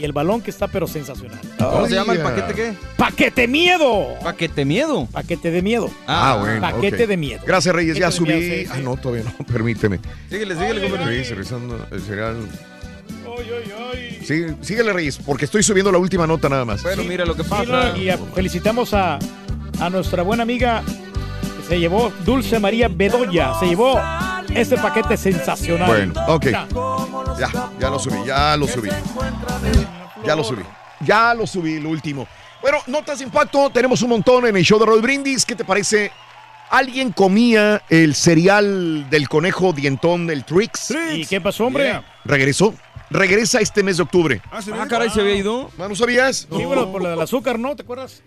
y 0.00 0.04
el 0.04 0.12
balón 0.12 0.40
que 0.40 0.50
está 0.50 0.66
pero 0.68 0.86
sensacional. 0.86 1.38
¿Cómo 1.58 1.86
se 1.86 1.94
llama 1.94 2.14
el 2.14 2.20
paquete 2.20 2.54
qué? 2.54 2.74
¡Paquete 2.96 3.46
miedo! 3.46 4.06
¿Paquete 4.22 4.64
miedo? 4.64 5.06
Paquete 5.12 5.50
de 5.50 5.62
miedo. 5.62 5.90
Ah, 6.06 6.38
bueno. 6.40 6.60
Paquete 6.60 7.06
de 7.06 7.16
miedo. 7.16 7.42
Gracias, 7.46 7.74
Reyes. 7.74 7.96
Ya 7.98 8.06
Paquete 8.06 8.16
subí. 8.16 8.32
miedo, 8.32 8.62
sí, 8.64 8.70
Ah, 8.72 8.78
no, 8.82 8.96
todavía 8.96 9.24
no. 9.24 9.44
Permíteme. 9.52 10.00
Síguele, 10.30 10.54
síguele, 10.54 10.88
compadre. 10.90 11.24
Sí, 11.24 11.34
revisando 11.34 11.86
el 11.90 12.00
cereal. 12.00 12.36
Sí, 14.24 14.46
síguele, 14.60 14.92
Reyes, 14.92 15.18
porque 15.18 15.44
estoy 15.44 15.62
subiendo 15.62 15.90
la 15.92 15.98
última 15.98 16.26
nota 16.26 16.48
nada 16.48 16.64
más. 16.64 16.82
Bueno, 16.82 17.02
mira 17.04 17.24
lo 17.24 17.34
que 17.34 17.44
pasa. 17.44 17.96
y 17.96 18.08
a- 18.10 18.18
felicitamos 18.34 18.92
a, 18.94 19.18
a 19.80 19.90
nuestra 19.90 20.22
buena 20.22 20.42
amiga 20.42 20.82
que 20.86 21.68
se 21.68 21.78
llevó 21.80 22.12
Dulce 22.24 22.58
María 22.58 22.88
Bedoya. 22.88 23.52
Se 23.58 23.66
llevó 23.66 24.00
este 24.54 24.76
paquete 24.76 25.16
sensacional. 25.16 25.86
Bueno, 25.88 26.12
ok. 26.28 26.46
Ya, 27.38 27.50
ya 27.80 27.88
lo 27.90 27.98
subí, 27.98 28.18
ya 28.26 28.56
lo 28.56 28.66
subí. 28.66 28.90
Ya 30.24 30.36
lo 30.36 30.44
subí. 30.44 30.62
Ya 31.00 31.34
lo 31.34 31.46
subí, 31.46 31.80
lo 31.80 31.90
último. 31.90 32.26
Bueno, 32.60 32.78
notas 32.86 33.18
de 33.18 33.24
impacto, 33.24 33.70
tenemos 33.70 34.02
un 34.02 34.10
montón 34.10 34.46
en 34.46 34.56
el 34.56 34.62
show 34.64 34.78
de 34.78 34.86
Roll 34.86 35.00
Brindis. 35.00 35.46
¿Qué 35.46 35.56
te 35.56 35.64
parece? 35.64 36.12
¿Alguien 36.70 37.12
comía 37.12 37.82
el 37.88 38.14
cereal 38.14 39.08
del 39.10 39.28
conejo 39.28 39.72
dientón 39.72 40.26
del 40.26 40.44
Trix? 40.44 40.94
¿Y 41.14 41.24
qué 41.24 41.40
pasó, 41.40 41.66
hombre? 41.66 42.00
Regresó. 42.24 42.74
Regresa 43.10 43.58
este 43.60 43.82
mes 43.82 43.96
de 43.96 44.04
octubre. 44.04 44.40
Ah, 44.52 44.86
caray, 44.88 45.10
¿se 45.10 45.20
había 45.20 45.34
ido? 45.34 45.68
Ah, 45.78 45.88
¿No 45.88 45.96
sabías? 45.96 46.46
Sí, 46.48 46.64
bueno, 46.64 46.92
por 46.92 47.02
del 47.02 47.20
azúcar, 47.20 47.58
¿no? 47.58 47.74
¿Te 47.74 47.82
acuerdas? 47.82 48.22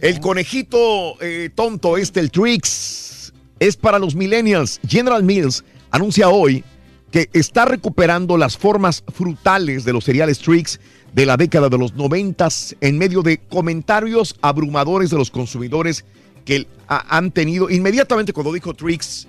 El 0.00 0.20
conejito 0.20 1.20
eh, 1.20 1.50
tonto 1.52 1.96
este, 1.96 2.20
el 2.20 2.30
Trix, 2.30 3.32
es 3.58 3.76
para 3.76 3.98
los 3.98 4.14
millennials. 4.14 4.80
General 4.86 5.24
Mills 5.24 5.64
anuncia 5.90 6.28
hoy 6.28 6.62
que 7.10 7.30
está 7.32 7.64
recuperando 7.64 8.36
las 8.36 8.56
formas 8.56 9.02
frutales 9.12 9.84
de 9.84 9.92
los 9.92 10.04
cereales 10.04 10.38
Trix 10.38 10.78
de 11.14 11.26
la 11.26 11.36
década 11.36 11.68
de 11.68 11.78
los 11.78 11.94
noventas 11.94 12.76
en 12.80 12.98
medio 12.98 13.22
de 13.22 13.38
comentarios 13.38 14.36
abrumadores 14.42 15.10
de 15.10 15.16
los 15.16 15.30
consumidores 15.30 16.04
que 16.44 16.66
ha- 16.86 17.16
han 17.16 17.30
tenido. 17.30 17.70
Inmediatamente 17.70 18.32
cuando 18.32 18.52
dijo 18.52 18.74
Trix, 18.74 19.26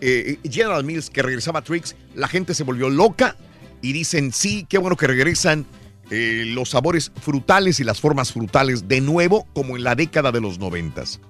eh, 0.00 0.38
General 0.48 0.84
Mills 0.84 1.10
que 1.10 1.22
regresaba 1.22 1.60
a 1.60 1.62
Trix, 1.62 1.96
la 2.14 2.28
gente 2.28 2.54
se 2.54 2.64
volvió 2.64 2.88
loca 2.88 3.36
y 3.82 3.92
dicen, 3.92 4.32
sí, 4.32 4.66
qué 4.68 4.78
bueno 4.78 4.96
que 4.96 5.06
regresan 5.06 5.66
eh, 6.10 6.44
los 6.46 6.70
sabores 6.70 7.12
frutales 7.20 7.80
y 7.80 7.84
las 7.84 8.00
formas 8.00 8.32
frutales 8.32 8.88
de 8.88 9.00
nuevo 9.00 9.46
como 9.52 9.76
en 9.76 9.84
la 9.84 9.94
década 9.94 10.32
de 10.32 10.40
los 10.40 10.58
noventas. 10.58 11.20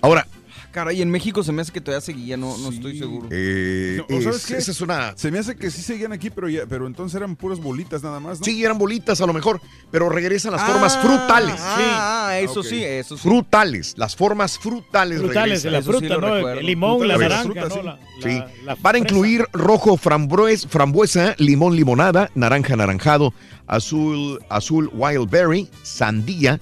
Ahora, 0.00 0.26
Caray, 0.70 1.00
en 1.00 1.10
México 1.10 1.42
se 1.42 1.50
me 1.50 1.62
hace 1.62 1.72
que 1.72 1.80
todavía 1.80 2.02
seguía, 2.02 2.36
no, 2.36 2.56
no 2.58 2.68
estoy 2.68 2.98
seguro. 2.98 3.26
eh, 3.30 4.02
No, 4.08 4.16
¿o 4.18 4.20
¿Sabes 4.22 4.36
es- 4.40 4.46
qué? 4.46 4.56
esa 4.58 4.70
es 4.70 4.80
una... 4.82 5.16
Se 5.16 5.30
me 5.30 5.38
hace 5.38 5.56
que 5.56 5.70
sí 5.70 5.80
seguían 5.82 6.12
aquí, 6.12 6.28
pero, 6.30 6.48
ya, 6.48 6.66
pero 6.68 6.86
entonces 6.86 7.16
eran 7.16 7.36
puras 7.36 7.58
bolitas 7.58 8.02
nada 8.02 8.20
más, 8.20 8.38
¿no? 8.40 8.44
Sí, 8.44 8.62
eran 8.62 8.76
bolitas 8.78 9.20
a 9.22 9.26
lo 9.26 9.32
mejor, 9.32 9.60
pero 9.90 10.08
regresan 10.10 10.52
las 10.52 10.62
formas 10.62 10.96
frutales. 10.98 11.54
Ah, 11.58 12.28
ah, 12.28 12.38
eso 12.38 12.62
sí, 12.62 12.84
eso 12.84 13.16
sí. 13.16 13.22
Frutales, 13.22 13.94
las 13.96 14.14
formas 14.14 14.58
frutales. 14.58 15.18
Frutales 15.20 15.62
regresan. 15.64 15.72
la 15.72 15.78
Eso 15.78 15.92
sí 15.92 15.98
fruta, 15.98 16.14
lo 16.14 16.20
¿no? 16.20 16.34
recuerdo. 16.34 16.60
El 16.60 16.66
limón, 16.66 17.08
la 17.08 17.16
naranja, 17.16 17.42
fruta, 17.44 17.68
¿no? 17.68 17.74
sí. 17.74 17.80
La- 17.82 17.98
Sí. 18.20 18.42
la- 18.64 18.74
Van 18.74 18.94
a 18.96 18.98
incluir 18.98 19.44
rojo 19.52 19.96
frambues, 19.96 20.66
frambuesa, 20.66 21.34
limón 21.38 21.76
limonada, 21.76 22.30
naranja 22.34 22.74
anaranjado, 22.74 23.32
azul, 23.66 24.38
azul 24.50 24.90
wild 24.92 25.30
berry, 25.30 25.68
sandía. 25.82 26.60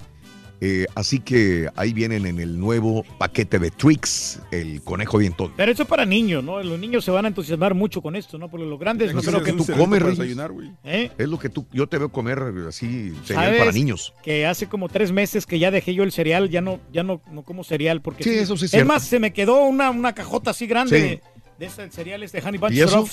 Eh, 0.61 0.85
así 0.95 1.19
que 1.19 1.69
ahí 1.75 1.93
vienen 1.93 2.25
en 2.25 2.39
el 2.39 2.59
nuevo 2.59 3.03
paquete 3.17 3.59
de 3.59 3.69
Trix, 3.71 4.39
el 4.51 4.81
conejo 4.81 5.19
dientón. 5.19 5.53
Pero 5.55 5.71
eso 5.71 5.83
es 5.83 5.87
para 5.89 6.05
niños, 6.05 6.43
¿no? 6.43 6.61
Los 6.63 6.79
niños 6.79 7.05
se 7.05 7.11
van 7.11 7.25
a 7.25 7.27
entusiasmar 7.27 7.73
mucho 7.73 8.01
con 8.01 8.15
esto, 8.15 8.37
¿no? 8.37 8.49
Porque 8.49 8.65
los 8.65 8.79
grandes 8.79 9.13
no 9.13 9.19
Es 9.19 9.31
lo 9.31 9.43
que 9.43 9.53
tú 9.53 9.65
comes. 9.65 10.03
¿Eh? 10.83 11.11
Es 11.17 11.27
lo 11.27 11.37
que 11.37 11.49
tú, 11.49 11.65
yo 11.71 11.87
te 11.87 11.97
veo 11.97 12.09
comer 12.09 12.41
así, 12.67 13.13
cereal 13.25 13.45
¿Sabes 13.45 13.59
para 13.59 13.71
niños. 13.71 14.13
Que 14.23 14.45
hace 14.45 14.67
como 14.67 14.89
tres 14.89 15.11
meses 15.11 15.45
que 15.45 15.59
ya 15.59 15.71
dejé 15.71 15.93
yo 15.93 16.03
el 16.03 16.11
cereal, 16.11 16.49
ya 16.49 16.61
no, 16.61 16.79
ya 16.91 17.03
no, 17.03 17.21
no 17.31 17.43
como 17.43 17.63
cereal. 17.63 18.01
Porque 18.01 18.23
Sí, 18.23 18.31
eso 18.31 18.57
sí 18.57 18.65
es 18.65 18.71
cierto. 18.71 18.87
más, 18.87 19.03
se 19.03 19.19
me 19.19 19.33
quedó 19.33 19.63
una, 19.65 19.89
una 19.91 20.13
cajota 20.13 20.51
así 20.51 20.65
grande 20.67 20.97
Sí. 20.97 21.03
de, 21.03 21.21
de 21.59 21.65
ese 21.65 21.89
cereal, 21.91 22.23
este 22.23 22.41
Honey 22.41 22.59
Bunch 22.59 22.73
¿Y 22.73 22.81
eso? 22.81 23.05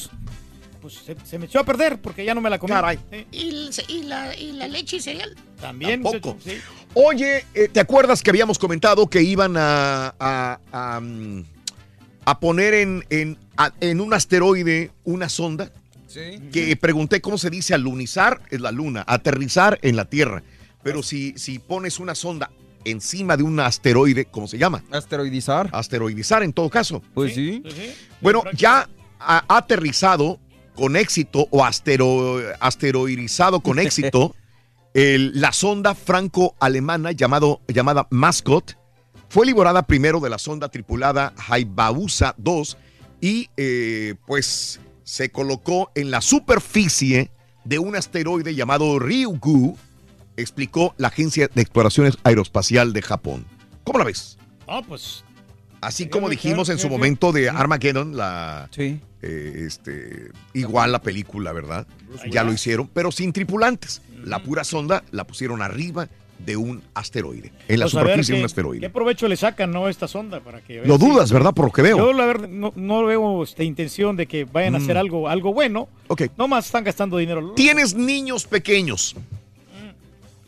Pues 0.85 0.97
se, 0.97 1.17
se 1.25 1.39
me 1.39 1.47
echó 1.47 1.61
a 1.61 1.65
perder 1.65 1.99
porque 1.99 2.27
ya 2.27 2.35
no 2.35 2.43
me 2.43 2.51
la 2.51 2.59
comí. 2.59 2.71
Caray. 2.75 2.99
Sí, 3.11 3.27
¿Y, 3.89 4.03
la, 4.03 4.37
y 4.37 4.53
la 4.53 4.69
leche 4.69 4.97
y 4.97 5.01
cereal? 5.01 5.35
También. 5.59 6.03
Sí. 6.45 6.59
Oye, 6.93 7.47
eh, 7.55 7.69
¿te 7.73 7.81
acuerdas 7.81 8.23
que 8.23 8.29
habíamos 8.29 8.59
comentado 8.59 9.09
que 9.09 9.23
iban 9.23 9.57
a, 9.57 10.15
a, 10.21 10.61
a, 10.73 11.01
mm, 11.01 11.43
a 12.27 12.39
poner 12.39 12.75
en, 12.75 13.03
en, 13.09 13.39
a- 13.57 13.73
en 13.81 14.03
un 14.03 14.13
asteroide 14.13 14.91
una 15.05 15.31
sonda? 15.31 15.73
Sí. 16.07 16.39
Que 16.53 16.77
pregunté 16.77 17.23
cómo 17.23 17.39
se 17.39 17.49
dice 17.49 17.73
alunizar, 17.73 18.43
es 18.51 18.61
la 18.61 18.71
luna, 18.71 19.05
aterrizar 19.07 19.79
en 19.81 19.97
la 19.97 20.05
Tierra. 20.05 20.43
Pero 20.83 21.03
si, 21.03 21.33
si 21.39 21.61
pones 21.61 21.99
una 21.99 22.15
sonda 22.15 22.51
encima 22.85 23.39
de 23.39 23.43
un 23.43 23.59
asteroide, 23.59 24.27
¿cómo 24.27 24.47
se 24.49 24.59
llama? 24.59 24.85
Asteroidizar. 24.91 25.71
Asteroidizar 25.73 26.43
en 26.43 26.53
todo 26.53 26.69
caso. 26.69 27.03
Pues 27.15 27.35
sí. 27.35 27.63
Sí, 27.65 27.71
sí. 27.75 27.95
Bueno, 28.21 28.45
ya 28.53 28.87
ha 29.19 29.45
aterrizado 29.49 30.39
con 30.75 30.97
éxito 30.97 31.47
o 31.51 31.65
astero, 31.65 32.39
asteroidizado 32.61 33.61
con 33.61 33.79
éxito 33.79 34.35
el- 34.95 35.41
la 35.41 35.53
sonda 35.53 35.95
franco-alemana 35.95 37.13
llamado, 37.13 37.61
llamada 37.69 38.07
Mascot. 38.11 38.77
Fue 39.29 39.47
liberada 39.47 39.83
primero 39.83 40.21
de 40.21 40.31
la 40.31 40.39
sonda 40.39 40.69
tripulada 40.69 41.33
Hayabusa 41.49 42.35
2 42.39 42.77
y 43.21 43.49
eh, 43.57 44.15
pues 44.27 44.81
se 45.03 45.31
colocó 45.31 45.91
en 45.95 46.11
la 46.11 46.21
superficie 46.21 47.31
de 47.65 47.79
un 47.79 47.97
asteroide 47.97 48.55
llamado 48.55 48.99
Ryugu, 48.99 49.77
explicó 50.37 50.95
la 50.99 51.09
Agencia 51.09 51.49
de 51.53 51.63
Exploraciones 51.63 52.19
Aeroespacial 52.23 52.93
de 52.93 53.03
Japón. 53.03 53.45
¿Cómo 53.85 53.99
la 53.99 54.05
ves? 54.05 54.39
Ah, 54.69 54.83
pues. 54.87 55.25
Así 55.87 56.09
como 56.09 56.29
dijimos 56.29 56.69
en 56.69 56.79
su 56.79 56.89
momento 56.89 57.33
de 57.33 57.49
Armageddon, 57.51 58.17
la, 58.17 58.69
Sí. 58.71 59.01
eh, 59.23 59.65
este, 59.67 60.31
igual 60.53 60.93
la 60.93 61.01
película, 61.03 61.53
¿verdad? 61.53 61.87
Ya 62.31 62.45
lo 62.45 62.53
hicieron, 62.53 62.89
pero 62.93 63.11
sin 63.13 63.33
tripulantes. 63.33 64.03
La 64.25 64.43
pura 64.43 64.65
sonda 64.65 65.05
la 65.11 65.25
pusieron 65.25 65.61
arriba 65.63 66.09
de 66.39 66.57
un 66.57 66.83
asteroide, 66.95 67.53
en 67.69 67.79
la 67.79 67.85
pues, 67.85 67.93
superficie 67.93 68.35
de 68.35 68.41
un 68.41 68.47
asteroide. 68.47 68.81
¿Qué 68.81 68.91
provecho 68.91 69.29
le 69.29 69.37
sacan, 69.37 69.71
no, 69.71 69.87
a 69.87 69.91
esta 69.91 70.09
sonda? 70.09 70.41
Para 70.41 70.61
que 70.61 70.83
Lo 70.85 70.99
si- 70.99 71.07
dudas, 71.07 71.31
¿verdad? 71.31 71.55
Por 71.55 71.67
lo 71.67 71.73
que 71.73 71.83
Yo, 71.89 71.97
veo. 71.97 72.13
la 72.13 72.27
verdad, 72.27 72.49
no, 72.49 72.73
no 72.75 73.05
veo 73.05 73.43
esta 73.45 73.63
intención 73.63 74.17
de 74.17 74.27
que 74.27 74.45
vayan 74.45 74.75
a 74.75 74.79
hacer 74.79 74.97
Mm. 74.97 74.99
algo, 74.99 75.29
algo 75.29 75.55
bueno. 75.55 75.89
Ok. 76.09 76.23
Nomás 76.37 76.67
están 76.67 76.83
gastando 76.85 77.19
dinero. 77.19 77.53
Tienes 77.55 77.95
niños 77.95 78.47
pequeños. 78.47 79.15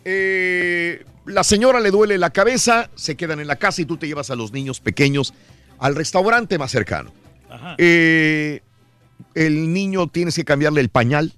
Eh, 0.05 1.05
la 1.27 1.45
señora 1.45 1.81
le 1.81 1.91
duele 1.91 2.19
la 2.19 2.31
cabeza, 2.31 2.91
se 2.95 3.17
quedan 3.17 3.41
en 3.41 3.47
la 3.47 3.57
casa 3.57 3.83
y 3.83 3.85
tú 3.85 3.97
te 3.97 4.07
llevas 4.07 4.31
a 4.31 4.37
los 4.37 4.53
niños 4.53 4.81
pequeños 4.81 5.35
al 5.79 5.95
restaurante 5.95 6.59
más 6.59 6.71
cercano. 6.71 7.13
Ajá. 7.51 7.75
Eh, 7.79 8.63
el 9.35 9.73
niño 9.73 10.09
tienes 10.09 10.35
que 10.35 10.45
cambiarle 10.45 10.81
el 10.81 10.89
pañal, 10.89 11.33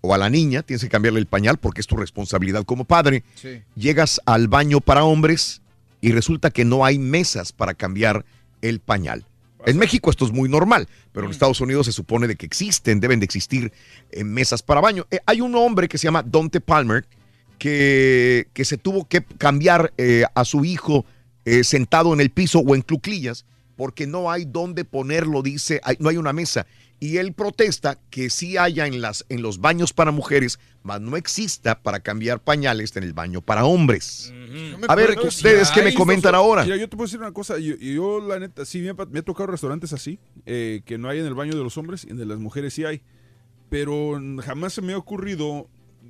o 0.00 0.14
a 0.14 0.18
la 0.18 0.30
niña 0.30 0.62
tienes 0.62 0.82
que 0.82 0.88
cambiarle 0.88 1.20
el 1.20 1.26
pañal 1.26 1.58
porque 1.58 1.80
es 1.80 1.86
tu 1.86 1.96
responsabilidad 1.96 2.64
como 2.64 2.84
padre. 2.84 3.24
Sí. 3.34 3.62
Llegas 3.74 4.20
al 4.26 4.48
baño 4.48 4.80
para 4.80 5.04
hombres 5.04 5.60
y 6.00 6.12
resulta 6.12 6.50
que 6.50 6.64
no 6.64 6.84
hay 6.84 6.98
mesas 6.98 7.52
para 7.52 7.74
cambiar 7.74 8.24
el 8.62 8.80
pañal. 8.80 9.24
En 9.66 9.76
México 9.76 10.10
esto 10.10 10.24
es 10.24 10.32
muy 10.32 10.48
normal, 10.48 10.88
pero 11.12 11.26
en 11.26 11.32
Estados 11.32 11.60
Unidos 11.60 11.86
se 11.86 11.92
supone 11.92 12.28
de 12.28 12.36
que 12.36 12.46
existen, 12.46 13.00
deben 13.00 13.18
de 13.18 13.24
existir 13.24 13.72
eh, 14.10 14.22
mesas 14.22 14.62
para 14.62 14.80
baño. 14.80 15.06
Eh, 15.10 15.18
hay 15.26 15.40
un 15.40 15.54
hombre 15.56 15.88
que 15.88 15.98
se 15.98 16.04
llama 16.04 16.22
Dante 16.22 16.60
Palmer 16.60 17.04
que, 17.58 18.48
que 18.52 18.64
se 18.64 18.78
tuvo 18.78 19.06
que 19.08 19.22
cambiar 19.24 19.92
eh, 19.98 20.24
a 20.34 20.44
su 20.44 20.64
hijo 20.64 21.04
eh, 21.44 21.64
sentado 21.64 22.12
en 22.14 22.20
el 22.20 22.30
piso 22.30 22.60
o 22.60 22.74
en 22.74 22.82
cluclillas 22.82 23.44
porque 23.76 24.06
no 24.06 24.30
hay 24.30 24.44
dónde 24.44 24.84
ponerlo, 24.84 25.40
dice, 25.42 25.80
hay- 25.84 25.96
no 26.00 26.08
hay 26.08 26.16
una 26.16 26.32
mesa. 26.32 26.66
Y 27.00 27.18
él 27.18 27.32
protesta 27.32 27.96
que 28.10 28.28
sí 28.28 28.56
haya 28.56 28.88
en, 28.88 29.00
las, 29.00 29.24
en 29.28 29.40
los 29.40 29.60
baños 29.60 29.92
para 29.92 30.10
mujeres, 30.10 30.58
mas 30.82 31.00
no 31.00 31.16
exista 31.16 31.80
para 31.80 32.00
cambiar 32.00 32.42
pañales 32.42 32.96
en 32.96 33.04
el 33.04 33.12
baño 33.12 33.40
para 33.40 33.64
hombres. 33.64 34.32
A 34.88 34.96
ver, 34.96 35.10
Pero 35.14 35.28
ustedes 35.28 35.70
qué 35.70 35.82
me 35.82 35.94
comentan 35.94 36.34
ahora. 36.34 36.64
Mira, 36.64 36.76
yo 36.76 36.88
te 36.88 36.96
puedo 36.96 37.06
decir 37.06 37.20
una 37.20 37.30
cosa. 37.30 37.56
Yo, 37.60 37.76
yo, 37.76 38.18
la 38.20 38.40
neta, 38.40 38.64
sí, 38.64 38.80
me 38.80 38.90
ha, 38.90 38.94
me 39.08 39.20
ha 39.20 39.22
tocado 39.22 39.46
restaurantes 39.46 39.92
así, 39.92 40.18
eh, 40.44 40.82
que 40.84 40.98
no 40.98 41.08
hay 41.08 41.20
en 41.20 41.26
el 41.26 41.34
baño 41.34 41.56
de 41.56 41.62
los 41.62 41.78
hombres 41.78 42.02
y 42.04 42.08
en 42.08 42.14
el 42.14 42.18
de 42.18 42.26
las 42.26 42.40
mujeres 42.40 42.74
sí 42.74 42.84
hay. 42.84 43.00
Pero 43.70 44.20
jamás 44.42 44.72
se 44.72 44.82
me 44.82 44.94
ha 44.94 44.98
ocurrido 44.98 45.68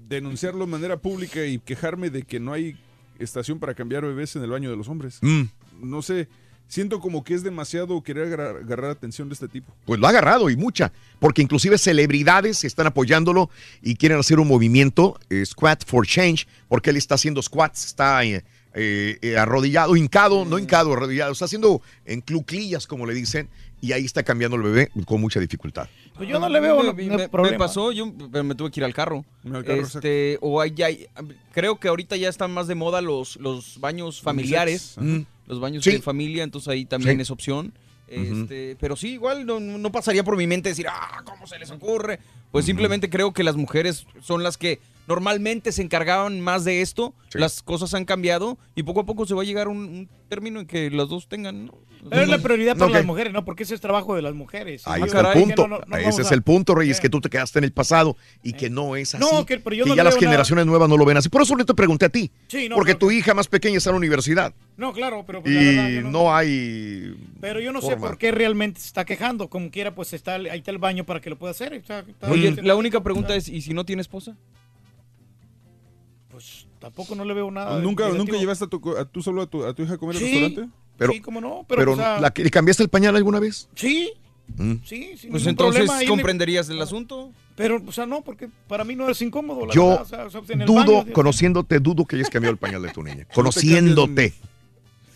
denunciarlo 0.08 0.64
de 0.64 0.70
manera 0.70 0.96
pública 0.96 1.44
y 1.44 1.58
quejarme 1.58 2.10
de 2.10 2.22
que 2.22 2.40
no 2.40 2.52
hay 2.52 2.76
estación 3.18 3.58
para 3.58 3.74
cambiar 3.74 4.04
bebés 4.04 4.36
en 4.36 4.42
el 4.42 4.50
baño 4.50 4.70
de 4.70 4.76
los 4.76 4.88
hombres. 4.88 5.18
Mm. 5.22 5.42
No 5.82 6.02
sé, 6.02 6.28
siento 6.68 7.00
como 7.00 7.24
que 7.24 7.34
es 7.34 7.42
demasiado 7.42 8.02
querer 8.02 8.26
agarrar, 8.26 8.56
agarrar 8.56 8.90
atención 8.90 9.28
de 9.28 9.34
este 9.34 9.48
tipo. 9.48 9.74
Pues 9.84 10.00
lo 10.00 10.06
ha 10.06 10.10
agarrado 10.10 10.50
y 10.50 10.56
mucha, 10.56 10.92
porque 11.18 11.42
inclusive 11.42 11.78
celebridades 11.78 12.64
están 12.64 12.86
apoyándolo 12.86 13.50
y 13.82 13.96
quieren 13.96 14.18
hacer 14.18 14.38
un 14.38 14.48
movimiento, 14.48 15.18
eh, 15.30 15.44
Squat 15.44 15.84
for 15.84 16.06
Change, 16.06 16.46
porque 16.68 16.90
él 16.90 16.96
está 16.96 17.16
haciendo 17.16 17.42
squats, 17.42 17.86
está 17.86 18.24
eh, 18.24 18.44
eh, 18.74 19.18
eh, 19.22 19.36
arrodillado, 19.36 19.96
hincado, 19.96 20.44
no 20.44 20.58
hincado, 20.58 20.92
arrodillado, 20.92 21.32
está 21.32 21.46
haciendo 21.46 21.82
en 22.04 22.20
cluclillas, 22.20 22.86
como 22.86 23.06
le 23.06 23.14
dicen, 23.14 23.48
y 23.80 23.92
ahí 23.92 24.04
está 24.04 24.22
cambiando 24.22 24.56
el 24.56 24.62
bebé 24.62 24.90
con 25.06 25.20
mucha 25.20 25.38
dificultad. 25.40 25.88
Pues 26.16 26.28
yo 26.28 26.38
no 26.40 26.48
le 26.48 26.58
veo 26.60 26.78
me, 26.78 26.84
no- 26.84 26.94
me- 26.94 27.06
no 27.06 27.16
me 27.16 27.28
problema. 27.28 27.58
pasó, 27.58 27.92
yo 27.92 28.06
me 28.06 28.54
tuve 28.54 28.70
que 28.70 28.80
ir 28.80 28.84
al 28.84 28.94
carro. 28.94 29.24
Al 29.44 29.64
carro, 29.64 29.82
este, 29.82 30.38
o 30.40 30.60
hay, 30.60 30.74
hay- 30.82 31.06
creo 31.52 31.78
que 31.78 31.88
ahorita 31.88 32.16
ya 32.16 32.28
están 32.28 32.50
más 32.52 32.66
de 32.66 32.74
moda 32.74 33.00
los, 33.00 33.36
los 33.36 33.78
baños 33.80 34.20
familiares, 34.20 34.94
Mm. 34.98 35.20
los 35.46 35.60
baños 35.60 35.84
Sí. 35.84 35.92
de 35.92 36.02
familia, 36.02 36.42
entonces 36.44 36.68
ahí 36.68 36.84
también 36.84 37.16
Sí. 37.16 37.22
es 37.22 37.30
opción. 37.30 37.72
Este, 38.08 38.74
Pero 38.80 38.96
sí, 38.96 39.10
igual 39.12 39.44
no, 39.44 39.60
no 39.60 39.92
pasaría 39.92 40.24
por 40.24 40.36
mi 40.36 40.46
mente 40.46 40.70
decir, 40.70 40.86
ah, 40.88 41.22
¿cómo 41.24 41.46
se 41.46 41.58
les 41.58 41.70
ocurre? 41.70 42.18
Pues 42.50 42.64
simplemente 42.64 43.10
creo 43.10 43.32
que 43.34 43.44
las 43.44 43.54
mujeres 43.56 44.06
son 44.22 44.42
las 44.42 44.56
que 44.56 44.80
normalmente 45.08 45.72
se 45.72 45.82
encargaban 45.82 46.40
más 46.40 46.64
de 46.64 46.82
esto, 46.82 47.14
las 47.32 47.62
cosas 47.62 47.94
han 47.94 48.04
cambiado 48.04 48.58
y 48.76 48.82
poco 48.84 49.00
a 49.00 49.06
poco 49.06 49.26
se 49.26 49.34
va 49.34 49.42
a 49.42 49.44
llegar 49.44 49.66
a 49.66 49.70
un, 49.70 49.78
un 49.78 50.08
término 50.28 50.60
en 50.60 50.66
que 50.66 50.90
las 50.90 51.08
dos 51.08 51.26
tengan. 51.28 51.66
¿no? 51.66 51.74
Pero 52.10 52.22
es 52.22 52.28
la 52.28 52.38
prioridad 52.38 52.76
para 52.76 52.92
las 52.92 53.04
mujeres, 53.04 53.32
¿no? 53.32 53.44
Porque 53.44 53.64
ese 53.64 53.74
es 53.74 53.80
trabajo 53.80 54.14
de 54.14 54.22
las 54.22 54.32
mujeres. 54.32 54.86
Ahí 54.86 55.00
Yo 55.00 55.06
está 55.06 55.32
el 55.32 55.40
punto. 55.42 55.66
no- 55.66 55.78
no- 55.80 55.84
no 55.86 55.96
Ese 55.96 56.22
es 56.22 56.30
a- 56.30 56.34
el 56.34 56.42
punto, 56.42 56.76
Reyes, 56.76 57.00
que 57.00 57.08
tú 57.10 57.20
te 57.20 57.28
quedaste 57.28 57.58
en 57.58 57.64
el 57.64 57.72
pasado 57.72 58.16
y 58.42 58.52
que 58.52 58.70
no 58.70 58.94
es 58.94 59.16
así. 59.16 59.24
No, 59.24 59.44
que- 59.44 59.58
pero 59.58 59.74
yo 59.74 59.82
que 59.84 59.90
no 59.90 59.96
ya 59.96 60.04
las 60.04 60.14
nada- 60.14 60.20
generaciones 60.26 60.64
nuevas 60.66 60.88
no 60.88 60.96
lo 60.96 61.04
ven 61.04 61.16
así. 61.16 61.28
Por 61.28 61.42
eso 61.42 61.56
no 61.56 61.64
te 61.66 61.74
pregunté 61.74 62.04
a 62.06 62.08
ti. 62.08 62.30
Sí, 62.46 62.68
no, 62.68 62.76
porque 62.76 62.94
tu 62.94 63.10
hija 63.10 63.34
más 63.34 63.48
pequeña 63.48 63.78
está 63.78 63.90
en 63.90 63.94
la 63.94 63.98
universidad. 63.98 64.54
No, 64.76 64.92
claro, 64.92 65.24
pero 65.26 65.42
pues, 65.42 65.52
la 65.52 65.60
verdad, 65.60 65.88
Y 65.90 65.94
yo 65.96 66.02
no, 66.02 66.10
no- 66.10 66.34
hay. 66.36 67.16
Pero 67.40 67.60
yo 67.60 67.72
no 67.72 67.82
sé 67.82 67.96
por 67.96 68.16
qué 68.16 68.30
realmente 68.30 68.80
se 68.80 68.86
está 68.86 69.04
quejando. 69.04 69.48
Como 69.48 69.70
quiera, 69.72 69.92
pues 69.94 70.12
está, 70.12 70.36
ahí 70.36 70.58
está 70.58 70.70
el 70.70 70.78
baño 70.78 71.04
para 71.04 71.20
que 71.20 71.30
lo 71.30 71.36
pueda 71.36 71.50
hacer. 71.50 71.72
Está- 71.72 72.00
está- 72.00 72.30
Oye, 72.30 72.48
está- 72.50 72.62
la 72.62 72.76
única 72.76 73.02
pregunta 73.02 73.34
es, 73.34 73.48
¿y 73.48 73.60
si 73.60 73.74
no 73.74 73.84
tiene 73.84 74.02
esposa? 74.02 74.36
Pues 76.38 76.66
tampoco 76.78 77.16
no 77.16 77.24
le 77.24 77.34
veo 77.34 77.50
nada. 77.50 77.80
¿Nunca, 77.80 78.04
negativo. 78.04 78.24
¿Nunca 78.24 78.38
llevaste 78.38 78.64
a 78.66 78.68
tu, 78.68 78.96
a 78.96 79.04
tú 79.04 79.22
solo 79.22 79.42
a 79.42 79.46
tu, 79.48 79.64
a 79.64 79.74
tu 79.74 79.82
hija 79.82 79.94
a 79.94 79.98
comer 79.98 80.14
al 80.16 80.22
Sí. 80.22 80.30
restaurante? 80.30 80.68
Pero, 80.96 81.12
Sí, 81.12 81.20
cómo 81.20 81.40
no, 81.40 81.64
pero, 81.68 81.80
pero, 81.80 81.92
o 81.94 81.96
sea- 81.96 82.20
¿la 82.20 82.30
que- 82.32 82.44
¿le 82.44 82.50
cambiaste 82.50 82.84
el 82.84 82.88
pañal 82.88 83.16
alguna 83.16 83.40
vez? 83.40 83.68
Sí, 83.74 84.12
Mm. 84.56 84.74
sí, 84.84 85.16
sin 85.16 85.30
Pues 85.30 85.46
entonces 85.46 85.80
problema, 85.80 85.96
ahí 85.98 86.06
le- 86.06 86.10
comprenderías 86.10 86.68
el 86.68 86.80
asunto. 86.80 87.32
Pero, 87.56 87.82
o 87.84 87.90
sea, 87.90 88.06
no, 88.06 88.22
porque 88.22 88.48
para 88.68 88.84
mí 88.84 88.94
no 88.94 89.10
es 89.10 89.20
incómodo. 89.20 89.66
La 89.66 89.74
Yo 89.74 89.88
verdad, 89.88 90.02
o 90.02 90.06
sea, 90.06 90.26
o 90.26 90.30
sea, 90.30 90.40
en 90.54 90.60
el 90.60 90.66
dudo, 90.68 90.98
baño, 91.02 91.12
conociéndote, 91.12 91.80
dudo 91.80 92.04
que 92.04 92.14
hayas 92.16 92.30
cambiado 92.30 92.52
el 92.52 92.58
pañal 92.58 92.82
de 92.82 92.90
tu 92.90 93.02
niña. 93.02 93.26
Conociéndote. 93.34 94.32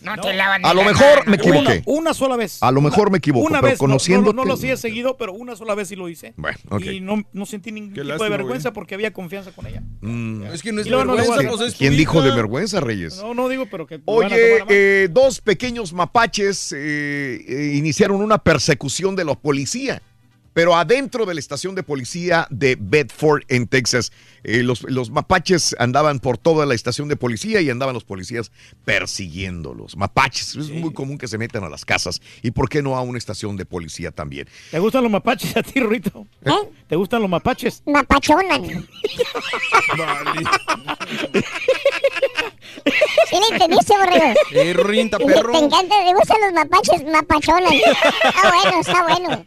No, 0.02 0.20
te 0.20 0.32
lavan 0.34 0.64
A 0.64 0.70
ni 0.70 0.80
lo 0.80 0.84
mejor 0.84 1.26
me 1.28 1.36
equivoqué. 1.36 1.82
Una, 1.86 1.98
una 2.00 2.14
sola 2.14 2.36
vez. 2.36 2.62
A 2.62 2.70
lo 2.70 2.80
mejor 2.80 3.10
me 3.10 3.18
equivoco, 3.18 3.46
Una 3.46 3.60
pero 3.60 3.70
vez, 3.70 3.74
no- 3.74 3.78
conociéndote. 3.78 4.34
No, 4.36 4.42
no, 4.42 4.48
lo 4.48 4.54
hacía 4.54 4.76
seguido, 4.76 5.16
pero 5.16 5.32
una 5.32 5.56
sola 5.56 5.74
vez 5.74 5.88
sí 5.88 5.96
lo 5.96 6.08
hice. 6.08 6.34
Bueno, 6.36 6.58
ok. 6.70 6.82
Y 6.84 7.00
no, 7.00 7.22
no 7.32 7.46
sentí 7.46 7.72
ningún 7.72 7.90
Qué 7.90 8.00
tipo 8.00 8.08
lástima, 8.08 8.24
de 8.24 8.30
vergüenza 8.30 8.68
güey. 8.70 8.74
porque 8.74 8.94
había 8.94 9.12
confianza 9.12 9.52
con 9.52 9.66
ella. 9.66 9.82
Mm. 10.00 10.44
Es 10.44 10.62
que 10.62 10.72
no 10.72 10.80
es 10.80 10.86
no 10.88 10.98
vergüenza, 10.98 11.64
es 11.66 11.72
tu 11.72 11.78
¿Quién 11.78 11.96
dijo 11.96 12.22
de 12.22 12.30
vergüenza, 12.32 12.80
Reyes? 12.80 13.16
No, 13.18 13.34
no 13.34 13.48
digo, 13.48 13.66
pero 13.70 13.86
que. 13.86 14.00
Oye, 14.04 14.64
eh, 14.68 15.08
dos 15.10 15.40
pequeños 15.40 15.92
mapaches 15.92 16.72
eh, 16.72 17.44
eh, 17.46 17.72
iniciaron 17.76 18.20
una 18.20 18.38
persecución 18.38 19.16
de 19.16 19.24
los 19.24 19.36
policías, 19.36 20.00
pero 20.52 20.76
adentro 20.76 21.24
de 21.26 21.34
la 21.34 21.40
estación 21.40 21.74
de 21.74 21.82
policía 21.82 22.46
de 22.50 22.76
Bedford, 22.78 23.42
en 23.48 23.66
Texas. 23.66 24.12
Eh, 24.44 24.62
los, 24.62 24.82
los 24.82 25.10
mapaches 25.10 25.74
andaban 25.78 26.18
por 26.20 26.38
toda 26.38 26.66
la 26.66 26.74
estación 26.74 27.08
de 27.08 27.16
policía 27.16 27.60
y 27.60 27.70
andaban 27.70 27.94
los 27.94 28.04
policías 28.04 28.50
persiguiéndolos. 28.84 29.96
Mapaches, 29.96 30.56
es 30.56 30.70
muy 30.70 30.92
común 30.92 31.18
que 31.18 31.28
se 31.28 31.38
metan 31.38 31.64
a 31.64 31.68
las 31.68 31.84
casas. 31.84 32.20
¿Y 32.42 32.50
por 32.50 32.68
qué 32.68 32.82
no 32.82 32.96
a 32.96 33.02
una 33.02 33.18
estación 33.18 33.56
de 33.56 33.64
policía 33.64 34.10
también? 34.10 34.48
¿Te 34.70 34.78
gustan 34.78 35.02
los 35.02 35.12
mapaches 35.12 35.56
a 35.56 35.62
ti, 35.62 35.80
Rito? 35.80 36.26
¿Eh? 36.44 36.50
¿Te 36.88 36.96
gustan 36.96 37.20
los 37.22 37.30
mapaches? 37.30 37.82
Mapachonan. 37.86 38.62
¿Sí 43.28 43.36
le 43.36 43.46
entendiste, 43.54 43.94
borrego? 43.96 44.34
Eh, 44.52 44.72
Rinta, 44.74 45.18
Te 45.18 45.24
perro. 45.26 45.54
encanta, 45.56 45.94
te 46.04 46.14
gustan 46.14 46.36
los 46.40 46.52
mapaches 46.52 47.04
mapachonan. 47.04 47.72
Está 47.72 48.52
bueno, 48.52 48.80
está 48.80 49.02
bueno. 49.02 49.44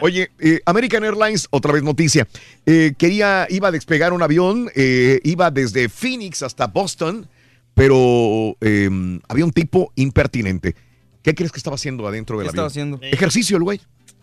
Oye, 0.00 0.30
eh, 0.38 0.60
American 0.66 1.04
Airlines, 1.04 1.48
otra 1.50 1.72
vez 1.72 1.82
noticia. 1.82 2.26
Eh, 2.64 2.92
quería, 2.96 3.46
iba 3.50 3.68
a 3.68 3.70
despegar 3.70 4.12
un 4.12 4.22
avión, 4.22 4.35
eh, 4.74 5.20
iba 5.24 5.50
desde 5.50 5.88
Phoenix 5.88 6.42
hasta 6.42 6.66
Boston, 6.66 7.28
pero 7.74 8.56
eh, 8.60 8.88
había 9.28 9.44
un 9.44 9.52
tipo 9.52 9.92
impertinente. 9.96 10.74
¿Qué 11.22 11.34
crees 11.34 11.52
que 11.52 11.58
estaba 11.58 11.74
haciendo 11.74 12.06
adentro 12.06 12.38
del 12.38 12.46
¿Qué 12.46 12.50
avión? 12.50 12.66
estaba 12.66 12.66
haciendo? 12.68 12.98
Ejercicio, 13.02 13.56
el 13.56 13.64
güey. 13.64 13.80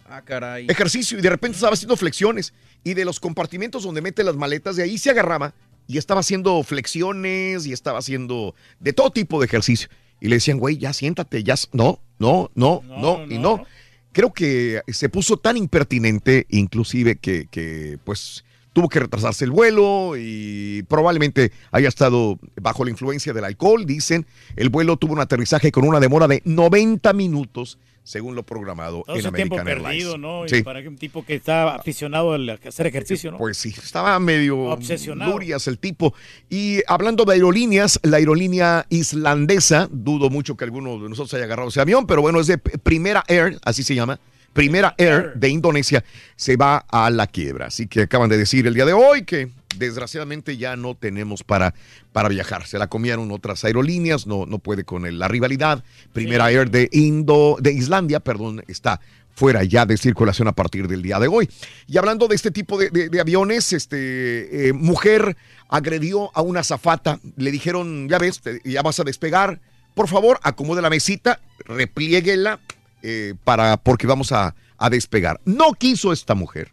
Ah, 0.08 0.22
caray. 0.22 0.67
Ejercicio, 0.69 1.17
y 1.17 1.22
de 1.22 1.30
repente 1.30 1.56
estaba 1.56 1.74
haciendo 1.74 1.98
flexiones. 1.98 2.53
Y 2.83 2.93
de 2.93 3.06
los 3.06 3.19
compartimentos 3.19 3.83
donde 3.83 4.01
mete 4.01 4.24
las 4.24 4.35
maletas, 4.35 4.75
de 4.75 4.83
ahí 4.83 4.98
se 4.98 5.09
agarraba 5.09 5.53
y 5.88 5.98
estaba 5.98 6.22
haciendo 6.22 6.64
flexiones 6.64 7.66
y 7.66 7.74
estaba 7.74 8.00
haciendo 8.00 8.56
de 8.80 8.93
todo 8.93 9.11
tipo 9.11 9.40
de 9.40 9.45
ejercicio. 9.45 9.90
Y 10.22 10.27
le 10.30 10.35
decían, 10.35 10.59
güey, 10.59 10.77
ya 10.77 10.93
siéntate, 10.93 11.43
ya. 11.43 11.56
No, 11.74 12.00
no, 12.19 12.51
no, 12.56 12.82
no, 12.88 13.25
y 13.30 13.38
no. 13.38 13.66
Creo 14.14 14.32
que 14.32 14.82
se 14.88 15.09
puso 15.09 15.38
tan 15.38 15.58
impertinente, 15.58 16.45
inclusive, 16.50 17.17
que, 17.17 17.48
que, 17.50 17.98
pues 18.03 18.45
tuvo 18.74 18.90
que 18.90 19.00
retrasarse 19.00 19.45
el 19.45 19.52
vuelo 19.52 20.14
y 20.18 20.84
probablemente 20.90 21.52
haya 21.72 21.88
estado 21.88 22.40
bajo 22.61 22.84
la 22.84 22.92
influencia 22.92 23.32
del 23.32 23.45
alcohol. 23.45 23.85
Dicen, 23.85 24.26
el 24.56 24.69
vuelo 24.69 24.98
tuvo 24.98 25.14
un 25.14 25.19
aterrizaje 25.19 25.72
con 25.72 25.88
una 25.88 26.00
demora 26.00 26.27
de 26.27 26.42
90 26.43 27.14
minutos, 27.14 27.77
según 28.03 28.35
lo 28.35 28.43
programado 28.43 29.03
Todo 29.06 29.16
en 29.16 29.22
tiempo 29.34 29.58
American 29.60 29.84
perdido, 29.85 30.11
Airlines. 30.16 30.19
¿no? 30.19 30.45
Y 30.45 30.50
Sí. 30.50 30.64
para 30.64 30.80
un 30.82 30.98
tipo 30.98 31.24
que 31.24 31.35
está 31.35 31.76
aficionado 31.76 32.34
al 32.34 32.50
hacer 32.50 32.88
ejercicio, 32.88 33.32
¿no? 33.32 33.38
Pues 33.38 33.58
sí, 33.58 33.69
estaba 33.69 34.19
medio 34.19 34.58
Obsesionado. 34.60 35.32
lurias 35.32 35.68
el 35.68 35.77
tipo. 35.77 36.14
Y 36.50 36.80
hablando 36.88 37.24
de 37.26 37.34
aerolíneas, 37.35 38.00
la 38.03 38.18
aerolínea 38.18 38.85
islandesa, 38.90 39.88
dudo 39.92 40.30
mucho 40.30 40.58
que 40.58 40.66
alguno 40.66 41.00
de 41.00 41.08
nosotros 41.10 41.34
haya 41.35 41.45
agarrado 41.45 41.69
ese 41.69 41.80
avión, 41.80 42.06
pero 42.08 42.22
bueno, 42.22 42.40
es 42.42 42.48
de 42.48 42.58
Primera 42.58 43.24
Air, 43.27 43.58
así 43.64 43.84
se 43.84 43.95
llama. 43.95 44.19
Primera 44.53 44.93
Air 44.98 45.33
de 45.35 45.49
Indonesia 45.49 46.03
se 46.35 46.56
va 46.56 46.77
a 46.90 47.09
la 47.09 47.27
quiebra. 47.27 47.67
Así 47.67 47.88
que 47.88 48.03
acaban 48.03 48.30
de 48.30 48.38
decir 48.38 48.67
el 48.67 48.73
día 48.73 48.85
de 48.85 48.93
hoy 48.93 49.23
que 49.25 49.49
desgraciadamente 49.77 50.56
ya 50.57 50.75
no 50.75 50.93
tenemos 50.95 51.43
para, 51.43 51.73
para 52.11 52.30
viajar. 52.30 52.67
Se 52.67 52.77
la 52.77 52.88
comieron 52.88 53.32
otras 53.32 53.64
aerolíneas, 53.65 54.27
no, 54.27 54.45
no 54.45 54.59
puede 54.59 54.83
con 54.83 55.17
la 55.17 55.27
rivalidad. 55.27 55.83
Primera 56.14 56.51
Air 56.51 56.69
de 56.69 56.88
Indo, 56.91 57.57
de 57.59 57.73
Islandia, 57.73 58.19
perdón, 58.19 58.64
está 58.67 59.01
fuera 59.35 59.64
ya 59.64 59.88
de 59.88 59.98
circulación 59.98 60.48
a 60.48 60.51
partir 60.51 60.88
del 60.88 61.01
día 61.01 61.17
de 61.19 61.27
hoy. 61.27 61.49
Y 61.88 61.98
hablando 61.98 62.27
de 62.27 62.35
este 62.35 62.51
tipo 62.51 62.77
de, 62.77 62.91
de- 62.91 63.09
de 63.09 63.19
aviones, 63.19 63.73
este 63.73 64.67
eh, 64.69 64.73
mujer 64.73 65.35
agredió 65.69 66.30
a 66.38 66.43
una 66.43 66.59
azafata, 66.59 67.19
le 67.38 67.49
dijeron, 67.49 68.07
ya 68.07 68.19
ves, 68.19 68.41
te- 68.41 68.61
ya 68.64 68.83
vas 68.83 68.99
a 68.99 69.03
despegar, 69.03 69.59
por 69.95 70.07
favor, 70.07 70.40
acomode 70.43 70.83
la 70.83 70.91
mesita, 70.91 71.40
replieguela 71.65 72.59
eh, 73.03 73.35
para, 73.43 73.77
porque 73.77 74.07
vamos 74.07 74.32
a, 74.32 74.56
a 74.77 74.90
despegar. 74.90 75.40
No 75.45 75.73
quiso 75.73 76.11
esta 76.11 76.33
mujer. 76.33 76.72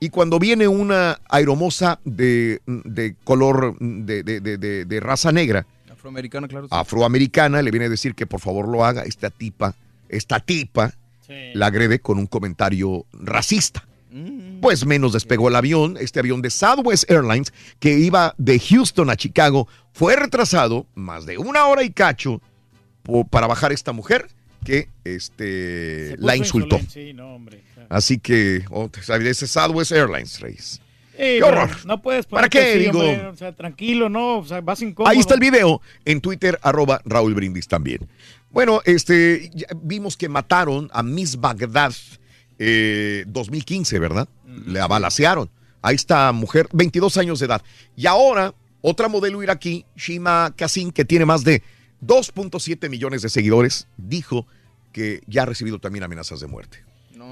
Y 0.00 0.08
cuando 0.10 0.38
viene 0.40 0.66
una 0.66 1.20
aeromoza 1.28 2.00
de, 2.04 2.60
de 2.66 3.14
color 3.22 3.76
de, 3.78 4.22
de- 4.24 4.40
de- 4.84 5.00
raza 5.00 5.30
negra, 5.30 5.64
Afroamericana, 5.90 6.48
claro. 6.48 6.66
sí. 6.66 6.74
afroamericana, 6.74 7.62
le 7.62 7.70
viene 7.70 7.86
a 7.86 7.88
decir 7.88 8.14
que 8.16 8.26
por 8.26 8.40
favor 8.40 8.66
lo 8.66 8.84
haga, 8.84 9.02
esta 9.04 9.30
tipa, 9.30 9.76
esta 10.08 10.40
tipa, 10.40 10.92
la 11.54 11.66
agrede 11.66 12.00
con 12.00 12.18
un 12.18 12.26
comentario 12.26 13.06
racista. 13.12 13.86
Pues 14.60 14.84
menos 14.84 15.12
despegó 15.12 15.48
el 15.48 15.56
avión, 15.56 15.96
este 15.98 16.18
avión 16.20 16.42
de 16.42 16.50
Southwest 16.50 17.08
Airlines 17.10 17.52
que 17.78 17.98
iba 17.98 18.34
de 18.36 18.58
Houston 18.58 19.08
a 19.10 19.16
Chicago, 19.16 19.68
fue 19.92 20.16
retrasado 20.16 20.86
más 20.94 21.24
de 21.24 21.38
una 21.38 21.66
hora 21.66 21.82
y 21.84 21.90
cacho 21.90 22.42
para 23.30 23.46
bajar 23.46 23.72
esta 23.72 23.92
mujer 23.92 24.28
que 24.64 24.88
este, 25.04 26.16
la 26.18 26.36
insultó. 26.36 26.76
insolente, 26.76 26.92
Sí, 26.92 27.12
no, 27.12 27.34
hombre. 27.34 27.62
Así 27.88 28.18
que, 28.18 28.64
oh, 28.70 28.90
ese 28.94 29.46
Southwest 29.46 29.92
Airlines, 29.92 30.40
Reyes. 30.40 30.80
Ey, 31.18 31.38
¡Qué 31.38 31.44
horror! 31.44 31.70
No 31.84 32.00
puedes 32.00 32.24
¿Para 32.24 32.48
qué, 32.48 32.70
así, 32.70 32.78
digo? 32.78 33.00
hombre, 33.00 33.26
o 33.26 33.36
sea, 33.36 33.52
tranquilo, 33.52 34.08
no, 34.08 34.38
o 34.38 34.44
sea, 34.46 34.60
vas 34.62 34.80
incómodo. 34.80 35.10
Ahí 35.10 35.18
está 35.18 35.34
el 35.34 35.40
video 35.40 35.82
en 36.04 36.20
Twitter, 36.20 36.58
arroba 36.62 37.02
Raúl 37.04 37.34
Brindis 37.34 37.68
también. 37.68 38.08
Bueno, 38.50 38.80
este, 38.84 39.50
vimos 39.82 40.16
que 40.16 40.28
mataron 40.28 40.88
a 40.92 41.02
Miss 41.02 41.38
Bagdad 41.38 41.92
eh, 42.58 43.24
2015, 43.26 43.98
¿verdad? 43.98 44.28
Le 44.66 44.80
abalacearon. 44.80 45.50
A 45.82 45.92
esta 45.92 46.30
mujer, 46.32 46.68
22 46.72 47.16
años 47.16 47.40
de 47.40 47.46
edad. 47.46 47.62
Y 47.96 48.06
ahora, 48.06 48.54
otra 48.80 49.08
modelo 49.08 49.42
iraquí, 49.42 49.84
Shima 49.96 50.54
Kassim, 50.56 50.92
que 50.92 51.04
tiene 51.04 51.24
más 51.24 51.44
de 51.44 51.62
2.7 52.02 52.88
millones 52.88 53.22
de 53.22 53.28
seguidores, 53.28 53.86
dijo 53.96 54.46
que 54.92 55.22
ya 55.26 55.42
ha 55.42 55.46
recibido 55.46 55.78
también 55.78 56.02
amenazas 56.02 56.40
de 56.40 56.46
muerte. 56.46 56.84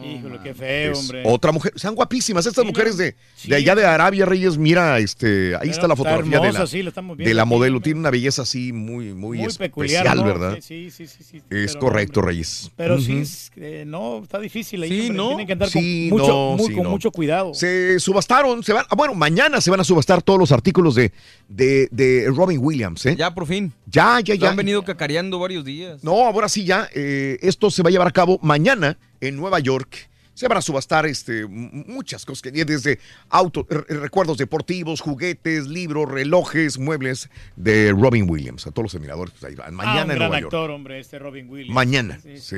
Híjole, 0.05 0.39
qué 0.43 0.55
feo, 0.55 0.93
Es 0.93 0.99
hombre. 0.99 1.23
Otra 1.27 1.52
mujer, 1.52 1.73
sean 1.77 1.94
guapísimas 1.94 2.47
estas 2.47 2.62
Sí, 2.65 2.69
mujeres 2.70 2.97
de, 2.97 3.15
Sí. 3.36 3.49
de 3.49 3.57
allá 3.57 3.75
de 3.75 3.85
Arabia 3.85 4.25
Reyes, 4.27 4.57
mira, 4.59 4.99
este, 4.99 5.55
ahí 5.57 5.69
está 5.70 5.86
la 5.89 5.94
está 5.94 5.97
fotografía 5.97 6.41
de 6.41 6.52
la, 6.52 6.67
sí, 6.67 6.83
la 6.83 6.89
estamos 6.91 7.17
de 7.19 7.35
la 7.35 7.43
aquí, 7.43 7.49
modelo, 7.51 7.81
tiene 7.81 8.01
una 8.01 8.10
belleza 8.10 8.43
así 8.43 8.73
muy, 8.73 9.12
muy, 9.15 9.39
Muy 9.39 9.47
especial, 9.47 9.69
peculiar, 9.70 10.17
¿no? 10.17 10.25
¿verdad? 10.25 10.59
Sí, 10.60 10.91
sí, 10.91 11.07
sí, 11.07 11.23
sí, 11.23 11.36
Es 11.51 11.73
pero 11.75 11.78
correcto, 11.81 12.20
hombre. 12.20 12.33
Reyes. 12.33 12.70
Pero 12.77 12.99
sí, 13.01 13.19
es 13.19 13.51
que 13.55 13.85
no, 13.85 14.20
está 14.23 14.39
difícil 14.39 14.83
ahí. 14.83 15.02
Sí. 15.09 15.10
¿no? 15.10 15.28
Tienen 15.28 15.47
que 15.47 15.52
andar 15.52 15.69
Sí, 15.69 16.09
con, 16.10 16.19
mucho, 16.20 16.33
no, 16.33 16.57
muy- 16.57 16.67
sí, 16.69 16.75
con 16.75 16.85
no. 16.85 16.91
mucho 16.91 17.10
cuidado. 17.10 17.55
Se 17.55 17.99
subastaron, 18.01 18.62
se 18.62 18.73
van, 18.73 18.85
ah, 18.89 18.94
bueno, 18.97 19.15
mañana 19.15 19.60
se 19.60 19.70
van 19.70 19.81
a 19.81 19.85
subastar 19.85 20.23
todos 20.23 20.39
los 20.39 20.52
artículos 20.52 20.94
de, 20.94 21.12
de, 21.49 21.89
de 21.91 22.27
Robin 22.35 22.59
Williams, 22.62 23.05
¿eh? 23.07 23.17
Ya, 23.17 23.35
por 23.35 23.47
fin. 23.47 23.73
Ya, 23.86 24.20
ya, 24.20 24.35
Lo 24.35 24.41
ya. 24.41 24.51
han 24.51 24.57
venido 24.57 24.83
cacareando 24.85 25.39
varios 25.39 25.65
días. 25.65 26.02
No, 26.05 26.25
ahora 26.27 26.49
sí 26.49 26.65
ya. 26.65 26.89
eh, 26.94 27.39
esto 27.43 27.70
se 27.70 27.83
va 27.83 27.89
a 27.89 27.93
llevar 27.93 28.09
a 28.09 28.12
cabo 28.12 28.39
mañana 28.43 28.97
en 29.20 29.36
Nueva 29.36 29.58
York. 29.60 30.08
Se 30.32 30.49
van 30.49 30.57
a 30.57 30.62
subastar 30.62 31.05
este, 31.05 31.44
muchas 31.47 32.24
cosas, 32.24 32.40
que 32.40 32.50
desde 32.65 32.99
autos, 33.28 33.66
recuerdos 33.68 34.39
deportivos, 34.39 35.02
juguetes, 35.02 35.66
libros, 35.66 36.10
relojes, 36.10 36.78
muebles 36.78 37.28
de 37.57 37.92
Robin 37.92 38.24
Williams. 38.31 38.66
A 38.66 38.70
todos 38.70 38.84
los 38.84 38.94
admiradores, 38.94 39.34
pues 39.39 39.44
ahí 39.44 39.55
van. 39.55 39.68
ah, 39.68 39.70
Mañana 39.73 40.05
un 40.05 40.10
en 40.12 40.16
gran 40.16 40.18
Nueva 40.31 40.40
York. 40.40 40.55
actor, 40.55 40.70
hombre, 40.70 40.99
este 40.99 41.18
Robin 41.18 41.47
Williams. 41.50 41.74
Mañana, 41.74 42.18
Sí, 42.23 42.39
sí. 42.39 42.57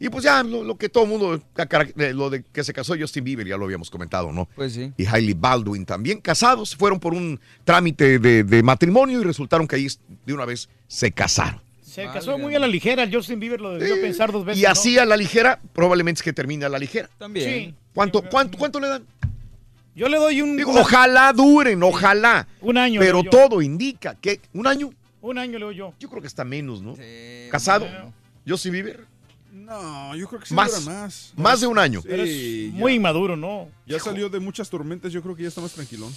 Y 0.00 0.08
pues 0.08 0.24
ya 0.24 0.42
lo, 0.42 0.64
lo 0.64 0.76
que 0.76 0.88
todo 0.88 1.04
el 1.04 1.10
mundo, 1.10 1.34
eh, 1.36 2.12
lo 2.12 2.28
de 2.28 2.42
que 2.42 2.64
se 2.64 2.72
casó 2.72 2.96
Justin 2.98 3.22
Bieber, 3.22 3.46
ya 3.46 3.56
lo 3.56 3.66
habíamos 3.66 3.88
comentado, 3.88 4.32
¿no? 4.32 4.48
Pues 4.56 4.72
sí. 4.72 4.92
Y 4.96 5.06
Hailey 5.06 5.34
Baldwin 5.34 5.84
también, 5.86 6.20
casados, 6.20 6.74
fueron 6.74 6.98
por 6.98 7.14
un 7.14 7.38
trámite 7.62 8.18
de, 8.18 8.42
de 8.42 8.62
matrimonio 8.64 9.20
y 9.20 9.24
resultaron 9.24 9.68
que 9.68 9.76
ahí 9.76 9.86
de 10.26 10.34
una 10.34 10.44
vez 10.44 10.68
se 10.88 11.12
casaron. 11.12 11.60
Se 11.92 12.04
casó 12.06 12.38
muy 12.38 12.54
a 12.54 12.58
la 12.58 12.66
ligera. 12.66 13.02
el 13.02 13.14
Justin 13.14 13.38
Bieber 13.38 13.60
lo 13.60 13.72
debió 13.78 14.00
pensar 14.00 14.32
dos 14.32 14.44
veces. 14.46 14.62
Y 14.62 14.64
así 14.66 14.96
¿no? 14.96 15.02
a 15.02 15.04
la 15.04 15.16
ligera, 15.16 15.60
probablemente 15.74 16.20
es 16.20 16.22
que 16.22 16.32
termine 16.32 16.64
a 16.64 16.68
la 16.70 16.78
ligera. 16.78 17.10
También. 17.18 17.50
Sí. 17.50 17.74
¿Cuánto, 17.94 18.22
cuánto, 18.22 18.56
cuánto 18.56 18.80
le 18.80 18.88
dan? 18.88 19.04
Yo 19.94 20.08
le 20.08 20.16
doy 20.16 20.40
un. 20.40 20.56
Digo, 20.56 20.72
ojalá 20.72 21.32
duren, 21.34 21.82
ojalá. 21.82 22.48
Un 22.62 22.78
año. 22.78 22.98
Pero 22.98 23.22
todo 23.24 23.60
indica 23.60 24.14
que 24.14 24.40
un 24.54 24.66
año, 24.66 24.90
Un 25.20 25.36
año 25.36 25.58
le 25.58 25.66
doy 25.66 25.76
yo. 25.76 25.92
yo 26.00 26.08
creo 26.08 26.22
que 26.22 26.28
está 26.28 26.44
menos, 26.44 26.80
¿no? 26.80 26.94
Casado, 27.50 27.86
Justin 28.48 28.72
Bieber, 28.72 29.04
No, 29.52 30.16
yo 30.16 30.26
creo 30.28 30.40
que 30.40 30.46
sí 30.46 30.54
Más. 30.54 30.82
dura 30.84 30.96
más. 31.00 31.32
más 31.36 31.60
de 31.60 31.66
un 31.66 31.78
año. 31.78 32.00
Pero 32.02 32.24
Sí, 32.24 32.66
es 32.68 32.72
ya. 32.72 32.78
muy 32.78 32.94
inmaduro, 32.94 33.36
¿no? 33.36 33.68
Ya 33.86 33.98
salió 34.00 34.30
de 34.30 34.40
muchas 34.40 34.70
tormentas, 34.70 35.12
yo 35.12 35.22
creo 35.22 35.36
que 35.36 35.42
ya 35.42 35.48
está 35.50 35.60
más 35.60 35.72
tranquilón. 35.72 36.10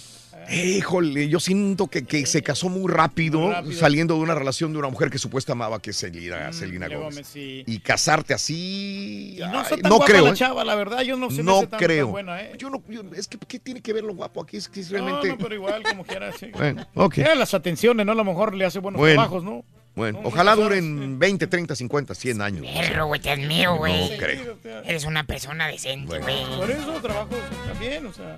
Híjole, 0.48 1.28
yo 1.28 1.40
siento 1.40 1.88
que, 1.88 2.04
que 2.04 2.24
se 2.26 2.42
casó 2.42 2.68
muy 2.68 2.90
rápido, 2.92 3.40
Muy 3.40 3.52
rápido. 3.52 3.72
saliendo 3.80 4.14
de 4.14 4.20
una 4.20 4.34
relación 4.34 4.72
de 4.72 4.78
una 4.78 4.88
mujer 4.88 5.10
que 5.10 5.18
supuestamente 5.18 5.64
amaba 5.64 5.80
que 5.82 5.90
es 5.90 5.96
Selena, 5.96 6.52
Selena 6.52 6.86
Luego 6.88 7.04
Gómez. 7.04 7.16
me- 7.18 7.24
sí. 7.24 7.64
Y 7.66 7.78
casarte 7.80 8.32
así. 8.34 9.36
Y 9.36 9.40
no 9.40 9.62
está 9.62 9.74
ay, 9.76 9.80
tan 9.82 9.88
no 9.90 9.96
guapa 9.96 10.12
creo. 10.12 10.24
la 10.26 10.30
¿eh? 10.30 10.34
chava, 10.34 10.64
la 10.64 10.74
verdad, 10.74 11.02
yo 11.02 11.16
no 11.16 11.30
se 11.30 11.42
No 11.42 11.60
tan, 11.60 11.70
tan 11.70 11.80
creo. 11.80 12.08
buena, 12.08 12.40
¿eh? 12.40 12.52
Yo 12.58 12.70
no, 12.70 12.82
yo- 12.88 13.02
es 13.16 13.26
que 13.28 13.38
¿qué 13.38 13.58
tiene 13.58 13.80
que 13.80 13.92
ver 13.92 14.04
lo 14.04 14.14
guapo 14.14 14.40
aquí? 14.42 14.56
Es 14.56 14.68
que 14.68 14.80
es 14.80 14.90
No, 14.90 14.98
realmente. 14.98 15.28
no, 15.28 15.38
pero 15.38 15.54
igual, 15.54 15.82
como 15.82 16.04
quiera, 16.04 16.32
sí. 16.32 16.46
Bueno, 16.52 16.86
ok. 16.94 17.18
Era 17.18 17.34
las 17.34 17.52
atenciones, 17.54 18.06
¿no? 18.06 18.12
A 18.12 18.14
lo 18.16 18.24
mejor 18.24 18.54
le 18.54 18.64
hace 18.64 18.78
buenos 18.78 18.98
Bueno. 19.00 19.14
trabajos, 19.22 19.42
¿no? 19.44 19.64
Bueno, 19.96 20.20
No, 20.20 20.28
ojalá 20.28 20.54
duren 20.54 21.18
20, 21.18 21.46
30, 21.46 21.74
50, 21.74 22.14
100 22.14 22.42
años. 22.42 22.66
Perro, 22.72 23.06
güey, 23.06 23.18
te 23.20 23.30
admiro, 23.30 23.76
güey. 23.76 24.10
No 24.10 24.16
creo. 24.18 24.58
Eres 24.84 25.06
una 25.06 25.24
persona 25.24 25.66
decente, 25.68 26.18
güey. 26.18 26.44
Por 26.58 26.70
eso 26.70 26.92
trabajos 27.00 27.38
también, 27.66 28.04
o 28.06 28.12
sea, 28.12 28.36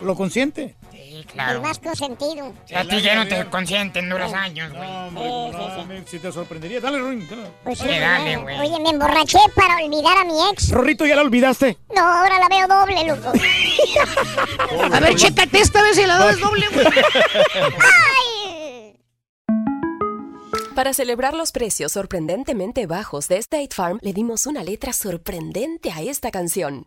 lo 0.00 0.14
consiente. 0.16 0.76
Sí, 0.92 1.24
claro. 1.32 1.56
El 1.56 1.60
más 1.62 1.78
consentido. 1.78 2.52
A 2.74 2.84
ti 2.84 3.00
ya 3.00 3.14
no 3.14 3.26
te 3.28 3.44
consienten 3.46 4.08
duros 4.08 4.32
años, 4.32 4.72
güey. 4.72 4.88
No, 4.88 5.06
hombre, 5.06 5.28
no, 5.52 5.84
me- 5.86 6.06
si 6.06 6.18
te 6.18 6.32
sorprendería. 6.32 6.80
Dale, 6.80 6.98
Ruin. 6.98 7.28
dale. 7.28 7.50
Pues 7.64 7.78
sí, 7.78 7.84
Sí, 7.88 7.98
dale, 7.98 8.36
güey. 8.36 8.58
Oye, 8.60 8.80
me 8.80 8.90
emborraché 8.90 9.38
para 9.54 9.76
olvidar 9.84 10.16
a 10.18 10.24
mi 10.24 10.34
ex. 10.52 10.70
Rorrito, 10.70 11.04
¿ya 11.06 11.16
la 11.16 11.22
olvidaste? 11.22 11.76
No, 11.94 12.02
ahora 12.02 12.38
la 12.38 12.48
veo 12.48 12.66
doble, 12.68 13.04
loco. 13.04 13.32
A 14.94 15.00
ver, 15.00 15.14
chécate 15.16 15.58
esta 15.60 15.82
vez 15.82 15.96
si 15.96 16.06
la 16.06 16.16
das 16.18 16.38
doble, 16.40 16.66
güey. 16.72 16.86
Para 20.74 20.94
celebrar 20.94 21.34
los 21.34 21.52
precios 21.52 21.92
sorprendentemente 21.92 22.86
bajos 22.86 23.28
de 23.28 23.36
State 23.38 23.68
Farm, 23.74 23.98
le 24.02 24.12
dimos 24.14 24.46
una 24.46 24.62
letra 24.62 24.92
sorprendente 24.94 25.90
a 25.90 26.00
esta 26.00 26.30
canción. 26.30 26.86